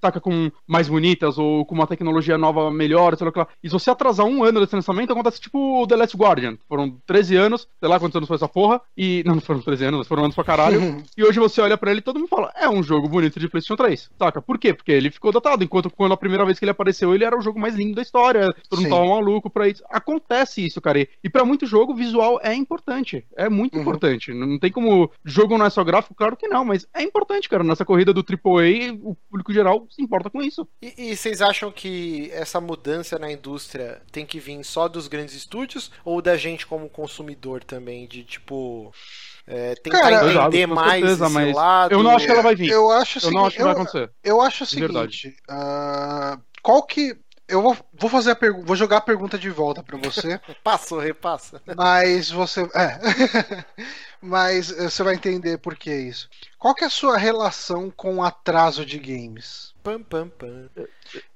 saca, 0.00 0.20
com 0.20 0.50
mais 0.66 0.88
bonitas 0.88 1.38
ou 1.38 1.64
com 1.64 1.74
uma 1.74 1.86
tecnologia 1.86 2.36
nova 2.36 2.70
melhor, 2.70 3.16
sei 3.16 3.30
lá. 3.34 3.46
E 3.62 3.68
se 3.68 3.72
você 3.72 3.90
atrasar 3.90 4.26
um 4.26 4.42
ano 4.42 4.60
desse 4.60 4.74
lançamento, 4.74 5.12
acontece 5.12 5.40
tipo 5.40 5.82
o 5.82 5.86
The 5.86 5.96
Last 5.96 6.16
Guardian. 6.16 6.58
Foram 6.68 6.96
13 7.06 7.36
anos, 7.36 7.68
sei 7.78 7.88
lá 7.88 7.98
quantos 7.98 8.16
anos 8.16 8.26
foi 8.26 8.36
essa 8.36 8.48
porra. 8.48 8.80
E. 8.96 9.22
Não, 9.24 9.34
não 9.34 9.40
foram 9.40 9.60
13 9.60 9.84
anos, 9.84 10.08
foram 10.08 10.24
anos 10.24 10.34
pra 10.34 10.44
caralho. 10.44 11.02
e 11.16 11.24
hoje 11.24 11.38
você 11.38 11.60
olha 11.60 11.76
para 11.78 11.90
ele 11.90 12.00
e 12.00 12.02
todo 12.02 12.18
mundo 12.18 12.28
fala: 12.28 12.52
é 12.56 12.68
um 12.68 12.82
jogo 12.82 13.08
bonito 13.08 13.38
de 13.38 13.48
PlayStation 13.48 13.76
3 13.76 14.10
saca? 14.18 14.42
Por 14.42 14.58
quê? 14.58 14.74
Porque 14.74 14.92
ele 14.92 15.10
ficou 15.10 15.32
datado, 15.32 15.62
enquanto 15.62 15.90
quando 15.90 16.12
a 16.12 16.16
primeira 16.16 16.44
vez 16.44 16.58
que 16.58 16.64
ele 16.64 16.70
apareceu, 16.70 17.14
ele 17.14 17.24
era 17.24 17.36
o 17.36 17.40
jogo 17.40 17.58
mais 17.58 17.74
lindo 17.74 17.94
da 17.94 18.02
história, 18.02 18.48
todo 18.68 18.82
mundo 18.82 18.90
tava 18.90 19.06
maluco 19.06 19.48
pra 19.48 19.68
isso. 19.68 19.82
Acontece 19.88 20.64
isso, 20.64 20.80
cara. 20.80 20.98
E 21.22 21.30
para 21.30 21.44
muito 21.44 21.66
jogo, 21.66 21.94
visual 21.94 22.40
é 22.42 22.54
importante. 22.54 23.24
É 23.36 23.48
muito 23.48 23.74
uhum. 23.74 23.82
importante. 23.82 24.32
Não 24.32 24.58
tem 24.58 24.70
como. 24.70 25.10
Jogo 25.24 25.56
não 25.56 25.66
é 25.66 25.70
só 25.70 25.84
gráfico, 25.84 26.14
claro 26.14 26.36
que 26.36 26.48
não, 26.48 26.64
mas 26.64 26.86
é 26.94 27.02
importante, 27.02 27.48
cara. 27.48 27.64
Nessa 27.64 27.84
corrida 27.84 28.12
do 28.12 28.24
AAA, 28.24 28.94
o 29.02 29.14
público 29.30 29.52
geral 29.52 29.86
se 29.90 30.02
importa 30.02 30.30
com 30.30 30.42
isso. 30.42 30.66
E, 30.82 31.10
e 31.10 31.16
vocês 31.16 31.40
acham 31.40 31.70
que 31.70 32.30
essa 32.32 32.60
mudança 32.60 33.18
na 33.18 33.30
indústria 33.30 34.02
tem 34.10 34.26
que 34.26 34.40
vir 34.40 34.62
só 34.64 34.88
dos 34.88 35.08
grandes 35.08 35.34
estúdios 35.34 35.90
ou 36.04 36.20
da 36.20 36.36
gente 36.36 36.66
como 36.66 36.88
consumidor 36.88 37.62
também? 37.62 38.06
De 38.06 38.24
tipo 38.24 38.77
é, 39.46 39.74
tentar 39.76 40.00
Cara, 40.00 40.16
entender 40.16 40.58
exato, 40.58 40.74
mais 40.74 41.00
certeza, 41.00 41.24
esse 41.24 41.34
mas 41.34 41.54
lado. 41.54 41.92
Eu 41.92 42.02
não 42.02 42.10
acho 42.10 42.26
que 42.26 42.32
ela 42.32 42.42
vai 42.42 42.54
vir. 42.54 42.70
Eu 42.70 42.90
acho, 42.90 43.26
eu 43.26 43.30
não 43.30 43.46
acho 43.46 43.56
que 43.56 43.62
vai 43.62 43.72
acontecer. 43.72 44.10
Eu 44.22 44.40
acho 44.42 44.64
o 44.64 44.66
seguinte: 44.66 45.36
uh, 45.50 46.40
qual 46.62 46.82
que. 46.82 47.16
Eu 47.48 47.62
vou, 47.62 47.76
vou 47.98 48.08
fazer 48.08 48.32
a 48.32 48.36
pergunta. 48.36 48.66
Vou 48.66 48.76
jogar 48.76 48.98
a 48.98 49.02
pergunta 49.02 49.38
de 49.38 49.50
volta 49.50 49.82
para 49.82 49.98
você. 49.98 50.40
Passou, 50.62 50.98
repassa. 50.98 51.60
Mas 51.76 52.30
você. 52.30 52.62
É. 52.74 53.64
mas 54.20 54.70
eh, 54.70 54.90
você 54.90 55.02
vai 55.02 55.14
entender 55.14 55.58
por 55.58 55.76
que 55.76 55.94
isso. 55.94 56.28
Qual 56.58 56.74
que 56.74 56.84
é 56.84 56.88
a 56.88 56.90
sua 56.90 57.16
relação 57.16 57.90
com 57.90 58.16
o 58.16 58.22
atraso 58.22 58.84
de 58.84 58.98
games? 58.98 59.72
Pam, 59.88 60.02
pam, 60.02 60.28
pam. 60.28 60.68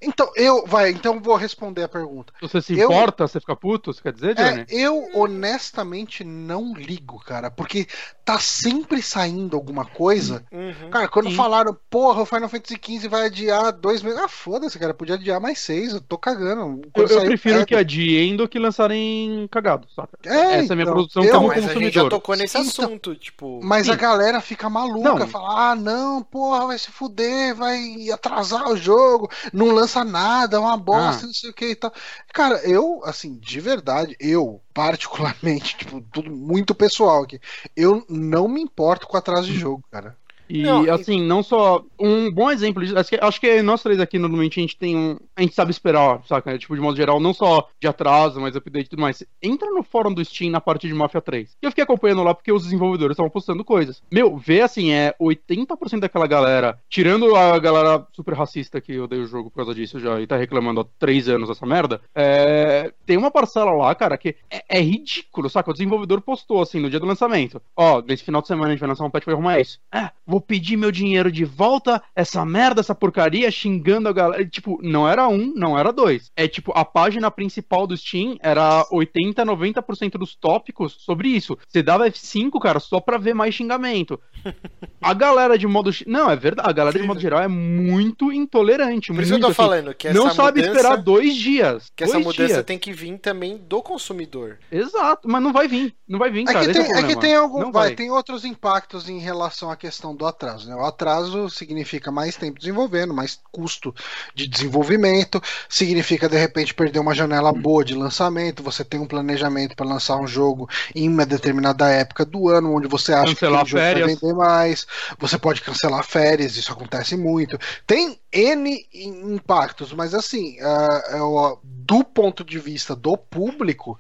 Então, 0.01 0.31
eu. 0.37 0.67
Vai, 0.67 0.91
então 0.91 1.21
vou 1.21 1.37
responder 1.37 1.85
a 1.85 1.89
pergunta. 1.89 2.35
Você 2.43 2.61
se 2.61 2.77
eu, 2.77 2.91
importa? 2.91 3.27
Você 3.27 3.41
fica 3.41 3.57
puto? 3.57 3.93
Você 3.93 4.03
quer 4.03 4.13
dizer, 4.13 4.39
é, 4.39 4.51
Johnny? 4.51 4.61
É, 4.63 4.67
eu 4.69 5.09
honestamente 5.15 6.25
não 6.25 6.75
ligo, 6.75 7.21
cara. 7.21 7.51
Porque 7.51 7.87
tá 8.25 8.39
sempre 8.39 9.01
saindo 9.01 9.57
alguma 9.57 9.87
coisa. 9.87 10.45
Uhum, 10.53 10.91
cara, 10.91 11.09
quando 11.09 11.31
sim. 11.31 11.37
falaram, 11.37 11.75
porra, 11.89 12.23
o 12.23 12.27
Final 12.27 12.49
Fantasy 12.49 12.79
XV 12.85 13.09
vai 13.09 13.27
adiar 13.27 13.73
dois 13.73 14.03
meses. 14.03 14.19
Ah, 14.19 14.29
foda-se, 14.29 14.79
cara. 14.79 14.93
Podia 14.93 15.15
adiar 15.15 15.41
mais 15.41 15.61
seis. 15.61 15.95
Eu 15.95 16.01
tô 16.01 16.19
cagando. 16.19 16.52
Eu, 16.53 17.07
eu 17.07 17.25
prefiro 17.25 17.67
que 17.67 17.75
adiem 17.75 18.37
do 18.37 18.49
que 18.49 18.59
lançarem 18.59 19.49
cagado, 19.51 19.87
saca? 19.95 20.19
É, 20.25 20.29
Essa 20.29 20.37
então, 20.37 20.53
é 20.53 20.73
a 20.73 20.77
minha 20.77 20.83
então, 20.83 20.95
produção 20.95 21.25
eu, 21.25 21.33
como 21.33 21.49
mas 21.49 21.57
consumidor. 21.57 21.83
A 21.83 21.85
gente 21.85 21.95
já 21.95 22.09
tocou 22.09 22.37
nesse 22.37 22.59
então, 22.59 22.85
assunto, 22.85 23.15
tipo. 23.15 23.61
Mas 23.63 23.87
sim. 23.87 23.93
a 23.93 23.97
galera 23.97 24.41
fica 24.41 24.69
maluca. 24.69 25.15
Não. 25.15 25.29
Fala, 25.29 25.71
ah, 25.71 25.75
não, 25.75 26.23
porra, 26.23 26.67
vai 26.67 26.79
se 26.79 26.91
fuder, 26.91 27.55
vai 27.55 28.11
atrasar 28.11 28.69
o 28.69 28.77
jogo. 28.77 29.31
Não 29.53 29.73
lança 29.73 30.05
nada, 30.05 30.57
é 30.57 30.61
uma 30.61 30.77
bosta, 30.77 31.25
ah. 31.25 31.27
não 31.27 31.35
sei 31.35 31.51
o 31.51 31.55
que 31.55 31.67
e 31.67 31.77
tal. 31.77 31.93
Cara, 32.33 32.57
eu, 32.69 33.01
assim, 33.05 33.39
de 33.39 33.61
verdade, 33.61 34.17
eu, 34.21 34.61
particularmente, 34.73 35.77
tipo, 35.79 36.01
tudo 36.13 36.31
muito 36.31 36.75
pessoal 36.75 37.23
aqui, 37.23 37.41
eu 37.77 38.05
não 38.09 38.49
me 38.49 38.63
importo 38.63 39.07
com 39.07 39.17
atraso 39.17 39.47
de 39.47 39.59
jogo, 39.59 39.85
cara. 39.91 40.17
E 40.53 40.63
não, 40.63 40.93
assim, 40.93 41.23
não 41.23 41.43
só. 41.43 41.83
Um 41.99 42.31
bom 42.31 42.51
exemplo 42.51 42.83
disso. 42.83 42.99
Acho 42.99 43.09
que, 43.09 43.19
acho 43.19 43.41
que 43.41 43.63
nós 43.63 43.83
três 43.83 43.99
aqui 43.99 44.19
normalmente 44.19 44.61
a 44.61 44.63
gente 44.63 44.77
tem 44.77 44.95
um. 44.95 45.17
A 45.35 45.41
gente 45.41 45.55
sabe 45.55 45.71
esperar, 45.71 46.21
saca? 46.27 46.59
Tipo, 46.59 46.75
de 46.75 46.81
modo 46.83 46.95
geral, 46.95 47.19
não 47.19 47.33
só 47.33 47.67
de 47.81 47.89
atraso, 47.89 48.39
mas 48.39 48.55
update 48.55 48.85
e 48.87 48.91
tudo 48.91 49.01
mais. 49.01 49.25
Entra 49.43 49.71
no 49.71 49.83
fórum 49.83 50.13
do 50.13 50.23
Steam 50.23 50.51
na 50.51 50.61
parte 50.61 50.87
de 50.87 50.93
Mafia 50.93 51.23
3. 51.23 51.57
E 51.63 51.65
eu 51.65 51.71
fiquei 51.71 51.85
acompanhando 51.85 52.23
lá 52.23 52.35
porque 52.35 52.53
os 52.53 52.65
desenvolvedores 52.65 53.15
estavam 53.15 53.31
postando 53.31 53.65
coisas. 53.65 54.03
Meu, 54.13 54.37
vê 54.37 54.61
assim, 54.61 54.93
é 54.93 55.15
80% 55.19 56.01
daquela 56.01 56.27
galera, 56.27 56.79
tirando 56.87 57.35
a 57.35 57.59
galera 57.59 58.07
super 58.13 58.35
racista 58.35 58.79
que 58.79 58.99
odeia 59.01 59.23
o 59.23 59.27
jogo 59.27 59.51
por 59.51 59.57
causa 59.57 59.75
disso 59.75 59.99
já 59.99 60.21
e 60.21 60.27
tá 60.27 60.37
reclamando 60.37 60.83
há 60.83 60.85
três 60.99 61.31
anos 61.31 61.49
dessa 61.49 61.65
merda. 61.65 62.03
É, 62.15 62.93
tem 63.07 63.17
uma 63.17 63.31
parcela 63.31 63.73
lá, 63.73 63.95
cara, 63.95 64.19
que 64.19 64.37
é, 64.51 64.63
é, 64.69 64.81
ridículo, 64.81 65.49
saca? 65.49 65.71
O 65.71 65.73
desenvolvedor 65.73 66.21
postou 66.21 66.61
assim 66.61 66.79
no 66.79 66.91
dia 66.91 67.01
do 67.01 67.07
lançamento. 67.07 67.63
Ó, 67.75 68.03
nesse 68.03 68.23
final 68.23 68.43
de 68.43 68.49
semana 68.49 68.69
a 68.69 68.71
gente 68.73 68.81
vai 68.81 68.91
lançar 68.91 69.05
um 69.05 69.11
patch 69.11 69.25
pra 69.25 69.33
arrumar 69.33 69.59
isso. 69.59 69.81
É, 69.91 70.11
vou 70.27 70.42
pedir 70.43 70.77
meu 70.77 70.93
dinheiro 70.93 71.31
de 71.31 71.45
volta, 71.45 72.03
essa 72.15 72.45
merda, 72.45 72.81
essa 72.81 72.95
porcaria, 72.95 73.51
xingando 73.51 74.09
a 74.09 74.13
galera. 74.13 74.45
Tipo, 74.47 74.79
não 74.83 75.09
era 75.09 75.29
um, 75.29 75.53
não 75.55 75.79
era 75.79 75.93
dois. 75.93 76.31
É 76.37 76.47
tipo, 76.47 76.73
a 76.75 76.85
página 76.85 77.31
principal 77.31 77.87
do 77.87 77.97
Steam 77.97 78.37
era 78.41 78.87
80, 78.91 79.45
90% 79.45 80.13
dos 80.13 80.35
tópicos 80.35 80.97
sobre 80.99 81.29
isso. 81.29 81.57
Você 81.69 81.83
dava 81.83 82.09
F5, 82.11 82.61
cara, 82.61 82.81
só 82.81 83.01
pra 83.01 83.19
ver 83.19 83.35
mais 83.35 83.55
xingamento. 83.55 84.21
A 85.01 85.15
galera 85.15 85.59
de 85.59 85.67
modo. 85.67 85.91
Não, 86.07 86.31
é 86.31 86.37
verdade. 86.37 86.69
A 86.69 86.73
galera 86.73 86.99
de 86.99 87.05
modo 87.05 87.21
geral 87.21 87.43
é 87.43 87.49
muito 87.49 88.33
intolerante. 88.33 89.09
Por 89.09 89.17
muito, 89.17 89.27
isso 89.27 89.35
eu 89.35 89.41
tô 89.41 89.47
assim, 89.47 89.55
falando 89.55 89.95
que 89.95 90.13
Não 90.13 90.31
sabe 90.31 90.61
mudança, 90.61 90.79
esperar 90.79 90.97
dois 90.97 91.35
dias. 91.35 91.93
Que 91.97 92.05
essa 92.05 92.19
mudança 92.19 92.47
dias. 92.47 92.65
tem 92.65 92.79
que 92.79 92.93
vir 92.93 93.19
também 93.19 93.57
do 93.57 93.83
consumidor. 93.83 94.59
Exato, 94.71 95.29
mas 95.29 95.43
não 95.43 95.53
vai 95.53 95.67
vir. 95.67 95.95
Não 96.07 96.19
vai 96.19 96.31
vir, 96.31 96.43
é 96.43 96.53
cara. 96.53 96.67
Que 96.67 96.73
tem, 96.73 96.83
é, 96.83 96.99
é, 96.99 97.03
que 97.03 97.17
tem 97.17 97.35
algum. 97.35 97.73
Vai, 97.73 97.89
vai, 97.89 97.95
tem 97.95 98.11
outros 98.11 98.45
impactos 98.45 99.09
em 99.09 99.19
relação 99.19 99.71
à 99.71 99.77
questão 99.77 100.15
do 100.15 100.25
atraso. 100.33 100.69
Né? 100.69 100.75
O 100.75 100.85
atraso 100.85 101.49
significa 101.49 102.11
mais 102.11 102.37
tempo 102.37 102.59
desenvolvendo, 102.59 103.15
mais 103.15 103.39
custo 103.51 103.95
de 104.35 104.47
desenvolvimento, 104.47 105.41
significa 105.69 106.29
de 106.29 106.37
repente 106.37 106.75
perder 106.75 106.99
uma 106.99 107.15
janela 107.15 107.53
boa 107.53 107.85
de 107.85 107.95
lançamento. 107.95 108.63
Você 108.63 108.85
tem 108.85 109.01
um 109.01 109.07
planejamento 109.07 109.77
para 109.77 109.87
lançar 109.87 110.17
um 110.17 110.27
jogo 110.27 110.69
em 110.95 111.09
uma 111.09 111.25
determinada 111.25 111.89
época 111.89 112.25
do 112.25 112.49
ano, 112.49 112.75
onde 112.75 112.89
você 112.89 113.13
acha 113.13 113.35
cancelar 113.35 113.61
que 113.61 113.67
o 113.67 113.79
jogo 113.79 113.83
vai 113.83 113.95
vender 113.95 114.35
mais. 114.35 114.87
Você 115.19 115.39
pode 115.39 115.61
cancelar 115.61 116.05
férias, 116.05 116.57
isso 116.57 116.73
acontece 116.73 117.17
muito. 117.17 117.59
Tem 117.87 118.19
N 118.33 118.87
impactos, 118.95 119.93
mas 119.93 120.15
assim, 120.15 120.57
uh, 120.61 121.59
do 121.63 122.03
ponto 122.03 122.43
de 122.43 122.59
vista 122.59 122.97
do 122.97 123.17
público, 123.17 123.99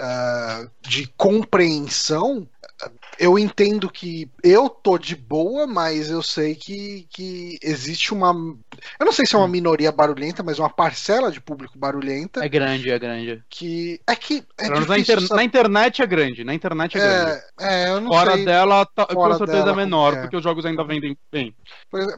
uh, 0.00 0.70
de 0.80 1.06
compreensão, 1.16 2.48
eu 3.18 3.38
entendo 3.38 3.90
que 3.90 4.30
eu 4.42 4.68
tô 4.68 4.96
de 4.96 5.14
boa, 5.14 5.66
mas 5.66 6.10
eu 6.10 6.22
sei 6.22 6.54
que, 6.54 7.06
que 7.10 7.58
existe 7.62 8.14
uma. 8.14 8.34
Eu 8.98 9.06
não 9.06 9.12
sei 9.12 9.26
se 9.26 9.34
é 9.34 9.38
uma 9.38 9.44
uhum. 9.44 9.50
minoria 9.50 9.92
barulhenta, 9.92 10.42
mas 10.42 10.58
uma 10.58 10.70
parcela 10.70 11.30
de 11.30 11.40
público 11.40 11.78
barulhenta. 11.78 12.44
É 12.44 12.48
grande, 12.48 12.90
é 12.90 12.98
grande. 12.98 13.42
Que. 13.48 14.00
É 14.06 14.14
que. 14.16 14.44
É 14.58 14.68
na, 14.68 14.98
inter... 14.98 15.20
na, 15.30 15.44
internet 15.44 16.02
é 16.02 16.06
grande. 16.06 16.44
Na 16.44 16.54
internet 16.54 16.96
é, 16.96 17.00
é 17.00 17.08
grande. 17.08 17.42
É, 17.60 17.88
eu 17.90 18.00
não 18.00 18.12
Fora 18.12 18.34
sei. 18.34 18.44
dela, 18.44 18.86
tá... 18.86 19.06
Fora 19.06 19.32
com 19.32 19.38
certeza 19.38 19.64
dela, 19.64 19.72
é 19.72 19.84
menor, 19.84 20.14
é. 20.14 20.20
porque 20.22 20.36
os 20.36 20.42
jogos 20.42 20.64
ainda 20.64 20.84
vendem 20.84 21.16
bem. 21.30 21.54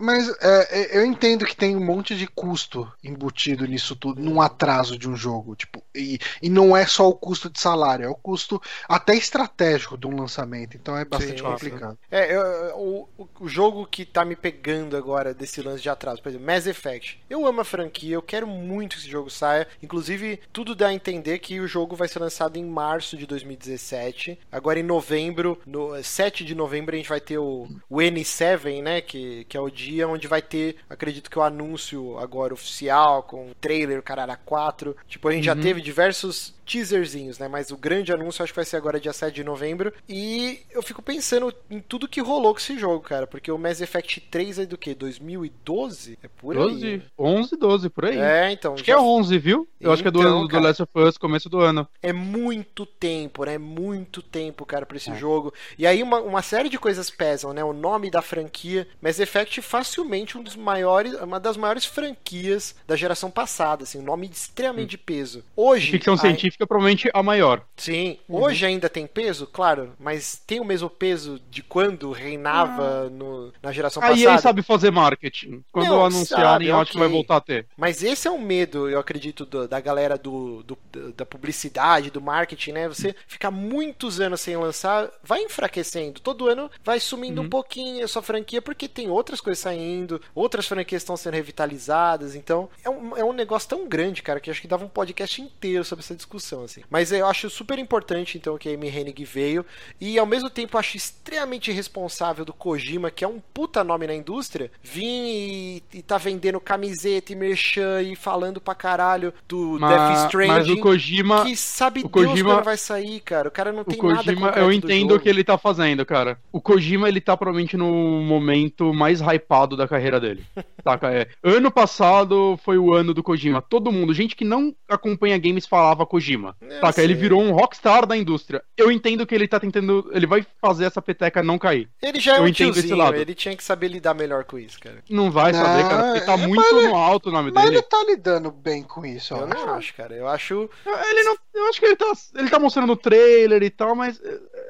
Mas 0.01 0.29
é, 0.41 0.99
eu 0.99 1.05
entendo 1.05 1.45
que 1.45 1.57
tem 1.57 1.77
um 1.77 1.85
monte 1.85 2.15
de 2.15 2.27
custo 2.27 2.91
embutido 3.03 3.67
nisso 3.67 3.97
tudo, 3.97 4.21
num 4.21 4.41
atraso 4.41 4.99
de 4.99 5.09
um 5.09 5.17
jogo. 5.17 5.57
Tipo, 5.57 5.83
e, 5.95 6.19
e 6.41 6.49
não 6.49 6.77
é 6.77 6.87
só 6.87 7.09
o 7.09 7.15
custo 7.15 7.51
de 7.51 7.61
salário, 7.61 8.05
é 8.05 8.09
o 8.09 8.15
custo 8.15 8.61
até 8.89 9.15
estratégico 9.15 9.97
de 9.97 10.07
um 10.07 10.19
lançamento. 10.19 10.77
Então 10.77 10.97
é 10.97 11.05
bastante 11.05 11.39
Sim, 11.39 11.45
complicado. 11.45 11.99
É, 12.11 12.35
eu, 12.35 12.43
o, 12.77 13.29
o 13.41 13.49
jogo 13.49 13.87
que 13.87 14.05
tá 14.05 14.25
me 14.25 14.37
pegando 14.37 14.97
agora 14.97 15.35
desse 15.35 15.63
lance 15.63 15.83
de 15.83 15.89
atraso, 15.89 16.23
por 16.23 16.29
exemplo, 16.29 16.47
Mass 16.53 16.67
Effect. 16.67 17.19
Eu 17.31 17.47
amo 17.47 17.63
a 17.63 17.65
franquia, 17.65 18.15
eu 18.15 18.21
quero 18.21 18.47
muito 18.47 18.97
que 18.97 19.03
esse 19.03 19.11
jogo 19.11 19.31
saia. 19.31 19.67
Inclusive, 19.83 20.39
tudo 20.53 20.75
dá 20.75 20.89
a 20.89 20.95
entender 20.95 21.39
que 21.39 21.59
o 21.61 21.67
jogo 21.67 21.97
vai 21.97 22.09
ser 22.09 22.19
lançado 22.19 22.59
em 22.59 22.65
março 22.65 23.17
de 23.17 23.27
2017. 23.27 24.39
Agora 24.51 24.79
em 24.79 24.83
novembro, 24.83 25.59
no 25.65 26.03
7 26.03 26.45
de 26.45 26.55
novembro, 26.55 26.95
a 26.95 26.99
gente 26.99 27.09
vai 27.09 27.21
ter 27.21 27.39
o, 27.39 27.67
o 27.89 27.97
N7, 27.97 28.83
né? 28.83 29.01
Que, 29.01 29.45
que 29.45 29.57
é 29.57 29.61
o 29.61 29.71
dia 29.71 30.07
onde 30.07 30.29
vai 30.29 30.43
ter, 30.43 30.77
acredito 30.91 31.31
que 31.31 31.39
o 31.39 31.43
anúncio 31.43 32.19
agora 32.19 32.53
oficial, 32.53 33.23
com 33.23 33.53
trailer, 33.59 34.03
caralho, 34.03 34.37
4. 34.45 34.95
Tipo, 35.09 35.29
a 35.29 35.33
gente 35.33 35.49
uhum. 35.49 35.57
já 35.57 35.63
teve 35.63 35.81
diversos 35.81 36.55
teaserzinhos, 36.65 37.39
né? 37.39 37.49
Mas 37.49 37.71
o 37.71 37.77
grande 37.77 38.13
anúncio 38.13 38.43
acho 38.43 38.53
que 38.53 38.57
vai 38.57 38.65
ser 38.65 38.77
agora 38.77 39.01
dia 39.01 39.13
7 39.13 39.35
de 39.35 39.45
novembro. 39.45 39.93
E 40.09 40.61
eu 40.71 40.83
fico 40.83 41.03
pensando 41.03 41.53
em 41.71 41.81
tudo 41.81 42.09
que 42.09 42.21
rolou 42.21 42.53
com 42.53 42.61
esse 42.61 42.79
jogo, 42.79 43.01
cara. 43.01 43.27
Porque 43.27 43.51
o 43.51 43.59
Mass 43.59 43.81
Effect 43.81 44.21
3 44.21 44.61
é 44.61 44.67
do 44.67 44.79
que? 44.79 44.95
2012? 44.95 46.19
É 46.23 46.29
por 46.29 46.55
12, 46.55 46.87
aí. 46.87 47.03
11, 47.19 47.57
12, 47.57 47.91
por 47.91 48.05
aí. 48.07 48.19
É, 48.19 48.53
então. 48.53 48.75
Acho 48.75 48.81
já... 48.81 48.85
que 48.85 48.91
é 48.93 48.99
11, 48.99 49.39
viu? 49.39 49.59
Eu 49.59 49.67
então, 49.81 49.93
acho 49.93 50.03
que 50.03 50.09
é 50.09 50.11
do, 50.11 50.21
então, 50.21 50.47
do 50.47 50.61
Last 50.61 50.83
of 50.83 50.93
Us, 50.95 51.19
começo 51.19 51.49
do 51.49 51.61
ano. 51.61 51.87
É 52.03 52.13
muito 52.13 52.87
tempo, 52.87 53.45
né? 53.45 53.59
Muito 53.59 54.23
tempo, 54.23 54.65
cara, 54.65 54.87
pra 54.87 54.97
esse 54.97 55.11
é. 55.11 55.17
jogo. 55.17 55.53
E 55.79 55.87
aí 55.87 56.03
uma, 56.03 56.21
uma 56.21 56.43
série 56.43 56.69
de 56.69 56.79
coisas 56.79 57.11
pesam, 57.11 57.53
né? 57.53 57.65
O 57.65 57.73
nome 57.73 58.11
da 58.11 58.23
franquia. 58.23 58.87
Mass 59.01 59.19
Effect 59.19 59.61
facilmente 59.63 60.39
um 60.39 60.43
dos 60.43 60.57
maiores, 60.57 61.15
uma 61.15 61.41
das 61.41 61.57
maiores 61.57 61.85
franquias 61.85 62.75
da 62.87 62.97
geração 62.97 63.31
passada, 63.31 63.83
assim. 63.85 63.99
Um 63.99 64.05
nome 64.05 64.29
extremamente 64.33 64.85
hum. 64.85 64.91
de 64.91 64.99
peso. 64.99 65.45
Hoje. 65.57 65.91
Ficção 65.91 66.15
a... 66.15 66.19
científica 66.19 66.52
científica, 66.53 66.67
provavelmente 66.67 67.11
a 67.13 67.23
maior. 67.23 67.63
Sim. 67.77 68.19
Uhum. 68.29 68.43
Hoje 68.43 68.67
ainda 68.67 68.89
tem 68.89 69.07
peso, 69.07 69.47
claro, 69.47 69.93
mas 69.99 70.41
tem 70.47 70.61
o 70.61 70.65
mesmo 70.65 70.89
peso 70.89 71.41
de 71.51 71.63
quando 71.63 72.13
reinava 72.13 73.07
ah. 73.07 73.11
no, 73.11 73.53
na 73.63 73.73
geração 73.73 74.01
passada. 74.01 74.19
A 74.19 74.35
EA 74.35 74.39
sabe 74.39 74.63
fazer 74.63 74.91
marketing. 74.91 75.65
Quando 75.73 75.89
Não, 75.89 76.05
anunciarem, 76.05 76.69
sabe, 76.69 76.71
acho 76.71 76.93
que 76.93 76.99
vai 76.99 77.09
voltar 77.09 77.37
a 77.37 77.41
ter. 77.41 77.67
Mas 77.77 78.03
esse 78.03 78.29
é 78.29 78.31
um 78.31 78.41
medo, 78.41 78.89
eu 78.89 78.99
acredito, 78.99 79.45
do, 79.45 79.67
da 79.67 79.81
galera 79.81 80.17
do, 80.17 80.63
do, 80.63 80.79
da 81.17 81.25
publicidade, 81.25 82.11
do 82.11 82.21
marketing, 82.21 82.73
né? 82.73 82.89
Você 82.89 83.15
ficar 83.27 83.51
muitos 83.51 84.21
anos 84.21 84.41
sem 84.41 84.57
lançar, 84.57 85.11
vai 85.23 85.43
enfraquecendo. 85.43 86.21
Todo 86.21 86.49
ano 86.49 86.71
vai 86.85 87.01
sumindo 87.01 87.41
uhum. 87.41 87.47
um 87.47 87.51
pouquinho 87.51 88.05
a 88.05 88.09
sua 88.09 88.23
franquia, 88.23 88.61
porque 88.61 88.89
tem 88.89 89.09
outras 89.09 89.41
coisas 89.41 89.63
saindo, 89.63 90.21
outras 90.35 90.67
franquias 90.67 91.03
estão 91.03 91.17
sendo 91.17 91.35
revitalizadas. 91.35 92.35
Então, 92.35 92.69
é 92.85 92.91
um, 92.91 93.17
é 93.17 93.25
um 93.25 93.33
negócio 93.33 93.69
tão 93.69 93.89
grande, 93.89 94.23
cara, 94.23 94.41
que 94.41 94.51
acho 94.51 94.61
que 94.61 94.69
dava 94.69 94.85
um 94.85 94.89
podcast 94.89 95.41
inteiro 95.41 95.85
sobre 95.85 96.05
essa 96.05 96.15
discussão 96.15 96.42
discussão, 96.43 96.65
assim. 96.65 96.83
Mas 96.91 97.13
eu 97.13 97.27
acho 97.27 97.49
super 97.49 97.79
importante, 97.79 98.37
então, 98.37 98.59
que 98.59 98.69
a 98.69 98.75
Amy 98.75 98.89
Hennig 98.89 99.25
veio. 99.25 99.65
E 100.01 100.19
ao 100.19 100.27
mesmo 100.27 100.51
tempo 100.51 100.77
acho 100.77 100.97
extremamente 100.97 101.71
irresponsável 101.71 102.45
do 102.45 102.53
Kojima, 102.53 103.11
que 103.11 103.25
é 103.25 103.29
um 103.29 103.41
puta 103.55 103.85
nome 103.85 104.07
na 104.07 104.15
indústria, 104.15 104.71
vir 104.83 105.03
e, 105.05 105.83
e 105.95 106.03
tá 106.03 106.19
vendendo 106.19 106.61
camiseta 106.61 107.33
e 107.33 107.37
merchan 107.37 108.03
e 108.03 108.17
falando 108.17 108.61
pra 108.61 108.75
caralho 108.75 109.33
do 109.49 109.79
mas, 109.81 109.91
Death 109.91 110.27
Stranding. 110.27 110.53
Mas 110.53 110.69
o 110.69 110.81
Kojima. 110.81 111.45
Que 111.45 111.57
sabe 111.57 112.01
o 112.01 112.09
Deus 112.09 112.27
Kojima, 112.27 112.55
quando 112.55 112.65
vai 112.65 112.77
sair, 112.77 113.21
cara. 113.21 113.49
O 113.49 113.53
cara 113.53 113.73
não 113.73 113.85
tem 113.85 113.97
o 113.97 114.01
Kojima, 114.01 114.47
nada 114.47 114.61
Eu 114.61 114.73
entendo 114.73 115.15
o 115.15 115.21
que 115.21 115.29
ele 115.29 115.45
tá 115.45 115.57
fazendo, 115.57 116.05
cara. 116.05 116.39
O 116.51 116.61
Kojima, 116.61 117.09
ele 117.09 117.21
tá 117.21 117.37
provavelmente 117.37 117.77
no 117.77 117.93
momento 118.23 118.93
mais 118.93 119.21
hypado 119.21 119.77
da 119.77 119.87
carreira 119.87 120.19
dele. 120.19 120.45
Saca? 120.83 121.13
É. 121.13 121.29
Ano 121.43 121.71
passado 121.71 122.59
foi 122.65 122.77
o 122.77 122.93
ano 122.93 123.15
do 123.15 123.23
Kojima. 123.23 123.63
Todo 123.63 123.93
mundo, 123.93 124.13
gente 124.13 124.35
que 124.35 124.45
não 124.45 124.75
acompanha 124.89 125.39
games, 125.39 125.67
falava 125.67 126.07
Kojima. 126.07 126.32
Kojima. 126.33 126.57
saca? 126.81 127.03
Ele 127.03 127.15
virou 127.15 127.43
um 127.43 127.53
rockstar 127.53 128.07
da 128.07 128.17
indústria. 128.17 128.63
Eu 128.77 128.91
entendo 128.91 129.27
que 129.27 129.35
ele 129.35 129.49
tá 129.49 129.61
tentando. 129.61 130.11
Ele 130.13 130.27
vai 130.27 130.45
fazer 130.61 130.85
essa 130.85 131.03
peteca 131.03 131.43
não 131.43 131.59
cair. 131.59 131.89
Ele 132.03 132.21
já 132.21 132.37
é 132.37 132.39
eu 132.39 132.45
um 132.45 132.53
tiozinho, 132.53 133.15
ele 133.15 133.35
tinha 133.35 133.57
que 133.57 133.65
saber 133.65 133.89
lidar 133.89 134.15
melhor 134.15 134.45
com 134.45 134.59
isso, 134.59 134.79
cara. 134.79 135.03
Não 135.09 135.31
vai 135.31 135.53
saber, 135.53 135.83
cara, 135.89 136.03
porque 136.05 136.27
tá 136.27 136.35
é, 136.35 136.47
muito 136.47 136.83
no 136.83 136.97
alto 136.97 137.29
o 137.29 137.33
nome 137.33 137.51
mas 137.51 137.65
dele. 137.65 137.77
Mas 137.77 137.83
ele 137.83 137.83
tá 137.83 138.05
lidando 138.11 138.51
bem 138.51 138.83
com 138.83 139.05
isso, 139.05 139.35
eu, 139.35 139.41
eu 139.41 139.47
não 139.47 139.75
acho, 139.75 139.95
cara. 139.95 140.15
Eu 140.15 140.29
acho. 140.29 140.69
Ele 140.87 141.23
não. 141.25 141.37
Eu 141.55 141.69
acho 141.69 141.81
que 141.81 141.87
ele 141.87 141.97
tá. 141.97 142.13
Ele 142.35 142.51
tá 142.51 142.59
mostrando 142.59 142.93
o 142.93 142.97
trailer 142.97 143.63
e 143.63 143.71
tal, 143.71 143.95
mas 143.95 144.21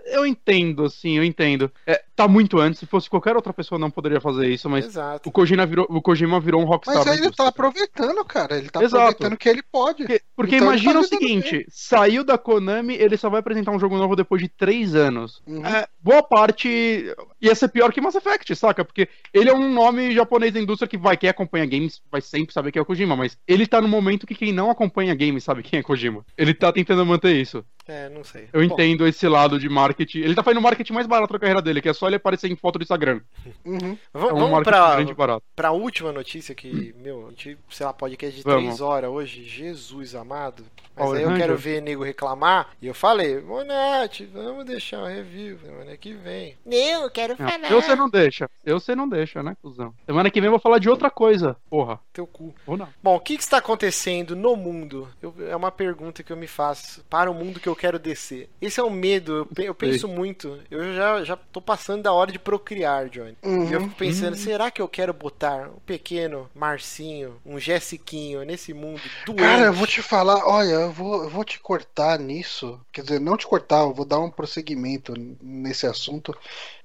eu 0.07 0.27
entendo, 0.27 0.85
assim, 0.85 1.17
eu 1.17 1.25
entendo. 1.25 1.71
É, 1.87 2.03
tá 2.15 2.29
muito 2.29 2.59
antes, 2.59 2.81
se 2.81 2.87
fosse 2.87 3.09
qualquer 3.09 3.35
outra 3.37 3.53
pessoa 3.53 3.79
não 3.79 3.91
poderia 3.91 4.21
fazer 4.21 4.49
isso, 4.49 4.69
mas 4.69 4.87
Exato. 4.87 5.29
o 5.29 5.33
Kojima 5.33 5.65
virou, 5.65 5.87
o 5.89 6.01
Kojima 6.01 6.39
virou 6.41 6.61
um 6.61 6.65
rockstar. 6.65 7.05
Mas 7.05 7.19
ele 7.19 7.31
tá 7.31 7.49
aproveitando, 7.49 8.25
cara, 8.25 8.59
ele 8.59 8.69
tá 8.69 8.83
Exato. 8.83 9.03
aproveitando 9.03 9.37
que 9.37 9.49
ele 9.49 9.63
pode. 9.63 10.05
Porque, 10.05 10.23
porque 10.37 10.57
então 10.57 10.69
imagina 10.69 10.95
tá 10.95 11.01
o 11.01 11.05
seguinte, 11.05 11.57
bem. 11.59 11.67
saiu 11.69 12.25
da 12.25 12.37
Konami, 12.37 12.95
ele 12.95 13.17
só 13.17 13.31
vai 13.31 13.41
apresentar 13.41 13.73
um 13.73 13.79
jogo 13.79 13.97
novo 13.97 14.15
depois 14.15 14.43
de 14.43 14.49
três 14.49 14.95
anos. 14.95 15.43
Uhum. 15.47 15.65
É, 15.65 15.87
boa 16.01 16.23
parte 16.23 17.15
ia 17.41 17.55
ser 17.55 17.69
pior 17.69 17.93
que 17.93 18.01
Mass 18.01 18.15
Effect, 18.15 18.55
saca? 18.55 18.85
Porque 18.85 19.09
ele 19.33 19.49
é 19.49 19.55
um 19.55 19.73
nome 19.73 20.15
japonês 20.15 20.53
da 20.53 20.61
indústria 20.61 20.89
que 20.89 20.99
vai, 20.99 21.17
quem 21.17 21.31
acompanha 21.31 21.67
games 21.67 22.03
vai 22.11 22.21
sempre 22.21 22.53
saber 22.53 22.73
quem 22.73 22.81
é 22.81 22.83
o 22.83 22.87
Kojima, 22.87 23.17
mas 23.17 23.39
ele 23.49 23.67
tá 23.67 23.81
no 23.81 23.89
momento 23.89 24.27
que 24.27 24.35
quem 24.35 24.53
não 24.53 24.71
acompanha 24.71 25.15
games 25.15 25.45
sabe 25.45 25.63
quem 25.63 25.79
é 25.79 25.83
Kojima. 25.83 26.25
Ele 26.37 26.53
tá 26.53 26.73
tentando 26.73 27.05
manter 27.07 27.35
isso. 27.37 27.65
É, 27.87 28.09
não 28.09 28.23
sei. 28.23 28.49
Eu 28.53 28.67
Bom. 28.67 28.75
entendo 28.75 29.07
esse 29.07 29.27
lado 29.27 29.59
de 29.59 29.69
marketing. 29.69 30.21
Ele 30.21 30.35
tá 30.35 30.43
fazendo 30.43 30.59
o 30.59 30.63
marketing 30.63 30.93
mais 30.93 31.07
barato 31.07 31.33
da 31.33 31.39
carreira 31.39 31.61
dele, 31.61 31.81
que 31.81 31.89
é 31.89 31.93
só 31.93 32.09
ele 32.13 32.17
aparecer 32.17 32.51
em 32.51 32.57
foto 32.57 32.79
do 32.79 32.83
Instagram. 32.83 33.21
Uhum. 33.65 33.99
É 34.15 34.19
um 34.19 34.21
vamos 34.21 34.63
pra, 34.63 35.41
pra 35.55 35.73
última 35.73 36.13
notícia 36.13 36.55
que, 36.55 36.95
meu, 36.99 37.27
a 37.27 37.31
gente, 37.31 37.59
sei 37.71 37.87
lá, 37.87 37.93
podcast 37.93 38.37
de 38.37 38.43
vamos. 38.43 38.63
três 38.63 38.81
horas 38.81 39.11
hoje. 39.11 39.45
Jesus 39.45 40.15
amado. 40.15 40.65
Mas 40.95 41.13
aí 41.13 41.23
eu 41.23 41.35
quero 41.35 41.57
ver 41.57 41.81
nego 41.81 42.05
reclamar. 42.05 42.69
E 42.81 42.87
eu 42.87 42.95
falei, 42.95 43.41
Monete, 43.41 44.27
vamos 44.27 44.65
deixar 44.65 45.03
o 45.03 45.07
review 45.07 45.59
semana 45.59 45.97
que 45.97 46.13
vem. 46.13 46.57
Não, 46.65 47.05
eu 47.05 47.11
quero 47.11 47.35
não, 47.39 47.49
falar. 47.49 47.71
Eu 47.71 47.81
você 47.81 47.97
não 47.97 48.09
deixa. 48.09 48.51
Eu 48.65 48.79
você 48.79 48.95
não 48.95 49.09
deixa, 49.09 49.43
né, 49.43 49.57
cuzão? 49.63 49.95
Semana 50.05 50.31
que 50.31 50.41
vem 50.41 50.49
eu 50.49 50.53
vou 50.53 50.61
falar 50.61 50.79
de 50.79 50.91
outra 50.91 51.11
coisa, 51.11 51.57
porra. 51.69 51.99
Teu 52.13 52.27
cu. 52.27 52.55
Ou 52.67 52.77
não. 52.77 52.89
Bom, 53.03 53.17
o 53.17 53.21
que, 53.21 53.37
que 53.37 53.43
está 53.43 53.59
acontecendo 53.59 54.37
no 54.37 54.55
mundo? 54.57 55.09
Eu, 55.23 55.35
é 55.49 55.57
uma 55.57 55.71
pergunta 55.71 56.23
que 56.23 56.33
eu 56.33 56.37
me 56.37 56.47
faço. 56.47 57.03
Para 57.09 57.31
o 57.31 57.35
mundo 57.35 57.61
que 57.61 57.69
eu 57.69 57.77
quero 57.77 57.99
descer. 57.99 58.51
Esse 58.61 58.81
é 58.81 58.85
um 58.85 58.91
medo. 58.91 59.49
Eu, 59.57 59.65
eu 59.65 59.75
penso 59.75 60.07
muito. 60.07 60.59
Eu 60.71 60.95
já, 60.95 61.25
já 61.25 61.37
tô 61.37 61.61
passando 61.61 61.92
da 62.01 62.13
hora 62.13 62.33
de 62.33 62.39
procriar, 62.39 63.09
Johnny. 63.09 63.37
Uhum. 63.43 63.69
E 63.69 63.73
eu 63.73 63.81
fico 63.83 63.95
pensando, 63.97 64.35
uhum. 64.35 64.41
será 64.41 64.71
que 64.71 64.81
eu 64.81 64.89
quero 64.89 65.13
botar 65.13 65.69
um 65.69 65.81
pequeno 65.85 66.49
Marcinho, 66.55 67.41
um 67.45 67.59
Jessiquinho 67.59 68.45
nesse 68.45 68.73
mundo 68.73 69.03
doente? 69.27 69.43
Cara, 69.43 69.67
eu 69.67 69.73
vou 69.73 69.87
te 69.87 70.01
falar, 70.01 70.47
olha, 70.47 70.73
eu 70.73 70.93
vou, 70.93 71.25
eu 71.25 71.29
vou 71.29 71.45
te 71.45 71.59
cortar 71.59 72.19
nisso. 72.19 72.81
Quer 72.93 73.03
dizer, 73.03 73.21
não 73.21 73.37
te 73.37 73.47
cortar, 73.47 73.81
eu 73.81 73.93
vou 73.93 74.05
dar 74.05 74.21
um 74.21 74.31
prosseguimento 74.31 75.15
nesse 75.43 75.87
assunto. 75.87 76.37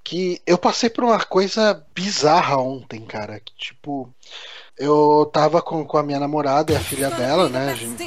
Que 0.04 0.42
eu 0.46 0.58
passei 0.58 0.90
por 0.90 1.04
uma 1.04 1.24
coisa 1.24 1.86
bizarra 1.94 2.58
ontem, 2.58 3.06
cara. 3.06 3.40
Que, 3.40 3.54
tipo, 3.56 4.10
eu 4.78 5.30
tava 5.34 5.62
com, 5.62 5.86
com 5.86 5.98
a 5.98 6.04
minha 6.04 6.20
namorada 6.20 6.72
e 6.72 6.76
a 6.76 6.80
filha 6.80 7.10
dela, 7.10 7.50
né? 7.50 7.72
A 7.72 7.76
gente 7.76 7.98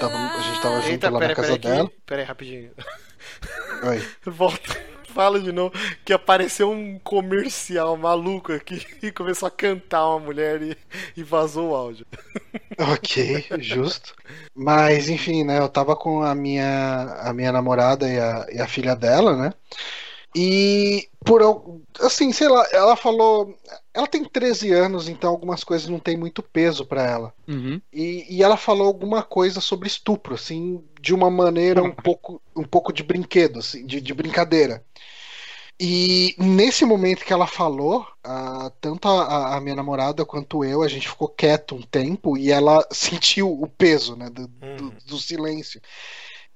tava, 0.00 0.16
a 0.16 0.40
gente 0.40 0.62
tava 0.62 0.76
junto 0.76 0.90
Eita, 0.90 1.10
lá 1.10 1.18
pera, 1.18 1.28
na 1.28 1.36
casa 1.36 1.58
pera 1.58 1.74
dela. 1.74 1.90
Pera 2.06 2.22
aí, 2.22 2.26
rapidinho. 2.26 2.70
Oi. 3.84 4.08
Volta 4.30 4.97
fala 5.18 5.40
de 5.40 5.50
novo 5.50 5.74
que 6.04 6.12
apareceu 6.12 6.70
um 6.70 6.96
comercial 7.00 7.96
maluco 7.96 8.52
aqui 8.52 8.86
e 9.02 9.10
começou 9.10 9.48
a 9.48 9.50
cantar 9.50 10.08
uma 10.10 10.20
mulher 10.20 10.62
e, 10.62 10.76
e 11.16 11.24
vazou 11.24 11.70
o 11.70 11.74
áudio. 11.74 12.06
Ok, 12.80 13.44
justo. 13.58 14.14
Mas 14.54 15.08
enfim, 15.08 15.42
né? 15.42 15.58
Eu 15.58 15.68
tava 15.68 15.96
com 15.96 16.22
a 16.22 16.32
minha, 16.32 17.18
a 17.22 17.32
minha 17.32 17.50
namorada 17.50 18.08
e 18.08 18.16
a, 18.20 18.46
e 18.52 18.60
a 18.60 18.68
filha 18.68 18.94
dela, 18.94 19.36
né? 19.36 19.52
E 20.32 21.08
por 21.24 21.42
assim, 22.00 22.32
sei 22.32 22.48
lá, 22.48 22.64
ela 22.72 22.94
falou. 22.94 23.58
Ela 23.92 24.06
tem 24.06 24.24
13 24.24 24.72
anos, 24.72 25.08
então 25.08 25.30
algumas 25.30 25.64
coisas 25.64 25.88
não 25.88 25.98
tem 25.98 26.16
muito 26.16 26.42
peso 26.42 26.86
para 26.86 27.02
ela. 27.02 27.34
Uhum. 27.48 27.80
E, 27.92 28.24
e, 28.30 28.42
ela 28.42 28.56
falou 28.56 28.86
alguma 28.86 29.22
coisa 29.24 29.60
sobre 29.60 29.88
estupro, 29.88 30.34
assim, 30.34 30.80
de 31.00 31.14
uma 31.14 31.30
maneira 31.30 31.82
um 31.82 31.90
pouco, 31.90 32.40
um 32.56 32.64
pouco 32.64 32.92
de 32.92 33.02
brinquedo, 33.02 33.58
assim, 33.58 33.86
de, 33.86 34.00
de 34.00 34.14
brincadeira. 34.14 34.84
E 35.80 36.34
nesse 36.36 36.84
momento 36.84 37.24
que 37.24 37.32
ela 37.32 37.46
falou, 37.46 38.00
uh, 38.26 38.68
tanto 38.80 39.06
a, 39.06 39.56
a, 39.56 39.60
minha 39.60 39.76
namorada 39.76 40.24
quanto 40.24 40.64
eu, 40.64 40.82
a 40.82 40.88
gente 40.88 41.08
ficou 41.08 41.28
quieto 41.28 41.76
um 41.76 41.82
tempo 41.82 42.36
e 42.36 42.50
ela 42.50 42.84
sentiu 42.90 43.52
o 43.52 43.68
peso 43.68 44.16
né, 44.16 44.28
do, 44.28 44.42
uhum. 44.42 44.76
do, 44.76 44.90
do 45.06 45.18
silêncio. 45.18 45.80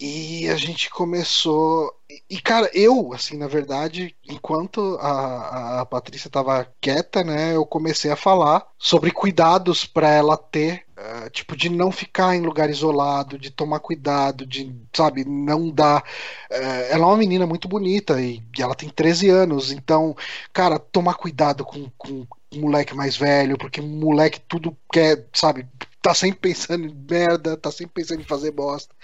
E 0.05 0.49
a 0.49 0.57
gente 0.57 0.91
começou. 0.91 1.95
E, 2.29 2.41
cara, 2.41 2.69
eu, 2.75 3.13
assim, 3.15 3.37
na 3.39 3.47
verdade, 3.47 4.17
enquanto 4.29 4.99
a, 5.01 5.81
a 5.81 5.87
Patrícia 5.87 6.29
tava 6.29 6.67
quieta, 6.81 7.23
né, 7.23 7.55
eu 7.55 7.65
comecei 7.65 8.11
a 8.11 8.17
falar 8.17 8.67
sobre 8.77 9.13
cuidados 9.13 9.85
para 9.85 10.11
ela 10.11 10.37
ter, 10.37 10.85
uh, 10.99 11.31
tipo, 11.31 11.57
de 11.57 11.69
não 11.69 11.93
ficar 11.93 12.35
em 12.35 12.41
lugar 12.41 12.69
isolado, 12.69 13.39
de 13.39 13.49
tomar 13.53 13.79
cuidado, 13.79 14.45
de, 14.45 14.75
sabe, 14.93 15.25
não 15.25 15.71
dar. 15.71 16.03
Uh, 16.51 16.91
ela 16.91 17.05
é 17.05 17.07
uma 17.07 17.17
menina 17.17 17.47
muito 17.47 17.69
bonita 17.69 18.21
e, 18.21 18.43
e, 18.59 18.61
ela 18.61 18.75
tem 18.75 18.89
13 18.89 19.29
anos, 19.31 19.71
então, 19.71 20.17
cara, 20.53 20.81
tomar 20.81 21.15
cuidado 21.15 21.65
com, 21.65 21.89
com 21.97 22.27
moleque 22.59 22.95
mais 22.95 23.17
velho, 23.17 23.59
porque 23.59 23.81
moleque 23.81 24.41
tudo 24.41 24.77
quer, 24.93 25.27
sabe, 25.33 25.67
tá 26.03 26.13
sempre 26.13 26.41
pensando 26.41 26.85
em 26.85 27.07
merda, 27.09 27.57
tá 27.57 27.71
sempre 27.71 27.95
pensando 27.95 28.21
em 28.21 28.27
fazer 28.27 28.51
bosta. 28.51 28.95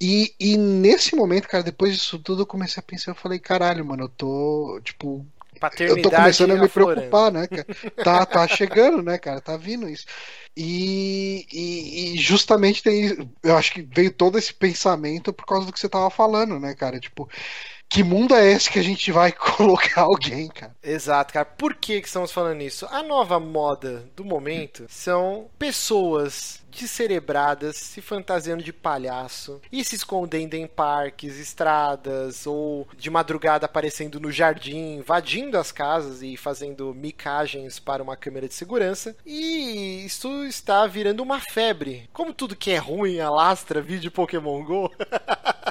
E, 0.00 0.34
e 0.38 0.56
nesse 0.56 1.14
momento, 1.14 1.48
cara, 1.48 1.62
depois 1.62 1.94
disso 1.94 2.18
tudo, 2.18 2.42
eu 2.42 2.46
comecei 2.46 2.80
a 2.80 2.84
pensar, 2.84 3.12
eu 3.12 3.14
falei, 3.16 3.38
caralho, 3.38 3.84
mano, 3.84 4.04
eu 4.04 4.08
tô, 4.08 4.80
tipo. 4.82 5.24
Eu 5.78 6.00
tô 6.00 6.10
começando 6.10 6.52
a 6.52 6.56
me 6.56 6.68
preocupar, 6.68 7.30
né, 7.30 7.46
cara? 7.46 7.66
Tá, 8.02 8.26
tá 8.26 8.48
chegando, 8.48 9.02
né, 9.02 9.18
cara? 9.18 9.42
Tá 9.42 9.58
vindo 9.58 9.88
isso. 9.88 10.06
E, 10.56 11.46
e, 11.52 12.14
e, 12.14 12.18
justamente 12.18 12.82
tem. 12.82 13.30
Eu 13.42 13.56
acho 13.56 13.72
que 13.72 13.82
veio 13.82 14.10
todo 14.10 14.38
esse 14.38 14.54
pensamento 14.54 15.32
por 15.32 15.44
causa 15.44 15.66
do 15.66 15.72
que 15.72 15.78
você 15.78 15.88
tava 15.88 16.08
falando, 16.08 16.58
né, 16.58 16.74
cara? 16.74 16.98
Tipo, 16.98 17.28
que 17.90 18.04
mundo 18.04 18.36
é 18.36 18.52
esse 18.52 18.70
que 18.70 18.78
a 18.78 18.84
gente 18.84 19.10
vai 19.10 19.32
colocar 19.34 20.02
alguém, 20.02 20.46
cara? 20.46 20.74
Exato, 20.80 21.34
cara. 21.34 21.44
Por 21.44 21.74
que, 21.74 22.00
que 22.00 22.06
estamos 22.06 22.30
falando 22.30 22.62
isso? 22.62 22.86
A 22.88 23.02
nova 23.02 23.40
moda 23.40 24.08
do 24.14 24.24
momento 24.24 24.86
são 24.88 25.48
pessoas 25.58 26.60
descerebradas 26.70 27.74
se 27.74 28.00
fantasiando 28.00 28.62
de 28.62 28.72
palhaço 28.72 29.60
e 29.72 29.82
se 29.82 29.96
escondendo 29.96 30.54
em 30.54 30.68
parques, 30.68 31.36
estradas 31.36 32.46
ou 32.46 32.86
de 32.96 33.10
madrugada 33.10 33.66
aparecendo 33.66 34.20
no 34.20 34.30
jardim, 34.30 34.98
invadindo 34.98 35.58
as 35.58 35.72
casas 35.72 36.22
e 36.22 36.36
fazendo 36.36 36.94
micagens 36.94 37.80
para 37.80 38.04
uma 38.04 38.16
câmera 38.16 38.46
de 38.46 38.54
segurança. 38.54 39.16
E 39.26 40.04
isso 40.06 40.44
está 40.44 40.86
virando 40.86 41.24
uma 41.24 41.40
febre. 41.40 42.08
Como 42.12 42.32
tudo 42.32 42.54
que 42.54 42.70
é 42.70 42.78
ruim 42.78 43.18
alastra 43.18 43.82
vídeo 43.82 44.12
Pokémon 44.12 44.62
Go. 44.64 44.92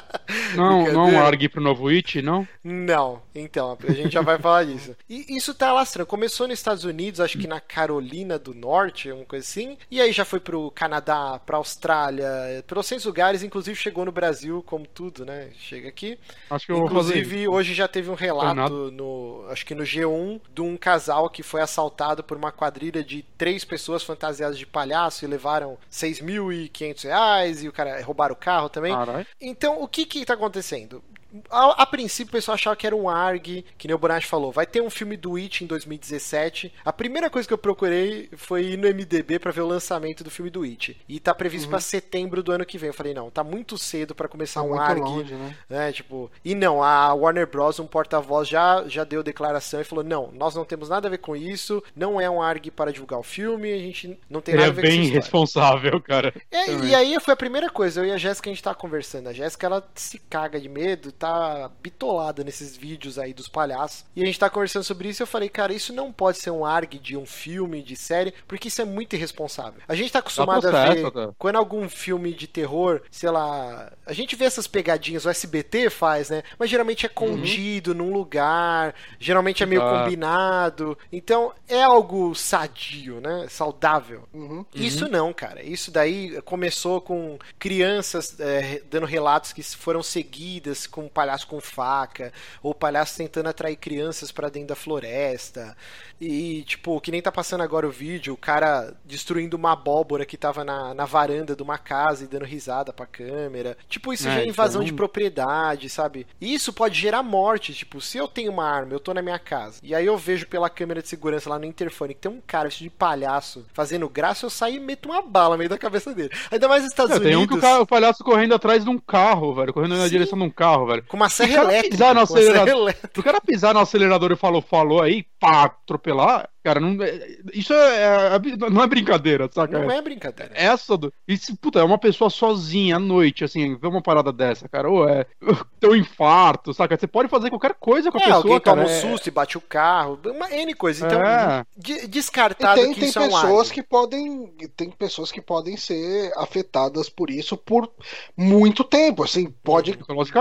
Não, 0.54 0.92
não 0.92 1.20
ARG 1.20 1.48
pro 1.48 1.60
novo 1.60 1.88
It, 1.88 2.22
não? 2.22 2.46
Não, 2.62 3.22
então, 3.34 3.76
a 3.88 3.92
gente 3.92 4.12
já 4.12 4.22
vai 4.22 4.38
falar 4.38 4.64
disso. 4.64 4.96
E 5.08 5.36
isso 5.36 5.54
tá 5.54 5.72
lastrando. 5.72 6.06
Começou 6.06 6.46
nos 6.46 6.58
Estados 6.58 6.84
Unidos, 6.84 7.20
acho 7.20 7.38
que 7.38 7.46
na 7.46 7.60
Carolina 7.60 8.38
do 8.38 8.54
Norte, 8.54 9.10
uma 9.10 9.24
coisa 9.24 9.46
assim. 9.46 9.76
E 9.90 10.00
aí 10.00 10.12
já 10.12 10.24
foi 10.24 10.40
pro 10.40 10.70
Canadá, 10.70 11.40
pra 11.44 11.56
Austrália, 11.56 12.28
pelos 12.66 12.86
seis 12.86 13.04
lugares, 13.04 13.42
inclusive 13.42 13.76
chegou 13.76 14.04
no 14.04 14.12
Brasil, 14.12 14.62
como 14.66 14.86
tudo, 14.86 15.24
né? 15.24 15.50
Chega 15.58 15.88
aqui. 15.88 16.18
Acho 16.50 16.66
que 16.66 16.72
eu 16.72 16.78
inclusive, 16.78 17.48
hoje 17.48 17.74
já 17.74 17.88
teve 17.88 18.10
um 18.10 18.14
relato 18.14 18.90
no. 18.90 19.46
Acho 19.48 19.64
que 19.64 19.74
no 19.74 19.82
G1 19.82 20.40
de 20.54 20.60
um 20.60 20.76
casal 20.76 21.28
que 21.30 21.42
foi 21.42 21.60
assaltado 21.60 22.22
por 22.22 22.36
uma 22.36 22.52
quadrilha 22.52 23.02
de 23.02 23.24
três 23.36 23.64
pessoas 23.64 24.02
fantasiadas 24.02 24.58
de 24.58 24.66
palhaço 24.66 25.24
e 25.24 25.28
levaram 25.28 25.78
6.500 25.90 27.04
reais 27.04 27.62
e 27.62 27.68
o 27.68 27.72
cara 27.72 28.02
roubaram 28.02 28.34
o 28.34 28.38
carro 28.38 28.68
também. 28.68 28.92
Carai. 28.92 29.26
Então, 29.40 29.82
o 29.82 29.88
que 29.88 30.04
que 30.04 30.19
tá 30.24 30.34
acontecendo? 30.34 31.02
A, 31.50 31.82
a, 31.82 31.86
princípio 31.86 32.30
o 32.30 32.32
pessoal 32.32 32.54
achava 32.54 32.76
que 32.76 32.86
era 32.86 32.96
um 32.96 33.08
ARG, 33.08 33.64
que 33.78 33.86
nem 33.86 33.94
o 33.94 33.98
Bonatti 33.98 34.26
falou. 34.26 34.50
Vai 34.52 34.66
ter 34.66 34.80
um 34.80 34.90
filme 34.90 35.16
do 35.16 35.36
It 35.36 35.64
em 35.64 35.66
2017. 35.66 36.72
A 36.84 36.92
primeira 36.92 37.30
coisa 37.30 37.46
que 37.46 37.54
eu 37.54 37.58
procurei 37.58 38.28
foi 38.36 38.64
ir 38.64 38.76
no 38.76 38.88
MDB 38.88 39.38
para 39.38 39.52
ver 39.52 39.60
o 39.62 39.66
lançamento 39.66 40.24
do 40.24 40.30
filme 40.30 40.50
do 40.50 40.62
It. 40.62 40.96
E 41.08 41.20
tá 41.20 41.34
previsto 41.34 41.66
uhum. 41.66 41.70
para 41.70 41.80
setembro 41.80 42.42
do 42.42 42.52
ano 42.52 42.66
que 42.66 42.78
vem. 42.78 42.88
Eu 42.88 42.94
falei, 42.94 43.14
não, 43.14 43.30
tá 43.30 43.44
muito 43.44 43.78
cedo 43.78 44.14
para 44.14 44.28
começar 44.28 44.60
tá 44.60 44.66
um 44.66 44.78
ARG. 44.78 45.00
Longe, 45.00 45.34
né? 45.34 45.56
né? 45.68 45.92
Tipo, 45.92 46.30
e 46.44 46.54
não, 46.54 46.82
a 46.82 47.14
Warner 47.14 47.46
Bros, 47.46 47.78
um 47.78 47.86
porta-voz, 47.86 48.48
já, 48.48 48.84
já 48.86 49.04
deu 49.04 49.22
declaração 49.22 49.80
e 49.80 49.84
falou: 49.84 50.04
não, 50.04 50.30
nós 50.32 50.54
não 50.54 50.64
temos 50.64 50.88
nada 50.88 51.08
a 51.08 51.10
ver 51.10 51.18
com 51.18 51.36
isso, 51.36 51.82
não 51.94 52.20
é 52.20 52.28
um 52.28 52.42
ARG 52.42 52.70
para 52.70 52.92
divulgar 52.92 53.18
o 53.18 53.22
filme, 53.22 53.72
a 53.72 53.78
gente 53.78 54.18
não 54.28 54.40
tem 54.40 54.54
Ele 54.54 54.62
nada 54.62 54.72
a 54.72 54.74
ver 54.74 54.86
é 54.86 54.88
com 54.88 54.94
isso. 54.94 55.00
É 55.00 55.04
bem 55.04 55.20
responsável, 55.20 56.00
cara. 56.00 56.34
É, 56.50 56.72
e 56.72 56.94
aí 56.94 57.18
foi 57.20 57.34
a 57.34 57.36
primeira 57.36 57.70
coisa, 57.70 58.00
eu 58.00 58.06
e 58.06 58.12
a 58.12 58.18
Jéssica 58.18 58.50
a 58.50 58.52
gente 58.52 58.62
tá 58.62 58.74
conversando. 58.74 59.28
A 59.28 59.32
Jéssica 59.32 59.66
ela 59.66 59.88
se 59.94 60.18
caga 60.18 60.60
de 60.60 60.68
medo 60.68 61.12
tá 61.20 61.70
bitolada 61.82 62.42
nesses 62.42 62.76
vídeos 62.76 63.18
aí 63.18 63.34
dos 63.34 63.46
palhaços. 63.46 64.06
E 64.16 64.22
a 64.22 64.26
gente 64.26 64.38
tá 64.38 64.48
conversando 64.48 64.84
sobre 64.84 65.10
isso 65.10 65.22
e 65.22 65.24
eu 65.24 65.26
falei, 65.26 65.50
cara, 65.50 65.72
isso 65.72 65.92
não 65.92 66.10
pode 66.10 66.38
ser 66.38 66.50
um 66.50 66.64
ARG 66.64 66.98
de 66.98 67.14
um 67.16 67.26
filme, 67.26 67.82
de 67.82 67.94
série, 67.94 68.32
porque 68.48 68.68
isso 68.68 68.80
é 68.80 68.86
muito 68.86 69.14
irresponsável. 69.14 69.82
A 69.86 69.94
gente 69.94 70.10
tá 70.10 70.20
acostumado 70.20 70.66
a 70.66 70.70
ver 70.70 71.10
cara. 71.12 71.34
quando 71.38 71.56
algum 71.56 71.88
filme 71.90 72.32
de 72.32 72.46
terror, 72.46 73.02
sei 73.10 73.30
lá, 73.30 73.92
a 74.06 74.12
gente 74.14 74.34
vê 74.34 74.46
essas 74.46 74.66
pegadinhas, 74.66 75.26
o 75.26 75.30
SBT 75.30 75.90
faz, 75.90 76.30
né? 76.30 76.42
Mas 76.58 76.70
geralmente 76.70 77.04
é 77.04 77.08
uhum. 77.08 77.14
contido 77.14 77.88
uhum. 77.88 77.98
num 77.98 78.12
lugar, 78.12 78.94
geralmente 79.18 79.62
é 79.62 79.66
meio 79.66 79.82
ah. 79.82 80.04
combinado. 80.04 80.96
Então 81.12 81.52
é 81.68 81.82
algo 81.82 82.34
sadio, 82.34 83.20
né? 83.20 83.46
Saudável. 83.50 84.26
Uhum. 84.32 84.64
Isso 84.74 85.04
uhum. 85.04 85.10
não, 85.10 85.32
cara. 85.34 85.62
Isso 85.62 85.90
daí 85.90 86.40
começou 86.42 87.02
com 87.02 87.38
crianças 87.58 88.40
é, 88.40 88.80
dando 88.90 89.04
relatos 89.04 89.52
que 89.52 89.62
foram 89.62 90.02
seguidas 90.02 90.86
com 90.86 91.09
palhaço 91.10 91.46
com 91.46 91.60
faca, 91.60 92.32
ou 92.62 92.74
palhaço 92.74 93.16
tentando 93.16 93.48
atrair 93.48 93.76
crianças 93.76 94.32
para 94.32 94.48
dentro 94.48 94.68
da 94.68 94.76
floresta. 94.76 95.76
E, 96.20 96.62
tipo, 96.64 97.00
que 97.00 97.10
nem 97.10 97.22
tá 97.22 97.32
passando 97.32 97.62
agora 97.62 97.86
o 97.86 97.90
vídeo, 97.90 98.34
o 98.34 98.36
cara 98.36 98.94
destruindo 99.04 99.56
uma 99.56 99.72
abóbora 99.72 100.26
que 100.26 100.36
tava 100.36 100.62
na, 100.62 100.92
na 100.92 101.06
varanda 101.06 101.56
de 101.56 101.62
uma 101.62 101.78
casa 101.78 102.24
e 102.24 102.26
dando 102.26 102.44
risada 102.44 102.92
pra 102.92 103.06
câmera. 103.06 103.76
Tipo, 103.88 104.12
isso 104.12 104.28
é, 104.28 104.34
já 104.34 104.40
é 104.40 104.46
invasão 104.46 104.82
então... 104.82 104.90
de 104.90 104.92
propriedade, 104.92 105.88
sabe? 105.88 106.26
E 106.40 106.54
isso 106.54 106.72
pode 106.72 106.98
gerar 107.00 107.22
morte. 107.22 107.72
Tipo, 107.72 108.00
se 108.00 108.18
eu 108.18 108.28
tenho 108.28 108.52
uma 108.52 108.64
arma, 108.64 108.92
eu 108.92 109.00
tô 109.00 109.14
na 109.14 109.22
minha 109.22 109.38
casa, 109.38 109.80
e 109.82 109.94
aí 109.94 110.04
eu 110.04 110.18
vejo 110.18 110.46
pela 110.46 110.68
câmera 110.68 111.00
de 111.00 111.08
segurança 111.08 111.48
lá 111.48 111.58
no 111.58 111.64
interfone 111.64 112.14
que 112.14 112.20
tem 112.20 112.30
um 112.30 112.40
cara 112.46 112.68
vestido 112.68 112.90
de 112.90 112.96
palhaço 112.96 113.64
fazendo 113.72 114.08
graça, 114.08 114.44
eu 114.44 114.50
saio 114.50 114.76
e 114.76 114.80
meto 114.80 115.08
uma 115.08 115.22
bala 115.22 115.54
no 115.54 115.58
meio 115.58 115.70
da 115.70 115.78
cabeça 115.78 116.14
dele. 116.14 116.30
Ainda 116.50 116.68
mais 116.68 116.82
nos 116.82 116.92
Estados 116.92 117.16
Unidos. 117.16 117.32
Tem 117.32 117.42
um 117.42 117.46
que 117.46 117.54
o, 117.54 117.60
cara, 117.60 117.82
o, 117.82 117.86
palhaço 117.86 118.22
correndo 118.22 118.54
atrás 118.54 118.84
de 118.84 118.90
um 118.90 118.98
carro, 118.98 119.54
velho. 119.54 119.72
Correndo 119.72 119.94
Sim. 119.94 120.00
na 120.00 120.08
direção 120.08 120.38
de 120.38 120.44
um 120.44 120.50
carro, 120.50 120.86
velho. 120.86 120.99
Com 121.08 121.16
uma 121.16 121.28
serra 121.28 121.62
elétrica. 121.62 121.90
Pisar 121.90 122.14
no 122.14 122.20
acelerador, 122.20 122.94
o 123.16 123.22
cara 123.22 123.40
pisar 123.40 123.74
no 123.74 123.80
acelerador 123.80 124.32
e 124.32 124.36
falou, 124.36 124.62
falou 124.62 125.02
aí, 125.02 125.24
pá, 125.40 125.64
atropelar, 125.64 126.48
Cara, 126.62 126.78
não, 126.78 127.02
é, 127.02 127.38
isso 127.54 127.72
é, 127.72 128.36
é, 128.36 128.70
não 128.70 128.82
é 128.82 128.86
brincadeira, 128.86 129.48
saca? 129.50 129.78
Não 129.78 129.90
é 129.90 130.02
brincadeira. 130.02 130.52
Essa 130.54 130.94
do. 130.94 131.10
Isso, 131.26 131.56
puta, 131.56 131.78
é 131.78 131.82
uma 131.82 131.96
pessoa 131.96 132.28
sozinha 132.28 132.96
à 132.96 132.98
noite, 132.98 133.44
assim, 133.44 133.76
vê 133.76 133.88
uma 133.88 134.02
parada 134.02 134.30
dessa, 134.30 134.68
cara. 134.68 134.90
Ou 134.90 135.08
é. 135.08 135.24
Tem 135.80 135.88
um 135.88 135.96
infarto, 135.96 136.74
saca? 136.74 136.98
Você 136.98 137.06
pode 137.06 137.30
fazer 137.30 137.48
qualquer 137.48 137.72
coisa 137.72 138.12
com 138.12 138.18
a 138.18 138.20
é, 138.20 138.24
pessoa. 138.24 138.42
Alguém 138.42 138.60
cara, 138.60 138.76
toma 138.76 138.88
um 138.88 138.92
é... 138.92 139.00
susto 139.00 139.26
e 139.26 139.30
bate 139.30 139.56
o 139.56 139.60
carro. 139.62 140.20
Uma 140.26 140.52
N 140.52 140.74
coisa. 140.74 141.06
Então, 141.06 141.22
é. 141.22 141.64
descartado 142.06 142.78
e 142.78 142.84
tem, 142.84 142.92
que 142.92 143.00
tem 143.00 143.08
isso 143.08 143.18
pessoas 143.18 143.68
é 143.68 143.70
um 143.70 143.74
que 143.74 143.82
podem. 143.82 144.46
Tem 144.76 144.90
pessoas 144.90 145.32
que 145.32 145.40
podem 145.40 145.78
ser 145.78 146.30
afetadas 146.36 147.08
por 147.08 147.30
isso 147.30 147.56
por 147.56 147.90
muito 148.36 148.84
tempo. 148.84 149.24
Assim, 149.24 149.50
pode 149.64 149.98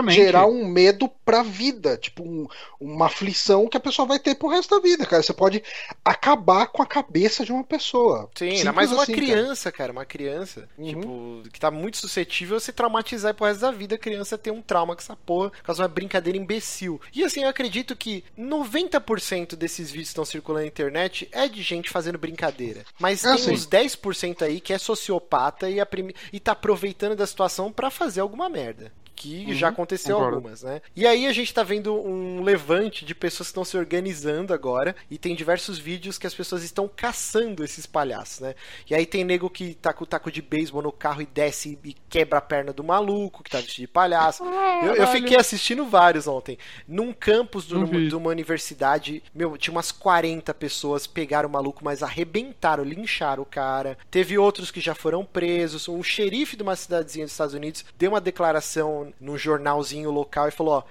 gerar 0.10 0.48
um 0.48 0.68
medo 0.68 1.10
pra 1.24 1.44
vida. 1.44 1.96
Tipo, 1.96 2.24
um, 2.24 2.46
uma 2.78 3.06
aflição 3.06 3.70
que 3.70 3.78
a 3.78 3.82
pessoa 3.82 4.06
vai 4.06 4.20
ter 4.20 4.36
pro 4.36 4.50
resto 4.50 4.76
da 4.76 4.82
vida, 4.82 4.89
cara. 4.98 5.24
Você 5.24 5.34
pode 5.34 5.64
acabar 6.04 6.68
com 6.68 6.82
a 6.82 6.86
cabeça 6.86 7.46
de 7.46 7.52
uma 7.52 7.64
pessoa. 7.64 8.30
Sim, 8.36 8.50
ainda 8.50 8.74
mais 8.74 8.92
uma 8.92 9.04
assim, 9.04 9.14
criança, 9.14 9.72
cara. 9.72 9.78
cara. 9.78 9.92
uma 9.92 10.06
criança, 10.06 10.70
uhum. 10.78 10.88
tipo, 10.88 11.44
que 11.52 11.60
tá 11.60 11.72
muito 11.72 11.98
suscetível 11.98 12.58
a 12.58 12.60
se 12.60 12.72
traumatizar 12.72 13.34
pro 13.34 13.46
resto 13.46 13.62
da 13.62 13.72
vida, 13.72 13.96
a 13.96 13.98
criança 13.98 14.38
ter 14.38 14.52
um 14.52 14.62
trauma 14.62 14.96
com 14.96 15.02
essa 15.02 15.16
porra, 15.16 15.50
por 15.50 15.64
causa 15.64 15.82
de 15.82 15.84
uma 15.84 15.94
brincadeira 15.94 16.38
imbecil. 16.38 17.02
E 17.14 17.24
assim, 17.24 17.44
eu 17.44 17.50
acredito 17.50 17.96
que 17.96 18.24
90% 18.38 19.56
desses 19.56 19.90
vídeos 19.90 20.10
que 20.10 20.12
estão 20.12 20.26
circulando 20.26 20.64
na 20.64 20.68
internet 20.68 21.28
é 21.32 21.48
de 21.48 21.62
gente 21.62 21.90
fazendo 21.90 22.18
brincadeira. 22.18 22.84
Mas 23.00 23.24
é 23.24 23.34
tem 23.34 23.36
assim. 23.36 23.52
uns 23.52 23.68
10% 23.68 24.42
aí 24.42 24.60
que 24.60 24.74
é 24.74 24.78
sociopata 24.78 25.70
e, 25.70 25.80
a 25.80 25.86
prim... 25.86 26.12
e 26.32 26.40
tá 26.40 26.54
aproveitando 26.54 27.16
da 27.16 27.28
situação 27.28 27.72
para 27.72 27.90
fazer 27.90 28.22
alguma 28.22 28.50
merda 28.50 28.92
que 29.20 29.48
uhum, 29.48 29.54
já 29.54 29.68
aconteceu 29.68 30.16
concordo. 30.16 30.38
algumas, 30.38 30.64
né? 30.64 30.82
E 30.96 31.06
aí 31.06 31.28
a 31.28 31.34
gente 31.34 31.54
tá 31.54 31.62
vendo 31.62 31.94
um 31.94 32.42
levante 32.42 33.04
de 33.04 33.14
pessoas 33.14 33.48
que 33.48 33.52
estão 33.52 33.66
se 33.66 33.78
organizando 33.78 34.54
agora 34.54 34.96
e 35.12 35.18
tem 35.18 35.36
diversos 35.36 35.78
vídeos 35.78 36.18
que 36.18 36.26
as 36.26 36.34
pessoas 36.34 36.64
estão 36.64 36.88
caçando 36.88 37.62
esses 37.62 37.86
palhaços, 37.86 38.40
né? 38.40 38.56
E 38.90 38.96
aí 38.96 39.06
tem 39.06 39.26
nego 39.26 39.50
que 39.50 39.74
tá 39.74 39.92
com 39.92 40.06
o 40.06 40.08
taco 40.08 40.32
de 40.32 40.42
beisebol 40.42 40.82
no 40.82 40.92
carro 40.94 41.22
e 41.22 41.26
desce 41.26 41.78
e 41.84 41.94
quebra 42.08 42.38
a 42.38 42.42
perna 42.42 42.72
do 42.72 42.82
maluco 42.82 43.44
que 43.44 43.52
tá 43.52 43.58
vestido 43.58 43.88
de 43.88 43.88
palhaço. 43.88 44.42
Ah, 44.46 44.86
eu, 44.88 44.96
eu, 44.96 45.08
fiquei 45.08 45.36
assistindo 45.36 45.86
vários 45.86 46.26
ontem. 46.26 46.58
Num 46.88 47.12
campus 47.12 47.66
do, 47.66 47.86
de 48.08 48.16
uma 48.16 48.30
universidade, 48.30 49.22
meu, 49.36 49.58
tinha 49.58 49.74
umas 49.74 49.92
40 49.92 50.54
pessoas, 50.54 51.06
pegaram 51.06 51.50
o 51.50 51.52
maluco, 51.52 51.84
mas 51.84 52.02
arrebentaram, 52.02 52.86
lincharam 52.86 53.44
o 53.44 53.46
cara. 53.46 53.98
Teve 54.10 54.38
outros 54.38 54.72
que 54.72 54.80
já 54.80 54.96
foram 54.96 55.26
presos. 55.26 55.90
Um 55.90 56.02
xerife 56.02 56.56
de 56.56 56.64
uma 56.64 56.78
cidadezinha 56.78 57.26
dos 57.26 57.34
Estados 57.34 57.54
Unidos 57.54 57.84
deu 57.98 58.12
uma 58.12 58.22
declaração 58.22 59.09
num 59.20 59.38
jornalzinho 59.38 60.12
local 60.12 60.48
e 60.48 60.52
falou: 60.52 60.74
ó, 60.74 60.84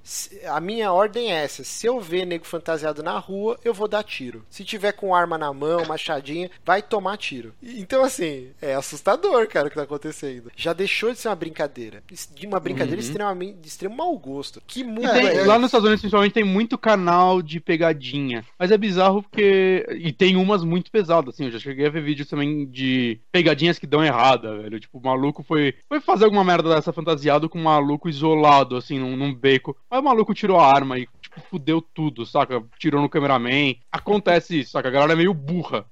a 0.52 0.60
minha 0.60 0.92
ordem 0.92 1.32
é 1.32 1.44
essa. 1.44 1.64
Se 1.64 1.86
eu 1.86 2.00
ver 2.00 2.24
nego 2.24 2.44
fantasiado 2.44 3.02
na 3.02 3.18
rua, 3.18 3.58
eu 3.64 3.74
vou 3.74 3.88
dar 3.88 4.02
tiro. 4.02 4.44
Se 4.48 4.64
tiver 4.64 4.92
com 4.92 5.14
arma 5.14 5.38
na 5.38 5.52
mão, 5.52 5.84
machadinha, 5.86 6.50
vai 6.64 6.82
tomar 6.82 7.16
tiro. 7.16 7.54
Então, 7.62 8.04
assim, 8.04 8.48
é 8.60 8.74
assustador, 8.74 9.46
cara, 9.48 9.66
o 9.66 9.70
que 9.70 9.76
tá 9.76 9.82
acontecendo. 9.82 10.50
Já 10.56 10.72
deixou 10.72 11.12
de 11.12 11.18
ser 11.18 11.28
uma 11.28 11.36
brincadeira. 11.36 12.02
De 12.34 12.46
uma 12.46 12.60
brincadeira 12.60 13.00
uhum. 13.00 13.06
extremamente 13.06 13.58
de 13.58 13.68
extremo 13.68 13.96
mau 13.96 14.16
gosto. 14.18 14.62
Que 14.66 14.84
mundo 14.84 15.08
é, 15.08 15.36
é 15.36 15.44
Lá 15.44 15.58
nos 15.58 15.68
Estados 15.68 15.86
Unidos, 15.86 16.00
principalmente, 16.00 16.32
tem 16.32 16.44
muito 16.44 16.78
canal 16.78 17.42
de 17.42 17.60
pegadinha. 17.60 18.44
Mas 18.58 18.70
é 18.70 18.78
bizarro 18.78 19.22
porque. 19.22 19.86
E 19.98 20.12
tem 20.12 20.36
umas 20.36 20.64
muito 20.64 20.90
pesadas, 20.90 21.34
assim. 21.34 21.46
Eu 21.46 21.52
já 21.52 21.58
cheguei 21.58 21.86
a 21.86 21.90
ver 21.90 22.02
vídeos 22.02 22.28
também 22.28 22.66
de 22.66 23.20
pegadinhas 23.30 23.78
que 23.78 23.86
dão 23.86 24.04
errada, 24.04 24.56
velho. 24.58 24.80
Tipo, 24.80 24.98
o 24.98 25.02
maluco 25.02 25.42
foi, 25.42 25.74
foi 25.88 26.00
fazer 26.00 26.24
alguma 26.24 26.44
merda 26.44 26.74
dessa 26.74 26.92
fantasiado 26.92 27.48
com 27.48 27.58
um 27.58 27.64
maluco 27.64 28.07
isolado, 28.08 28.76
assim, 28.76 28.98
num, 28.98 29.16
num 29.16 29.34
beco. 29.34 29.76
Aí 29.90 29.98
o 29.98 30.02
maluco 30.02 30.34
tirou 30.34 30.58
a 30.58 30.66
arma 30.66 30.98
e, 30.98 31.08
tipo, 31.20 31.40
fudeu 31.40 31.80
tudo, 31.80 32.26
saca? 32.26 32.62
Tirou 32.78 33.00
no 33.00 33.08
cameraman. 33.08 33.76
Acontece 33.90 34.60
isso, 34.60 34.72
saca? 34.72 34.88
A 34.88 34.92
galera 34.92 35.12
é 35.12 35.16
meio 35.16 35.34
burra 35.34 35.86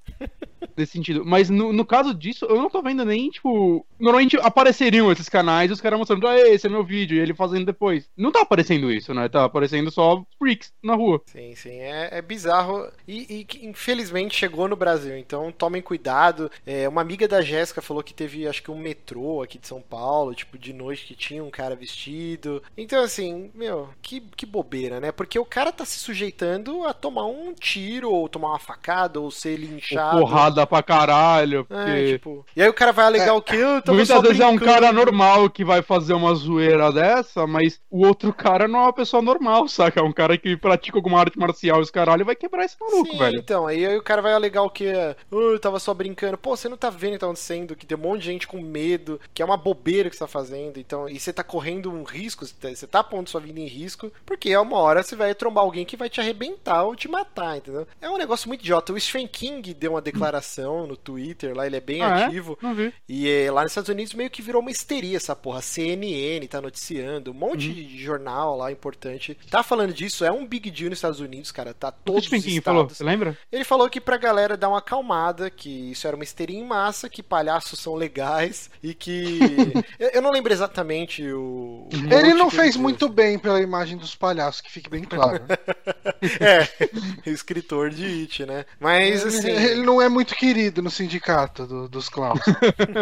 nesse 0.76 0.92
sentido. 0.92 1.24
Mas 1.24 1.48
no, 1.48 1.72
no 1.72 1.84
caso 1.84 2.14
disso, 2.14 2.44
eu 2.44 2.56
não 2.56 2.70
tô 2.70 2.82
vendo 2.82 3.04
nem, 3.04 3.30
tipo. 3.30 3.86
Normalmente 3.98 4.36
apareceriam 4.36 5.10
esses 5.10 5.28
canais 5.28 5.70
os 5.70 5.80
caras 5.80 5.98
mostrando, 5.98 6.26
ah, 6.26 6.38
esse 6.38 6.66
é 6.66 6.70
meu 6.70 6.84
vídeo, 6.84 7.16
e 7.16 7.20
ele 7.20 7.34
fazendo 7.34 7.66
depois. 7.66 8.08
Não 8.16 8.30
tá 8.30 8.42
aparecendo 8.42 8.92
isso, 8.92 9.14
né? 9.14 9.28
Tá 9.28 9.44
aparecendo 9.44 9.90
só 9.90 10.24
freaks 10.38 10.72
na 10.82 10.94
rua. 10.94 11.22
Sim, 11.26 11.54
sim. 11.54 11.78
É, 11.80 12.18
é 12.18 12.22
bizarro. 12.22 12.88
E, 13.08 13.46
e, 13.52 13.66
infelizmente 13.66 14.36
chegou 14.36 14.68
no 14.68 14.76
Brasil. 14.76 15.16
Então 15.16 15.50
tomem 15.50 15.80
cuidado. 15.80 16.50
É, 16.66 16.88
uma 16.88 17.00
amiga 17.00 17.26
da 17.26 17.40
Jéssica 17.40 17.80
falou 17.80 18.02
que 18.02 18.14
teve, 18.14 18.46
acho 18.46 18.62
que 18.62 18.70
um 18.70 18.78
metrô 18.78 19.42
aqui 19.42 19.58
de 19.58 19.66
São 19.66 19.80
Paulo, 19.80 20.34
tipo, 20.34 20.58
de 20.58 20.72
noite 20.72 21.06
que 21.06 21.14
tinha 21.14 21.42
um 21.42 21.50
cara 21.50 21.74
vestido. 21.74 22.62
Então, 22.76 23.02
assim, 23.02 23.50
meu, 23.54 23.88
que, 24.02 24.20
que 24.36 24.44
bobeira, 24.44 25.00
né? 25.00 25.12
Porque 25.12 25.38
o 25.38 25.44
cara 25.44 25.72
tá 25.72 25.84
se 25.84 25.98
sujeitando 25.98 26.84
a 26.84 26.92
tomar 26.92 27.26
um 27.26 27.54
tiro, 27.54 28.10
ou 28.10 28.28
tomar 28.28 28.48
uma 28.50 28.58
facada, 28.58 29.20
ou 29.20 29.30
ser 29.30 29.56
linchado. 29.56 30.05
Porrada 30.12 30.66
pra 30.66 30.82
caralho. 30.82 31.60
É, 31.60 31.62
porque... 31.64 31.90
É, 31.90 32.06
tipo... 32.12 32.46
E 32.54 32.62
aí 32.62 32.68
o 32.68 32.74
cara 32.74 32.92
vai 32.92 33.06
alegar 33.06 33.28
é, 33.28 33.32
o 33.32 33.42
quê? 33.42 33.56
Muitas 33.88 33.94
vezes 33.94 34.38
brincando. 34.38 34.42
é 34.42 34.46
um 34.46 34.58
cara 34.58 34.92
normal 34.92 35.50
que 35.50 35.64
vai 35.64 35.82
fazer 35.82 36.14
uma 36.14 36.34
zoeira 36.34 36.92
dessa, 36.92 37.46
mas 37.46 37.80
o 37.90 38.06
outro 38.06 38.32
cara 38.32 38.68
não 38.68 38.80
é 38.80 38.82
uma 38.84 38.92
pessoa 38.92 39.22
normal, 39.22 39.68
saca? 39.68 40.00
É 40.00 40.02
um 40.02 40.12
cara 40.12 40.36
que 40.36 40.56
pratica 40.56 40.98
alguma 40.98 41.20
arte 41.20 41.38
marcial 41.38 41.78
e 41.78 41.82
os 41.82 41.90
caralho 41.90 42.24
vai 42.24 42.36
quebrar 42.36 42.64
esse 42.64 42.76
maluco, 42.80 43.12
Sim, 43.12 43.18
velho. 43.18 43.38
Então, 43.38 43.66
aí, 43.66 43.84
aí 43.86 43.96
o 43.96 44.02
cara 44.02 44.22
vai 44.22 44.32
alegar 44.32 44.62
o 44.62 44.70
quê? 44.70 44.92
Oh, 45.30 45.52
eu 45.52 45.58
tava 45.58 45.78
só 45.78 45.92
brincando. 45.94 46.38
Pô, 46.38 46.56
você 46.56 46.68
não 46.68 46.76
tá 46.76 46.90
vendo 46.90 47.12
o 47.12 47.14
que 47.14 47.20
tá 47.20 47.26
acontecendo, 47.26 47.76
que 47.76 47.86
tem 47.86 47.96
um 47.96 48.00
monte 48.00 48.20
de 48.20 48.26
gente 48.26 48.46
com 48.46 48.60
medo, 48.60 49.20
que 49.32 49.42
é 49.42 49.44
uma 49.44 49.56
bobeira 49.56 50.10
que 50.10 50.16
você 50.16 50.20
tá 50.20 50.28
fazendo, 50.28 50.78
então, 50.78 51.08
e 51.08 51.18
você 51.18 51.32
tá 51.32 51.42
correndo 51.42 51.90
um 51.90 52.02
risco, 52.02 52.44
você 52.44 52.86
tá 52.86 53.02
pondo 53.02 53.30
sua 53.30 53.40
vida 53.40 53.60
em 53.60 53.66
risco, 53.66 54.10
porque 54.24 54.50
é 54.50 54.58
uma 54.58 54.78
hora 54.78 55.02
você 55.02 55.16
vai 55.16 55.34
trombar 55.34 55.64
alguém 55.64 55.84
que 55.84 55.96
vai 55.96 56.08
te 56.08 56.20
arrebentar 56.20 56.84
ou 56.84 56.96
te 56.96 57.08
matar, 57.08 57.58
entendeu? 57.58 57.86
É 58.00 58.08
um 58.10 58.18
negócio 58.18 58.48
muito 58.48 58.60
idiota. 58.60 58.92
O 58.92 59.00
Stephen 59.00 59.26
King 59.26 59.74
deu 59.74 59.92
uma 59.92 59.95
declaração 60.00 60.86
no 60.86 60.96
Twitter, 60.96 61.54
lá 61.54 61.66
ele 61.66 61.76
é 61.76 61.80
bem 61.80 62.02
ah, 62.02 62.20
é? 62.20 62.24
ativo. 62.24 62.58
É? 62.62 62.92
E 63.08 63.28
é, 63.28 63.50
lá 63.50 63.62
nos 63.62 63.72
Estados 63.72 63.90
Unidos 63.90 64.14
meio 64.14 64.30
que 64.30 64.42
virou 64.42 64.60
uma 64.60 64.70
histeria 64.70 65.16
essa 65.16 65.34
porra. 65.34 65.58
A 65.58 65.62
CNN 65.62 66.46
tá 66.46 66.60
noticiando, 66.60 67.30
um 67.30 67.34
monte 67.34 67.68
uhum. 67.68 67.74
de 67.74 67.98
jornal 67.98 68.56
lá 68.56 68.70
importante 68.70 69.36
tá 69.50 69.62
falando 69.62 69.92
disso. 69.92 70.24
É 70.24 70.30
um 70.30 70.46
big 70.46 70.70
deal 70.70 70.90
nos 70.90 70.98
Estados 70.98 71.20
Unidos, 71.20 71.50
cara. 71.50 71.72
Tá 71.72 71.90
todos 71.90 72.30
o 72.30 72.34
os 72.34 72.44
estados. 72.44 72.64
falou? 72.64 72.88
Você 72.88 73.04
lembra? 73.04 73.36
Ele 73.50 73.64
falou 73.64 73.88
que 73.88 74.00
pra 74.00 74.16
galera 74.16 74.56
dar 74.56 74.68
uma 74.68 74.78
acalmada, 74.78 75.50
que 75.50 75.90
isso 75.90 76.06
era 76.06 76.16
uma 76.16 76.24
histeria 76.24 76.58
em 76.58 76.64
massa, 76.64 77.08
que 77.08 77.22
palhaços 77.22 77.78
são 77.80 77.94
legais 77.94 78.70
e 78.82 78.94
que. 78.94 79.38
eu 79.98 80.22
não 80.22 80.30
lembro 80.30 80.52
exatamente 80.52 81.22
o. 81.32 81.88
o 81.92 82.14
ele 82.14 82.34
não 82.34 82.50
fez 82.50 82.76
muito 82.76 83.08
bem 83.08 83.38
pela 83.38 83.60
imagem 83.60 83.96
dos 83.96 84.14
palhaços, 84.14 84.60
que 84.60 84.70
fique 84.70 84.90
bem 84.90 85.04
claro. 85.04 85.42
é, 86.40 87.30
escritor 87.30 87.90
de 87.90 88.04
It, 88.04 88.46
né? 88.46 88.64
Mas 88.78 89.24
assim. 89.24 89.48
Ele 89.48 89.82
não 89.86 90.02
é 90.02 90.08
muito 90.08 90.34
querido 90.34 90.82
no 90.82 90.90
sindicato 90.90 91.66
do, 91.66 91.88
dos 91.88 92.08
clowns. 92.08 92.42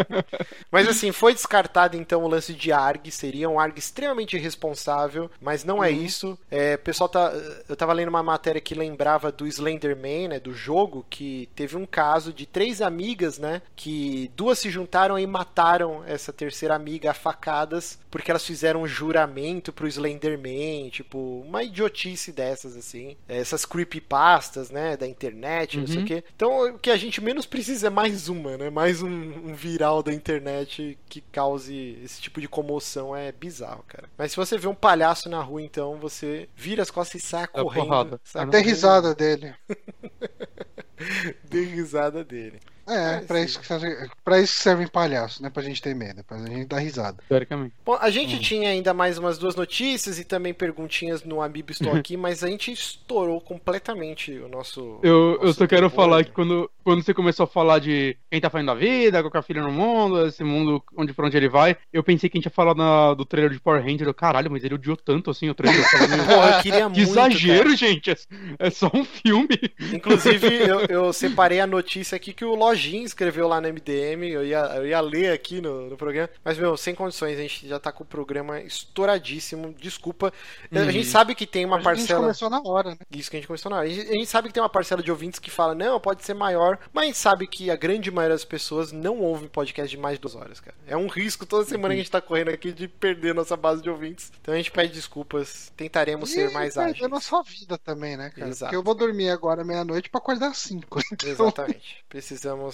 mas 0.71 0.87
assim, 0.87 1.11
foi 1.11 1.33
descartado 1.33 1.97
então 1.97 2.23
o 2.23 2.27
lance 2.27 2.53
de 2.53 2.71
ARG, 2.71 3.11
seria 3.11 3.49
um 3.49 3.59
ARG 3.59 3.77
extremamente 3.77 4.37
irresponsável, 4.37 5.29
mas 5.41 5.63
não 5.63 5.83
é 5.83 5.89
uhum. 5.89 5.95
é 5.95 5.97
isso. 5.97 6.39
É, 6.49 6.77
pessoal 6.77 7.09
tá. 7.09 7.33
Eu 7.67 7.75
tava 7.75 7.91
lendo 7.91 8.09
uma 8.09 8.23
matéria 8.23 8.61
que 8.61 8.75
lembrava 8.75 9.31
do 9.31 9.47
Slenderman, 9.47 10.29
né? 10.29 10.39
Do 10.39 10.53
jogo, 10.53 11.05
que 11.09 11.49
teve 11.55 11.75
um 11.75 11.85
caso 11.85 12.31
de 12.31 12.45
três 12.45 12.81
amigas, 12.81 13.39
né? 13.39 13.61
Que 13.75 14.31
duas 14.35 14.59
se 14.59 14.69
juntaram 14.69 15.17
e 15.17 15.25
mataram 15.25 16.03
essa 16.05 16.31
terceira 16.31 16.75
amiga 16.75 17.11
a 17.11 17.13
facadas 17.13 17.97
porque 18.15 18.31
elas 18.31 18.45
fizeram 18.45 18.83
um 18.83 18.87
juramento 18.87 19.73
pro 19.73 19.89
Slenderman, 19.89 20.89
tipo, 20.89 21.43
uma 21.45 21.63
idiotice 21.63 22.31
dessas, 22.31 22.77
assim. 22.77 23.17
Essas 23.27 23.65
creepypastas, 23.65 24.71
né? 24.71 24.95
Da 24.95 25.05
internet, 25.05 25.77
não 25.77 25.85
sei 25.85 25.97
o 25.97 25.99
uhum. 25.99 26.05
quê. 26.05 26.23
Então, 26.33 26.74
o 26.75 26.79
que 26.79 26.91
a 26.91 26.97
gente 26.97 27.21
menos 27.21 27.45
precisa 27.45 27.87
é 27.87 27.89
mais 27.89 28.27
uma, 28.27 28.57
né? 28.57 28.69
Mais 28.69 29.01
um, 29.01 29.07
um 29.09 29.55
viral 29.55 30.03
da 30.03 30.13
internet 30.13 30.97
que 31.07 31.21
cause 31.21 31.97
esse 32.03 32.21
tipo 32.21 32.41
de 32.41 32.47
comoção. 32.47 33.15
É 33.15 33.31
bizarro, 33.31 33.83
cara. 33.87 34.09
Mas 34.17 34.31
se 34.31 34.37
você 34.37 34.57
vê 34.57 34.67
um 34.67 34.75
palhaço 34.75 35.29
na 35.29 35.41
rua, 35.41 35.61
então, 35.61 35.97
você 35.97 36.49
vira 36.55 36.83
as 36.83 36.91
costas 36.91 37.23
e 37.23 37.25
sai 37.25 37.45
é 37.45 37.47
correndo. 37.47 38.19
Sai 38.23 38.43
Até 38.43 38.59
risada 38.59 39.15
dele. 39.15 39.55
Dê 41.49 41.63
risada 41.63 42.23
dele. 42.23 42.59
É, 42.87 43.19
pra 43.21 43.41
isso, 43.41 43.59
que 43.59 43.65
serve, 43.65 44.09
pra 44.23 44.39
isso 44.39 44.57
que 44.57 44.63
servem 44.63 44.87
palhaços, 44.87 45.39
né? 45.39 45.49
Pra 45.49 45.63
gente 45.63 45.81
ter 45.81 45.95
medo, 45.95 46.23
pra 46.23 46.37
gente 46.37 46.65
dar 46.65 46.79
risada. 46.79 47.17
Teoricamente. 47.27 47.73
Bom, 47.83 47.97
a 47.99 48.09
gente 48.09 48.35
hum. 48.35 48.39
tinha 48.39 48.69
ainda 48.69 48.93
mais 48.93 49.17
umas 49.17 49.37
duas 49.37 49.55
notícias 49.55 50.19
e 50.19 50.23
também 50.23 50.53
perguntinhas 50.53 51.23
no 51.23 51.41
Amiibo 51.41 51.71
Estou 51.71 51.93
aqui, 51.93 52.15
mas 52.15 52.43
a 52.43 52.47
gente 52.47 52.71
estourou 52.71 53.41
completamente 53.41 54.31
o 54.33 54.47
nosso. 54.47 54.99
Eu, 55.01 55.33
nosso 55.33 55.45
eu 55.45 55.53
só 55.53 55.67
quero 55.67 55.89
falar 55.89 56.23
que 56.23 56.31
quando, 56.31 56.69
quando 56.83 57.03
você 57.03 57.13
começou 57.13 57.45
a 57.45 57.47
falar 57.47 57.79
de 57.79 58.15
quem 58.29 58.39
tá 58.39 58.49
fazendo 58.49 58.71
a 58.71 58.75
vida, 58.75 59.23
com 59.23 59.37
a 59.37 59.41
filha 59.41 59.61
no 59.61 59.71
mundo, 59.71 60.27
esse 60.27 60.43
mundo 60.43 60.83
onde 60.95 61.13
pra 61.13 61.25
onde 61.25 61.37
ele 61.37 61.49
vai, 61.49 61.75
eu 61.91 62.03
pensei 62.03 62.29
que 62.29 62.37
a 62.37 62.39
gente 62.39 62.45
ia 62.45 62.51
falar 62.51 62.75
na, 62.75 63.13
do 63.13 63.25
trailer 63.25 63.51
de 63.51 63.59
Power 63.59 63.83
Ranger. 63.83 64.07
Eu, 64.07 64.13
caralho, 64.13 64.51
mas 64.51 64.63
ele 64.63 64.75
odiou 64.75 64.95
tanto 64.95 65.31
assim 65.31 65.49
o 65.49 65.55
trailer. 65.55 65.83
Pô, 66.27 66.33
eu 66.33 66.61
queria 66.61 66.79
que 66.79 66.83
muito. 66.83 66.99
exagero, 66.99 67.63
cara. 67.63 67.75
gente. 67.75 68.11
É, 68.11 68.15
é, 68.59 68.69
só 68.69 68.89
um 68.93 69.03
filme. 69.03 69.57
Inclusive, 69.93 70.47
eu, 70.47 70.79
eu 70.81 71.13
separei 71.13 71.59
a 71.59 71.67
notícia 71.67 72.15
aqui 72.15 72.33
que 72.33 72.45
o 72.45 72.55
Lojinha 72.75 73.05
escreveu 73.05 73.47
lá 73.47 73.61
no 73.61 73.69
MDM. 73.69 74.23
Eu 74.29 74.45
ia, 74.45 74.59
eu 74.75 74.85
ia 74.85 74.99
ler 74.99 75.31
aqui 75.31 75.61
no, 75.61 75.89
no 75.89 75.97
programa. 75.97 76.29
Mas, 76.43 76.57
meu, 76.57 76.75
sem 76.75 76.93
condições, 76.93 77.39
a 77.39 77.41
gente 77.41 77.67
já 77.67 77.79
tá 77.79 77.91
com 77.91 78.03
o 78.03 78.05
programa 78.05 78.59
estouradíssimo. 78.59 79.73
Desculpa. 79.79 80.33
Uhum. 80.71 80.81
A 80.81 80.91
gente 80.91 81.07
sabe 81.07 81.33
que 81.33 81.47
tem 81.47 81.65
uma 81.65 81.81
parcela. 81.81 82.19
A 82.19 82.33
gente 82.33 82.39
começou 82.39 82.49
na 82.49 82.61
hora, 82.61 82.91
né? 82.91 82.97
Isso 83.09 83.31
que 83.31 83.37
a 83.37 83.39
gente 83.39 83.47
começou 83.47 83.69
na 83.69 83.77
hora. 83.77 83.87
A 83.87 83.89
gente, 83.89 84.09
a 84.09 84.13
gente 84.13 84.27
sabe 84.27 84.49
que 84.49 84.53
tem 84.53 84.61
uma 84.61 84.69
parcela 84.69 85.01
de 85.01 85.09
ouvintes 85.09 85.39
que 85.39 85.49
fala, 85.49 85.73
não, 85.73 85.99
pode 85.99 86.23
ser 86.23 86.33
maior. 86.33 86.77
Mas 86.91 87.03
a 87.03 87.07
gente 87.07 87.17
sabe 87.17 87.47
que 87.47 87.71
a 87.71 87.75
grande 87.75 88.11
maioria 88.11 88.35
das 88.35 88.45
pessoas 88.45 88.91
não 88.91 89.21
ouve 89.21 89.47
podcast 89.47 89.89
de 89.89 90.01
mais 90.01 90.17
de 90.17 90.21
duas 90.21 90.35
horas, 90.35 90.59
cara. 90.59 90.75
É 90.85 90.97
um 90.97 91.07
risco 91.07 91.45
toda 91.45 91.65
semana 91.65 91.93
que 91.93 92.01
a 92.01 92.03
gente 92.03 92.11
tá 92.11 92.21
correndo 92.21 92.49
aqui 92.49 92.73
de 92.73 92.87
perder 92.87 93.33
nossa 93.33 93.55
base 93.55 93.81
de 93.81 93.89
ouvintes. 93.89 94.31
Então 94.41 94.53
a 94.53 94.57
gente 94.57 94.71
pede 94.71 94.93
desculpas. 94.93 95.71
Tentaremos 95.77 96.29
e 96.31 96.33
ser 96.33 96.51
mais 96.51 96.77
ágeis. 96.77 96.99
E 96.99 97.07
na 97.07 97.21
sua 97.21 97.41
vida 97.41 97.77
também, 97.77 98.17
né, 98.17 98.29
cara? 98.29 98.49
Exato. 98.49 98.65
Porque 98.65 98.75
eu 98.75 98.83
vou 98.83 98.95
dormir 98.95 99.29
agora 99.29 99.63
meia-noite 99.63 100.09
para 100.09 100.19
acordar 100.19 100.49
às 100.49 100.57
cinco. 100.57 100.99
Então... 101.15 101.47
Exatamente. 101.47 102.03
Precisamos 102.09 102.64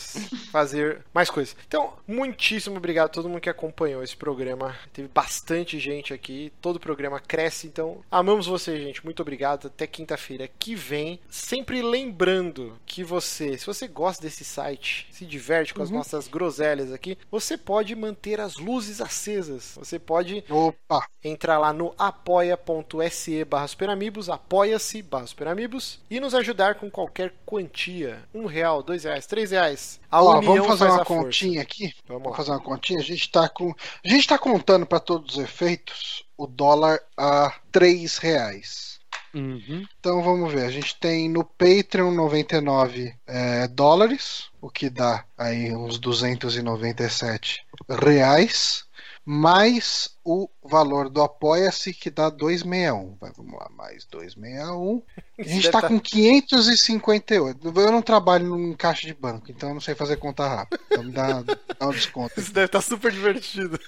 fazer 0.51 1.03
mais 1.13 1.30
coisas. 1.30 1.55
Então, 1.68 1.93
muitíssimo 2.07 2.77
obrigado 2.77 3.05
a 3.05 3.09
todo 3.09 3.30
mundo 3.30 3.41
que 3.41 3.49
acompanhou 3.49 4.03
esse 4.03 4.15
programa. 4.15 4.76
Teve 4.93 5.07
bastante 5.07 5.80
gente 5.80 6.13
aqui. 6.13 6.51
Todo 6.61 6.76
o 6.77 6.80
programa 6.80 7.19
cresce. 7.19 7.68
Então, 7.68 8.01
amamos 8.09 8.47
você, 8.47 8.77
gente. 8.77 9.03
Muito 9.03 9.22
obrigado. 9.22 9.68
Até 9.68 9.88
quinta-feira 9.88 10.47
que 10.47 10.76
vem. 10.76 11.19
Sempre 11.30 11.81
lembrando 11.81 12.77
que 12.85 13.03
você, 13.03 13.57
se 13.57 13.65
você 13.65 13.88
gosta 13.88 14.23
desse 14.23 14.43
site, 14.43 15.07
se 15.11 15.26
diverte 15.26 15.73
com 15.73 15.81
as 15.81 15.89
uhum. 15.89 15.97
nossas 15.97 16.27
groselhas 16.27 16.91
aqui, 16.91 17.18
você 17.30 17.57
pode 17.57 17.95
manter 17.95 18.39
as 18.39 18.57
luzes 18.57 19.01
acesas. 19.01 19.76
Você 19.77 19.99
pode 19.99 20.43
Opa. 20.49 21.07
entrar 21.23 21.57
lá 21.57 21.73
no 21.73 21.93
apoia.se 21.97 23.43
barra 23.45 23.68
superamigos, 23.68 24.30
apoia-se 24.30 25.01
barra 25.01 25.27
superamigos 25.27 25.99
e 26.09 26.19
nos 26.19 26.34
ajudar 26.34 26.76
com 26.76 26.89
qualquer 26.89 27.34
quantia. 27.45 28.19
Um 28.34 28.45
real, 28.45 28.84
dois 28.84 29.03
reais, 29.03 29.26
três 29.26 29.51
reais. 29.51 29.80
A 30.09 30.21
Ó, 30.21 30.37
união 30.37 30.55
vamos 30.55 30.67
fazer 30.67 30.91
uma 30.91 31.05
continha 31.05 31.61
força. 31.61 31.61
aqui. 31.61 31.93
Vamos, 32.07 32.23
vamos 32.23 32.37
fazer 32.37 32.51
uma 32.51 32.59
continha. 32.59 32.99
A 32.99 33.03
gente 33.03 33.21
está 33.21 33.47
com, 33.47 33.73
a 34.03 34.07
gente 34.07 34.27
tá 34.27 34.37
contando 34.37 34.85
para 34.85 34.99
todos 34.99 35.35
os 35.35 35.43
efeitos 35.43 36.23
o 36.37 36.45
dólar 36.47 36.99
a 37.17 37.53
três 37.71 38.17
reais. 38.17 38.99
Uhum. 39.33 39.85
Então 39.99 40.21
vamos 40.21 40.51
ver, 40.51 40.65
a 40.65 40.69
gente 40.69 40.99
tem 40.99 41.29
no 41.29 41.43
Patreon 41.43 42.11
99 42.11 43.13
é, 43.25 43.67
dólares, 43.69 44.49
o 44.59 44.69
que 44.69 44.89
dá 44.89 45.23
aí 45.37 45.73
uns 45.73 45.97
297 45.97 47.65
reais, 47.87 48.83
mais 49.31 50.09
o 50.25 50.49
valor 50.61 51.09
do 51.09 51.21
Apoia-se, 51.21 51.93
que 51.93 52.09
dá 52.09 52.29
261. 52.29 53.15
Vai, 53.15 53.31
vamos 53.31 53.53
lá, 53.53 53.69
mais 53.69 54.03
261. 54.03 55.01
A 55.39 55.43
gente 55.43 55.65
está 55.67 55.79
tá... 55.79 55.87
com 55.87 55.97
558. 55.97 57.65
Eu 57.65 57.91
não 57.93 58.01
trabalho 58.01 58.59
em 58.59 58.73
caixa 58.73 59.07
de 59.07 59.13
banco, 59.13 59.49
então 59.49 59.69
eu 59.69 59.75
não 59.75 59.79
sei 59.79 59.95
fazer 59.95 60.17
conta 60.17 60.45
rápida. 60.45 60.83
Então 60.85 61.03
me 61.05 61.13
dá, 61.13 61.41
dá 61.43 61.87
um 61.87 61.91
desconto. 61.91 62.37
Isso 62.37 62.51
deve 62.51 62.65
estar 62.65 62.79
tá 62.79 62.85
super 62.85 63.09
divertido. 63.09 63.79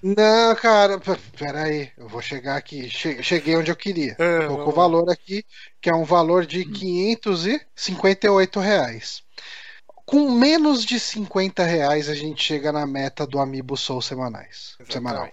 Não, 0.00 0.54
cara, 0.54 1.00
pera 1.36 1.64
aí, 1.64 1.90
eu 1.98 2.06
vou 2.06 2.22
chegar 2.22 2.56
aqui. 2.56 2.88
Cheguei 2.88 3.56
onde 3.56 3.72
eu 3.72 3.76
queria. 3.76 4.14
É, 4.16 4.46
Tô 4.46 4.58
com 4.58 4.70
o 4.70 4.72
valor 4.72 5.10
aqui, 5.10 5.44
que 5.80 5.90
é 5.90 5.94
um 5.94 6.04
valor 6.04 6.46
de 6.46 6.64
558 6.64 8.60
reais. 8.60 9.25
Com 10.06 10.30
menos 10.30 10.84
de 10.84 11.00
50 11.00 11.64
reais 11.64 12.08
a 12.08 12.14
gente 12.14 12.40
chega 12.40 12.70
na 12.70 12.86
meta 12.86 13.26
do 13.26 13.40
Amiibo 13.40 13.76
Soul 13.76 14.00
semanais. 14.00 14.76
Semanal. 14.88 15.28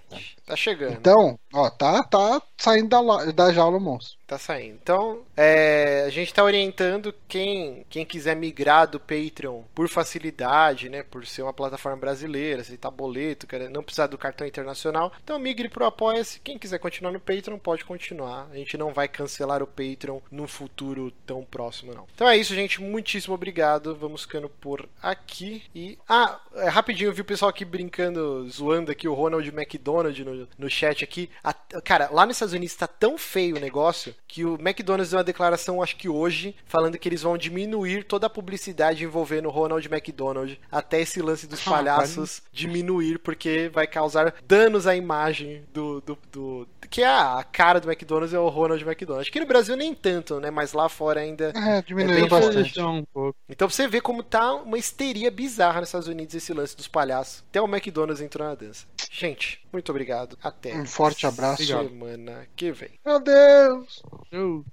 Tá 0.48 0.56
chegando. 0.56 0.94
Então, 0.94 1.40
ó, 1.54 1.70
tá, 1.70 2.04
tá 2.04 2.42
saindo 2.58 2.90
da, 2.90 3.32
da 3.32 3.54
jaula 3.54 3.78
o 3.78 3.80
monstro. 3.80 4.18
Tá 4.34 4.40
saindo. 4.40 4.80
Então, 4.82 5.22
é, 5.38 6.06
a 6.08 6.10
gente 6.10 6.34
tá 6.34 6.44
orientando 6.44 7.14
quem, 7.28 7.86
quem 7.88 8.04
quiser 8.04 8.36
migrar 8.36 8.88
do 8.88 9.00
Patreon 9.00 9.62
por 9.76 9.88
facilidade, 9.88 10.90
né? 10.90 11.04
Por 11.04 11.24
ser 11.28 11.44
uma 11.44 11.54
plataforma 11.54 12.00
brasileira, 12.00 12.62
aceitar 12.62 12.90
boleto, 12.90 13.46
não 13.70 13.84
precisar 13.84 14.08
do 14.08 14.18
cartão 14.18 14.48
internacional. 14.48 15.14
Então, 15.24 15.38
migre 15.38 15.70
pro 15.70 15.86
Apoia-se. 15.86 16.40
Quem 16.40 16.58
quiser 16.58 16.80
continuar 16.80 17.12
no 17.12 17.20
Patreon, 17.20 17.60
pode 17.60 17.86
continuar. 17.86 18.48
A 18.52 18.56
gente 18.56 18.76
não 18.76 18.92
vai 18.92 19.08
cancelar 19.08 19.62
o 19.62 19.68
Patreon 19.68 20.20
no 20.32 20.48
futuro 20.48 21.14
tão 21.28 21.44
próximo, 21.44 21.94
não. 21.94 22.08
Então 22.16 22.28
é 22.28 22.36
isso, 22.36 22.56
gente. 22.56 22.82
Muitíssimo 22.82 23.36
obrigado. 23.36 23.96
Vamos 23.96 24.24
ficando 24.24 24.50
por 24.50 24.90
aqui. 25.00 25.62
E. 25.76 26.00
Ah, 26.10 26.40
é, 26.56 26.70
rapidinho, 26.70 27.10
eu 27.10 27.14
vi 27.14 27.22
o 27.22 27.26
pessoal 27.26 27.50
aqui 27.50 27.64
brincando, 27.64 28.50
zoando 28.50 28.92
aqui 28.92 29.08
o 29.08 29.14
Ronald 29.14 29.48
McDonald 29.50 30.24
no, 30.24 30.48
no 30.58 30.70
chat 30.72 31.04
aqui. 31.04 31.30
A, 31.44 31.54
cara, 31.54 32.10
lá 32.12 32.26
nos 32.26 32.38
Estados 32.38 32.56
Unidos 32.56 32.76
tá 32.76 32.88
tão 32.88 33.16
feio 33.16 33.58
o 33.58 33.60
negócio 33.60 34.16
que 34.28 34.44
o 34.46 34.56
McDonald's 34.56 35.12
deu 35.12 35.18
uma 35.18 35.24
declaração, 35.24 35.82
acho 35.82 35.96
que 35.96 36.10
hoje, 36.10 36.56
falando 36.66 36.98
que 36.98 37.08
eles 37.08 37.22
vão 37.22 37.38
diminuir 37.38 38.04
toda 38.04 38.28
a 38.28 38.30
publicidade 38.30 39.04
envolvendo 39.04 39.48
o 39.48 39.52
Ronald 39.52 39.86
McDonald 39.88 40.60
até 40.72 41.02
esse 41.02 41.22
lance 41.22 41.48
dos 41.48 41.66
ah, 41.68 41.72
palhaços 41.72 42.42
ah, 42.44 42.50
diminuir, 42.52 43.20
porque 43.20 43.70
vai 43.72 43.88
causar 43.88 44.34
danos 44.46 44.88
à 44.88 44.96
imagem 44.96 45.64
do, 45.72 46.02
do, 46.02 46.18
do 46.32 46.68
que 46.90 47.02
é 47.02 47.08
a 47.08 47.44
cara 47.44 47.80
do 47.80 47.90
McDonald's 47.90 48.34
é 48.34 48.40
o 48.40 48.50
Ronald 48.50 48.84
McDonald. 48.84 49.28
Aqui 49.28 49.40
no 49.40 49.46
Brasil 49.46 49.76
nem 49.76 49.96
tanto, 49.96 50.40
né? 50.40 50.52
Mas 50.52 50.74
lá 50.74 50.88
fora 50.88 51.22
ainda. 51.22 51.52
É, 51.56 51.82
diminuiu 51.82 52.26
é 52.26 52.30
bastante. 52.30 52.80
Um 52.80 53.04
pouco. 53.06 53.38
Então 53.50 53.68
você 53.68 53.88
vê 53.88 54.00
como 54.00 54.22
tá 54.22 54.54
uma 54.54 54.78
histeria 54.78 55.32
bizarra 55.32 55.80
nos 55.80 55.90
Estados 55.90 56.08
Unidos 56.08 56.36
esse 56.36 56.54
lance 56.54 56.78
dos 56.78 56.88
palhaços. 56.88 57.44
Até 57.50 57.60
o 57.60 57.66
McDonald's 57.66 58.22
entrou 58.22 58.48
na 58.48 58.54
dança. 58.54 58.86
Gente, 59.12 59.66
muito 59.72 59.90
obrigado. 59.90 60.38
Até. 60.44 60.76
Um 60.76 60.86
forte 60.86 61.26
abraço. 61.26 61.66
Semana 61.66 62.48
que 62.56 62.72
vem. 62.72 62.92
Meu 63.04 63.20
Deus! 63.20 64.03
Dude. 64.32 64.66